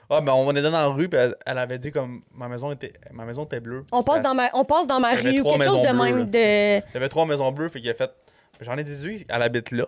Ah, 0.08 0.20
ben 0.20 0.32
on 0.34 0.48
était 0.52 0.62
dans 0.62 0.70
la 0.70 0.86
rue, 0.86 1.08
puis 1.08 1.18
elle, 1.18 1.34
elle 1.44 1.58
avait 1.58 1.78
dit 1.80 1.90
comme 1.90 2.22
ma 2.32 2.46
maison 2.46 2.70
était, 2.70 2.92
ma 3.10 3.24
maison 3.24 3.44
était 3.44 3.58
bleue. 3.58 3.84
On 3.90 4.04
passe 4.04 4.22
dans 4.22 4.34
ma, 4.34 4.50
on 4.54 4.64
passe 4.64 4.86
dans 4.86 5.00
ma 5.00 5.10
rue 5.14 5.40
ou 5.40 5.44
quelque 5.44 5.64
chose 5.64 5.82
de 5.82 5.88
même 5.88 6.30
de. 6.30 6.78
Il 6.78 6.94
y 6.94 6.96
avait 6.96 7.08
trois 7.08 7.26
maisons 7.26 7.50
bleues, 7.50 7.68
fait 7.68 7.80
qu'il 7.80 7.90
a 7.90 7.94
fait. 7.94 8.10
J'en 8.60 8.78
ai 8.78 8.84
déduit, 8.84 9.26
elle 9.28 9.42
habite 9.42 9.72
là. 9.72 9.86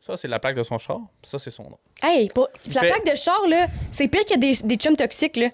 Ça, 0.00 0.16
c'est 0.16 0.28
la 0.28 0.38
plaque 0.38 0.56
de 0.56 0.62
son 0.62 0.78
char, 0.78 0.98
ça, 1.22 1.38
c'est 1.38 1.50
son 1.50 1.64
nom. 1.64 1.78
Hey, 2.02 2.28
pour- 2.28 2.48
la 2.74 2.80
fait- 2.80 2.88
plaque 2.90 3.04
de 3.10 3.14
char, 3.16 3.38
là, 3.48 3.66
c'est 3.90 4.08
pire 4.08 4.24
que 4.24 4.38
des, 4.38 4.54
des 4.64 4.76
chums 4.76 4.96
toxiques, 4.96 5.36
là. 5.36 5.48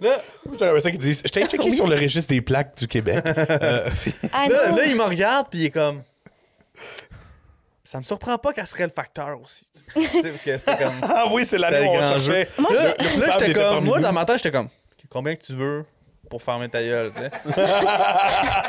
Là, 0.00 0.16
J'avais 0.58 0.80
ça 0.80 0.90
qui 0.90 0.98
disent. 0.98 1.22
Je 1.24 1.30
t'ai 1.30 1.44
checké 1.46 1.70
sur 1.70 1.86
le 1.86 1.94
registre 1.96 2.30
des 2.32 2.40
plaques 2.40 2.76
du 2.78 2.88
Québec. 2.88 3.22
Euh, 3.26 3.88
Ah 4.32 4.48
là, 4.48 4.70
là, 4.72 4.84
il 4.86 4.96
me 4.96 5.02
regarde, 5.04 5.48
puis 5.50 5.60
il 5.60 5.64
est 5.66 5.70
comme. 5.70 6.02
Ça 7.84 7.98
me 7.98 8.04
surprend 8.04 8.38
pas 8.38 8.52
qu'elle 8.54 8.66
serait 8.66 8.84
le 8.84 8.90
facteur 8.90 9.38
aussi. 9.42 9.66
tu 9.94 10.00
sais, 10.02 10.22
parce 10.22 10.42
que 10.42 10.56
c'était 10.58 10.76
comme. 10.78 10.94
ah 11.02 11.24
oui, 11.30 11.44
c'est 11.44 11.58
l'année 11.58 11.76
C'était 11.80 11.88
où 11.90 12.00
le 12.00 12.06
on 12.06 12.08
cherchait. 12.20 12.48
Moi, 12.58 12.72
Là, 12.72 12.82
là, 13.18 13.36
j'étais 13.38 13.52
comme. 13.52 13.84
Moi, 13.84 14.00
dans 14.00 14.12
ma 14.12 14.24
tête, 14.24 14.38
j'étais 14.38 14.50
comme. 14.50 14.68
Combien 15.10 15.34
que 15.36 15.44
tu 15.44 15.52
veux 15.52 15.84
pour 16.30 16.42
fermer 16.42 16.70
ta 16.70 16.82
gueule, 16.82 17.12
tu 17.14 17.20
sais? 17.20 17.30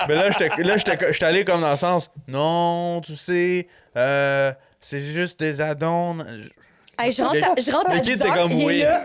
Mais 0.10 0.16
là, 0.16 0.30
j'étais 0.30 0.50
là, 0.62 0.76
j'étais 0.76 1.14
j'étais 1.14 1.26
allé 1.26 1.46
comme 1.46 1.62
dans 1.62 1.72
le 1.72 1.78
sens. 1.78 2.10
Non, 2.28 3.00
tu 3.00 3.16
sais, 3.16 3.68
euh, 3.96 4.52
c'est 4.84 5.00
juste 5.02 5.40
des 5.40 5.60
add-ons. 5.62 6.18
Hey, 7.00 7.12
je 7.12 7.24
rentre 7.24 7.38
à, 7.38 7.60
je 7.60 7.72
rentre 7.72 7.90
à 7.90 7.96
Le 7.96 8.02
kid 8.02 8.12
10 8.12 8.22
était 8.22 8.30
heures, 8.30 8.36
comme, 8.38 8.52
il 8.52 8.62
est 8.62 8.66
oui. 8.66 8.80
là. 8.82 9.02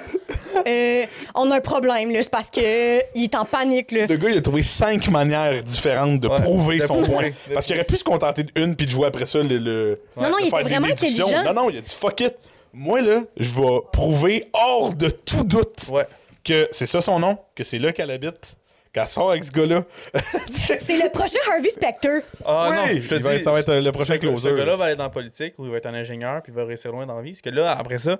Euh, 0.66 1.06
on 1.34 1.50
a 1.50 1.56
un 1.56 1.60
problème, 1.60 2.10
là. 2.10 2.22
C'est 2.22 2.30
parce 2.30 2.50
que 2.50 2.98
il 3.16 3.24
est 3.24 3.34
en 3.34 3.46
panique, 3.46 3.92
là. 3.92 4.06
Le 4.06 4.16
gars, 4.16 4.28
il 4.28 4.36
a 4.36 4.40
trouvé 4.42 4.62
cinq 4.62 5.08
manières 5.08 5.62
différentes 5.62 6.20
de 6.20 6.28
Ouais, 6.28 6.40
prouver 6.42 6.78
de 6.78 6.82
son 6.86 6.96
prouver. 7.02 7.08
point. 7.14 7.28
De 7.48 7.54
Parce 7.54 7.64
qu'il 7.64 7.76
aurait 7.76 7.84
pu 7.86 7.96
se 7.96 8.04
contenter 8.04 8.42
d'une 8.42 8.76
puis 8.76 8.84
de 8.84 8.90
jouer 8.90 9.06
après 9.06 9.24
ça 9.24 9.38
le. 9.42 9.56
le 9.56 10.00
Non, 10.20 10.28
non, 10.30 10.36
il 10.38 10.50
faire 10.50 10.58
était 10.60 10.68
des 10.68 10.74
vraiment 10.74 10.86
déductions. 10.88 11.26
intelligent. 11.28 11.44
Non, 11.54 11.62
non, 11.62 11.70
il 11.70 11.78
a 11.78 11.80
dit 11.80 11.94
fuck 11.98 12.20
it. 12.20 12.34
Moi, 12.74 13.00
là, 13.00 13.22
je 13.38 13.54
vais 13.54 13.78
prouver 13.90 14.48
hors 14.52 14.92
de 14.94 15.08
tout 15.08 15.44
doute 15.44 15.88
Ouais. 15.90 16.06
que 16.44 16.68
c'est 16.70 16.84
ça 16.86 17.00
son 17.00 17.18
nom, 17.18 17.38
que 17.54 17.64
c'est 17.64 17.78
là 17.78 17.92
qu'elle 17.92 18.10
habite, 18.10 18.57
qu'elle 18.92 19.06
sort 19.08 19.30
avec 19.30 19.44
ce 19.44 19.50
gars-là. 19.52 19.84
C'est 20.50 20.96
le 21.02 21.10
prochain 21.10 21.38
Harvey 21.52 21.70
Specter. 21.70 22.20
Ah 22.44 22.68
Oui, 22.70 22.76
non, 22.76 23.00
je 23.02 23.08
te 23.08 23.14
dis. 23.14 23.20
va 23.22 23.34
être- 23.34 23.44
ça 23.44 23.52
va 23.52 23.60
être, 23.60 23.68
euh, 23.68 23.76
le 23.78 23.82
ce- 23.82 23.90
prochain 23.90 24.18
closer. 24.18 24.50
Ce 24.50 24.54
gars-là 24.54 24.76
va 24.76 24.90
être 24.90 24.98
dans 24.98 25.04
la 25.04 25.10
politique 25.10 25.54
ou 25.58 25.64
il 25.66 25.70
va 25.70 25.76
être 25.78 25.86
un 25.86 25.94
ingénieur 25.94 26.42
puis 26.42 26.52
il 26.52 26.54
va 26.56 26.64
réussir 26.64 26.90
loin 26.92 27.06
dans 27.06 27.16
la 27.16 27.22
vie. 27.22 27.32
Parce 27.32 27.42
que 27.42 27.50
là, 27.50 27.72
après 27.78 27.98
ça, 27.98 28.18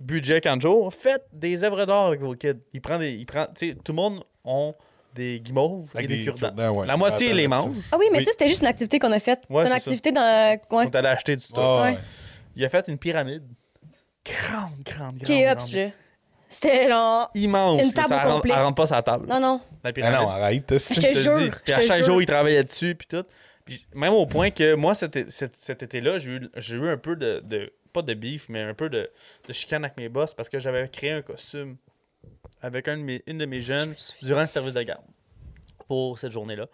budget 0.00 0.40
40 0.40 0.60
jours, 0.62 0.92
faites 0.94 1.24
des 1.32 1.64
œuvres 1.64 1.84
d'art 1.86 2.06
avec 2.06 2.20
vos 2.20 2.34
kids. 2.34 2.52
Il 2.72 2.80
prend 2.80 2.98
des. 2.98 3.12
Il 3.12 3.26
prend, 3.26 3.46
tu 3.46 3.68
sais, 3.70 3.74
tout 3.74 3.92
le 3.92 3.96
monde 3.96 4.22
ont 4.44 4.74
des 5.14 5.40
guimauves 5.40 5.88
Avec 5.94 6.04
et 6.04 6.08
des, 6.08 6.16
des 6.18 6.24
cure-dents. 6.24 6.72
ouais. 6.74 6.86
La 6.86 6.96
moitié, 6.98 7.28
Attends, 7.28 7.36
les 7.36 7.48
mange. 7.48 7.76
Ah 7.90 7.96
oui, 7.98 8.06
mais 8.12 8.18
Oui. 8.18 8.24
ça, 8.24 8.32
c'était 8.32 8.48
juste 8.48 8.60
une 8.60 8.66
activité 8.68 8.98
qu'on 8.98 9.12
a 9.12 9.18
faite. 9.20 9.44
Ouais, 9.48 9.62
c'est 9.62 9.68
une 9.68 9.74
activité 9.74 10.12
dans. 10.12 10.20
Ouais. 10.20 10.58
On 10.70 10.82
est 10.90 10.96
acheter 10.96 11.36
du 11.36 11.44
stock. 11.44 11.58
Ah, 11.58 11.82
Ouais. 11.82 11.90
ouais. 11.92 11.98
Il 12.54 12.64
a 12.64 12.68
fait 12.68 12.86
une 12.88 12.98
pyramide. 12.98 13.42
Grande, 14.24 14.72
grande, 14.84 15.16
grande. 15.18 15.56
Grande. 15.56 15.72
là. 15.72 15.88
C'était 16.48 16.88
genre. 16.88 17.30
Immense. 17.34 17.80
Une 17.82 17.88
là, 17.88 17.92
table 17.94 18.08
elle 18.14 18.18
rentre- 18.20 18.34
complet. 18.36 18.52
Elle 18.56 18.62
rentre 18.62 18.74
pas 18.76 18.86
sa 18.86 19.02
table. 19.02 19.26
Non, 19.28 19.40
non. 19.40 19.60
La 19.82 19.92
Ah 20.02 20.10
non, 20.22 20.28
arrête. 20.28 20.72
Je 20.78 21.00
te 21.00 21.14
jure. 21.18 21.60
Puis 21.64 21.72
à 21.74 21.80
chaque 21.80 22.02
jour, 22.04 22.20
il 22.22 22.26
travaillait 22.26 22.64
dessus, 22.64 22.94
puis 22.94 23.06
tout. 23.08 23.24
Puis 23.64 23.84
même 23.94 24.12
au 24.12 24.26
point 24.26 24.50
que 24.50 24.74
moi, 24.74 24.94
cet, 24.94 25.16
é- 25.16 25.26
cet- 25.28 25.56
cet 25.56 25.82
été-là, 25.82 26.18
j'ai 26.18 26.30
eu, 26.74 26.88
un 26.88 26.96
peu 26.98 27.16
de, 27.16 27.40
de- 27.44 27.72
Pas 27.92 28.02
de 28.02 28.14
beef, 28.14 28.48
mais 28.48 28.60
un 28.62 28.74
peu 28.74 28.88
de, 28.90 29.10
de 29.48 29.52
chicane 29.52 29.82
avec 29.84 29.96
mes 29.96 30.08
boss 30.08 30.34
parce 30.34 30.48
que 30.50 30.60
j'avais 30.60 30.86
créé 30.88 31.12
un 31.12 31.22
costume 31.22 31.76
avec 32.60 32.88
un 32.88 32.98
de 32.98 33.02
mes, 33.02 33.22
une 33.26 33.38
de 33.38 33.46
mes 33.46 33.60
jeunes 33.62 33.94
durant 34.22 34.42
le 34.42 34.46
service 34.46 34.74
de 34.74 34.82
garde 34.82 35.02
pour 35.88 36.18
cette 36.18 36.30
journée-là. 36.30 36.66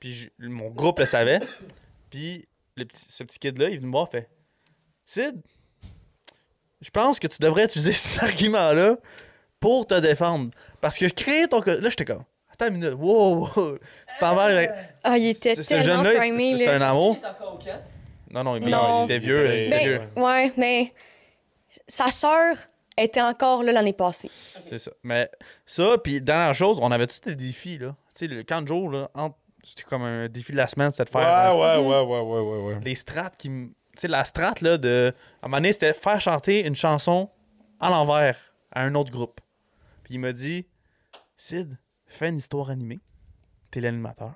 Puis 0.00 0.12
je- 0.12 0.30
mon 0.48 0.70
groupe 0.70 0.98
le 1.00 1.04
savait. 1.06 1.38
Puis 2.10 2.46
le 2.76 2.84
petit, 2.86 3.04
ce 3.10 3.22
petit 3.24 3.38
kid-là, 3.38 3.68
il 3.68 3.74
est 3.74 3.76
venu 3.76 3.88
me 3.88 3.92
voir, 3.92 4.08
il 4.10 4.16
fait 4.18 4.28
Sid, 5.04 5.40
je 6.82 6.90
pense 6.90 7.18
que 7.18 7.26
tu 7.26 7.38
devrais 7.40 7.64
utiliser 7.64 7.92
cet 7.92 8.22
argument-là 8.24 8.96
pour 9.60 9.86
te 9.86 9.94
défendre. 9.98 10.50
Parce 10.80 10.98
que 10.98 11.06
créer 11.06 11.46
ton. 11.48 11.60
Là, 11.64 11.88
j'étais 11.88 12.04
comme 12.04 12.24
Attends 12.52 12.66
une 12.66 12.74
minute, 12.74 12.94
wow, 12.98 13.48
wow. 13.56 13.78
C'est 14.08 14.22
envers. 14.26 14.74
Ah, 15.02 15.16
il 15.16 15.28
était 15.28 15.54
Ce 15.54 15.62
ce 15.62 15.68
tellement 15.68 15.84
jeune-là, 16.04 16.12
primé, 16.18 16.58
c'était 16.58 16.68
un 16.70 16.82
amour. 16.82 17.18
Non, 18.30 18.44
non, 18.44 18.56
il, 18.56 18.64
Non. 18.68 19.02
il 19.02 19.04
était 19.04 19.18
vieux. 19.18 19.46
Il 19.46 19.60
il 19.60 19.66
était 19.72 19.84
vieux. 19.84 20.00
ouais, 20.16 20.52
mais 20.56 20.92
sa 21.88 22.08
sœur 22.08 22.56
était 22.96 23.22
encore 23.22 23.62
là 23.62 23.72
l'année 23.72 23.92
passée. 23.94 24.30
C'est 24.68 24.78
ça. 24.78 24.90
Mais 25.02 25.30
ça, 25.66 25.96
puis 26.02 26.20
dernière 26.20 26.54
chose, 26.54 26.78
on 26.82 26.90
avait 26.90 27.06
tous 27.06 27.20
des 27.22 27.34
défis, 27.34 27.78
là? 27.78 27.94
Tu 28.14 28.26
sais, 28.26 28.26
le 28.26 28.42
camp 28.42 28.60
de 28.62 28.68
jour, 28.68 28.90
là, 28.90 29.10
entre- 29.14 29.36
c'était 29.64 29.84
comme 29.84 30.02
un 30.02 30.28
défi 30.28 30.52
de 30.52 30.56
la 30.58 30.66
semaine, 30.66 30.90
c'était 30.90 31.10
de 31.10 31.16
Ouais, 31.16 31.22
faire 31.24 31.54
euh, 31.54 31.78
ouais, 31.78 31.86
ouais, 31.86 32.00
ouais, 32.00 32.20
ouais, 32.20 32.40
ouais, 32.40 32.74
ouais. 32.74 32.80
les 32.84 32.94
strates 32.94 33.36
qui 33.38 33.50
sais, 34.00 34.08
la 34.08 34.24
strate, 34.24 34.60
là, 34.60 34.78
de. 34.78 35.12
À 35.42 35.46
un 35.46 35.48
moment 35.48 35.58
donné, 35.58 35.72
c'était 35.72 35.92
faire 35.92 36.20
chanter 36.20 36.66
une 36.66 36.74
chanson 36.76 37.30
à 37.80 37.90
l'envers 37.90 38.38
à 38.70 38.82
un 38.82 38.94
autre 38.94 39.10
groupe. 39.10 39.40
Puis 40.04 40.14
il 40.14 40.18
m'a 40.20 40.32
dit 40.32 40.66
Sid, 41.36 41.78
fais 42.06 42.28
une 42.28 42.38
histoire 42.38 42.70
animée. 42.70 43.00
T'es 43.70 43.80
l'animateur. 43.80 44.34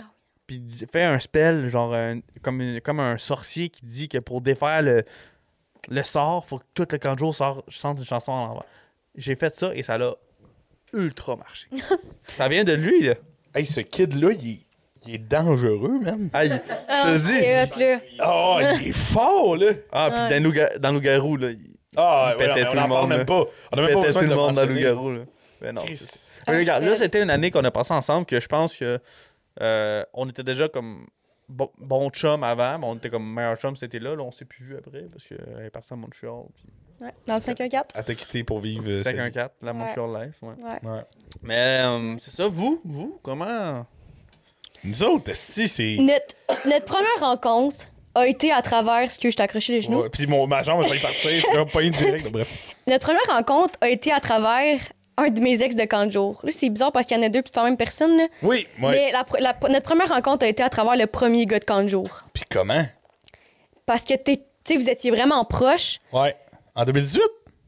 Ah 0.00 0.04
Puis 0.46 0.62
fais 0.90 1.04
un 1.04 1.18
spell, 1.18 1.68
genre, 1.68 1.94
un- 1.94 2.20
comme, 2.42 2.60
une- 2.60 2.80
comme 2.80 3.00
un 3.00 3.16
sorcier 3.18 3.68
qui 3.68 3.84
dit 3.86 4.08
que 4.08 4.18
pour 4.18 4.40
défaire 4.40 4.82
le, 4.82 5.04
le 5.88 6.02
sort, 6.02 6.46
faut 6.46 6.58
que 6.58 6.64
tout 6.74 6.86
le 6.90 6.98
camp 6.98 7.14
de 7.14 7.18
jour 7.20 7.34
sort, 7.34 7.62
chante 7.68 7.98
une 7.98 8.04
chanson 8.04 8.32
à 8.32 8.46
l'envers. 8.46 8.64
J'ai 9.14 9.36
fait 9.36 9.54
ça 9.54 9.74
et 9.74 9.82
ça 9.82 9.96
l'a 9.98 10.14
ultra 10.92 11.36
marché. 11.36 11.68
ça 12.28 12.48
vient 12.48 12.64
de 12.64 12.72
lui, 12.72 13.02
là. 13.04 13.14
Hey, 13.54 13.66
ce 13.66 13.80
kid-là, 13.80 14.32
il 14.32 14.50
est, 14.50 14.66
il 15.06 15.14
est 15.14 15.18
dangereux, 15.18 15.98
man. 16.00 16.28
Ah, 16.32 16.44
il- 16.44 16.60
Ah, 16.88 17.14
je 17.14 17.68
te 17.68 17.74
dis. 17.74 17.80
là. 17.80 17.98
Oh, 18.26 18.58
il 18.80 18.88
est 18.88 18.92
fort, 18.92 19.56
là. 19.56 19.72
Ah, 19.92 20.10
puis 20.10 20.36
Ouais. 20.50 20.78
dans, 20.78 20.92
Loup-Garou, 20.92 21.36
là. 21.36 21.50
il- 21.50 21.76
Ah, 21.96 22.34
Il 22.34 22.40
ouais, 22.40 22.48
pétait 22.48 22.66
on 22.66 22.70
tout 22.72 22.76
le 22.76 22.88
monde, 22.88 23.08
même 23.08 23.18
là. 23.18 23.24
pas. 23.24 23.44
On 23.72 23.78
a 23.78 23.80
même 23.82 23.86
pas 23.86 23.86
Pétait 23.94 24.06
besoin 24.06 24.22
tout 24.22 24.28
de 24.28 24.30
le 24.32 24.36
monde 24.36 24.54
dans. 24.54 24.66
Loup-Garou, 24.66 25.12
là. 25.12 25.20
Mais 25.60 25.72
non, 25.72 25.82
c'est- 25.88 26.20
Ah, 26.46 26.52
Mais 26.52 26.58
regarde, 26.58 26.82
là, 26.82 26.90
c'était- 26.92 27.04
c'était 27.04 27.22
une 27.22 27.30
année 27.30 27.50
qu'on 27.50 27.64
a 27.64 27.70
passée 27.70 27.94
ensemble 27.94 28.26
que 28.26 28.38
je 28.40 28.46
pense 28.48 28.76
que 28.76 28.98
euh, 29.62 30.04
on 30.12 30.28
était 30.28 30.42
déjà 30.42 30.68
comme 30.68 31.06
bon, 31.48 31.70
bon 31.78 32.10
chum 32.10 32.42
avant, 32.42 32.78
mais 32.78 32.86
on 32.86 32.96
était 32.96 33.08
comme 33.10 33.32
meilleur 33.32 33.56
chum 33.56 33.76
cet 33.76 33.94
été-là. 33.94 34.14
Là, 34.16 34.22
on 34.24 34.32
s'est 34.32 34.44
plus 34.44 34.64
vu 34.64 34.76
après 34.76 35.02
parce 35.10 35.24
qu'elle 35.26 35.64
est 35.64 35.70
partie 35.70 35.92
à 35.92 35.96
Montreal. 35.96 36.42
Puis 36.54 36.64
Ouais, 37.00 37.12
dans 37.26 37.34
le 37.34 37.40
5-1-4. 37.40 37.90
Elle 37.96 38.04
t'a 38.04 38.14
quitté 38.14 38.44
pour 38.44 38.60
vivre. 38.60 38.84
euh, 38.88 39.02
sa 39.02 39.10
vie. 39.12 39.16
5-1-4, 39.18 39.50
la 39.62 39.72
Montreal 39.72 40.10
Life. 40.26 40.34
Ouais. 40.42 40.54
Ouais. 40.62 40.90
Ouais. 40.90 41.02
Mais 41.42 41.76
euh, 41.80 42.16
c'est 42.20 42.30
ça, 42.30 42.46
vous, 42.48 42.80
vous, 42.84 43.18
comment 43.22 43.86
Nous 44.84 45.02
autres, 45.02 45.34
si, 45.34 45.66
c'est. 45.68 45.96
Notre, 45.98 46.34
notre 46.68 46.84
première 46.84 47.18
rencontre 47.20 47.76
a 48.14 48.26
été 48.26 48.52
à 48.52 48.62
travers 48.62 49.10
ce 49.10 49.18
que 49.18 49.30
je 49.30 49.36
t'ai 49.36 49.42
accroché 49.42 49.72
les 49.72 49.82
genoux. 49.82 50.02
Ouais, 50.02 50.08
Puis 50.10 50.26
mon, 50.26 50.46
ma 50.46 50.62
jambe 50.62 50.80
a 50.82 50.86
failli 50.88 51.00
partir, 51.00 51.42
tu 51.42 51.72
pas 51.72 51.82
une 51.82 51.90
direct. 51.92 52.30
Bref. 52.30 52.48
Notre 52.86 53.04
première 53.06 53.26
rencontre 53.36 53.78
a 53.80 53.88
été 53.88 54.12
à 54.12 54.20
travers 54.20 54.78
un 55.16 55.28
de 55.28 55.40
mes 55.40 55.62
ex 55.62 55.74
de 55.74 55.84
camp 55.84 56.06
de 56.06 56.12
jour. 56.12 56.40
Là, 56.44 56.50
c'est 56.52 56.68
bizarre 56.68 56.92
parce 56.92 57.06
qu'il 57.06 57.16
y 57.16 57.20
en 57.20 57.22
a 57.22 57.28
deux, 57.28 57.40
puis 57.42 57.48
c'est 57.48 57.54
pas 57.54 57.62
la 57.62 57.68
même 57.70 57.76
personne. 57.76 58.16
là. 58.16 58.26
Oui, 58.42 58.66
ouais. 58.80 58.90
Mais 58.90 59.12
la 59.12 59.22
pr- 59.22 59.40
la- 59.40 59.56
notre 59.68 59.84
première 59.86 60.08
rencontre 60.08 60.44
a 60.44 60.48
été 60.48 60.62
à 60.62 60.68
travers 60.68 60.96
le 60.96 61.06
premier 61.06 61.46
gars 61.46 61.58
de 61.58 61.64
camp 61.64 61.82
de 61.82 61.88
jour. 61.88 62.22
Puis 62.32 62.44
comment? 62.50 62.84
Parce 63.86 64.04
que 64.04 64.14
t'es- 64.14 64.44
vous 64.76 64.88
étiez 64.88 65.10
vraiment 65.10 65.44
proches. 65.44 65.98
Ouais. 66.12 66.36
En 66.74 66.84
2018? 66.84 67.20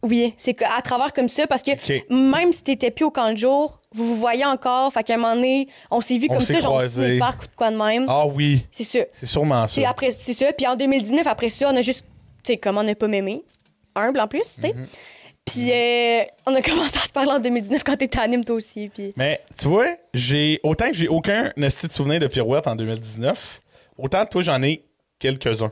Oui, 0.02 0.34
c'est 0.36 0.60
à 0.62 0.80
travers 0.82 1.12
comme 1.12 1.28
ça, 1.28 1.46
parce 1.46 1.62
que 1.62 1.72
même 2.12 2.52
si 2.52 2.62
t'étais 2.62 2.90
plus 2.90 3.04
au 3.06 3.10
camp 3.10 3.32
de 3.32 3.36
jour, 3.38 3.80
vous 3.92 4.04
vous 4.04 4.16
voyez 4.16 4.44
encore. 4.44 4.92
Fait 4.92 5.02
qu'à 5.02 5.14
un 5.14 5.16
moment 5.16 5.34
donné, 5.34 5.68
on 5.90 6.00
s'est 6.00 6.18
vu 6.18 6.26
On 6.30 6.34
comme 6.34 6.42
ça, 6.44 6.60
genre 6.60 6.74
croisés. 6.76 7.02
ciné-parc 7.06 7.42
ou 7.42 7.46
de 7.46 7.54
quoi 7.56 7.70
de 7.70 7.76
même. 7.76 8.06
Ah 8.08 8.26
oui, 8.26 8.66
C'est 8.70 8.84
ça. 8.84 9.00
c'est 9.12 9.26
sûrement 9.26 9.66
C'est 9.66 9.82
ça. 9.82 9.88
après, 9.90 10.10
c'est 10.10 10.34
ça. 10.34 10.52
Puis 10.52 10.66
en 10.66 10.76
2019, 10.76 11.26
après 11.26 11.48
ça, 11.50 11.68
on 11.72 11.76
a 11.76 11.82
juste, 11.82 12.04
tu 12.44 12.52
sais, 12.52 12.56
comment 12.58 12.82
ne 12.84 12.94
pas 12.94 13.08
m'aimer. 13.08 13.42
Humble 13.96 14.20
en 14.20 14.28
plus, 14.28 14.42
tu 14.42 14.60
sais. 14.60 14.74
Mhm. 14.74 14.86
Puis 15.46 15.70
euh, 15.72 16.22
on 16.46 16.54
a 16.54 16.60
commencé 16.62 16.98
à 16.98 17.06
se 17.06 17.12
parler 17.12 17.30
en 17.30 17.38
2019 17.38 17.82
quand 17.82 17.96
t'étais 17.96 18.18
anime 18.20 18.44
toi 18.44 18.56
aussi. 18.56 18.88
Puis 18.92 19.12
Mais 19.16 19.40
tu 19.58 19.66
vois, 19.68 19.86
j'ai 20.12 20.60
autant 20.62 20.88
que 20.88 20.94
j'ai 20.94 21.08
aucun 21.08 21.50
esti 21.56 21.86
de 21.88 21.92
souvenir 21.92 22.20
de 22.20 22.26
pirouette 22.26 22.66
en 22.66 22.76
2019, 22.76 23.60
autant 23.96 24.26
toi 24.26 24.42
j'en 24.42 24.62
ai 24.62 24.84
quelques-uns. 25.18 25.70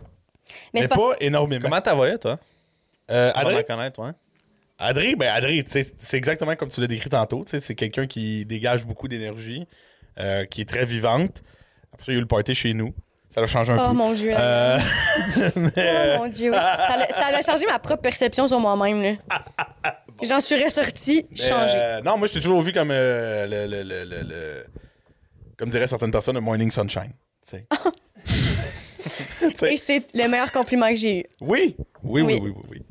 mais 0.73 0.83
Mais, 0.83 0.89
pas 0.89 1.11
énormément. 1.21 1.63
Comment 1.65 1.81
t'as 1.81 1.95
voyé, 1.95 2.19
toi? 2.19 2.39
Euh, 3.11 3.33
la 3.35 3.63
connaître, 3.63 4.01
ouais. 4.01 4.11
Adré, 4.79 5.15
ben 5.15 5.33
sais, 5.67 5.95
c'est 5.97 6.17
exactement 6.17 6.57
comme 6.57 6.69
tu 6.69 6.81
l'as 6.81 6.87
décrit 6.87 7.11
tantôt. 7.11 7.45
tu 7.45 7.51
sais, 7.51 7.61
C'est 7.61 7.75
quelqu'un 7.75 8.07
qui 8.07 8.45
dégage 8.45 8.87
beaucoup 8.87 9.07
d'énergie, 9.09 9.67
euh, 10.19 10.45
qui 10.47 10.63
est 10.63 10.69
très 10.69 10.85
vivante. 10.85 11.43
Après 11.93 12.07
ça, 12.07 12.13
il 12.13 12.15
y 12.15 12.17
a 12.17 12.19
eu 12.19 12.23
le 12.23 12.27
party 12.27 12.55
chez 12.55 12.75
nous. 12.75 12.93
Ça 13.29 13.41
a 13.41 13.47
changé 13.47 13.73
un 13.73 13.77
Oh 13.81 13.89
peu. 13.89 13.95
mon 13.95 14.13
Dieu. 14.13 14.33
Euh, 14.37 14.79
mais, 15.57 16.15
Oh 16.17 16.19
mon 16.23 16.27
Dieu. 16.29 16.51
oui. 16.53 16.57
Ça 16.77 16.97
l'a- 17.31 17.43
changé 17.43 17.67
ma 17.67 17.79
propre 17.79 18.03
perception 18.03 18.47
sur 18.49 18.59
moi-même. 18.61 19.17
J'en 20.23 20.41
suis 20.41 20.63
ressortie 20.63 21.27
mais, 21.31 21.37
changée. 21.37 21.75
euh, 21.77 22.01
non, 22.03 22.17
moi, 22.17 22.27
je 22.29 22.35
t'ai 22.35 22.41
toujours 22.41 22.63
vu 22.63 22.73
comme 22.73 22.91
euh, 22.91 23.47
le, 23.47 23.67
le- 23.67 23.83
le- 23.83 24.05
le- 24.05 24.23
le- 24.23 24.67
Comme 25.57 25.69
diraient 25.71 25.87
certaines 25.89 26.11
personnes, 26.13 26.35
le 26.37 26.41
morning 26.41 26.71
sunshine. 26.71 27.13
Et 29.67 29.77
c'est 29.77 30.07
le 30.15 30.29
meilleur 30.29 30.51
compliment 30.53 30.89
que 30.89 30.97
j'ai 30.97 31.21
eu. 31.21 31.25
Oui, 31.41 31.77
oui, 32.03 32.23
oui, 32.23 32.23
Oui. 32.23 32.41
oui, 32.43 32.53
oui. 32.55 32.63
oui. 32.71 32.83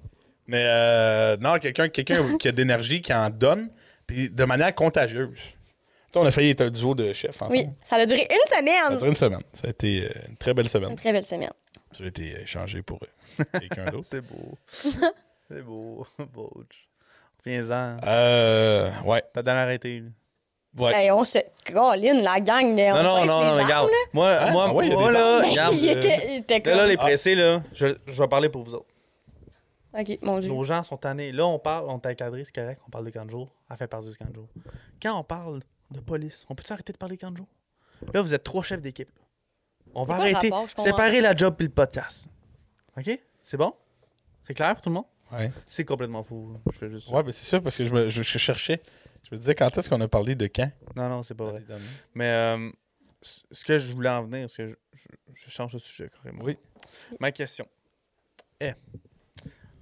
Mais 0.53 0.63
euh, 0.67 1.35
non, 1.37 1.57
quelqu'un 1.57 1.89
quelqu'un 1.89 2.37
qui 2.39 2.47
a 2.47 2.51
d'énergie, 2.51 3.01
qui 3.01 3.11
en 3.13 3.29
donne, 3.31 3.69
puis 4.05 4.29
de 4.29 4.43
manière 4.45 4.73
contagieuse. 4.75 5.31
Tu 5.39 5.39
sais, 6.11 6.19
on 6.19 6.25
a 6.27 6.31
failli 6.31 6.51
être 6.51 6.61
un 6.61 6.69
duo 6.69 6.93
de 6.93 7.11
chefs 7.11 7.35
ensemble. 7.41 7.53
Oui, 7.53 7.67
ça 7.83 7.95
a 7.95 8.05
duré 8.05 8.27
une 8.29 8.37
Ça 8.47 8.57
a 8.57 8.59
semaine. 8.59 8.97
duré 8.99 9.09
une 9.09 9.15
semaine. 9.15 9.41
Ça 9.51 9.67
a 9.67 9.71
été 9.71 10.03
euh, 10.05 10.09
une 10.29 10.37
très 10.37 10.53
belle 10.53 10.69
semaine. 10.69 10.91
Une 10.91 10.95
très 10.95 11.11
belle 11.11 11.25
semaine. 11.25 11.49
Ça 11.91 12.03
a 12.03 12.07
été 12.07 12.39
échangé 12.41 12.83
pour 12.83 12.99
euh, 13.01 13.43
quelqu'un 13.59 13.85
d'autre? 13.85 14.07
C'est 14.11 14.21
beau. 14.21 14.57
c'est 15.49 15.61
beau. 15.63 16.05
Bouch. 16.33 16.87
Viens-en. 17.45 17.97
Euh, 18.05 18.91
ouais. 19.05 19.23
T'as 19.33 19.41
dernière 19.41 19.63
arrêté. 19.63 20.01
là. 20.01 20.05
Ouais. 20.85 20.91
Hey, 20.95 21.11
on 21.11 21.23
se. 21.25 21.39
Caroline, 21.65 22.21
la 22.21 22.39
gang, 22.39 22.75
là, 22.77 22.93
on 22.95 23.03
Non, 23.03 23.03
non, 23.03 23.25
non, 23.25 23.25
non, 23.25 23.33
armes, 23.47 23.63
regarde. 23.63 23.89
là. 23.89 23.95
Moi, 24.13 24.29
Hein? 24.39 24.51
moi, 24.51 24.65
Ah 24.69 24.73
ouais, 24.73 24.89
moi 24.89 25.11
là, 25.11 25.41
regarde. 25.49 25.75
il 25.75 25.89
euh, 25.89 25.97
était, 25.97 26.27
il 26.29 26.35
était 26.39 26.59
Là, 26.69 26.75
là, 26.77 26.85
les 26.87 26.97
pressés, 26.97 27.35
là, 27.35 27.61
je, 27.73 27.87
je 28.07 28.21
vais 28.21 28.27
parler 28.27 28.49
pour 28.49 28.63
vous 28.63 28.73
autres. 28.75 28.85
OK, 29.93 30.19
mon 30.23 30.39
Dieu. 30.39 30.49
Nos 30.49 30.63
gens 30.63 30.83
sont 30.83 30.97
tannés. 30.97 31.31
Là, 31.31 31.45
on 31.45 31.59
parle, 31.59 31.85
on 31.89 31.99
est 31.99 32.07
encadré, 32.07 32.43
c'est 32.45 32.55
correct, 32.55 32.81
on 32.87 32.89
parle 32.89 33.09
de 33.11 33.29
jour. 33.29 33.49
Elle 33.69 33.77
fait 33.77 33.87
partie 33.87 34.09
du 34.09 34.17
camp 34.17 34.29
de 34.29 34.35
jour. 34.35 34.47
Quand 35.01 35.19
on 35.19 35.23
parle 35.23 35.61
de 35.91 35.99
police, 35.99 36.45
on 36.49 36.55
peut-tu 36.55 36.73
arrêter 36.73 36.93
de 36.93 36.97
parler 36.97 37.15
de 37.17 37.37
jour? 37.37 37.47
Là, 38.13 38.21
vous 38.21 38.33
êtes 38.33 38.43
trois 38.43 38.63
chefs 38.63 38.81
d'équipe. 38.81 39.09
On 39.93 40.03
va 40.03 40.15
arrêter, 40.15 40.49
rapport? 40.49 40.67
Séparer 40.77 41.21
la 41.21 41.35
job 41.35 41.55
puis 41.57 41.67
le 41.67 41.73
podcast. 41.73 42.27
OK? 42.97 43.09
C'est 43.43 43.57
bon? 43.57 43.73
C'est 44.43 44.53
clair 44.55 44.73
pour 44.73 44.81
tout 44.81 44.89
le 44.89 44.95
monde? 44.95 45.05
Ouais. 45.31 45.51
C'est 45.65 45.85
complètement 45.85 46.23
fou. 46.23 46.57
Je 46.71 46.77
fais 46.77 46.89
juste 46.89 47.07
ça. 47.07 47.13
Ouais, 47.13 47.23
ben 47.23 47.31
c'est 47.31 47.45
ça, 47.45 47.61
parce 47.61 47.77
que 47.77 47.85
je, 47.85 47.93
me, 47.93 48.09
je, 48.09 48.21
je 48.23 48.37
cherchais. 48.37 48.81
Je 49.23 49.33
me 49.35 49.39
disais, 49.39 49.55
quand 49.55 49.75
est-ce 49.77 49.89
qu'on 49.89 50.01
a 50.01 50.07
parlé 50.07 50.35
de 50.35 50.47
quand? 50.47 50.69
Non, 50.95 51.09
non, 51.09 51.23
c'est 51.23 51.33
pas 51.35 51.45
vrai. 51.45 51.63
Mais 52.13 52.27
euh, 52.29 52.69
ce 53.21 53.63
que 53.63 53.77
je 53.77 53.93
voulais 53.93 54.09
en 54.09 54.23
venir, 54.23 54.41
parce 54.43 54.57
que 54.57 54.67
je, 54.67 54.75
je- 54.93 55.07
je 55.33 55.49
change 55.49 55.73
de 55.73 55.79
sujet 55.79 56.09
carrément. 56.09 56.43
Oui. 56.43 56.57
Ma 57.19 57.31
question 57.31 57.67
est 58.59 58.75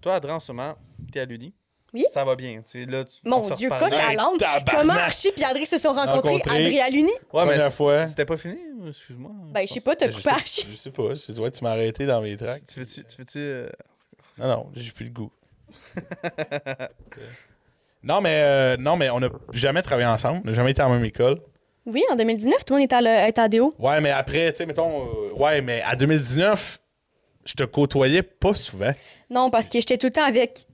Toi, 0.02 0.16
Adrien, 0.16 0.36
en 0.36 0.39
ce 0.39 0.52
moment, 0.52 0.76
t'es 1.12 1.20
à 1.20 1.26
l'Uni. 1.26 1.54
Oui. 1.93 2.06
Ça 2.14 2.24
va 2.24 2.36
bien. 2.36 2.62
Tu, 2.70 2.86
là, 2.86 3.04
tu, 3.04 3.18
Mon 3.26 3.49
Dieu, 3.49 3.70
à 3.72 3.88
Hey, 4.12 4.16
l'âne. 4.16 4.38
tabarnak! 4.39 4.76
Comment 4.82 4.93
Archie 4.93 5.30
et 5.36 5.43
Adrien 5.43 5.66
se 5.66 5.78
sont 5.78 5.91
rencontrés? 5.91 6.30
Rencontrés. 6.32 6.66
Adrien 6.66 6.89
Luni? 6.89 7.12
Ouais, 7.34 7.45
mais 7.45 7.70
fois. 7.70 8.08
C'était 8.08 8.24
pas 8.26 8.38
fini, 8.38 8.58
excuse-moi. 8.88 9.32
Ben, 9.54 9.68
je 9.68 9.74
sais 9.74 9.82
pas, 9.82 9.95
t'as 9.95 10.10
coupé 10.10 10.30
Archie. 10.30 10.68
je 10.72 10.76
sais 10.76 10.91
pas. 10.91 11.14
Je 11.14 11.39
ouais, 11.41 11.52
tu 11.52 11.64
m'as 11.64 11.72
arrêté 11.72 12.06
dans 12.06 12.22
mes 12.22 12.38
tracks. 12.38 12.64
Tu 12.66 12.80
veux-tu. 12.80 13.04
Tu 13.04 13.24
euh, 13.38 13.70
Non, 14.38 14.47
non, 14.47 14.70
j'ai 14.74 14.91
plus 14.93 15.06
le 15.06 15.12
goût. 15.12 15.32
non, 18.04 18.22
mais, 18.22 18.41
euh, 18.43 18.78
non, 18.78 18.95
mais 18.95 19.10
on 19.10 19.20
n'a 19.20 19.30
jamais 19.52 19.82
travaillé 19.82 20.08
ensemble. 20.08 20.41
On 20.45 20.47
n'a 20.47 20.54
jamais 20.54 20.72
été 20.72 20.82
en 20.82 20.89
même 20.89 21.04
école. 21.06 21.41
Oui, 21.86 22.04
en 22.12 22.16
2019, 22.16 22.64
toi, 22.64 22.78
on 22.78 22.80
était 22.80 22.95
à, 22.95 23.02
le- 23.02 23.28
était 23.30 23.41
à 23.41 23.49
DO. 23.49 23.74
Ouais, 23.80 23.99
mais 24.02 24.12
après, 24.12 24.52
tu 24.52 24.58
sais, 24.60 24.66
mettons, 24.66 25.04
euh, 25.08 25.34
ouais, 25.34 25.62
mais 25.62 25.82
à 25.82 25.95
2019, 25.95 26.80
je 27.45 27.53
te 27.53 27.63
côtoyais 27.63 28.23
pas 28.23 28.55
souvent. 28.55 28.91
Non, 29.29 29.49
parce 29.49 29.67
que 29.67 29.79
j'étais 29.79 29.97
tout 29.97 30.07
le 30.07 30.13
temps 30.13 30.25
avec 30.25 30.65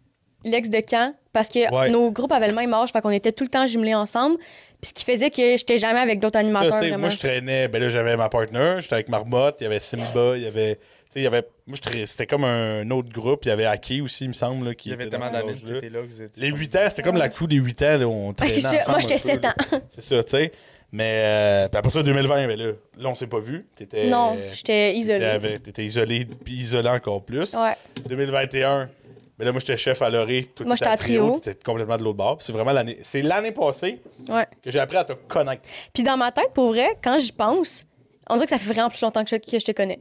l'ex 0.43 0.69
de 0.69 0.79
camp, 0.79 1.13
parce 1.33 1.49
que 1.49 1.73
Ouais. 1.73 1.89
nos 1.89 2.11
groupes 2.11 2.31
avaient 2.31 2.47
le 2.47 2.53
même 2.55 2.73
âge, 2.73 2.91
fait 2.91 3.01
qu'on 3.01 3.09
était 3.11 3.31
tout 3.31 3.43
le 3.43 3.49
temps 3.49 3.67
jumelés 3.67 3.95
ensemble. 3.95 4.37
Puis 4.81 4.89
ce 4.89 4.93
qui 4.93 5.05
faisait 5.05 5.29
que 5.31 5.57
j'étais 5.57 5.77
jamais 5.79 5.99
avec 5.99 6.19
d'autres 6.19 6.37
animateurs, 6.39 6.97
moi, 6.99 7.09
je 7.09 7.17
traînais, 7.17 7.67
ben 7.67 7.81
là, 7.81 7.89
j'avais 7.89 8.15
ma 8.15 8.29
partner, 8.29 8.75
j'étais 8.79 8.93
avec 8.95 9.09
Marmotte, 9.09 9.57
il 9.59 9.63
y 9.63 9.67
avait 9.67 9.79
Simba, 9.79 10.33
il 10.37 10.43
y 10.43 10.45
avait, 10.45 10.75
tu 10.75 10.81
sais, 11.09 11.19
il 11.19 11.23
y 11.23 11.27
avait, 11.27 11.41
moi, 11.65 11.77
c'était 12.05 12.27
comme 12.27 12.43
un 12.43 12.87
autre 12.91 13.09
groupe, 13.11 13.45
il 13.45 13.47
y 13.49 13.51
avait 13.51 13.65
Aki 13.65 14.01
aussi, 14.01 14.25
il 14.25 14.27
me 14.27 14.33
semble, 14.33 14.67
là, 14.67 14.75
qui 14.75 14.89
Il 14.89 14.91
y 14.91 14.93
avait 14.93 15.09
tellement 15.09 15.31
d'années 15.31 15.53
là. 15.53 16.01
que 16.01 16.05
vous 16.07 16.21
étiez- 16.21 16.41
Les 16.43 16.49
8 16.49 16.75
ans, 16.75 16.85
c'était 16.89 17.01
comme 17.01 17.17
la 17.17 17.29
crew 17.29 17.47
des 17.47 17.55
8 17.55 17.81
ans, 17.81 17.97
là, 17.97 18.07
on 18.07 18.35
Ah, 18.39 18.47
ça. 18.47 18.69
ensemble 18.69 18.83
Moi, 18.91 18.99
j'étais 18.99 19.13
peu, 19.15 19.19
7 19.19 19.43
là. 19.43 19.49
ans. 19.49 19.79
C'est 19.89 20.01
ça, 20.01 20.23
tu 20.23 20.29
sais. 20.29 20.51
Mais, 20.91 21.21
euh, 21.25 21.67
puis 21.67 21.77
après 21.77 21.89
ça, 21.91 22.01
2020, 22.01 22.47
ben 22.47 22.57
là, 22.57 22.71
là, 22.97 23.09
on 23.09 23.15
s'est 23.15 23.27
pas 23.27 23.39
vu. 23.39 23.67
T'étais, 23.75 24.07
non, 24.07 24.37
j'étais 24.53 24.93
t'étais, 24.93 24.97
isolée. 24.97 25.25
avec- 25.25 25.63
t'étais 25.63 25.83
isolé, 25.85 26.25
puis 26.25 26.53
isolé 26.53 26.87
encore 26.89 27.23
plus. 27.23 27.53
Ouais. 27.55 27.75
2021, 28.07 28.89
ben 29.37 29.45
là, 29.45 29.51
moi, 29.51 29.59
j'étais 29.59 29.75
chef 29.77 30.01
à 30.01 30.09
l'orée. 30.09 30.47
Moi, 30.65 30.75
j'étais 30.77 30.89
à 30.89 30.95
Trio. 30.97 31.39
T'étais 31.39 31.61
complètement 31.63 31.97
de 31.97 32.03
l'autre 32.03 32.17
bord. 32.17 32.37
C'est 32.41 32.53
vraiment 32.53 32.71
l'année, 32.71 32.97
c'est 33.03 33.21
l'année 33.21 33.51
passée 33.51 34.01
Ouais. 34.29 34.47
que 34.63 34.71
j'ai 34.71 34.79
appris 34.79 34.97
à 34.97 35.03
te 35.03 35.13
connaître. 35.13 35.63
Puis 35.93 36.03
dans 36.03 36.15
ma 36.17 36.31
tête, 36.31 36.51
pour 36.53 36.69
vrai, 36.69 36.97
quand 37.03 37.19
j'y 37.19 37.33
pense, 37.33 37.85
on 38.29 38.35
dirait 38.35 38.45
que 38.45 38.51
ça 38.51 38.57
fait 38.57 38.73
vraiment 38.73 38.89
plus 38.89 39.01
longtemps 39.01 39.23
que 39.25 39.29
je, 39.29 39.35
que 39.35 39.59
je 39.59 39.65
te 39.65 39.71
connais. 39.73 39.99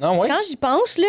Non, 0.00 0.18
ouais? 0.18 0.28
Quand 0.28 0.40
j'y 0.48 0.56
pense, 0.56 0.96
là, 0.98 1.06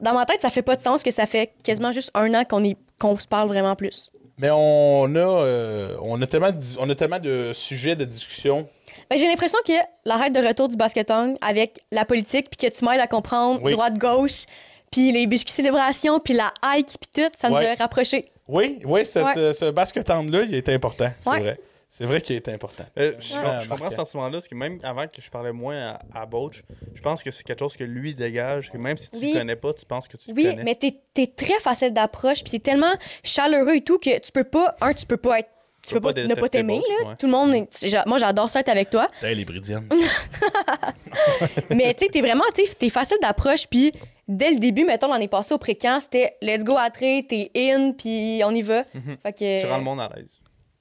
dans 0.00 0.12
ma 0.14 0.26
tête, 0.26 0.40
ça 0.42 0.50
fait 0.50 0.62
pas 0.62 0.74
de 0.76 0.80
sens 0.80 1.02
que 1.04 1.10
ça 1.12 1.26
fait 1.26 1.52
quasiment 1.62 1.92
juste 1.92 2.10
un 2.14 2.34
an 2.34 2.44
qu'on 2.44 2.74
qu'on 2.98 3.16
se 3.16 3.26
parle 3.28 3.48
vraiment 3.48 3.76
plus. 3.76 4.10
Mais 4.40 4.48
on 4.50 5.14
a, 5.14 5.18
euh, 5.18 5.96
on, 6.00 6.20
a 6.22 6.26
tellement 6.26 6.50
de, 6.50 6.58
on 6.78 6.88
a 6.88 6.94
tellement 6.94 7.18
de 7.18 7.52
sujets 7.52 7.94
de 7.94 8.06
discussion. 8.06 8.66
Ben, 9.10 9.18
j'ai 9.18 9.26
l'impression 9.26 9.58
que 9.66 9.72
l'arrêt 10.06 10.30
de 10.30 10.38
retour 10.40 10.68
du 10.68 10.76
basketon 10.76 11.36
avec 11.42 11.78
la 11.92 12.06
politique, 12.06 12.48
puis 12.50 12.68
que 12.70 12.74
tu 12.74 12.84
m'aides 12.84 13.00
à 13.00 13.06
comprendre 13.06 13.60
Oui. 13.62 13.72
droite-gauche, 13.72 14.44
puis 14.90 15.12
les 15.12 15.26
biscuits 15.26 15.52
célébrations, 15.52 16.20
puis 16.20 16.32
la 16.34 16.50
hike, 16.64 16.88
puis 17.00 17.22
tout, 17.22 17.30
ça 17.36 17.50
nous 17.50 17.56
Ouais. 17.56 17.68
a 17.68 17.74
rapprochés. 17.74 18.24
Oui, 18.48 18.80
oui, 18.84 19.04
cette, 19.04 19.24
Ouais. 19.26 19.36
euh, 19.36 19.52
ce 19.52 19.70
basket-là, 19.70 20.42
il 20.48 20.54
était 20.54 20.72
important. 20.72 21.10
C'est 21.20 21.30
Ouais. 21.30 21.40
vrai. 21.40 21.60
C'est 21.92 22.04
vrai 22.04 22.20
qu'il 22.20 22.36
était 22.36 22.52
important. 22.52 22.84
Euh, 22.98 23.14
je, 23.18 23.34
Ouais. 23.34 23.40
je 23.64 23.68
comprends 23.68 23.90
ce 23.90 23.96
sentiment-là, 23.96 24.30
parce 24.30 24.46
que 24.46 24.54
même 24.54 24.78
avant 24.84 25.08
que 25.08 25.20
je 25.20 25.28
parlais 25.28 25.50
moins 25.50 25.98
à, 26.14 26.20
à 26.22 26.24
Boach, 26.26 26.62
je 26.94 27.02
pense 27.02 27.20
que 27.24 27.32
c'est 27.32 27.42
quelque 27.42 27.58
chose 27.58 27.76
que 27.76 27.82
lui 27.82 28.14
dégage, 28.14 28.70
que 28.70 28.78
même 28.78 28.96
si 28.96 29.10
tu 29.10 29.16
Oui. 29.18 29.32
le 29.32 29.38
connais 29.40 29.56
pas, 29.56 29.72
tu 29.74 29.84
penses 29.86 30.06
que 30.06 30.16
tu 30.16 30.30
le 30.30 30.36
Oui, 30.36 30.44
connais. 30.44 30.62
mais 30.62 30.76
t'es 30.76 30.94
es 31.16 31.26
très 31.26 31.58
facile 31.58 31.92
d'approche, 31.92 32.42
puis 32.44 32.52
t'es 32.52 32.58
tellement 32.70 32.92
chaleureux 33.24 33.74
et 33.74 33.80
tout 33.80 33.98
que 33.98 34.18
tu 34.20 34.30
peux 34.30 34.44
pas, 34.44 34.76
un, 34.80 34.92
tu 34.94 35.04
peux 35.04 35.16
pas 35.16 35.40
être. 35.40 35.50
Tu 35.84 35.94
peux 35.94 36.00
pas, 36.00 36.12
ne 36.12 36.34
pas 36.34 36.48
t'aimer, 36.48 36.78
ouais. 36.78 37.16
Tout 37.18 37.24
le 37.26 37.32
monde. 37.32 37.54
est- 37.54 38.06
Moi, 38.06 38.18
j'adore 38.18 38.48
ça 38.50 38.60
être 38.60 38.68
avec 38.68 38.90
toi. 38.90 39.06
T'es 39.20 39.34
les 39.34 39.44
Bridiennes. 39.46 39.88
Mais 41.70 41.94
tu 41.94 42.04
sais, 42.04 42.10
t'es 42.12 42.20
vraiment, 42.20 42.44
tu 42.54 42.66
sais, 42.66 42.74
t'es 42.74 42.90
facile 42.90 43.16
d'approche, 43.22 43.66
puis 43.66 43.90
dès 44.28 44.50
le 44.50 44.58
début, 44.58 44.84
mettons, 44.84 45.10
l'année 45.12 45.26
passée 45.26 45.54
au 45.54 45.58
pré-camp, 45.58 46.00
c'était 46.00 46.36
let's 46.42 46.64
go 46.64 46.76
à 46.76 46.90
t'es 46.90 47.50
in, 47.56 47.92
puis 47.92 48.42
on 48.44 48.54
y 48.54 48.62
va. 48.62 48.84
Mhm. 48.94 49.16
Fait 49.22 49.32
que. 49.32 49.60
Tu 49.62 49.66
rends 49.66 49.78
le 49.78 49.84
monde 49.84 50.00
à 50.00 50.10
l'aise. 50.14 50.30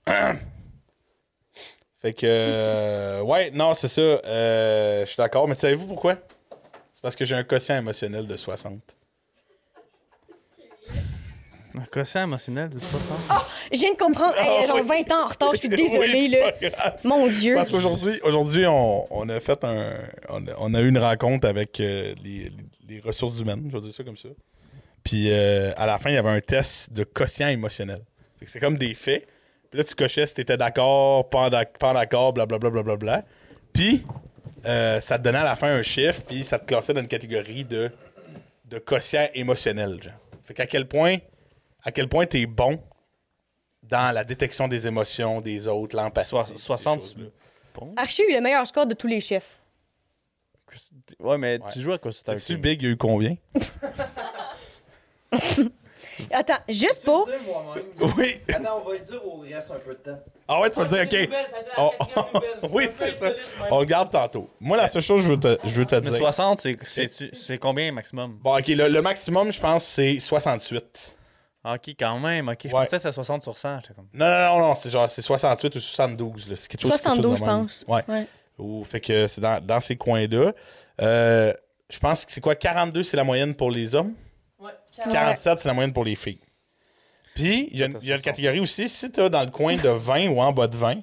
Fait 2.01 2.13
que, 2.13 2.25
euh, 2.25 3.21
ouais, 3.21 3.51
non, 3.51 3.73
c'est 3.73 3.87
ça. 3.89 4.01
euh, 4.01 5.01
je 5.01 5.05
suis 5.09 5.17
d'accord. 5.17 5.47
Mais 5.47 5.55
savez-vous 5.55 5.85
pourquoi? 5.87 6.15
C'est 6.93 7.01
parce 7.01 7.15
que 7.15 7.25
j'ai 7.25 7.35
un 7.35 7.43
quotient 7.43 7.77
émotionnel 7.77 8.25
de 8.25 8.35
60. 8.37 8.79
Un 11.75 11.85
quotient 11.91 12.23
émotionnel 12.23 12.69
de 12.69 12.79
60. 12.79 13.41
Je 13.71 13.79
viens 13.79 13.91
de 13.93 13.97
comprendre. 13.97 14.33
Hey, 14.37 14.61
Ah, 14.63 14.65
genre 14.65 14.77
oui. 14.77 15.03
20 15.07 15.11
ans 15.15 15.25
en 15.25 15.27
retard, 15.27 15.53
je 15.53 15.59
suis 15.59 15.67
Oui, 15.71 15.87
c'est 15.87 16.69
là. 16.69 16.97
Mon 17.03 17.27
Dieu. 17.27 17.55
Parce 17.55 17.69
qu'aujourd'hui, 17.69 18.19
aujourd'hui, 18.23 18.65
on, 18.65 19.07
on 19.13 19.29
a 19.29 19.39
fait 19.39 19.63
un. 19.63 19.93
On 20.29 20.47
a, 20.47 20.51
on 20.57 20.73
a 20.73 20.79
eu 20.81 20.89
une 20.89 20.97
rencontre 20.97 21.47
avec 21.47 21.79
euh, 21.79 22.15
les, 22.23 22.51
les 22.87 22.99
ressources 23.01 23.39
humaines, 23.39 23.69
je 23.71 23.77
vais 23.77 23.83
dire 23.83 23.93
ça 23.93 24.03
comme 24.03 24.17
ça. 24.17 24.29
Puis 25.03 25.31
euh, 25.31 25.71
à 25.77 25.85
la 25.85 25.99
fin, 25.99 26.09
il 26.09 26.15
y 26.15 26.17
avait 26.17 26.29
un 26.29 26.41
test 26.41 26.91
de 26.91 27.03
quotient 27.03 27.47
émotionnel. 27.49 28.01
C'est 28.45 28.59
comme 28.59 28.77
des 28.77 28.93
faits. 28.95 29.27
Puis 29.69 29.77
là, 29.77 29.83
tu 29.83 29.95
cochais 29.95 30.25
si 30.25 30.33
t'étais 30.33 30.57
d'accord, 30.57 31.29
pas 31.29 31.49
d'accord, 31.49 32.33
blablabla. 32.33 32.57
Bla, 32.57 32.69
bla, 32.69 32.83
bla, 32.83 32.95
bla. 32.95 33.23
Puis 33.73 34.05
euh, 34.65 34.99
ça 34.99 35.17
te 35.17 35.23
donnait 35.23 35.37
à 35.37 35.43
la 35.43 35.55
fin 35.55 35.67
un 35.67 35.83
chiffre, 35.83 36.21
puis 36.27 36.43
ça 36.43 36.57
te 36.59 36.65
classait 36.65 36.93
dans 36.93 37.01
une 37.01 37.07
catégorie 37.07 37.63
de, 37.65 37.91
de 38.65 38.79
quotient 38.79 39.27
émotionnel, 39.33 40.01
genre. 40.01 40.13
Fait 40.43 40.53
qu'à 40.55 40.65
quel 40.65 40.87
point, 40.87 41.17
à 41.83 41.91
quel 41.91 42.07
point 42.07 42.25
t'es 42.25 42.45
bon 42.47 42.81
dans 43.83 44.11
la 44.13 44.23
détection 44.23 44.67
des 44.67 44.87
émotions 44.87 45.41
des 45.41 45.67
autres, 45.67 45.95
l'empathie. 45.95 46.29
Soi- 46.29 46.45
ces 46.45 46.57
60, 46.57 47.01
choses-là. 47.01 47.25
Bon. 47.75 47.93
Archie 47.95 48.23
a 48.23 48.31
eu 48.31 48.35
le 48.35 48.41
meilleur 48.41 48.65
score 48.67 48.87
de 48.87 48.93
tous 48.95 49.07
les 49.07 49.21
chefs. 49.21 49.59
Ouais, 51.19 51.37
mais 51.37 51.59
Ouais. 51.59 51.67
tu 51.71 51.79
joues 51.79 51.93
à 51.93 51.97
quoi 51.97 52.11
sur 52.11 52.25
Sais-tu, 52.25 52.57
Big, 52.57 52.81
il 52.81 52.85
y 52.85 52.87
a 52.89 52.91
eu 52.91 52.97
combien? 52.97 53.35
Attends, 56.31 56.59
juste 56.67 57.03
pour. 57.03 57.29
Oui. 58.17 58.39
Attends, 58.49 58.81
on 58.83 58.89
va 58.89 58.93
le 58.95 58.99
dire 58.99 59.25
au 59.25 59.39
reste 59.39 59.71
un 59.71 59.75
peu 59.79 59.91
de 59.93 59.99
temps. 59.99 60.19
Ah 60.47 60.59
ouais, 60.61 60.69
tu 60.69 60.79
vas 60.79 60.85
dire, 60.85 61.03
OK. 61.03 61.29
Oh, 61.77 61.91
oui, 62.71 62.87
c'est 62.89 63.11
ça. 63.11 63.29
On 63.69 63.77
regarde 63.77 64.11
tantôt. 64.11 64.49
Moi, 64.59 64.77
la 64.77 64.87
seule 64.87 65.01
chose 65.01 65.19
que 65.21 65.25
je 65.27 65.29
veux 65.33 65.39
te, 65.39 65.57
je 65.63 65.75
veux 65.75 65.85
te 65.85 65.95
Mais 65.95 66.01
dire. 66.01 66.15
60, 66.15 66.59
c'est- 66.61 66.77
c'est 66.83 67.35
c'est 67.35 67.57
combien 67.57 67.91
maximum? 67.91 68.37
Bon, 68.41 68.57
OK, 68.57 68.67
le, 68.67 68.87
le 68.87 69.01
maximum, 69.01 69.51
je 69.51 69.59
pense, 69.59 69.83
c'est 69.85 70.19
68. 70.19 71.17
Ah, 71.63 71.73
Ok, 71.73 71.89
quand 71.99 72.19
même. 72.19 72.47
Ok, 72.49 72.57
je 72.63 72.67
Ouais. 72.67 72.73
pensais 72.73 72.97
que 72.97 73.03
c'était 73.03 73.11
60 73.13 73.43
sur 73.43 73.57
100. 73.57 73.79
J'étais 73.81 73.93
comme. 73.93 74.07
Non, 74.13 74.25
non, 74.27 74.59
non, 74.59 74.67
non, 74.69 74.73
c'est 74.75 74.89
genre, 74.89 75.09
c'est 75.09 75.21
68 75.21 75.75
ou 75.75 75.79
72. 75.79 76.49
là. 76.49 76.55
C'est 76.55 76.67
quelque 76.67 76.81
chose, 76.81 76.91
quelque 76.91 76.99
chose 76.99 77.15
72, 77.15 77.31
de 77.31 77.35
je 77.37 77.43
pense. 77.43 77.85
Ouais. 77.87 78.03
Ouais. 78.07 78.27
Ou, 78.57 78.83
fait 78.83 79.01
que 79.01 79.27
c'est 79.27 79.41
dans, 79.41 79.63
dans 79.63 79.79
ces 79.79 79.95
coins-là. 79.95 80.53
Euh, 81.01 81.53
je 81.89 81.99
pense 81.99 82.25
que 82.25 82.31
c'est 82.31 82.41
quoi, 82.41 82.55
42, 82.55 83.03
c'est 83.03 83.17
la 83.17 83.23
moyenne 83.23 83.55
pour 83.55 83.71
les 83.71 83.93
hommes? 83.95 84.13
47, 85.11 85.59
c'est 85.59 85.67
la 85.67 85.73
moyenne 85.73 85.93
pour 85.93 86.03
les 86.05 86.15
filles. 86.15 86.39
Puis, 87.35 87.69
il 87.71 87.77
y 87.79 87.83
a, 87.83 87.85
une- 87.85 87.97
il 88.01 88.07
y 88.07 88.11
a 88.11 88.15
une 88.15 88.21
catégorie 88.21 88.59
aussi, 88.59 88.89
si 88.89 89.11
tu 89.11 89.29
dans 89.29 89.43
le 89.43 89.51
coin 89.51 89.75
de 89.77 89.89
20 89.89 90.27
ou 90.29 90.41
en 90.41 90.51
bas 90.51 90.67
de 90.67 90.75
20, 90.75 90.99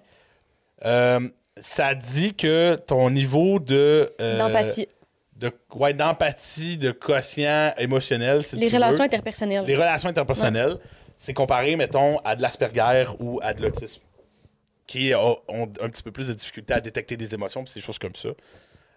euh, 0.85 1.21
ça 1.59 1.95
dit 1.95 2.35
que 2.35 2.77
ton 2.87 3.09
niveau 3.11 3.59
de. 3.59 4.13
euh, 4.21 4.39
D'empathie. 4.39 4.89
De, 5.37 5.53
ouais, 5.75 5.93
d'empathie, 5.95 6.79
de 6.79 6.91
quotient 6.93 7.73
émotionnel, 7.79 8.43
si 8.43 8.57
Les 8.57 8.69
tu 8.69 8.75
relations 8.75 8.99
veux. 9.01 9.05
interpersonnelles. 9.07 9.65
Les 9.67 9.77
relations 9.77 10.09
interpersonnelles, 10.09 10.79
c'est 11.17 11.35
comparé, 11.35 11.77
mettons, 11.77 12.19
à 12.21 12.37
de 12.37 12.43
l'Asperger 12.43 13.05
ou 13.21 13.39
à 13.43 13.53
de 13.55 13.63
l'autisme, 13.63 14.01
qui 14.87 15.15
ont, 15.15 15.39
ont 15.49 15.65
un 15.83 15.89
petit 15.91 16.03
peu 16.03 16.11
plus 16.11 16.29
de 16.29 16.33
difficulté 16.35 16.73
à 16.75 16.81
détecter 16.81 17.17
des 17.19 17.35
émotions 17.35 17.63
et 17.65 17.67
ces 17.69 17.81
choses 17.81 17.99
comme 17.99 18.15
ça. 18.15 18.31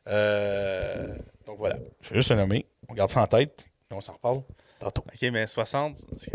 Euh, 0.07 1.07
donc 1.45 1.57
voilà, 1.57 1.75
je 2.01 2.09
vais 2.09 2.15
juste 2.15 2.29
le 2.31 2.37
nommer. 2.37 2.65
On 2.87 2.93
garde 2.93 3.09
ça 3.09 3.21
en 3.21 3.27
tête 3.27 3.67
et 3.91 3.93
on 3.93 4.01
s'en 4.01 4.13
reparle 4.13 4.41
tantôt. 4.79 5.03
Ok, 5.07 5.29
mais 5.31 5.45
60. 5.47 5.97
c'est- 6.17 6.31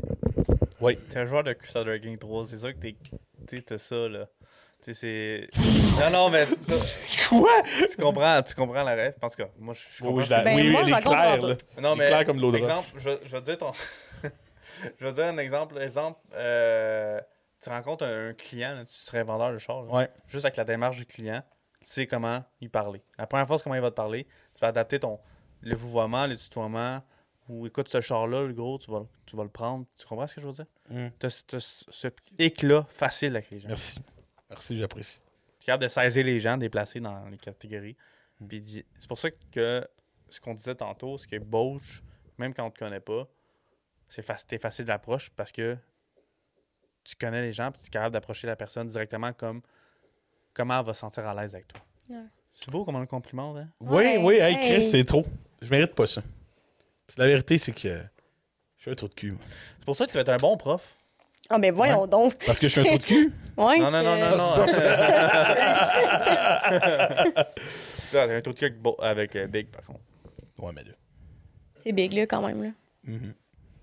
Oui. 0.80 0.97
T'es 1.09 1.18
un 1.18 1.26
joueur 1.26 1.42
de 1.45 1.53
Crusader 1.53 2.01
King 2.01 2.18
3, 2.18 2.47
c'est 2.47 2.59
sûr 2.59 2.72
que 2.72 2.78
t'es. 2.78 2.97
T'as 3.62 3.78
ça, 3.78 4.09
là. 4.09 4.26
Tu 4.82 4.92
sais, 4.95 5.49
c'est. 5.53 6.05
Non, 6.05 6.11
non, 6.11 6.30
mais. 6.30 6.47
Quoi? 7.28 7.51
tu 7.88 7.97
comprends, 7.97 8.42
tu 8.42 8.55
comprends 8.55 8.82
la 8.82 8.95
rêve. 8.95 9.14
En 9.22 9.28
tout 9.28 9.36
cas, 9.36 9.49
moi, 9.59 9.74
je 9.74 9.99
comprends. 10.03 10.16
Oui, 10.16 10.24
je 10.24 10.30
Ben, 10.30 10.57
oui, 10.57 10.70
moi, 10.70 10.82
je 10.84 10.88
il 10.90 10.95
est 10.95 11.01
clair, 11.01 11.40
là. 11.42 11.57
Non, 11.80 11.95
Il 11.95 11.99
mais. 11.99 12.05
est 12.05 12.09
clair 12.09 12.24
comme 12.26 12.40
l'eau 12.40 12.51
de. 12.53 12.59
Exemple, 12.59 12.88
je, 12.97 13.11
je 13.24 13.30
vais 13.32 13.40
te 13.40 13.45
dire 13.47 13.59
ton. 13.59 13.72
je 14.22 15.05
vais 15.05 15.11
te 15.11 15.14
dire 15.14 15.24
un 15.26 15.38
exemple. 15.38 15.78
Exemple, 15.80 16.20
euh, 16.34 17.20
tu 17.62 17.70
rencontres 17.70 18.05
un, 18.05 18.30
un 18.30 18.34
client, 18.34 18.74
là, 18.74 18.84
tu 18.84 18.92
serais 18.95 19.22
vendeur 19.22 19.53
de 19.53 19.59
char. 19.59 19.82
là. 19.84 19.92
Ouais. 19.92 20.09
Juste 20.28 20.45
avec 20.45 20.57
la 20.57 20.64
démarche 20.64 20.97
du 20.97 21.07
client, 21.07 21.42
tu 21.80 21.86
sais 21.86 22.07
comment 22.07 22.42
y 22.61 22.68
parler. 22.68 23.03
La 23.18 23.26
première 23.26 23.47
fois, 23.47 23.57
c'est 23.59 23.64
comment 23.64 23.76
il 23.76 23.80
va 23.80 23.90
te 23.90 23.97
parler. 23.97 24.24
Tu 24.55 24.61
vas 24.61 24.68
adapter 24.68 24.99
ton 25.01 25.18
le 25.62 25.74
vouvoiement, 25.76 26.26
le 26.26 26.36
tutoiement. 26.36 27.03
Ou 27.49 27.66
écoute, 27.66 27.88
ce 27.88 28.01
char-là, 28.01 28.42
le 28.47 28.53
gros, 28.55 28.78
tu 28.78 28.90
vas, 28.90 29.05
tu 29.26 29.36
vas 29.36 29.42
le 29.42 29.51
prendre. 29.51 29.84
Tu 29.97 30.07
comprends 30.07 30.26
ce 30.26 30.34
que 30.36 30.40
je 30.40 30.47
veux 30.47 30.53
dire? 30.55 30.66
Mm. 30.88 31.09
Tu 31.18 31.26
as, 31.26 31.45
ce 31.90 32.09
hic-là 32.38 32.86
facile 32.88 33.36
avec 33.36 33.51
les 33.51 33.61
gens. 33.61 33.68
Merci. 33.68 34.01
Merci, 34.49 34.78
j'apprécie. 34.78 35.20
Tu 35.61 35.64
es 35.64 35.66
capable 35.66 35.82
de 35.84 35.88
saisir 35.88 36.24
les 36.24 36.40
gens, 36.40 36.57
déplacer 36.57 37.01
dans 37.01 37.26
les 37.28 37.36
catégories. 37.38 37.97
Puis 38.49 38.61
di- 38.62 38.84
c'est 38.99 39.09
pour 39.09 39.18
ça 39.18 39.30
que 39.30 39.86
ce 40.28 40.40
qu'on 40.40 40.55
disait 40.55 40.74
tantôt, 40.74 41.18
c'est 41.18 41.28
que 41.28 41.38
Bosch, 41.38 42.03
même 42.38 42.55
quand 42.55 42.64
on 42.66 42.70
te 42.70 42.78
connaît 42.78 43.01
pas, 43.01 43.26
c'est 44.09 44.24
faci- 44.26 44.47
t'es 44.47 44.59
facile 44.59 44.84
d'approche 44.86 45.30
parce 45.30 45.53
que 45.53 45.76
tu 47.05 47.14
connais 47.16 47.42
les 47.42 47.53
gens 47.53 47.70
puis 47.70 47.80
tu 47.82 47.88
es 47.88 47.90
capable 47.90 48.12
d'approcher 48.14 48.47
la 48.47 48.57
personne 48.57 48.86
directement 48.88 49.32
comme 49.32 49.61
comment 50.55 50.78
elle 50.80 50.86
va 50.86 50.95
se 50.95 51.01
sentir 51.01 51.26
à 51.26 51.34
l'aise 51.34 51.55
avec 51.55 51.68
toi. 51.68 51.80
C'est 52.53 52.70
beau 52.70 52.84
comme 52.84 52.97
un 52.97 53.07
compliment, 53.07 53.57
hein? 53.57 53.68
Oui, 53.80 54.16
oui, 54.20 54.34
hey, 54.36 54.55
hey. 54.55 54.70
Chris, 54.78 54.82
c'est 54.90 55.05
trop. 55.05 55.24
Je 55.61 55.68
mérite 55.70 55.95
pas 55.95 56.07
ça. 56.07 56.22
Parce 57.07 57.16
que 57.16 57.20
la 57.22 57.28
vérité, 57.28 57.59
c'est 57.59 57.72
que 57.72 57.80
je 58.76 58.82
suis 58.82 58.90
un 58.90 58.94
trou 58.94 59.09
de 59.09 59.14
cul. 59.14 59.36
C'est 59.78 59.84
pour 59.84 59.96
ça 59.96 60.07
que 60.07 60.11
tu 60.11 60.16
vas 60.16 60.22
être 60.22 60.28
un 60.30 60.36
bon 60.36 60.57
prof. 60.57 60.82
Ah, 61.50 61.59
ben 61.59 61.72
voyons 61.74 62.07
donc. 62.07 62.34
Parce 62.46 62.59
que 62.59 62.66
je 62.68 62.72
suis 62.72 62.80
un 62.80 62.84
trou 62.84 62.98
de 62.98 63.02
cul? 63.02 63.32
Ouais, 63.57 63.78
non, 63.78 63.88
non, 63.90 64.02
non, 64.02 64.16
non, 64.18 64.36
non. 64.36 64.52
Un 68.14 68.40
truc 68.40 68.61
avec, 68.64 68.80
Bo- 68.82 68.96
avec 69.00 69.36
euh, 69.36 69.46
Big, 69.46 69.68
par 69.68 69.82
contre. 69.84 70.00
Ouais, 70.59 70.72
mais 70.74 70.82
là. 70.82 70.90
C'est 71.76 71.92
big, 71.92 72.12
là, 72.14 72.26
quand 72.26 72.40
même. 72.44 72.62
Là. 72.64 72.70
Mhm. 73.05 73.32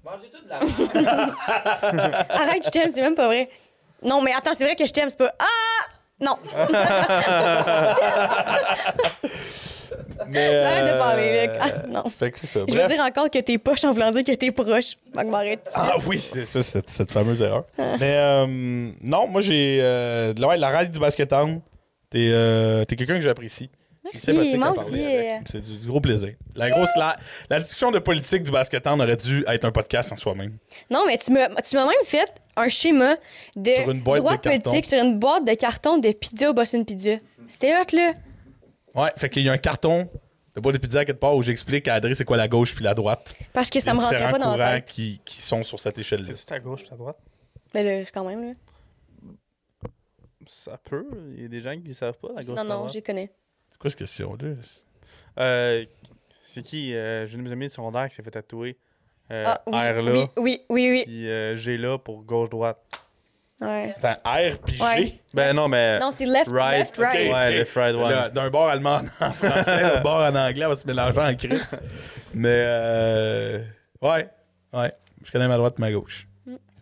Mangez 0.03 0.29
tout 0.29 0.43
de 0.43 0.49
la. 0.49 0.57
Arrête, 2.29 2.65
je 2.65 2.69
t'aime, 2.69 2.91
c'est 2.91 3.01
même 3.01 3.15
pas 3.15 3.27
vrai. 3.27 3.49
Non, 4.03 4.21
mais 4.21 4.33
attends, 4.33 4.53
c'est 4.57 4.65
vrai 4.65 4.75
que 4.75 4.85
je 4.85 4.91
t'aime, 4.91 5.09
c'est 5.09 5.17
pas. 5.17 5.33
Ah! 5.39 5.45
Non! 6.19 6.37
Mais, 10.31 10.61
J'arrête 10.61 10.93
de 10.93 10.97
parler, 10.99 11.47
euh. 11.49 11.57
Ah, 11.59 11.87
non. 11.87 12.03
Fait 12.09 12.31
que 12.31 12.39
c'est 12.39 12.47
ça. 12.47 12.61
Je 12.67 12.73
veux 12.73 12.79
Bref. 12.79 12.91
dire 12.93 13.03
encore 13.03 13.29
que 13.29 13.39
t'es 13.39 13.57
poche 13.57 13.83
en 13.83 13.93
voulant 13.93 14.11
dire 14.11 14.23
que 14.23 14.31
t'es 14.33 14.51
proche. 14.51 14.95
Fait 15.15 15.23
que 15.23 15.29
m'arrête. 15.29 15.69
Ah 15.75 15.95
oui, 16.07 16.19
c'est 16.21 16.45
ça, 16.45 16.61
cette, 16.63 16.89
cette 16.89 17.11
fameuse 17.11 17.41
erreur. 17.41 17.65
Mais 17.77 18.15
euh, 18.15 18.45
non, 19.01 19.27
moi 19.27 19.41
j'ai. 19.41 19.79
Euh, 19.81 20.33
la- 20.37 20.47
ouais, 20.47 20.57
la 20.57 20.69
rallye 20.69 20.89
du 20.89 20.99
basket 20.99 21.29
town, 21.29 21.61
t'es 22.09 22.29
euh, 22.31 22.85
t'es 22.85 22.95
quelqu'un 22.95 23.15
que 23.15 23.21
j'apprécie. 23.21 23.69
C'est 24.17 24.33
du, 25.61 25.77
du 25.77 25.87
gros 25.87 26.01
plaisir. 26.01 26.33
La 26.55 26.69
grosse. 26.69 26.89
La, 26.97 27.15
la 27.49 27.59
discussion 27.59 27.91
de 27.91 27.99
politique 27.99 28.43
du 28.43 28.51
basket 28.51 28.85
aurait 28.87 29.15
dû 29.15 29.45
être 29.47 29.63
un 29.63 29.71
podcast 29.71 30.11
en 30.11 30.15
soi-même. 30.15 30.57
Non, 30.89 31.03
mais 31.07 31.17
tu 31.17 31.31
m'as 31.31 31.47
tu 31.61 31.75
m'as 31.77 31.85
même 31.85 31.93
fait 32.03 32.33
un 32.57 32.67
schéma 32.67 33.15
de 33.55 33.71
Sur 33.71 33.91
une 33.91 34.01
boîte 34.01 34.17
droit 34.19 34.35
de 34.37 34.41
politique 34.41 34.85
sur 34.85 35.01
une 35.01 35.17
boîte 35.19 35.45
de 35.47 35.53
carton 35.53 35.97
de 35.97 36.11
pizza 36.11 36.49
au 36.49 36.53
Boston 36.53 36.83
Pizza. 36.83 37.11
C'était 37.47 37.73
hot, 37.73 37.95
là. 37.95 38.11
Ouais, 38.95 39.09
fait 39.17 39.29
qu'il 39.29 39.43
y 39.43 39.49
a 39.49 39.53
un 39.53 39.57
carton 39.57 40.09
de 40.55 40.59
boîte 40.61 40.75
de 40.75 40.79
pizza 40.79 40.99
à 40.99 41.05
quelque 41.05 41.19
part 41.19 41.35
où 41.35 41.41
j'explique 41.41 41.87
à 41.87 41.93
Adré 41.95 42.13
c'est 42.15 42.25
quoi 42.25 42.37
la 42.37 42.47
gauche 42.47 42.75
puis 42.75 42.83
la 42.83 42.93
droite. 42.93 43.35
Parce 43.53 43.69
que 43.69 43.79
ça 43.79 43.91
Les 43.93 43.97
me 43.99 44.03
rentrait 44.03 44.31
pas 44.31 44.39
dans 44.39 44.55
la 44.55 44.65
courants 44.65 44.75
tête. 44.79 44.89
qui, 44.91 45.21
qui 45.25 45.41
sont 45.41 45.63
sur 45.63 45.79
cette 45.79 45.97
échelle-là. 45.97 46.27
C'est-tu 46.35 46.45
ta 46.45 46.59
gauche 46.59 46.81
ou 46.83 46.87
ta 46.87 46.95
droite? 46.95 47.17
Mais 47.73 47.83
là, 47.83 48.05
quand 48.13 48.25
même, 48.25 48.45
là. 48.47 48.51
Ça 50.47 50.77
peut. 50.77 51.05
Il 51.35 51.43
y 51.43 51.45
a 51.45 51.47
des 51.47 51.61
gens 51.61 51.71
qui 51.79 51.87
ne 51.87 51.93
savent 51.93 52.17
pas, 52.17 52.29
la 52.35 52.43
gauche 52.43 52.55
Non, 52.57 52.63
non, 52.65 52.87
je 52.87 52.95
les 52.95 53.01
connais. 53.01 53.31
C'est 53.69 53.77
quoi 53.79 53.89
cette 53.89 53.99
question-là? 53.99 54.53
Euh, 55.39 55.85
c'est 56.45 56.61
qui? 56.61 56.93
Euh, 56.93 57.25
J'ai 57.27 57.35
une 57.37 57.43
de 57.43 57.47
mes 57.47 57.53
amies 57.53 57.67
de 57.67 57.71
secondaire 57.71 58.09
qui 58.09 58.15
s'est 58.15 58.23
fait 58.23 58.31
tatouer. 58.31 58.77
Euh, 59.31 59.43
ah, 59.45 59.61
oui, 59.67 59.73
R 59.77 60.01
là. 60.01 60.11
oui, 60.11 60.25
oui, 60.37 60.61
oui, 60.69 60.89
oui. 60.91 61.03
Puis 61.05 61.29
euh, 61.29 61.55
G 61.55 61.77
là 61.77 61.97
pour 61.97 62.23
gauche-droite. 62.23 62.79
Ouais. 63.61 63.93
Attends, 64.01 64.19
R 64.25 64.57
puis 64.65 64.77
G. 64.77 64.83
Ouais. 64.83 65.13
Ben 65.33 65.53
non, 65.55 65.67
mais. 65.67 65.99
Non, 65.99 66.09
c'est 66.11 66.25
left, 66.25 66.49
Right. 66.51 66.79
left, 66.79 66.97
right. 66.97 67.31
Ouais, 67.31 67.51
left, 67.59 67.75
right, 67.75 67.95
ouais. 67.95 68.29
D'un 68.31 68.49
bord 68.49 68.67
allemand 68.69 69.01
en 69.19 69.31
français, 69.31 69.81
d'un 69.81 70.01
bord 70.01 70.21
en 70.21 70.35
anglais, 70.35 70.65
on 70.65 70.69
va 70.69 70.75
se 70.75 70.87
mélanger 70.87 71.19
en 71.21 71.35
crise. 71.35 71.65
Mais, 72.33 72.49
euh, 72.65 73.59
ouais, 74.01 74.27
ouais. 74.73 74.91
Je 75.23 75.31
connais 75.31 75.47
ma 75.47 75.57
droite 75.57 75.75
et 75.77 75.81
ma 75.81 75.91
gauche. 75.91 76.27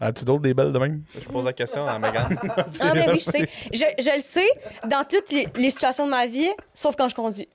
As-tu 0.01 0.23
d'autres 0.23 0.43
des 0.43 0.53
belles 0.53 0.71
de 0.71 0.80
même? 0.80 1.03
Je 1.13 1.27
pose 1.27 1.43
la 1.43 1.51
question 1.51 1.86
à 1.86 1.99
Megan. 1.99 2.39
Ah, 2.80 2.93
ben 2.93 3.09
oui, 3.11 3.19
je 3.19 3.30
sais. 3.30 3.45
Je, 3.73 3.84
je 4.01 4.15
le 4.15 4.21
sais 4.21 4.47
dans 4.88 5.03
toutes 5.03 5.30
les, 5.30 5.45
les 5.55 5.69
situations 5.69 6.05
de 6.05 6.11
ma 6.11 6.25
vie, 6.25 6.47
sauf 6.73 6.95
quand 6.95 7.09
je 7.09 7.15
conduis. 7.15 7.49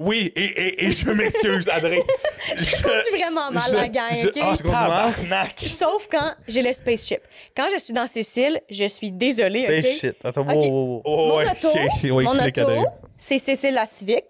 Oui, 0.00 0.32
et, 0.34 0.44
et, 0.44 0.84
et 0.86 0.92
je 0.92 1.10
m'excuse, 1.10 1.68
Adrien. 1.68 2.00
Je 2.56 2.82
conduis 2.82 3.20
vraiment 3.20 3.50
mal, 3.50 3.70
la 3.74 3.86
gang, 3.88 4.14
je- 4.14 4.28
OK? 4.28 4.32
Tu 4.32 4.40
conduis 4.40 4.62
mal? 4.64 5.12
tabarnak. 5.12 5.58
Sauf 5.60 6.08
quand 6.10 6.32
j'ai 6.48 6.62
le 6.62 6.72
spaceship. 6.72 7.20
Quand 7.54 7.66
je 7.74 7.78
suis 7.78 7.92
dans 7.92 8.06
Cécile, 8.06 8.62
je 8.70 8.86
suis 8.88 9.10
désolée, 9.12 9.66
OK? 9.78 9.86
Shit. 9.86 10.16
Attends, 10.24 10.40
Ok. 10.40 10.54
wow, 10.54 10.64
wow, 10.64 10.86
wow. 10.94 11.02
Oh, 11.04 11.16
Mon 11.26 11.36
ouais, 11.36 11.44
auto, 11.50 11.68
ouais, 12.14 12.24
mon 12.24 12.84
c'est 13.18 13.38
Cécile 13.38 13.74
la 13.74 13.84
Civic. 13.84 14.24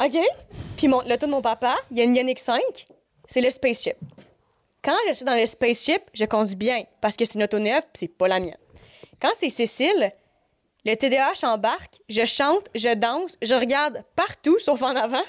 OK? 0.00 0.16
Puis 0.76 0.86
mon, 0.86 1.00
l'auto 1.02 1.26
de 1.26 1.30
mon 1.32 1.42
papa, 1.42 1.76
il 1.90 1.98
y 1.98 2.00
a 2.00 2.04
une 2.04 2.14
Ioniq 2.14 2.38
5, 2.38 2.60
c'est 3.26 3.40
le 3.40 3.50
spaceship. 3.50 3.96
Quand 4.84 4.94
je 5.08 5.14
suis 5.14 5.24
dans 5.24 5.34
le 5.38 5.46
spaceship, 5.46 6.02
je 6.12 6.24
conduis 6.26 6.54
bien 6.56 6.84
parce 7.00 7.16
que 7.16 7.24
c'est 7.24 7.34
une 7.34 7.42
auto 7.42 7.58
neuve 7.58 7.82
c'est 7.92 8.06
pas 8.08 8.28
la 8.28 8.38
mienne. 8.38 8.56
Quand 9.20 9.30
c'est 9.38 9.50
Cécile, 9.50 10.12
le 10.84 10.94
TDAH 10.94 11.46
embarque, 11.46 12.00
je 12.08 12.24
chante, 12.24 12.66
je 12.74 12.94
danse, 12.94 13.36
je 13.42 13.54
regarde 13.54 14.04
partout 14.16 14.58
sauf 14.58 14.82
en 14.82 14.94
avant. 14.94 15.24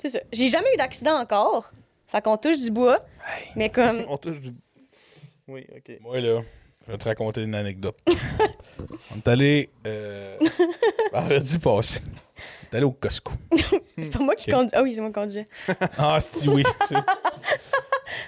C'est 0.00 0.10
ça. 0.10 0.20
J'ai 0.32 0.48
jamais 0.48 0.72
eu 0.74 0.76
d'accident 0.78 1.18
encore. 1.18 1.70
Fait 2.06 2.22
qu'on 2.22 2.36
touche 2.36 2.58
du 2.58 2.70
bois. 2.70 2.98
Mais 3.56 3.68
comme. 3.68 4.04
On 4.08 4.16
touche 4.16 4.40
du. 4.40 4.54
Oui, 5.46 5.66
ok. 5.76 5.98
Moi, 6.00 6.20
là, 6.20 6.40
je 6.86 6.92
vais 6.92 6.98
te 6.98 7.04
raconter 7.04 7.42
une 7.42 7.54
anecdote. 7.54 7.98
On 9.12 9.16
est 9.16 9.28
allé. 9.28 9.70
Euh... 9.86 10.38
Vendredi 11.12 11.58
passé. 11.58 12.00
On 12.00 12.74
est 12.74 12.76
allé 12.78 12.86
au 12.86 12.92
Costco. 12.92 13.32
C'est 14.00 14.12
pas 14.12 14.20
moi 14.20 14.34
qui 14.34 14.50
conduis. 14.50 14.70
Ah 14.72 14.82
oui, 14.82 14.94
c'est 14.94 15.00
moi 15.00 15.10
qui 15.10 15.14
conduis. 15.14 15.44
Ah, 15.98 16.18
si, 16.20 16.48
oui. 16.48 16.62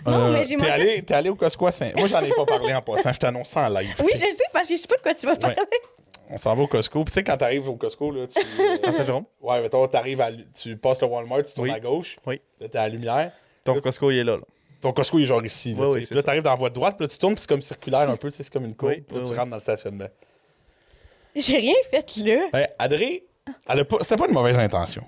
C'est- 0.04 0.10
Non, 0.10 0.30
mais 0.32 0.42
T'es 0.42 0.48
j'ai 0.48 0.56
manqué- 0.56 0.70
allé, 0.70 1.02
t'es 1.02 1.14
allé 1.14 1.30
au 1.30 1.34
Costco 1.34 1.66
à 1.66 1.72
Saint. 1.72 1.90
Moi, 1.96 2.06
j'en 2.08 2.20
ai 2.22 2.30
pas 2.30 2.44
parlé 2.44 2.74
en 2.74 2.82
passant. 2.82 3.12
Je 3.12 3.18
t'annonce 3.18 3.48
ça 3.48 3.62
en 3.66 3.68
live. 3.68 3.94
Oui, 4.02 4.10
je 4.14 4.18
sais 4.20 4.36
parce 4.52 4.68
que 4.68 4.74
je 4.76 4.80
sais 4.80 4.88
pas 4.88 4.96
de 4.96 5.02
quoi 5.02 5.14
tu 5.14 5.26
vas 5.26 5.36
parler. 5.36 5.56
On 6.30 6.36
s'en 6.36 6.54
va 6.54 6.62
au 6.62 6.66
Costco. 6.66 7.04
Puis, 7.04 7.12
tu 7.12 7.14
sais, 7.14 7.24
quand 7.24 7.36
t'arrives 7.36 7.68
au 7.68 7.76
Costco, 7.76 8.10
là, 8.10 8.26
tu. 8.26 8.38
euh? 9.10 9.20
Ouais, 9.40 9.60
mettons, 9.60 9.86
t'arrives 9.86 10.20
à. 10.20 10.30
Tu 10.58 10.76
passes 10.76 11.00
le 11.00 11.06
Walmart, 11.06 11.44
tu 11.44 11.52
tournes 11.54 11.68
Oui. 11.68 11.74
à 11.74 11.80
gauche. 11.80 12.16
Oui. 12.26 12.40
Là, 12.60 12.68
t'es 12.68 12.78
à 12.78 12.82
la 12.84 12.88
lumière. 12.88 13.32
Ton 13.64 13.80
Costco, 13.80 14.10
il 14.10 14.18
est 14.18 14.24
là. 14.24 14.36
là. 14.36 14.42
Ton 14.80 14.92
Costco, 14.92 15.18
il 15.18 15.22
est 15.24 15.26
genre 15.26 15.44
ici. 15.44 15.74
Là, 15.74 15.88
Oui, 15.88 16.06
tu 16.06 16.14
là 16.14 16.20
ça. 16.20 16.26
t'arrives 16.26 16.42
dans 16.42 16.50
la 16.50 16.56
voie 16.56 16.68
de 16.70 16.74
droite, 16.74 16.96
puis 16.96 17.04
là, 17.04 17.08
tu 17.08 17.18
tournes, 17.18 17.34
puis 17.34 17.42
c'est 17.42 17.48
comme 17.48 17.60
circulaire 17.60 18.08
un 18.10 18.16
peu, 18.16 18.30
tu 18.30 18.36
sais, 18.36 18.42
c'est 18.42 18.52
comme 18.52 18.64
une 18.64 18.74
courbe. 18.74 18.92
Oui, 18.92 19.00
puis 19.02 19.14
là, 19.14 19.20
oui, 19.22 19.26
tu 19.28 19.32
oui. 19.32 19.38
rentres 19.38 19.50
dans 19.50 19.56
le 19.56 19.60
stationnement. 19.60 20.08
J'ai 21.36 21.56
rien 21.58 21.74
fait 21.90 22.16
là. 22.18 22.40
Ben, 22.52 22.66
Adré, 22.78 23.24
elle 23.68 23.80
a 23.80 23.84
pas, 23.84 23.98
c'était 24.00 24.16
pas 24.16 24.26
une 24.26 24.34
mauvaise 24.34 24.58
intention. 24.58 25.04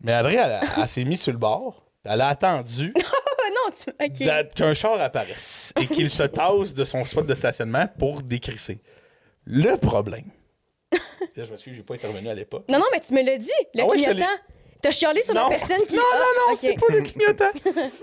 Mais 0.00 0.12
Adré, 0.12 0.36
elle, 0.36 0.60
elle 0.80 0.88
s'est 0.88 1.04
mise 1.04 1.20
sur 1.22 1.32
le 1.32 1.38
bord. 1.38 1.82
Elle 2.04 2.20
a 2.20 2.28
attendu 2.28 2.94
Oh 3.02 3.27
tu. 3.70 4.54
Qu'un 4.54 4.74
char 4.74 5.00
apparaisse 5.00 5.72
et 5.80 5.86
qu'il 5.86 6.10
se 6.10 6.22
tasse 6.24 6.74
de 6.74 6.84
son 6.84 7.04
spot 7.04 7.26
de 7.26 7.34
stationnement 7.34 7.86
pour 7.98 8.22
décrisser. 8.22 8.80
Le 9.44 9.76
problème. 9.76 10.26
Là, 10.92 11.44
je 11.44 11.50
m'excuse, 11.50 11.74
j'ai 11.76 11.82
pas 11.82 11.94
intervenu 11.94 12.28
à 12.28 12.34
l'époque. 12.34 12.64
Non, 12.68 12.78
non, 12.78 12.84
mais 12.92 13.00
tu 13.00 13.14
me 13.14 13.22
l'as 13.24 13.38
dit, 13.38 13.50
le 13.74 13.82
Ah 13.82 13.86
ouais, 13.86 13.98
je 13.98 14.04
clignotant. 14.04 14.26
T'as 14.80 14.90
chialé 14.92 15.22
sur 15.24 15.34
Non. 15.34 15.48
la 15.50 15.56
personne 15.58 15.84
qui. 15.86 15.96
Non, 15.96 16.02
Ah, 16.12 16.16
non, 16.18 16.24
non, 16.48 16.52
ok. 16.52 16.58
c'est 16.60 16.74
pas 16.78 16.86
le 16.94 17.02
clignotant. 17.02 17.50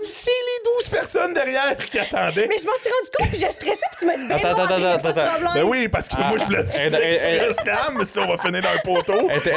c'est 0.02 0.30
les 0.30 0.64
12 0.78 0.88
personnes 0.90 1.32
derrière 1.34 1.76
qui 1.78 1.98
attendaient. 1.98 2.46
Mais 2.48 2.58
je 2.58 2.66
m'en 2.66 2.72
suis 2.76 2.90
rendu 2.90 3.10
compte, 3.16 3.28
puis 3.30 3.38
j'ai 3.38 3.50
stressé, 3.50 3.80
puis 3.92 3.96
tu 4.00 4.04
m'as 4.06 4.16
dit, 4.16 4.26
ben 4.28 4.36
Attends, 4.36 4.48
non, 4.58 4.64
attends, 4.64 5.08
attends, 5.08 5.20
attends. 5.20 5.54
Ben 5.54 5.62
oui, 5.64 5.88
parce 5.88 6.08
que 6.08 6.16
moi, 6.16 6.36
je 6.38 6.44
voulais 6.44 6.62
le 6.62 7.52
scam, 7.54 7.94
mais 7.98 8.04
si 8.04 8.18
on 8.18 8.26
va 8.26 8.36
finir 8.38 8.60
dans 8.62 8.68
un 8.68 8.78
poteau. 8.78 9.28
Elle 9.30 9.38
était, 9.38 9.54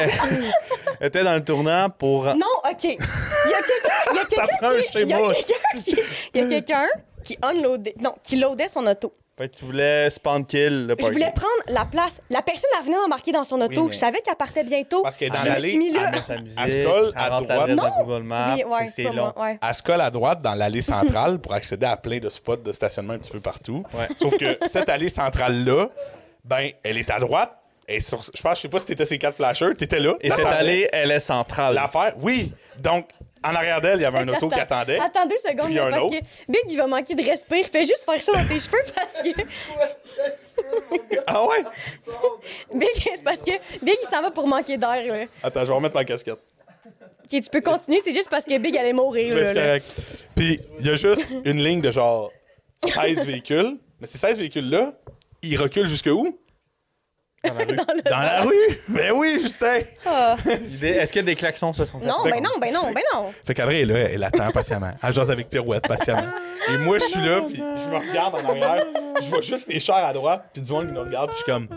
elle 1.02 1.08
était 1.08 1.24
dans 1.24 1.34
le 1.36 1.44
tournant 1.44 1.90
pour. 1.90 2.24
Non, 2.26 2.48
OK. 2.70 2.84
Il 2.84 2.90
y 2.92 3.54
a 3.54 3.62
quelqu'un 3.62 4.36
Ça 4.36 4.48
prend 4.60 4.70
un 4.70 4.80
qui... 4.82 4.90
Il 4.96 5.08
y 5.10 5.14
a 5.14 5.18
schéma. 5.18 5.34
quelqu'un 5.34 5.80
qui... 5.84 5.96
Il 6.34 6.42
y 6.42 6.46
a 6.46 6.48
quelqu'un 6.50 6.88
qui 7.26 7.38
unloadait... 7.44 7.96
Non, 8.00 8.16
qui 8.24 8.38
loadait 8.38 8.68
son 8.70 8.86
auto. 8.88 9.12
Fait 9.40 9.48
que 9.48 9.56
tu 9.56 9.64
voulais 9.64 10.10
spawn 10.10 10.46
kill 10.46 10.88
le 10.88 10.96
Je 11.00 11.06
voulais 11.06 11.32
prendre 11.34 11.48
la 11.70 11.86
place. 11.86 12.22
La 12.30 12.42
personne, 12.42 12.70
elle 12.78 12.86
venait 12.86 12.98
m'embarquer 12.98 13.32
dans 13.32 13.46
son 13.46 13.62
auto. 13.62 13.86
mais- 13.86 13.92
Je 13.94 13.98
savais 13.98 14.20
qu'elle 14.20 14.36
partait 14.36 14.66
bientôt. 14.66 15.02
Parce 15.02 15.16
qu'elle 15.16 15.30
est 15.30 15.32
dans 15.32 15.38
je 15.38 15.44
me 15.46 15.50
l'allée, 15.50 15.70
suis 15.70 15.78
mis 15.78 15.94
là. 15.94 16.10
elle 16.12 16.16
met 16.20 16.24
sa 16.24 16.36
musique, 16.36 16.60
Elle 16.62 16.72
se 16.72 16.84
colle 16.86 17.14
à 17.16 17.30
rentre 17.30 17.44
droite. 17.48 17.58
l'adresse 17.70 17.78
Non. 17.78 17.84
dans 17.84 18.04
Google 18.04 18.24
Maps. 18.24 18.52
Oui, 18.54 18.58
fait 18.60 18.66
ouais, 18.66 18.80
que 18.80 18.86
c'est 18.92 18.96
c'est 18.96 19.04
pas 19.04 19.10
long. 19.16 19.32
moi. 19.36 19.42
Ouais. 19.46 19.60
Elle 19.66 19.74
se 19.76 19.84
colle 19.84 20.02
à 20.02 20.12
droite 20.12 20.42
dans 20.42 20.56
l'allée 20.56 20.82
centrale 20.82 21.40
pour 21.40 21.54
accéder 21.54 21.86
à 21.86 21.96
plein 21.96 22.18
de 22.20 22.30
spots 22.30 22.58
de 22.58 22.74
stationnement 22.74 23.14
un 23.14 23.18
petit 23.20 23.32
peu 23.32 23.40
partout. 23.40 23.86
Ouais. 23.98 24.10
Sauf 24.18 24.38
que 24.38 24.58
cette 24.68 24.90
allée 24.90 25.08
centrale-là, 25.10 25.88
ben, 26.44 26.72
elle 26.84 26.98
est 26.98 27.10
à 27.10 27.20
droite. 27.20 27.54
Et 27.88 28.02
sur, 28.02 28.22
je 28.22 28.42
pense, 28.42 28.58
je 28.58 28.62
sais 28.64 28.68
pas 28.70 28.78
si 28.80 28.86
t'étais 28.88 29.06
ces 29.06 29.18
quatre 29.18 29.36
flashers, 29.36 29.74
t'étais 29.76 30.00
là. 30.00 30.14
Et 30.22 30.30
cette 30.30 30.38
t'attendais. 30.40 30.56
allée, 30.58 30.90
elle 30.92 31.12
est 31.12 31.20
centrale. 31.20 31.74
L'affaire, 31.74 32.14
oui. 32.22 32.52
Donc, 32.78 33.08
en 33.44 33.56
arrière 33.56 33.80
d'elle, 33.82 34.00
il 34.00 34.02
y 34.02 34.06
avait 34.06 34.20
un 34.20 34.28
auto 34.28 34.50
qui 34.50 34.60
attendait. 34.60 35.00
Attends 35.00 35.26
deux 35.26 35.38
secondes, 35.38 35.68
Puis 35.68 35.80
un 35.80 35.90
parce 35.90 36.04
autre. 36.04 36.20
que 36.20 36.24
Big, 36.52 36.62
il 36.70 36.78
va 36.78 36.88
manquer 36.88 37.16
de 37.16 37.24
respirer. 37.24 37.64
Fais 37.64 37.84
juste 37.84 38.06
faire 38.06 38.22
ça 38.22 38.34
dans 38.34 38.48
tes 38.48 38.60
cheveux 38.60 38.84
parce 38.96 39.14
que... 39.22 39.30
Ah 41.28 41.46
ouais? 41.46 41.64
Big, 42.74 42.90
c'est 43.16 43.24
parce 43.24 43.40
que 43.42 43.52
Big, 43.82 43.96
il 44.02 44.08
s'en 44.08 44.22
va 44.22 44.32
pour 44.32 44.48
manquer 44.48 44.78
d'air, 44.78 45.06
là. 45.08 45.26
Attends, 45.44 45.62
je 45.62 45.68
vais 45.68 45.74
remettre 45.74 45.96
ma 45.96 46.04
casquette. 46.06 46.40
OK, 47.24 47.42
tu 47.42 47.50
peux 47.52 47.62
continuer, 47.62 48.02
c'est 48.04 48.14
juste 48.14 48.30
parce 48.30 48.44
que 48.46 48.58
Big 48.58 48.76
allait 48.78 48.94
mourir, 48.94 49.36
là. 49.36 49.48
c'est 49.48 49.54
là. 49.54 49.62
correct. 49.66 49.86
Puis, 50.36 50.60
il 50.80 50.86
y 50.86 50.90
a 50.90 50.96
juste 50.96 51.38
une 51.46 51.64
ligne 51.64 51.82
de 51.82 51.92
genre 51.92 52.32
16 52.86 53.26
véhicules. 53.26 53.78
Mais 54.02 54.08
ces 54.08 54.18
16 54.18 54.40
véhicules-là, 54.40 54.92
ils 55.42 55.58
reculent 55.60 55.88
jusque 55.88 56.08
où? 56.08 56.38
Dans 57.44 57.54
la 57.54 57.64
rue. 57.66 57.76
Dans 58.06 58.18
la 58.20 58.42
rue! 58.42 58.82
Ben 58.90 59.12
oui, 59.14 59.40
Justin! 59.42 59.80
Ah. 60.06 60.36
Est-ce 60.46 61.12
qu'il 61.12 61.22
y 61.22 61.24
a 61.24 61.28
des 61.28 61.36
klaxons 61.36 61.74
se 61.74 61.86
sont 61.86 62.00
faits? 62.00 62.08
Non, 62.08 62.24
ben 62.26 62.44
non, 62.44 62.50
ben 62.60 62.74
non, 62.74 62.92
ben 62.92 63.02
non. 63.14 63.34
Fait 63.46 63.54
qu'Adrien 63.54 63.80
est 63.80 63.86
là, 63.86 63.98
elle 64.14 64.24
attend 64.24 64.52
patiemment. 64.52 64.92
Elle 65.02 65.14
jase 65.14 65.32
avec 65.32 65.50
Pirouette 65.50 65.88
patiemment. 65.88 66.28
Et 66.70 66.78
moi, 66.78 66.98
je 66.98 67.06
suis 67.06 67.22
là, 67.22 67.42
puis 67.48 67.56
je 67.58 67.90
me 67.90 67.98
regarde 68.10 68.36
en 68.36 68.50
arrière. 68.50 68.84
Je 69.22 69.28
vois 69.30 69.42
juste 69.42 69.68
les 69.68 69.80
chars 69.80 70.06
à 70.06 70.12
droite, 70.14 70.46
puis 70.54 70.62
du 70.62 70.72
monde 70.72 70.88
qui 70.88 70.94
nous 70.94 71.02
regarde, 71.02 71.30
puis 71.30 71.38
je 71.40 71.44
suis 71.44 71.52
comme, 71.52 71.68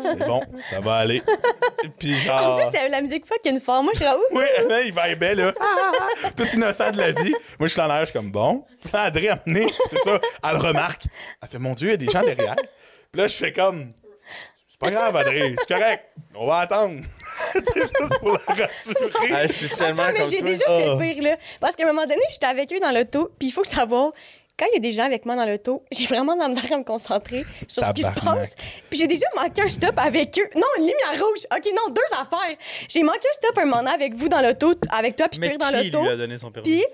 c'est 0.00 0.26
bon, 0.26 0.40
ça 0.54 0.80
va 0.80 0.96
aller. 0.96 1.22
Puis 1.98 2.14
En 2.14 2.38
genre. 2.38 2.56
plus, 2.58 2.66
c'est 2.72 2.88
la 2.88 3.00
musique 3.00 3.26
fuck 3.26 3.38
qui 3.42 3.50
une 3.50 3.60
forme. 3.60 3.84
Moi, 3.84 3.92
je 3.94 3.98
suis 4.00 4.04
là, 4.06 4.16
ouh. 4.16 4.20
Oui, 4.32 4.44
là, 4.68 4.80
il 4.82 4.92
va 4.92 5.08
être 5.10 5.18
belle, 5.18 5.38
là. 5.38 5.52
Tout 6.36 6.46
innocent 6.54 6.90
de 6.90 6.98
la 6.98 7.12
vie. 7.12 7.32
Moi, 7.58 7.68
je 7.68 7.72
suis 7.72 7.80
en 7.80 7.84
arrière, 7.84 8.00
je 8.06 8.10
suis 8.10 8.18
comme, 8.18 8.30
bon. 8.30 8.64
Puis 8.80 8.90
là, 8.92 9.10
donné, 9.10 9.66
c'est 9.88 9.98
ça, 9.98 10.20
elle 10.48 10.56
remarque. 10.56 11.04
Elle 11.42 11.48
fait, 11.48 11.58
mon 11.58 11.72
Dieu, 11.72 11.88
il 11.88 11.90
y 11.92 11.94
a 11.94 11.96
des 11.96 12.10
gens 12.10 12.22
derrière. 12.22 12.56
Puis 13.12 13.20
là, 13.20 13.26
je 13.28 13.34
fais 13.34 13.52
comme, 13.52 13.92
c'est 14.78 14.90
pas 14.90 14.90
grave, 14.90 15.16
Adrien, 15.16 15.54
c'est 15.58 15.74
correct. 15.74 16.04
On 16.34 16.46
va 16.46 16.58
attendre. 16.58 17.00
c'est 17.52 17.80
juste 17.80 18.18
pour 18.20 18.32
la 18.32 18.54
rassurer. 18.54 19.10
Ah, 19.32 19.46
je 19.46 19.52
suis 19.52 19.68
tellement 19.70 20.02
Attends, 20.02 20.12
mais 20.12 20.18
comme 20.20 20.30
j'ai 20.30 20.38
toi. 20.38 20.48
déjà 20.48 20.66
fait 20.66 21.14
pire, 21.14 21.22
là. 21.22 21.36
Parce 21.60 21.76
qu'à 21.76 21.84
un 21.84 21.86
moment 21.86 22.02
donné, 22.06 22.20
j'étais 22.30 22.46
avec 22.46 22.70
eux 22.72 22.78
dans 22.80 22.92
l'auto, 22.92 23.30
puis 23.38 23.48
il 23.48 23.52
faut 23.52 23.64
savoir, 23.64 24.12
quand 24.58 24.66
il 24.72 24.74
y 24.74 24.76
a 24.76 24.80
des 24.80 24.92
gens 24.92 25.04
avec 25.04 25.26
moi 25.26 25.36
dans 25.36 25.44
l'auto, 25.44 25.84
j'ai 25.92 26.06
vraiment 26.06 26.34
de 26.34 26.40
la 26.40 26.48
misère 26.48 26.72
à 26.72 26.78
me 26.78 26.84
concentrer 26.84 27.44
sur 27.68 27.84
ce 27.84 27.92
qui 27.92 28.02
se 28.02 28.20
passe. 28.20 28.54
Puis 28.88 28.98
j'ai 28.98 29.06
déjà 29.06 29.26
manqué 29.36 29.62
un 29.62 29.68
stop 29.68 29.98
avec 29.98 30.38
eux. 30.38 30.48
Non, 30.54 30.66
une 30.78 30.84
lumière 30.84 31.24
rouge. 31.24 31.46
OK, 31.54 31.72
non, 31.74 31.92
deux 31.92 32.02
affaires. 32.12 32.56
J'ai 32.88 33.02
manqué 33.02 33.18
un 33.18 33.34
stop 33.34 33.58
un 33.58 33.66
moment 33.66 33.90
avec 33.90 34.14
vous 34.14 34.28
dans 34.28 34.40
l'auto, 34.40 34.74
avec 34.90 35.16
toi, 35.16 35.28
puis 35.28 35.40
Pierre 35.40 35.58
dans 35.58 35.68
qui 35.68 35.90
l'auto. 35.90 36.02
lui 36.02 36.08
a 36.08 36.16
donné 36.16 36.38
son 36.38 36.50
permis? 36.50 36.70
Puis, 36.70 36.84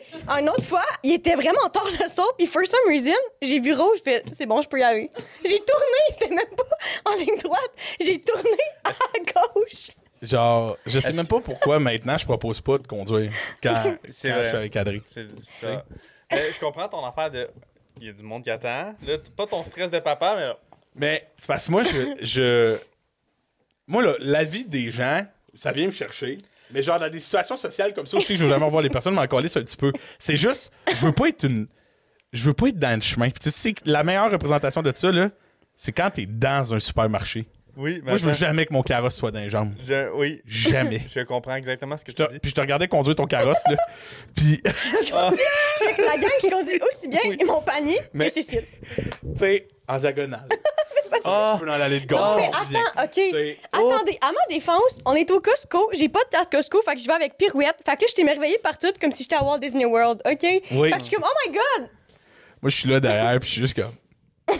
une 0.40 0.48
autre 0.48 0.64
fois, 0.64 0.84
il 1.02 1.12
était 1.12 1.34
vraiment 1.34 1.68
tard 1.72 1.88
le 1.88 2.08
soir, 2.08 2.28
puis 2.36 2.46
for 2.46 2.62
some 2.66 2.80
reason, 2.88 3.12
j'ai 3.40 3.60
vu 3.60 3.72
rouge, 3.74 3.98
je 3.98 4.02
fais, 4.02 4.22
c'est 4.32 4.46
bon, 4.46 4.60
je 4.60 4.68
peux 4.68 4.80
y 4.80 4.82
aller. 4.82 5.10
J'ai 5.44 5.58
tourné, 5.58 5.84
c'était 6.10 6.28
même 6.28 6.46
pas 6.56 7.10
en 7.10 7.14
ligne 7.14 7.38
droite. 7.42 7.70
J'ai 8.00 8.20
tourné 8.20 8.50
à 8.84 8.90
gauche. 9.18 9.90
Genre, 10.22 10.76
je 10.86 11.00
sais 11.00 11.12
même 11.12 11.26
pas 11.26 11.40
pourquoi 11.40 11.80
maintenant 11.80 12.16
je 12.16 12.24
propose 12.24 12.60
pas 12.60 12.78
de 12.78 12.86
conduire 12.86 13.32
quand, 13.62 13.96
je 14.04 14.12
suis 14.12 14.30
avec 14.30 14.76
Adrien. 14.76 15.00
C'est 15.06 15.26
c'est 15.40 15.66
ça. 15.66 15.84
Mais 16.33 16.53
je 16.53 16.61
comprends 16.61 16.89
ton 16.89 17.05
affaire 17.05 17.30
de. 17.30 17.49
Il 18.01 18.07
y 18.07 18.11
a 18.11 18.12
du 18.12 18.22
monde 18.22 18.43
qui 18.43 18.51
attend. 18.51 18.95
Là, 19.07 19.18
pas 19.37 19.47
ton 19.47 19.62
stress 19.64 19.91
de 19.91 19.99
papa, 19.99 20.37
mais. 20.37 20.53
Mais 20.95 21.22
c'est 21.37 21.47
parce 21.47 21.66
que 21.66 21.70
moi, 21.70 21.83
je. 21.85 22.24
je... 22.24 22.78
Moi, 23.87 24.03
là, 24.03 24.14
la 24.20 24.45
vie 24.45 24.64
des 24.66 24.91
gens, 24.91 25.26
ça 25.55 25.72
vient 25.72 25.87
me 25.87 25.93
chercher. 25.93 26.39
Mais 26.70 26.83
genre, 26.83 26.99
dans 26.99 27.11
des 27.11 27.20
situations 27.20 27.57
sociales 27.57 27.93
comme 27.95 28.07
ça, 28.07 28.18
je 28.18 28.22
sais 28.22 28.35
que 28.35 28.39
je 28.39 28.45
veux 28.45 28.51
jamais 28.51 28.64
revoir 28.64 28.83
les 28.83 28.89
personnes, 28.89 29.14
mais 29.14 29.20
encore 29.20 29.41
un 29.41 29.43
petit 29.43 29.76
peu. 29.76 29.93
C'est 30.18 30.37
juste, 30.37 30.72
je 30.89 31.07
veux 31.07 31.12
pas 31.12 31.28
être 31.28 31.45
une. 31.45 31.66
Je 32.33 32.45
veux 32.45 32.55
pas 32.55 32.68
être 32.68 32.78
dans 32.78 32.95
le 32.95 33.03
chemin. 33.03 33.28
Puis 33.28 33.41
tu 33.41 33.51
sais, 33.51 33.74
la 33.85 34.05
meilleure 34.05 34.30
représentation 34.30 34.83
de 34.83 34.91
ça, 34.95 35.12
là, 35.12 35.30
c'est 35.76 35.93
quand 35.93 36.11
t'es 36.11 36.24
dans 36.26 36.72
un 36.72 36.78
supermarché. 36.78 37.47
Oui, 37.77 38.01
mais. 38.05 38.11
Moi, 38.12 38.16
je 38.18 38.27
veux 38.27 38.33
jamais 38.33 38.66
que 38.66 38.73
mon 38.73 38.83
carrosse 38.83 39.16
soit 39.16 39.31
dans 39.31 39.41
les 39.41 39.49
jambes. 39.49 39.73
je- 39.87 40.11
Oui. 40.14 40.43
Jamais. 40.47 41.03
Je 41.14 41.20
comprends 41.20 41.55
exactement 41.57 41.97
ce 41.97 42.05
que 42.05 42.12
Je 42.12 42.16
tu 42.16 42.23
te- 42.27 42.33
dis. 42.33 42.39
puis 42.39 42.51
je 42.51 42.55
te 42.55 42.61
regardais 42.61 42.87
conduire 42.89 43.14
ton 43.16 43.27
carrosse, 43.27 43.62
là. 43.68 43.77
Puis, 44.37 44.61
que 44.62 46.03
la 46.03 46.16
gang, 46.18 46.31
je 46.43 46.49
conduis 46.51 46.81
aussi 46.93 47.09
bien 47.09 47.20
mon 47.47 47.61
panier 47.62 47.99
Mais- 48.12 48.27
que 48.29 48.33
Cécile. 48.35 48.64
tu 48.97 49.05
sais, 49.37 49.68
en 49.89 49.99
diagonale. 49.99 50.47
Ah, 51.25 51.57
peu 51.61 51.66
dans 51.66 51.77
l'allée 51.77 52.01
de 52.01 52.07
gauche. 52.07 52.18
Non, 52.18 52.37
mais 52.37 52.49
attends, 52.49 53.05
OK. 53.05 53.11
T'sais, 53.11 53.59
Attendez, 53.70 54.18
à 54.23 54.33
ma 54.33 54.47
défense, 54.55 54.99
on 55.05 55.14
est 55.14 55.31
au 55.31 55.41
Costco. 55.41 55.91
J'ai 55.93 56.09
pas 56.09 56.18
de 56.25 56.29
carte 56.31 56.51
Costco, 56.51 56.81
fait 56.83 56.95
que 56.95 57.01
je 57.01 57.07
vais 57.07 57.12
avec 57.12 57.37
Pirouette. 57.37 57.77
Fait 57.85 57.97
que 57.97 58.03
là, 58.03 58.07
je 58.09 58.14
t'ai 58.14 58.25
merveillé 58.25 58.59
partout 58.62 58.89
comme 59.01 59.12
si 59.12 59.23
j'étais 59.23 59.37
à 59.37 59.45
Walt 59.45 59.59
Disney 59.59 59.85
World, 59.85 60.20
OK? 60.25 60.39
Oui. 60.43 60.91
Fait 60.91 60.97
que 60.97 60.99
je 61.01 61.05
suis 61.05 61.14
comme, 61.14 61.25
oh 61.25 61.35
my 61.47 61.53
God! 61.53 61.89
Moi, 62.62 62.70
je 62.70 62.77
suis 62.77 62.89
là 62.89 62.99
derrière, 62.99 63.39
puis 63.39 63.49
je 63.49 63.53
suis 63.53 63.61
juste 63.61 63.75
comme. 63.81 64.57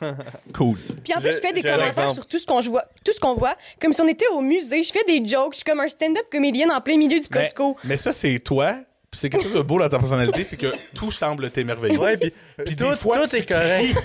cool. 0.54 0.78
Puis 1.04 1.14
en 1.14 1.20
plus, 1.20 1.32
je 1.32 1.38
fais 1.40 1.52
des 1.52 1.62
commentaires 1.62 2.12
sur 2.12 2.26
tout 2.26 2.38
ce 2.38 2.46
qu'on 2.46 2.60
voit, 2.60 2.84
tout 3.04 3.12
ce 3.12 3.20
qu'on 3.20 3.34
voit, 3.34 3.54
comme 3.80 3.92
si 3.92 4.00
on 4.00 4.08
était 4.08 4.28
au 4.28 4.40
musée. 4.40 4.82
Je 4.82 4.92
fais 4.92 5.04
des 5.04 5.24
jokes, 5.26 5.52
je 5.52 5.56
suis 5.58 5.64
comme 5.64 5.80
un 5.80 5.88
stand-up 5.88 6.26
comédienne 6.30 6.70
en 6.70 6.80
plein 6.80 6.96
milieu 6.96 7.18
du 7.20 7.26
Mais, 7.30 7.42
Costco. 7.42 7.76
mais 7.84 7.96
ça, 7.96 8.12
c'est 8.12 8.38
toi. 8.40 8.76
Puis 9.10 9.20
c'est 9.20 9.30
quelque 9.30 9.44
chose 9.44 9.54
de 9.54 9.62
beau 9.62 9.78
dans 9.78 9.88
ta 9.88 9.98
personnalité, 9.98 10.44
c'est 10.44 10.56
que 10.56 10.74
tout 10.94 11.12
semble 11.12 11.50
t'émerveiller. 11.50 11.96
Ouais, 11.96 12.16
puis, 12.16 12.32
Puis 12.64 12.76
tout, 12.76 12.88
des 12.90 12.96
fois, 12.96 13.20
tout 13.20 13.28
tu 13.28 13.36
est 13.36 13.46
correct. 13.46 13.94
cries. 13.94 14.04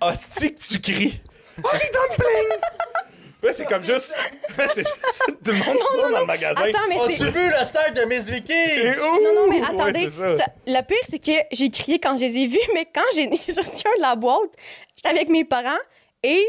Hostie 0.00 0.54
que 0.54 0.60
tu 0.60 0.80
cries. 0.80 1.20
Oh, 1.62 1.68
les 1.74 1.90
dumplings! 1.90 2.60
Ouais, 3.42 3.52
c'est 3.52 3.66
comme 3.66 3.84
juste. 3.84 4.16
c'est 4.74 4.78
juste 4.78 5.22
tout 5.44 5.52
le 5.52 5.58
monde 5.58 5.78
sort 5.78 6.10
dans 6.10 6.20
le 6.20 6.26
magasin. 6.26 6.60
Attends, 6.60 6.78
mais 6.88 6.96
c'est. 7.06 7.14
As-tu 7.22 7.30
vu 7.30 7.50
le 7.50 7.64
stade 7.64 7.94
de 7.94 8.04
Miss 8.06 8.24
Vicky? 8.24 8.52
Et 8.52 8.96
Non, 8.96 9.34
non, 9.34 9.46
mais 9.48 9.62
attendez. 9.62 10.06
Ouais, 10.06 10.10
c'est 10.10 10.28
ça. 10.30 10.38
ça- 10.38 10.52
le 10.66 10.80
pire, 10.82 10.96
c'est 11.04 11.18
que 11.20 11.32
j'ai 11.52 11.70
crié 11.70 11.98
quand 12.00 12.16
je 12.16 12.24
les 12.24 12.36
ai 12.36 12.46
vus, 12.48 12.58
mais 12.74 12.86
quand 12.92 13.04
j'ai 13.14 13.30
sorti 13.52 13.84
un 13.86 13.96
de 13.98 14.02
la 14.02 14.16
boîte, 14.16 14.50
j'étais 14.96 15.08
avec 15.10 15.28
mes 15.28 15.44
parents 15.44 15.78
et 16.24 16.44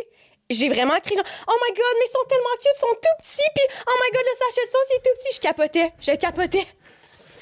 j'ai 0.50 0.68
vraiment 0.68 0.98
crié 1.00 1.16
genre, 1.18 1.26
Oh 1.48 1.54
my 1.64 1.76
god, 1.76 1.86
mais 2.00 2.06
ils 2.08 2.12
sont 2.12 2.28
tellement 2.28 2.56
cute, 2.60 2.72
ils 2.76 2.80
sont 2.80 2.88
tout 2.88 3.24
petits, 3.24 3.50
puis 3.56 3.64
oh 3.88 3.94
my 4.04 4.12
god, 4.18 4.24
le 4.26 4.38
sachet 4.48 4.66
de 4.66 4.72
sauce, 4.72 4.88
il 4.90 4.96
est 4.96 5.00
tout 5.04 5.16
petit. 5.20 5.36
Je 5.36 5.40
capotais, 5.42 5.92
je 6.02 6.12
capotais. 6.18 6.68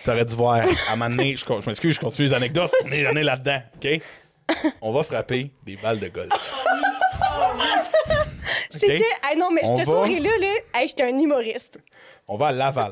T'aurais 0.03 0.25
dû 0.25 0.35
voir. 0.35 0.55
À 0.89 0.93
un 0.93 0.95
moment 0.97 1.09
donné, 1.09 1.35
je, 1.37 1.67
m'excuse, 1.67 1.95
je 1.95 1.99
continue 2.01 2.27
les 2.27 2.33
anecdotes, 2.33 2.73
mais 2.89 2.99
j'en 3.03 3.15
ai 3.15 3.23
là-dedans, 3.23 3.61
OK? 3.75 4.01
On 4.81 4.91
va 4.91 5.03
frapper 5.03 5.51
des 5.63 5.77
balles 5.77 5.99
de 5.99 6.07
golf. 6.09 6.31
C'était. 8.69 9.03
Ah 9.23 9.35
non, 9.35 9.49
mais 9.51 9.61
On 9.63 9.75
cette 9.75 9.85
va- 9.87 9.91
soirée-là, 9.93 10.29
là, 10.39 10.53
hey, 10.75 10.87
j'étais 10.87 11.03
un 11.03 11.17
humoriste. 11.17 11.79
On 12.27 12.37
va 12.37 12.47
à 12.47 12.51
Laval, 12.51 12.91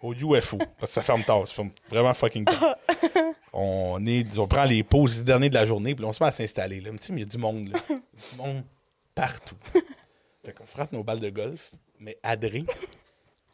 au 0.00 0.14
UFO, 0.14 0.58
parce 0.58 0.80
que 0.80 0.86
ça 0.94 1.02
ferme 1.02 1.22
tard, 1.24 1.46
ça 1.46 1.54
ferme 1.54 1.70
vraiment 1.88 2.14
fucking 2.14 2.44
tard. 2.44 2.76
On, 3.56 4.04
est, 4.04 4.36
on 4.36 4.48
prend 4.48 4.64
les 4.64 4.82
pauses 4.82 5.22
derniers 5.22 5.48
de 5.48 5.54
la 5.54 5.64
journée, 5.64 5.94
puis 5.94 6.04
on 6.04 6.12
se 6.12 6.20
met 6.20 6.26
à 6.26 6.32
s'installer. 6.32 6.80
Là. 6.80 6.90
Tu 6.90 6.98
sais, 6.98 7.12
mais 7.12 7.20
il 7.20 7.24
y 7.24 7.26
a 7.26 7.30
du 7.30 7.38
monde, 7.38 7.68
là. 7.68 7.78
Du 7.88 8.36
monde 8.36 8.64
partout. 9.14 9.54
Fait 10.44 10.52
qu'on 10.52 10.66
frappe 10.66 10.90
nos 10.90 11.04
balles 11.04 11.20
de 11.20 11.30
golf, 11.30 11.70
mais 12.00 12.18
Adré, 12.24 12.64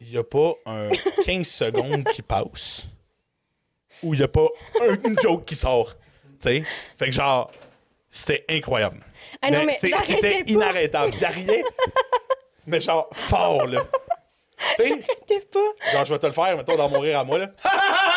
il 0.01 0.09
n'y 0.09 0.16
a 0.16 0.24
pas 0.24 0.55
un 0.64 0.88
15 1.26 1.47
secondes 1.47 2.05
qui 2.14 2.22
passe 2.22 2.86
où 4.03 4.14
il 4.14 4.18
n'y 4.20 4.24
a 4.24 4.28
pas 4.28 4.47
un- 4.80 4.97
une 5.07 5.18
joke 5.20 5.45
qui 5.45 5.55
sort. 5.55 5.95
Tu 5.95 6.49
sais? 6.49 6.62
Fait 6.99 7.05
que 7.07 7.12
genre, 7.12 7.53
c'était 8.09 8.47
incroyable. 8.49 9.05
Ah 9.42 9.50
non, 9.50 9.64
mais 9.64 9.72
c'est- 9.80 9.88
j'arrêtais 9.88 10.14
c'était 10.38 10.52
inarrêtable. 10.52 11.12
Il 11.14 11.20
y 11.20 11.24
a 11.24 11.28
rien, 11.28 11.62
mais 12.66 12.80
genre 12.80 13.08
fort, 13.12 13.66
là. 13.66 13.82
J'arrêtais 14.78 15.40
pas. 15.50 15.92
Genre, 15.92 16.04
je 16.04 16.12
vais 16.12 16.18
te 16.18 16.26
le 16.26 16.32
faire, 16.32 16.56
mettons, 16.56 16.76
dans 16.76 16.88
mon 16.88 17.00
rire 17.00 17.18
à 17.20 17.24
moi, 17.24 17.38
là. 17.38 17.50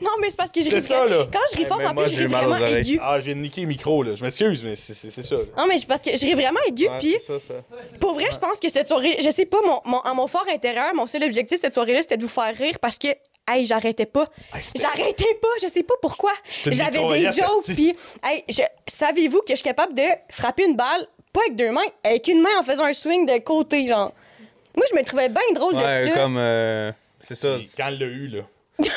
Non, 0.00 0.10
mais 0.20 0.28
c'est 0.30 0.36
parce 0.36 0.50
que 0.50 0.60
je 0.60 0.70
ris 0.70 0.80
ça, 0.82 1.06
là. 1.06 1.26
Quand 1.32 1.38
je 1.50 1.56
ris 1.56 1.62
Eh, 1.62 1.66
fort, 1.66 1.78
mais 1.78 1.86
en 1.86 1.94
moi, 1.94 2.04
plus, 2.04 2.12
je 2.12 2.16
j'ai 2.18 2.24
ris 2.26 2.30
mal 2.30 2.46
aux 2.46 2.50
vraiment 2.50 2.66
aigu. 2.76 2.98
Ah, 3.02 3.18
j'ai 3.20 3.34
niqué 3.34 3.62
le 3.62 3.66
micro, 3.68 4.02
là. 4.02 4.14
Je 4.14 4.22
m'excuse, 4.22 4.62
mais 4.62 4.76
c'est 4.76 4.94
ça, 5.10 5.34
là. 5.36 5.42
Non, 5.56 5.66
mais 5.66 5.78
c'est 5.78 5.86
parce 5.86 6.00
que 6.02 6.10
je 6.16 6.20
ris 6.26 6.34
vraiment 6.34 6.60
aigu, 6.68 6.88
Ouais, 6.88 6.98
puis. 6.98 7.16
Pour 8.00 8.14
vrai, 8.14 8.26
je 8.30 8.38
pense 8.38 8.60
que 8.60 8.68
cette 8.68 8.88
soirée, 8.88 9.16
je 9.22 9.30
sais 9.30 9.46
pas, 9.46 9.58
mon, 9.64 9.80
mon, 9.84 10.00
à 10.00 10.12
mon 10.14 10.26
fort 10.26 10.44
intérieur, 10.52 10.94
mon 10.94 11.06
seul 11.06 11.24
objectif 11.24 11.58
cette 11.60 11.74
soirée-là, 11.74 12.02
c'était 12.02 12.16
de 12.16 12.22
vous 12.22 12.28
faire 12.28 12.54
rire 12.56 12.78
parce 12.80 12.98
que, 12.98 13.08
hey, 13.48 13.66
j'arrêtais 13.66 14.06
pas. 14.06 14.24
Hey, 14.54 14.62
J'arrêtais 14.76 15.34
pas, 15.40 15.48
je 15.62 15.68
sais 15.68 15.82
pas 15.82 15.94
pourquoi. 16.00 16.32
J'avais 16.66 17.04
des 17.04 17.24
jokes, 17.32 17.64
puis, 17.74 17.94
hey, 18.22 18.44
je- 18.48 18.62
savez-vous 18.86 19.38
que 19.40 19.50
je 19.50 19.56
suis 19.56 19.62
capable 19.64 19.94
de 19.94 20.02
frapper 20.30 20.64
une 20.64 20.76
balle, 20.76 21.06
pas 21.32 21.40
avec 21.40 21.56
deux 21.56 21.70
mains, 21.70 21.86
avec 22.02 22.26
une 22.28 22.40
main 22.42 22.50
en 22.58 22.62
faisant 22.62 22.84
un 22.84 22.92
swing 22.92 23.26
de 23.26 23.38
côté, 23.38 23.86
genre? 23.86 24.12
Moi, 24.76 24.86
je 24.90 24.96
me 24.98 25.04
trouvais 25.04 25.28
bien 25.28 25.42
drôle 25.54 25.76
Ouais, 25.76 26.04
de 26.06 26.10
ça. 26.10 26.14
comme. 26.16 26.36
euh, 26.38 26.90
c'est 27.20 27.34
ça. 27.36 27.56
Puis 27.58 27.70
Quand 27.76 27.88
il 27.88 27.98
l'a 27.98 28.06
eu, 28.06 28.26
là. 28.28 28.40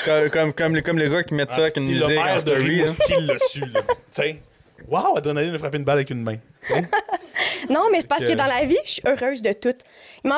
comme, 0.05 0.29
comme, 0.31 0.53
comme, 0.53 0.75
les- 0.75 0.81
comme 0.81 0.97
les 0.99 1.09
gars 1.09 1.23
qui 1.23 1.33
mettent 1.35 1.51
ça 1.51 1.57
avec 1.61 1.77
une 1.77 1.85
musique 1.85 2.01
le 2.07 2.15
maire 2.15 2.27
en 2.31 2.35
de 2.35 2.39
story. 2.39 2.77
là. 2.77 2.83
Rimouski 2.85 3.13
l'a 3.21 3.37
su, 3.39 3.59
là. 3.61 3.81
Tu 3.87 3.95
sais. 4.09 4.41
Wow, 4.87 5.17
Adrenaline 5.17 5.55
a 5.55 5.59
frappé 5.59 5.77
une 5.77 5.83
balle 5.83 5.97
avec 5.97 6.09
une 6.11 6.21
main. 6.23 6.35
Tu 6.65 6.73
sais. 6.73 6.81
Non, 7.69 7.87
mais 7.91 8.01
c'est 8.01 8.07
parce 8.07 8.23
que 8.23 8.29
que- 8.29 8.33
dans 8.37 8.45
la 8.45 8.63
vie, 8.65 8.77
je 8.85 8.91
suis 8.93 9.01
heureuse 9.05 9.41
de 9.41 9.51
tout. 9.53 9.73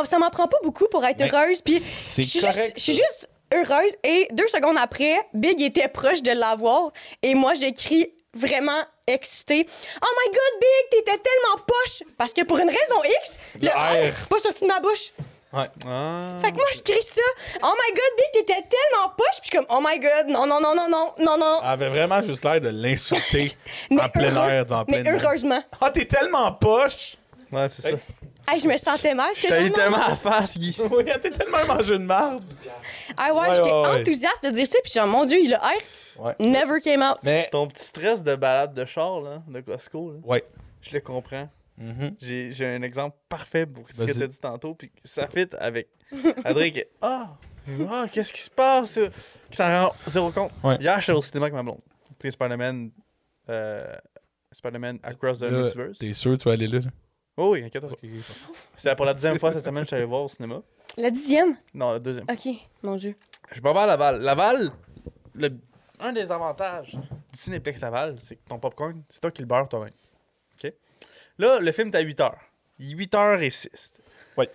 Ça 0.05 0.17
m'en 0.19 0.29
prend 0.29 0.47
pas 0.47 0.57
beaucoup 0.63 0.87
pour 0.89 1.05
être 1.05 1.19
Mais 1.19 1.31
heureuse, 1.33 1.61
puis 1.61 1.75
je 1.75 1.79
c'est 1.79 2.23
suis 2.23 2.93
juste, 2.93 3.29
heureuse. 3.53 3.91
Et 4.03 4.27
deux 4.31 4.47
secondes 4.47 4.77
après, 4.81 5.15
Big 5.33 5.61
était 5.61 5.87
proche 5.87 6.21
de 6.21 6.31
l'avoir, 6.31 6.91
et 7.21 7.33
moi, 7.35 7.53
j'écris 7.53 8.11
vraiment 8.33 8.81
excitée. 9.07 9.67
Oh 10.01 10.05
my 10.05 10.31
God, 10.31 10.61
Big, 10.61 10.89
t'étais 10.91 11.17
tellement 11.17 11.63
poche! 11.65 12.03
Parce 12.17 12.33
que 12.33 12.43
pour 12.43 12.57
une 12.59 12.69
raison 12.69 13.03
X, 13.21 13.39
le, 13.55 13.67
Le 13.67 13.69
R, 13.69 14.11
R. 14.13 14.27
pas 14.27 14.39
sorti 14.39 14.63
de 14.63 14.67
ma 14.67 14.79
bouche. 14.79 15.11
Ah. 15.51 15.65
Fait 16.41 16.51
que 16.51 16.57
moi, 16.57 16.65
je 16.75 16.81
crie 16.83 17.01
ça. 17.01 17.21
Oh 17.63 17.71
my 17.73 17.91
God, 17.95 18.17
Big, 18.17 18.25
t'étais 18.45 18.61
tellement 18.61 19.09
poche! 19.17 19.39
Puis 19.41 19.49
je 19.51 19.57
suis 19.57 19.57
comme, 19.57 19.65
oh 19.75 19.81
my 19.83 19.99
God, 19.99 20.27
non, 20.27 20.45
non, 20.45 20.59
non, 20.61 20.75
non, 20.75 20.87
non, 20.87 21.13
non, 21.17 21.37
non. 21.39 21.59
Elle 21.63 21.69
avait 21.69 21.89
vraiment 21.89 22.21
juste 22.21 22.43
l'air 22.45 22.61
de 22.61 22.69
l'insulter 22.69 23.51
Mais 23.89 24.01
en 24.03 24.09
plein 24.09 24.31
heureux- 24.31 24.49
air, 24.49 24.65
devant 24.65 24.85
plein 24.85 25.01
Mais 25.01 25.09
heureusement. 25.11 25.63
Ah, 25.81 25.89
t'es 25.89 26.05
tellement 26.05 26.51
poche! 26.51 27.17
Ouais, 27.51 27.67
c'est 27.67 27.81
ça. 27.81 27.97
Hey. 28.53 28.59
Je 28.59 28.67
me 28.67 28.77
sentais 28.77 29.13
mal. 29.15 29.31
J'étais 29.35 29.47
T'as 29.49 29.59
là, 29.59 29.65
eu 29.67 29.71
tellement 29.71 29.97
à 29.97 30.15
face, 30.15 30.57
Guy. 30.57 30.75
Oui, 30.91 31.03
t'es 31.21 31.31
tellement 31.31 31.65
mangé 31.67 31.95
une 31.95 32.05
marde. 32.05 32.43
Ah 33.17 33.33
ouais, 33.33 33.39
Ouais, 33.49 33.55
j'étais 33.55 33.69
ouais, 33.71 33.81
ouais. 33.81 34.01
enthousiaste 34.01 34.43
de 34.43 34.49
dire 34.51 34.67
ça. 34.67 34.77
Puis 34.83 34.91
genre, 34.93 35.07
mon 35.07 35.25
Dieu, 35.25 35.39
il 35.41 35.53
a 35.53 35.59
R. 35.59 35.71
Ouais. 36.23 36.35
Never 36.39 36.81
came 36.81 37.01
out. 37.01 37.17
Mais, 37.23 37.47
Ton 37.51 37.67
petit 37.67 37.83
stress 37.85 38.23
de 38.23 38.35
balade 38.35 38.73
de 38.73 38.85
char, 38.85 39.21
là, 39.21 39.41
de 39.47 39.61
Costco, 39.61 40.11
là, 40.13 40.17
ouais. 40.23 40.43
je 40.81 40.91
le 40.91 40.99
comprends. 40.99 41.49
Mhm. 41.77 42.15
J'ai 42.19 42.51
j'ai 42.51 42.65
un 42.65 42.81
exemple 42.81 43.15
parfait 43.29 43.65
pour 43.65 43.87
ce 43.89 44.01
que 44.01 44.05
Vas-y. 44.05 44.19
t'as 44.19 44.27
dit 44.27 44.39
tantôt, 44.39 44.73
puis 44.75 44.91
ça 45.05 45.27
fit 45.29 45.47
avec 45.59 45.87
Adrien 46.43 46.71
qui 46.71 46.79
est 46.79 46.89
Ah, 47.01 47.37
ah, 47.89 48.05
qu'est-ce 48.11 48.33
qui 48.33 48.41
se 48.41 48.49
passe? 48.49 48.99
Qui 49.49 49.55
s'en 49.55 49.63
rend 49.87 49.95
zéro 50.07 50.29
compte. 50.31 50.51
Ouais. 50.61 50.75
Hier, 50.81 50.99
j'étais 50.99 51.13
au 51.17 51.21
cinéma 51.21 51.45
avec 51.45 51.53
ma 51.53 51.63
blonde. 51.63 51.79
Puis 52.19 52.33
Spider-Man, 52.33 52.91
euh, 53.47 53.95
Spider-Man 54.51 54.99
Across 55.03 55.39
the 55.39 55.43
Là, 55.43 55.51
Multiverse. 55.51 55.97
T'es 55.99 56.11
sûr 56.13 56.31
que 56.33 56.41
tu 56.41 56.49
vas 56.49 56.53
aller 56.55 56.67
là? 56.67 56.79
Oh 57.41 57.53
oui, 57.53 57.63
inquiète 57.63 57.87
pas. 57.87 57.95
C'était 58.75 58.95
pour 58.97 59.05
la 59.05 59.13
deuxième 59.13 59.39
fois 59.39 59.53
cette 59.53 59.63
semaine 59.63 59.83
que 59.83 59.85
je 59.85 59.87
suis 59.87 59.95
allé 59.95 60.05
voir 60.05 60.23
au 60.23 60.27
cinéma. 60.27 60.61
La 60.97 61.09
dixième? 61.09 61.55
Non, 61.73 61.93
la 61.93 61.99
deuxième. 61.99 62.25
Ok, 62.29 62.47
mon 62.83 62.97
Dieu. 62.97 63.15
Je 63.53 63.61
m'en 63.61 63.73
vais 63.73 63.79
à 63.79 63.85
Laval. 63.85 64.19
Laval, 64.21 64.71
le- 65.35 65.57
un 66.01 66.11
des 66.11 66.31
avantages 66.33 66.95
du 66.95 67.39
Cinéplex 67.39 67.79
Laval, 67.79 68.17
c'est 68.19 68.35
que 68.35 68.41
ton 68.49 68.59
popcorn, 68.59 69.01
c'est 69.07 69.21
toi 69.21 69.31
qui 69.31 69.41
le 69.41 69.47
beurres 69.47 69.69
toi-même. 69.69 69.93
OK? 70.61 70.73
Là, 71.37 71.59
le 71.61 71.71
film 71.71 71.91
à 71.93 72.01
8 72.01 72.19
h. 72.19 72.31
Il 72.77 72.91
est 72.91 72.95
8 72.95 73.13
h 73.13 73.41
et 73.41 73.49
6. 73.49 73.93
Ouais. 74.35 74.49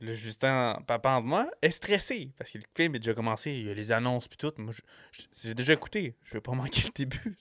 Le 0.00 0.14
Justin, 0.14 0.82
papa 0.86 1.20
de 1.20 1.26
moi, 1.26 1.48
est 1.62 1.70
stressé 1.70 2.30
parce 2.38 2.50
que 2.50 2.58
le 2.58 2.64
film 2.74 2.96
est 2.96 2.98
déjà 3.00 3.14
commencé. 3.14 3.52
Il 3.52 3.66
y 3.66 3.70
a 3.70 3.74
les 3.74 3.92
annonces 3.92 4.26
puis 4.26 4.38
tout. 4.38 4.52
Moi, 4.56 4.72
j'ai 5.42 5.54
déjà 5.54 5.74
écouté. 5.74 6.16
Je 6.24 6.34
vais 6.34 6.40
pas 6.40 6.52
manquer 6.52 6.82
le 6.86 6.90
début. 6.94 7.36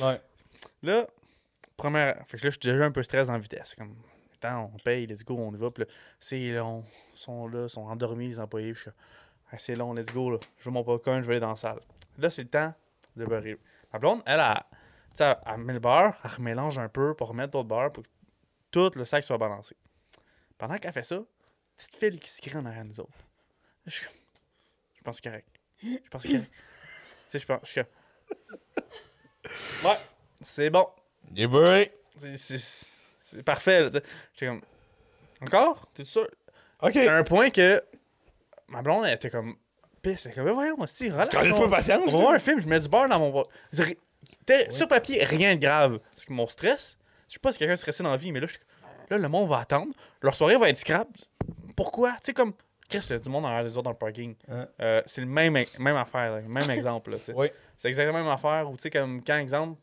Ouais. 0.00 0.20
Là, 0.82 1.06
première. 1.80 2.16
Fait 2.28 2.36
que 2.38 2.44
là, 2.44 2.50
je 2.50 2.58
suis 2.60 2.72
déjà 2.72 2.84
un 2.84 2.92
peu 2.92 3.02
stress 3.02 3.28
en 3.28 3.38
vitesse. 3.38 3.74
Comme, 3.74 3.96
attends, 4.34 4.70
on 4.74 4.78
paye, 4.78 5.06
let's 5.06 5.24
go, 5.24 5.36
on 5.38 5.52
y 5.52 5.56
va. 5.56 5.70
Là, 5.76 5.84
c'est 6.20 6.52
long. 6.52 6.84
Ils 7.14 7.18
sont 7.18 7.48
là, 7.48 7.64
ils 7.64 7.70
sont 7.70 7.82
endormis, 7.82 8.28
les 8.28 8.38
employés. 8.38 8.74
Je 8.74 8.80
suis 8.80 8.90
Ah, 9.50 9.58
c'est 9.58 9.74
long, 9.74 9.94
let's 9.94 10.12
go. 10.12 10.30
Là. 10.30 10.38
Je 10.58 10.64
veux 10.64 10.70
mon 10.70 10.84
popcorn, 10.84 11.22
je 11.22 11.26
vais 11.26 11.34
aller 11.34 11.40
dans 11.40 11.50
la 11.50 11.56
salle. 11.56 11.80
Là, 12.18 12.30
c'est 12.30 12.42
le 12.42 12.48
temps 12.48 12.74
de 13.16 13.24
beurrer. 13.24 13.58
Ma 13.92 13.98
blonde, 13.98 14.22
elle, 14.26 14.40
a, 14.40 14.66
sais, 15.14 15.36
elle 15.46 15.58
met 15.58 15.72
le 15.72 15.80
beurre, 15.80 16.16
elle 16.22 16.30
remélange 16.30 16.78
un 16.78 16.88
peu 16.88 17.14
pour 17.14 17.28
remettre 17.28 17.52
d'autres 17.52 17.68
beurre 17.68 17.92
pour 17.92 18.04
que 18.04 18.08
tout 18.70 18.90
le 18.96 19.04
sac 19.04 19.24
soit 19.24 19.38
balancé. 19.38 19.76
Pendant 20.58 20.76
qu'elle 20.76 20.92
fait 20.92 21.02
ça, 21.02 21.20
petite 21.76 21.96
file 21.96 22.20
qui 22.20 22.30
se 22.30 22.40
crée 22.40 22.58
en 22.58 22.66
arrière 22.66 22.84
de 22.84 22.88
nous 22.88 23.00
autres. 23.00 23.26
Je 23.86 24.02
je 24.96 25.02
pense 25.02 25.20
correct. 25.20 25.48
Je 25.82 26.08
pense 26.10 26.24
correct. 26.24 26.50
tu 26.50 26.58
sais, 27.30 27.38
je 27.38 27.46
pense, 27.46 27.60
je 27.64 27.80
ouais, 29.84 29.98
c'est 30.42 30.68
bon. 30.68 30.86
Il 31.34 31.42
est 31.42 31.46
beurré. 31.46 31.92
C'est- 32.36 33.42
parfait. 33.44 33.88
J'étais 34.34 34.46
comme. 34.46 34.60
Encore? 35.42 35.86
T'es 35.94 36.04
sûr? 36.04 36.28
OK. 36.82 36.96
À 36.96 37.16
un 37.16 37.22
point 37.24 37.50
que 37.50 37.82
ma 38.68 38.82
blonde, 38.82 39.04
elle 39.06 39.14
était 39.14 39.30
comme. 39.30 39.56
Pisse. 40.02 40.26
Elle 40.26 40.32
était 40.32 40.40
comme, 40.40 40.50
voyons, 40.52 40.76
si, 40.86 41.10
relax. 41.10 41.30
Quand 41.30 41.40
on- 41.64 41.68
patience. 41.70 42.00
On 42.06 42.10
va 42.12 42.18
voir 42.18 42.32
un 42.32 42.38
film, 42.38 42.60
je 42.60 42.68
mets 42.68 42.80
du 42.80 42.88
beurre 42.88 43.08
dans 43.08 43.18
mon. 43.18 43.44
T'es- 44.46 44.70
Sur 44.70 44.88
papier, 44.88 45.22
rien 45.24 45.54
de 45.54 45.60
grave. 45.60 46.00
C'est 46.12 46.26
que 46.26 46.32
mon 46.32 46.46
stress, 46.46 46.96
je 47.28 47.34
sais 47.34 47.38
pas 47.38 47.52
si 47.52 47.58
quelqu'un 47.58 47.74
est 47.74 47.78
stressé 47.78 48.02
dans 48.02 48.10
la 48.10 48.16
vie, 48.16 48.32
mais 48.32 48.40
là, 48.40 48.46
je- 48.46 48.56
là, 49.10 49.18
le 49.18 49.28
monde 49.28 49.48
va 49.48 49.58
attendre. 49.60 49.92
Leur 50.22 50.34
soirée 50.34 50.56
va 50.56 50.68
être 50.68 50.76
scrap. 50.76 51.08
Pourquoi? 51.76 52.12
Tu 52.12 52.18
sais, 52.26 52.32
comme. 52.32 52.52
Qu'est-ce 52.88 53.06
qu'il 53.06 53.14
y 53.14 53.18
a 53.20 53.22
du 53.22 53.28
monde 53.28 53.44
en 53.46 53.62
des 53.62 53.70
autres 53.70 53.82
dans 53.84 53.90
le 53.90 53.96
parking? 53.96 54.34
Hein? 54.50 54.66
Euh, 54.80 55.00
c'est 55.06 55.20
le 55.20 55.26
même, 55.28 55.52
même 55.78 55.96
affaire, 55.96 56.32
là, 56.32 56.40
même 56.40 56.68
exemple. 56.70 57.12
là. 57.12 57.18
Oui. 57.36 57.48
C'est 57.78 57.86
exactement 57.86 58.18
la 58.18 58.24
même 58.24 58.32
affaire 58.32 58.68
où, 58.68 58.74
tu 58.74 58.82
sais, 58.82 58.90
comme 58.90 59.22
quand, 59.22 59.38
exemple, 59.38 59.80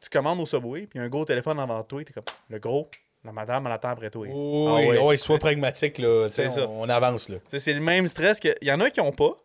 tu 0.00 0.08
commandes 0.10 0.40
au 0.40 0.46
Subway, 0.46 0.82
puis 0.82 0.90
il 0.94 0.98
y 0.98 1.00
a 1.02 1.04
un 1.04 1.08
gros 1.08 1.24
téléphone 1.24 1.58
avant 1.60 1.82
toi, 1.82 2.02
t'es 2.04 2.12
comme, 2.12 2.24
le 2.48 2.58
gros, 2.58 2.88
la 3.24 3.32
madame, 3.32 3.66
elle 3.66 3.72
attend 3.72 3.90
après 3.90 4.10
toi. 4.10 4.26
Oui, 4.28 4.66
Ah 4.68 4.74
ouais. 4.74 4.98
oui, 5.02 5.18
sois 5.18 5.38
pragmatique, 5.38 5.98
là. 5.98 6.26
Tu 6.28 6.34
sais, 6.34 6.48
C'est 6.48 6.56
ça. 6.56 6.66
on, 6.68 6.82
on 6.82 6.88
avance, 6.88 7.28
là. 7.28 7.36
Tu 7.38 7.42
sais, 7.50 7.58
c'est 7.58 7.74
le 7.74 7.80
même 7.80 8.06
stress 8.06 8.40
que. 8.40 8.48
Il 8.62 8.68
y 8.68 8.72
en 8.72 8.80
a 8.80 8.90
qui 8.90 9.00
ont 9.00 9.12
pas. 9.12 9.36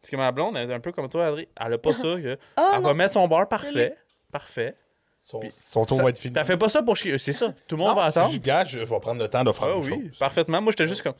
Parce 0.00 0.10
que 0.10 0.16
ma 0.16 0.32
blonde, 0.32 0.56
elle 0.56 0.70
est 0.70 0.74
un 0.74 0.80
peu 0.80 0.92
comme 0.92 1.08
toi, 1.10 1.26
Adri. 1.26 1.46
Elle 1.60 1.74
a 1.74 1.78
pas 1.78 1.92
ça. 1.92 2.02
Que... 2.02 2.38
Ah, 2.56 2.72
elle 2.76 2.80
non. 2.80 2.88
va 2.88 2.94
mettre 2.94 3.12
son 3.12 3.28
beurre 3.28 3.46
parfait. 3.48 3.94
Parfait. 4.32 4.74
Son, 5.22 5.40
son 5.50 5.84
tour 5.84 5.98
Ça- 5.98 6.02
va 6.02 6.08
être 6.08 6.18
fini. 6.18 6.32
T'as 6.32 6.44
fait 6.44 6.56
pas 6.56 6.70
ça 6.70 6.82
pour 6.82 6.96
chier. 6.96 7.18
C'est 7.18 7.34
ça. 7.34 7.54
Tout 7.68 7.76
le 7.76 7.80
monde 7.82 7.90
Non, 7.90 7.94
va 7.96 8.04
attendre. 8.06 8.30
juste, 8.30 8.42
gars, 8.42 8.64
je 8.64 8.78
vais 8.78 9.00
prendre 9.00 9.20
le 9.20 9.28
temps 9.28 9.44
de 9.44 9.52
faire 9.52 9.66
Ah 9.70 9.78
oui, 9.78 9.88
chose. 10.08 10.18
parfaitement. 10.18 10.62
Moi, 10.62 10.72
j'étais 10.72 10.88
juste 10.88 11.02
comme. 11.02 11.12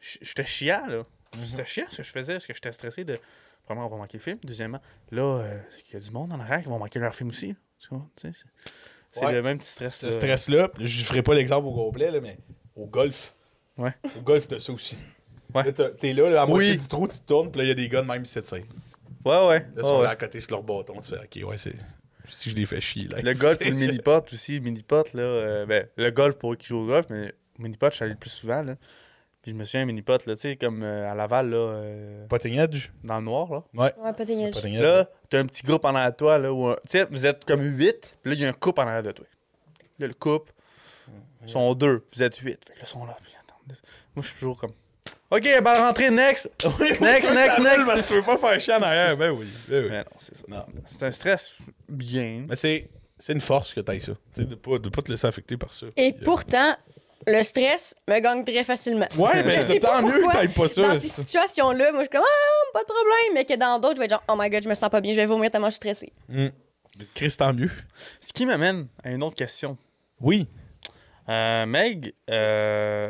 J'étais 0.00 0.44
chiant, 0.44 0.86
là. 0.86 0.98
Mhm. 0.98 1.44
J'étais 1.50 1.64
chiant 1.64 1.84
ce 1.90 1.96
que 1.98 2.02
je 2.04 2.12
faisais, 2.12 2.38
ce 2.40 2.46
que 2.46 2.54
j'étais 2.54 2.70
stressé 2.72 3.04
de. 3.04 3.18
Premièrement, 3.64 3.88
on 3.88 3.90
va 3.90 3.96
manquer 4.02 4.18
le 4.18 4.22
film. 4.22 4.38
Deuxièmement, 4.44 4.80
là, 5.10 5.22
euh, 5.22 5.58
il 5.88 5.94
y 5.94 5.96
a 5.96 6.00
du 6.00 6.10
monde 6.12 6.32
en 6.32 6.40
arrière 6.40 6.62
qui 6.62 6.68
vont 6.68 6.78
manquer 6.78 6.98
leur 7.00 7.14
film 7.14 7.30
aussi. 7.30 7.54
C'est- 8.16 9.24
Ouais. 9.24 9.32
le 9.32 9.42
même 9.42 9.58
petit 9.58 9.68
stress. 9.68 9.96
Ce 9.98 10.06
là. 10.06 10.12
stress-là, 10.12 10.70
je 10.80 11.04
ferai 11.04 11.22
pas 11.22 11.34
l'exemple 11.34 11.66
au 11.66 11.72
complet, 11.74 12.10
là, 12.10 12.20
mais 12.20 12.38
au 12.76 12.86
golf. 12.86 13.34
Ouais. 13.76 13.92
Au 14.16 14.22
golf, 14.22 14.48
t'as 14.48 14.58
ça 14.60 14.72
aussi. 14.72 14.98
Ouais. 15.54 15.70
T'es 15.72 16.14
là, 16.14 16.30
là, 16.30 16.42
à 16.42 16.46
moitié 16.46 16.70
Oui. 16.72 16.76
du 16.78 16.88
trou, 16.88 17.06
tu 17.08 17.20
tournes, 17.20 17.50
puis 17.50 17.58
là, 17.58 17.64
il 17.64 17.68
y 17.68 17.70
a 17.72 17.74
des 17.74 17.88
gars 17.90 18.00
de 18.00 18.06
même 18.06 18.22
ici, 18.22 18.40
tu 18.40 18.48
sais. 18.48 18.64
Ouais, 19.24 19.46
ouais. 19.48 19.58
Là, 19.60 19.66
ils 19.76 19.84
sont 19.84 20.00
là 20.00 20.10
à 20.10 20.16
côté 20.16 20.40
sur 20.40 20.52
leur 20.52 20.62
bâton. 20.62 20.94
Tu 21.00 21.10
fais, 21.10 21.18
ok, 21.44 21.48
ouais, 21.50 21.58
c'est. 21.58 21.74
Si 22.28 22.50
je 22.50 22.56
les 22.56 22.64
fais 22.66 22.80
chier, 22.80 23.08
là. 23.08 23.20
Le 23.20 23.34
golf 23.34 23.58
ou 23.60 23.64
le 23.64 23.72
mini-pot 23.76 24.24
aussi. 24.32 24.54
Le 24.54 24.60
mini-pot, 24.60 25.12
là. 25.12 25.22
euh, 25.22 25.66
ben, 25.66 25.86
le 25.96 26.10
golf 26.10 26.36
pour 26.36 26.52
eux 26.54 26.56
qui 26.56 26.68
jouent 26.68 26.78
au 26.78 26.86
golf, 26.86 27.06
mais 27.10 27.26
le 27.26 27.34
mini-pot, 27.58 27.90
je 27.90 27.96
suis 27.96 28.04
allé 28.04 28.12
le 28.14 28.18
plus 28.18 28.30
souvent, 28.30 28.62
là. 28.62 28.76
Puis 29.42 29.50
je 29.50 29.56
me 29.56 29.64
souviens, 29.64 29.82
un 29.82 29.86
mini-pot, 29.86 30.24
là, 30.26 30.36
tu 30.36 30.42
sais, 30.42 30.56
comme 30.56 30.82
euh, 30.84 31.10
à 31.10 31.14
Laval, 31.16 31.50
là, 31.50 31.56
euh, 31.56 32.26
Potting 32.28 32.58
Edge? 32.60 32.90
dans 33.02 33.18
le 33.18 33.24
noir, 33.24 33.50
là. 33.52 33.62
Ouais. 33.74 33.92
Ouais, 34.00 34.12
Potting 34.12 34.38
Edge. 34.38 34.64
Là, 34.80 35.08
t'as 35.28 35.40
un 35.40 35.46
petit 35.46 35.62
groupe 35.64 35.84
en 35.84 35.94
arrière 35.94 36.12
de 36.12 36.16
toi, 36.16 36.38
là, 36.38 36.52
où, 36.52 36.68
un- 36.68 36.74
tu 36.88 36.98
sais, 36.98 37.06
vous 37.10 37.26
êtes 37.26 37.44
comme 37.44 37.60
8, 37.60 38.18
puis 38.22 38.30
là, 38.30 38.36
il 38.36 38.40
y 38.40 38.44
a 38.44 38.48
un 38.48 38.52
couple 38.52 38.80
en 38.80 38.86
arrière 38.86 39.02
de 39.02 39.10
toi. 39.12 39.26
Là, 39.98 40.06
le 40.06 40.14
couple, 40.14 40.52
ils 41.44 41.48
sont 41.50 41.74
deux, 41.74 42.04
vous 42.14 42.22
êtes 42.22 42.36
8. 42.36 42.64
Fait 42.66 42.74
que 42.74 42.78
là, 42.78 42.84
ils 42.84 42.86
sont 42.86 43.04
là, 43.04 43.16
puis 43.20 43.32
attends. 43.40 43.58
Moi, 44.14 44.22
je 44.22 44.28
suis 44.28 44.38
toujours 44.38 44.56
comme. 44.56 44.72
Ok, 45.30 45.48
balle 45.62 45.78
rentrée, 45.78 46.10
next! 46.10 46.48
next, 46.80 47.00
next, 47.32 47.58
next! 47.58 48.08
Tu 48.08 48.14
veux 48.14 48.22
pas 48.22 48.36
faire 48.36 48.60
chier 48.60 48.74
en 48.74 48.82
arrière, 48.82 49.16
ben 49.16 49.30
oui. 49.30 49.48
Ben 49.66 49.82
oui. 49.84 49.90
Mais 49.90 49.98
non, 50.00 50.10
c'est 50.18 50.36
ça. 50.36 50.44
Non. 50.46 50.64
C'est 50.84 51.02
un 51.04 51.10
stress 51.12 51.56
bien. 51.88 52.44
Mais 52.48 52.54
c'est. 52.54 52.88
C'est 53.18 53.32
une 53.34 53.40
force 53.40 53.72
que 53.72 53.80
t'ailles 53.80 54.00
ça. 54.00 54.12
Tu 54.34 54.42
sais, 54.42 54.44
de 54.48 54.56
pas, 54.56 54.78
de 54.78 54.88
pas 54.88 55.00
te 55.00 55.08
laisser 55.10 55.26
affecter 55.28 55.56
par 55.56 55.72
ça. 55.72 55.86
Et 55.96 56.12
Puis, 56.12 56.22
euh, 56.22 56.24
pourtant, 56.24 56.74
le 57.26 57.42
stress 57.42 57.94
me 58.08 58.18
gagne 58.20 58.44
très 58.44 58.64
facilement. 58.64 59.06
Ouais, 59.16 59.42
mais 59.42 59.78
pas 59.80 59.88
tant 59.88 60.02
mieux 60.02 60.20
que 60.26 60.32
t'ailles 60.32 60.48
pas 60.48 60.68
ça. 60.68 60.82
Dans 60.82 60.98
ces 60.98 61.08
situations-là, 61.08 61.92
moi, 61.92 62.00
je 62.02 62.08
suis 62.08 62.08
comme, 62.10 62.24
ah, 62.24 62.70
pas 62.72 62.80
de 62.80 62.86
problème. 62.86 63.34
Mais 63.34 63.44
que 63.44 63.56
dans 63.56 63.78
d'autres, 63.78 63.94
je 63.96 63.98
vais 64.00 64.04
être 64.06 64.10
genre, 64.12 64.24
oh 64.28 64.34
my 64.36 64.48
god, 64.50 64.62
je 64.62 64.68
me 64.68 64.74
sens 64.74 64.88
pas 64.90 65.00
bien, 65.00 65.12
je 65.12 65.16
vais 65.16 65.26
vomir 65.26 65.50
tellement 65.50 65.68
je 65.68 65.72
suis 65.72 65.76
stressée. 65.76 66.12
Hum. 66.32 66.50
Chris, 67.14 67.34
tant 67.38 67.54
mieux. 67.54 67.70
Ce 68.20 68.32
qui 68.32 68.44
m'amène 68.44 68.86
à 69.02 69.10
une 69.12 69.22
autre 69.22 69.36
question. 69.36 69.78
Oui. 70.20 70.46
Euh, 71.28 71.64
Meg, 71.66 72.12
euh, 72.30 73.08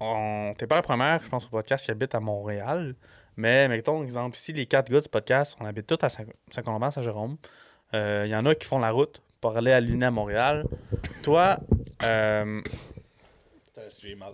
on... 0.00 0.52
t'es 0.58 0.66
pas 0.66 0.76
la 0.76 0.82
première, 0.82 1.22
je 1.22 1.28
pense, 1.28 1.46
au 1.46 1.48
podcast 1.48 1.84
qui 1.86 1.90
habite 1.90 2.14
à 2.14 2.20
Montréal. 2.20 2.94
Mais, 3.36 3.68
mettons, 3.68 4.02
exemple, 4.02 4.36
ici, 4.36 4.52
les 4.52 4.66
quatre 4.66 4.90
gars 4.90 5.00
du 5.00 5.08
podcast, 5.08 5.56
on 5.60 5.64
habite 5.66 5.86
tous 5.86 5.98
à 6.04 6.08
Saint- 6.08 6.24
Saint-Colomban, 6.50 6.90
Saint-Jérôme. 6.90 7.36
Euh, 7.94 8.24
Il 8.26 8.32
y 8.32 8.36
en 8.36 8.44
a 8.46 8.54
qui 8.54 8.66
font 8.66 8.78
la 8.78 8.90
route 8.90 9.22
pour 9.40 9.56
aller 9.56 9.72
à 9.72 9.80
l'UNI 9.80 10.04
à 10.04 10.10
Montréal. 10.10 10.64
Toi, 11.22 11.58
euh, 12.02 12.60
J'ai 14.00 14.14
mal. 14.14 14.32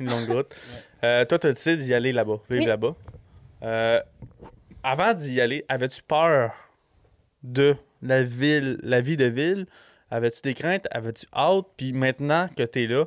une 0.00 0.10
longue 0.10 0.28
route. 0.30 0.56
Euh, 1.04 1.24
toi, 1.24 1.38
tu 1.38 1.46
as 1.46 1.52
décidé 1.52 1.76
d'y 1.76 1.94
aller 1.94 2.12
là-bas, 2.12 2.38
vivre 2.48 2.62
Oui. 2.62 2.66
là-bas. 2.66 2.94
Euh, 3.62 4.00
avant 4.82 5.12
d'y 5.12 5.40
aller, 5.40 5.64
avais-tu 5.68 6.02
peur 6.02 6.52
de 7.42 7.76
la 8.02 8.22
ville, 8.22 8.78
la 8.82 9.00
vie 9.00 9.16
de 9.16 9.26
ville? 9.26 9.66
Avais-tu 10.10 10.40
des 10.42 10.54
craintes? 10.54 10.86
Avais-tu 10.90 11.26
hâte? 11.34 11.66
Puis 11.76 11.92
maintenant 11.92 12.48
que 12.56 12.62
tu 12.62 12.84
es 12.84 12.86
là, 12.86 13.04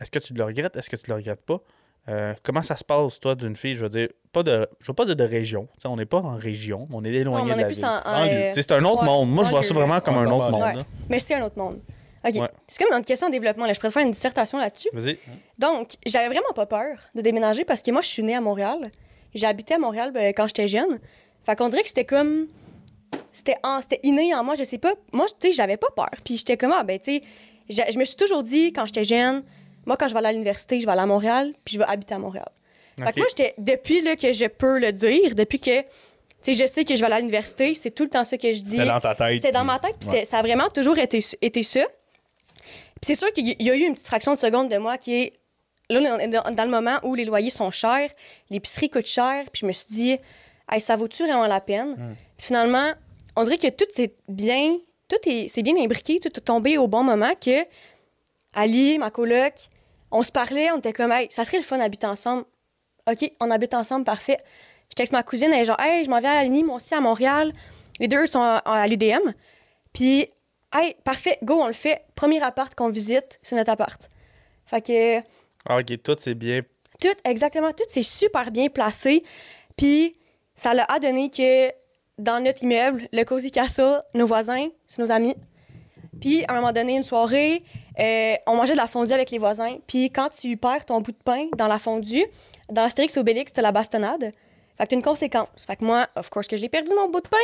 est-ce 0.00 0.10
que 0.10 0.18
tu 0.18 0.32
le 0.34 0.44
regrettes? 0.44 0.76
Est-ce 0.76 0.90
que 0.90 0.96
tu 0.96 1.10
le 1.10 1.16
regrettes 1.16 1.42
pas? 1.42 1.60
Euh, 2.08 2.34
comment 2.42 2.62
ça 2.62 2.76
se 2.76 2.84
passe, 2.84 3.18
toi, 3.18 3.34
d'une 3.34 3.56
fille, 3.56 3.74
je 3.74 3.82
veux 3.82 3.88
dire, 3.88 4.08
pas 4.32 4.42
de, 4.42 4.68
je 4.80 4.86
veux 4.86 4.94
pas 4.94 5.04
dire 5.04 5.16
de 5.16 5.24
région. 5.24 5.68
Tu 5.74 5.80
sais, 5.82 5.88
on 5.88 5.96
n'est 5.96 6.06
pas 6.06 6.18
en 6.18 6.36
région, 6.36 6.86
mais 6.88 6.96
on 6.96 7.04
est 7.04 7.12
éloigné 7.12 7.42
on 7.42 7.46
de 7.46 7.52
est 7.52 7.62
la 7.62 7.64
plus 7.66 7.74
ville. 7.74 8.52
C'est 8.54 8.72
un 8.72 8.84
autre 8.84 9.00
ouais, 9.00 9.06
monde. 9.06 9.30
Moi, 9.30 9.44
je 9.44 9.50
vois 9.50 9.62
ça 9.62 9.74
vraiment 9.74 10.00
comme 10.00 10.18
un 10.18 10.30
autre 10.30 10.50
monde. 10.50 10.62
Ouais. 10.62 10.84
Mais 11.08 11.18
c'est 11.18 11.34
un 11.34 11.42
autre 11.42 11.58
monde. 11.58 11.80
OK. 12.26 12.34
Ouais. 12.34 12.48
C'est 12.66 12.82
comme 12.84 12.96
une 12.96 13.04
question 13.04 13.28
de 13.28 13.32
développement. 13.32 13.66
Là. 13.66 13.72
Je 13.72 13.78
préfère 13.78 14.02
une 14.02 14.10
dissertation 14.10 14.58
là-dessus. 14.58 14.88
Vas-y. 14.92 15.18
Donc, 15.58 15.92
j'avais 16.06 16.26
vraiment 16.28 16.52
pas 16.54 16.66
peur 16.66 16.98
de 17.14 17.20
déménager 17.20 17.64
parce 17.64 17.82
que 17.82 17.90
moi, 17.90 18.02
je 18.02 18.08
suis 18.08 18.22
née 18.22 18.34
à 18.34 18.40
Montréal. 18.40 18.90
J'ai 19.34 19.46
habité 19.46 19.74
à 19.74 19.78
Montréal 19.78 20.12
ben, 20.12 20.32
quand 20.34 20.46
j'étais 20.48 20.66
jeune. 20.68 20.98
Fait 21.44 21.54
qu'on 21.56 21.68
dirait 21.68 21.82
que 21.82 21.88
c'était 21.88 22.04
comme. 22.04 22.48
C'était 23.30 23.56
en- 23.62 23.80
c'était 23.82 24.00
inné 24.02 24.34
en 24.34 24.42
moi, 24.42 24.54
je 24.58 24.64
sais 24.64 24.78
pas. 24.78 24.92
Moi, 25.12 25.26
tu 25.40 25.48
sais, 25.48 25.52
j'avais 25.52 25.76
pas 25.76 25.88
peur. 25.94 26.10
Puis 26.24 26.38
j'étais 26.38 26.56
comme, 26.56 26.72
ah, 26.74 26.82
ben, 26.84 26.98
tu 26.98 27.16
sais, 27.16 27.20
je 27.68 27.82
je 27.92 27.98
me 27.98 28.04
suis 28.04 28.16
toujours 28.16 28.42
dit, 28.42 28.72
quand 28.72 28.86
j'étais 28.86 29.04
jeune, 29.04 29.42
moi, 29.84 29.96
quand 29.96 30.08
je 30.08 30.12
vais 30.14 30.18
aller 30.18 30.28
à 30.28 30.32
l'université, 30.32 30.80
je 30.80 30.86
vais 30.86 30.92
aller 30.92 31.02
à 31.02 31.06
Montréal, 31.06 31.52
puis 31.64 31.74
je 31.74 31.78
vais 31.78 31.84
habiter 31.86 32.14
à 32.14 32.18
Montréal. 32.18 32.48
Fait 32.98 33.12
que 33.12 33.18
moi, 33.20 33.26
j'étais. 33.28 33.54
Depuis 33.58 34.00
là, 34.00 34.16
que 34.16 34.32
je 34.32 34.46
peux 34.46 34.78
le 34.78 34.90
dire, 34.92 35.34
depuis 35.34 35.60
que. 35.60 35.80
Tu 36.42 36.54
sais, 36.54 36.64
je 36.64 36.66
sais 36.66 36.84
que 36.84 36.94
je 36.94 37.00
vais 37.00 37.06
aller 37.06 37.16
à 37.16 37.18
l'université, 37.20 37.74
c'est 37.74 37.90
tout 37.90 38.04
le 38.04 38.08
temps 38.10 38.24
ça 38.24 38.38
que 38.38 38.52
je 38.52 38.62
dis. 38.62 38.70
C'était 38.76 38.86
dans 38.86 39.00
ta 39.00 39.14
tête. 39.14 39.36
C'était 39.36 39.52
dans 39.52 39.64
ma 39.64 39.78
tête, 39.78 39.96
puis 40.00 40.08
ça 40.24 40.38
a 40.38 40.42
vraiment 40.42 40.68
toujours 40.68 40.96
été, 40.98 41.20
été 41.42 41.62
ça. 41.62 41.80
C'est 43.06 43.14
sûr 43.14 43.32
qu'il 43.32 43.46
y 43.46 43.70
a 43.70 43.76
eu 43.76 43.82
une 43.82 43.92
petite 43.92 44.08
fraction 44.08 44.34
de 44.34 44.38
seconde 44.38 44.68
de 44.68 44.78
moi 44.78 44.98
qui 44.98 45.14
est. 45.14 45.32
Là, 45.88 46.00
on 46.00 46.18
est 46.18 46.26
dans, 46.26 46.64
le 46.64 46.70
moment 46.70 46.98
où 47.04 47.14
les 47.14 47.24
loyers 47.24 47.52
sont 47.52 47.70
chers, 47.70 48.10
l'épicerie 48.50 48.90
coûte 48.90 49.06
cher, 49.06 49.44
puis 49.52 49.60
je 49.60 49.66
me 49.66 49.70
suis 49.70 49.86
dit, 49.88 50.18
hey, 50.68 50.80
ça 50.80 50.96
vaut-tu 50.96 51.22
vraiment 51.22 51.46
la 51.46 51.60
peine? 51.60 52.16
Puis 52.36 52.48
finalement, 52.48 52.90
on 53.36 53.44
dirait 53.44 53.58
que 53.58 53.68
tout 53.68 53.84
est 53.98 54.16
bien, 54.26 54.78
tout 55.08 55.18
est, 55.24 55.46
c'est 55.48 55.62
bien 55.62 55.76
imbriqué, 55.76 56.18
tout 56.18 56.36
est 56.36 56.40
tombé 56.40 56.78
au 56.78 56.88
bon 56.88 57.04
moment 57.04 57.30
que 57.40 57.64
Ali, 58.54 58.98
ma 58.98 59.12
coloc, 59.12 59.52
on 60.10 60.24
se 60.24 60.32
parlait, 60.32 60.72
on 60.72 60.78
était 60.78 60.92
comme, 60.92 61.12
hey, 61.12 61.28
ça 61.30 61.44
serait 61.44 61.58
le 61.58 61.62
fun 61.62 61.78
d'habiter 61.78 62.08
ensemble. 62.08 62.44
OK, 63.08 63.30
on 63.38 63.52
habite 63.52 63.74
ensemble, 63.74 64.04
parfait. 64.04 64.38
Je 64.88 64.96
texte 64.96 65.12
ma 65.12 65.22
cousine, 65.22 65.52
elle 65.52 65.62
est 65.62 65.64
genre, 65.66 65.78
hey, 65.78 66.04
je 66.04 66.10
m'en 66.10 66.18
vais 66.18 66.26
à 66.26 66.42
Ligny, 66.42 66.64
moi 66.64 66.74
aussi 66.74 66.92
à 66.92 67.00
Montréal. 67.00 67.52
Les 68.00 68.08
deux 68.08 68.26
sont 68.26 68.42
à, 68.42 68.56
à 68.64 68.88
l'UDM. 68.88 69.32
Puis, 69.92 70.28
hey, 70.74 70.96
parfait, 71.04 71.38
go, 71.42 71.60
on 71.62 71.66
le 71.66 71.72
fait. 71.72 72.02
Premier 72.14 72.42
appart 72.42 72.74
qu'on 72.74 72.90
visite, 72.90 73.38
c'est 73.42 73.56
notre 73.56 73.70
appart. 73.70 74.08
Fait 74.66 74.80
que 74.80 75.18
Ah, 75.68 75.78
ok, 75.78 76.02
tout 76.02 76.16
c'est 76.18 76.34
bien. 76.34 76.62
tout, 77.00 77.08
exactement, 77.24 77.72
tout, 77.72 77.84
c'est 77.88 78.02
super 78.02 78.50
bien 78.50 78.68
placé. 78.68 79.22
Puis, 79.76 80.14
ça 80.54 80.74
l'a 80.74 80.84
a 80.84 80.98
donné 80.98 81.30
que 81.30 81.70
dans 82.18 82.42
notre 82.42 82.62
immeuble, 82.62 83.08
le 83.12 83.24
Cozy 83.24 83.50
Castle, 83.50 84.02
nos 84.14 84.26
voisins, 84.26 84.68
c'est 84.86 85.02
nos 85.02 85.10
amis. 85.12 85.36
Puis, 86.20 86.44
à 86.48 86.52
un 86.52 86.56
moment 86.56 86.72
donné, 86.72 86.96
une 86.96 87.02
soirée, 87.02 87.62
euh, 88.00 88.34
on 88.46 88.56
mangeait 88.56 88.72
de 88.72 88.78
la 88.78 88.86
fondue 88.86 89.12
avec 89.12 89.30
les 89.30 89.38
voisins. 89.38 89.76
Puis, 89.86 90.10
quand 90.10 90.30
tu 90.30 90.56
perds 90.56 90.86
ton 90.86 91.00
bout 91.02 91.12
de 91.12 91.22
pain 91.22 91.48
dans 91.58 91.66
la 91.66 91.78
fondue, 91.78 92.24
dans 92.70 92.82
Astérix 92.84 93.16
Obélix, 93.18 93.50
c'était 93.50 93.62
la 93.62 93.72
bastonnade. 93.72 94.32
Fait 94.78 94.84
que 94.84 94.90
t'as 94.90 94.96
une 94.96 95.02
conséquence. 95.02 95.48
Fait 95.66 95.76
que 95.76 95.84
moi, 95.84 96.06
of 96.16 96.28
course, 96.30 96.46
que 96.48 96.56
je 96.56 96.62
l'ai 96.62 96.68
perdu, 96.68 96.92
mon 96.94 97.08
bout 97.10 97.20
de 97.20 97.28
pain. 97.28 97.36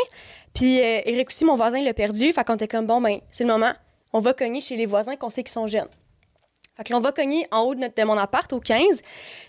Puis, 0.54 0.80
euh, 0.80 1.00
Eric 1.06 1.28
aussi, 1.28 1.44
mon 1.44 1.56
voisin, 1.56 1.82
l'a 1.82 1.94
perdu. 1.94 2.32
Fait 2.32 2.44
qu'on 2.44 2.54
était 2.54 2.68
comme, 2.68 2.86
bon, 2.86 3.00
ben, 3.00 3.18
c'est 3.30 3.44
le 3.44 3.50
moment. 3.52 3.72
On 4.12 4.20
va 4.20 4.34
cogner 4.34 4.60
chez 4.60 4.76
les 4.76 4.86
voisins 4.86 5.16
qu'on 5.16 5.30
sait 5.30 5.42
qu'ils 5.42 5.52
sont 5.52 5.66
jeunes. 5.66 5.88
Fait 6.76 6.84
que 6.84 6.92
là, 6.92 6.98
on 6.98 7.02
va 7.02 7.12
cogner 7.12 7.46
en 7.50 7.60
haut 7.62 7.74
de, 7.74 7.80
notre, 7.80 7.94
de 7.94 8.02
mon 8.02 8.16
appart, 8.18 8.50
au 8.52 8.60
15. 8.60 9.02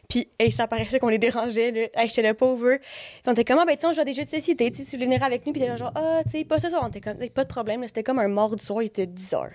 Puis, 0.09 0.27
hey, 0.39 0.51
ça 0.51 0.67
paraissait 0.67 0.99
qu'on 0.99 1.07
les 1.09 1.17
dérangeait, 1.17 1.71
là. 1.71 1.81
Hey, 1.93 2.09
j'étais 2.09 2.21
le 2.27 2.33
pauvre. 2.33 2.77
Puis, 2.77 3.21
on 3.27 3.31
était 3.33 3.43
comme, 3.45 3.59
ah, 3.59 3.65
ben, 3.65 3.75
tu 3.75 3.81
sais, 3.81 3.87
on 3.87 3.93
joue 3.93 4.01
à 4.01 4.05
des 4.05 4.13
jeux 4.13 4.23
de 4.25 4.29
société. 4.29 4.69
Tu 4.71 4.77
sais, 4.77 4.83
si 4.83 4.95
vous 4.97 5.03
venir 5.03 5.23
avec 5.23 5.45
nous, 5.45 5.51
puis 5.53 5.61
t'es 5.61 5.75
genre, 5.77 5.91
ah, 5.95 6.21
tu 6.25 6.31
sais, 6.31 6.43
pas 6.45 6.59
ce 6.59 6.69
soir. 6.69 6.81
On 6.85 6.87
était 6.89 7.01
comme, 7.01 7.17
pas 7.29 7.43
de 7.43 7.49
problème. 7.49 7.83
C'était 7.87 8.03
comme 8.03 8.19
un 8.19 8.27
mort 8.27 8.55
du 8.55 8.63
soir, 8.65 8.81
il 8.81 8.87
était 8.87 9.07
10 9.07 9.33
heures. 9.33 9.51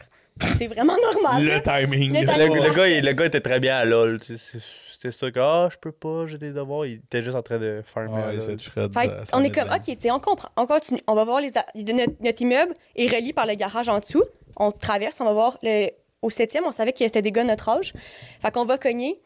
C'est 0.57 0.67
vraiment 0.67 0.95
normal. 1.15 1.43
Le 1.45 1.51
là. 1.51 1.61
timing. 1.61 2.13
Le 2.15 2.21
Le, 2.21 2.27
timing. 2.27 2.63
le 2.63 2.73
gars, 2.75 2.89
il- 2.89 3.05
le 3.05 3.13
gars 3.13 3.27
était 3.27 3.41
très 3.41 3.61
bien 3.61 3.77
à 3.77 3.85
LOL. 3.85 4.21
tu 4.21 4.37
sais, 4.37 4.59
c'est- 4.59 4.88
C'était 5.01 5.13
ça 5.13 5.31
que, 5.31 5.39
ah, 5.39 5.69
je 5.71 5.77
peux 5.77 5.93
pas, 5.93 6.27
j'ai 6.27 6.39
des 6.39 6.51
devoirs. 6.51 6.85
Il 6.85 6.95
était 6.95 7.23
juste 7.23 7.37
en 7.37 7.43
train 7.43 7.59
de 7.61 7.83
faire 7.87 8.11
Ouais, 8.11 8.21
Fait 8.93 9.09
on 9.33 9.45
est 9.45 9.51
comme. 9.55 9.69
OK, 9.71 9.85
tu 9.85 9.97
sais, 10.01 10.11
on 10.11 10.19
comprend. 10.19 10.49
On 10.57 10.67
continue. 10.67 11.01
On 11.07 11.15
va 11.15 11.23
voir 11.25 11.41
les. 11.41 11.57
a- 11.57 11.67
Notre, 11.77 12.13
notre 12.21 12.43
immeuble 12.43 12.75
est 12.97 13.07
relié 13.07 13.33
par 13.33 13.47
le 13.47 13.55
garage 13.55 13.89
en 13.89 14.01
dessous. 14.01 14.25
On 14.57 14.73
traverse, 14.73 15.21
on 15.21 15.25
va 15.25 15.33
voir 15.33 15.57
le, 15.63 15.91
au 16.21 16.31
septième. 16.31 16.65
On 16.67 16.73
savait 16.73 16.93
que 16.93 16.99
c'était 17.05 17.23
des 17.23 17.31
gars 17.31 17.45
de 17.45 17.49
notre 17.49 17.69
âge. 17.69 17.93
Fait 18.43 18.51
qu'on 18.51 18.65
va 18.65 18.77
cogner. 18.77 19.21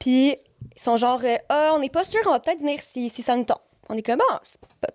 Puis 0.00 0.30
ils 0.74 0.80
sont 0.80 0.96
genre, 0.96 1.20
euh, 1.22 1.36
ah, 1.50 1.72
on 1.76 1.78
n'est 1.78 1.88
pas 1.88 2.02
sûr, 2.02 2.20
on 2.26 2.30
va 2.30 2.40
peut-être 2.40 2.58
venir 2.60 2.82
si, 2.82 3.08
si 3.08 3.22
ça 3.22 3.36
nous 3.36 3.44
tente. 3.44 3.62
On 3.88 3.96
est 3.96 4.02
comme, 4.02 4.20
ah, 4.28 4.40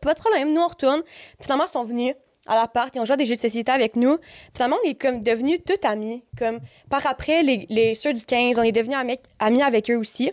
pas 0.01 0.13
de 0.13 0.19
problème, 0.19 0.51
nous 0.53 0.59
on 0.61 0.67
retourne. 0.67 1.03
Puis 1.03 1.43
finalement, 1.43 1.65
ils 1.67 1.71
sont 1.71 1.85
venus 1.85 2.15
à 2.47 2.55
l'appart, 2.55 2.93
ils 2.95 2.99
ont 2.99 3.05
joué 3.05 3.13
à 3.13 3.17
des 3.17 3.25
jeux 3.25 3.35
de 3.35 3.39
société 3.41 3.71
avec 3.71 3.95
nous. 3.95 4.17
Puis 4.17 4.25
finalement, 4.55 4.77
on 4.83 4.89
est 4.89 4.95
comme 4.95 5.21
devenus 5.21 5.59
tout 5.65 5.75
amis. 5.87 6.23
Comme 6.37 6.59
par 6.89 7.05
après, 7.07 7.43
les, 7.43 7.65
les 7.69 7.95
ceux 7.95 8.13
du 8.13 8.23
15, 8.23 8.57
on 8.59 8.63
est 8.63 8.71
devenus 8.71 8.97
amis, 8.97 9.17
amis 9.39 9.61
avec 9.61 9.89
eux 9.91 9.97
aussi. 9.97 10.31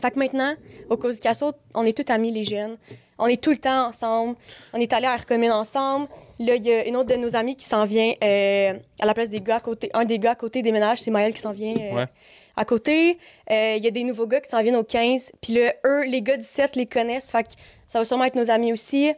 Fait 0.00 0.10
que 0.10 0.18
maintenant, 0.18 0.54
au 0.90 0.96
Cozy 0.96 1.20
Castle, 1.20 1.52
on 1.74 1.84
est 1.84 1.96
tous 1.96 2.12
amis, 2.12 2.30
les 2.30 2.44
jeunes. 2.44 2.76
On 3.18 3.26
est 3.26 3.42
tout 3.42 3.50
le 3.50 3.58
temps 3.58 3.88
ensemble. 3.88 4.36
On 4.72 4.78
est 4.78 4.92
allés 4.92 5.06
à 5.06 5.16
la 5.16 5.22
commune 5.22 5.50
ensemble. 5.50 6.06
Là, 6.38 6.54
il 6.54 6.64
y 6.64 6.72
a 6.72 6.86
une 6.86 6.94
autre 6.96 7.08
de 7.08 7.16
nos 7.16 7.34
amis 7.34 7.56
qui 7.56 7.64
s'en 7.64 7.84
vient 7.84 8.12
euh, 8.22 8.74
à 9.00 9.06
la 9.06 9.12
place 9.14 9.28
des 9.28 9.40
gars 9.40 9.56
à 9.56 9.60
côté. 9.60 9.90
Un 9.92 10.04
des 10.04 10.20
gars 10.20 10.32
à 10.32 10.34
côté 10.36 10.62
des 10.62 10.70
ménages, 10.70 10.98
c'est 11.00 11.10
Maël 11.10 11.34
qui 11.34 11.40
s'en 11.40 11.50
vient 11.52 11.74
euh, 11.76 11.94
Ouais. 11.96 12.06
à 12.54 12.64
côté. 12.64 13.18
Euh, 13.50 13.74
Il 13.76 13.82
y 13.84 13.88
a 13.88 13.90
des 13.90 14.04
nouveaux 14.04 14.28
gars 14.28 14.40
qui 14.40 14.48
s'en 14.48 14.62
viennent 14.62 14.76
au 14.76 14.84
15. 14.84 15.32
Puis 15.40 15.54
là, 15.54 15.74
eux, 15.84 16.04
les 16.04 16.22
gars 16.22 16.36
du 16.36 16.44
7 16.44 16.76
les 16.76 16.86
connaissent. 16.86 17.32
Fait 17.32 17.42
que 17.42 17.48
ça 17.88 17.98
va 17.98 18.04
sûrement 18.04 18.24
être 18.24 18.36
nos 18.36 18.52
amis 18.52 18.72
aussi. 18.72 19.12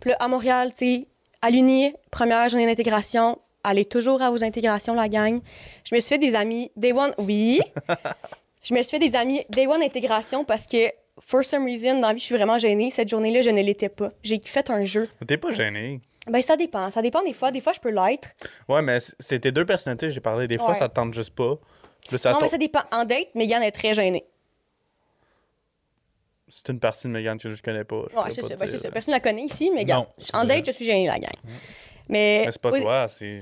Puis 0.00 0.10
là, 0.10 0.16
à 0.18 0.26
Montréal, 0.26 0.72
tu 0.76 0.78
sais, 0.84 1.06
à 1.44 1.50
l'Uni, 1.50 1.92
première 2.10 2.48
journée 2.48 2.64
d'intégration. 2.64 3.38
Allez 3.62 3.84
toujours 3.84 4.22
à 4.22 4.30
vos 4.30 4.42
intégrations, 4.42 4.94
la 4.94 5.08
gang. 5.10 5.38
Je 5.84 5.94
me 5.94 6.00
suis 6.00 6.08
fait 6.14 6.18
des 6.18 6.34
amis. 6.34 6.70
Day 6.74 6.92
one, 6.92 7.12
oui. 7.18 7.60
Je 8.62 8.72
me 8.72 8.80
suis 8.80 8.92
fait 8.92 8.98
des 8.98 9.14
amis 9.14 9.42
Day 9.50 9.66
One 9.66 9.82
Intégration 9.82 10.42
parce 10.42 10.66
que, 10.66 10.90
for 11.20 11.44
some 11.44 11.64
reason, 11.66 12.00
dans 12.00 12.08
la 12.08 12.14
vie, 12.14 12.20
je 12.20 12.24
suis 12.24 12.34
vraiment 12.34 12.56
gênée. 12.58 12.90
Cette 12.90 13.10
journée-là, 13.10 13.42
je 13.42 13.50
ne 13.50 13.60
l'étais 13.60 13.90
pas. 13.90 14.08
J'ai 14.22 14.40
fait 14.42 14.70
un 14.70 14.84
jeu. 14.86 15.06
T'es 15.28 15.36
pas 15.36 15.50
gêné. 15.50 16.00
Ben, 16.26 16.40
ça 16.40 16.56
dépend. 16.56 16.90
Ça 16.90 17.02
dépend 17.02 17.22
des 17.22 17.34
fois. 17.34 17.50
Des 17.50 17.60
fois, 17.60 17.74
je 17.74 17.80
peux 17.80 17.90
l'être. 17.90 18.30
Ouais, 18.70 18.80
mais 18.80 19.00
c'était 19.20 19.52
deux 19.52 19.66
personnalités, 19.66 20.10
j'ai 20.10 20.20
parlé. 20.20 20.48
Des 20.48 20.56
fois, 20.56 20.70
Ouais. 20.70 20.78
ça 20.78 20.88
te 20.88 20.94
tente 20.94 21.12
juste 21.12 21.34
pas. 21.34 21.56
Puis 22.06 22.12
là, 22.12 22.18
ça 22.18 22.32
non, 22.32 22.38
mais 22.40 22.48
ça 22.48 22.56
dépend. 22.56 22.80
En 22.90 23.04
date, 23.04 23.28
Megan 23.34 23.62
est 23.62 23.70
très 23.70 23.92
gênée. 23.92 24.24
C'est 26.56 26.72
une 26.72 26.78
partie 26.80 27.06
de 27.08 27.12
Megan 27.12 27.38
que 27.38 27.50
je 27.50 27.62
connais 27.62 27.84
pas. 27.84 28.02
je 28.10 28.16
Ouais, 28.16 28.30
c'est 28.30 28.42
ça. 28.42 28.54
Ben, 28.56 28.66
c'est 28.66 28.78
ça. 28.78 28.90
Personne 28.90 29.12
ne 29.12 29.16
la 29.16 29.20
connaît 29.20 29.42
ici, 29.44 29.70
mais 29.74 29.84
Non, 29.84 30.00
regarde. 30.00 30.06
En 30.32 30.44
date, 30.44 30.66
je 30.66 30.72
suis 30.72 30.84
gênée, 30.84 31.06
la 31.06 31.18
gang. 31.18 31.30
Mais. 32.08 32.44
Mais 32.46 32.52
c'est 32.52 32.60
pas 32.60 32.80
toi, 32.80 33.06
c'est. 33.08 33.40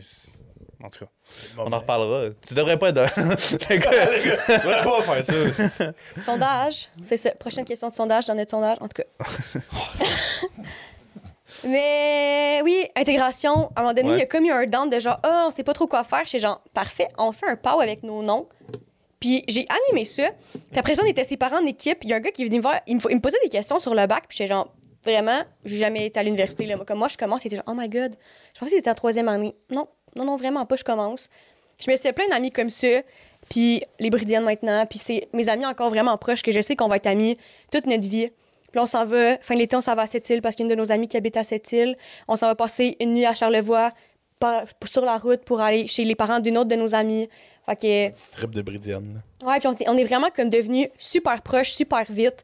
En 0.83 0.91
tout 0.91 1.05
cas, 1.05 1.11
Bon, 1.55 1.65
on 1.67 1.73
en 1.73 1.79
reparlera. 1.79 2.31
Tu 2.47 2.55
devrais 2.55 2.77
pas 2.79 2.89
être. 2.89 3.05
Va 4.65 4.83
pas 4.85 5.03
faire 5.23 5.25
ça. 5.25 5.93
Sondage, 6.23 6.89
c'est 7.01 7.17
ça. 7.17 7.31
Prochaine 7.33 7.65
question 7.65 7.89
de 7.89 7.93
sondage 7.93 8.27
dans 8.27 8.35
notre 8.35 8.51
sondage, 8.51 8.79
en 8.81 8.89
tout 8.89 9.01
cas. 9.03 9.61
Mais 11.65 12.61
oui, 12.65 12.87
intégration, 12.97 13.71
à 13.77 13.81
un 13.81 13.83
moment 13.83 13.95
donné, 13.95 14.09
Ouais. 14.11 14.17
il 14.17 14.21
y 14.21 14.23
a 14.23 14.27
comme 14.27 14.45
eu 14.45 14.51
un 14.51 14.67
down 14.67 14.91
de 14.91 14.99
genre, 14.99 15.21
ah, 15.23 15.45
on 15.47 15.51
sait 15.51 15.63
pas 15.63 15.73
trop 15.75 15.87
quoi 15.87 16.03
faire. 16.03 16.23
C'est 16.27 16.39
genre, 16.41 16.61
parfait, 16.75 17.09
on 17.19 17.31
fait 17.33 17.47
un 17.47 17.57
POW 17.57 17.81
avec 17.81 18.03
nos 18.03 18.23
noms. 18.23 18.49
Puis 19.23 19.45
j'ai 19.47 19.69
animé 19.89 20.05
ça. 20.05 20.31
Puis 20.53 20.81
après 20.81 20.97
ça, 20.97 21.03
on 21.05 21.07
était 21.07 21.23
ses 21.23 21.37
parents 21.37 21.63
en 21.63 21.67
équipe. 21.67 21.99
Il 22.03 22.11
y 22.11 22.13
a 22.13 22.17
un 22.17 22.21
gars 22.21 22.33
qui 22.33 22.43
est 22.43 22.47
venu 22.47 22.57
me 22.57 22.63
voir, 22.63 22.81
il 22.89 22.97
me, 22.97 23.21
posait 23.21 23.39
des 23.45 23.51
questions 23.51 23.79
sur 23.79 23.95
le 23.95 24.05
bac. 24.09 24.25
Puis 24.27 24.39
j'étais 24.39 24.49
genre, 24.49 24.75
vraiment, 25.05 25.45
j'ai 25.65 25.77
jamais 25.77 26.07
été 26.07 26.19
à 26.19 26.25
l'université. 26.25 26.67
Là. 26.67 26.77
Comme 26.85 26.99
moi, 26.99 27.07
je 27.09 27.17
commence, 27.17 27.45
il 27.45 27.47
était 27.47 27.57
genre, 27.57 27.65
oh 27.69 27.75
my 27.77 27.89
god, 27.89 28.17
je 28.53 28.59
pensais 28.59 28.73
que 28.73 28.77
c'était 28.79 28.91
en 28.91 28.97
troisième 28.97 29.29
année. 29.29 29.55
Non, 29.71 29.87
non, 30.17 30.25
non, 30.25 30.37
vraiment 30.37 30.67
pas, 30.67 30.75
je 30.75 30.83
commence. 30.83 31.29
Je 31.79 31.89
me 31.89 31.95
suis 31.95 32.03
fait 32.03 32.13
plein 32.13 32.27
d'amis 32.27 32.51
comme 32.51 32.69
ça. 32.69 32.89
Puis 33.49 33.85
les 34.01 34.11
Bridiennes 34.11 34.43
maintenant. 34.43 34.87
Puis 34.87 34.99
c'est 34.99 35.29
mes 35.33 35.49
amis 35.49 35.67
encore 35.67 35.91
vraiment 35.91 36.19
proches 36.19 36.43
que 36.43 36.51
je 36.51 36.61
sais 36.61 36.75
qu'on 36.75 36.89
va 36.89 36.97
être 36.97 37.07
amis 37.07 37.39
toute 37.71 37.87
notre 37.87 38.09
vie. 38.09 38.27
Puis 38.73 38.81
on 38.81 38.87
s'en 38.87 39.07
va, 39.07 39.39
fin 39.39 39.55
de 39.55 39.61
l'été, 39.61 39.77
on 39.77 39.81
s'en 39.81 39.95
va 39.95 40.03
à 40.03 40.07
cette 40.09 40.29
île 40.31 40.43
parce 40.43 40.57
qu'il 40.57 40.67
y 40.67 40.69
a 40.69 40.73
une 40.73 40.77
de 40.77 40.83
nos 40.83 40.91
amies 40.91 41.07
qui 41.07 41.17
habite 41.17 41.37
à 41.37 41.45
cette 41.45 41.71
île. 41.71 41.95
On 42.27 42.35
s'en 42.35 42.49
va 42.49 42.57
passer 42.57 42.97
une 42.99 43.15
nuit 43.15 43.27
à 43.27 43.35
Charlevoix 43.35 43.91
sur 44.85 45.05
la 45.05 45.19
route 45.19 45.45
pour 45.45 45.61
aller 45.61 45.87
chez 45.87 46.05
les 46.05 46.15
parents 46.15 46.41
d'une 46.41 46.59
autre 46.59 46.69
de 46.69 46.75
nos 46.75 46.95
amies. 46.95 47.29
Fait 47.67 47.77
que, 47.77 48.33
Trip 48.33 48.51
de 48.51 48.63
Bridiane. 48.63 49.23
là. 49.43 49.47
ouais, 49.49 49.59
puis 49.59 49.69
on, 49.69 49.73
est- 49.73 49.89
on 49.89 49.97
est 49.97 50.05
vraiment 50.05 50.31
comme 50.35 50.51
devenus 50.51 50.89
super 50.99 51.41
proches, 51.43 51.71
super 51.73 52.05
vite. 52.11 52.43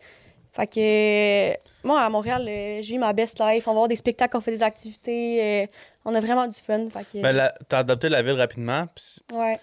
Fait 0.52 0.66
que, 0.66 1.86
moi, 1.86 2.00
à 2.02 2.08
Montréal, 2.08 2.46
euh, 2.48 2.82
je 2.82 2.88
vis 2.88 2.98
ma 2.98 3.12
best 3.12 3.38
life. 3.40 3.66
On 3.66 3.72
va 3.72 3.76
voir 3.76 3.88
des 3.88 3.96
spectacles, 3.96 4.36
on 4.36 4.40
fait 4.40 4.50
des 4.52 4.62
activités. 4.62 5.62
euh, 5.62 5.66
on 6.04 6.14
a 6.14 6.20
vraiment 6.20 6.46
du 6.46 6.58
fun. 6.58 6.88
Fait 6.88 7.04
que, 7.12 7.20
Ben, 7.22 7.52
t'as 7.68 7.78
adopté 7.78 8.08
la 8.08 8.22
ville 8.22 8.32
rapidement, 8.34 8.86
puis 8.94 9.04
ouais. 9.36 9.58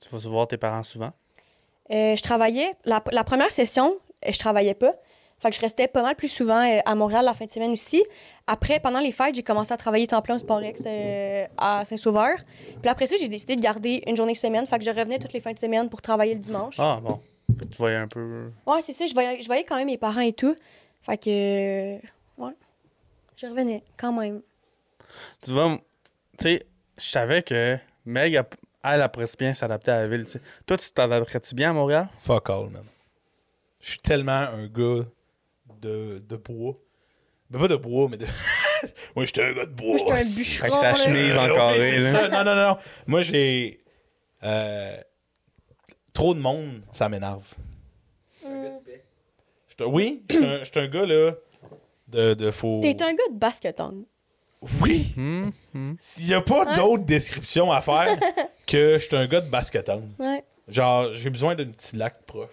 tu 0.00 0.08
vas 0.10 0.18
voir 0.28 0.48
tes 0.48 0.56
parents 0.56 0.82
souvent. 0.82 1.12
Euh, 1.90 2.16
je 2.16 2.22
travaillais, 2.22 2.72
la, 2.84 3.02
la 3.12 3.24
première 3.24 3.50
session, 3.50 3.96
je 4.26 4.38
travaillais 4.38 4.74
pas. 4.74 4.94
Fait 5.42 5.50
que 5.50 5.56
je 5.56 5.60
restais 5.60 5.88
pas 5.88 6.02
mal 6.02 6.14
plus 6.14 6.28
souvent 6.28 6.64
euh, 6.64 6.78
à 6.84 6.94
Montréal 6.94 7.24
la 7.24 7.34
fin 7.34 7.46
de 7.46 7.50
semaine 7.50 7.72
aussi. 7.72 8.04
Après, 8.46 8.78
pendant 8.78 9.00
les 9.00 9.10
fêtes, 9.10 9.34
j'ai 9.34 9.42
commencé 9.42 9.72
à 9.72 9.76
travailler 9.76 10.06
temps 10.06 10.22
plein 10.22 10.36
au 10.36 10.38
Sportex 10.38 10.84
euh, 10.86 11.46
à 11.58 11.84
Saint-Sauveur. 11.84 12.36
Puis 12.80 12.88
après 12.88 13.08
ça, 13.08 13.16
j'ai 13.18 13.28
décidé 13.28 13.56
de 13.56 13.60
garder 13.60 14.04
une 14.06 14.16
journée 14.16 14.36
semaine. 14.36 14.64
Fait 14.68 14.78
que 14.78 14.84
je 14.84 14.90
revenais 14.90 15.18
toutes 15.18 15.32
les 15.32 15.40
fins 15.40 15.52
de 15.52 15.58
semaine 15.58 15.88
pour 15.88 16.00
travailler 16.00 16.34
le 16.34 16.40
dimanche. 16.40 16.76
Ah, 16.78 17.00
bon. 17.02 17.20
Tu 17.58 17.76
voyais 17.76 17.96
un 17.96 18.06
peu. 18.06 18.52
Ouais, 18.68 18.82
c'est 18.82 18.92
ça. 18.92 19.04
Je 19.04 19.14
voyais, 19.14 19.42
je 19.42 19.46
voyais 19.46 19.64
quand 19.64 19.76
même 19.76 19.86
mes 19.86 19.98
parents 19.98 20.20
et 20.20 20.32
tout. 20.32 20.54
Fait 21.02 21.18
que, 21.18 21.96
euh, 21.96 21.98
ouais, 22.38 22.52
je 23.36 23.46
revenais 23.46 23.82
quand 23.96 24.12
même. 24.12 24.42
Tu 25.40 25.50
vois, 25.50 25.76
tu 26.38 26.44
sais, 26.44 26.66
je 26.96 27.04
savais 27.04 27.42
que 27.42 27.76
Meg, 28.04 28.40
elle, 28.84 29.08
pourrait 29.10 29.26
bien 29.36 29.54
s'adapter 29.54 29.90
à 29.90 30.02
la 30.02 30.06
ville. 30.06 30.24
Toi, 30.66 30.78
tu 30.78 30.92
t'adapterais-tu 30.92 31.56
bien 31.56 31.70
à 31.70 31.72
Montréal? 31.72 32.08
Fuck 32.20 32.48
all, 32.48 32.68
man. 32.70 32.84
Je 33.80 33.90
suis 33.90 33.98
tellement 33.98 34.32
un 34.32 34.68
gars 34.68 35.04
de, 35.82 36.18
de 36.26 36.36
bois. 36.36 36.74
Ben, 37.50 37.58
pas 37.58 37.68
de 37.68 37.76
bois, 37.76 38.08
mais 38.10 38.16
de. 38.16 38.26
Moi, 39.16 39.24
j'étais 39.26 39.42
un 39.42 39.52
gars 39.52 39.66
de 39.66 39.72
bois. 39.72 39.88
Moi, 39.88 39.98
j'étais 39.98 40.12
un 40.12 40.16
Avec 40.16 40.28
bûcheron. 40.34 40.74
sa 40.76 40.82
là. 40.92 40.94
chemise 40.94 41.36
en 41.36 41.46
carré, 41.54 41.78
oui, 41.78 42.02
c'est 42.02 42.12
là. 42.12 42.12
ça. 42.12 42.28
Non, 42.28 42.44
non, 42.44 42.56
non. 42.56 42.76
Moi, 43.06 43.20
j'ai. 43.22 43.82
euh, 44.44 44.96
trop 46.14 46.34
de 46.34 46.40
monde, 46.40 46.82
ça 46.92 47.08
m'énerve. 47.08 47.46
J'étais- 49.68 49.84
Oui, 49.84 50.24
j'étais 50.28 50.44
un, 50.44 50.62
j'étais 50.64 50.80
un 50.80 50.88
gars, 50.88 51.06
là, 51.06 51.32
de, 52.08 52.34
de 52.34 52.50
faux. 52.50 52.80
T'es 52.82 53.02
un 53.02 53.12
gars 53.14 53.28
de 53.32 53.38
basketon. 53.38 54.04
Oui! 54.80 55.12
Hmm, 55.16 55.50
hmm. 55.74 55.94
Il 56.18 56.26
n'y 56.26 56.34
a 56.34 56.40
pas 56.40 56.64
Hein? 56.68 56.76
d'autre 56.76 57.04
description 57.04 57.72
à 57.72 57.80
faire 57.80 58.16
que 58.66 58.98
j'étais 58.98 59.16
un 59.16 59.26
gars 59.26 59.40
de 59.40 59.48
basketon. 59.50 60.08
Ouais. 60.18 60.44
Genre, 60.68 61.12
j'ai 61.12 61.30
besoin 61.30 61.54
d'un 61.56 61.66
petit 61.66 61.96
lac 61.96 62.22
proche. 62.24 62.48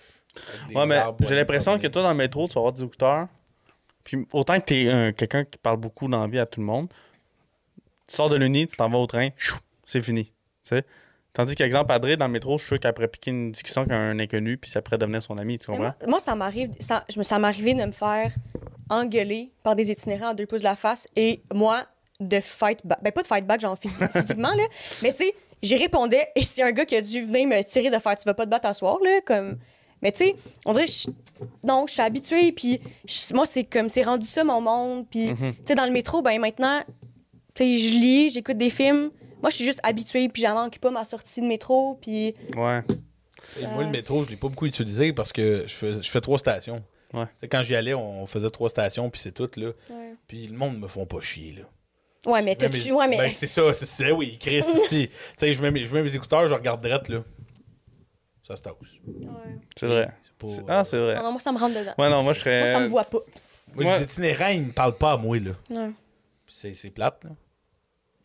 Ouais, 0.76 0.86
mais 0.86 0.95
j'ai 1.28 1.36
l'impression 1.36 1.78
que 1.80 1.88
toi, 1.88 2.02
dans 2.03 2.10
le 2.11 2.16
métro, 2.18 2.48
tu 2.48 2.53
vas 2.56 2.60
avoir 2.60 2.74
des 2.74 2.84
écouteurs. 2.84 3.28
Puis 4.03 4.26
autant 4.34 4.60
que 4.60 4.66
t'es 4.66 4.90
un- 4.90 5.11
quelqu'un 5.11 5.44
qui 5.45 5.57
parle 5.57 5.78
beaucoup 5.78 6.07
dans 6.07 6.22
la 6.22 6.28
vie 6.28 6.40
à 6.40 6.45
tout 6.45 6.60
le 6.60 6.66
monde, 6.66 6.88
tu 8.07 8.16
sors 8.16 8.30
de 8.30 8.36
l'uni, 8.36 8.66
tu 8.68 8.76
t'en 8.76 8.90
vas 8.90 8.98
au 8.98 9.06
train, 9.07 9.30
chou, 9.38 9.57
c'est 9.86 10.02
fini. 10.02 10.26
Tu 10.26 10.32
sais? 10.76 10.84
Tandis 11.34 11.56
qu'exemple, 11.56 11.91
Adré, 11.91 12.18
dans 12.18 12.26
le 12.26 12.32
métro, 12.32 12.57
je 12.57 12.64
suis 12.64 12.68
sûr 12.70 12.80
qu'elle 12.80 12.94
pourrait 12.94 13.07
piquer 13.07 13.30
une 13.32 13.52
discussion 13.52 13.82
avec 13.82 13.94
un 13.94 14.18
inconnu, 14.20 14.57
puis 14.57 14.72
ça 14.72 14.82
pourrait 14.82 14.98
devenir 14.98 15.22
son 15.22 15.38
ami, 15.38 15.60
tu 15.60 15.68
comprends? 15.68 15.84
Moi, 15.84 15.95
moi, 16.07 16.20
ça 16.20 16.34
m'arrive, 16.34 16.72
ça, 16.80 17.06
je 17.07 17.20
me, 17.20 17.24
ça 17.24 17.38
m'arrivait 17.38 17.76
de 17.76 17.86
me 17.86 17.91
faire 17.91 18.34
engueuler 18.90 19.52
par 19.64 19.76
des 19.76 19.91
itinérants 19.91 20.30
à 20.30 20.34
deux 20.34 20.48
pouces 20.48 20.61
de 20.61 20.66
la 20.66 20.76
face 20.76 21.07
et 21.16 21.41
moi, 21.53 21.84
de 22.20 22.40
fight 22.41 22.86
back. 22.86 22.99
Ben, 23.03 23.11
pas 23.11 23.22
de 23.22 23.28
fight 23.28 23.45
back, 23.45 23.61
genre 23.61 23.78
physi- 23.78 24.11
physiquement, 24.14 24.49
là. 24.56 24.64
Mais 25.03 25.11
tu 25.11 25.18
sais, 25.18 25.34
j'y 25.61 25.78
répondais 25.78 26.28
et 26.36 26.41
c'est 26.44 26.64
un 26.64 26.72
gars 26.72 26.86
qui 26.86 26.95
a 26.95 27.02
dû 27.02 27.22
venir 27.22 27.48
me 27.48 27.61
tirer 27.64 27.90
de 27.91 27.99
faire 27.99 28.18
Tu 28.18 28.24
vas 28.26 28.34
pas 28.34 28.45
te 28.45 28.49
battre 28.49 28.68
à 28.68 28.74
soir, 28.74 28.98
là. 29.03 29.22
Comme... 29.26 29.57
Mais 30.01 30.11
tu 30.11 30.19
sais, 30.26 30.35
on 30.65 30.73
dirait, 30.73 30.88
je- 30.88 31.09
non, 31.65 31.85
je 31.88 31.93
suis 31.93 32.01
habituée, 32.01 32.51
puis 32.51 32.80
je- 33.05 33.34
moi, 33.34 33.45
c'est 33.45 33.63
comme, 33.63 33.89
c'est 33.89 34.03
rendu 34.03 34.26
ça 34.27 34.43
mon 34.43 34.61
monde. 34.61 35.05
Puis, 35.09 35.31
Mhm. 35.31 35.53
tu 35.55 35.61
sais, 35.65 35.76
dans 35.76 35.85
le 35.85 35.91
métro, 35.91 36.21
ben 36.21 36.39
maintenant, 36.39 36.81
tu 37.55 37.63
sais, 37.63 37.77
je 37.80 37.93
lis, 37.93 38.30
j'écoute 38.30 38.57
des 38.57 38.69
films. 38.69 39.11
Moi, 39.41 39.49
je 39.49 39.55
suis 39.57 39.65
juste 39.65 39.80
habituée, 39.84 40.27
puis 40.30 40.41
j'en 40.41 40.53
manque 40.53 40.80
pas 40.80 40.89
ma 40.91 41.05
sortie 41.05 41.41
de 41.41 41.45
métro, 41.45 41.97
puis. 42.01 42.34
Ouais. 42.55 42.81
Et 43.61 43.67
moi, 43.67 43.84
le 43.84 43.89
métro, 43.89 44.23
je 44.23 44.30
l'ai 44.30 44.35
pas 44.35 44.49
beaucoup 44.49 44.65
utilisé 44.65 45.13
parce 45.13 45.31
que 45.31 45.63
je 45.65 45.73
fais, 45.73 45.93
je 45.93 46.09
fais 46.09 46.21
trois 46.21 46.38
stations. 46.38 46.84
Ouais. 47.13 47.26
Tu 47.26 47.31
sais, 47.41 47.47
quand 47.47 47.63
j'y 47.63 47.73
allais, 47.76 47.93
on 47.93 48.26
faisait 48.26 48.49
trois 48.49 48.69
stations, 48.69 49.09
puis 49.09 49.19
c'est 49.21 49.31
tout, 49.31 49.49
là. 49.57 49.71
Puis 50.27 50.47
le 50.47 50.57
monde 50.57 50.77
me 50.80 50.88
font 50.88 51.05
pas 51.05 51.21
chier, 51.21 51.55
là. 51.57 51.63
Ouais, 52.31 52.41
mais 52.41 52.55
t'as-tu. 52.57 52.89
mes- 52.89 52.91
Ouais, 52.91 53.07
mais. 53.07 53.17
Ben, 53.17 53.31
c'est 53.31 53.47
ça, 53.47 53.73
c'est 53.73 53.85
ça, 53.85 54.13
oui, 54.13 54.38
Chris, 54.39 54.61
si. 54.89 55.07
Tu 55.07 55.09
sais, 55.38 55.53
je 55.53 55.61
mets, 55.61 55.71
mes- 55.71 55.85
je 55.85 55.93
mets 55.93 56.03
mes 56.03 56.13
écouteurs, 56.13 56.45
je 56.47 56.53
regarde 56.53 56.81
direct, 56.81 57.07
là. 57.07 57.23
Ça 58.49 58.55
se 58.55 58.63
tasse. 58.63 58.73
C'est 59.77 59.85
vrai. 59.85 60.09
C'est 60.23 60.34
pas, 60.34 60.47
C'est- 60.47 60.63
Ah, 60.67 60.84
c'est 60.85 60.97
vrai. 60.99 61.15
Ah 61.19 61.21
non, 61.23 61.31
moi, 61.31 61.39
ça 61.41 61.51
me 61.51 61.57
rentre 61.59 61.80
dedans. 61.80 61.93
Ouais, 61.97 62.09
non, 62.09 62.23
moi, 62.23 62.34
je 62.34 62.39
serais. 62.39 62.59
Moi, 62.61 62.67
ça 62.67 62.80
me 62.80 62.88
voit 62.88 63.03
pas. 63.03 63.19
Moi, 63.76 63.85
Ouais. 63.85 63.99
les 63.99 64.03
itinérants, 64.05 64.47
ils 64.47 64.61
me 64.63 64.71
parlent 64.71 64.97
pas 64.97 65.11
à 65.13 65.17
moi, 65.17 65.38
là. 65.39 65.51
Ouais. 65.69 65.91
C'est, 66.47 66.73
c'est 66.73 66.89
plate, 66.89 67.23
là. 67.26 67.30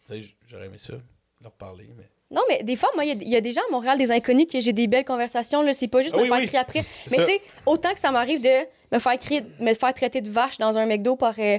Tu 0.06 0.22
sais, 0.22 0.34
j'aurais 0.48 0.66
aimé 0.66 0.78
ça, 0.78 0.94
leur 1.42 1.52
parler, 1.52 1.90
mais. 1.96 2.08
Non, 2.30 2.40
mais 2.48 2.62
des 2.62 2.74
fois, 2.74 2.88
moi, 2.94 3.04
il 3.04 3.08
y 3.08 3.10
a- 3.12 3.22
il 3.22 3.28
y, 3.28 3.36
a 3.36 3.40
des 3.42 3.52
gens 3.52 3.60
à 3.68 3.70
Montréal, 3.70 3.98
des 3.98 4.10
inconnus, 4.10 4.46
que 4.50 4.58
j'ai 4.60 4.72
des 4.72 4.86
belles 4.86 5.04
conversations. 5.04 5.60
Là, 5.62 5.74
c'est 5.74 5.86
pas 5.88 6.00
juste 6.00 6.14
Ah 6.14 6.18
me 6.18 6.22
oui, 6.22 6.28
faire 6.28 6.38
oui. 6.38 6.46
crier 6.46 6.58
après. 6.58 6.84
Mais 7.10 7.18
tu 7.18 7.24
sais, 7.26 7.40
autant 7.66 7.92
que 7.92 8.00
ça 8.00 8.10
m'arrive 8.10 8.40
de 8.40 8.48
me 8.92 8.98
faire 8.98 9.18
crier, 9.18 9.42
me 9.60 9.74
faire 9.74 9.92
traiter 9.92 10.20
de 10.22 10.30
vache 10.30 10.56
dans 10.56 10.76
un 10.78 10.86
McDo 10.86 11.16
par 11.16 11.34
euh, 11.38 11.58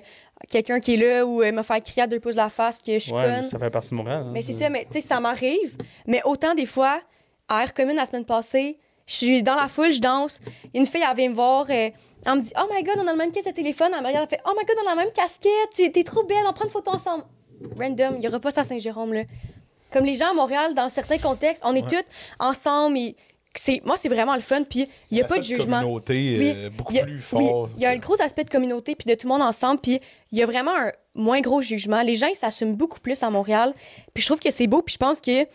quelqu'un 0.49 0.79
qui 0.79 0.95
est 0.95 0.97
là 0.97 1.25
ou 1.25 1.43
euh, 1.43 1.51
me 1.51 1.61
faire 1.61 1.81
crier 1.83 2.01
à 2.03 2.07
deux 2.07 2.19
pouces 2.19 2.33
de 2.35 2.39
la 2.41 2.49
face 2.49 2.81
que 2.81 2.93
je 2.93 2.99
suis 2.99 3.13
Ouais, 3.13 3.23
conne. 3.23 3.43
ça 3.49 3.59
fait 3.59 3.69
partie 3.69 3.91
de 3.91 3.95
Montréal. 3.95 4.23
hein. 4.25 4.31
Mais 4.33 4.41
c'est 4.41 4.53
ça, 4.53 4.69
mais 4.69 4.85
tu 4.85 4.93
sais, 4.93 5.01
ça 5.01 5.19
m'arrive. 5.19 5.77
Mais 6.07 6.21
autant 6.25 6.55
des 6.55 6.65
fois, 6.65 6.99
à 7.49 7.63
Air 7.63 7.73
Commune 7.73 7.95
la 7.95 8.05
semaine 8.05 8.25
passée, 8.25 8.77
je 9.07 9.13
suis 9.15 9.43
dans 9.43 9.55
la 9.55 9.67
foule, 9.67 9.93
je 9.93 9.99
danse. 10.01 10.39
Une 10.73 10.85
fille, 10.85 11.03
elle 11.07 11.15
vient 11.15 11.29
me 11.29 11.35
voir. 11.35 11.65
euh, 11.69 11.89
elle 12.25 12.35
me 12.35 12.41
dit 12.41 12.51
Oh 12.59 12.65
my 12.73 12.81
god, 12.83 12.95
on 12.97 13.07
a 13.07 13.11
le 13.11 13.17
même 13.17 13.31
caisse 13.31 13.45
de 13.45 13.51
téléphone. 13.51 13.89
Elle 13.95 14.01
me 14.01 14.07
regarde, 14.07 14.27
elle 14.31 14.37
fait 14.37 14.43
Oh 14.47 14.53
my 14.57 14.65
god, 14.65 14.75
on 14.83 14.87
a 14.91 14.95
la 14.95 15.03
même 15.03 15.11
casquette. 15.13 15.93
T'es 15.93 16.03
trop 16.03 16.23
belle, 16.23 16.43
on 16.47 16.53
prend 16.53 16.65
une 16.65 16.71
photo 16.71 16.91
ensemble. 16.91 17.23
Random, 17.79 18.13
il 18.15 18.19
n'y 18.21 18.27
aura 18.27 18.39
pas 18.39 18.51
ça 18.51 18.61
à 18.61 18.63
Saint-Jérôme, 18.63 19.13
là. 19.13 19.21
Comme 19.93 20.05
les 20.05 20.15
gens 20.15 20.31
à 20.31 20.33
Montréal, 20.33 20.73
dans 20.73 20.89
certains 20.89 21.19
contextes, 21.19 21.61
on 21.65 21.73
est 21.75 21.83
Ouais. 21.83 22.01
tous 22.03 22.11
ensemble. 22.39 22.97
et 22.97 23.15
moi, 23.85 23.95
c'est 23.95 24.09
vraiment 24.09 24.33
le 24.35 24.41
fun. 24.41 24.63
Puis 24.63 24.89
il 25.11 25.15
n'y 25.15 25.21
a 25.21 25.25
pas 25.25 25.37
de 25.37 25.43
jugement. 25.43 25.79
communauté 25.81 26.13
Oui, 26.39 26.51
euh, 26.55 26.69
beaucoup 26.71 26.91
il 26.91 26.97
y 26.97 26.99
a- 26.99 27.03
plus 27.05 27.23
oui, 27.33 27.47
fort. 27.47 27.69
il 27.77 27.81
y 27.83 27.85
a 27.85 27.91
un 27.91 27.97
gros 27.97 28.19
aspect 28.21 28.43
de 28.43 28.49
communauté 28.49 28.95
puis 28.95 29.05
de 29.07 29.13
tout 29.17 29.27
le 29.27 29.33
monde 29.33 29.43
ensemble. 29.43 29.79
Puis 29.79 29.99
il 30.31 30.37
y 30.39 30.43
a 30.43 30.45
vraiment 30.45 30.75
un 30.75 30.91
moins 31.13 31.39
gros 31.39 31.61
jugement. 31.61 32.01
Les 32.01 32.15
gens, 32.15 32.27
ils 32.27 32.35
s'assument 32.35 32.75
beaucoup 32.75 32.99
plus 32.99 33.21
à 33.23 33.29
Montréal. 33.29 33.71
Puis 34.13 34.21
je 34.23 34.27
trouve 34.27 34.39
que 34.39 34.51
c'est 34.51 34.67
beau. 34.67 34.81
Puis 34.81 34.93
je 34.93 34.97
pense 34.97 35.21
que 35.21 35.45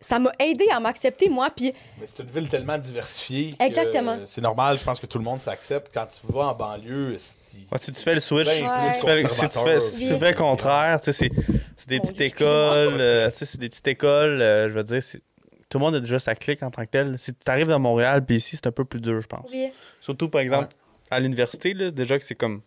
ça 0.00 0.18
m'a 0.18 0.32
aidé 0.38 0.66
à 0.72 0.80
m'accepter, 0.80 1.28
moi. 1.28 1.50
Puis 1.54 1.72
Mais 1.98 2.06
c'est 2.06 2.22
une 2.22 2.30
ville 2.30 2.48
tellement 2.48 2.78
diversifiée. 2.78 3.50
Exactement. 3.60 4.12
euh, 4.12 4.22
C'est 4.24 4.40
normal, 4.40 4.78
je 4.78 4.84
pense 4.84 4.98
que 4.98 5.06
tout 5.06 5.18
le 5.18 5.24
monde 5.24 5.40
s'accepte. 5.40 5.90
Quand 5.92 6.06
tu 6.06 6.18
vas 6.32 6.48
en 6.48 6.54
banlieue, 6.54 7.16
c'est. 7.18 7.58
Ouais, 7.70 7.78
si 7.78 7.92
tu 7.92 8.00
fais 8.00 8.14
le 8.14 8.20
switch, 8.20 8.46
Ouais. 8.46 8.54
si, 8.94 9.00
tu 9.00 9.06
fais, 9.06 9.28
si 9.28 9.48
tu 9.48 9.58
fais, 9.58 9.80
si 9.80 10.08
tu 10.08 10.18
fais 10.18 10.30
le 10.30 10.36
contraire, 10.36 11.00
tu 11.00 11.12
sais, 11.12 11.28
c'est 11.28 11.30
c'est 11.76 11.88
des 11.88 12.00
petites 12.00 12.20
écoles, 12.20 12.98
euh, 13.00 13.28
tu 13.30 13.36
sais, 13.36 13.44
c'est 13.46 13.58
des 13.58 13.68
petites 13.68 13.88
écoles, 13.88 14.40
euh, 14.40 14.68
je 14.68 14.74
veux 14.74 14.82
dire, 14.84 15.02
c'est- 15.02 15.22
tout 15.68 15.78
le 15.78 15.84
monde 15.84 15.94
a 15.94 16.00
déjà 16.00 16.18
sa 16.18 16.34
clique 16.34 16.62
en 16.62 16.70
tant 16.70 16.82
que 16.84 16.90
tel. 16.90 17.18
Si 17.18 17.32
tu 17.34 17.50
arrives 17.50 17.68
dans 17.68 17.78
Montréal, 17.78 18.24
puis 18.24 18.36
ici, 18.36 18.56
c'est 18.56 18.66
un 18.66 18.72
peu 18.72 18.84
plus 18.84 19.00
dur, 19.00 19.20
je 19.20 19.26
pense. 19.26 19.48
oui, 19.52 19.70
Surtout, 20.00 20.28
par 20.28 20.40
exemple, 20.40 20.74
à 21.10 21.20
l'université, 21.20 21.74
là, 21.74 21.90
déjà 21.90 22.18
que 22.18 22.24
c'est 22.24 22.34
comme. 22.34 22.62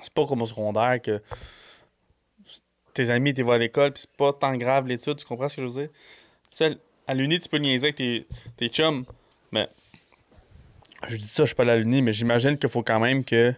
C'est 0.00 0.12
pas 0.12 0.26
comme 0.26 0.42
au 0.42 0.46
secondaire 0.46 1.00
que 1.00 1.22
tes 2.94 3.10
amis, 3.10 3.32
t'es 3.32 3.42
vois 3.42 3.54
à 3.54 3.58
l'école, 3.58 3.92
puis 3.92 4.02
c'est 4.02 4.16
pas 4.16 4.32
tant 4.32 4.54
grave 4.56 4.86
l'étude, 4.86 5.16
tu 5.16 5.24
comprends 5.24 5.48
ce 5.48 5.56
que 5.56 5.62
je 5.62 5.66
veux 5.68 5.80
dire? 5.82 5.88
Tu 6.52 6.58
sais, 6.58 6.76
à 7.06 7.14
l'uni, 7.14 7.40
tu 7.40 7.48
peux 7.48 7.56
niaiser 7.58 7.86
avec 7.86 7.96
tes, 7.96 8.26
tes 8.56 8.68
chums, 8.68 9.04
mais. 9.50 9.68
Je 11.08 11.16
dis 11.16 11.26
ça, 11.26 11.42
je 11.42 11.46
suis 11.48 11.54
pas 11.56 11.64
à 11.64 11.76
l'uni, 11.76 12.00
mais 12.02 12.12
j'imagine 12.12 12.56
qu'il 12.58 12.68
faut 12.68 12.82
quand 12.82 13.00
même 13.00 13.24
que. 13.24 13.52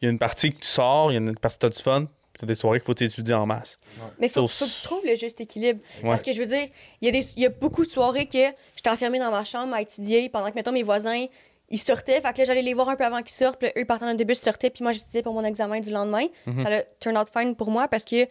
Il 0.00 0.06
y 0.06 0.08
a 0.08 0.10
une 0.10 0.18
partie 0.18 0.52
que 0.52 0.58
tu 0.58 0.66
sors, 0.66 1.12
il 1.12 1.14
y 1.14 1.16
a 1.16 1.20
une 1.20 1.36
partie 1.36 1.58
que 1.58 1.60
tu 1.60 1.66
as 1.66 1.70
du 1.70 1.78
fun, 1.80 2.06
puis 2.06 2.40
t'as 2.40 2.46
des 2.46 2.56
soirées 2.56 2.80
qu'il 2.80 2.86
faut 2.86 2.94
t'étudier 2.94 3.34
en 3.34 3.46
masse. 3.46 3.76
mais 4.18 4.28
faut, 4.28 4.48
Sur- 4.48 4.66
faut 4.66 4.72
que 4.72 4.76
tu 4.76 4.82
trouves 4.82 5.06
le 5.06 5.14
juste 5.14 5.40
équilibre. 5.40 5.78
Ouais. 6.02 6.10
Parce 6.10 6.22
que 6.22 6.32
je 6.32 6.40
veux 6.40 6.46
dire, 6.46 6.66
il 7.00 7.06
y, 7.06 7.08
a 7.08 7.12
des- 7.12 7.32
il 7.36 7.42
y 7.42 7.46
a 7.46 7.50
beaucoup 7.50 7.84
de 7.84 7.88
soirées 7.90 8.26
que 8.26 8.38
j'étais 8.74 8.90
enfermée 8.90 9.20
dans 9.20 9.30
ma 9.30 9.44
chambre 9.44 9.72
à 9.74 9.80
étudier 9.80 10.28
pendant 10.28 10.50
que, 10.50 10.56
mettons, 10.56 10.72
mes 10.72 10.82
voisins, 10.82 11.26
ils 11.70 11.78
sortaient. 11.78 12.20
Fait 12.20 12.32
que 12.32 12.38
là, 12.38 12.44
j'allais 12.46 12.62
les 12.62 12.74
voir 12.74 12.88
un 12.88 12.96
peu 12.96 13.04
avant 13.04 13.20
qu'ils 13.22 13.30
sortent. 13.30 13.60
Puis 13.60 13.68
là, 13.68 13.80
eux, 13.80 13.84
partant 13.84 14.06
d'un 14.06 14.16
début, 14.16 14.32
ils 14.32 14.36
sortaient. 14.36 14.70
Puis 14.70 14.82
moi, 14.82 14.90
j'étudiais 14.90 15.22
pour 15.22 15.34
mon 15.34 15.44
examen 15.44 15.78
du 15.78 15.92
lendemain. 15.92 16.26
Mhm. 16.46 16.64
Ça 16.64 16.78
a 16.78 16.82
turn 16.98 17.16
out 17.16 17.28
fine 17.32 17.54
pour 17.54 17.70
moi 17.70 17.86
parce 17.86 18.02
que 18.04 18.26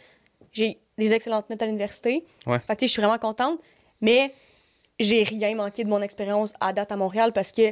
j'ai 0.51 0.77
des 0.97 1.13
excellentes 1.13 1.49
notes 1.49 1.61
à 1.61 1.65
l'université. 1.65 2.25
Ouais. 2.45 2.59
Fait 2.59 2.75
que, 2.75 2.79
tu 2.81 2.83
sais, 2.83 2.87
je 2.87 2.91
suis 2.91 3.01
vraiment 3.01 3.17
contente. 3.17 3.59
Mais 4.01 4.33
j'ai 4.99 5.23
rien 5.23 5.55
manqué 5.55 5.83
de 5.83 5.89
mon 5.89 6.01
expérience 6.01 6.53
à 6.59 6.73
date 6.73 6.91
à 6.91 6.95
Montréal 6.95 7.31
parce 7.33 7.51
que 7.51 7.67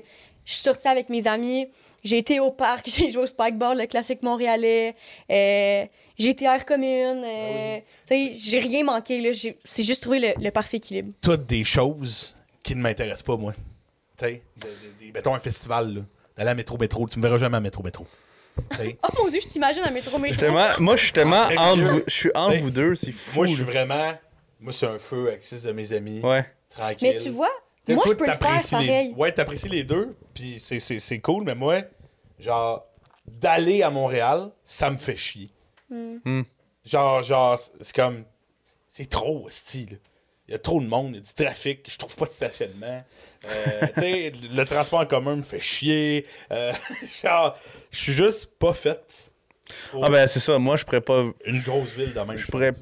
je 0.45 0.53
suis 0.53 0.63
sortie 0.63 0.87
avec 0.87 1.09
mes 1.09 1.27
amis, 1.27 1.67
j'ai 2.03 2.17
été 2.17 2.39
au 2.39 2.49
parc, 2.51 2.87
j'ai 2.89 3.11
joué 3.11 3.23
au 3.23 3.27
spikeball, 3.27 3.77
le 3.77 3.85
classique 3.85 4.23
montréalais, 4.23 4.93
euh, 5.29 5.85
j'ai 6.17 6.29
été 6.29 6.47
à 6.47 6.55
Air 6.55 6.65
Commune. 6.65 7.23
euh, 7.23 7.77
tu 8.07 8.29
sais, 8.29 8.31
j'ai 8.31 8.59
rien 8.59 8.83
manqué. 8.83 9.21
là. 9.21 9.31
J'ai- 9.31 9.57
C'est 9.63 9.83
juste 9.83 10.01
trouver 10.03 10.19
le, 10.19 10.43
le 10.43 10.49
parfait 10.51 10.77
équilibre. 10.77 11.11
Toutes 11.21 11.45
des 11.45 11.63
choses 11.63 12.35
qui 12.63 12.75
ne 12.75 12.81
m'intéressent 12.81 13.23
pas, 13.23 13.37
moi. 13.37 13.53
Tu 13.53 14.25
sais, 14.25 14.41
de- 14.57 14.67
de- 14.67 15.05
des- 15.05 15.11
mettons 15.11 15.33
un 15.35 15.39
festival, 15.39 15.93
là. 15.93 16.01
D'aller 16.37 16.49
à 16.51 16.55
Métro 16.55 16.77
Métro. 16.77 17.07
Tu 17.07 17.17
me 17.19 17.23
verras 17.23 17.37
jamais 17.37 17.57
à 17.57 17.59
Métro 17.59 17.83
Métro. 17.83 18.05
Tu 18.71 18.77
sais. 18.77 18.97
Oh 19.03 19.07
mon 19.23 19.29
dieu, 19.29 19.39
je 19.41 19.47
t'imagine 19.47 19.83
à 19.83 19.91
métro 19.91 20.17
métro. 20.17 20.39
Tellement- 20.39 20.67
moi, 20.79 20.95
je 20.95 21.03
suis 21.03 21.11
tellement 21.13 21.43
entre 21.57 21.81
vous, 21.81 22.01
je 22.07 22.13
suis 22.13 22.31
entre 22.33 22.53
Hey. 22.55 22.61
vous 22.61 22.71
deux, 22.71 22.95
c'est 22.95 23.11
fou. 23.11 23.35
Moi, 23.37 23.45
je 23.47 23.53
suis 23.55 23.63
vraiment. 23.63 24.13
Moi, 24.59 24.73
c'est 24.73 24.87
un 24.87 24.99
feu 24.99 25.27
avec 25.29 25.43
six 25.43 25.63
de 25.63 25.71
mes 25.71 25.93
amis. 25.93 26.19
Ouais. 26.21 26.45
Tranquille. 26.69 27.13
Mais 27.15 27.19
tu 27.21 27.29
vois, 27.29 27.49
moi, 27.89 28.03
je 28.07 28.13
peux 28.13 28.25
le 28.25 28.31
faire 28.33 28.39
t'apprécies 28.39 28.75
les- 28.75 28.87
pareil. 28.87 29.13
Ouais, 29.17 29.31
t'apprécies 29.31 29.69
les 29.69 29.83
deux, 29.83 30.15
puis 30.33 30.59
c'est- 30.59 30.79
c'est 30.79 30.99
c'est 30.99 31.19
cool, 31.19 31.43
mais 31.43 31.55
moi, 31.55 31.81
genre, 32.39 32.85
d'aller 33.27 33.81
à 33.83 33.89
Montréal, 33.89 34.51
ça 34.63 34.89
me 34.91 34.97
fait 34.97 35.17
chier. 35.17 35.49
Hmm. 35.89 36.41
Genre, 36.85 37.23
genre, 37.23 37.57
c'est 37.59 37.95
comme. 37.95 38.23
C'est 38.87 39.09
trop 39.09 39.45
hostile. 39.47 39.99
Il 40.47 40.51
y 40.51 40.55
a 40.55 40.57
trop 40.59 40.81
de 40.81 40.87
monde, 40.87 41.09
il 41.11 41.15
y 41.15 41.19
a 41.19 41.21
du 41.21 41.33
trafic, 41.33 41.89
je 41.91 41.95
trouve 41.97 42.15
pas 42.15 42.25
de 42.25 42.31
stationnement. 42.31 43.03
Euh, 43.45 43.79
tu 43.93 43.99
sais, 43.99 44.33
le 44.51 44.63
transport 44.65 44.99
en 45.01 45.05
commun 45.05 45.35
me 45.37 45.43
fait 45.43 45.59
chier. 45.59 46.25
Euh, 46.51 46.73
genre, 47.23 47.57
je 47.91 47.97
suis 47.99 48.13
juste 48.13 48.47
pas 48.57 48.73
faite. 48.73 49.31
Ah 50.01 50.09
ben 50.09 50.25
c'est 50.25 50.39
ça, 50.39 50.57
moi 50.57 50.75
je 50.75 50.83
pourrais 50.85 51.01
pas 51.01 51.25
une 51.45 51.61
grosse 51.61 51.91
ville 51.93 52.11
de 52.13 52.19
même. 52.19 52.35
je 52.35 52.47
pourrais. 52.47 52.73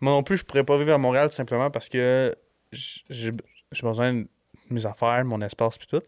Moi 0.00 0.12
non 0.12 0.22
plus 0.22 0.38
je 0.38 0.44
pourrais 0.44 0.64
pas 0.64 0.76
vivre 0.78 0.92
à 0.92 0.98
Montréal 0.98 1.30
simplement 1.30 1.70
parce 1.70 1.88
que 1.88 2.32
j'ai 2.72 3.32
j'ai 3.72 3.82
besoin 3.82 4.12
de 4.14 4.28
mes 4.70 4.86
affaires, 4.86 5.24
mon 5.24 5.40
espace 5.40 5.78
puis 5.78 5.86
tout. 5.86 6.02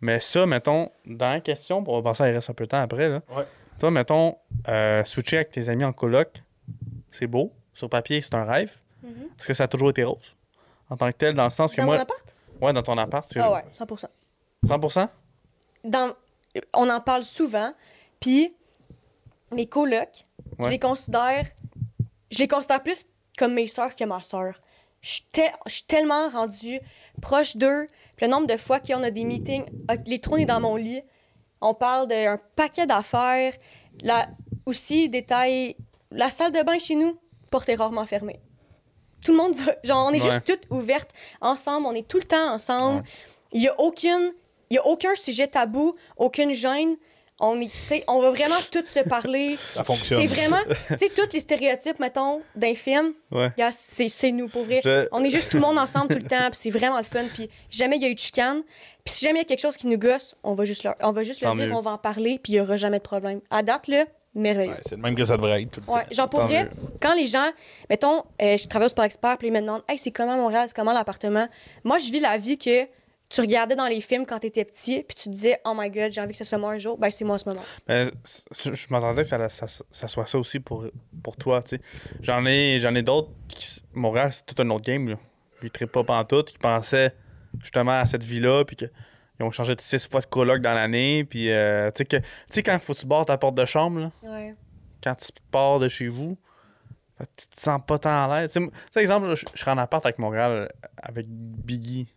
Mais 0.00 0.20
ça 0.20 0.46
mettons 0.46 0.90
dans 1.06 1.30
la 1.34 1.40
question, 1.40 1.84
on 1.86 2.00
va 2.00 2.10
passer 2.10 2.24
à 2.24 2.30
il 2.30 2.34
reste 2.34 2.50
un 2.50 2.54
peu 2.54 2.64
de 2.64 2.70
temps 2.70 2.80
après 2.80 3.08
là. 3.08 3.22
Ouais. 3.34 3.44
Toi 3.78 3.90
mettons 3.90 4.36
euh, 4.68 5.04
switcher 5.04 5.36
avec 5.36 5.50
tes 5.50 5.68
amis 5.68 5.84
en 5.84 5.92
coloc, 5.92 6.42
c'est 7.10 7.26
beau, 7.26 7.52
sur 7.74 7.88
papier 7.88 8.20
c'est 8.22 8.34
un 8.34 8.44
rêve. 8.44 8.72
Mhm. 9.02 9.28
Est-ce 9.38 9.46
que 9.46 9.54
ça 9.54 9.64
a 9.64 9.68
toujours 9.68 9.90
été 9.90 10.04
rose 10.04 10.36
en 10.90 10.96
tant 10.96 11.10
que 11.10 11.16
tel 11.16 11.34
dans 11.34 11.44
le 11.44 11.50
sens 11.50 11.74
que 11.74 11.80
Dans 11.80 11.86
moi 11.86 11.96
mon 11.96 12.02
appart? 12.02 12.34
ouais 12.60 12.72
dans 12.72 12.82
ton 12.82 12.98
appart, 12.98 13.26
Ah 13.36 13.52
ouais, 13.52 13.64
100%. 13.72 14.06
100%. 14.66 15.08
Dans... 15.84 16.14
On 16.74 16.90
en 16.90 17.00
parle 17.00 17.22
souvent, 17.24 17.72
puis 18.18 18.54
mes 19.52 19.66
colocs, 19.66 20.22
je 20.58 20.68
les 20.68 20.78
considère... 20.78 21.46
Je 22.30 22.38
les 22.38 22.48
considère 22.48 22.82
plus 22.82 23.06
comme 23.40 23.54
mes 23.54 23.66
sœurs 23.66 23.96
que 23.96 24.04
ma 24.04 24.22
sœur. 24.22 24.52
Je 25.00 25.10
suis 25.14 25.24
te- 25.32 25.86
tellement 25.88 26.28
rendue 26.28 26.78
proche 27.22 27.56
d'eux. 27.56 27.86
Le 28.20 28.26
nombre 28.28 28.46
de 28.46 28.56
fois 28.58 28.80
qu'on 28.80 29.02
a 29.02 29.10
des 29.10 29.24
meetings, 29.24 29.64
ah, 29.88 29.94
les 30.06 30.20
trônes 30.20 30.44
dans 30.44 30.60
mon 30.60 30.76
lit, 30.76 31.00
on 31.62 31.72
parle 31.72 32.06
d'un 32.06 32.38
paquet 32.54 32.86
d'affaires. 32.86 33.54
Aussi, 34.66 35.08
détail, 35.08 35.76
la 36.10 36.28
salle 36.30 36.52
de 36.52 36.62
bain 36.62 36.78
chez 36.78 36.94
nous, 36.96 37.18
porte 37.50 37.68
est 37.70 37.74
rarement 37.76 38.06
fermée. 38.06 38.40
Tout 39.24 39.32
le 39.32 39.38
monde 39.38 39.54
va... 39.54 39.72
Genre, 39.82 40.06
on 40.06 40.12
est 40.12 40.22
Ouais. 40.22 40.30
juste 40.30 40.44
toutes 40.44 40.66
ouvertes 40.70 41.10
ensemble, 41.40 41.86
on 41.86 41.94
est 41.94 42.06
tout 42.06 42.18
le 42.18 42.24
temps 42.24 42.52
ensemble. 42.52 43.02
Il 43.52 43.62
y 43.62 43.68
a 43.68 43.80
aucune... 43.80 44.32
Y 44.70 44.78
a 44.78 44.86
aucun 44.86 45.14
sujet 45.16 45.48
tabou, 45.48 45.94
aucune 46.16 46.52
gêne. 46.52 46.96
On, 47.40 47.60
est, 47.60 47.68
tu 47.68 47.76
sais, 47.86 48.04
on 48.06 48.20
va 48.20 48.30
vraiment 48.30 48.56
toutes 48.70 48.86
se 48.86 49.00
parler. 49.00 49.56
Ça 49.74 49.82
fonctionne. 49.82 50.20
C'est 50.20 50.26
vraiment, 50.26 50.60
tu 50.88 50.98
sais, 50.98 51.08
tous 51.14 51.32
les 51.32 51.40
stéréotypes, 51.40 51.98
mettons, 51.98 52.42
d'un 52.54 52.74
film, 52.74 53.14
Ouais. 53.30 53.50
c'est 53.72 54.08
c'est 54.08 54.30
nous, 54.30 54.48
pour 54.48 54.64
vrai. 54.64 54.80
Je- 54.84 55.08
On 55.12 55.24
est 55.24 55.30
juste 55.30 55.48
tout 55.50 55.56
le 55.56 55.62
monde 55.62 55.78
ensemble 55.78 56.08
tout 56.08 56.22
le 56.22 56.28
temps, 56.28 56.50
puis 56.50 56.58
c'est 56.60 56.70
vraiment 56.70 56.98
le 56.98 57.04
fun. 57.04 57.24
Puis 57.34 57.48
jamais 57.70 57.96
il 57.96 58.02
y 58.02 58.04
a 58.06 58.08
eu 58.08 58.14
de 58.14 58.18
chicane. 58.18 58.62
Puis 59.04 59.14
si 59.14 59.24
jamais 59.24 59.38
il 59.38 59.42
y 59.42 59.46
a 59.46 59.48
quelque 59.48 59.60
chose 59.62 59.76
qui 59.78 59.86
nous 59.86 59.98
gosse, 59.98 60.36
on 60.42 60.52
va 60.54 60.64
juste, 60.64 60.82
leur- 60.84 60.96
on 61.00 61.12
va 61.12 61.22
juste 61.24 61.40
le 61.42 61.50
dire, 61.54 61.66
mieux. 61.66 61.72
on 61.74 61.80
va 61.80 61.92
en 61.92 61.98
parler, 61.98 62.38
puis 62.42 62.52
il 62.52 62.56
y 62.56 62.60
aura 62.60 62.76
jamais 62.76 62.98
de 62.98 63.02
problème. 63.02 63.40
À 63.50 63.62
date, 63.62 63.88
là, 63.88 64.04
merveilleux. 64.34 64.72
Ouais, 64.72 64.80
c'est 64.82 64.96
le 64.96 65.02
même 65.02 65.14
que 65.14 65.24
ça 65.24 65.36
devrait 65.36 65.62
être 65.62 65.70
tout 65.70 65.80
le 65.86 65.92
Ouais, 65.92 66.02
temps. 66.02 66.08
genre 66.12 66.28
pour 66.28 66.40
Tant 66.40 66.46
vrai, 66.46 66.64
mieux. 66.64 66.70
quand 67.00 67.14
les 67.14 67.26
gens, 67.26 67.48
mettons, 67.88 68.22
euh, 68.42 68.56
je 68.58 68.68
travaille 68.68 68.86
au 68.86 68.90
Sport 68.90 69.06
Expert, 69.06 69.38
puis 69.38 69.48
ils 69.48 69.52
me 69.52 69.60
demandent, 69.60 69.82
hey, 69.88 69.96
c'est 69.98 70.10
comment 70.10 70.36
Montréal, 70.36 70.64
c'est 70.68 70.76
comment 70.76 70.92
l'appartement? 70.92 71.48
Moi, 71.84 71.98
je 71.98 72.10
vis 72.12 72.20
la 72.20 72.36
vie 72.36 72.58
que 72.58 72.86
tu 73.30 73.40
regardais 73.40 73.76
dans 73.76 73.86
les 73.86 74.00
films 74.00 74.26
quand 74.26 74.40
t'étais 74.40 74.64
petit, 74.64 75.02
puis 75.04 75.14
tu 75.14 75.24
te 75.24 75.28
disais, 75.30 75.60
oh 75.64 75.72
my 75.76 75.88
god, 75.90 76.10
j'ai 76.12 76.20
envie 76.20 76.32
que 76.32 76.38
ce 76.38 76.44
soit 76.44 76.58
moi 76.58 76.72
un 76.72 76.78
jour. 76.78 76.98
Ben, 76.98 77.10
c'est 77.10 77.24
moi 77.24 77.36
en 77.36 77.38
ce 77.38 77.48
moment. 77.48 77.62
C- 77.88 78.74
je 78.74 78.86
m'attendais 78.90 79.22
que 79.22 79.28
ça, 79.28 79.48
ça, 79.48 79.66
ça 79.90 80.08
soit 80.08 80.26
ça 80.26 80.38
aussi 80.38 80.58
pour, 80.60 80.86
pour 81.22 81.36
toi, 81.36 81.62
tu 81.62 81.76
sais. 81.76 81.82
J'en 82.20 82.44
ai, 82.44 82.78
j'en 82.80 82.94
ai 82.94 83.02
d'autres 83.02 83.30
qui... 83.48 83.80
Montréal, 83.94 84.32
c'est 84.32 84.44
tout 84.44 84.60
un 84.62 84.68
autre 84.70 84.84
game, 84.84 85.08
là. 85.08 85.16
Ils 85.62 85.70
trippent 85.70 85.92
pas 85.92 86.02
pantoute, 86.04 86.50
qui 86.50 86.58
pensaient 86.58 87.14
justement 87.60 88.00
à 88.00 88.06
cette 88.06 88.24
vie-là, 88.24 88.64
puis 88.64 88.76
qu'ils 88.76 88.90
ont 89.40 89.50
changé 89.50 89.74
de 89.76 89.80
six 89.80 90.08
fois 90.10 90.20
de 90.20 90.26
coloc 90.26 90.60
dans 90.60 90.74
l'année, 90.74 91.24
puis 91.24 91.50
euh, 91.50 91.90
tu 91.92 91.98
sais 91.98 92.04
que... 92.06 92.16
Tu 92.52 92.62
quand 92.62 92.78
faut 92.82 92.94
que 92.94 92.98
tu 93.00 93.06
barres 93.06 93.26
ta 93.26 93.38
porte 93.38 93.54
de 93.54 93.64
chambre, 93.64 94.00
là, 94.00 94.10
Ouais. 94.22 94.52
quand 95.04 95.14
tu 95.14 95.28
pars 95.50 95.78
de 95.78 95.88
chez 95.88 96.08
vous, 96.08 96.36
que 97.18 97.24
tu 97.36 97.46
te 97.48 97.60
sens 97.60 97.80
pas 97.86 97.98
tant 97.98 98.30
à 98.30 98.40
l'aise. 98.40 98.52
Tu 98.52 98.60
sais, 98.64 98.70
tu 98.92 98.98
exemple, 98.98 99.34
je 99.34 99.44
serais 99.54 99.70
en 99.72 99.78
appart 99.78 100.04
avec 100.06 100.18
Montréal, 100.18 100.68
avec 101.02 101.26
Biggie. 101.28 102.08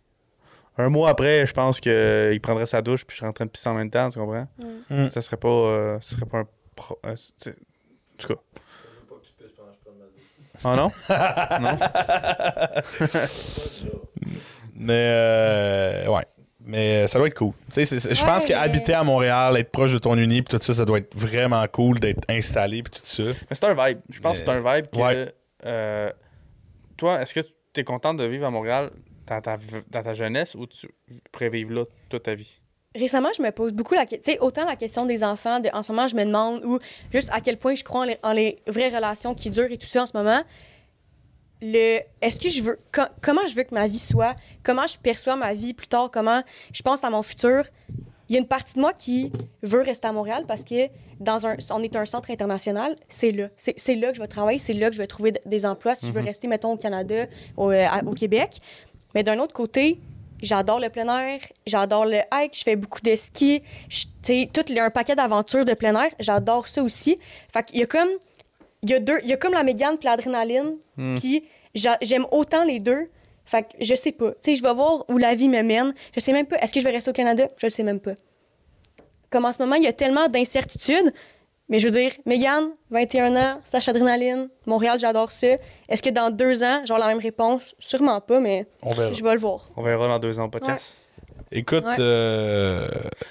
Un 0.76 0.88
mois 0.88 1.08
après, 1.10 1.46
je 1.46 1.52
pense 1.52 1.80
qu'il 1.80 2.40
prendrait 2.42 2.66
sa 2.66 2.82
douche, 2.82 3.04
puis 3.06 3.14
je 3.14 3.20
serais 3.20 3.28
en 3.28 3.32
train 3.32 3.44
de 3.46 3.50
pisser 3.50 3.68
en 3.68 3.74
même 3.74 3.90
temps, 3.90 4.08
tu 4.10 4.18
comprends? 4.18 4.48
Mm. 4.90 5.08
Ça 5.08 5.22
serait 5.22 5.36
pas, 5.36 5.48
euh, 5.48 5.98
ça 6.00 6.16
serait 6.16 6.26
pas 6.26 6.38
un. 6.38 6.48
Pro, 6.74 6.98
euh, 7.06 7.14
tu 7.40 7.50
en 7.50 7.52
tout 8.18 8.28
cas. 8.28 8.40
Ah 10.64 10.76
non? 10.76 10.88
non? 11.60 11.78
Mais 14.76 15.06
euh, 15.08 16.08
ouais. 16.08 16.24
Mais 16.66 17.06
ça 17.08 17.18
doit 17.18 17.28
être 17.28 17.36
cool. 17.36 17.52
Tu 17.72 17.84
sais, 17.84 17.98
je 17.98 18.08
Ouais, 18.08 18.26
pense 18.26 18.42
mais- 18.42 18.48
qu'habiter 18.48 18.94
à 18.94 19.04
Montréal, 19.04 19.56
être 19.58 19.70
proche 19.70 19.92
de 19.92 19.98
ton 19.98 20.16
uni, 20.16 20.40
puis 20.40 20.56
tout 20.56 20.62
ça, 20.64 20.72
ça 20.72 20.86
doit 20.86 20.96
être 20.98 21.14
vraiment 21.14 21.66
cool 21.68 22.00
d'être 22.00 22.22
installé, 22.30 22.82
puis 22.82 22.90
tout 22.98 23.04
ça. 23.04 23.22
Mais 23.22 23.54
c'est 23.54 23.64
un 23.64 23.74
vibe. 23.74 23.98
Je 24.10 24.18
pense 24.20 24.38
que 24.38 24.44
c'est 24.46 24.50
un 24.50 24.60
vibe 24.76 24.86
que. 24.90 24.98
Ouais. 24.98 25.34
euh, 25.66 26.10
toi, 26.96 27.20
est-ce 27.20 27.34
que 27.34 27.40
tu 27.40 27.80
es 27.80 27.84
content 27.84 28.14
de 28.14 28.24
vivre 28.24 28.46
à 28.46 28.50
Montréal 28.50 28.90
dans 29.26 29.40
ta, 29.40 29.58
dans 29.90 30.02
ta 30.02 30.12
jeunesse 30.12 30.54
ou 30.54 30.66
tu 30.66 30.88
pourrais 31.32 31.48
vivre 31.50 31.72
là 31.72 31.84
toute 32.08 32.22
ta 32.24 32.34
vie? 32.34 32.60
Récemment, 32.96 33.30
je 33.36 33.42
me 33.42 33.50
pose 33.50 33.72
beaucoup 33.72 33.94
la 33.94 34.06
question. 34.06 34.32
Tu 34.32 34.38
sais, 34.38 34.38
autant 34.44 34.64
la 34.66 34.76
question 34.76 35.04
des 35.04 35.24
enfants, 35.24 35.58
de, 35.58 35.68
en 35.72 35.82
ce 35.82 35.90
moment, 35.90 36.06
je 36.06 36.14
me 36.14 36.24
demande 36.24 36.64
ou 36.64 36.78
juste 37.12 37.28
à 37.32 37.40
quel 37.40 37.56
point 37.56 37.74
je 37.74 37.82
crois 37.82 38.02
en 38.02 38.04
les, 38.04 38.18
en 38.22 38.32
les 38.32 38.58
vraies 38.68 38.94
relations 38.94 39.34
qui 39.34 39.50
durent 39.50 39.72
et 39.72 39.78
tout 39.78 39.86
ça 39.86 40.02
en 40.02 40.06
ce 40.06 40.16
moment. 40.16 40.40
Le, 41.62 42.00
est-ce 42.20 42.38
que 42.40 42.48
je 42.48 42.62
veux, 42.62 42.78
co- 42.92 43.02
comment 43.22 43.46
je 43.48 43.54
veux 43.56 43.62
que 43.62 43.74
ma 43.74 43.88
vie 43.88 43.98
soit, 43.98 44.34
comment 44.62 44.86
je 44.86 44.98
perçois 44.98 45.34
ma 45.36 45.54
vie 45.54 45.72
plus 45.72 45.86
tard, 45.86 46.10
comment 46.12 46.42
je 46.72 46.82
pense 46.82 47.02
à 47.04 47.10
mon 47.10 47.22
futur? 47.22 47.64
Il 48.28 48.34
y 48.34 48.36
a 48.36 48.40
une 48.40 48.48
partie 48.48 48.74
de 48.74 48.80
moi 48.80 48.92
qui 48.92 49.30
veut 49.62 49.80
rester 49.82 50.06
à 50.08 50.12
Montréal 50.12 50.44
parce 50.46 50.62
que 50.64 50.88
dans 51.20 51.46
un, 51.46 51.56
on 51.70 51.82
est 51.82 51.94
un 51.96 52.04
centre 52.06 52.30
international, 52.30 52.96
c'est 53.08 53.32
là. 53.32 53.48
C'est, 53.56 53.74
c'est 53.78 53.94
là 53.94 54.10
que 54.10 54.16
je 54.16 54.20
vais 54.22 54.28
travailler, 54.28 54.58
c'est 54.58 54.72
là 54.72 54.88
que 54.88 54.94
je 54.96 55.00
vais 55.00 55.06
trouver 55.06 55.32
des 55.46 55.64
emplois 55.66 55.94
si 55.94 56.06
je 56.06 56.12
veux 56.12 56.20
rester, 56.20 56.48
mettons, 56.48 56.72
au 56.72 56.76
Canada, 56.76 57.26
au, 57.56 57.70
euh, 57.70 57.86
à- 57.88 58.04
au 58.04 58.12
Québec. 58.12 58.58
Mais 59.14 59.22
d'un 59.22 59.38
autre 59.38 59.52
côté, 59.52 59.98
j'adore 60.42 60.80
le 60.80 60.88
plein 60.90 61.06
air, 61.18 61.40
j'adore 61.66 62.04
le 62.06 62.18
hike, 62.32 62.56
je 62.56 62.62
fais 62.62 62.76
beaucoup 62.76 63.00
de 63.00 63.14
ski, 63.16 63.60
tu 63.88 64.06
sais, 64.22 64.48
tout 64.52 64.64
un 64.76 64.90
paquet 64.90 65.14
d'aventures 65.14 65.64
de 65.64 65.74
plein 65.74 65.94
air, 66.02 66.10
j'adore 66.20 66.68
ça 66.68 66.82
aussi. 66.82 67.16
Fait 67.52 67.62
qu'il 67.64 67.78
y 67.78 67.82
a 67.82 67.86
comme, 67.86 68.08
il 68.82 68.90
y 68.90 68.94
a 68.94 68.98
deux, 68.98 69.18
il 69.22 69.30
y 69.30 69.32
a 69.32 69.36
comme 69.36 69.52
la 69.52 69.62
médiane 69.62 69.96
puis 69.98 70.06
l'adrénaline, 70.06 70.76
puis 71.16 71.42
j'a- 71.74 71.98
j'aime 72.02 72.26
autant 72.32 72.64
les 72.64 72.80
deux. 72.80 73.06
Fait 73.46 73.62
que 73.62 73.68
je 73.80 73.94
sais 73.94 74.12
pas. 74.12 74.30
Tu 74.32 74.36
sais, 74.42 74.54
je 74.56 74.62
vais 74.62 74.72
voir 74.72 75.04
où 75.10 75.18
la 75.18 75.34
vie 75.34 75.50
me 75.50 75.60
mène. 75.62 75.92
Je 76.14 76.20
sais 76.20 76.32
même 76.32 76.46
pas. 76.46 76.56
Est-ce 76.56 76.72
que 76.72 76.80
je 76.80 76.84
vais 76.84 76.92
rester 76.92 77.10
au 77.10 77.12
Canada? 77.12 77.46
Je 77.58 77.66
le 77.66 77.70
sais 77.70 77.82
même 77.82 78.00
pas. 78.00 78.14
Comme 79.28 79.44
en 79.44 79.52
ce 79.52 79.60
moment, 79.62 79.74
il 79.74 79.82
y 79.82 79.86
a 79.86 79.92
tellement 79.92 80.28
d'incertitudes. 80.28 81.12
Mais 81.68 81.78
je 81.78 81.88
veux 81.88 81.98
dire, 81.98 82.12
Mégane, 82.26 82.70
21 82.90 83.34
ans, 83.36 83.60
Sacha 83.64 83.90
Adrénaline, 83.90 84.48
Montréal, 84.66 84.98
j'adore 85.00 85.32
ça. 85.32 85.56
Est-ce 85.88 86.02
que 86.02 86.10
dans 86.10 86.30
deux 86.30 86.62
ans, 86.62 86.82
j'aurai 86.84 87.00
la 87.00 87.06
même 87.08 87.18
réponse? 87.20 87.74
Sûrement 87.78 88.20
pas, 88.20 88.38
mais 88.40 88.66
On 88.82 88.90
verra. 88.92 89.12
je 89.12 89.22
vais 89.24 89.32
le 89.32 89.38
voir. 89.40 89.68
On 89.76 89.82
verra 89.82 90.08
dans 90.08 90.18
deux 90.18 90.38
ans 90.38 90.44
au 90.44 90.48
podcast. 90.50 90.98
Écoute, 91.50 91.84
Ouais. 91.84 91.94
euh, 92.00 92.88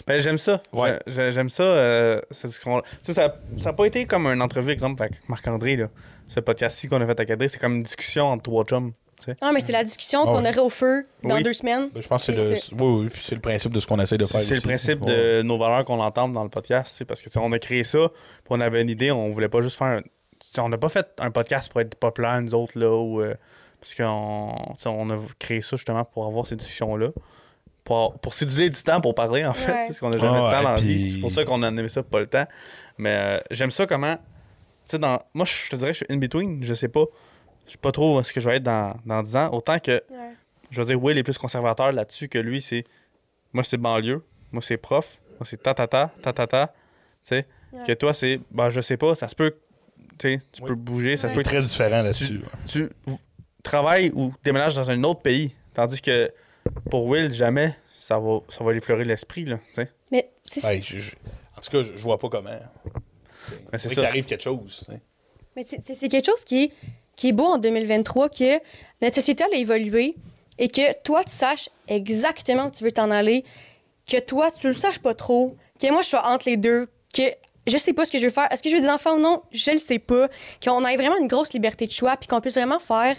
Ben, 0.07 0.19
j'aime 0.19 0.37
ça. 0.37 0.61
Ouais. 0.71 0.97
J'ai- 1.07 1.31
J'aime 1.31 1.49
ça. 1.49 1.63
euh, 1.63 2.21
cette 2.31 2.47
discussion-là. 2.51 2.83
Tu 3.03 3.13
sais, 3.13 3.13
ça 3.13 3.33
n'a 3.65 3.73
pas 3.73 3.85
été 3.85 4.05
comme 4.05 4.25
une 4.27 4.41
entrevue, 4.41 4.71
exemple, 4.71 5.01
avec 5.03 5.15
Marc-André. 5.29 5.75
là. 5.75 5.87
Ce 6.27 6.39
podcast-ci 6.39 6.87
qu'on 6.87 7.01
a 7.01 7.05
fait 7.05 7.19
à 7.19 7.25
Cadré, 7.25 7.49
c'est 7.49 7.59
comme 7.59 7.75
une 7.75 7.83
discussion 7.83 8.25
entre 8.27 8.43
trois 8.43 8.63
chums. 8.63 8.93
Sais. 9.25 9.35
Ah, 9.41 9.51
mais 9.53 9.59
c'est 9.61 9.71
la 9.71 9.83
discussion 9.83 10.21
Ah 10.23 10.25
qu'on 10.25 10.43
ouais. 10.43 10.49
aurait 10.49 10.59
au 10.59 10.69
feu 10.69 11.03
dans 11.23 11.35
Oui. 11.35 11.43
deux 11.43 11.53
semaines. 11.53 11.89
je 11.95 12.07
pense 12.07 12.25
que 12.25 12.31
c'est 12.35 12.49
le, 12.49 12.55
c'est- 12.55 12.73
oui, 12.73 13.01
oui, 13.03 13.09
puis 13.09 13.21
c'est 13.23 13.35
le 13.35 13.41
principe 13.41 13.71
de 13.73 13.79
ce 13.79 13.87
qu'on 13.87 13.99
essaie 13.99 14.17
de 14.17 14.25
faire. 14.25 14.41
C'est 14.41 14.55
le 14.55 14.61
principe 14.61 15.01
Ouais. 15.01 15.07
de 15.39 15.41
nos 15.43 15.57
valeurs 15.57 15.85
qu'on 15.85 15.99
entend 15.99 16.27
dans 16.29 16.43
le 16.43 16.49
podcast. 16.49 17.03
Parce 17.05 17.21
que 17.21 17.29
on 17.39 17.51
a 17.51 17.59
créé 17.59 17.83
ça, 17.83 18.09
puis 18.09 18.47
on 18.49 18.59
avait 18.61 18.81
une 18.81 18.89
idée, 18.89 19.11
on 19.11 19.29
voulait 19.29 19.49
pas 19.49 19.61
juste 19.61 19.77
faire. 19.77 19.87
un- 19.87 20.01
On 20.61 20.69
n'a 20.69 20.77
pas 20.77 20.89
fait 20.89 21.07
un 21.19 21.31
podcast 21.31 21.71
pour 21.71 21.79
être 21.81 21.95
populaire, 21.95 22.41
nous 22.41 22.53
autres, 22.53 22.77
là. 22.77 22.89
Ou, 22.95 23.21
euh, 23.21 23.33
parce 23.79 23.95
qu'on 23.95 24.55
on 24.85 25.09
a 25.09 25.17
créé 25.39 25.61
ça 25.61 25.75
justement 25.77 26.03
pour 26.03 26.25
avoir 26.25 26.45
ces 26.47 26.55
discussions-là. 26.57 27.09
Pour, 27.85 28.17
pour 28.19 28.33
séduire 28.33 28.69
du 28.69 28.81
temps 28.81 29.01
pour 29.01 29.13
parler, 29.13 29.45
en 29.45 29.53
fait. 29.53 29.71
Ouais. 29.71 29.83
Parce 29.87 29.99
qu'on 29.99 30.09
n'a 30.09 30.17
jamais 30.17 30.37
Ah 30.37 30.49
le 30.51 30.55
temps 30.57 30.63
dans 30.63 30.69
la 30.71 30.77
puis- 30.77 30.87
vie. 30.95 31.11
C'est 31.15 31.19
pour 31.21 31.31
ça 31.31 31.43
qu'on 31.43 31.63
a 31.63 31.67
aimé 31.67 31.87
ça, 31.89 32.01
pas 32.03 32.19
le 32.21 32.27
temps. 32.27 32.45
Mais 32.97 33.09
euh, 33.13 33.39
j'aime 33.51 33.71
ça 33.71 33.85
comment. 33.85 34.15
Tu 34.15 34.21
sais, 34.87 34.99
dans... 34.99 35.19
moi, 35.33 35.45
je 35.45 35.69
te 35.69 35.75
dirais 35.75 35.91
que 35.91 35.97
je 35.97 36.03
suis 36.05 36.13
in 36.13 36.17
between. 36.17 36.63
Je 36.63 36.73
sais 36.73 36.87
pas. 36.87 37.03
Je 37.65 37.71
sais 37.73 37.77
pas 37.77 37.91
trop 37.91 38.21
ce 38.23 38.33
que 38.33 38.39
je 38.39 38.49
vais 38.49 38.57
être 38.57 38.63
dans, 38.63 38.95
dans 39.05 39.21
10 39.23 39.35
ans. 39.35 39.49
Autant 39.53 39.79
que, 39.79 39.91
Ouais. 40.09 40.33
je 40.69 40.81
veux 40.81 40.87
dire, 40.87 41.01
Will 41.01 41.17
est 41.17 41.23
plus 41.23 41.37
conservateur 41.37 41.91
là-dessus 41.91 42.27
que 42.29 42.37
lui, 42.39 42.61
c'est. 42.61 42.83
Moi, 43.53 43.63
c'est 43.63 43.77
banlieue. 43.77 44.23
Moi, 44.51 44.61
c'est 44.61 44.77
prof. 44.77 45.19
Moi, 45.39 45.45
c'est 45.45 45.61
ta-ta-ta, 45.61 46.11
ta-ta-ta. 46.21 46.67
Tu 46.67 46.73
sais, 47.23 47.45
Ouais. 47.71 47.83
que 47.85 47.93
toi, 47.93 48.13
c'est. 48.13 48.39
Ben, 48.51 48.69
je 48.69 48.81
sais 48.81 48.97
pas, 48.97 49.15
ça 49.15 49.27
se 49.27 49.35
peut. 49.35 49.55
Tu 50.19 50.27
sais, 50.35 50.41
tu 50.51 50.61
Oui. 50.61 50.67
peux 50.67 50.75
bouger, 50.75 51.17
ça 51.17 51.27
Ouais. 51.27 51.33
peut 51.33 51.39
être 51.41 51.47
Très 51.47 51.61
différent 51.61 52.01
là-dessus. 52.03 52.41
tu 52.67 52.89
travailles 53.63 54.11
ou 54.13 54.33
déménages 54.43 54.75
dans 54.75 54.89
un 54.91 55.03
autre 55.03 55.21
pays. 55.21 55.55
Tandis 55.73 56.01
que 56.01 56.31
pour 56.91 57.05
Will, 57.07 57.31
jamais 57.33 57.75
ça 57.95 58.19
va, 58.19 58.39
ça 58.49 58.63
va 58.63 58.73
lui 58.73 58.81
fleurir 58.81 59.05
l'esprit. 59.05 59.45
Là, 59.45 59.57
tu 59.69 59.73
sais. 59.73 59.89
Mais, 60.11 60.29
je- 60.51 60.97
je- 60.97 61.15
en 61.57 61.61
tout 61.61 61.71
cas, 61.71 61.83
je, 61.83 61.95
je 61.95 62.03
vois 62.03 62.19
pas 62.19 62.29
comment. 62.29 62.49
Mais 62.51 63.79
c'est 63.79 63.79
C'est 63.79 63.89
ça. 63.89 63.95
qu'il 63.95 64.05
arrive 64.05 64.25
quelque 64.25 64.43
chose. 64.43 64.83
tu 64.85 64.91
sais. 64.91 65.01
Mais 65.55 65.63
tu 65.63 65.77
sais, 65.81 65.93
c'est 65.93 66.09
quelque 66.09 66.25
chose 66.25 66.43
qui 66.43 66.63
est, 66.65 66.71
qui 67.15 67.29
est 67.29 67.33
beau 67.33 67.45
en 67.45 67.57
2023, 67.57 68.29
que 68.29 68.59
notre 69.01 69.15
société 69.15 69.43
elle 69.47 69.57
a 69.57 69.59
évolué 69.59 70.15
et 70.57 70.67
que 70.67 70.93
toi, 71.01 71.23
tu 71.23 71.33
saches 71.33 71.69
exactement 71.87 72.67
où 72.67 72.71
tu 72.71 72.83
veux 72.83 72.91
t'en 72.91 73.11
aller, 73.11 73.43
que 74.07 74.19
toi, 74.19 74.51
tu 74.51 74.67
le 74.67 74.73
saches 74.73 74.99
pas 74.99 75.13
trop, 75.13 75.47
que 75.79 75.91
moi, 75.91 76.01
je 76.01 76.09
sois 76.09 76.27
entre 76.27 76.49
les 76.49 76.57
deux, 76.57 76.87
que 77.13 77.23
je 77.67 77.77
sais 77.77 77.93
pas 77.93 78.05
ce 78.05 78.11
que 78.11 78.17
je 78.17 78.25
veux 78.25 78.31
faire. 78.31 78.51
Est-ce 78.51 78.61
que 78.61 78.69
je 78.69 78.75
veux 78.75 78.81
des 78.81 78.89
enfants 78.89 79.15
ou 79.15 79.19
non? 79.19 79.41
Je 79.51 79.71
le 79.71 79.79
sais 79.79 79.99
pas. 79.99 80.27
Qu'on 80.63 80.85
ait 80.85 80.97
vraiment 80.97 81.17
une 81.17 81.27
grosse 81.27 81.53
liberté 81.53 81.87
de 81.87 81.91
choix 81.91 82.17
puis 82.17 82.27
qu'on 82.27 82.41
puisse 82.41 82.55
vraiment 82.55 82.79
faire 82.79 83.15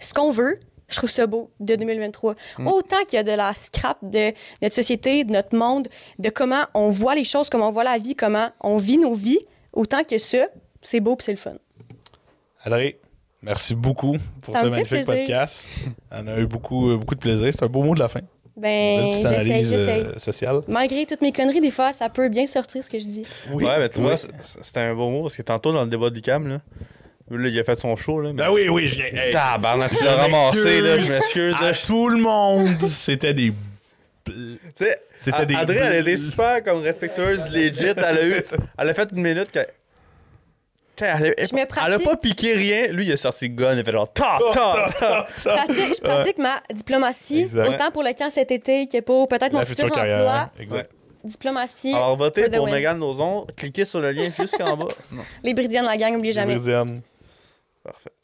ce 0.00 0.12
qu'on 0.12 0.30
veut. 0.30 0.58
Je 0.88 0.96
trouve 0.96 1.10
ça 1.10 1.26
beau 1.26 1.50
de 1.58 1.74
2023. 1.74 2.34
Autant 2.64 3.04
qu'il 3.08 3.16
y 3.16 3.18
a 3.18 3.24
de 3.24 3.32
la 3.32 3.54
scrap 3.54 3.98
de 4.02 4.32
notre 4.62 4.74
société, 4.74 5.24
de 5.24 5.32
notre 5.32 5.56
monde, 5.56 5.88
de 6.18 6.30
comment 6.30 6.62
on 6.74 6.90
voit 6.90 7.16
les 7.16 7.24
choses, 7.24 7.50
comment 7.50 7.68
on 7.68 7.72
voit 7.72 7.84
la 7.84 7.98
vie, 7.98 8.14
comment 8.14 8.50
on 8.60 8.76
vit 8.78 8.98
nos 8.98 9.14
vies, 9.14 9.40
autant 9.72 10.04
que 10.04 10.18
ça, 10.18 10.46
c'est 10.82 11.00
beau 11.00 11.16
puis 11.16 11.24
c'est 11.24 11.32
le 11.32 11.38
fun. 11.38 11.56
Adré, 12.64 13.00
merci 13.46 13.74
beaucoup 13.74 14.16
pour 14.42 14.52
Ça 14.54 14.62
ce 14.62 14.66
magnifique 14.66 15.04
plaisir. 15.04 15.14
podcast. 15.14 15.68
On 16.10 16.26
a 16.26 16.36
eu 16.38 16.46
beaucoup, 16.46 16.90
euh, 16.90 16.96
beaucoup 16.98 17.14
de 17.14 17.20
plaisir. 17.20 17.48
C'est 17.52 17.62
un 17.62 17.68
beau 17.68 17.82
mot 17.82 17.94
de 17.94 18.00
la 18.00 18.08
fin. 18.08 18.20
Ben, 18.56 19.12
j'essaie, 19.12 19.62
j'essaie. 19.62 20.00
euh, 20.06 20.18
sociale. 20.18 20.60
Malgré 20.66 21.04
toutes 21.06 21.20
mes 21.22 21.32
conneries, 21.32 21.60
des 21.60 21.70
fois, 21.70 21.92
ça 21.92 22.08
peut 22.08 22.28
bien 22.28 22.46
sortir 22.46 22.82
ce 22.82 22.88
que 22.90 22.98
je 22.98 23.04
dis. 23.04 23.24
Ouais, 23.52 23.78
mais 23.78 23.88
tu 23.88 23.98
Oui. 23.98 24.04
vois, 24.04 24.16
c'était 24.16 24.80
un 24.80 24.94
beau 24.94 25.10
mot 25.10 25.22
parce 25.22 25.36
que 25.36 25.42
tantôt 25.42 25.72
dans 25.72 25.84
le 25.84 25.90
débat 25.90 26.08
du 26.10 26.22
cam, 26.22 26.46
là, 26.46 26.60
là 27.30 27.48
il 27.48 27.58
a 27.58 27.64
fait 27.64 27.74
son 27.74 27.96
show. 27.96 28.20
Là, 28.20 28.30
mais... 28.32 28.44
Ben 28.44 28.50
oui, 28.50 28.68
oui, 28.70 28.88
je 28.88 28.96
viens. 28.96 29.06
hey, 29.12 29.30
Tabarnak, 29.32 29.90
tu 29.96 30.02
l'as 30.04 30.16
ramassé, 30.16 30.80
là, 30.80 30.98
je 30.98 31.12
m'excuse. 31.12 31.54
à 31.60 31.70
là. 31.70 31.72
tout 31.84 32.08
le 32.08 32.18
monde, 32.18 32.80
c'était 32.88 33.34
des. 33.34 33.52
Tu 34.24 34.32
sais, 34.74 35.00
C'était 35.18 35.46
des 35.46 35.54
Adré, 35.54 35.76
elle 35.76 35.82
a 35.92 35.98
été 35.98 36.14
bulles. 36.14 36.18
super 36.18 36.62
comme 36.64 36.82
respectueuse, 36.82 37.48
legit. 37.52 37.84
Elle 37.96 37.98
a 38.04 38.26
eu. 38.26 38.34
Elle 38.78 38.88
a 38.88 38.94
fait 38.94 39.08
une 39.12 39.22
minute 39.22 39.52
que. 39.52 39.60
Elle, 40.98 41.08
a- 41.08 41.18
Je 41.44 41.54
me 41.54 41.58
elle 41.58 41.62
a 41.62 41.66
pratique. 41.66 42.04
pas 42.04 42.16
piqué 42.16 42.54
rien. 42.54 42.86
Lui, 42.88 43.06
il 43.06 43.12
a 43.12 43.16
sorti 43.16 43.48
le 43.48 43.54
gun, 43.54 43.72
il 43.74 43.80
a 43.80 43.84
fait 43.84 43.92
genre 43.92 44.12
ta 44.12 44.38
ta 44.52 44.90
ta. 44.98 45.28
Je 45.36 45.42
pratique, 45.42 45.94
je 45.96 46.00
pratique 46.00 46.38
ma 46.38 46.60
diplomatie, 46.72 47.40
Exact. 47.40 47.68
autant 47.68 47.90
pour 47.90 48.02
le 48.02 48.12
camp 48.12 48.30
cet 48.30 48.50
été 48.50 48.86
que 48.88 49.00
pour 49.00 49.28
peut-être 49.28 49.52
mon 49.52 49.60
futur, 49.60 49.84
future 49.84 49.94
carrière. 49.94 50.18
emploi. 50.18 50.34
hein, 50.38 50.50
Exact. 50.58 50.90
Diplomatie, 51.24 51.92
Alors, 51.92 52.16
votez 52.16 52.48
pour. 52.50 52.66
Megan 52.68 52.98
Nozon. 52.98 53.46
Cliquez 53.56 53.84
sur 53.84 54.00
le 54.00 54.12
lien 54.12 54.30
jusqu'en 54.38 54.76
bas. 54.76 54.86
Non. 55.12 55.22
les 55.42 55.54
Bridiens 55.54 55.82
de 55.82 55.88
la 55.88 55.96
gang, 55.96 56.12
n'oubliez 56.12 56.32
jamais. 56.32 56.54
Méridienne. 56.54 57.02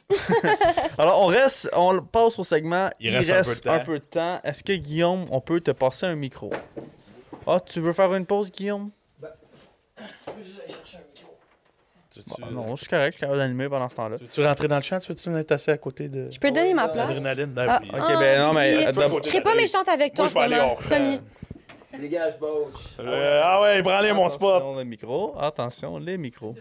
Alors, 0.99 1.23
on 1.23 1.27
reste, 1.27 1.69
on 1.74 2.01
passe 2.03 2.39
au 2.39 2.44
segment. 2.44 2.89
Il 3.01 3.16
reste 3.16 3.66
un 3.66 3.81
peu 3.81 3.94
de 3.99 4.05
temps. 4.05 4.36
temps. 4.36 4.40
Est-ce 4.44 4.62
que 4.62 4.73
Guillaume, 4.73 5.27
on 5.31 5.40
peut 5.40 5.61
te 5.61 5.70
passer 5.73 6.07
un 6.07 6.15
micro? 6.15 6.53
Ah, 7.47 7.59
tu 7.65 7.81
veux 7.81 7.93
faire 7.93 8.12
une 8.15 8.27
pause, 8.27 8.51
Guillaume? 8.53 8.90
Tu 9.97 10.03
Bon, 12.28 12.34
veux-tu 12.39 12.55
non, 12.55 12.76
je 12.76 12.80
suis 12.82 12.86
correct, 12.89 13.12
je 13.12 13.16
suis 13.16 13.20
capable 13.20 13.39
d'animer 13.39 13.68
pendant 13.68 13.89
ce 13.89 13.97
temps-là. 13.97 14.18
tu 14.18 14.24
veux-tu 14.24 14.44
rentrer 14.44 14.68
dans 14.68 14.76
le 14.76 14.82
champ? 14.82 14.98
Tu 14.98 15.09
veux-tu 15.12 15.36
être 15.36 15.52
assis 15.52 15.70
à 15.70 15.78
côté 15.78 16.09
de. 16.09 16.28
Je 16.30 16.39
peux 16.39 16.51
donner 16.51 16.74
ma 16.74 16.89
place. 16.89 17.09
L'adrénaline? 17.22 17.47
Ben 17.52 17.66
Ah, 17.68 17.78
oui. 17.82 17.89
Ok, 17.93 18.01
ah, 18.06 18.16
ben 18.18 18.40
non, 18.40 18.52
mais. 18.52 18.86
euh, 18.86 18.93
d'abord- 18.93 19.22
Je 19.22 19.28
serai 19.28 19.40
pas 19.43 19.55
méchante 19.55 19.89
avec 19.89 20.14
toi 20.14 20.24
Moi, 20.24 20.28
je 20.28 20.34
vais 20.34 20.55
aller 20.56 20.62
hors. 20.64 20.76
Promis. 20.76 21.20
Dégage, 22.01 22.39
Boach. 22.40 22.72
Euh, 23.01 23.40
ah 23.44 23.60
ouais, 23.62 23.82
branlez 23.82 24.12
mon 24.12 24.28
spot. 24.28 24.55
Attention, 24.62 24.78
les 24.78 24.84
micros. 24.84 25.34
Attention, 25.39 25.98
les 25.98 26.16
micros. 26.16 26.55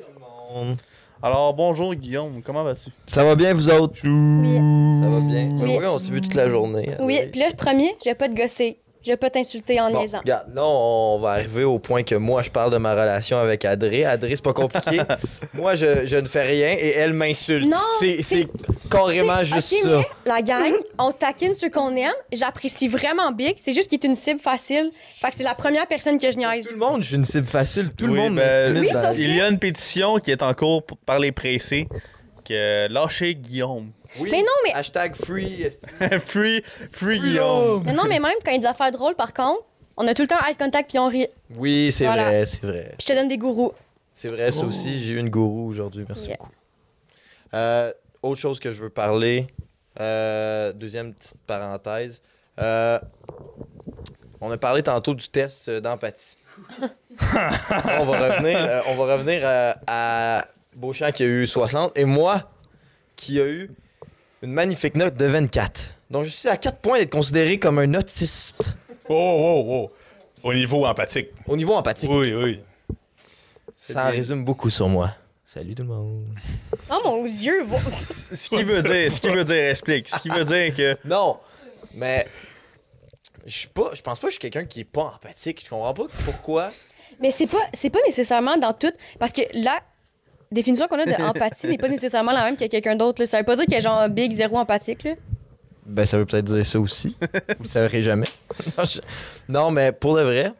Alors, 1.23 1.53
bonjour, 1.53 1.93
Guillaume. 1.93 2.41
Comment 2.43 2.63
vas-tu? 2.63 2.89
Ça 3.07 3.23
va 3.23 3.35
bien, 3.35 3.53
vous 3.53 3.69
autres? 3.69 3.95
Oui. 4.03 5.01
Ça 5.03 5.09
va 5.09 5.19
bien. 5.19 5.49
Oui. 5.61 5.77
Oui, 5.79 5.85
on 5.85 5.99
s'est 5.99 6.11
vu 6.11 6.19
toute 6.19 6.33
la 6.33 6.49
journée. 6.49 6.95
Oui, 6.99 7.19
puis 7.31 7.39
là, 7.39 7.47
promis, 7.55 7.91
je 8.03 8.09
vais 8.09 8.15
pas 8.15 8.27
te 8.27 8.33
gosser. 8.35 8.79
Je 9.03 9.13
pas 9.13 9.29
t'insulter 9.31 9.79
en 9.81 9.89
Bon, 9.91 9.99
niaisant. 9.99 10.19
regarde, 10.19 10.53
là, 10.53 10.63
on 10.63 11.19
va 11.19 11.31
arriver 11.31 11.63
au 11.63 11.79
point 11.79 12.03
que 12.03 12.13
moi, 12.15 12.43
je 12.43 12.49
parle 12.51 12.71
de 12.71 12.77
ma 12.77 12.91
relation 12.93 13.37
avec 13.39 13.65
Adré. 13.65 14.05
Adré, 14.05 14.35
c'est 14.35 14.43
pas 14.43 14.53
compliqué. 14.53 15.01
moi, 15.53 15.73
je, 15.75 16.05
je 16.05 16.17
ne 16.17 16.27
fais 16.27 16.43
rien 16.43 16.69
et 16.69 16.89
elle 16.95 17.13
m'insulte. 17.13 17.67
Non, 17.67 17.77
C'est 18.21 18.47
carrément 18.91 19.43
juste 19.43 19.73
ça. 19.81 19.87
mais 19.87 20.05
la 20.25 20.41
gang, 20.41 20.73
on 20.99 21.11
taquine 21.11 21.55
ceux 21.55 21.69
qu'on 21.69 21.95
aime. 21.95 22.11
J'apprécie 22.31 22.87
vraiment 22.87 23.31
Big. 23.31 23.55
C'est 23.57 23.73
juste 23.73 23.89
qu'il 23.89 23.99
est 23.99 24.05
une 24.07 24.15
cible 24.15 24.39
facile. 24.39 24.91
Fait 25.15 25.29
que 25.31 25.35
c'est 25.35 25.43
la 25.43 25.55
première 25.55 25.87
personne 25.87 26.17
que 26.19 26.27
je 26.27 26.33
Tout 26.33 26.39
niaise. 26.39 26.71
le 26.71 26.77
monde, 26.77 27.01
je 27.01 27.07
suis 27.07 27.15
une 27.15 27.25
cible 27.25 27.47
facile. 27.47 27.91
Tout 27.97 28.05
le 28.07 28.13
monde 28.13 28.35
ben, 28.35 28.77
Oui, 28.77 28.89
sauf 28.91 29.11
vie. 29.15 29.23
Il 29.23 29.35
y 29.35 29.41
a 29.41 29.47
une 29.49 29.59
pétition 29.59 30.17
qui 30.19 30.31
est 30.31 30.43
en 30.43 30.53
cours 30.53 30.85
pour- 30.85 30.97
par 30.97 31.17
les 31.19 31.31
pressés. 31.31 31.87
Que 32.47 32.87
lâchez 32.87 33.35
Guillaume. 33.35 33.91
Oui. 34.19 34.29
Mais 34.31 34.39
non, 34.41 34.47
mais- 34.63 34.73
Hashtag 34.73 35.15
free. 35.15 35.65
free, 36.25 36.61
free 36.91 37.19
Guillaume. 37.19 37.83
Mais 37.85 37.93
non, 37.93 38.03
mais 38.05 38.19
même 38.19 38.33
quand 38.43 38.51
il 38.51 38.55
y 38.55 38.57
a 38.57 38.59
des 38.61 38.65
affaires 38.67 38.91
drôles, 38.91 39.15
par 39.15 39.33
contre, 39.33 39.63
on 39.97 40.07
a 40.07 40.13
tout 40.13 40.23
le 40.23 40.27
temps 40.27 40.39
eye 40.47 40.55
contact 40.55 40.89
puis 40.89 40.99
on 40.99 41.07
rit. 41.07 41.27
Oui, 41.55 41.91
c'est 41.91 42.05
Voilà. 42.05 42.25
vrai, 42.25 42.45
c'est 42.45 42.61
vrai. 42.63 42.93
Puis 42.97 43.05
je 43.07 43.13
te 43.13 43.13
donne 43.13 43.27
des 43.29 43.37
gourous. 43.37 43.71
C'est 44.13 44.29
vrai, 44.29 44.51
ça 44.51 44.65
aussi. 44.65 45.01
J'ai 45.03 45.13
eu 45.13 45.17
une 45.17 45.29
gourou 45.29 45.67
aujourd'hui. 45.69 46.05
Merci 46.07 46.27
Yeah. 46.29 46.37
beaucoup. 46.37 46.51
Euh, 47.53 47.91
autre 48.21 48.39
chose 48.39 48.59
que 48.59 48.71
je 48.71 48.81
veux 48.81 48.89
parler. 48.89 49.47
euh, 49.99 50.71
deuxième 50.73 51.13
petite 51.13 51.35
parenthèse. 51.45 52.21
Euh, 52.59 52.97
on 54.39 54.49
a 54.51 54.57
parlé 54.57 54.81
tantôt 54.83 55.13
du 55.13 55.27
test 55.27 55.67
euh, 55.67 55.81
d'empathie. 55.81 56.37
on 57.19 58.05
va 58.05 58.29
revenir, 58.29 58.57
euh, 58.57 58.81
on 58.87 58.95
va 58.95 59.13
revenir 59.13 59.41
euh, 59.43 59.73
à 59.87 60.45
Beauchamp 60.75 61.11
qui 61.11 61.23
a 61.23 61.25
eu 61.25 61.45
60 61.47 61.97
et 61.97 62.05
moi 62.05 62.49
qui 63.15 63.39
a 63.41 63.45
eu 63.47 63.71
une 64.41 64.51
magnifique 64.53 64.95
note 64.95 65.15
de 65.15 65.25
24. 65.25 65.93
Donc 66.09 66.25
je 66.25 66.29
suis 66.29 66.49
à 66.49 66.57
4 66.57 66.77
points 66.79 66.99
d'être 66.99 67.11
considéré 67.11 67.57
comme 67.59 67.79
un 67.79 67.93
autiste 67.93 68.75
Oh, 69.09 69.13
oh, 69.13 69.65
oh. 69.67 69.91
Au 70.43 70.53
niveau 70.53 70.85
empathique. 70.85 71.29
au 71.47 71.55
niveau 71.55 71.73
empathique. 71.73 72.09
Oui, 72.11 72.33
oui. 72.33 72.59
Ça 73.79 74.07
en 74.07 74.11
résume 74.11 74.43
beaucoup 74.45 74.69
sur 74.69 74.87
moi. 74.87 75.11
Salut 75.45 75.75
tout 75.75 75.83
le 75.83 75.89
monde. 75.89 76.25
Oh 76.89 76.99
mon 77.03 77.25
Dieu, 77.25 77.63
va- 77.63 77.77
Ce 77.99 78.47
qu'il 78.49 78.65
veut 78.65 78.81
dire, 78.81 79.11
ce 79.11 79.19
qu'il 79.19 79.31
veut 79.31 79.43
dire, 79.43 79.69
explique. 79.69 80.07
Ce 80.07 80.19
qu'il 80.19 80.33
veut 80.33 80.45
dire 80.45 80.73
que. 80.75 80.97
Non, 81.05 81.37
mais 81.93 82.25
je 83.45 83.57
suis 83.59 83.67
pas, 83.67 83.91
je 83.93 84.01
pense 84.01 84.19
pas 84.19 84.27
que 84.27 84.31
je 84.31 84.39
suis 84.39 84.39
quelqu'un 84.49 84.65
qui 84.65 84.81
est 84.81 84.85
pas 84.85 85.13
empathique. 85.15 85.61
Je 85.65 85.69
comprends 85.69 85.93
pas 85.93 86.05
pourquoi. 86.25 86.71
Mais 87.19 87.31
c'est 87.31 87.47
pas, 87.47 87.57
c'est 87.73 87.89
pas 87.89 87.99
nécessairement 88.05 88.55
dans 88.57 88.73
tout. 88.73 88.93
Parce 89.19 89.31
que 89.31 89.41
la 89.53 89.77
définition 90.51 90.87
qu'on 90.87 90.99
a 90.99 91.05
de 91.05 91.21
empathie 91.23 91.67
n'est 91.67 91.77
pas 91.77 91.87
nécessairement 91.89 92.31
la 92.31 92.43
même 92.43 92.57
que 92.57 92.65
quelqu'un 92.65 92.95
d'autre. 92.95 93.21
là. 93.21 93.25
Ça 93.25 93.37
veut 93.39 93.43
pas 93.45 93.55
dire 93.55 93.65
qu'il 93.65 93.73
y 93.73 93.77
a 93.77 93.79
genre 93.81 94.07
Big 94.09 94.31
zéro 94.31 94.57
empathique. 94.57 95.03
Là. 95.03 95.13
Ben 95.85 96.05
ça 96.05 96.17
veut 96.17 96.25
peut-être 96.25 96.45
dire 96.45 96.65
ça 96.65 96.79
aussi. 96.79 97.15
Vous 97.57 97.63
le 97.63 97.67
saurez 97.69 98.03
jamais. 98.03 98.27
non, 98.77 98.83
je- 98.85 98.99
non, 99.49 99.71
mais 99.71 99.91
pour 99.91 100.15
le 100.15 100.23
vrai, 100.23 100.51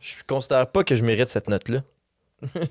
je 0.00 0.14
considère 0.26 0.66
pas 0.66 0.82
que 0.84 0.96
je 0.96 1.04
mérite 1.04 1.28
cette 1.28 1.48
note 1.48 1.68
là. 1.68 1.80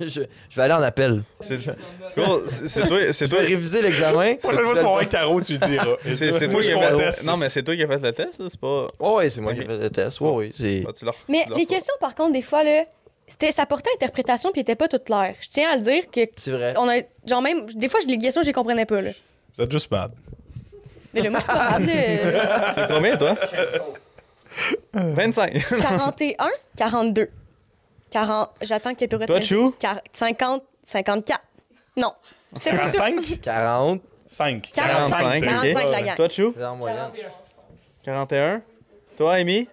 je, 0.02 0.08
je 0.50 0.56
vais 0.58 0.64
aller 0.64 0.74
en 0.74 0.82
appel. 0.82 1.24
C'est 1.40 1.58
toi, 1.60 2.42
c'est 2.68 2.82
Je 3.26 3.26
toi, 3.30 3.40
vais 3.40 3.46
réviser 3.48 3.82
l'examen. 3.82 4.36
Prochaine 4.36 4.60
fois, 4.66 4.74
tu 4.76 4.82
vas 4.82 4.90
voir 4.90 5.08
Caro, 5.08 5.40
tu 5.40 5.54
lui 5.54 5.60
diras. 5.60 5.96
c'est 6.04 6.50
toi 6.50 6.62
qui 6.62 6.72
je 6.72 6.76
a 6.76 7.12
fait. 7.12 7.24
Non, 7.24 7.38
mais 7.38 7.48
c'est 7.50 7.64
toi 7.64 7.74
qui 7.76 7.84
as 7.84 7.88
fait 7.88 8.00
le 8.00 8.12
test, 8.12 8.38
là, 8.40 8.48
c'est 8.50 8.60
pas. 8.60 8.88
Oh, 9.00 9.16
ouais, 9.18 9.30
c'est 9.30 9.40
moi 9.40 9.54
qui 9.54 9.62
ai 9.62 9.66
fait 9.66 9.78
le 9.78 9.90
test. 9.90 10.20
Ouais, 10.20 10.30
oui, 10.34 10.52
c'est. 10.54 10.84
Ah, 10.86 10.92
tu 10.92 11.06
l'as- 11.06 11.14
Mais 11.30 11.46
les 11.56 11.66
questions, 11.66 11.94
par 12.02 12.16
contre, 12.16 12.34
des 12.34 12.42
fois, 12.42 12.64
là, 12.66 12.84
c'était, 13.32 13.54
ça 13.54 13.66
portait 13.66 13.90
interprétation 13.96 14.52
puis 14.52 14.60
était 14.60 14.76
pas 14.76 14.90
tout 14.90 15.00
clair. 15.00 15.36
Je 15.40 15.48
tiens 15.48 15.72
à 15.72 15.78
le 15.78 15.82
dire 15.82 16.04
que 16.12 16.20
C'est 16.36 16.52
vrai. 16.52 16.74
on 16.78 16.90
a, 16.90 16.98
genre 17.26 17.42
même, 17.42 17.66
des 17.68 17.88
fois, 17.88 18.02
les 18.06 18.18
questions, 18.18 18.42
je 18.42 18.48
les 18.48 18.54
comprenais 18.54 18.86
pas. 18.86 19.00
Là. 19.02 19.12
Vous 19.56 19.64
êtes 19.64 19.72
juste 19.72 19.90
mad. 19.90 20.12
Mais 21.14 21.22
là, 21.22 21.30
moi, 21.30 21.40
je 21.40 21.46
suis 21.46 21.54
pas 21.54 21.66
capable 21.66 21.86
de... 21.88 22.76
T'es 22.88 22.94
combien, 22.94 23.18
toi? 23.18 23.36
25. 24.94 25.64
41, 25.80 26.50
42. 26.76 27.30
40, 28.10 28.50
j'attends 28.62 28.90
qu'il 28.94 29.02
y 29.10 29.16
ait 29.16 29.18
plus 29.18 29.26
Toi, 29.26 29.40
Chou? 29.40 29.74
50, 30.12 30.64
54. 30.84 31.42
Non, 31.96 32.14
c'était 32.54 32.76
pas 32.76 32.90
sûr. 32.90 33.00
45? 33.00 33.42
40. 33.42 34.02
5. 34.28 34.72
45, 34.74 35.44
45 35.44 35.90
la 35.90 36.02
gang. 36.02 36.16
Toi, 36.18 36.28
Chou? 36.30 36.54
C'est 36.58 36.66
en 36.66 36.76
moyenne. 36.76 37.12
41. 38.04 38.62
Toi, 39.16 39.34
Amy? 39.36 39.70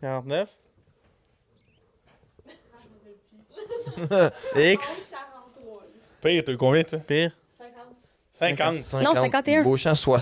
49. 0.00 0.48
X. 4.56 5.10
Pire, 6.22 6.42
t'as 6.44 6.52
eu 6.52 6.56
combien, 6.56 6.82
toi? 6.82 6.98
Pire. 7.06 7.30
50. 8.32 8.74
Non, 9.02 9.14
51. 9.14 9.62
Beauchamp, 9.62 9.94
soix- 9.94 10.20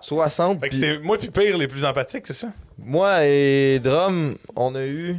60. 0.00 0.60
Fait 0.60 0.68
que 0.68 0.70
puis 0.70 0.78
c'est 0.78 0.98
moi 0.98 1.18
puis 1.18 1.30
Pire 1.30 1.56
les 1.58 1.66
plus 1.66 1.84
empathiques, 1.84 2.26
c'est 2.26 2.32
ça? 2.32 2.48
Moi 2.78 3.24
et 3.24 3.80
Drum, 3.82 4.36
on 4.54 4.74
a 4.76 4.84
eu 4.84 5.16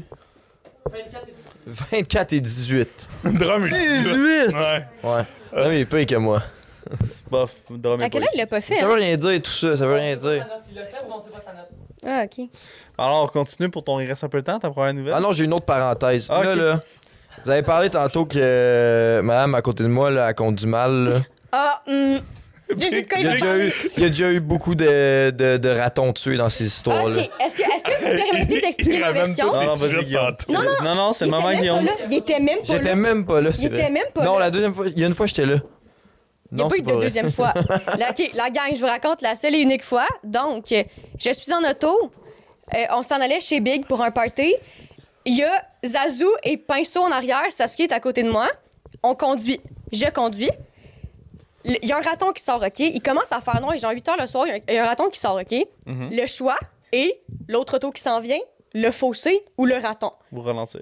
24 1.65 2.34
et 2.34 2.39
18. 2.39 3.09
Drum, 3.23 3.65
il- 3.65 4.03
18! 4.03 4.53
Ouais. 4.55 4.85
Ouais. 5.03 5.23
Non, 5.53 5.69
mais 5.69 5.77
il 5.77 5.81
est 5.81 5.85
pire 5.85 6.05
que 6.05 6.15
moi. 6.15 6.43
Bof, 7.29 7.55
dormez 7.69 8.05
À 8.05 8.09
quel 8.09 8.21
pas 8.21 8.27
âge 8.27 8.34
il 8.35 8.38
l'a 8.38 8.47
pas 8.47 8.61
fait? 8.61 8.75
Ça 8.75 8.85
hein? 8.85 8.88
veut 8.88 8.93
rien 8.93 9.17
dire, 9.17 9.41
tout 9.41 9.51
ça. 9.51 9.75
Ça 9.75 9.85
veut 9.85 9.95
rien 9.95 10.15
dire. 10.15 10.47
Ah, 12.05 12.23
ok. 12.23 12.47
Alors, 12.97 13.23
on 13.23 13.27
continue 13.27 13.69
pour 13.69 13.84
ton 13.84 13.99
Il 13.99 14.07
reste 14.07 14.23
un 14.23 14.29
peu 14.29 14.39
de 14.39 14.45
temps, 14.45 14.59
ta 14.59 14.69
première 14.69 14.93
nouvelle? 14.93 15.13
Ah 15.13 15.19
non, 15.19 15.34
j'ai 15.34 15.43
une 15.43 15.53
autre 15.53 15.65
parenthèse. 15.65 16.27
Ah, 16.29 16.43
Là, 16.43 16.51
ok. 16.53 16.57
là, 16.59 16.84
vous 17.45 17.51
avez 17.51 17.61
parlé 17.64 17.89
tantôt 17.89 18.26
que 18.26 18.38
euh, 18.38 19.22
madame 19.22 19.55
à 19.55 19.61
côté 19.61 19.84
de 19.84 19.89
moi, 19.89 20.11
là, 20.11 20.27
elle 20.30 20.35
compte 20.35 20.55
du 20.55 20.68
mal. 20.68 20.91
là. 21.09 21.19
Ah, 21.51 21.81
hum. 21.88 22.18
Je 22.69 22.89
sais 22.89 23.03
de 23.03 23.07
quoi 23.07 23.18
Il 23.19 23.22
il 23.22 23.23
y, 23.23 23.27
a 23.27 23.30
va 23.30 23.35
déjà 23.35 23.45
parler. 23.45 23.68
eu, 23.68 23.73
il 23.95 24.03
y 24.03 24.05
a 24.05 24.09
déjà 24.09 24.31
eu 24.34 24.39
beaucoup 24.41 24.76
de, 24.76 25.30
de, 25.30 25.55
de 25.55 25.69
ratons 25.69 26.11
tués 26.11 26.35
dans 26.35 26.49
ces 26.49 26.65
Ah, 26.65 26.68
histoires-là. 26.68 27.22
ok. 27.22 27.30
Est-ce 27.39 27.53
que, 27.55 27.61
est-ce 27.61 27.84
que 27.84 28.03
vous 28.03 28.11
me 28.11 28.18
permettez 28.31 28.59
d'expliquer 28.59 28.99
ma 28.99 29.11
version? 29.14 29.45
non, 29.53 29.64
non, 29.64 29.73
vas-y, 29.76 30.03
Guillaume. 30.05 30.35
Non, 30.49 30.59
Non, 30.84 30.95
non, 30.95 31.14
c'est 31.14 31.26
Il 31.26 31.31
le 31.31 31.38
était 31.38 31.43
moment, 31.43 31.47
même 31.47 31.55
pas 31.55 31.61
Guillaume. 31.61 31.85
là. 31.85 31.91
Il 32.09 32.18
était 32.18 32.39
même 32.41 32.57
pas 32.57 32.64
J'étais 32.65 32.89
là. 32.89 32.95
même 32.95 33.26
pas 33.26 33.41
là, 33.41 33.49
Il 33.57 33.65
était 33.68 33.89
même 33.89 34.03
pas 34.14 34.23
non, 34.26 34.34
là. 34.34 34.39
la 34.45 34.51
deuxième 34.51 34.73
fois, 34.73 34.85
il 34.88 34.99
y 34.99 35.03
a 35.05 35.07
une 35.07 35.15
fois, 35.15 35.27
j'étais 35.27 35.45
là. 35.45 35.55
Il 36.51 36.55
n'y 36.55 36.61
a 36.61 36.64
Non, 36.65 36.69
pas 36.69 36.76
eu 36.76 36.81
de 36.81 36.85
pas 36.85 36.91
vrai. 36.93 37.03
deuxième 37.05 37.31
fois. 37.31 37.53
Là, 37.97 38.07
OK, 38.09 38.31
la 38.34 38.49
gang, 38.49 38.72
je 38.73 38.80
vous 38.80 38.85
raconte 38.85 39.22
la 39.22 39.35
seule 39.35 39.55
et 39.55 39.59
unique 39.59 39.84
fois. 39.84 40.07
Donc, 40.26 40.72
euh, 40.73 40.81
je 41.19 41.31
suis 41.34 41.53
en 41.53 41.61
auto. 41.69 42.11
Euh, 42.73 42.84
on 42.91 43.03
s'en 43.03 43.19
allait 43.22 43.39
chez 43.41 43.59
Big 43.61 43.85
pour 43.85 44.01
un 44.01 44.11
party. 44.11 44.55
Il 45.28 45.36
y 45.38 45.44
a 45.44 45.62
Zazou 45.86 46.30
et 46.44 46.56
Pinceau 46.58 47.02
en 47.04 47.12
arrière. 47.12 47.44
Sasuke 47.52 47.82
est 47.82 47.91
à 47.91 47.99
côté 47.99 48.24
de 48.24 48.32
moi. 48.32 48.48
On 49.04 49.14
conduit. 49.14 49.60
Je 49.91 50.06
conduis. 50.10 50.49
Il 51.66 51.78
y 51.84 51.91
a 51.91 51.98
un 51.98 52.02
raton 52.02 52.32
qui 52.32 52.41
sort, 52.41 52.64
OK? 52.66 52.80
Il 52.80 53.02
commence 53.02 53.32
à 53.34 53.41
faire 53.41 53.60
noir. 53.60 53.74
Il 53.74 53.78
est 53.78 53.82
genre 53.82 53.91
8 53.91 54.08
heures 54.08 54.16
le 54.20 54.26
soir. 54.28 54.45
Il 54.48 54.74
y 54.74 54.78
a 54.78 54.84
un- 54.84 54.88
raton 54.88 55.10
qui 55.10 55.20
sort, 55.20 55.36
OK? 55.36 55.54
Le 55.86 56.26
choix 56.26 56.56
est 56.94 57.20
l'autre 57.49 57.76
auto 57.76 57.91
qui 57.91 58.02
s'en 58.02 58.22
vient, 58.22 58.40
le 58.74 58.90
fossé 58.91 59.44
ou 59.58 59.66
le 59.66 59.76
raton. 59.76 60.12
Vous 60.32 60.41
relancez. 60.41 60.80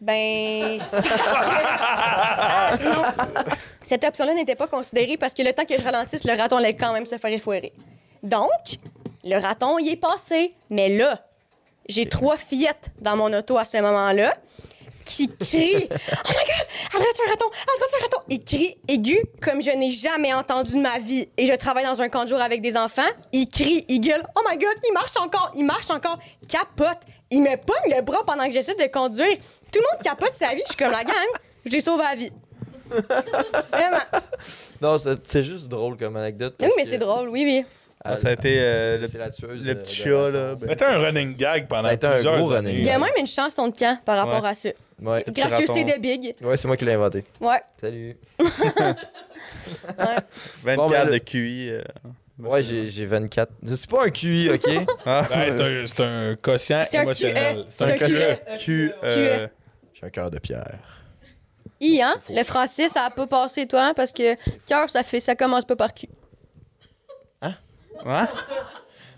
Ben, 0.00 0.76
c'est 0.80 1.02
parce 1.02 1.20
que- 1.20 1.64
Ah, 1.66 2.76
non. 2.84 3.02
Cette 3.82 4.04
option-là 4.04 4.34
n'était 4.34 4.54
pas 4.54 4.68
considérée 4.68 5.16
parce 5.16 5.34
que 5.34 5.42
le 5.42 5.52
temps 5.52 5.64
que 5.64 5.76
je 5.76 5.82
ralentisse, 5.82 6.22
le 6.24 6.36
raton 6.40 6.56
allait 6.58 6.76
quand 6.76 6.92
même 6.92 7.06
se 7.06 7.18
faire 7.18 7.32
effoirer. 7.32 7.72
Donc, 8.22 8.48
le 9.24 9.40
raton 9.40 9.78
y 9.80 9.88
est 9.90 9.96
passé. 9.96 10.54
Mais 10.70 10.88
là, 10.96 11.20
j'ai 11.88 12.08
trois 12.08 12.36
fillettes 12.36 12.90
dans 13.00 13.16
mon 13.16 13.32
auto 13.32 13.56
à 13.58 13.64
ce 13.64 13.78
moment-là 13.78 14.34
qui 15.04 15.28
crient 15.36 15.88
Oh 15.90 16.28
my 16.28 16.44
god, 16.46 16.66
droite, 16.92 17.16
un 17.26 17.30
raton, 17.30 17.46
droite, 17.48 17.90
un 17.98 18.02
raton. 18.02 18.18
Ils 18.28 18.44
crient 18.44 18.76
aigu 18.88 19.18
comme 19.42 19.60
je 19.60 19.70
n'ai 19.70 19.90
jamais 19.90 20.32
entendu 20.32 20.74
de 20.74 20.80
ma 20.80 20.98
vie. 20.98 21.28
Et 21.36 21.46
je 21.46 21.52
travaille 21.54 21.84
dans 21.84 22.00
un 22.00 22.08
camp 22.08 22.24
de 22.24 22.28
jour 22.28 22.40
avec 22.40 22.62
des 22.62 22.76
enfants. 22.76 23.02
Ils 23.32 23.48
crient, 23.48 23.84
ils 23.88 24.00
gueulent 24.00 24.22
Oh 24.36 24.40
my 24.48 24.56
god, 24.56 24.74
il 24.88 24.92
marche 24.94 25.16
encore, 25.18 25.52
il 25.56 25.64
marche 25.64 25.90
encore. 25.90 26.18
Capote. 26.48 27.00
Il 27.30 27.40
me 27.42 27.56
pogne 27.56 27.94
le 27.96 28.02
bras 28.02 28.24
pendant 28.26 28.44
que 28.46 28.52
j'essaie 28.52 28.74
de 28.74 28.86
conduire. 28.92 29.36
Tout 29.72 29.80
le 29.80 29.84
monde 29.92 30.02
capote 30.04 30.34
sa 30.34 30.54
vie. 30.54 30.62
Je 30.66 30.68
suis 30.72 30.76
comme 30.76 30.92
la 30.92 31.02
gang. 31.02 31.14
J'ai 31.64 31.80
sauvé 31.80 32.04
la 32.04 32.14
vie. 32.14 32.30
Vraiment. 33.72 33.98
Non, 34.80 34.96
c'est 35.24 35.42
juste 35.42 35.66
drôle 35.68 35.96
comme 35.96 36.16
anecdote. 36.16 36.54
Oui, 36.60 36.68
mais 36.76 36.82
que- 36.84 36.88
c'est 36.88 36.98
drôle, 36.98 37.28
oui, 37.28 37.42
oui. 37.44 37.64
Ah, 38.04 38.16
ça 38.16 38.28
a 38.28 38.32
été 38.32 38.56
euh, 38.58 38.98
le, 38.98 39.06
petit 39.06 39.62
de 39.62 39.84
chat, 39.84 40.30
là. 40.30 40.54
ben, 40.56 40.68
C'était 40.70 40.84
un 40.86 40.98
running 40.98 41.36
gag 41.36 41.68
pendant 41.68 41.82
Ça 41.84 41.88
a 41.90 41.92
été 41.94 42.06
un 42.06 42.12
plusieurs 42.14 42.38
gros 42.38 42.50
années. 42.52 42.70
running 42.70 42.82
Il 42.84 42.86
y 42.86 42.90
a 42.90 42.98
même 42.98 43.10
une 43.18 43.26
chanson 43.28 43.68
de 43.68 43.76
camp 43.76 43.96
par 44.04 44.16
rapport 44.18 44.42
Ouais. 44.42 44.48
à 44.48 44.54
ça. 44.54 44.68
Ouais, 45.00 45.24
Gracieuseté 45.28 45.84
de 45.84 46.00
Big. 46.00 46.34
ouais 46.42 46.56
c'est 46.56 46.66
moi 46.68 46.76
qui 46.76 46.84
l'ai 46.84 46.94
inventé. 46.94 47.24
Ouais. 47.40 47.60
Salut. 47.80 48.16
24 50.64 50.64
ben, 50.64 51.10
de 51.10 51.18
QI. 51.18 51.70
euh, 51.70 51.82
Ouais, 52.38 52.62
j'ai 52.62 52.88
j'ai 52.88 53.06
24. 53.06 53.52
C'est 53.66 53.88
pas 53.90 54.06
un 54.06 54.10
QI, 54.10 54.50
ok? 54.50 54.68
Ah, 55.06 55.28
Ouais, 55.30 55.50
c'est 55.86 56.00
un, 56.02 56.34
quotient 56.40 56.82
C'est 56.84 56.98
un 56.98 57.02
émotionnel. 57.02 57.56
QE. 57.58 57.64
C'est 57.68 57.84
un 57.84 57.88
un 57.88 57.98
QE. 57.98 58.58
Q. 58.58 58.92
euh, 59.04 59.46
J'ai 59.94 60.06
un 60.06 60.10
cœur 60.10 60.30
de 60.30 60.38
pierre. 60.38 60.78
I, 61.80 62.00
hein? 62.02 62.14
Le 62.30 62.42
français, 62.44 62.88
ça 62.88 63.02
a 63.04 63.10
pas 63.10 63.26
passé, 63.26 63.66
toi, 63.66 63.86
hein, 63.88 63.92
parce 63.94 64.12
que 64.12 64.34
cœur, 64.66 64.88
ça 64.88 65.02
fait, 65.02 65.20
ça 65.20 65.34
commence 65.36 65.64
pas 65.64 65.76
par 65.76 65.92
Q. 65.94 66.08
Hein? 68.06 68.28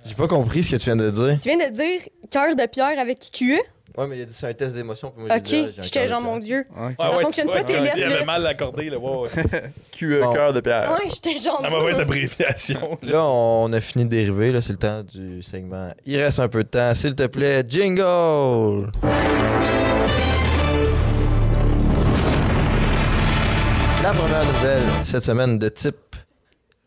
J'ai 0.05 0.15
pas 0.15 0.29
compris 0.29 0.63
ce 0.63 0.73
que 0.73 0.77
tu 0.77 0.85
viens 0.85 0.97
de 0.97 1.11
dire. 1.11 1.39
Tu 1.41 1.49
viens 1.49 1.69
de 1.69 1.73
dire 1.73 2.01
cœur 2.31 2.55
de 2.55 2.67
pierre 2.67 2.99
avec 2.99 3.31
QE? 3.33 3.59
Ouais, 3.97 4.09
mais 4.09 4.19
il 4.19 4.23
a 4.23 4.25
dit 4.25 4.35
c'est 4.35 4.49
un 4.49 4.53
test 4.53 4.75
d'émotion. 4.75 5.13
puis 5.17 5.25
moi, 5.25 5.37
j'ai 5.45 5.63
Ok. 5.63 5.69
ah, 5.79 5.83
J'étais 5.83 6.09
genre, 6.09 6.21
de 6.21 6.25
mon. 6.27 6.39
Dieu. 6.39 6.65
Ah 6.77 6.89
Ça 6.99 7.17
ouais, 7.17 7.23
fonctionne 7.23 7.47
tu- 7.47 7.53
pas, 7.53 7.59
ouais, 7.61 7.65
tes 7.65 7.79
lettres, 7.79 7.95
Il 7.97 8.03
avait 8.03 8.25
mal 8.25 8.45
accordé, 8.45 8.91
là. 8.91 8.99
Ouais. 8.99 9.29
QE, 9.93 10.21
Bon. 10.21 10.33
cœur 10.33 10.53
de 10.53 10.61
pierre. 10.61 10.91
Ouais, 11.01 11.09
j'étais 11.09 11.39
genre. 11.39 11.61
La 11.63 11.71
mauvaise 11.71 12.01
abréviation. 12.01 12.99
Là, 13.03 13.25
on 13.25 13.73
a 13.73 13.81
fini 13.81 14.05
de 14.05 14.11
dériver. 14.11 14.51
Là, 14.51 14.61
c'est 14.61 14.73
le 14.73 14.79
temps 14.79 15.03
du 15.05 15.43
segment. 15.45 15.91
Il 16.05 16.19
reste 16.21 16.41
un 16.41 16.49
peu 16.49 16.65
de 16.65 16.69
temps. 16.69 16.93
S'il 16.93 17.15
te 17.15 17.27
plaît, 17.29 17.63
jingle! 17.69 18.91
La 24.03 24.13
première 24.13 24.45
nouvelle 24.45 24.83
cette 25.03 25.25
semaine 25.25 25.59
de 25.59 25.69
type 25.69 25.97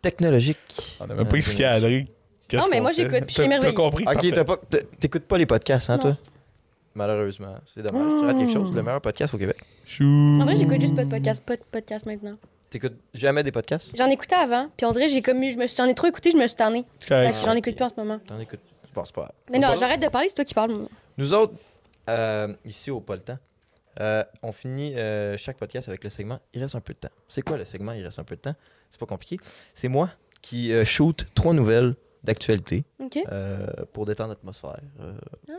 technologique. 0.01 0.97
On 0.99 1.07
n'a 1.07 1.15
même 1.15 1.27
pas 1.27 1.37
expliqué 1.37 1.65
à 1.65 1.73
Adri. 1.73 2.07
qu'est-ce 2.47 2.61
Non, 2.61 2.67
mais 2.71 2.77
qu'on 2.77 2.83
moi, 2.83 2.91
fait. 2.93 3.03
j'écoute, 3.03 3.19
puis 3.25 3.27
je 3.29 3.33
suis 3.33 3.37
T'as- 3.37 3.45
émerveillée. 3.45 3.73
Compris? 3.73 4.03
Ok, 4.07 4.13
Parfait. 4.13 4.31
t'as 4.31 4.43
pas- 4.45 4.57
t'as- 4.69 4.83
t'écoutes 4.99 5.23
pas 5.25 5.37
les 5.37 5.45
podcasts, 5.45 5.89
hein, 5.89 5.95
Non. 5.97 6.01
toi? 6.03 6.17
Malheureusement. 6.95 7.55
C'est 7.73 7.83
dommage. 7.83 8.19
Tu 8.21 8.25
rates 8.25 8.37
quelque 8.39 8.53
chose. 8.53 8.73
Le 8.75 8.81
meilleur 8.81 9.01
podcast 9.01 9.33
au 9.33 9.37
Québec. 9.37 9.57
Chou. 9.85 10.03
En 10.41 10.45
vrai, 10.45 10.55
j'écoute 10.55 10.81
juste 10.81 10.95
pas 10.95 11.05
de 11.05 11.09
podcast, 11.09 11.43
pas 11.45 11.55
de 11.55 11.61
podcast 11.71 12.05
maintenant. 12.05 12.31
T'écoutes 12.69 12.95
jamais 13.13 13.43
des 13.43 13.51
podcasts? 13.51 13.95
J'en 13.95 14.07
écoutais 14.09 14.35
avant, 14.35 14.67
puis 14.75 14.85
on 14.85 14.91
dirait, 14.91 15.07
j'ai 15.07 15.21
comme 15.21 15.41
eu, 15.43 15.53
je 15.53 15.57
me 15.57 15.67
suis, 15.67 15.77
j'en 15.77 15.85
ai 15.85 15.93
trop 15.93 16.07
écouté, 16.07 16.31
je 16.31 16.37
me 16.37 16.45
suis 16.47 16.55
tannée. 16.55 16.83
C'est 16.99 17.07
Fait 17.07 17.15
correct. 17.15 17.39
que 17.39 17.45
j'en 17.45 17.53
écoute 17.55 17.75
plus 17.75 17.85
en 17.85 17.89
ce 17.89 17.93
moment. 17.97 18.19
T'en 18.27 18.39
écoutes. 18.39 18.59
Bon, 18.93 19.05
c'est 19.05 19.13
pas. 19.15 19.31
Mais 19.51 19.59
non, 19.59 19.75
j'arrête 19.79 20.01
de 20.01 20.07
parler, 20.07 20.27
c'est 20.27 20.35
toi 20.35 20.43
qui 20.43 20.53
parles. 20.53 20.87
Nous 21.17 21.33
autres, 21.33 21.53
euh, 22.09 22.53
ici 22.65 22.89
au 22.91 22.99
Pas 22.99 23.15
le 23.15 23.21
temps, 23.21 23.37
euh, 23.99 24.23
on 24.43 24.51
finit 24.51 24.95
euh, 24.95 25.37
chaque 25.37 25.57
podcast 25.57 25.87
avec 25.89 26.03
le 26.03 26.09
segment 26.09 26.39
Il 26.53 26.61
reste 26.61 26.75
un 26.75 26.81
peu 26.81 26.93
de 26.93 26.99
temps. 26.99 27.09
C'est 27.27 27.41
quoi 27.41 27.57
le 27.57 27.65
segment 27.65 27.93
Il 27.93 28.03
reste 28.03 28.19
un 28.19 28.23
peu 28.23 28.35
de 28.35 28.41
temps 28.41 28.55
C'est 28.89 28.99
pas 28.99 29.05
compliqué. 29.05 29.37
C'est 29.73 29.87
moi 29.87 30.09
qui 30.41 30.71
euh, 30.71 30.85
shoot 30.85 31.25
trois 31.35 31.53
nouvelles 31.53 31.95
d'actualité 32.23 32.83
euh, 33.31 33.67
pour 33.93 34.05
détendre 34.05 34.29
l'atmosphère, 34.31 34.79
euh, 34.99 35.13
Ah, 35.49 35.53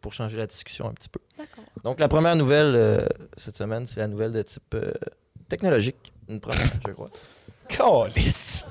pour 0.00 0.12
changer 0.12 0.38
la 0.38 0.46
discussion 0.46 0.86
un 0.88 0.92
petit 0.94 1.08
peu. 1.08 1.20
Donc, 1.84 2.00
la 2.00 2.08
première 2.08 2.34
nouvelle 2.34 2.74
euh, 2.76 3.06
cette 3.36 3.56
semaine, 3.56 3.86
c'est 3.86 4.00
la 4.00 4.08
nouvelle 4.08 4.32
de 4.32 4.40
type 4.42 4.74
euh, 4.74 4.92
technologique. 5.48 6.12
Une 6.28 6.40
première, 6.40 6.66
je 6.86 6.92
crois. 6.92 7.10
Calisse. 7.68 8.64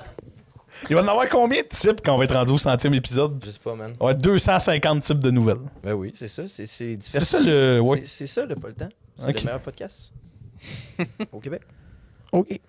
Il 0.90 0.96
va 0.96 1.02
en 1.02 1.08
avoir 1.08 1.28
combien 1.30 1.62
de 1.62 1.68
types 1.68 2.02
quand 2.04 2.14
on 2.14 2.18
va 2.18 2.24
être 2.26 2.34
rendu 2.36 2.54
au 2.54 2.58
centième 2.58 2.94
épisode? 2.94 3.42
Je 3.46 3.50
sais 3.52 3.60
pas, 3.64 3.76
man. 3.76 3.94
On 4.00 4.06
va 4.06 4.12
être 4.12 4.22
250 4.22 5.02
types 5.02 5.20
de 5.20 5.32
nouvelles. 5.32 5.58
Ben 5.84 5.94
oui, 5.94 6.12
c'est 6.16 6.28
ça. 6.28 6.44
C'est 6.48 6.66
c'est 6.66 6.98
ça 7.02 7.40
le. 7.40 7.80
Ouais. 7.80 8.00
C'est- 8.06 8.06
C'est 8.06 8.28
ça 8.28 8.46
le 8.46 8.56
Pas 8.56 8.68
le 8.70 8.74
temps. 8.74 8.90
C'est 9.18 9.28
le 9.36 9.44
meilleur 9.46 9.60
podcast 9.62 10.14
au 11.32 11.40
Québec. 11.40 11.62
OK. 12.32 12.60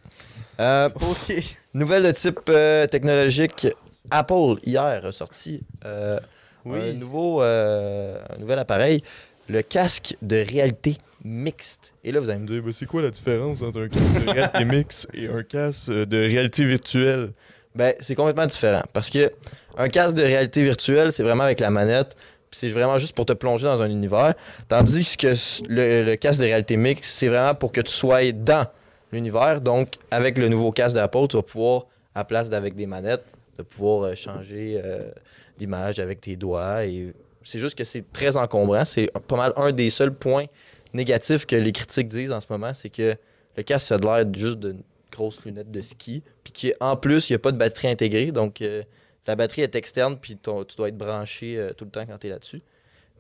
Euh, 0.61 0.89
Ok. 0.95 1.57
Nouvelle 1.75 2.03
de 2.05 2.11
type 2.13 2.41
euh, 2.49 2.87
technologique. 2.87 3.67
Apple, 4.11 4.55
hier, 4.65 5.05
a 5.05 5.13
sorti 5.13 5.61
euh, 5.85 6.19
Oui. 6.65 6.79
un, 6.79 6.93
nouveau, 6.95 7.43
euh, 7.43 8.19
un 8.35 8.39
nouvel 8.39 8.59
appareil, 8.59 9.03
le 9.49 9.61
casque 9.63 10.17
de 10.23 10.37
réalité 10.37 10.97
mixte. 11.25 11.93
Et 12.05 12.13
là, 12.13 12.21
vous 12.21 12.31
allez 12.31 12.39
me 12.39 12.47
dire, 12.47 12.63
Ben, 12.63 12.73
c'est 12.73 12.87
quoi 12.87 13.03
la 13.03 13.11
différence 13.11 13.61
entre 13.61 13.83
un 13.83 13.89
casque 13.89 14.25
de 14.25 14.31
réalité 14.31 14.65
mixte 14.77 15.09
et 15.13 15.29
un 15.29 15.43
casque 15.43 15.91
de 15.93 16.17
réalité 16.17 16.65
virtuelle? 16.65 17.33
Ben, 17.75 17.95
c'est 18.01 18.15
complètement 18.15 18.47
différent. 18.47 18.83
Parce 18.93 19.11
que 19.11 19.31
un 19.77 19.89
casque 19.89 20.17
de 20.17 20.23
réalité 20.23 20.63
virtuelle, 20.63 21.13
c'est 21.13 21.23
vraiment 21.23 21.45
avec 21.45 21.61
la 21.61 21.71
manette, 21.71 22.17
c'est 22.51 22.69
vraiment 22.69 22.99
juste 22.99 23.15
pour 23.15 23.27
te 23.27 23.33
plonger 23.33 23.65
dans 23.65 23.83
un 23.83 23.91
univers. 23.91 24.35
Tandis 24.69 25.17
que 25.17 25.35
le 25.69 26.15
casque 26.17 26.41
de 26.41 26.47
réalité 26.47 26.77
mixte, 26.77 27.05
c'est 27.05 27.29
vraiment 27.29 27.55
pour 27.55 27.73
que 27.73 27.81
tu 27.81 27.93
sois 27.93 28.33
dans 28.33 28.67
l'univers. 29.13 29.61
Donc, 29.61 29.97
avec 30.11 30.39
le 30.39 30.49
nouveau 30.49 30.73
casque 30.73 30.95
d'Apple, 30.95 31.29
tu 31.29 31.37
vas 31.37 31.43
pouvoir, 31.43 31.87
à 32.15 32.25
place 32.25 32.51
d'avec 32.51 32.75
des 32.75 32.87
manettes, 32.87 33.25
de 33.59 33.63
pouvoir 33.63 34.03
euh, 34.03 34.15
changer 34.15 34.81
euh, 34.83 35.11
d'image 35.57 35.99
avec 35.99 36.21
tes 36.21 36.37
doigts. 36.37 36.85
Et 36.85 37.13
c'est 37.45 37.59
juste 37.59 37.77
que 37.77 37.85
c'est 37.85 38.11
très 38.13 38.37
encombrant. 38.37 38.85
C'est 38.85 39.11
pas 39.27 39.37
mal 39.37 39.53
un 39.57 39.73
des 39.73 39.91
seuls 39.91 40.15
points 40.15 40.47
négatifs 40.95 41.47
que 41.47 41.57
les 41.57 41.73
critiques 41.73 42.09
disent 42.09 42.33
en 42.33 42.41
ce 42.41 42.47
moment, 42.51 42.73
c'est 42.75 42.91
que 42.91 43.15
le 43.57 43.63
casque, 43.63 43.89
ça 43.89 43.97
a 43.97 43.99
l'air 43.99 44.27
juste 44.35 44.59
d'une 44.59 44.83
grosse 45.11 45.45
lunette 45.45 45.71
de 45.71 45.81
ski. 45.81 46.23
Qu'en 46.53 46.97
plus, 46.97 47.29
il 47.29 47.33
n'y 47.33 47.37
a 47.37 47.39
pas 47.39 47.53
de 47.53 47.57
batterie 47.57 47.89
intégrée. 47.89 48.33
Donc, 48.33 48.63
euh, 48.63 48.83
la 49.27 49.37
batterie 49.37 49.63
est 49.63 49.75
externe, 49.75 50.19
puis 50.19 50.37
tu 50.37 50.77
dois 50.77 50.89
être 50.89 50.97
branché 50.97 51.59
euh, 51.59 51.73
tout 51.73 51.85
le 51.85 51.91
temps 51.91 52.07
quand 52.07 52.19
tu 52.19 52.27
es 52.27 52.31
là-dessus. 52.31 52.63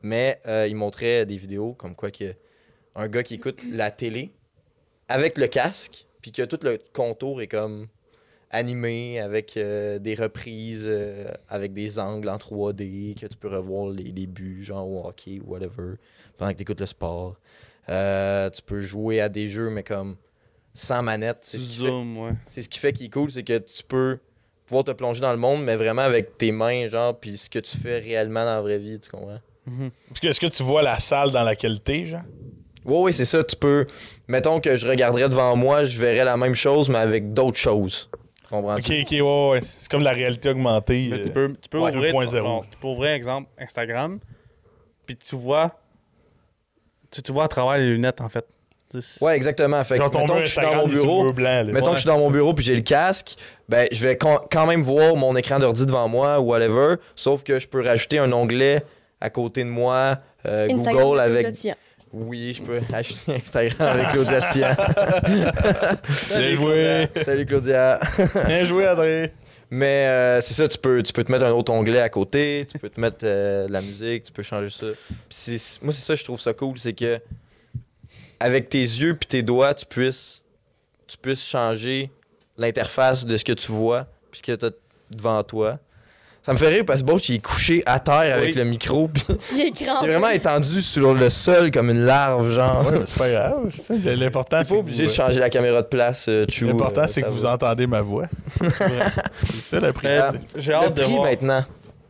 Mais 0.03 0.41
euh, 0.47 0.67
il 0.69 0.77
montrait 0.77 1.27
des 1.27 1.37
vidéos 1.37 1.75
comme 1.75 1.95
quoi 1.95 2.11
que 2.11 2.35
un 2.95 3.09
gars 3.09 3.23
qui 3.23 3.35
écoute 3.35 3.61
la 3.71 3.91
télé 3.91 4.33
avec 5.09 5.39
le 5.39 5.47
casque, 5.47 6.07
puis 6.23 6.33
que 6.33 6.43
tout 6.43 6.59
le 6.63 6.79
contour 6.93 7.43
est 7.43 7.49
comme 7.49 7.89
animé 8.51 9.21
avec 9.21 9.55
des 9.55 10.15
reprises, 10.19 10.91
avec 11.49 11.73
des 11.75 11.99
angles 11.99 12.29
en 12.29 12.37
3D, 12.37 13.15
que 13.15 13.27
tu 13.27 13.37
peux 13.37 13.49
revoir 13.49 13.91
les, 13.91 14.05
les 14.05 14.27
buts, 14.27 14.63
genre 14.63 15.07
hockey 15.07 15.41
whatever, 15.45 15.97
pendant 16.39 16.53
que 16.53 16.57
tu 16.57 16.63
écoutes 16.63 16.81
le 16.81 16.87
sport. 16.87 17.37
Tu 17.87 18.63
peux 18.67 18.81
jouer 18.81 19.21
à 19.21 19.29
des 19.29 19.49
jeux, 19.49 19.71
mais 19.71 19.85
comme 19.85 20.17
sans 20.79 21.03
manette. 21.03 21.39
C'est 21.43 21.59
Tu 21.59 21.65
ce 21.65 21.69
qui 21.71 21.77
fait- 21.79 21.87
zoomes, 21.89 22.19
ouais. 22.19 22.33
c'est 22.51 22.63
ce 22.63 22.69
qui 22.69 22.79
fait 22.79 22.93
qu'il 22.93 23.07
est 23.07 23.11
cool, 23.11 23.31
c'est 23.31 23.43
que 23.43 23.59
tu 23.59 23.83
peux 23.83 24.19
pouvoir 24.67 24.85
te 24.85 24.91
plonger 24.93 25.21
dans 25.21 25.33
le 25.33 25.39
monde, 25.39 25.63
mais 25.65 25.77
vraiment 25.77 26.03
avec 26.03 26.37
tes 26.39 26.53
mains, 26.53 26.89
genre, 26.89 27.19
puis 27.19 27.37
ce 27.39 27.49
que 27.51 27.59
tu 27.59 27.77
fais 27.77 27.99
réellement 27.99 28.45
dans 28.45 28.55
la 28.57 28.61
vraie 28.61 28.79
vie, 28.79 28.99
tu 29.01 29.09
comprends? 29.11 29.41
Mhm. 29.67 29.91
Est-ce 30.13 30.21
que, 30.21 30.27
est-ce 30.29 30.41
que 30.41 30.47
tu 30.47 30.63
vois 30.63 30.83
la 30.83 30.99
salle 30.99 31.31
dans 31.31 31.43
laquelle 31.43 31.81
t'es, 31.81 32.05
genre? 32.07 32.23
Oui, 32.85 32.97
oui, 33.05 33.13
c'est 33.13 33.25
ça. 33.27 33.45
Tu 33.45 33.55
peux. 33.57 33.85
Mettons 34.29 34.61
que 34.61 34.77
je 34.77 34.87
regarderais 34.87 35.29
devant 35.29 35.55
moi, 35.57 35.85
je 35.85 35.99
verrais 35.99 36.25
la 36.25 36.37
même 36.39 36.55
chose, 36.55 36.89
mais 36.89 36.99
avec 36.99 37.35
d'autres 37.35 37.59
choses. 37.59 38.09
Comprends-tu? 38.49 38.93
Ok, 38.93 38.99
ok, 39.03 39.11
ouais, 39.11 39.51
ouais. 39.51 39.61
C'est 39.63 39.91
comme 39.91 40.03
la 40.03 40.13
réalité 40.13 40.49
augmentée. 40.49 41.09
Mais 41.11 41.19
euh, 41.21 41.25
tu 41.25 41.31
peux, 41.33 41.55
tu 41.61 41.69
peux 41.69 41.79
ouais, 41.81 41.95
ouvrir, 41.95 42.15
2.0. 42.15 42.41
bon, 42.43 42.63
tu 42.63 42.79
peux 42.79 42.89
ouvrir, 42.89 43.11
exemple, 43.11 43.51
Instagram, 43.59 44.21
puis 45.05 45.17
tu 45.19 45.37
vois, 45.37 45.79
tu, 47.11 47.23
tu 47.23 47.33
vois 47.33 47.45
à 47.45 47.49
travers 47.49 47.77
les 47.79 47.91
lunettes, 47.91 48.21
en 48.23 48.29
fait. 48.31 48.47
Ouais, 49.21 49.37
exactement. 49.37 49.83
Fait 49.85 49.99
que, 49.99 50.05
mettons 50.05 50.27
que 50.27 50.45
je 50.45 50.51
suis 50.51 50.63
dans 50.63 50.75
mon 50.77 50.89
bureau. 50.89 51.33
blanc. 51.33 51.65
Mettons 51.67 51.91
que 51.91 51.97
je 51.97 52.01
suis 52.03 52.07
dans 52.09 52.19
mon 52.19 52.31
bureau 52.31 52.55
puis 52.55 52.65
j'ai 52.65 52.75
le 52.75 52.83
casque, 52.83 53.37
ben 53.69 53.87
je 53.93 54.07
vais 54.07 54.17
quand 54.17 54.67
même 54.67 54.83
voir 54.83 55.17
mon 55.17 55.37
écran 55.37 55.59
d'ordi 55.59 55.85
devant 55.85 56.09
moi 56.09 56.41
ou 56.41 56.45
whatever, 56.45 56.97
sauf 57.15 57.43
que 57.43 57.59
je 57.59 57.69
peux 57.69 57.83
rajouter 57.83 58.19
un 58.19 58.33
onglet 58.33 58.83
à 59.21 59.31
côté 59.31 59.65
de 59.65 59.69
moi, 59.69 60.17
euh, 60.47 60.69
Instagram 60.71 61.05
Google 61.05 61.21
avec 61.21 61.47
oui, 62.13 62.55
je 62.55 62.63
peux 62.63 62.81
acheter 62.93 63.35
Instagram 63.35 63.89
avec 63.99 64.09
Claudia 64.09 64.41
Tian. 64.51 64.77
Bien 66.39 66.55
joué. 66.55 67.09
Salut 67.23 67.45
Claudia. 67.45 68.01
Bien 68.47 68.65
joué, 68.65 68.89
André. 68.89 69.33
Mais 69.71 70.07
euh, 70.07 70.41
c'est 70.41 70.55
ça, 70.55 70.67
tu 70.67 70.79
peux, 70.79 71.03
tu 71.03 71.13
peux 71.13 71.23
te 71.23 71.31
mettre 71.31 71.45
un 71.45 71.51
autre 71.51 71.71
onglet 71.71 72.01
à 72.01 72.09
côté, 72.09 72.67
tu 72.71 72.79
peux 72.79 72.89
te 72.89 72.99
mettre 72.99 73.19
euh, 73.25 73.67
de 73.67 73.73
la 73.73 73.83
musique, 73.83 74.23
tu 74.23 74.33
peux 74.33 74.43
changer 74.43 74.71
ça. 74.71 74.87
Moi, 74.87 75.93
c'est 75.93 76.07
ça, 76.07 76.15
je 76.15 76.25
trouve 76.25 76.41
ça 76.41 76.55
cool, 76.55 76.79
c'est 76.79 76.95
que 76.95 77.21
avec 78.41 78.69
tes 78.69 78.79
yeux 78.81 79.15
puis 79.15 79.27
tes 79.27 79.43
doigts, 79.43 79.75
tu 79.75 79.87
puisses, 79.87 80.43
tu 81.07 81.17
puisses 81.17 81.47
changer 81.47 82.11
l'interface 82.57 83.25
de 83.27 83.37
ce 83.37 83.45
que 83.45 83.53
tu 83.53 83.73
vois 83.73 84.07
puis 84.31 84.41
ce 84.45 84.53
que 84.53 84.57
tu 84.57 84.67
as 84.67 84.71
devant 85.11 85.43
toi. 85.43 85.79
Ça 86.43 86.53
me 86.55 86.59
fait 86.59 86.69
rire 86.69 86.85
parce 86.87 87.03
que 87.03 87.07
bon, 87.07 87.19
il 87.19 87.35
est 87.35 87.39
couché 87.45 87.83
à 87.85 88.01
terre 88.01 88.37
avec 88.37 88.51
Oui. 88.51 88.53
le 88.55 88.65
micro, 88.65 89.09
puis 89.09 89.23
J'ai 89.55 89.71
grand. 89.71 90.01
il 90.03 90.09
est 90.09 90.13
vraiment 90.13 90.31
étendu 90.31 90.81
sur 90.81 91.13
le 91.13 91.29
sol 91.29 91.71
comme 91.71 91.91
une 91.91 92.07
larve, 92.07 92.51
genre. 92.53 92.87
Ouais, 92.87 92.99
mais 93.01 93.05
c'est 93.07 93.19
pas 93.19 93.31
grave. 93.31 93.69
L'important, 94.05 94.61
c'est 94.63 94.69
pas 94.71 94.75
que 94.77 94.81
obligé 94.81 95.03
vous- 95.05 95.11
de 95.11 95.15
changer 95.15 95.41
la 95.41 95.51
caméra 95.51 95.83
de 95.83 95.89
place, 95.89 96.27
euh, 96.29 96.47
L'important, 96.63 97.03
euh, 97.03 97.07
c'est 97.07 97.21
que 97.23 97.29
vous 97.29 97.45
entendez 97.45 97.87
ma 97.87 98.01
voix. 98.01 98.25
c'est 98.63 99.61
ça 99.61 99.81
la 99.81 99.89
Euh, 99.89 99.93
priorité. 99.93 100.39
J'ai 100.57 100.73
Le 100.73 100.77
hâte 100.79 100.95
de 100.95 101.03
prix 101.03 101.13
voir. 101.13 101.25
maintenant 101.25 101.65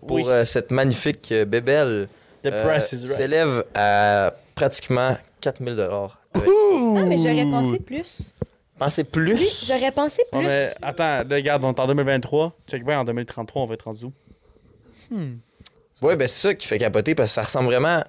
pour 0.06 0.16
Oui. 0.16 0.24
euh, 0.28 0.44
cette 0.44 0.70
magnifique 0.70 1.32
euh, 1.32 1.44
bébelle. 1.44 2.09
The 2.44 2.48
euh, 2.52 2.64
price 2.64 2.92
is 2.92 3.05
right. 3.06 3.16
s'élève 3.16 3.64
à 3.74 4.32
pratiquement 4.55 5.16
4000 5.40 5.74
dollars. 5.74 6.17
Ah, 6.34 6.40
mais 7.06 7.16
j'aurais 7.18 7.44
pensé 7.50 7.78
plus. 7.78 8.34
Pensez 8.78 9.05
plus? 9.05 9.34
Oui, 9.34 9.48
j'aurais 9.66 9.90
pensé 9.92 10.22
plus. 10.30 10.46
attends, 10.82 11.24
là, 11.28 11.36
regarde, 11.36 11.64
on 11.64 11.70
est 11.72 11.80
en 11.80 11.86
2023. 11.88 12.56
Check 12.68 12.84
bien, 12.84 13.00
en 13.00 13.05
2033, 13.05 13.62
on 13.62 13.66
va 13.66 13.74
être 13.74 13.82
rendu 13.82 14.05
où? 14.05 14.12
Ouais, 16.02 16.14
ben 16.16 16.28
c'est 16.28 16.48
ça 16.48 16.55
qui 16.55 16.66
fait 16.66 16.78
capoter 16.78 17.14
parce 17.14 17.30
que 17.30 17.34
ça 17.34 17.42
ressemble 17.42 17.66
vraiment. 17.66 18.02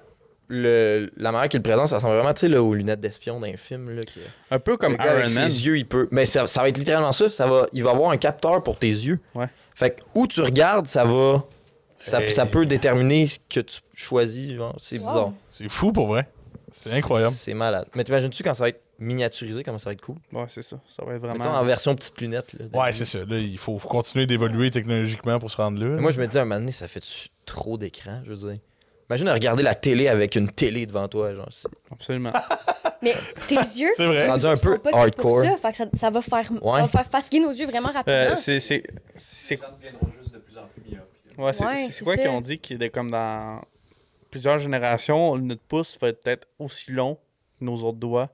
Le, 0.52 1.12
la 1.16 1.30
manière 1.30 1.48
qu'il 1.48 1.58
le 1.58 1.62
présente, 1.62 1.86
ça 1.88 1.96
ressemble 1.96 2.14
vraiment 2.16 2.34
tu 2.34 2.40
sais, 2.40 2.48
là, 2.48 2.60
aux 2.60 2.74
lunettes 2.74 3.00
d'espion 3.00 3.38
d'un 3.38 3.56
film. 3.56 3.90
Là, 3.94 4.02
que, 4.02 4.18
Un 4.50 4.58
peu 4.58 4.76
comme 4.76 4.92
le 4.92 4.98
gars 4.98 5.12
avec 5.12 5.28
Iron 5.30 5.40
Man. 5.42 5.48
ses 5.48 5.64
yeux, 5.66 5.78
il 5.78 5.86
peut. 5.86 6.08
Mais 6.10 6.26
ça, 6.26 6.48
ça 6.48 6.62
va 6.62 6.68
être 6.68 6.76
littéralement 6.78 7.12
ça. 7.12 7.30
ça 7.30 7.46
va, 7.46 7.66
il 7.72 7.84
va 7.84 7.90
avoir 7.90 8.10
un 8.10 8.16
capteur 8.16 8.60
pour 8.64 8.76
tes 8.76 8.88
yeux. 8.88 9.20
Ouais. 9.36 9.46
Fait 9.76 9.90
que 9.90 10.02
où 10.14 10.26
tu 10.26 10.40
regardes, 10.40 10.88
ça 10.88 11.04
va. 11.04 11.44
Ça, 12.00 12.20
Hey. 12.22 12.32
ça 12.32 12.46
peut 12.46 12.64
déterminer 12.66 13.26
ce 13.28 13.38
que 13.48 13.60
tu 13.60 13.78
choisis. 13.94 14.56
genre. 14.56 14.74
C'est 14.80 14.98
Wow. 14.98 15.06
bizarre. 15.06 15.32
C'est 15.50 15.68
fou 15.70 15.92
pour 15.92 16.08
vrai. 16.08 16.26
C'est 16.72 16.92
incroyable. 16.92 17.34
C'est 17.34 17.54
malade. 17.54 17.86
Mais 17.94 18.04
t'imagines-tu 18.04 18.42
quand 18.42 18.54
ça 18.54 18.64
va 18.64 18.68
être 18.68 18.82
miniaturisé, 18.98 19.62
comment 19.64 19.78
ça 19.78 19.90
va 19.90 19.92
être 19.94 20.00
cool? 20.02 20.16
Ouais, 20.32 20.46
c'est 20.48 20.62
ça. 20.62 20.78
Ça 20.88 21.04
va 21.04 21.14
être 21.14 21.20
vraiment. 21.20 21.38
Mettons 21.38 21.50
en 21.54 21.64
version 21.64 21.94
petite 21.94 22.20
lunette. 22.20 22.52
Là, 22.54 22.66
Ouais, 22.80 22.92
c'est 22.92 23.04
ça. 23.04 23.18
Là, 23.24 23.38
il 23.38 23.58
faut, 23.58 23.76
continuer 23.78 24.26
d'évoluer 24.26 24.70
technologiquement 24.70 25.38
pour 25.38 25.50
se 25.50 25.56
rendre 25.56 25.80
là. 25.82 25.88
Mais 25.96 26.00
Moi, 26.02 26.10
je 26.10 26.20
me 26.20 26.26
dis, 26.26 26.38
un 26.38 26.44
moment 26.44 26.60
donné, 26.60 26.72
ça 26.72 26.88
fait 26.88 27.02
trop 27.46 27.78
d'écran, 27.78 28.20
je 28.24 28.30
veux 28.30 28.36
dire? 28.36 28.58
Imagine 29.08 29.26
de 29.26 29.32
regarder 29.32 29.62
la 29.64 29.74
télé 29.74 30.06
avec 30.06 30.36
une 30.36 30.50
télé 30.52 30.86
devant 30.86 31.08
toi. 31.08 31.34
Genre, 31.34 31.48
Absolument. 31.90 32.32
Mais 33.02 33.14
tes 33.48 33.54
yeux. 33.76 33.88
C'est 33.96 34.06
vrai. 34.06 34.28
rendu 34.28 34.46
un 34.46 34.56
peu 34.56 34.78
hardcore. 34.92 35.40
Ça, 35.40 35.56
fait 35.56 35.70
que 35.72 35.76
ça, 35.78 35.84
ça 35.94 36.10
va 36.10 36.22
faire, 36.22 36.46
ça 36.46 36.52
Ouais. 36.64 36.80
va 36.82 36.86
faire 36.86 37.06
fatiguer 37.06 37.40
nos 37.40 37.50
yeux 37.50 37.66
vraiment 37.66 37.88
rapidement. 37.90 38.12
Euh, 38.32 38.36
c'est. 38.36 38.60
c'est- 38.60 38.84
c'est- 39.16 39.56
gens 39.56 39.66
deviendront 39.76 40.06
juste 40.20 40.32
de 40.34 40.38
plus 40.38 40.56
en 40.58 40.62
plus 40.66 40.82
myopes. 40.88 41.06
Ouais, 41.38 41.52
c'est 41.90 42.04
Ouais, 42.04 42.16
quoi 42.18 42.28
ont 42.32 42.40
dit 42.40 42.58
qu'il 42.58 42.80
est 42.82 42.90
comme 42.90 43.10
dans 43.10 43.60
plusieurs 44.30 44.58
générations, 44.58 45.36
notre 45.38 45.62
pouce 45.62 45.98
va 46.00 46.08
être 46.08 46.22
peut-être 46.22 46.48
aussi 46.58 46.92
long 46.92 47.16
que 47.58 47.64
nos 47.64 47.76
autres 47.82 47.98
doigts. 47.98 48.28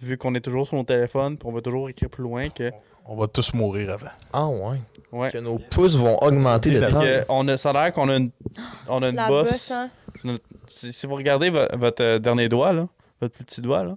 Vu 0.00 0.16
qu'on 0.18 0.34
est 0.34 0.40
toujours 0.40 0.66
sur 0.66 0.76
nos 0.76 0.82
téléphones, 0.84 1.38
puis 1.38 1.48
on 1.48 1.52
va 1.52 1.60
toujours 1.60 1.88
écrire 1.88 2.10
plus 2.10 2.22
loin 2.24 2.48
que. 2.48 2.70
On 3.06 3.16
va 3.16 3.26
tous 3.26 3.52
mourir 3.54 3.90
avant. 3.90 4.10
Ah 4.32 4.46
ouais. 4.48 4.78
Ouais. 5.12 5.30
Que 5.30 5.38
nos 5.38 5.58
pouces 5.58 5.96
vont 5.96 6.16
augmenter 6.22 6.70
de. 6.78 6.80
Que 6.86 7.24
on 7.28 7.46
a, 7.48 7.56
ça 7.56 7.70
a 7.70 7.72
l'air 7.72 7.92
qu'on 7.92 8.08
a 8.08 8.16
une, 8.16 8.30
on 8.88 9.02
a 9.02 9.08
une 9.10 9.16
La 9.16 9.28
bosse. 9.28 9.50
bosse, 9.52 9.70
hein. 9.70 9.90
Notre- 10.24 10.44
Si, 10.66 10.92
si 10.92 11.06
vous 11.06 11.14
regardez 11.14 11.50
vo- 11.50 11.66
votre 11.74 12.18
dernier 12.18 12.48
doigt, 12.48 12.72
là, 12.72 12.88
votre 13.20 13.34
plus 13.34 13.44
petit 13.44 13.60
doigt, 13.60 13.84
là, 13.84 13.96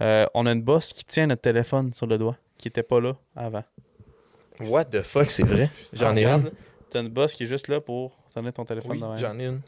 euh, 0.00 0.26
on 0.34 0.46
a 0.46 0.52
une 0.52 0.62
bosse 0.62 0.92
qui 0.92 1.04
tient 1.04 1.26
notre 1.26 1.42
téléphone 1.42 1.92
sur 1.92 2.06
le 2.06 2.16
doigt, 2.18 2.36
qui 2.56 2.68
était 2.68 2.82
pas 2.84 3.00
là 3.00 3.14
avant. 3.36 3.64
What 4.60 4.86
the 4.86 5.02
fuck, 5.02 5.30
c'est 5.30 5.42
vrai? 5.44 5.70
J'en 5.92 6.16
ai 6.16 6.24
une. 6.24 6.44
là, 6.44 6.50
T'as 6.90 7.00
une 7.02 7.08
bosse 7.08 7.34
qui 7.34 7.42
est 7.44 7.46
juste 7.46 7.68
là 7.68 7.80
pour 7.80 8.12
tenir 8.34 8.52
ton 8.52 8.64
téléphone 8.64 8.92
Oui, 9.02 9.08
elle. 9.14 9.18
j'en 9.18 9.38
ai 9.38 9.44
une. 9.46 9.60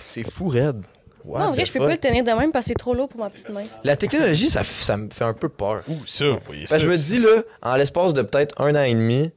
C'est 0.00 0.28
fou, 0.28 0.48
raide. 0.48 0.82
What 1.24 1.40
Non, 1.40 1.44
en 1.46 1.52
vrai, 1.52 1.64
je 1.64 1.72
peux 1.72 1.78
fuck? 1.78 1.88
pas 1.88 1.94
le 1.94 1.98
tenir 2.00 2.24
de 2.24 2.30
même 2.30 2.52
parce 2.52 2.66
que 2.66 2.68
c'est 2.68 2.78
trop 2.78 2.94
lourd 2.94 3.08
pour 3.08 3.20
ma 3.20 3.28
petite 3.30 3.48
main. 3.50 3.64
La 3.84 3.96
technologie, 3.96 4.48
ça, 4.48 4.62
ça 4.64 4.96
me 4.96 5.10
fait 5.10 5.24
un 5.24 5.34
peu 5.34 5.48
peur. 5.48 5.82
Ouh, 5.88 6.06
ça, 6.06 6.26
vous 6.30 6.38
voyez 6.46 6.66
ça. 6.66 6.74
Parce 6.76 6.82
que 6.84 6.88
je 6.88 6.92
me 6.92 6.96
dis, 6.96 7.18
là, 7.18 7.42
en 7.62 7.76
l'espace 7.76 8.14
de 8.14 8.22
peut-être 8.22 8.60
un 8.60 8.74
an 8.76 8.82
et 8.82 8.94
demi, 8.94 9.30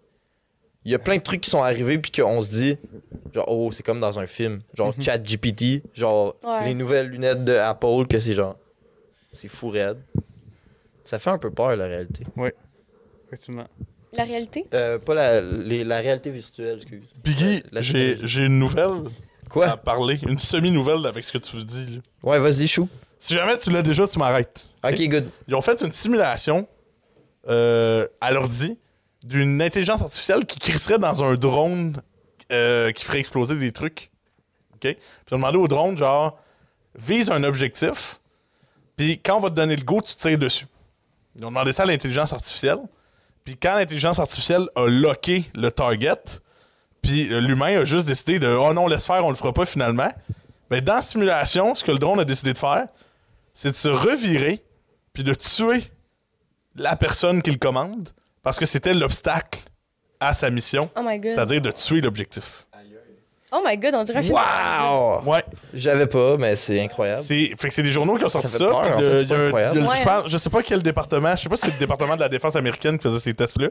il 0.86 0.92
y 0.92 0.96
a 0.96 1.00
plein 1.00 1.18
de 1.18 1.22
trucs 1.22 1.42
qui 1.42 1.50
sont 1.50 1.62
arrivés 1.64 1.98
puis 1.98 2.12
qu'on 2.12 2.40
se 2.42 2.52
dit, 2.52 2.78
genre, 3.34 3.46
oh, 3.50 3.72
c'est 3.72 3.84
comme 3.84 4.00
dans 4.00 4.20
un 4.20 4.26
film. 4.28 4.62
Genre, 4.76 4.94
Mhm. 4.96 5.04
ChatGPT, 5.04 5.84
genre, 5.94 6.36
Ouais. 6.44 6.66
les 6.66 6.74
nouvelles 6.76 7.08
lunettes 7.08 7.44
de 7.44 7.54
Apple, 7.56 8.08
que 8.10 8.20
c'est 8.20 8.34
genre, 8.36 8.56
c'est 9.32 9.48
fou 9.48 9.70
raide. 9.70 9.98
Ça 11.04 11.20
fait 11.20 11.30
un 11.32 11.38
peu 11.40 11.50
peur, 11.52 11.76
la 11.76 11.86
réalité. 11.88 12.24
Effectivement. 13.28 13.66
La 14.14 14.24
réalité? 14.24 14.66
Euh, 14.74 15.00
pas 15.00 15.14
la, 15.14 15.42
les- 15.42 15.84
la 15.84 16.00
réalité 16.00 16.32
virtuelle, 16.32 16.78
excuse. 16.78 17.04
Biggie, 17.24 17.64
j'ai 17.74 18.18
j'ai 18.24 18.46
une 18.46 18.60
nouvelle 18.60 19.04
à 19.64 19.78
parler. 19.78 20.20
Une 20.28 20.38
semi-nouvelle 20.40 21.06
avec 21.06 21.24
ce 21.26 21.32
que 21.32 21.38
tu 21.38 21.56
dis. 21.64 21.86
Là. 21.96 22.02
Ouais, 22.24 22.40
vas-y, 22.40 22.68
chou. 22.68 22.88
Si 23.20 23.34
jamais 23.34 23.58
tu 23.58 23.70
l'as 23.70 23.82
déjà, 23.82 24.08
tu 24.08 24.18
m'arrêtes. 24.20 24.68
Ok, 24.84 25.00
good. 25.08 25.30
Ils 25.48 25.56
ont 25.56 25.62
fait 25.62 25.80
une 25.82 25.92
simulation 25.92 26.68
euh, 27.48 28.08
à 28.20 28.32
l'ordi 28.32 28.78
d'une 29.24 29.62
intelligence 29.62 30.02
artificielle 30.02 30.46
qui 30.46 30.60
crisserait 30.60 30.98
dans 31.00 31.24
un 31.24 31.36
drone 31.36 32.02
euh, 32.52 32.92
qui 32.92 33.06
ferait 33.06 33.20
exploser 33.20 33.56
des 33.56 33.72
trucs. 33.72 34.10
OK? 34.74 34.80
Puis 34.82 34.96
ils 35.30 35.34
ont 35.34 35.38
demandé 35.38 35.58
au 35.58 35.68
drone, 35.68 35.96
genre, 35.96 36.40
vise 36.96 37.30
un 37.30 37.44
objectif, 37.44 38.20
puis 38.98 39.20
quand 39.20 39.38
on 39.38 39.40
va 39.40 39.50
te 39.50 39.56
donner 39.56 39.76
le 39.76 39.84
go, 39.84 40.02
tu 40.02 40.16
tires 40.16 40.38
dessus. 40.40 40.66
Ils 41.38 41.46
ont 41.46 41.50
demandé 41.50 41.72
ça 41.72 41.84
à 41.84 41.86
l'intelligence 41.86 42.34
artificielle. 42.34 42.80
Puis 43.44 43.58
quand 43.58 43.76
l'intelligence 43.76 44.20
artificielle 44.20 44.68
a 44.76 44.88
locké 44.88 45.46
le 45.56 45.72
target, 45.72 46.14
puis 47.02 47.32
euh, 47.34 47.40
l'humain 47.40 47.80
a 47.82 47.86
juste 47.86 48.08
décidé 48.08 48.40
de 48.40 48.48
Oh 48.48 48.74
non, 48.74 48.88
laisse 48.88 49.06
faire, 49.06 49.26
on 49.26 49.30
le 49.30 49.36
fera 49.36 49.54
pas 49.54 49.66
finalement. 49.66 50.12
Mais 50.70 50.82
dans 50.82 50.96
la 50.96 51.02
simulation, 51.02 51.74
ce 51.76 51.84
que 51.84 51.92
le 51.92 51.98
drone 52.00 52.20
a 52.20 52.26
décidé 52.26 52.54
de 52.54 52.58
faire, 52.58 52.88
c'est 53.54 53.72
de 53.72 53.76
se 53.76 53.90
revirer 53.90 54.64
puis 55.14 55.24
de 55.24 55.34
tuer 55.34 55.92
la 56.76 56.96
personne 56.96 57.42
qui 57.42 57.52
le 57.52 57.58
commande 57.58 58.10
parce 58.44 58.58
que 58.60 58.66
c'était 58.66 58.94
l'obstacle 58.94 59.60
à 60.20 60.34
sa 60.34 60.50
mission, 60.50 60.90
Oh 60.96 61.02
my 61.04 61.20
god. 61.20 61.34
c'est-à-dire 61.34 61.62
de 61.62 61.72
tuer 61.72 62.00
l'objectif. 62.02 62.68
Oh 63.54 63.62
my 63.66 63.78
god, 63.78 63.96
on 63.96 64.04
dirait. 64.04 64.22
Wow! 64.30 65.24
Ouais, 65.26 65.44
J'avais 65.74 66.08
pas, 66.08 66.38
mais 66.38 66.56
c'est 66.56 66.80
incroyable. 66.82 67.22
c'est 67.22 67.48
fait 67.60 67.68
que 67.68 67.74
c'est 67.74 67.84
des 67.84 67.92
journaux 67.92 68.16
qui 68.18 68.24
ont 68.24 68.30
sorti 68.30 68.48
fait 68.48 68.58
ça. 68.60 68.66
peur, 68.66 68.82
puis 68.84 68.94
en 68.94 69.00
le- 69.00 69.10
fait, 69.10 69.18
c'est 69.20 69.24
il 69.26 69.30
y 69.30 69.34
a 69.34 69.36
pas 69.36 69.42
un- 69.42 69.46
incroyable. 69.48 69.80
Ouais. 69.80 69.96
je, 69.98 70.04
pense- 70.04 70.28
je 70.32 70.38
sais 70.38 70.50
pas 70.50 70.64
quel 70.64 70.82
département, 70.82 71.36
je 71.36 71.42
sais 71.42 71.50
pas 71.50 71.56
si 71.58 71.66
c'est 71.66 71.74
le 71.74 71.78
département 71.78 72.16
de 72.16 72.22
la 72.22 72.30
défense 72.30 72.56
américaine 72.56 72.98
qui 72.98 73.04
faisait 73.04 73.20
ces 73.20 73.34
tests-là, 73.34 73.68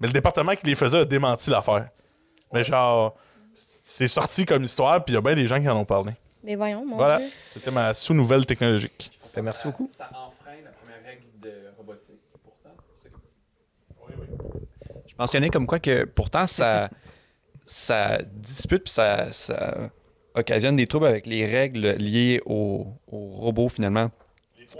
mais 0.00 0.06
le 0.06 0.12
département 0.14 0.54
qui 0.54 0.64
les 0.66 0.74
faisait 0.74 1.00
a 1.00 1.04
démenti 1.04 1.50
l'affaire. 1.50 1.88
Mais 2.54 2.64
genre, 2.64 3.14
c'est 3.52 4.08
sorti 4.08 4.46
comme 4.46 4.64
histoire, 4.64 5.04
puis 5.04 5.12
il 5.12 5.16
y 5.16 5.18
a 5.18 5.20
bien 5.20 5.34
des 5.34 5.46
gens 5.46 5.60
qui 5.60 5.68
en 5.68 5.76
ont 5.76 5.84
parlé. 5.84 6.12
Mais 6.42 6.54
voyons, 6.56 6.86
mon 6.86 6.96
Voilà, 6.96 7.18
dieu. 7.18 7.26
c'était 7.52 7.70
ma 7.70 7.92
sous-nouvelle 7.92 8.46
technologique. 8.46 9.10
Fait 9.34 9.42
merci 9.42 9.66
beaucoup. 9.66 9.88
Ça 9.90 10.06
enfreint 10.06 10.56
la 10.64 10.70
première 10.70 11.04
règle 11.04 11.24
de 11.42 11.52
robotique, 11.76 12.22
pourtant. 12.42 12.74
Je 15.06 15.14
mentionnais 15.18 15.50
comme 15.50 15.66
quoi 15.66 15.78
que 15.80 16.04
pourtant 16.04 16.46
ça, 16.46 16.88
ça 17.68 18.18
dispute 18.32 18.84
puis 18.84 18.92
ça, 18.92 19.30
ça 19.30 19.90
occasionne 20.34 20.76
des 20.76 20.86
troubles 20.86 21.06
avec 21.06 21.26
les 21.26 21.44
règles 21.44 21.96
liées 21.98 22.40
au, 22.46 22.86
au 23.06 23.18
robot 23.28 23.68
finalement. 23.68 24.10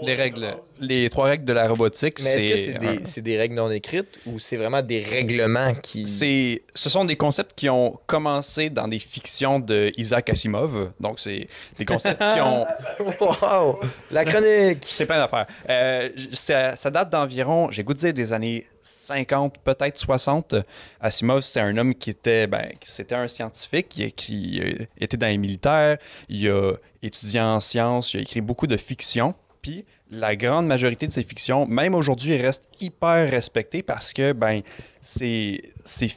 Les 0.01 0.13
règles, 0.13 0.55
les 0.79 1.09
trois 1.09 1.25
règles 1.25 1.45
de 1.45 1.53
la 1.53 1.67
robotique, 1.67 2.19
Mais 2.23 2.35
est-ce 2.35 2.47
que 2.47 2.55
c'est 2.57 2.73
des, 2.77 3.05
c'est 3.05 3.21
des 3.21 3.37
règles 3.37 3.55
non 3.55 3.71
écrites 3.71 4.19
ou 4.27 4.37
c'est 4.37 4.55
vraiment 4.55 4.83
des 4.83 5.01
règlements 5.01 5.73
qui. 5.73 6.05
C'est, 6.05 6.61
ce 6.75 6.89
sont 6.89 7.05
des 7.05 7.15
concepts 7.15 7.53
qui 7.55 7.69
ont 7.69 7.99
commencé 8.05 8.69
dans 8.69 8.87
des 8.87 8.99
fictions 8.99 9.59
de 9.59 9.91
Isaac 9.97 10.29
Asimov. 10.29 10.91
Donc, 10.99 11.19
c'est 11.19 11.47
des 11.77 11.85
concepts 11.85 12.19
qui 12.19 12.41
ont. 12.41 12.65
Wow! 13.19 13.79
La 14.11 14.25
chronique! 14.25 14.85
C'est 14.85 15.05
plein 15.05 15.17
d'affaires. 15.17 15.47
Euh, 15.69 16.09
ça, 16.31 16.75
ça 16.75 16.89
date 16.89 17.09
d'environ, 17.09 17.71
j'ai 17.71 17.83
goût 17.83 17.93
de 17.93 17.99
dire, 17.99 18.13
des 18.13 18.31
années 18.31 18.67
50, 18.81 19.57
peut-être 19.63 19.97
60. 19.97 20.55
Asimov, 21.01 21.41
c'est 21.41 21.59
un 21.59 21.75
homme 21.77 21.95
qui 21.95 22.11
était, 22.11 22.47
ben, 22.47 22.69
c'était 22.81 23.15
un 23.15 23.27
scientifique 23.27 23.89
qui, 23.89 24.11
qui, 24.13 24.61
était 24.99 25.17
dans 25.17 25.27
les 25.27 25.37
militaires. 25.37 25.97
Il 26.29 26.47
a 26.49 26.73
étudié 27.01 27.41
en 27.41 27.59
sciences, 27.59 28.13
il 28.13 28.19
a 28.19 28.21
écrit 28.21 28.41
beaucoup 28.41 28.67
de 28.67 28.77
fiction. 28.77 29.33
Puis 29.61 29.85
la 30.09 30.35
grande 30.35 30.67
majorité 30.67 31.07
de 31.07 31.11
ces 31.11 31.23
fictions, 31.23 31.65
même 31.65 31.95
aujourd'hui, 31.95 32.35
restent 32.37 32.69
hyper 32.79 33.29
respectées 33.29 33.83
parce 33.83 34.13
que 34.13 34.31
ben, 34.31 34.61
ces, 35.01 35.61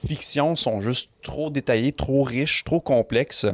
fictions 0.07 0.57
sont 0.57 0.81
juste 0.81 1.11
trop 1.23 1.51
détaillées, 1.51 1.93
trop 1.93 2.23
riches, 2.23 2.65
trop 2.65 2.81
complexes. 2.81 3.47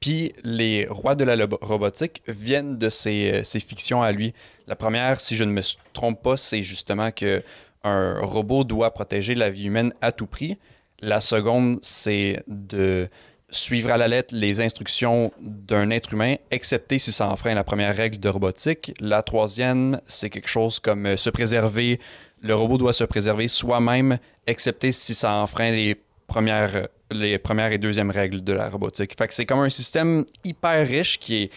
Puis 0.00 0.32
les 0.42 0.86
rois 0.86 1.14
de 1.14 1.24
la 1.24 1.46
robotique 1.60 2.22
viennent 2.28 2.76
de 2.76 2.88
ces, 2.90 3.32
euh, 3.32 3.42
ces 3.42 3.60
fictions 3.60 4.02
à 4.02 4.12
lui. 4.12 4.34
La 4.66 4.76
première, 4.76 5.20
si 5.20 5.34
je 5.34 5.44
ne 5.44 5.52
me 5.52 5.62
trompe 5.94 6.22
pas, 6.22 6.36
c'est 6.36 6.62
justement 6.62 7.10
que 7.10 7.42
un 7.84 8.20
robot 8.20 8.64
doit 8.64 8.92
protéger 8.92 9.34
la 9.34 9.50
vie 9.50 9.64
humaine 9.64 9.92
à 10.00 10.10
tout 10.12 10.26
prix. 10.26 10.58
La 11.00 11.20
seconde, 11.20 11.78
c'est 11.82 12.42
de 12.48 13.08
suivre 13.56 13.90
à 13.90 13.96
la 13.96 14.08
lettre 14.08 14.34
les 14.34 14.60
instructions 14.60 15.32
d'un 15.40 15.90
être 15.90 16.12
humain, 16.12 16.36
excepté 16.50 16.98
si 16.98 17.12
ça 17.12 17.28
enfreint 17.28 17.54
la 17.54 17.64
première 17.64 17.96
règle 17.96 18.18
de 18.18 18.28
robotique. 18.28 18.92
La 19.00 19.22
troisième, 19.22 20.00
c'est 20.06 20.30
quelque 20.30 20.48
chose 20.48 20.80
comme 20.80 21.06
euh, 21.06 21.16
se 21.16 21.30
préserver. 21.30 22.00
Le 22.40 22.54
robot 22.54 22.78
doit 22.78 22.92
se 22.92 23.04
préserver 23.04 23.48
soi-même, 23.48 24.18
excepté 24.46 24.92
si 24.92 25.14
ça 25.14 25.32
enfreint 25.34 25.70
les 25.70 25.96
premières, 26.26 26.88
les 27.10 27.38
premières 27.38 27.72
et 27.72 27.78
deuxièmes 27.78 28.10
règles 28.10 28.42
de 28.44 28.52
la 28.52 28.68
robotique. 28.68 29.16
Fait 29.16 29.28
que 29.28 29.34
c'est 29.34 29.46
comme 29.46 29.60
un 29.60 29.70
système 29.70 30.24
hyper 30.44 30.86
riche 30.86 31.18
qui 31.18 31.44
est 31.44 31.50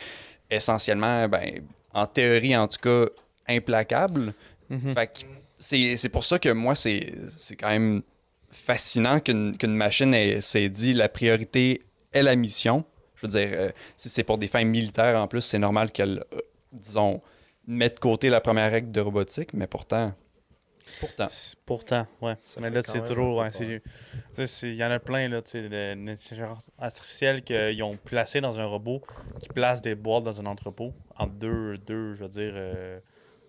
essentiellement, 0.50 1.28
ben, 1.28 1.62
en 1.94 2.06
théorie 2.06 2.56
en 2.56 2.68
tout 2.68 2.80
cas, 2.82 3.10
implacable. 3.48 4.34
Fait 4.94 5.08
que 5.08 5.20
c'est 5.58 5.96
c'est 5.98 6.10
pour 6.10 6.24
ça 6.24 6.40
que 6.40 6.50
moi, 6.50 6.76
c'est 6.76 7.14
c'est 7.38 7.56
quand 7.56 7.70
même 7.70 8.02
fascinant 8.52 9.20
qu'une 9.20 9.58
qu'une 9.58 9.76
machine 9.76 10.14
ait- 10.14 10.42
s'est 10.42 10.70
dit 10.70 10.94
la 10.94 11.10
priorité 11.10 11.82
est 12.14 12.24
la 12.24 12.36
mission. 12.36 12.84
Je 13.16 13.26
veux 13.26 13.32
dire, 13.32 13.50
euh, 13.52 13.72
si 13.96 14.10
c'est 14.10 14.24
pour 14.24 14.38
des 14.38 14.48
fins 14.48 14.64
militaires 14.64 15.20
en 15.20 15.28
plus, 15.28 15.42
c'est 15.42 15.60
normal 15.60 15.92
qu'elle, 15.92 16.24
euh, 16.34 16.40
disons, 16.72 17.22
mette 17.66 17.96
de 17.96 18.00
côté 18.00 18.30
la 18.30 18.42
première 18.42 18.72
règle 18.72 18.92
de 18.92 19.02
robotique, 19.02 19.54
mais 19.54 19.68
pourtant. 19.68 20.14
Pourtant. 21.00 21.28
Pourtant, 21.66 22.08
ouais. 22.22 22.36
Ça 22.42 22.62
mais 22.62 22.70
là, 22.70 22.82
c'est 22.82 23.02
trop. 23.02 23.42
Ouais, 23.42 23.50
Il 24.64 24.74
y 24.76 24.84
en 24.84 24.92
a 24.92 25.00
plein, 25.00 25.28
là, 25.28 25.42
tu 25.42 25.52
sais, 25.52 25.68
d'intelligence 25.68 26.72
artificielle 26.80 27.44
qu'ils 27.44 27.84
ont 27.84 27.98
placé 27.98 28.40
dans 28.40 28.60
un 28.60 28.66
robot 28.66 29.02
qui 29.40 29.50
place 29.50 29.82
des 29.82 29.96
boîtes 29.96 30.24
dans 30.24 30.40
un 30.40 30.46
entrepôt 30.46 30.94
entre 31.18 31.34
deux, 31.34 31.78
deux 31.78 32.14
je 32.14 32.24
veux 32.24 32.30
dire, 32.30 32.54
euh, 32.56 33.00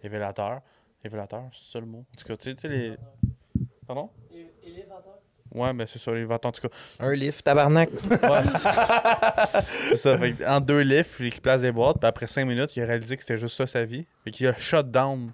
élévateurs. 0.02 0.62
Élévateurs, 1.04 1.44
c'est 1.52 1.72
ça 1.72 1.80
le 1.80 1.86
mot? 1.86 1.98
En 1.98 2.16
tout 2.16 2.26
cas, 2.26 2.36
tu 2.36 2.50
sais, 2.50 2.54
tu 2.56 2.62
sais, 2.62 2.68
les. 2.68 2.96
Pardon? 3.86 4.10
Ouais, 5.58 5.72
mais 5.72 5.86
c'est 5.86 5.98
ça, 5.98 6.12
l'élévateur, 6.12 6.48
en 6.48 6.52
tout 6.52 6.62
cas. 6.68 6.74
Un 7.00 7.12
lift, 7.14 7.44
tabarnak. 7.44 7.90
Ouais, 7.92 8.18
c'est 8.52 8.58
ça. 8.58 9.62
C'est 9.90 9.96
ça. 9.96 10.18
Fait 10.18 10.32
que 10.32 10.44
en 10.48 10.60
deux 10.60 10.80
lifts, 10.80 11.16
il 11.20 11.32
place 11.40 11.62
des 11.62 11.72
boîtes, 11.72 11.98
puis 11.98 12.06
après 12.08 12.26
cinq 12.26 12.44
minutes, 12.44 12.76
il 12.76 12.82
a 12.82 12.86
réalisé 12.86 13.16
que 13.16 13.22
c'était 13.22 13.38
juste 13.38 13.56
ça 13.56 13.66
sa 13.66 13.84
vie. 13.84 14.06
Fait 14.24 14.30
qu'il 14.30 14.46
a 14.46 14.56
shut 14.56 14.90
down 14.90 15.32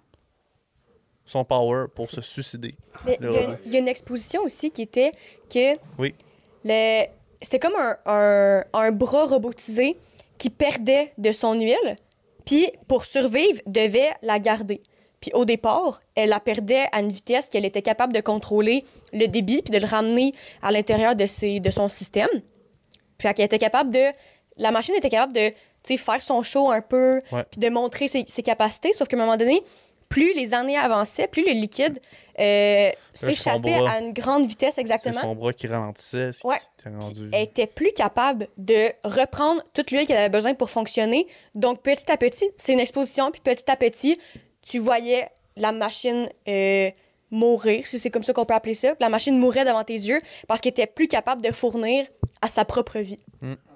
son 1.27 1.45
power 1.45 1.87
pour 1.95 2.11
se 2.11 2.21
suicider. 2.21 2.75
Mais 3.07 3.19
y, 3.21 3.27
il 3.67 3.73
y 3.73 3.77
a 3.77 3.79
une 3.79 3.89
exposition 3.89 4.43
aussi 4.43 4.71
qui 4.71 4.83
était 4.83 5.13
que 5.53 5.77
Oui. 5.99 6.15
le 6.65 7.05
c'était 7.41 7.59
comme 7.59 7.75
un, 7.79 7.97
un, 8.07 8.65
un 8.73 8.91
bras 8.93 9.27
robotisé 9.27 9.97
qui 10.39 10.49
perdait 10.51 11.13
de 11.19 11.31
son 11.33 11.55
huile, 11.55 11.97
puis 12.47 12.69
pour 12.89 13.05
survivre, 13.05 13.61
devait 13.67 14.13
la 14.23 14.39
garder. 14.39 14.83
Puis 15.25 15.31
au 15.33 15.47
départ, 15.47 16.03
elle 16.17 16.29
la 16.29 16.39
perdait 16.39 16.85
à 16.93 17.01
une 17.01 17.11
vitesse 17.11 17.49
qu'elle 17.49 17.65
était 17.65 17.81
capable 17.81 18.13
de 18.13 18.21
contrôler 18.21 18.85
le 19.15 19.27
débit 19.27 19.63
puis 19.63 19.71
de 19.73 19.79
le 19.79 19.87
ramener 19.87 20.35
à 20.61 20.71
l'intérieur 20.71 21.17
de, 21.17 21.25
ses, 21.25 21.61
de 21.61 21.71
son 21.71 21.89
système. 21.89 22.29
Puis 23.17 23.33
qu'elle 23.33 23.47
était 23.47 23.59
capable 23.59 23.91
de... 23.91 24.05
La 24.59 24.71
machine 24.71 24.95
était 24.97 25.09
capable 25.09 25.33
de 25.33 25.51
faire 25.97 26.23
son 26.23 26.43
show 26.43 26.71
un 26.71 26.83
peu, 26.83 27.21
Ouais. 27.33 27.43
puis 27.51 27.59
de 27.59 27.71
montrer 27.71 28.07
ses, 28.07 28.27
ses 28.29 28.43
capacités, 28.43 28.93
sauf 28.93 29.09
qu'à 29.09 29.17
un 29.17 29.21
moment 29.21 29.39
donné, 29.39 29.63
plus 30.11 30.35
les 30.35 30.53
années 30.53 30.77
avançaient, 30.77 31.27
plus 31.27 31.45
le 31.47 31.53
liquide 31.53 31.99
euh, 32.39 32.91
s'échappait 33.15 33.75
à 33.75 34.01
une 34.01 34.13
grande 34.13 34.47
vitesse 34.47 34.77
exactement. 34.77 35.21
son 35.23 35.35
bras 35.35 35.55
qui 35.55 35.67
ralentissait. 35.67 36.31
Ouais. 36.45 36.59
qui 36.77 36.89
était 36.89 36.97
rendu- 36.99 37.31
Elle 37.33 37.43
était 37.45 37.67
plus 37.67 37.93
capable 37.93 38.49
de 38.59 38.91
reprendre 39.05 39.63
toute 39.73 39.91
l'huile 39.91 40.07
qu'elle 40.07 40.19
avait 40.19 40.29
besoin 40.29 40.53
pour 40.53 40.69
fonctionner. 40.69 41.27
Donc, 41.55 41.81
petit 41.81 42.13
à 42.13 42.19
petit, 42.19 42.45
c'est 42.59 42.75
une 42.75 42.81
exposition, 42.81 43.31
puis 43.31 43.41
petit 43.41 43.71
à 43.71 43.77
petit, 43.77 44.21
tu 44.69 44.79
voyais 44.79 45.29
la 45.57 45.73
machine 45.73 46.29
euh, 46.49 46.91
mourir, 47.31 47.87
si 47.87 47.99
c'est 47.99 48.11
comme 48.11 48.23
ça 48.23 48.33
qu'on 48.33 48.45
peut 48.45 48.55
appeler 48.55 48.75
ça. 48.75 48.95
La 49.01 49.09
machine 49.09 49.39
mourait 49.39 49.65
devant 49.65 49.85
tes 49.85 49.95
yeux 49.95 50.21
parce 50.49 50.61
qu'elle 50.61 50.71
était 50.71 50.87
plus 50.87 51.09
capable 51.09 51.43
de 51.43 51.53
fournir 51.53 52.07
à 52.41 52.49
sa 52.49 52.65
propre 52.65 52.99
vie. 52.99 53.19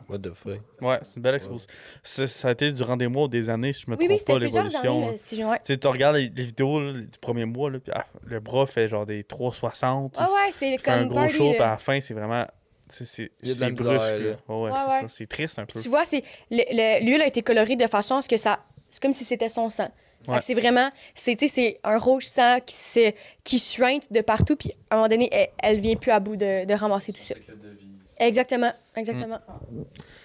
What 0.08 0.20
the 0.20 0.32
fuck? 0.32 0.60
Ouais, 0.80 0.98
c'est 1.02 1.16
une 1.16 1.22
belle 1.22 1.34
exposition. 1.34 1.68
Ça, 2.02 2.26
ça 2.26 2.48
a 2.48 2.52
été 2.52 2.72
durant 2.72 2.96
des 2.96 3.08
mois 3.08 3.24
ou 3.24 3.28
des 3.28 3.50
années, 3.50 3.74
si 3.74 3.82
je 3.82 3.90
me 3.90 3.96
Oui, 3.96 4.06
trompe 4.06 4.10
oui, 4.12 4.18
c'était 4.18 4.32
pas, 4.32 4.38
l'évolution. 4.38 5.06
là, 5.06 5.12
si 5.18 5.44
ouais. 5.44 5.58
Tu 5.78 5.86
regardes 5.86 6.16
les, 6.16 6.32
les 6.34 6.44
vidéos 6.44 6.80
là, 6.80 6.92
du 6.94 7.18
premier 7.20 7.44
mois, 7.44 7.70
là, 7.70 7.78
puis 7.78 7.92
ah, 7.94 8.06
le 8.24 8.40
bras 8.40 8.66
fait 8.66 8.88
genre 8.88 9.04
des 9.04 9.22
360. 9.22 10.14
Ah 10.16 10.30
ouais, 10.32 10.50
c'est 10.50 10.70
il 10.72 10.78
fait 10.78 10.90
un 10.90 11.00
comme 11.00 11.08
gros 11.08 11.28
show, 11.28 11.50
puis 11.50 11.60
à 11.62 11.70
la 11.72 11.76
fin, 11.76 12.00
c'est 12.00 12.14
vraiment. 12.14 12.46
C'est 12.88 13.28
brusque. 13.74 13.84
là. 13.84 14.18
là. 14.18 14.36
Ouais, 14.48 14.56
ouais, 14.56 14.70
Ouais, 14.70 15.06
c'est 15.08 15.26
triste 15.26 15.58
un 15.58 15.66
peu. 15.66 15.74
Puis 15.74 15.82
tu 15.82 15.88
vois, 15.90 16.04
l'huile 16.50 17.20
a 17.22 17.26
été 17.26 17.42
colorée 17.42 17.76
de 17.76 17.86
façon 17.86 18.14
à 18.16 18.22
ce 18.22 18.28
que 18.30 18.38
ça. 18.38 18.60
C'est 18.88 19.02
comme 19.02 19.12
si 19.12 19.26
c'était 19.26 19.50
son 19.50 19.68
sang. 19.68 19.90
Ouais. 20.26 20.38
C'est 20.42 20.54
vraiment. 20.54 20.90
C'est 21.14 21.36
tu 21.36 21.48
sais, 21.48 21.54
c'est 21.54 21.80
un 21.84 21.98
rouge 21.98 22.26
sang 22.26 22.58
qui, 22.64 22.74
se, 22.74 23.12
qui 23.44 23.58
suinte 23.58 24.12
de 24.12 24.20
partout, 24.20 24.56
puis 24.56 24.72
à 24.90 24.94
un 24.94 24.98
moment 24.98 25.08
donné, 25.08 25.28
elle, 25.32 25.48
elle 25.58 25.80
vient 25.80 25.96
plus 25.96 26.10
à 26.10 26.20
bout 26.20 26.36
de, 26.36 26.66
de 26.66 26.74
ramasser 26.74 27.12
tout 27.12 27.22
ça. 27.22 27.34
Exactement, 28.20 28.72
exactement. 28.96 29.38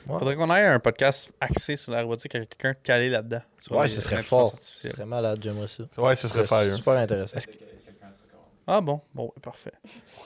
Faudrait 0.07 0.35
qu'on 0.35 0.53
ait 0.53 0.65
un 0.65 0.79
podcast 0.79 1.29
axé 1.39 1.75
sur 1.75 1.91
la 1.91 2.01
robotique 2.01 2.33
avec 2.35 2.49
quelqu'un 2.49 2.73
calé 2.81 3.09
là-dedans. 3.09 3.41
Ouais, 3.69 3.87
ce 3.87 4.01
serait 4.01 4.23
fort. 4.23 4.55
Ce 4.59 4.89
serait 4.89 5.05
malade, 5.05 5.39
j'aimerais 5.41 5.67
ça. 5.67 5.83
Ouais, 5.97 6.15
ce 6.15 6.27
serait 6.27 6.45
fire. 6.45 6.75
Super 6.75 6.93
intéressant. 6.93 7.37
Ah 8.65 8.79
bon, 8.79 9.01
bon, 9.13 9.31
parfait. 9.41 9.73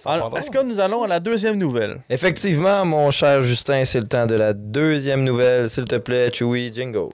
Alors. 0.06 0.38
Est-ce 0.38 0.52
que 0.52 0.62
nous 0.62 0.80
allons 0.80 1.04
à 1.04 1.08
la 1.08 1.20
deuxième 1.20 1.58
nouvelle? 1.58 2.02
Effectivement, 2.10 2.86
mon 2.86 3.10
cher 3.10 3.42
Justin, 3.42 3.84
c'est 3.84 4.00
le 4.00 4.08
temps 4.08 4.28
de 4.28 4.36
la 4.36 4.54
deuxième 4.54 5.24
nouvelle. 5.24 5.70
S'il 5.70 5.86
te 5.86 5.96
plaît, 5.96 6.32
Chewy, 6.32 6.72
jingle. 6.74 7.10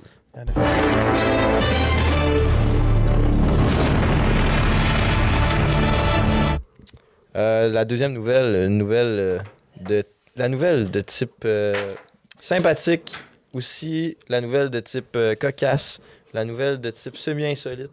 Euh, 7.35 7.69
la 7.69 7.85
deuxième 7.85 8.13
nouvelle, 8.13 8.67
une 8.67 8.77
nouvelle 8.77 9.19
euh, 9.19 9.39
de 9.81 10.03
la 10.35 10.49
nouvelle 10.49 10.89
de 10.91 10.99
type 11.01 11.43
euh, 11.45 11.93
sympathique, 12.39 13.13
aussi 13.53 14.17
la 14.29 14.41
nouvelle 14.41 14.69
de 14.69 14.79
type 14.79 15.15
euh, 15.15 15.35
cocasse, 15.35 15.99
la 16.33 16.45
nouvelle 16.45 16.79
de 16.81 16.89
type 16.91 17.17
semi-insolite. 17.17 17.91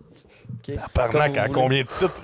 ok? 0.68 0.76
Parnac, 0.92 1.36
à 1.36 1.48
combien 1.48 1.82
de 1.82 1.88
titres? 1.88 2.22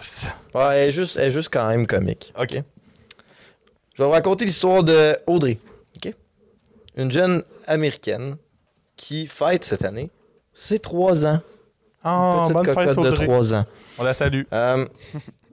Ouais, 0.55 0.79
elle 0.83 0.89
est 0.89 0.93
juste, 0.93 1.17
elle 1.17 1.29
est 1.29 1.31
juste 1.31 1.49
quand 1.51 1.67
même 1.69 1.87
comique. 1.87 2.33
Ok. 2.39 2.53
Je 2.53 4.03
vais 4.03 4.05
vous 4.05 4.11
raconter 4.11 4.45
l'histoire 4.45 4.85
de 4.85 5.17
Audrey. 5.27 5.59
ok? 5.97 6.13
Une 6.97 7.11
jeune 7.11 7.43
américaine 7.67 8.37
qui 8.97 9.27
fête 9.27 9.65
cette 9.65 9.85
année 9.85 10.11
ses 10.53 10.79
trois 10.79 11.25
ans. 11.27 11.41
Oh, 12.05 12.09
Une 12.09 12.41
petite 12.43 12.53
bonne 12.55 12.67
cocotte 12.67 12.95
fête, 12.95 13.05
de 13.05 13.11
trois 13.11 13.55
ans. 13.55 13.65
On 13.99 14.05
la 14.05 14.15
salue. 14.15 14.43
Euh, 14.53 14.87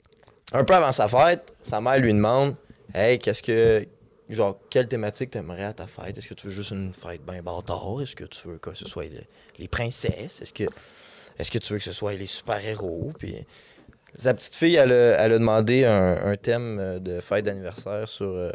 un 0.54 0.64
peu 0.64 0.74
avant 0.76 0.92
sa 0.92 1.08
fête, 1.08 1.54
sa 1.62 1.82
mère 1.82 2.00
lui 2.00 2.14
demande 2.14 2.56
Hey, 2.94 3.18
qu'est-ce 3.20 3.42
que. 3.42 3.86
Genre, 4.30 4.58
quelle 4.70 4.88
thématique 4.88 5.32
t'aimerais 5.32 5.66
à 5.66 5.74
ta 5.74 5.86
fête? 5.86 6.18
Est-ce 6.18 6.28
que 6.28 6.34
tu 6.34 6.48
veux 6.48 6.54
juste 6.54 6.72
une 6.72 6.94
fête 6.94 7.22
bien 7.26 7.42
bâtard? 7.42 8.02
Est-ce 8.02 8.16
que 8.16 8.24
tu 8.24 8.48
veux 8.48 8.58
que 8.58 8.74
ce 8.74 8.86
soit 8.86 9.04
les, 9.04 9.28
les 9.60 9.68
princesses? 9.68 10.42
Est-ce 10.42 10.54
que, 10.54 10.64
est 11.38 11.50
que 11.50 11.58
tu 11.58 11.74
veux 11.74 11.80
que 11.80 11.86
ce 11.86 11.92
soit 11.92 12.14
les 12.14 12.26
super-héros 12.26 13.12
Puis 13.20 13.46
sa 14.18 14.34
petite 14.34 14.56
fille, 14.56 14.76
elle 14.76 14.92
a, 14.92 15.24
elle 15.24 15.34
a 15.34 15.40
demandé 15.40 15.86
un, 15.86 16.26
un 16.26 16.36
thème 16.38 16.78
euh, 16.80 17.00
de 17.00 17.20
fête 17.20 17.46
d'anniversaire 17.46 18.08
sur 18.08 18.28
euh, 18.28 18.50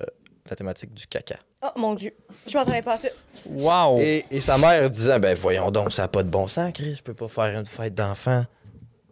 la 0.49 0.57
thématique 0.57 0.95
du 0.95 1.07
caca. 1.07 1.37
Oh 1.62 1.69
mon 1.77 1.95
Dieu, 1.95 2.15
je 2.47 2.57
m'entendais 2.57 2.83
pas 2.83 2.95
à 2.95 2.99
ça. 2.99 3.09
Wow! 3.45 3.99
Et, 4.01 4.25
et 4.31 4.41
sa 4.41 4.57
mère 4.57 4.89
disant 4.89 5.19
Ben 5.19 5.37
voyons 5.37 5.70
donc, 5.70 5.93
ça 5.93 6.03
n'a 6.03 6.09
pas 6.09 6.23
de 6.23 6.31
bon 6.31 6.47
sens, 6.47 6.73
Chris, 6.73 6.95
je 6.95 7.03
peux 7.03 7.15
pas 7.15 7.29
faire 7.29 7.59
une 7.59 7.66
fête 7.66 7.95
d'enfant 7.95 8.45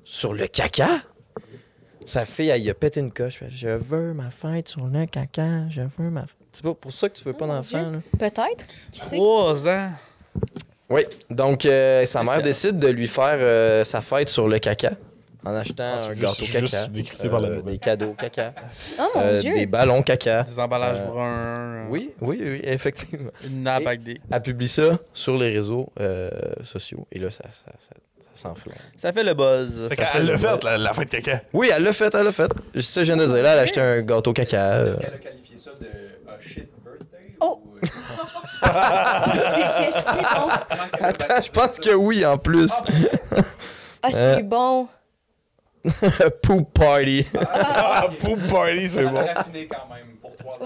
sur 0.05 0.33
le 0.33 0.47
caca. 0.47 0.89
Sa 2.07 2.25
fille, 2.25 2.49
elle 2.49 2.69
a 2.71 2.75
pété 2.75 3.01
une 3.01 3.11
coche. 3.13 3.41
Je 3.49 3.69
veux 3.69 4.15
ma 4.15 4.31
fête 4.31 4.69
sur 4.69 4.87
le 4.87 5.07
caca, 5.07 5.69
je 5.69 5.83
veux 5.83 6.11
ma 6.11 6.23
fête. 6.23 6.37
C'est 6.53 6.63
pas 6.65 6.75
pour 6.75 6.93
ça 6.93 7.09
que 7.09 7.17
tu 7.17 7.25
veux 7.25 7.33
pas 7.33 7.45
Oh, 7.47 7.53
d'enfant, 7.53 7.91
là? 7.91 7.99
Peut-être. 8.19 8.67
Qui 8.93 9.01
sait? 9.01 9.17
Trois 9.17 9.69
ans! 9.69 9.91
Oui. 10.89 11.03
Donc, 11.31 11.67
euh, 11.67 12.07
sa 12.07 12.23
mère 12.23 12.43
décide 12.43 12.79
de 12.79 12.89
lui 12.89 13.09
faire 13.09 13.37
euh, 13.41 13.85
sa 13.85 14.01
fête 14.03 14.29
sur 14.29 14.47
le 14.49 14.59
caca 14.59 14.93
en 15.45 15.55
achetant 15.55 15.85
Ah, 15.99 16.05
un 16.07 16.15
juste- 16.15 16.21
gâteau 16.23 16.45
juste 16.45 16.73
caca, 16.75 16.87
décrissé 16.89 17.29
par 17.29 17.41
la 17.41 17.49
euh, 17.49 17.63
des 17.63 17.79
cadeaux 17.79 18.15
caca, 18.19 18.53
Oh 19.01 19.03
mon 19.17 19.21
euh, 19.21 19.41
Dieu. 19.41 19.53
des 19.53 19.67
ballons 19.67 20.03
caca. 20.03 20.45
Des 20.45 20.59
emballages 20.59 20.99
Euh, 21.01 21.07
bruns. 21.07 21.87
Oui, 21.91 22.13
oui, 22.21 22.41
oui, 22.43 22.61
effectivement. 22.65 23.31
Une 23.45 23.63
nappe 23.65 23.83
Et- 23.83 23.87
avec 23.89 24.03
des. 24.03 24.21
Elle 24.31 24.43
publie 24.43 24.69
ça 24.69 24.99
sur 25.13 25.37
les 25.37 25.51
réseaux 25.53 25.93
euh, 26.01 26.31
sociaux. 26.63 27.07
Et 27.13 27.19
là, 27.19 27.31
ça, 27.31 27.45
ça, 27.51 27.73
ça, 27.79 27.91
ça 28.37 29.13
fait 29.13 29.23
le 29.25 29.35
buzz. 29.35 29.89
Fait 29.89 29.95
Ça 29.97 30.07
fait 30.07 30.19
l'a 30.23 30.33
le- 30.33 30.39
fait, 30.39 30.65
la, 30.65 30.79
la 30.79 30.93
fête 30.93 31.09
caca. 31.11 31.41
Oui, 31.53 31.71
elle 31.75 31.83
l'a 31.83 31.93
fait, 31.93 32.15
elle 32.15 32.25
l'a 32.25 32.33
fait. 32.33 32.51
C'est 32.75 32.83
ça 32.83 33.01
que 33.01 33.07
je 33.07 33.13
viens 33.13 33.23
de 33.23 33.27
dire. 33.33 33.43
Là, 33.43 33.53
elle 33.53 33.59
a 33.59 33.63
acheté 33.63 33.81
un 33.81 34.03
gâteau 34.03 34.33
caca. 34.33 34.57
euh, 34.59 34.89
Est-ce 34.91 34.99
qu'elle 35.01 35.15
a 35.15 35.19
qualifié 35.19 35.57
ça 35.57 35.71
de 35.81 35.87
a 36.31 36.41
shit 36.41 36.69
birthday? 36.85 37.37
Oh! 37.41 37.63
ou- 37.65 37.79
C'est 37.83 37.91
que 39.89 40.17
si 40.17 40.23
bon. 40.23 40.49
Attends, 41.01 41.43
je 41.45 41.51
pense 41.51 41.79
que 41.79 41.91
oui 41.95 42.25
en 42.25 42.39
plus. 42.39 42.73
Ah, 44.03 44.09
c'est 44.11 44.39
Euh. 44.39 44.43
bon. 44.43 44.89
Poop 46.43 46.73
party. 46.75 47.27
Ah, 47.49 48.09
poop 48.19 48.41
party, 48.49 48.89
c'est 48.89 49.05
bon. 49.05 49.15
raffiné 49.25 49.69
quand 49.69 49.87
même 49.95 50.16
pour 50.16 50.16
toi. 50.16 50.16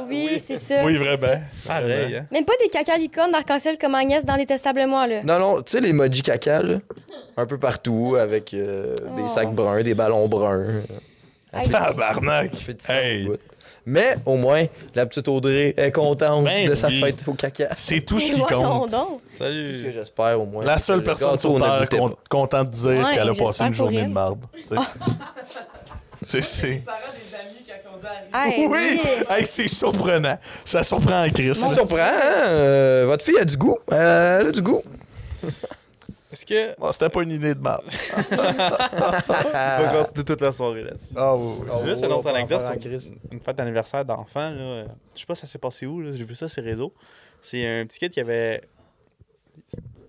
Oui, 0.08 0.42
c'est 0.44 0.56
ça. 0.56 0.84
Oui, 0.84 0.96
vraiment. 0.96 1.40
Pareil, 1.66 2.16
hein. 2.16 2.26
Même 2.30 2.44
pas 2.44 2.52
des 2.62 2.68
caca 2.68 2.96
licornes 2.96 3.32
d'arc-en-ciel 3.32 3.78
comme 3.78 3.94
Agnès 3.94 4.24
dans 4.24 4.36
Détestablement, 4.36 5.06
là. 5.06 5.22
Non, 5.22 5.38
non, 5.38 5.62
tu 5.62 5.72
sais, 5.72 5.80
les 5.80 5.90
emojis 5.90 6.22
caca, 6.22 6.62
là. 6.62 6.76
Un 7.36 7.46
peu 7.46 7.58
partout, 7.58 8.16
avec 8.20 8.52
euh, 8.54 8.94
des 9.16 9.22
Oh. 9.24 9.28
sacs 9.28 9.52
bruns, 9.54 9.82
des 9.82 9.94
ballons 9.94 10.28
bruns. 10.28 10.82
Hey, 11.52 11.68
Tabarnak. 11.68 12.54
Ça 12.54 12.60
fait 12.60 12.82
ça, 12.82 13.02
Hey. 13.02 13.26
au 13.26 13.30
bout. 13.32 13.38
Mais 13.86 14.16
au 14.26 14.36
moins, 14.36 14.66
la 14.94 15.06
petite 15.06 15.26
Audrey 15.26 15.74
est 15.76 15.90
contente 15.90 16.44
Ben 16.44 16.68
de 16.68 16.74
sa 16.74 16.88
oui. 16.88 17.00
fête 17.00 17.24
au 17.26 17.32
caca. 17.32 17.68
C'est 17.72 18.02
tout 18.02 18.20
ce 18.20 18.26
qui 18.26 18.32
voyons 18.40 18.62
compte. 18.62 18.90
donc. 18.90 19.20
C'est 19.34 19.44
ce 19.44 19.48
que 19.48 19.76
Salut. 19.78 19.92
j'espère 19.94 20.40
au 20.40 20.44
moins. 20.44 20.64
La 20.64 20.78
seule 20.78 20.98
le 20.98 21.02
personne 21.04 21.30
gâteau 21.30 21.38
sur 21.50 21.54
ne 21.58 21.64
Terre 21.64 21.78
goûtait 21.80 21.98
con- 21.98 22.08
pas. 22.10 22.16
contente 22.28 22.66
de 22.70 22.74
dire 22.74 22.88
Ouais, 22.90 23.14
qu'elle 23.14 23.20
a 23.20 23.26
j'espère 23.28 23.46
passé 23.46 23.62
une 23.64 23.68
pour 23.70 23.76
journée 23.76 23.96
elle. 24.00 24.08
de 24.08 24.12
marde. 24.12 24.40
tu 24.52 24.64
sais. 24.64 24.74
C'est- 26.22 26.42
c'est. 26.42 26.84
Hey, 28.32 28.66
Oui! 28.68 29.00
Hey, 29.28 29.46
c'est 29.46 29.68
surprenant. 29.68 30.38
Ça 30.64 30.82
surprend 30.82 31.26
Chris. 31.34 31.54
Ça 31.54 31.68
surprend, 31.68 31.96
hein? 31.96 32.46
Euh, 32.48 33.04
votre 33.06 33.24
fille 33.24 33.38
a 33.38 33.44
du 33.44 33.56
goût. 33.56 33.78
Euh, 33.92 34.40
elle 34.40 34.46
a 34.48 34.52
du 34.52 34.62
goût. 34.62 34.82
Est-ce 36.32 36.46
que. 36.46 36.78
Bon, 36.78 36.92
C'était 36.92 37.08
pas 37.08 37.22
une 37.22 37.32
idée 37.32 37.54
de 37.54 37.60
marde. 37.60 37.84
On 38.32 38.36
va 38.36 39.88
continuer 40.04 40.24
toute 40.24 40.40
la 40.40 40.52
soirée 40.52 40.84
là-dessus. 40.84 41.12
Ah 41.16 41.34
oui, 41.36 41.54
oui. 41.60 41.66
Oh, 41.72 41.84
Juste 41.84 42.02
ouais, 42.02 42.06
une 42.08 42.12
on 42.14 42.18
autre 42.18 42.28
anecdote 42.30 42.60
sur 42.60 42.78
crise. 42.78 43.12
une 43.32 43.40
fête 43.40 43.56
d'anniversaire 43.56 44.04
d'enfant. 44.04 44.50
là. 44.50 44.84
Je 45.14 45.20
sais 45.20 45.26
pas 45.26 45.34
ça 45.34 45.46
s'est 45.46 45.58
passé 45.58 45.86
où, 45.86 46.00
là. 46.00 46.12
j'ai 46.12 46.24
vu 46.24 46.34
ça 46.34 46.48
sur 46.48 46.62
les 46.62 46.70
réseaux. 46.70 46.92
C'est 47.42 47.66
un 47.80 47.84
petit 47.86 47.98
kid 47.98 48.12
qui 48.12 48.20
avait. 48.20 48.62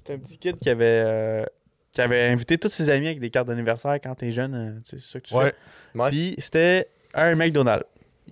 C'est 0.05 0.13
un 0.13 0.17
petit 0.19 0.37
kid 0.37 0.59
qui 0.59 0.69
avait. 0.69 0.85
euh, 1.05 1.45
qui 1.91 2.01
avait 2.01 2.27
invité 2.27 2.57
tous 2.57 2.69
ses 2.69 2.89
amis 2.89 3.07
avec 3.07 3.19
des 3.19 3.29
cartes 3.29 3.47
d'anniversaire 3.47 3.95
quand 4.01 4.15
t'es 4.15 4.31
jeune. 4.31 4.53
euh, 4.55 4.79
tu 4.89 4.97
sais, 4.99 5.05
c'est 5.05 5.11
ça 5.13 5.19
que 5.19 5.27
tu 5.27 5.33
Ouais. 5.35 5.53
fais. 5.93 5.99
Ouais. 5.99 6.09
Puis 6.09 6.35
c'était 6.39 6.87
un 7.13 7.35
McDonald's. 7.35 7.85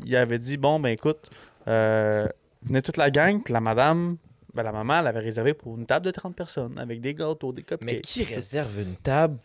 Il 0.06 0.16
avait 0.16 0.38
dit 0.38 0.58
bon, 0.58 0.80
ben 0.80 0.90
écoute, 0.90 1.30
euh, 1.68 2.28
venez 2.64 2.82
toute 2.82 2.98
la 2.98 3.10
gang, 3.12 3.42
puis 3.44 3.54
la 3.54 3.60
madame. 3.62 4.18
Ben, 4.54 4.64
la 4.64 4.72
maman, 4.72 5.00
elle 5.00 5.08
avait 5.08 5.20
réservé 5.20 5.54
pour 5.54 5.78
une 5.78 5.86
table 5.86 6.06
de 6.06 6.12
30 6.12 6.36
personnes 6.36 6.80
avec 6.80 7.02
des 7.02 7.14
gâteaux, 7.14 7.54
des 7.54 7.62
cupcakes. 7.62 7.84
Mais 7.86 8.00
qui 8.02 8.24
réserve 8.24 8.80
une 8.80 8.96
table 8.96 9.38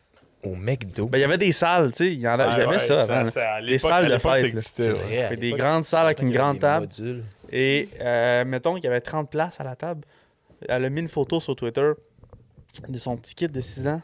au 0.43 0.55
McDo? 0.55 1.09
Ben, 1.09 1.19
il 1.19 1.21
y 1.21 1.25
avait 1.25 1.37
des 1.37 1.53
salles, 1.53 1.93
tu 1.93 1.99
sais. 1.99 2.13
Il 2.15 2.21
y, 2.21 2.27
en 2.27 2.39
a- 2.41 2.47
il 2.47 2.59
y 2.59 2.63
Ah, 2.63 2.65
avait 2.65 2.67
ouais, 2.69 2.79
ça 2.79 3.03
avant. 3.03 3.15
là. 3.25 3.31
ça, 3.31 3.61
Des 3.61 3.79
salles 3.79 4.07
de 4.07 4.11
ça 4.13 4.19
fête, 4.19 4.81
vrai. 4.81 5.37
des 5.37 5.51
grandes 5.53 5.85
salles 5.85 6.07
avec 6.07 6.21
une 6.23 6.31
grande 6.31 6.59
table. 6.59 6.87
modules. 6.87 7.23
Et 7.53 7.91
euh, 8.01 8.45
mettons 8.47 8.75
qu'il 8.77 8.85
y 8.85 8.87
avait 8.87 9.03
30 9.03 9.31
places 9.31 9.61
à 9.61 9.65
la 9.65 9.77
table. 9.77 10.01
Elle 10.67 10.85
a 10.87 10.89
mis 10.89 11.03
une 11.03 11.09
photo 11.09 11.39
sur 11.39 11.55
Twitter 11.55 11.93
de 12.89 12.99
son 12.99 13.17
petit 13.17 13.35
kid 13.35 13.51
de 13.53 13.61
6 13.61 13.87
ans, 13.89 14.03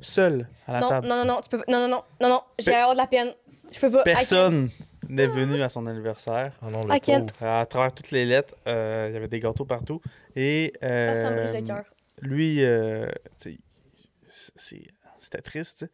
seul 0.00 0.48
à 0.66 0.72
la 0.74 0.80
Non, 0.80 0.88
table. 0.88 1.06
non, 1.08 1.16
non, 1.16 1.24
non, 1.34 1.40
tu 1.42 1.48
peux 1.48 1.58
pas- 1.58 1.64
Non, 1.68 1.80
non, 1.80 1.88
non, 1.88 2.02
non, 2.20 2.28
non, 2.28 2.40
j'ai 2.58 2.74
avoir 2.74 2.92
de 2.92 2.98
la 2.98 3.06
peine. 3.06 3.32
Je 3.72 3.78
peux 3.80 3.90
pas. 3.90 4.02
Personne 4.02 4.70
n'est 5.08 5.26
venu 5.26 5.62
à 5.62 5.68
son 5.68 5.86
anniversaire. 5.86 6.52
Oh 6.62 6.70
non, 6.70 6.84
le 6.84 6.98
pauvre. 7.00 7.26
À 7.40 7.66
travers 7.66 7.92
toutes 7.92 8.10
les 8.10 8.24
lettres, 8.26 8.54
euh, 8.66 9.06
il 9.10 9.14
y 9.14 9.16
avait 9.16 9.28
des 9.28 9.40
gâteaux 9.40 9.64
partout. 9.64 10.00
Et 10.36 10.72
Ah, 10.82 11.16
Ça 11.16 11.30
me 11.30 11.36
brise 11.36 11.50
euh, 11.52 11.60
le 11.60 11.66
cœur. 11.66 11.84
lui, 12.20 12.62
euh, 12.64 13.08
c'était 15.20 15.42
triste. 15.42 15.86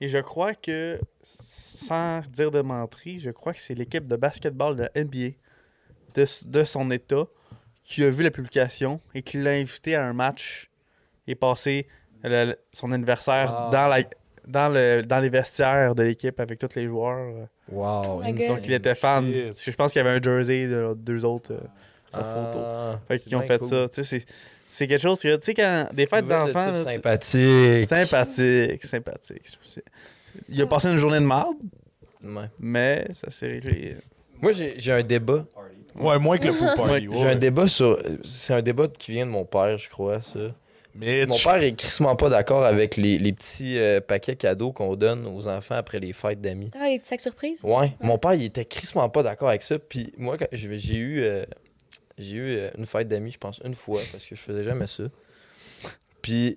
Et 0.00 0.08
je 0.08 0.18
crois 0.18 0.54
que, 0.54 0.98
sans 1.22 2.20
dire 2.28 2.50
de 2.50 2.60
menterie, 2.60 3.18
je 3.18 3.30
crois 3.30 3.52
que 3.52 3.60
c'est 3.60 3.74
l'équipe 3.74 4.06
de 4.06 4.16
basketball 4.16 4.76
de 4.76 4.88
NBA 4.94 5.36
de 6.14 6.64
son 6.64 6.90
état 6.90 7.24
qui 7.84 8.02
a 8.04 8.10
vu 8.10 8.22
la 8.22 8.30
publication 8.30 9.00
et 9.14 9.22
qui 9.22 9.38
l'a 9.38 9.52
invité 9.52 9.94
à 9.94 10.04
un 10.06 10.12
match 10.12 10.70
et 11.28 11.34
passé 11.36 11.86
le- 12.24 12.56
son 12.72 12.90
anniversaire 12.90 13.68
dans, 13.70 13.86
la, 13.86 14.02
dans, 14.46 14.68
le, 14.72 15.02
dans 15.02 15.20
les 15.20 15.28
vestiaires 15.28 15.94
de 15.94 16.02
l'équipe 16.02 16.40
avec 16.40 16.58
tous 16.58 16.74
les 16.74 16.86
joueurs. 16.88 17.48
Wow. 17.70 18.02
Oh. 18.06 18.22
Donc 18.48 18.66
il 18.66 18.72
était 18.72 18.94
fan. 18.96 19.32
Shit. 19.32 19.46
Parce 19.48 19.64
que 19.64 19.70
je 19.70 19.76
pense 19.76 19.92
qu'il 19.92 20.02
y 20.02 20.06
avait 20.06 20.18
un 20.18 20.22
jersey 20.22 20.66
de 20.66 20.94
deux 20.94 21.24
autres 21.24 21.52
euh, 21.52 21.58
sur 22.10 22.18
Ah, 22.20 22.34
photo. 22.52 22.58
Fait 23.06 23.18
c'est 23.18 23.24
qu'ils 23.24 23.36
ont 23.36 23.42
fait 23.42 23.58
cool. 23.58 23.68
ça. 23.68 23.88
Tu 23.88 24.02
sais, 24.04 24.24
c'est- 24.72 24.86
quelque 24.86 25.00
chose 25.02 25.20
que, 25.20 25.36
tu 25.36 25.44
sais, 25.44 25.54
quand 25.54 25.88
des 25.92 26.06
fêtes 26.06 26.24
de 26.24 26.30
d'enfants, 26.30 26.72
c'est- 26.74 26.84
sympathique. 26.94 27.86
sympathique, 27.88 28.84
sympathique. 28.84 29.58
Il 30.48 30.62
a 30.62 30.66
passé 30.66 30.88
une 30.88 30.96
journée 30.98 31.18
de 31.20 31.24
marde, 31.24 31.56
Ouais. 32.24 32.44
mais 32.58 33.06
ça 33.12 33.30
s'est 33.30 33.46
réglé. 33.48 33.96
Moi, 34.40 34.52
j'ai 34.52 34.74
j'ai 34.78 34.92
un 34.92 35.02
débat. 35.02 35.44
Ouais, 35.96 36.18
moins 36.18 36.38
que 36.38 36.46
le 36.48 36.54
pool 36.54 36.68
party. 36.76 37.08
J'ai 37.12 37.26
un 37.28 37.34
débat 37.36 37.66
sur. 37.68 37.98
C'est 38.24 38.54
un 38.54 38.62
débat 38.62 38.86
qui 38.88 39.10
vient 39.12 39.26
de 39.26 39.30
mon 39.30 39.44
père, 39.44 39.76
je 39.78 39.88
crois, 39.90 40.20
ça. 40.22 40.38
Mais 40.94 41.26
Mon 41.26 41.36
tu- 41.36 41.44
père 41.44 41.62
est 41.62 41.72
crissement 41.72 42.16
pas 42.16 42.28
d'accord 42.28 42.64
avec 42.64 42.96
les, 42.96 43.18
les 43.18 43.32
petits 43.32 43.78
euh, 43.78 44.00
paquets 44.00 44.36
cadeaux 44.36 44.72
qu'on 44.72 44.96
donne 44.96 45.26
aux 45.26 45.46
enfants 45.48 45.76
après 45.76 46.00
les 46.00 46.12
fêtes 46.12 46.40
d'amis. 46.40 46.70
Ah, 46.80 46.88
les 46.88 46.98
petits 46.98 47.08
sacs 47.08 47.20
surprises? 47.20 47.60
Ouais, 47.62 47.92
mon 48.00 48.18
père, 48.18 48.34
il 48.34 48.44
était 48.44 48.64
crissement 48.64 49.08
pas 49.08 49.22
d'accord 49.22 49.48
avec 49.48 49.62
ça. 49.62 49.78
Puis 49.78 50.12
moi, 50.16 50.36
quand 50.38 50.46
j'ai 50.52 50.96
eu, 50.96 51.20
euh, 51.20 51.44
j'ai 52.18 52.34
eu 52.36 52.56
euh, 52.56 52.70
une 52.76 52.86
fête 52.86 53.06
d'amis, 53.06 53.30
je 53.32 53.38
pense, 53.38 53.60
une 53.64 53.74
fois, 53.74 54.00
parce 54.10 54.24
que 54.26 54.34
je 54.34 54.40
faisais 54.40 54.64
jamais 54.64 54.86
ça. 54.88 55.04
Puis 56.22 56.56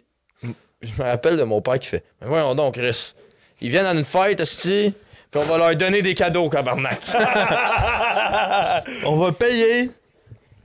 je 0.82 0.92
me 0.98 1.04
rappelle 1.04 1.38
de 1.38 1.44
mon 1.44 1.62
père 1.62 1.78
qui 1.80 1.90
fait 1.90 2.04
Mais 2.22 2.28
voyons 2.28 2.56
donc, 2.56 2.74
Chris, 2.76 3.14
ils 3.62 3.70
viennent 3.70 3.86
à 3.86 3.94
une 3.94 4.04
fête, 4.04 4.40
esti, 4.40 4.94
puis 5.30 5.40
on 5.40 5.44
va 5.44 5.58
leur 5.60 5.76
donner 5.76 6.02
des 6.02 6.16
cadeaux, 6.16 6.50
cabarnak. 6.50 7.00
On 9.06 9.18
va 9.18 9.32
payer. 9.32 9.92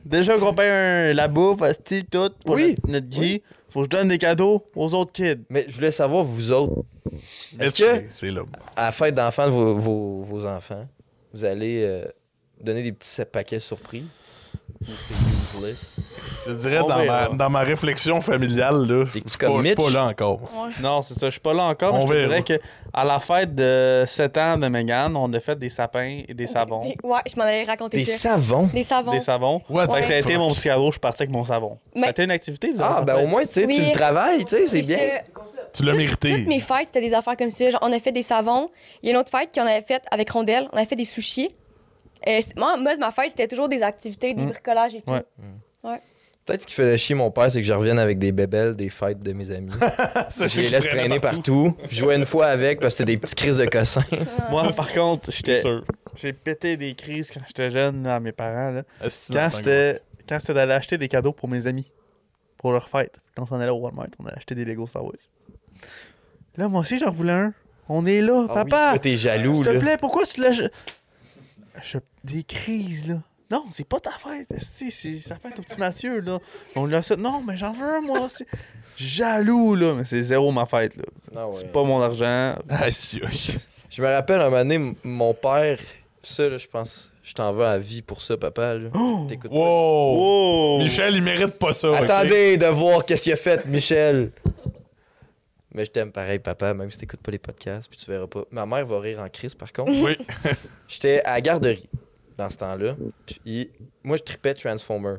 Déjà 0.04 0.38
qu'on 0.38 0.54
paye 0.54 0.70
un- 0.70 1.12
la 1.12 1.28
bouffe, 1.28 1.60
tout, 2.10 2.30
pour 2.44 2.54
Oui, 2.54 2.70
notre, 2.70 2.88
notre 2.88 3.06
Guy. 3.06 3.42
Faut 3.76 3.82
que 3.82 3.88
je 3.92 3.98
donne 4.00 4.08
des 4.08 4.16
cadeaux 4.16 4.64
aux 4.74 4.94
autres 4.94 5.12
kids. 5.12 5.44
Mais 5.50 5.66
je 5.68 5.74
voulais 5.74 5.90
savoir, 5.90 6.24
vous 6.24 6.50
autres, 6.50 6.82
est-ce 7.60 7.74
que 7.82 8.04
C'est 8.14 8.30
là. 8.30 8.40
à 8.74 8.86
la 8.86 8.90
fête 8.90 9.14
d'enfants 9.14 9.44
de 9.44 9.50
vos, 9.50 9.76
vos, 9.76 10.22
vos 10.22 10.46
enfants, 10.46 10.88
vous 11.34 11.44
allez 11.44 11.82
euh, 11.84 12.06
donner 12.58 12.82
des 12.82 12.92
petits 12.92 13.22
paquets 13.30 13.60
surprises? 13.60 14.06
C'est 14.84 15.56
useless? 15.58 15.96
Je 16.46 16.52
dirais, 16.52 16.80
On 16.82 16.86
dans 16.86 17.04
ma, 17.04 17.28
dans 17.28 17.50
ma 17.50 17.60
réflexion 17.60 18.20
familiale, 18.20 18.86
là, 18.86 19.04
je 19.06 19.10
suis 19.10 19.20
pas, 19.20 19.46
comme 19.46 19.62
je 19.62 19.66
suis 19.68 19.74
pas 19.74 19.82
Mitch. 19.84 19.92
là 19.94 20.04
encore. 20.06 20.40
Non, 20.80 21.02
c'est 21.02 21.14
ça. 21.18 21.26
Je 21.26 21.30
suis 21.32 21.40
pas 21.40 21.54
là 21.54 21.64
encore, 21.64 21.94
mais 21.94 22.00
On 22.02 22.06
je 22.06 22.12
te 22.12 22.16
verra. 22.16 22.28
dirais 22.28 22.42
que 22.42 22.60
à 22.92 23.04
la 23.04 23.20
fête 23.20 23.54
de 23.54 24.04
7 24.06 24.36
ans 24.38 24.56
de 24.58 24.68
Megan, 24.68 25.16
on 25.16 25.32
a 25.32 25.40
fait 25.40 25.58
des 25.58 25.68
sapins 25.70 26.20
et 26.26 26.32
des 26.34 26.46
savons. 26.46 26.82
Des- 26.82 26.96
Ouais, 27.02 27.18
je 27.30 27.36
m'en 27.36 27.42
allais 27.44 27.64
raconter 27.64 27.98
Des 27.98 28.04
ça. 28.04 28.30
savons? 28.30 28.70
Des 28.72 28.82
savons. 28.82 29.10
Des 29.12 29.20
savons. 29.20 29.60
What 29.68 29.86
Fait 29.86 29.92
que 29.92 30.00
the 30.00 30.04
ça 30.08 30.14
a 30.14 30.18
été 30.18 30.32
fuck? 30.32 30.38
mon 30.40 30.52
petit 30.52 30.62
cadeau, 30.62 30.86
je 30.86 30.90
suis 30.92 31.00
parti 31.00 31.22
avec 31.24 31.32
mon 31.32 31.44
savon. 31.44 31.78
Mais- 31.94 32.02
Ça 32.02 32.06
a 32.08 32.10
été 32.10 32.24
une 32.24 32.30
activité, 32.30 32.70
Ah, 32.80 33.02
ben 33.06 33.16
au 33.24 33.26
moins, 33.26 33.42
tu 33.42 33.48
sais, 33.48 33.66
tu 33.66 33.80
Oui. 33.80 33.86
le 33.86 33.92
travailles, 33.92 34.44
tu 34.44 34.56
sais, 34.56 34.66
c'est 34.66 34.80
bien. 34.80 34.96
ça. 34.96 35.62
Tu 35.74 35.82
l'as 35.84 35.94
mérité. 35.94 36.30
Toutes 36.38 36.46
mes 36.46 36.60
fêtes, 36.60 36.86
c'était 36.86 37.00
des 37.00 37.12
affaires 37.14 37.36
comme 37.36 37.50
ça. 37.50 37.68
Genre, 37.68 37.80
on 37.82 37.92
a 37.92 37.98
fait 38.00 38.12
des 38.12 38.22
savons. 38.22 38.70
Il 39.02 39.06
y 39.06 39.08
a 39.10 39.14
une 39.14 39.20
autre 39.20 39.30
fête 39.30 39.50
qu'on 39.54 39.62
avait 39.66 39.82
faite 39.82 40.04
avec 40.10 40.30
Rondelle. 40.30 40.68
On 40.72 40.76
avait 40.76 40.86
fait 40.86 40.96
des 40.96 41.04
sushis. 41.04 41.48
Euh, 42.28 42.40
moi, 42.56 42.76
mode, 42.76 42.98
ma 42.98 43.10
fête, 43.10 43.30
c'était 43.30 43.48
toujours 43.48 43.68
des 43.68 43.82
activités, 43.82 44.34
des 44.34 44.42
Mm. 44.42 44.50
bricolages 44.50 44.94
et 44.96 45.02
tout. 45.02 45.12
Ouais. 45.84 46.00
Peut-être 46.44 46.62
ce 46.62 46.66
qui 46.68 46.74
faisait 46.74 46.96
chier 46.96 47.14
mon 47.16 47.30
père, 47.32 47.50
c'est 47.50 47.60
que 47.60 47.66
je 47.66 47.72
revienne 47.72 47.98
avec 47.98 48.20
des 48.20 48.30
bébelles 48.30 48.76
des 48.76 48.88
fêtes 48.88 49.18
de 49.18 49.32
mes 49.32 49.50
amis. 49.50 49.72
Ça, 50.30 50.46
je 50.46 50.60
les 50.60 50.68
laisse 50.68 50.86
traîner 50.86 51.18
partout. 51.18 51.76
Je 51.90 51.96
jouais 51.96 52.16
une 52.16 52.24
fois 52.26 52.46
avec 52.46 52.78
parce 52.78 52.94
que 52.94 52.98
c'était 52.98 53.12
des 53.12 53.18
petits 53.18 53.34
crises 53.34 53.56
de 53.58 53.66
cossins. 53.66 54.00
Moi, 54.50 54.68
par 54.76 54.92
contre, 54.92 55.32
C'est 55.32 55.38
j'étais, 55.38 55.56
sûr. 55.56 55.84
j'ai 56.14 56.32
pété 56.32 56.76
des 56.76 56.94
crises 56.94 57.32
quand 57.32 57.40
j'étais 57.48 57.70
jeune 57.70 58.06
à 58.06 58.20
mes 58.20 58.30
parents. 58.30 58.70
Là. 58.70 58.82
Esti, 59.02 59.32
Quand 59.32 59.48
c'était, 59.50 60.00
quand 60.28 60.38
c'était 60.38 60.54
d'aller 60.54 60.72
acheter 60.74 60.98
des 60.98 61.08
cadeaux 61.08 61.32
pour 61.32 61.48
mes 61.48 61.66
amis, 61.66 61.92
pour 62.58 62.70
leur 62.70 62.88
fête. 62.88 63.18
Quand 63.36 63.42
on 63.42 63.46
s'en 63.46 63.58
allait 63.60 63.70
au 63.72 63.78
Walmart, 63.78 64.06
on 64.20 64.26
allait 64.26 64.36
acheter 64.36 64.54
des 64.54 64.64
Lego 64.64 64.86
Star 64.86 65.04
Wars. 65.04 65.14
Là, 66.56 66.68
moi 66.68 66.80
aussi, 66.82 66.98
j'en 67.00 67.10
voulais 67.10 67.32
un. 67.32 67.52
On 67.88 68.06
est 68.06 68.20
là, 68.20 68.46
Ah 68.50 68.54
papa! 68.64 68.90
oui, 68.94 69.00
T'es 69.00 69.16
jaloux, 69.16 69.54
S'il 69.62 69.64
te 69.64 69.78
plaît, 69.78 69.96
pourquoi 70.00 70.24
tu 70.24 70.40
l'as. 70.40 70.68
Je... 71.82 71.98
Des 72.24 72.42
crises, 72.42 73.08
là. 73.08 73.20
Non, 73.50 73.64
c'est 73.70 73.86
pas 73.86 74.00
ta 74.00 74.10
fête. 74.10 74.48
Si, 74.60 74.90
c'est 74.90 75.18
sa 75.18 75.36
fête 75.36 75.58
au 75.58 75.62
petit 75.62 75.78
Mathieu, 75.78 76.20
là. 76.20 76.40
On 76.74 76.84
lui 76.84 76.96
a 76.96 77.02
fait. 77.02 77.16
Non, 77.16 77.40
mais 77.46 77.56
j'en 77.56 77.72
veux 77.72 77.84
un, 77.86 78.00
moi. 78.00 78.26
C'est 78.28 78.46
jaloux, 78.96 79.76
là. 79.76 79.94
Mais 79.94 80.04
c'est 80.04 80.22
zéro 80.22 80.50
ma 80.50 80.66
fête, 80.66 80.96
là. 80.96 81.04
Ah 81.36 81.46
ouais. 81.46 81.54
C'est 81.56 81.70
pas 81.70 81.84
mon 81.84 82.00
argent. 82.02 82.56
Je 83.88 84.02
me 84.02 84.06
rappelle 84.08 84.40
un 84.40 84.50
moment 84.50 84.56
donné, 84.56 84.94
mon 85.04 85.32
père, 85.32 85.78
ça, 86.22 86.48
là, 86.48 86.58
je 86.58 86.66
pense, 86.66 87.12
je 87.22 87.34
t'en 87.34 87.52
veux 87.52 87.64
à 87.64 87.78
vie 87.78 88.02
pour 88.02 88.20
ça, 88.20 88.36
papa. 88.36 88.74
Là. 88.74 88.90
T'écoutes 89.28 89.50
pas. 89.52 89.56
Wow! 89.56 90.16
Oh! 90.18 90.78
Michel, 90.80 91.14
il 91.14 91.22
mérite 91.22 91.54
pas 91.54 91.72
ça. 91.72 91.96
Attendez 91.96 92.56
de 92.56 92.66
voir 92.66 93.04
qu'est-ce 93.04 93.22
qu'il 93.22 93.32
a 93.32 93.36
fait, 93.36 93.64
Michel. 93.66 94.32
Mais 95.76 95.84
je 95.84 95.90
t'aime 95.90 96.10
pareil, 96.10 96.38
papa, 96.38 96.72
même 96.72 96.90
si 96.90 96.96
t'écoutes 96.96 97.20
pas 97.20 97.30
les 97.30 97.38
podcasts, 97.38 97.88
puis 97.90 97.98
tu 97.98 98.10
verras 98.10 98.26
pas. 98.26 98.44
Ma 98.50 98.64
mère 98.64 98.86
va 98.86 98.98
rire 98.98 99.20
en 99.20 99.28
crise, 99.28 99.54
par 99.54 99.70
contre. 99.74 99.92
Oui. 99.92 100.16
J'étais 100.88 101.20
à 101.22 101.34
la 101.34 101.40
garderie 101.42 101.86
dans 102.38 102.48
ce 102.48 102.56
temps-là. 102.56 102.96
Puis 103.44 103.70
moi, 104.02 104.16
je 104.16 104.22
tripais 104.22 104.54
Transformer. 104.54 105.16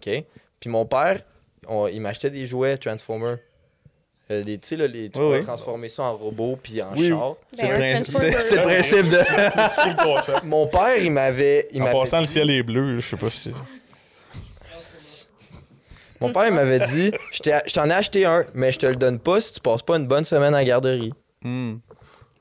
OK? 0.00 0.24
Puis 0.58 0.70
mon 0.70 0.86
père, 0.86 1.20
on- 1.68 1.86
il 1.86 2.00
m'achetait 2.00 2.30
des 2.30 2.46
jouets 2.46 2.78
Transformer. 2.78 3.34
Euh, 4.30 4.42
sais, 4.62 4.76
là, 4.76 4.86
les, 4.86 5.10
tu 5.10 5.20
Oui, 5.20 5.26
peux 5.28 5.36
oui. 5.38 5.44
transformer 5.44 5.90
ça 5.90 6.04
en 6.04 6.16
robot 6.16 6.58
puis 6.62 6.80
en 6.80 6.94
Oui. 6.96 7.08
char. 7.10 7.34
C'est 7.52 7.68
Ben, 7.68 7.72
le 7.72 7.92
principe- 7.92 8.14
de. 9.10 10.46
Mon 10.46 10.66
père, 10.66 10.96
il 10.96 11.12
m'avait. 11.12 11.68
Il 11.72 11.82
En 11.82 11.92
passant, 11.92 12.20
le 12.20 12.26
ciel 12.26 12.48
est 12.50 12.62
bleu, 12.62 13.00
je 13.00 13.06
sais 13.10 13.16
pas 13.18 13.28
si. 13.28 13.52
Mon 16.22 16.32
père 16.32 16.46
il 16.46 16.54
m'avait 16.54 16.80
dit 16.80 17.12
Je 17.32 17.72
t'en 17.72 17.90
ai 17.90 17.92
acheté 17.92 18.24
un, 18.24 18.46
mais 18.54 18.72
je 18.72 18.78
te 18.78 18.86
le 18.86 18.96
donne 18.96 19.18
pas 19.18 19.40
si 19.40 19.54
tu 19.54 19.60
passes 19.60 19.82
pas 19.82 19.96
une 19.96 20.06
bonne 20.06 20.24
semaine 20.24 20.54
en 20.54 20.62
garderie. 20.62 21.12
Hmm. 21.42 21.76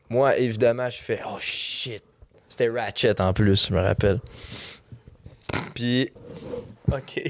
Moi, 0.10 0.38
évidemment, 0.38 0.90
je 0.90 0.98
fais 0.98 1.22
Oh 1.26 1.38
shit. 1.40 2.04
C'était 2.48 2.70
Ratchet 2.70 3.20
en 3.22 3.34
plus, 3.34 3.68
je 3.68 3.74
me 3.74 3.80
rappelle. 3.80 4.20
Puis, 5.74 6.10
OK. 6.92 7.24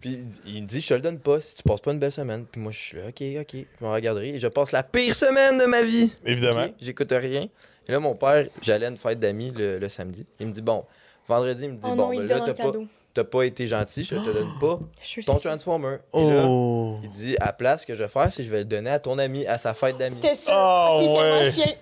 puis 0.00 0.24
il 0.44 0.62
me 0.62 0.66
dit 0.66 0.80
Je 0.80 0.88
te 0.88 0.94
le 0.94 1.00
donne 1.00 1.20
pas 1.20 1.40
si 1.40 1.54
tu 1.54 1.62
passes 1.62 1.80
pas 1.80 1.92
une 1.92 2.00
belle 2.00 2.12
semaine. 2.12 2.44
Puis 2.50 2.60
moi, 2.60 2.72
je 2.72 2.78
suis 2.78 2.96
là 2.96 3.04
Ok, 3.08 3.22
ok. 3.40 3.52
Je 3.52 3.84
vais 3.84 3.86
en 3.86 3.98
garderie. 3.98 4.30
Et 4.30 4.38
je 4.38 4.48
passe 4.48 4.72
la 4.72 4.82
pire 4.82 5.14
semaine 5.14 5.58
de 5.58 5.64
ma 5.66 5.82
vie. 5.82 6.12
Évidemment. 6.24 6.68
J'écoute 6.80 7.12
rien. 7.12 7.48
Et 7.88 7.92
là, 7.92 8.00
mon 8.00 8.14
père, 8.14 8.48
j'allais 8.60 8.86
à 8.86 8.88
une 8.88 8.96
fête 8.96 9.20
d'amis 9.20 9.52
le, 9.56 9.78
le 9.78 9.88
samedi. 9.88 10.26
Il 10.40 10.48
me 10.48 10.52
dit 10.52 10.62
Bon, 10.62 10.84
vendredi, 11.28 11.64
il 11.64 11.70
me 11.70 11.74
dit 11.76 11.80
Oh 11.84 11.90
Bon, 11.90 11.96
non, 11.96 12.08
ben 12.10 12.22
il 12.22 12.26
là, 12.26 12.40
t'as 12.40 12.54
pas, 12.54 12.64
cadeau. 12.64 12.86
T'as 13.16 13.24
pas 13.24 13.42
été 13.44 13.66
gentil, 13.66 14.04
je 14.04 14.14
te 14.16 14.24
donne 14.24 14.52
pas 14.60 14.78
Je 15.00 15.06
suis 15.06 15.24
ton. 15.24 15.36
Transformer. 15.36 15.96
Et 16.14 16.30
là, 16.30 16.44
Oh. 16.46 16.98
il 17.02 17.10
dit 17.10 17.36
à 17.40 17.52
place, 17.52 17.82
ce 17.82 17.86
que 17.86 17.94
je 17.94 18.02
vais 18.02 18.08
faire, 18.08 18.30
c'est 18.30 18.42
que 18.42 18.48
je 18.48 18.52
vais 18.52 18.58
le 18.60 18.64
donner 18.64 18.90
à 18.90 18.98
ton 18.98 19.18
ami 19.18 19.46
à 19.46 19.58
sa 19.58 19.74
fête 19.74 19.96
d'amis. 19.98 20.14
C'était 20.16 20.34
ça. 20.34 20.88
Oh, 20.92 21.00
c'est 21.00 21.08
ouais. 21.08 21.50
chien. 21.50 21.74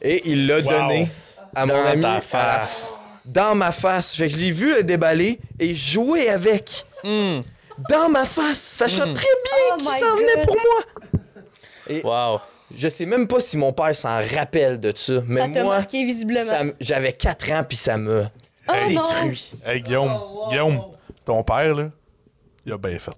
Et 0.00 0.22
il 0.30 0.46
l'a 0.46 0.58
Wow. 0.58 0.62
donné 0.70 1.08
à 1.54 1.66
mon 1.66 1.74
Dans 1.74 1.86
ami 1.88 2.02
ta 2.02 2.10
à 2.10 2.14
la- 2.14 2.20
face. 2.20 2.94
dans 3.24 3.54
ma 3.54 3.72
face. 3.72 4.14
Fait 4.16 4.28
que 4.28 4.34
je 4.34 4.38
l'ai 4.38 4.50
vu 4.52 4.74
le 4.74 4.82
déballer 4.82 5.38
et 5.58 5.74
jouer 5.74 6.28
avec. 6.28 6.84
Hmm. 7.04 7.40
Dans 7.88 8.08
ma 8.08 8.24
face. 8.24 8.58
Sachant 8.60 9.06
Hmm. 9.08 9.14
très 9.14 9.26
bien 9.44 9.58
Oh 9.72 9.76
qu'il 9.78 9.86
s'en 9.88 10.16
venait 10.16 10.44
pour 10.46 10.56
moi. 10.56 12.32
Wow. 12.34 12.40
Je 12.76 12.88
sais 12.88 13.04
même 13.06 13.26
pas 13.26 13.40
si 13.40 13.58
mon 13.58 13.72
père 13.72 13.94
s'en 13.94 14.18
rappelle 14.34 14.80
de 14.80 14.92
ça. 14.94 15.14
Mais 15.26 15.40
Ça 15.40 15.48
t'a 15.48 15.62
moi, 15.64 15.76
marqué 15.76 16.04
visiblement. 16.04 16.72
j'avais 16.80 17.12
4 17.12 17.52
ans 17.52 17.64
puis 17.68 17.76
ça 17.76 17.96
m'a 17.98 18.30
Oh 18.68 18.72
non. 18.72 19.02
détruit. 19.02 19.52
Hey, 19.64 19.80
Guillaume, 19.80 20.12
Guillaume, 20.50 20.80
ton 21.24 21.42
père, 21.42 21.74
là, 21.74 21.90
il 22.64 22.72
a 22.72 22.78
bien 22.78 22.98
fait. 22.98 23.12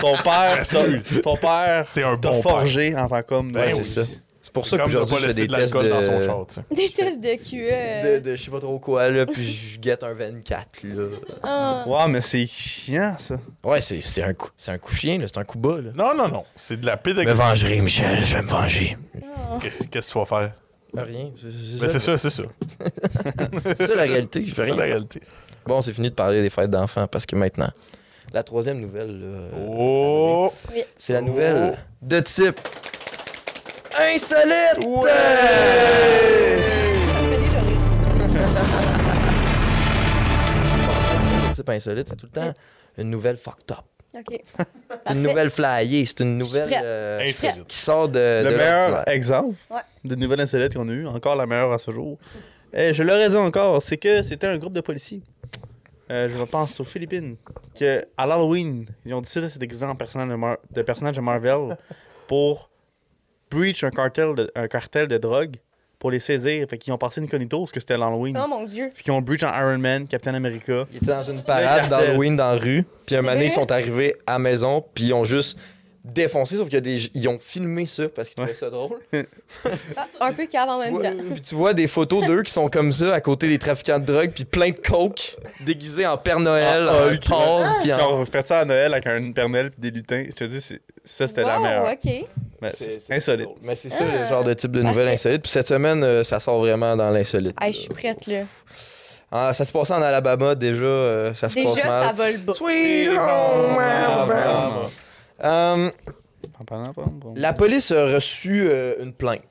Ton 0.00 0.16
père, 0.18 0.66
ton, 0.68 1.20
ton 1.22 1.36
père 1.36 1.84
C'est 1.88 2.02
un 2.02 2.16
t'a 2.16 2.30
bon 2.30 2.42
père. 2.42 2.50
forgé 2.52 2.96
en 2.96 3.08
tant 3.08 3.22
qu'homme. 3.22 3.52
Ben 3.52 3.60
Ouais, 3.60 3.66
oui. 3.68 3.72
c'est 3.76 3.84
ça. 3.84 4.02
C'est 4.42 4.52
pour 4.52 4.64
ça 4.64 4.76
Comme 4.78 4.86
de 4.86 4.92
qu'aujourd'hui, 4.92 5.14
pas 5.14 5.16
je 5.16 5.20
fais 5.22 5.26
laisser 5.28 5.40
des 5.40 5.46
de 5.48 5.54
tests 5.56 5.74
l'alcool 5.74 5.90
de... 5.90 5.94
dans 5.96 6.20
son 6.20 6.24
char, 6.24 6.46
tu 6.46 6.54
sais. 6.54 6.62
Des 6.70 6.88
tests 6.90 7.20
de 7.20 7.34
QE. 7.34 8.06
de, 8.14 8.18
de 8.20 8.36
je 8.36 8.42
sais 8.44 8.50
pas 8.52 8.60
trop 8.60 8.78
quoi, 8.78 9.08
là, 9.10 9.26
puis 9.26 9.42
je 9.44 9.80
guette 9.80 10.04
un 10.04 10.12
24, 10.12 10.84
là. 10.84 11.04
Ah. 11.42 11.82
Wow, 11.84 12.06
mais 12.06 12.20
c'est 12.20 12.46
chiant, 12.46 13.16
ça. 13.18 13.40
Ouais, 13.64 13.80
c'est 13.80 14.00
c'est 14.00 14.22
un, 14.22 14.34
coup- 14.34 14.50
c'est 14.56 14.70
un 14.70 14.78
coup 14.78 14.94
chien, 14.94 15.18
là, 15.18 15.26
c'est 15.26 15.38
un 15.38 15.44
coup 15.44 15.58
bas, 15.58 15.80
là. 15.80 15.90
Non, 15.96 16.14
non, 16.14 16.28
non. 16.28 16.44
C'est 16.54 16.80
de 16.80 16.86
la 16.86 16.94
Me 16.94 17.02
pédagogie. 17.02 17.36
vengerai, 17.36 17.80
Michel, 17.80 18.24
je 18.24 18.36
vais 18.36 18.42
me 18.42 18.48
venger. 18.48 18.96
Qu'est-ce 19.90 20.06
que 20.06 20.12
tu 20.12 20.18
vas 20.20 20.26
faire? 20.26 20.52
Rien, 20.94 21.30
c'est 21.36 21.50
c'est 21.50 21.80
Ben, 21.80 21.88
ça, 21.88 21.98
c'est 21.98 21.98
ça, 21.98 22.16
c'est 22.16 22.30
ça. 22.30 22.42
c'est 23.76 23.86
ça 23.86 23.94
la 23.94 24.02
réalité, 24.02 24.44
je 24.44 24.50
fais 24.54 24.62
C'est 24.64 24.70
rien. 24.70 24.76
la 24.76 24.84
réalité. 24.84 25.20
Bon, 25.66 25.80
c'est 25.82 25.92
fini 25.92 26.10
de 26.10 26.14
parler 26.14 26.42
des 26.42 26.50
fêtes 26.50 26.70
d'enfants, 26.70 27.06
parce 27.06 27.26
que 27.26 27.36
maintenant, 27.36 27.70
la 28.32 28.42
troisième 28.42 28.80
nouvelle, 28.80 29.20
là, 29.20 29.38
Oh! 29.68 30.52
c'est 30.96 31.12
la 31.12 31.20
nouvelle 31.20 31.76
de 32.02 32.20
type 32.20 32.60
insolite! 33.98 34.78
De 41.48 41.54
type 41.54 41.68
insolite, 41.68 42.08
c'est 42.08 42.16
tout 42.16 42.26
le 42.26 42.32
temps 42.32 42.52
une 42.98 43.10
nouvelle 43.10 43.36
fucked 43.36 43.70
up. 43.72 43.84
OK. 44.18 44.40
C'est 45.06 45.12
une 45.14 45.22
nouvelle 45.22 45.50
flyée, 45.50 46.06
c'est 46.06 46.20
une 46.20 46.38
nouvelle 46.38 46.70
euh, 46.82 47.30
qui 47.68 47.76
sort 47.76 48.08
de, 48.08 48.42
Le 48.44 48.50
de 48.52 48.56
meilleur 48.56 49.08
exemple 49.08 49.56
Ouais. 49.70 49.80
de 50.04 50.14
nouvelle 50.14 50.40
insolite 50.40 50.74
qu'on 50.74 50.88
a 50.88 50.92
eu, 50.92 51.06
encore 51.06 51.36
la 51.36 51.46
meilleure 51.46 51.72
à 51.72 51.78
ce 51.78 51.90
jour. 51.90 52.18
Eh, 52.72 52.92
je 52.94 53.02
l'aurais 53.02 53.28
dit 53.28 53.36
encore, 53.36 53.82
c'est 53.82 53.96
que 53.96 54.22
c'était 54.22 54.46
un 54.46 54.58
groupe 54.58 54.72
de 54.72 54.80
policiers. 54.80 55.22
Euh, 56.10 56.28
je 56.28 56.50
pense 56.50 56.78
aux 56.80 56.84
Philippines. 56.84 57.36
Que 57.78 58.04
à 58.16 58.26
l'Halloween, 58.26 58.86
ils 59.04 59.12
ont 59.14 59.20
décidé 59.20 59.46
de 59.46 59.50
se 59.50 59.58
déguiser 59.58 59.84
en 59.84 59.96
personnage 59.96 60.28
de, 60.30 60.34
Mar- 60.36 60.58
de 60.70 60.82
personnage 60.82 61.16
de 61.16 61.20
Marvel 61.20 61.76
pour 62.28 62.70
breach 63.50 63.82
un 63.84 63.90
cartel 63.90 64.34
de, 64.34 64.50
un 64.54 64.68
cartel 64.68 65.08
de 65.08 65.18
drogue 65.18 65.56
pour 65.98 66.10
les 66.10 66.20
saisir. 66.20 66.66
Fait 66.68 66.78
qu'ils 66.78 66.92
ont 66.92 66.98
passé 66.98 67.20
incognito 67.20 67.58
parce 67.60 67.72
que 67.72 67.80
c'était 67.80 67.96
l'Halloween. 67.96 68.38
Oh 68.42 68.48
mon 68.48 68.64
Dieu. 68.64 68.90
Puis 68.94 69.04
qu'ils 69.04 69.12
ont 69.12 69.20
breach 69.22 69.42
en 69.42 69.48
Iron 69.58 69.78
Man, 69.78 70.06
Captain 70.06 70.34
America. 70.34 70.84
Ils 70.92 70.96
étaient 70.98 71.06
dans 71.06 71.22
une 71.22 71.42
parade 71.42 71.88
d'Halloween 71.88 72.36
dans 72.36 72.52
la 72.52 72.58
rue, 72.58 72.84
puis 73.06 73.16
un 73.16 73.22
moment 73.22 73.32
donné, 73.34 73.46
ils 73.46 73.50
sont 73.50 73.70
arrivés 73.72 74.14
à 74.26 74.32
la 74.34 74.38
maison, 74.38 74.84
puis 74.94 75.04
ils 75.04 75.12
ont 75.14 75.24
juste 75.24 75.58
défoncé, 76.04 76.56
sauf 76.56 76.68
qu'ils 76.68 77.28
ont 77.28 77.38
filmé 77.40 77.84
ça 77.84 78.08
parce 78.08 78.28
qu'ils 78.28 78.36
trouvaient 78.36 78.54
ça 78.54 78.70
drôle. 78.70 78.98
Ah, 79.96 80.28
un 80.28 80.32
peu 80.32 80.46
cave 80.46 80.68
en 80.68 80.78
même 80.78 80.90
vois, 80.94 81.02
temps. 81.02 81.12
puis 81.32 81.40
tu 81.40 81.54
vois 81.54 81.74
des 81.74 81.88
photos 81.88 82.24
d'eux 82.26 82.42
qui 82.42 82.52
sont 82.52 82.68
comme 82.68 82.92
ça 82.92 83.14
à 83.14 83.20
côté 83.20 83.48
des 83.48 83.58
trafiquants 83.58 83.98
de 83.98 84.04
drogue, 84.04 84.30
puis 84.32 84.44
plein 84.44 84.70
de 84.70 84.78
coke, 84.78 85.36
déguisés 85.64 86.06
en 86.06 86.16
Père 86.16 86.38
Noël, 86.40 86.86
Ah, 86.88 86.94
en 86.94 87.08
Hulk, 87.08 87.20
Thor, 87.20 87.62
Ah! 87.64 87.74
puis 87.80 87.88
Ils 87.90 87.94
en... 87.94 88.20
ont 88.20 88.26
fait 88.26 88.44
ça 88.46 88.60
à 88.60 88.64
Noël 88.64 88.92
avec 88.92 89.06
un 89.06 89.32
pernel 89.32 89.70
puis 89.70 89.80
des 89.80 89.90
lutins. 89.90 90.24
Je 90.26 90.32
te 90.34 90.44
dis, 90.44 90.60
c'est- 90.60 90.80
ça 91.06 91.26
c'était 91.26 91.42
la 91.42 91.58
meilleure. 91.58 91.92
OK. 91.92 92.24
Mais 92.60 92.70
C'est- 92.70 93.12
insolite. 93.12 93.44
drôle. 93.46 93.58
Mais 93.62 93.74
c'est 93.74 93.88
ça 93.90 94.04
Ah, 94.10 94.18
le 94.22 94.24
genre 94.26 94.44
de 94.44 94.52
type 94.54 94.72
de 94.72 94.82
nouvelle 94.82 95.08
insolite. 95.08 95.42
Puis 95.42 95.50
cette 95.52 95.66
semaine, 95.66 96.02
euh, 96.04 96.24
ça 96.24 96.38
sort 96.40 96.58
vraiment 96.58 96.96
dans 96.96 97.10
l'insolite. 97.10 97.56
Hey, 97.60 97.72
je 97.72 97.78
suis 97.80 97.88
prête, 97.88 98.26
là. 98.26 98.42
Ah, 99.30 99.52
ça 99.52 99.64
se 99.64 99.72
passait 99.72 99.92
en 99.94 100.02
Alabama 100.02 100.54
déjà, 100.54 100.84
euh, 100.86 101.34
ça 101.34 101.48
se 101.48 101.62
passe 101.62 101.74
Déjà, 101.74 101.86
mal. 101.88 102.04
ça 102.06 102.12
vole 102.12 102.38
bas. 102.38 102.52
Sweet 102.54 103.08
home 103.10 103.78
Alabama. 103.78 104.88
Euh, 105.44 105.90
La 107.34 107.52
police 107.52 107.90
a 107.92 108.06
reçu 108.06 108.66
euh, 108.68 108.94
une 109.02 109.12
plainte 109.12 109.42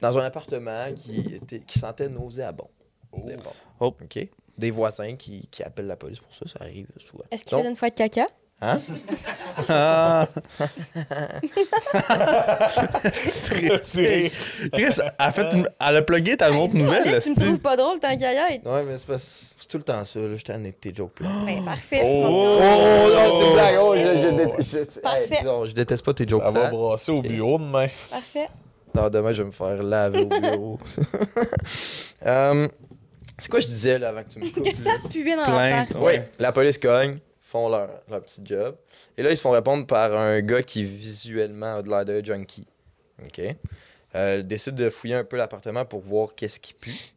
dans 0.00 0.18
un 0.18 0.24
appartement 0.24 0.86
qui, 0.94 1.36
était, 1.36 1.60
qui 1.60 1.78
sentait 1.78 2.08
nauséabond. 2.08 2.68
au 3.12 3.20
départ. 3.26 3.54
Oh. 3.80 3.86
OK? 4.02 4.28
Des 4.58 4.70
voisins 4.70 5.16
qui, 5.16 5.48
qui 5.50 5.62
appellent 5.62 5.86
la 5.86 5.96
police 5.96 6.18
pour 6.20 6.34
ça, 6.34 6.44
ça 6.46 6.58
arrive 6.64 6.86
souvent. 6.98 7.24
Est-ce 7.30 7.44
qu'il 7.44 7.56
faisait 7.56 7.68
une 7.68 7.76
fois 7.76 7.90
de 7.90 7.94
caca? 7.94 8.26
Hein? 8.62 8.80
Ah. 9.68 10.26
Chris, 13.82 14.20
elle 14.72 15.12
a, 15.18 15.32
fait 15.32 15.52
une- 15.52 15.68
elle 15.80 15.96
a 15.96 16.02
plugué 16.02 16.36
ta 16.36 16.48
Hey, 16.50 16.68
nouvelle, 16.68 17.02
tu 17.04 17.10
là, 17.10 17.20
Tu 17.20 17.30
me 17.30 17.34
trouves 17.36 17.58
pas 17.58 17.76
drôle, 17.76 17.98
tant 18.00 18.16
qu'à 18.16 18.32
y? 18.32 18.60
Ouais, 18.64 18.82
mais 18.84 18.96
c'est 18.96 19.06
pas- 19.06 19.18
c'est 19.18 19.68
tout 19.68 19.78
le 19.78 19.82
temps 19.82 20.02
ça. 20.04 20.18
Là. 20.20 20.36
J'étais 20.36 20.52
en 20.54 20.58
de 20.60 20.70
tes 20.70 20.94
jokes. 20.94 21.20
Là. 21.20 21.28
Ben, 21.46 21.64
parfait. 21.64 22.00
Oh. 22.04 22.22
On- 22.26 22.56
Oh, 22.56 23.10
non, 23.14 23.38
c'est 23.38 23.46
une 23.46 23.52
blague. 23.54 23.76
Oh, 23.80 23.94
je, 23.94 24.00
Oh. 24.00 24.20
je, 24.22 24.28
déteste- 24.28 24.94
je- 24.94 25.00
Parfait. 25.00 25.28
hey, 25.38 25.44
non, 25.44 25.66
je 25.66 25.72
déteste 25.72 26.04
pas 26.04 26.14
tes 26.14 26.26
jokes. 26.26 26.42
Ça 26.42 26.50
va 26.50 26.60
plates. 26.60 26.72
brasser 26.72 27.12
au 27.12 27.22
bureau 27.22 27.58
demain. 27.58 27.88
Parfait. 28.10 28.46
Non, 28.94 29.08
demain, 29.10 29.32
je 29.32 29.42
vais 29.42 29.48
me 29.48 29.52
faire 29.52 29.82
laver 29.82 30.20
au 30.22 30.26
bureau. 30.40 30.78
Euh, 32.26 32.68
c'est 33.36 33.50
quoi 33.50 33.60
je 33.60 33.66
disais 33.66 33.98
là 33.98 34.08
avant 34.08 34.22
que 34.22 34.30
tu 34.30 34.38
me 34.38 34.48
coupes? 34.50 34.64
Que 34.64 34.74
ça 34.78 34.92
puait 35.10 35.36
dans 35.36 35.42
l'appart. 35.46 35.90
Oui, 36.00 36.14
la 36.38 36.52
police 36.52 36.78
cogne, 36.78 37.18
font 37.54 37.68
leur, 37.68 37.88
leur 38.10 38.20
petit 38.20 38.40
job. 38.44 38.76
Et 39.16 39.22
là, 39.22 39.30
ils 39.30 39.36
se 39.36 39.42
font 39.42 39.52
répondre 39.52 39.86
par 39.86 40.16
un 40.16 40.40
gars 40.40 40.62
qui 40.62 40.82
visuellement 40.82 41.76
a 41.76 41.82
de 41.82 41.88
l'air 41.88 42.04
de 42.04 42.24
junkie. 42.24 42.66
OK? 43.24 43.40
Euh, 44.16 44.38
ils 44.40 44.46
décident 44.46 44.76
de 44.76 44.90
fouiller 44.90 45.14
un 45.14 45.24
peu 45.24 45.36
l'appartement 45.36 45.84
pour 45.84 46.00
voir 46.00 46.34
qu'est-ce 46.34 46.58
qui 46.58 46.74
pue. 46.74 47.14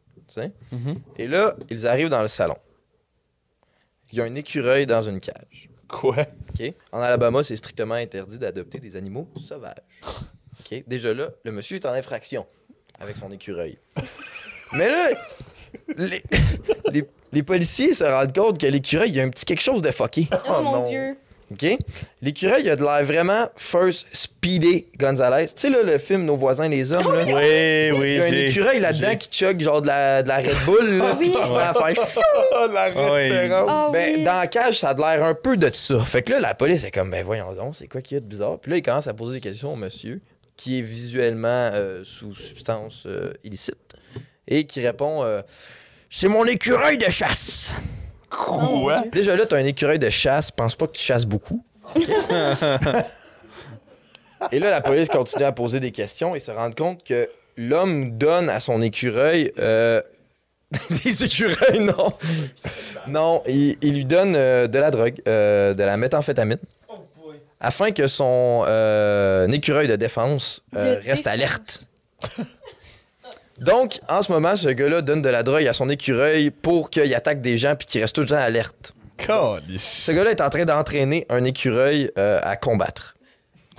Mhm. 0.70 1.00
Et 1.16 1.26
là, 1.26 1.56
ils 1.70 1.86
arrivent 1.86 2.10
dans 2.10 2.22
le 2.22 2.28
salon. 2.28 2.56
Il 4.12 4.18
y 4.18 4.20
a 4.20 4.24
un 4.24 4.34
écureuil 4.36 4.86
dans 4.86 5.02
une 5.02 5.20
cage. 5.20 5.68
Quoi? 5.88 6.16
OK? 6.50 6.72
En 6.92 7.00
Alabama, 7.00 7.42
c'est 7.42 7.56
strictement 7.56 7.94
interdit 7.94 8.38
d'adopter 8.38 8.78
des 8.78 8.94
animaux 8.94 9.28
sauvages. 9.36 9.74
OK? 10.60 10.84
Déjà 10.86 11.14
là, 11.14 11.30
le 11.44 11.50
monsieur 11.50 11.76
est 11.76 11.86
en 11.86 11.92
infraction 11.92 12.46
avec 13.00 13.16
son 13.16 13.32
écureuil. 13.32 13.78
Mais 14.74 14.88
là, 14.88 15.08
les, 15.96 16.22
les- 16.92 17.04
les 17.32 17.42
policiers 17.42 17.92
se 17.92 18.04
rendent 18.04 18.34
compte 18.34 18.58
que 18.58 18.66
l'écureuil, 18.66 19.10
il 19.10 19.16
y 19.16 19.20
a 19.20 19.24
un 19.24 19.28
petit 19.28 19.44
quelque 19.44 19.60
chose 19.62 19.82
de 19.82 19.90
fucké. 19.90 20.28
Oh, 20.48 20.62
mon 20.62 20.80
non. 20.80 20.88
Dieu. 20.88 21.14
OK? 21.50 21.78
L'écureuil, 22.22 22.62
il 22.64 22.70
a 22.70 22.76
de 22.76 22.82
l'air 22.82 23.04
vraiment 23.04 23.48
First 23.56 24.06
Speedy 24.12 24.86
Gonzalez. 24.98 25.46
Tu 25.46 25.52
sais, 25.56 25.70
là, 25.70 25.82
le 25.82 25.96
film 25.98 26.24
Nos 26.24 26.36
voisins 26.36 26.68
les 26.68 26.92
hommes, 26.92 27.10
là. 27.14 27.22
Oui, 27.24 27.98
oui, 27.98 28.08
Il 28.12 28.16
y 28.16 28.20
a 28.20 28.24
un 28.24 28.32
écureuil 28.32 28.80
là-dedans 28.80 29.16
qui 29.16 29.28
chug 29.30 29.60
genre 29.60 29.80
de 29.82 29.86
la, 29.88 30.22
de 30.22 30.28
la 30.28 30.38
Red 30.38 30.56
Bull, 30.66 30.98
là, 30.98 31.04
Ah 31.12 31.16
oui. 31.18 31.30
qui 31.32 31.38
se 31.46 31.52
met 31.52 31.58
à 31.58 31.74
faire 31.74 32.04
ça. 32.06 32.20
la 32.72 32.82
Ah 32.96 33.12
oui. 33.14 33.30
Ah 33.50 33.90
Ben, 33.92 34.24
dans 34.24 34.38
la 34.40 34.46
cage, 34.46 34.78
ça 34.78 34.90
a 34.90 34.94
de 34.94 35.00
l'air 35.00 35.24
un 35.24 35.34
peu 35.34 35.56
de 35.58 35.70
ça. 35.72 36.00
Fait 36.00 36.22
que 36.22 36.32
là, 36.32 36.40
la 36.40 36.54
police 36.54 36.84
est 36.84 36.90
comme, 36.90 37.10
ben 37.10 37.24
voyons 37.24 37.52
donc, 37.54 37.74
c'est 37.76 37.88
quoi 37.88 38.00
qu'il 38.02 38.14
y 38.14 38.18
a 38.18 38.20
de 38.20 38.26
bizarre? 38.26 38.58
Puis 38.58 38.70
là, 38.70 38.76
il 38.78 38.82
commence 38.82 39.06
à 39.06 39.14
poser 39.14 39.34
des 39.34 39.40
questions 39.40 39.72
au 39.72 39.76
monsieur, 39.76 40.20
qui 40.56 40.78
est 40.78 40.82
visuellement 40.82 41.70
euh, 41.74 42.02
sous 42.04 42.34
substance 42.34 43.04
euh, 43.06 43.32
illicite, 43.44 43.87
et 44.48 44.64
qui 44.64 44.84
répond, 44.84 45.22
euh, 45.22 45.42
c'est 46.10 46.28
mon 46.28 46.44
écureuil 46.44 46.98
de 46.98 47.08
chasse. 47.10 47.72
Quoi? 48.30 49.04
Déjà 49.12 49.36
là, 49.36 49.46
t'as 49.46 49.58
un 49.58 49.64
écureuil 49.64 49.98
de 49.98 50.10
chasse, 50.10 50.50
pense 50.50 50.74
pas 50.74 50.86
que 50.86 50.92
tu 50.92 51.02
chasses 51.04 51.26
beaucoup. 51.26 51.64
et 54.52 54.58
là, 54.58 54.70
la 54.70 54.80
police 54.80 55.08
continue 55.08 55.44
à 55.44 55.52
poser 55.52 55.80
des 55.80 55.92
questions 55.92 56.34
et 56.34 56.40
se 56.40 56.50
rend 56.50 56.70
compte 56.72 57.04
que 57.04 57.28
l'homme 57.56 58.16
donne 58.18 58.48
à 58.50 58.60
son 58.60 58.82
écureuil 58.82 59.52
euh, 59.58 60.02
des 61.04 61.24
écureuils, 61.24 61.80
non. 61.80 62.12
Non, 63.06 63.42
il, 63.46 63.76
il 63.80 63.94
lui 63.94 64.04
donne 64.04 64.34
euh, 64.36 64.66
de 64.66 64.78
la 64.78 64.90
drogue, 64.90 65.20
euh, 65.26 65.72
de 65.74 65.82
la 65.82 65.96
méthamphétamine, 65.96 66.58
afin 67.60 67.90
que 67.90 68.06
son 68.06 68.64
euh, 68.66 69.48
écureuil 69.48 69.88
de 69.88 69.96
défense 69.96 70.62
euh, 70.76 71.00
reste 71.02 71.24
défense. 71.24 71.26
alerte. 71.26 71.88
Donc, 73.60 73.98
en 74.08 74.22
ce 74.22 74.30
moment, 74.32 74.56
ce 74.56 74.68
gars-là 74.68 75.02
donne 75.02 75.22
de 75.22 75.28
la 75.28 75.42
drogue 75.42 75.66
à 75.66 75.72
son 75.72 75.88
écureuil 75.88 76.50
pour 76.50 76.90
qu'il 76.90 77.12
attaque 77.14 77.40
des 77.40 77.58
gens 77.58 77.74
puis 77.76 77.86
qu'il 77.86 78.00
reste 78.00 78.14
tout 78.14 78.20
le 78.22 78.28
temps 78.28 78.36
alerte. 78.36 78.92
Calice. 79.16 80.04
Ce 80.06 80.12
gars-là 80.12 80.30
est 80.30 80.40
en 80.40 80.48
train 80.48 80.64
d'entraîner 80.64 81.26
un 81.28 81.42
écureuil 81.44 82.10
euh, 82.18 82.38
à 82.42 82.56
combattre. 82.56 83.16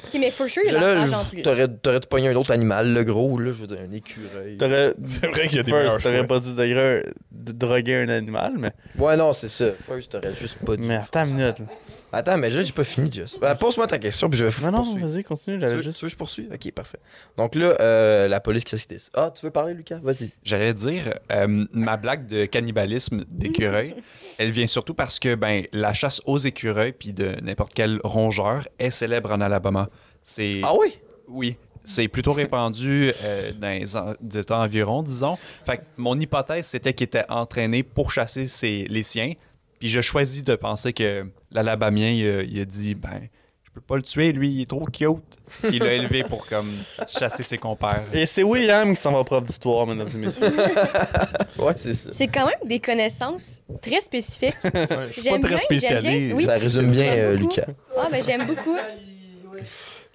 Ok, 0.02 0.18
mais 0.20 0.32
for 0.32 0.48
sure, 0.48 0.64
il 0.66 0.76
a 0.76 0.96
Là, 0.96 1.20
en 1.20 1.26
plus. 1.26 1.42
t'aurais 1.42 1.68
t'aurais 1.68 2.00
dû 2.00 2.08
pogner 2.08 2.30
un 2.30 2.36
autre 2.36 2.52
animal, 2.52 2.94
le 2.94 3.04
gros, 3.04 3.38
là, 3.38 3.48
je 3.48 3.62
veux 3.62 3.68
dire, 3.68 3.80
un 3.90 3.92
écureuil. 3.94 4.58
T'aurais. 4.58 4.94
C'est 5.06 5.28
vrai 5.28 5.48
qu'il 5.48 5.58
y 5.58 5.60
a 5.60 5.64
des 5.64 5.72
First, 5.72 6.04
T'aurais 6.04 6.26
pas 6.28 6.40
dû 6.40 6.54
d'ailleurs 6.54 7.04
de 7.32 7.52
droguer 7.52 7.96
un 7.96 8.10
animal, 8.10 8.54
mais. 8.58 8.72
Ouais, 8.98 9.18
non, 9.18 9.34
c'est 9.34 9.50
ça. 9.50 9.66
First, 9.86 10.12
t'aurais 10.12 10.34
juste 10.36 10.58
pas 10.66 10.78
dû. 10.78 10.84
Mais 10.88 10.96
attends 10.96 11.26
une 11.26 11.36
minute. 11.36 11.60
là. 11.60 11.66
Attends, 12.12 12.38
mais 12.38 12.50
là, 12.50 12.62
j'ai 12.64 12.72
pas 12.72 12.84
fini, 12.84 13.12
Just. 13.12 13.40
Ben, 13.40 13.54
Pose-moi 13.56 13.86
ta 13.86 14.00
question, 14.00 14.30
puis 14.30 14.40
je 14.40 14.46
vais 14.46 14.66
Non, 14.66 14.72
non, 14.72 14.78
poursuivre. 14.84 15.08
vas-y, 15.08 15.24
continue. 15.24 15.58
Tu 15.58 15.62
J'avais 15.62 15.76
veux, 15.76 15.82
juste. 15.84 16.00
tu 16.00 16.06
veux 16.06 16.10
que 16.10 16.12
je 16.14 16.18
poursuis? 16.18 16.50
Ok, 16.52 16.72
parfait. 16.72 16.98
Donc 17.38 17.54
là, 17.56 17.76
euh, 17.80 18.28
la 18.28 18.40
police, 18.40 18.64
qu'est-ce 18.64 18.88
qu'ils 18.88 18.98
disent? 18.98 19.10
Ah, 19.14 19.32
tu 19.36 19.46
veux 19.46 19.52
parler, 19.52 19.76
Lucas? 19.76 20.00
Vas-y. 20.02 20.32
J'allais 20.44 20.74
dire, 20.74 21.14
euh, 21.32 21.66
ma 21.72 21.98
blague 21.98 22.26
de 22.26 22.46
cannibalisme 22.46 23.26
d'écureuil, 23.30 23.96
elle 24.40 24.52
vient 24.52 24.66
surtout 24.66 24.96
parce 24.96 25.20
que 25.20 25.36
ben, 25.36 25.66
la 25.72 25.94
chasse 25.94 26.20
aux 26.26 26.40
écureuils 26.40 26.94
puis 26.94 27.14
de 27.14 27.36
n'importe 27.44 27.74
quel 27.76 28.00
rongeur 28.04 28.68
est 28.80 28.90
célèbre 28.92 29.32
en 29.32 29.42
Alabama. 29.42 29.90
C'est 30.24 30.62
Ah 30.64 30.74
oui? 30.80 30.98
oui, 31.28 31.58
c'est 31.84 32.08
plutôt 32.08 32.34
répandu 32.34 33.12
euh, 33.24 33.52
dans 33.56 33.70
les 33.70 33.96
en- 33.96 34.14
des 34.20 34.40
États 34.40 34.58
environs, 34.60 35.04
disons. 35.04 35.38
Fait 35.66 35.78
que 35.78 35.84
mon 35.98 36.20
hypothèse 36.20 36.66
c'était 36.66 36.94
qu'il 36.94 37.06
était 37.06 37.26
entraîné 37.30 37.84
pour 37.84 38.12
chasser 38.12 38.48
ses, 38.48 38.86
les 38.90 39.04
siens. 39.04 39.34
Puis 39.80 39.90
je 39.90 40.02
choisis 40.02 40.44
de 40.44 40.56
penser 40.56 40.94
que 40.94 41.26
l'Alabamien 41.52 42.10
il, 42.12 42.28
a- 42.28 42.42
il 42.44 42.60
a 42.62 42.66
dit 42.66 42.96
ben 42.96 43.22
je 43.64 43.72
peux 43.72 43.82
pas 43.82 43.96
le 43.98 44.02
tuer 44.02 44.32
lui, 44.32 44.50
il 44.52 44.62
est 44.64 44.70
trop 44.70 44.86
cute. 44.86 45.18
Puis 45.64 45.78
il 45.78 45.84
l'a 45.84 45.94
élevé 45.94 46.24
pour 46.24 46.46
comme 46.48 46.70
chasser 47.08 47.44
ses 47.44 47.58
compères. 47.58 48.04
Et 48.14 48.26
c'est 48.26 48.44
William 48.44 48.94
qui 48.94 49.02
s'en 49.02 49.12
va 49.14 49.24
prof 49.24 49.46
d'histoire, 49.46 49.86
mesdames 49.88 50.10
et 50.14 50.18
messieurs. 50.18 50.48
Ouais, 51.60 51.74
c'est 51.76 51.94
ça. 51.94 52.10
C'est 52.14 52.28
quand 52.28 52.46
même 52.46 52.56
des 52.66 52.80
connaissances 52.80 53.62
très 53.82 54.00
spécifiques. 54.02 54.56
Je 54.64 55.20
suis 55.22 55.30
pas 55.30 55.40
très 55.40 55.58
spécialiste. 55.58 56.32
Oui. 56.34 56.46
Ça 56.46 56.54
résume 56.54 56.90
bien, 56.92 57.12
euh. 57.14 57.36
Lucas. 57.36 57.66
Ah, 57.98 58.08
ben 58.10 58.24
j'aime 58.24 58.46
beaucoup. 58.48 58.78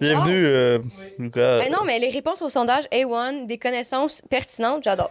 Bienvenue, 0.01 0.33
euh, 0.47 0.79
Lucas. 1.19 1.59
Ben 1.61 1.71
non, 1.73 1.81
mais 1.87 1.99
les 1.99 2.09
réponses 2.11 2.43
au 2.43 2.49
sondage 2.51 2.85
A1, 2.93 3.47
des 3.47 3.59
connaissances 3.59 4.23
pertinentes, 4.29 4.83
j'adore. 4.85 5.11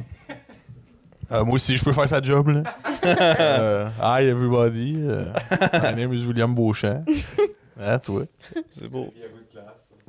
Euh, 1.33 1.43
moi 1.43 1.55
aussi, 1.55 1.75
je 1.77 1.83
peux 1.83 1.91
faire 1.93 2.07
sa 2.07 2.21
job, 2.21 2.47
là. 2.49 2.63
Euh, 3.05 3.89
hi, 3.99 4.23
everybody. 4.29 4.95
Euh, 4.97 5.25
my 5.73 5.93
name 5.93 6.13
is 6.13 6.25
William 6.25 6.53
Beauchamp. 6.53 7.05
Ah, 7.81 7.97
toi. 7.97 8.21
C'est 8.69 8.87
beau. 8.87 9.11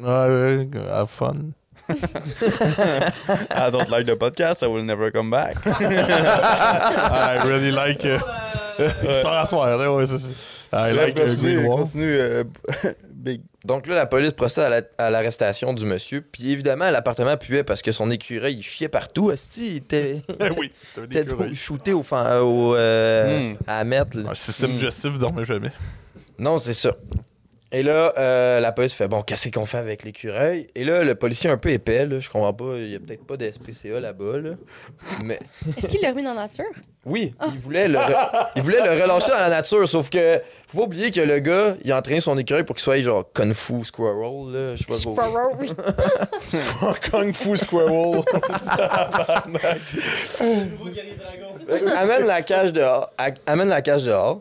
Ah, 0.05 0.29
ouais, 0.29 0.69
have 0.93 1.09
fun. 1.09 1.53
I 1.89 3.71
don't 3.73 3.89
like 3.89 4.07
the 4.07 4.17
podcast, 4.17 4.63
I 4.63 4.67
will 4.69 4.85
never 4.85 5.11
come 5.11 5.31
back. 5.31 5.57
I 5.67 7.41
really 7.45 7.73
like... 7.73 8.05
Uh, 8.05 8.19
Sans 9.23 9.31
rasseoir, 9.31 9.79
là, 9.79 9.93
ouais, 9.93 10.07
c'est 10.07 10.19
ça. 10.19 10.33
I 10.73 10.93
like 10.93 11.19
uh, 11.19 11.25
continue, 11.25 11.55
Green 11.57 11.67
Wall. 11.67 11.79
continue, 11.79 12.45
Big. 13.11 13.41
Donc 13.65 13.87
là, 13.87 13.95
la 13.95 14.05
police 14.07 14.33
procède 14.33 14.65
à 14.65 14.69
la- 14.69 14.83
à 14.99 15.11
l'arrestation 15.11 15.73
du 15.73 15.87
monsieur. 15.87 16.21
Puis 16.21 16.51
évidemment, 16.53 16.91
l'appartement 16.91 17.37
puait 17.39 17.65
parce 17.65 17.81
que 17.81 17.93
son 17.93 18.11
écureuil, 18.11 18.57
il 18.57 18.63
chiait 18.63 18.89
partout. 18.89 19.31
Esti, 19.31 19.69
il 19.71 19.77
était, 19.77 20.21
oui, 20.59 20.71
c'est 20.83 21.01
un 21.01 21.05
il 21.11 21.17
était 21.17 21.55
shooté 21.55 21.93
au, 21.95 22.03
fan- 22.03 22.43
au, 22.43 22.75
euh, 22.75 23.53
Hmm. 23.53 23.57
à 23.67 23.83
mettre. 23.85 24.19
Un 24.29 24.35
système 24.35 24.71
Mm. 24.73 24.75
digestif 24.75 25.19
dormait 25.19 25.45
jamais. 25.47 25.73
Non, 26.39 26.59
c'est 26.59 26.75
ça. 26.75 26.95
Et 27.77 27.83
là, 27.83 28.13
euh, 28.19 28.61
la 28.61 28.71
police 28.71 28.95
fait 28.95 29.09
bon, 29.09 29.23
qu'est-ce 29.23 29.49
qu'on 29.49 29.67
fait 29.67 29.79
avec 29.79 30.05
l'écureuil? 30.05 30.69
Et 30.77 30.85
là, 30.85 31.03
le 31.03 31.17
policier 31.17 31.51
un 31.51 31.57
peu 31.57 31.71
épais, 31.71 32.07
là, 32.07 32.21
je 32.21 32.31
comprends 32.31 32.55
pas, 32.55 32.77
il 32.77 32.91
y 32.93 32.95
a 32.95 33.01
peut-être 33.01 33.27
pas 33.27 33.37
de 33.37 33.51
SPCA 33.51 33.99
là-bas, 33.99 34.39
là. 34.39 34.51
Mais 35.25 35.41
Est-ce 35.77 35.89
qu'il 35.89 36.01
l'a 36.01 36.11
remis 36.11 36.23
dans 36.23 36.35
la 36.35 36.43
nature? 36.43 36.67
oui, 37.07 37.35
il 37.53 37.59
voulait 37.59 37.87
le, 37.89 37.99
re- 37.99 38.47
il 38.57 38.63
voulait 38.63 38.81
le 38.81 39.03
relâcher 39.03 39.31
dans 39.33 39.41
la 39.41 39.51
nature, 39.51 39.87
sauf 39.89 40.09
que 40.09 40.41
faut 40.69 40.79
pas 40.79 40.85
oublier 40.85 41.11
que 41.11 41.21
le 41.21 41.39
gars, 41.41 41.75
il 41.85 41.91
a 41.93 41.99
entraîné 41.99 42.21
son 42.21 42.39
écureuil 42.39 42.63
pour 42.65 42.77
qu'il 42.77 42.83
soit 42.85 43.03
genre 43.03 43.25
kung 43.35 43.53
fu 43.53 43.85
squirrel, 43.85 44.53
là, 44.53 44.77
je 44.77 44.83
sais 44.83 44.87
pas. 44.87 44.95
Squirrel, 44.95 45.57
oui. 45.59 45.71
Kung 47.11 47.35
Fu 47.35 47.57
Squirrel. 47.57 48.23
Amène 51.97 52.27
la 52.27 52.43
cage 52.43 52.73
dehors, 52.73 53.11
amène 53.47 53.69
la 53.69 53.83
cage 53.83 54.05
dehors, 54.05 54.41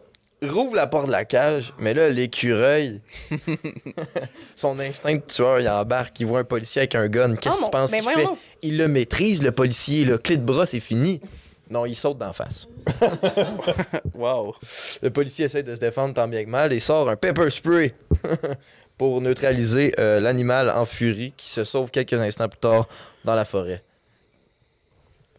rouvre 0.49 0.75
la 0.75 0.87
porte 0.87 1.07
de 1.07 1.11
la 1.11 1.25
cage, 1.25 1.73
mais 1.79 1.93
là, 1.93 2.09
l'écureuil, 2.09 3.01
son 4.55 4.79
instinct 4.79 5.13
de 5.15 5.21
tueur, 5.21 5.59
il 5.59 5.69
embarque, 5.69 6.19
il 6.19 6.25
voit 6.27 6.39
un 6.39 6.43
policier 6.43 6.81
avec 6.81 6.95
un 6.95 7.07
gun, 7.07 7.35
qu'est-ce 7.35 7.55
Oh 7.55 7.57
que 7.57 7.61
mon- 7.61 7.67
tu 7.67 7.71
penses 7.71 7.91
ben 7.91 7.99
qu'il 8.01 8.09
fait? 8.11 8.27
Il 8.61 8.77
le 8.77 8.87
maîtrise, 8.87 9.43
le 9.43 9.51
policier, 9.51 10.05
le 10.05 10.17
clé 10.17 10.37
de 10.37 10.43
bras, 10.43 10.65
c'est 10.65 10.79
fini. 10.79 11.21
Non, 11.69 11.85
il 11.85 11.95
saute 11.95 12.17
d'en 12.17 12.33
face. 12.33 12.67
Wow. 14.15 14.55
Le 15.01 15.09
policier 15.09 15.45
essaie 15.45 15.63
de 15.63 15.73
se 15.75 15.79
défendre 15.79 16.13
tant 16.13 16.27
bien 16.27 16.43
que 16.43 16.49
mal 16.49 16.71
et 16.71 16.79
sort 16.79 17.09
un 17.09 17.15
pepper 17.15 17.49
spray 17.49 17.93
pour 18.97 19.21
neutraliser 19.21 19.93
euh, 19.99 20.19
l'animal 20.19 20.69
en 20.69 20.85
furie 20.85 21.33
qui 21.35 21.47
se 21.49 21.63
sauve 21.63 21.89
quelques 21.91 22.13
instants 22.13 22.47
plus 22.47 22.59
tard 22.59 22.87
dans 23.25 23.35
la 23.35 23.43
forêt. 23.45 23.81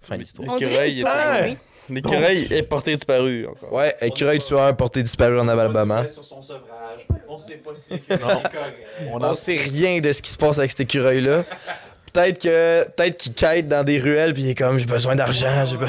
Fin 0.03 0.17
de 0.17 0.21
l'histoire. 0.21 0.59
L'écureuil 0.59 1.01
est-. 1.01 1.57
L'écureuil 1.91 2.47
est 2.51 2.63
porté 2.63 2.95
disparu 2.95 3.47
encore. 3.47 3.73
Ouais, 3.73 3.95
écureuil 4.01 4.39
tueur 4.39 4.75
porté 4.77 5.03
disparu 5.03 5.39
en 5.39 5.49
Alabama. 5.49 6.09
sur 6.09 6.25
son 6.25 6.41
sevrage. 6.41 7.07
On 7.29 7.39
sait 7.39 7.55
pas 7.57 7.71
si 7.77 7.91
On 9.13 9.23
On 9.23 9.35
sait 9.35 9.55
rien 9.55 10.01
de 10.01 10.13
ce 10.13 10.23
qui 10.23 10.31
se 10.31 10.39
passe 10.39 10.59
avec 10.59 10.71
cet 10.71 10.81
écureuil-là. 10.81 11.45
Peut-être 12.13 12.41
que 12.43 12.89
peut-être 12.91 13.17
qu'il 13.17 13.35
quête 13.35 13.67
dans 13.69 13.83
des 13.83 13.99
ruelles 13.99 14.33
puis 14.35 14.43
il 14.43 14.51
est 14.51 14.55
comme 14.55 14.79
j'ai 14.79 14.87
besoin 14.87 15.17
d'argent, 15.17 15.65
j'ai 15.67 15.77
pas. 15.77 15.89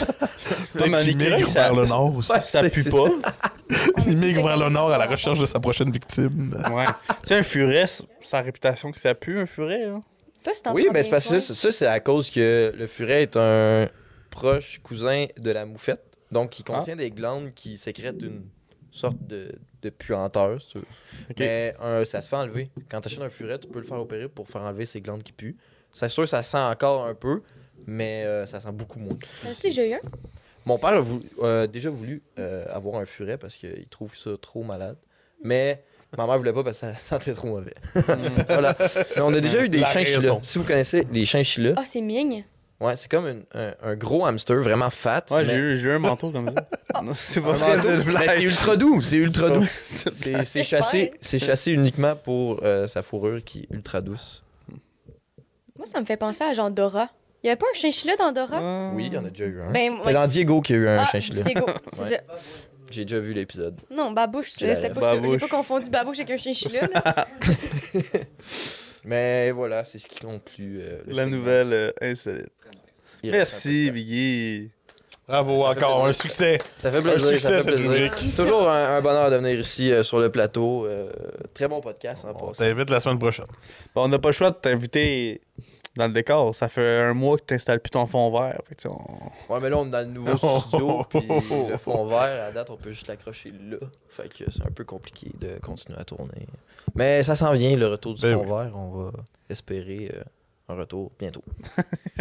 Peut-être 0.73 0.89
mais 0.89 0.97
un 0.97 1.01
écureuil, 1.01 1.33
migre 1.35 1.47
ça- 1.47 1.61
vers 1.65 1.75
le 1.75 1.85
nord 1.85 2.15
aussi. 2.15 2.31
Ouais, 2.31 2.41
Ça 2.41 2.63
pue 2.67 2.83
pas. 2.89 3.09
Il 4.07 4.17
migre 4.17 4.45
vers 4.45 4.57
le 4.57 4.69
nord 4.69 4.91
à 4.91 4.97
la 4.97 5.05
recherche 5.05 5.37
de 5.39 5.45
sa 5.45 5.59
prochaine 5.59 5.91
victime. 5.91 6.55
Ouais. 6.73 6.85
tu 7.21 7.27
sais, 7.27 7.35
un 7.35 7.43
furet, 7.43 7.85
c'est 7.87 8.03
sa 8.23 8.41
réputation 8.41 8.91
que 8.91 8.99
ça 8.99 9.13
pue, 9.13 9.39
un 9.39 9.45
furet, 9.45 9.85
là. 9.85 9.99
Toi, 10.43 10.73
Oui, 10.73 10.87
mais 10.93 11.03
c'est 11.03 11.09
parce 11.09 11.27
que 11.27 11.39
ça, 11.39 11.53
ça, 11.55 11.71
c'est 11.71 11.87
à 11.87 11.99
cause 11.99 12.29
que 12.29 12.73
le 12.77 12.85
furet 12.87 13.23
est 13.23 13.35
un 13.37 13.87
proche 14.35 14.79
cousin 14.83 15.25
de 15.37 15.51
la 15.51 15.65
moufette. 15.65 16.17
Donc, 16.31 16.59
il 16.59 16.63
contient 16.63 16.95
des 16.97 17.09
glandes 17.11 17.53
qui 17.53 17.77
sécrètent 17.77 18.21
une 18.21 18.43
sorte 18.91 19.17
de, 19.25 19.51
de 19.81 19.89
puanteur. 19.89 20.61
si 20.61 20.67
tu 20.67 20.77
veux. 20.79 20.85
Ok. 21.29 21.35
Mais 21.39 21.73
un- 21.81 22.03
ça 22.05 22.21
se 22.21 22.27
fait 22.29 22.35
enlever. 22.35 22.69
Quand 22.89 22.99
tu 23.01 23.07
achètes 23.07 23.21
un 23.21 23.29
furet, 23.29 23.59
tu 23.59 23.67
peux 23.67 23.79
le 23.79 23.85
faire 23.85 23.99
opérer 23.99 24.27
pour 24.27 24.47
faire 24.47 24.61
enlever 24.61 24.85
ces 24.85 24.99
glandes 25.01 25.23
qui 25.23 25.31
puent. 25.31 25.55
C'est 25.93 26.09
sûr, 26.09 26.27
ça 26.27 26.43
sent 26.43 26.57
encore 26.57 27.05
un 27.05 27.13
peu, 27.15 27.41
mais 27.87 28.23
euh, 28.25 28.45
ça 28.45 28.59
sent 28.59 28.71
beaucoup 28.73 28.99
moins. 28.99 29.17
Eu 29.63 29.93
un? 29.93 29.99
Mon 30.65 30.77
père 30.79 30.89
a 30.89 30.99
voulu- 30.99 31.29
euh, 31.41 31.67
déjà 31.67 31.89
voulu 31.89 32.21
euh, 32.39 32.65
avoir 32.69 32.99
un 32.99 33.05
furet 33.05 33.37
parce 33.37 33.55
qu'il 33.55 33.87
trouve 33.89 34.17
ça 34.17 34.31
trop 34.41 34.63
malade. 34.63 34.97
Mais 35.43 35.83
ma 36.17 36.25
mère 36.25 36.37
voulait 36.37 36.51
pas 36.53 36.63
parce 36.63 36.81
que 36.81 36.87
ça 36.87 36.95
sentait 36.95 37.33
trop 37.33 37.47
mauvais. 37.47 37.75
voilà. 38.49 38.75
Mais 39.15 39.21
on 39.21 39.33
a 39.33 39.39
déjà 39.39 39.63
eu 39.63 39.69
des 39.69 39.79
La 39.79 39.85
chinchillas. 39.91 40.39
Si 40.41 40.57
vous 40.57 40.63
connaissez 40.65 41.07
les 41.13 41.23
chinchillas, 41.25 41.73
Ah, 41.77 41.83
c'est 41.85 42.01
migne. 42.01 42.43
Ouais, 42.81 42.95
c'est 42.95 43.09
comme 43.09 43.27
une- 43.27 43.45
un, 43.53 43.73
un 43.81 43.95
gros 43.95 44.25
hamster 44.25 44.57
vraiment 44.61 44.89
fat. 44.89 45.25
Ouais, 45.31 45.43
mais- 45.43 45.45
j'ai 45.49 45.55
eu, 45.57 45.75
j'ai 45.77 45.89
eu 45.89 45.91
un 45.93 45.99
manteau 45.99 46.29
comme 46.31 46.49
ça. 46.51 47.01
Non, 47.01 47.13
c'est 47.15 47.41
pas 47.41 47.53
un 47.53 47.57
vrai, 47.57 47.75
manteau. 47.77 47.87
c'est 47.89 47.95
une 48.11 48.17
Mais 48.17 48.27
c'est 48.27 48.43
ultra 48.43 48.75
doux, 48.77 49.01
c'est 49.01 49.17
ultra 49.17 49.49
doux. 49.49 49.65
C'est 49.85 50.13
C'est 50.13 50.33
c'est 50.33 50.45
C'est 50.45 50.63
chassé, 50.63 51.11
c'est 51.21 51.39
chassé 51.39 51.71
uniquement 51.71 52.15
pour 52.15 52.59
euh, 52.63 52.87
sa 52.87 53.01
fourrure 53.03 53.43
qui 53.43 53.61
est 53.69 53.73
ultra 53.73 54.01
douce. 54.01 54.43
Moi, 55.77 55.85
ça 55.85 55.99
me 55.99 56.05
fait 56.05 56.17
penser 56.17 56.43
à 56.43 56.53
genre 56.53 56.71
Dora. 56.71 57.09
Il 57.43 57.47
y 57.47 57.49
avait 57.49 57.57
pas 57.57 57.65
un 57.71 57.77
chinchilla 57.77 58.15
dans 58.15 58.31
Dora? 58.31 58.59
Ah. 58.59 58.91
Oui, 58.95 59.05
il 59.07 59.13
y 59.13 59.17
en 59.17 59.25
a 59.25 59.29
déjà 59.29 59.45
eu 59.45 59.61
un. 59.61 59.71
Ben, 59.71 59.93
c'est 60.03 60.13
dans 60.13 60.25
Diego 60.25 60.61
qu'il 60.61 60.77
y 60.77 60.79
a 60.79 60.81
eu 60.81 60.87
un 60.87 60.99
Ah, 61.03 61.05
chinchilla. 61.11 61.43
Diego, 61.43 61.65
c'est 61.93 61.99
Ouais. 62.01 62.09
ça. 62.09 62.17
J'ai 62.91 63.03
déjà 63.03 63.19
vu 63.19 63.33
l'épisode. 63.33 63.81
Non, 63.91 64.11
babouche, 64.11 64.51
Tu 64.53 64.65
l'as- 64.65 64.75
c'était 64.75 64.89
pas 64.89 65.01
sûr. 65.01 65.13
J'ai 65.15 65.19
babouche. 65.21 65.41
pas 65.41 65.47
confondu 65.57 65.89
babouche 65.89 66.17
avec 66.19 66.31
un 66.31 66.37
chinchilla, 66.37 66.87
là. 66.87 67.27
Mais 69.03 69.51
voilà, 69.51 69.83
c'est 69.83 69.99
ce 69.99 70.07
qui 70.07 70.19
conclut 70.21 70.79
euh, 70.81 71.01
le 71.05 71.13
La 71.13 71.23
segment. 71.25 71.37
nouvelle 71.37 71.73
euh, 71.73 71.91
insolite. 72.01 72.47
Merci. 73.31 73.91
Biggie. 73.91 74.69
Bravo, 75.27 75.61
Ça 75.63 75.69
encore 75.71 76.05
un 76.05 76.11
succès. 76.11 76.59
Ça 76.77 76.91
fait 76.91 77.01
plaisir. 77.01 77.27
succès, 77.29 77.39
ça 77.39 77.51
fait 77.55 77.61
cette 77.61 77.77
rubrique. 77.79 78.35
Toujours 78.35 78.69
un, 78.69 78.97
un 78.97 79.01
bonheur 79.01 79.31
de 79.31 79.37
venir 79.37 79.59
ici 79.59 79.91
euh, 79.91 80.03
sur 80.03 80.19
le 80.19 80.29
plateau. 80.29 80.85
euh, 80.85 81.11
très 81.53 81.67
bon 81.67 81.81
podcast 81.81 82.25
en 82.25 82.29
On 82.29 82.33
passant. 82.47 82.63
t'invite 82.63 82.89
la 82.91 82.99
semaine 82.99 83.17
prochaine. 83.17 83.47
Bon, 83.95 84.03
on 84.03 84.07
n'a 84.07 84.19
pas 84.19 84.29
le 84.29 84.33
choix 84.33 84.51
de 84.51 84.55
t'inviter 84.55 85.41
dans 85.95 86.05
le 86.05 86.13
décor. 86.13 86.53
Ça 86.53 86.69
fait 86.69 86.99
un 87.01 87.15
mois 87.15 87.37
que 87.37 87.43
tu 87.47 87.53
n'installes 87.55 87.79
plus 87.79 87.89
ton 87.89 88.05
fond 88.05 88.29
vert. 88.31 88.61
Fait 88.69 88.87
on- 88.87 89.51
Ouais, 89.51 89.59
mais 89.59 89.71
là, 89.71 89.77
on 89.79 89.87
est 89.87 89.89
dans 89.89 89.99
le 90.01 90.13
nouveau 90.13 90.59
studio. 90.59 91.03
Puis 91.09 91.21
le 91.69 91.77
fond 91.79 92.05
vert, 92.05 92.45
à 92.47 92.51
date, 92.51 92.69
on 92.69 92.77
peut 92.77 92.91
juste 92.91 93.07
l'accrocher 93.07 93.51
là. 93.67 93.77
Fait 94.09 94.29
que 94.29 94.43
c'est 94.51 94.63
un 94.67 94.71
peu 94.71 94.83
compliqué 94.83 95.31
de 95.39 95.57
continuer 95.59 95.97
à 95.97 96.03
tourner. 96.05 96.45
Mais 96.93 97.23
ça 97.23 97.35
s'en 97.35 97.51
vient, 97.53 97.75
le 97.75 97.87
retour 97.87 98.13
du 98.13 98.21
Ben 98.21 98.35
fond 98.35 98.43
oui. 98.43 98.49
vert. 98.65 98.71
On 98.75 98.89
va 98.91 99.11
espérer 99.49 100.11
euh, 100.13 100.21
un 100.69 100.75
retour 100.75 101.11
bientôt. 101.17 101.43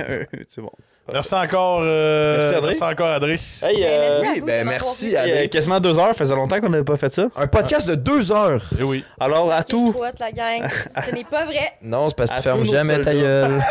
c'est 0.48 0.62
bon. 0.62 0.72
Merci 1.12 1.34
encore, 1.34 1.80
euh, 1.82 2.38
Merci, 2.38 2.54
Adré. 2.56 2.66
merci 2.68 2.82
encore, 2.82 3.08
Adré. 3.08 3.40
Hey, 3.62 3.76
Ben, 3.76 3.82
euh, 3.84 4.20
merci 4.22 4.26
à 4.26 4.32
oui, 4.32 4.40
vous 4.40 4.46
ben, 4.46 4.66
merci 4.66 5.08
vu. 5.10 5.16
à- 5.16 5.26
il 5.26 5.28
y 5.28 5.32
a 5.32 5.34
Adré. 5.34 5.48
quasiment 5.50 5.78
deux 5.80 5.98
heures, 5.98 6.14
faisait 6.16 6.34
longtemps 6.34 6.60
qu'on 6.60 6.70
n'avait 6.70 6.82
pas 6.84 6.96
fait 6.96 7.12
ça. 7.12 7.26
Un 7.36 7.46
podcast 7.46 7.86
de 7.88 7.94
deux 7.94 8.32
heures. 8.32 8.62
Eh 8.78 8.82
oui. 8.82 9.04
Alors, 9.20 9.52
à 9.52 9.62
tout. 9.64 9.94
la 10.18 10.32
gang. 10.32 10.66
Ce 11.06 11.14
n'est 11.14 11.24
pas 11.24 11.44
vrai. 11.44 11.72
Non, 11.82 12.08
c'est 12.08 12.16
parce 12.16 12.30
que 12.30 12.34
À 12.36 12.38
tu 12.38 12.42
fermes 12.44 12.64
jamais 12.64 13.02
ta 13.02 13.12
gueule. 13.12 13.52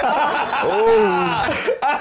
oh! 0.66 0.88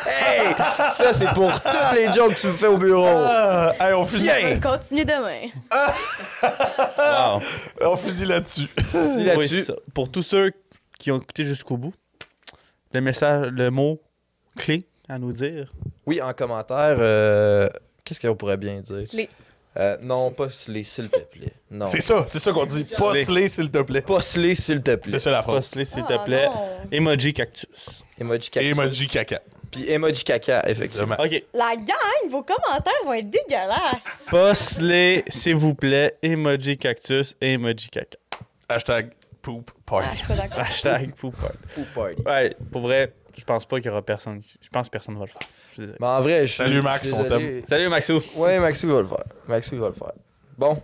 Hey! 0.07 0.55
Ça, 0.91 1.13
c'est 1.15 1.29
pour 1.33 1.51
toutes 1.53 1.95
les 1.97 2.13
jokes 2.13 2.35
que 2.35 2.41
tu 2.41 2.47
me 2.49 2.53
fais 2.53 2.67
au 2.67 2.77
bureau. 2.77 3.07
Ah, 3.09 3.73
hey, 3.81 3.95
on 3.95 4.05
finit, 4.05 4.29
On 4.29 4.49
va 4.61 4.77
continuer 4.77 5.05
demain. 5.07 5.49
Wow. 6.99 7.41
on 7.93 7.97
finit 7.97 8.27
là-dessus. 8.27 8.69
Finis 8.91 9.15
Oui, 9.17 9.25
là-dessus. 9.25 9.65
Pour 9.95 10.11
tous 10.11 10.23
ceux 10.23 10.53
qui 10.99 11.11
ont 11.11 11.17
écouté 11.17 11.45
jusqu'au 11.45 11.79
bout, 11.79 11.95
le 12.93 13.01
message, 13.01 13.47
le 13.51 13.71
mot 13.71 13.99
clé 14.59 14.85
à 15.09 15.19
nous 15.19 15.33
dire? 15.33 15.73
Oui, 16.07 16.21
en 16.23 16.33
commentaire, 16.33 16.97
euh, 16.99 17.69
qu'est-ce 18.05 18.21
qu'on 18.21 18.37
pourrait 18.37 18.57
bien 18.57 18.81
dire? 18.81 19.01
Slay. 19.03 19.29
Euh, 19.79 19.97
non, 20.03 20.31
pas 20.31 20.51
slay, 20.51 20.83
s'il 20.83 21.09
te 21.09 21.19
plaît. 21.21 21.53
Non. 21.71 21.87
C'est 21.87 22.01
ça, 22.03 22.25
c'est 22.27 22.39
ça 22.39 22.53
qu'on 22.53 22.67
dit. 22.67 22.85
Pas 22.85 23.25
slay, 23.25 23.49
s'il 23.49 23.71
te 23.71 23.79
plaît. 23.83 24.03
Pas 24.03 24.21
slay, 24.21 24.55
s'il 24.55 24.83
te 24.83 24.95
plaît. 24.97 25.13
C'est 25.13 25.19
ça 25.19 25.31
la 25.31 25.43
phrase. 25.43 25.57
Postez, 25.71 25.85
s'il 25.87 26.05
te 26.05 26.13
Ah, 26.13 26.19
plaît. 26.19 26.49
Emoji 26.91 27.33
cactus. 27.33 27.67
Emoji 28.21 28.51
caca. 28.51 28.67
Emoji 28.67 29.07
caca. 29.09 29.41
Puis 29.71 29.91
emoji 29.91 30.23
caca, 30.25 30.63
effectivement. 30.69 31.17
OK. 31.19 31.43
La 31.55 31.75
gang, 31.77 32.31
vos 32.31 32.43
commentaires 32.43 32.93
vont 33.07 33.15
être 33.15 33.31
dégueulasses. 33.31 34.27
Postez, 34.31 35.25
s'il 35.29 35.57
vous 35.57 35.75
plaît, 35.75 36.19
emoji 36.23 36.77
cactus 36.77 37.35
et 37.41 37.55
emoji 37.55 37.89
caca. 37.89 38.19
Hashtag 38.69 39.13
poop 39.41 39.71
Ah, 39.71 39.75
je 39.79 39.85
party. 39.87 40.17
suis 40.19 40.27
pas 40.27 40.35
d'accord. 40.37 40.59
Hashtag 40.59 41.15
poop 41.15 41.35
party. 41.35 41.57
Poop 41.75 41.87
party. 41.95 42.23
Ouais, 42.27 42.57
pour 42.71 42.83
vrai, 42.83 43.15
je 43.37 43.45
pense 43.45 43.65
pas 43.67 43.77
qu'il 43.79 43.87
y 43.87 43.89
aura 43.91 44.03
personne. 44.03 44.41
qui- 44.41 44.57
Je 44.61 44.69
pense 44.69 44.87
que 44.89 44.93
personne 44.93 45.15
va 45.17 45.23
le 45.23 45.27
faire. 45.29 45.41
Je 45.69 45.73
suis 45.73 45.81
désolé. 45.83 45.99
Mais 46.01 46.07
en 46.07 46.21
vrai, 46.21 46.41
je 46.43 46.47
suis. 46.53 46.57
Salut, 46.63 46.83
Max, 46.83 47.03
je 47.03 47.07
suis 47.09 47.15
on 47.19 47.23
désolé. 47.23 47.65
Salut 47.67 47.89
Maxou. 47.89 48.21
Ouais, 48.37 48.59
Maxou 48.61 48.87
il 48.87 48.93
va 48.93 49.01
le 49.01 49.07
faire. 49.07 49.25
Maxou 49.49 49.75
il 49.75 49.81
va 49.81 49.89
le 49.89 49.95
faire. 49.95 50.13
Bon. 50.59 50.83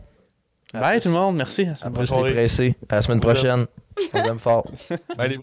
Bye 0.75 1.01
tout 1.01 1.09
le 1.09 1.15
monde, 1.15 1.37
merci. 1.37 1.63
À 1.63 1.69
la 1.71 1.75
semaine 1.77 2.05
je 2.05 2.33
pressé. 2.33 2.75
À 2.89 2.95
la 2.97 3.03
semaine 3.03 3.21
prochaine. 3.21 3.67
On 4.13 4.21
vous 4.21 4.29
aime 4.29 4.39
fort. 4.39 4.67
Allez. 5.17 5.39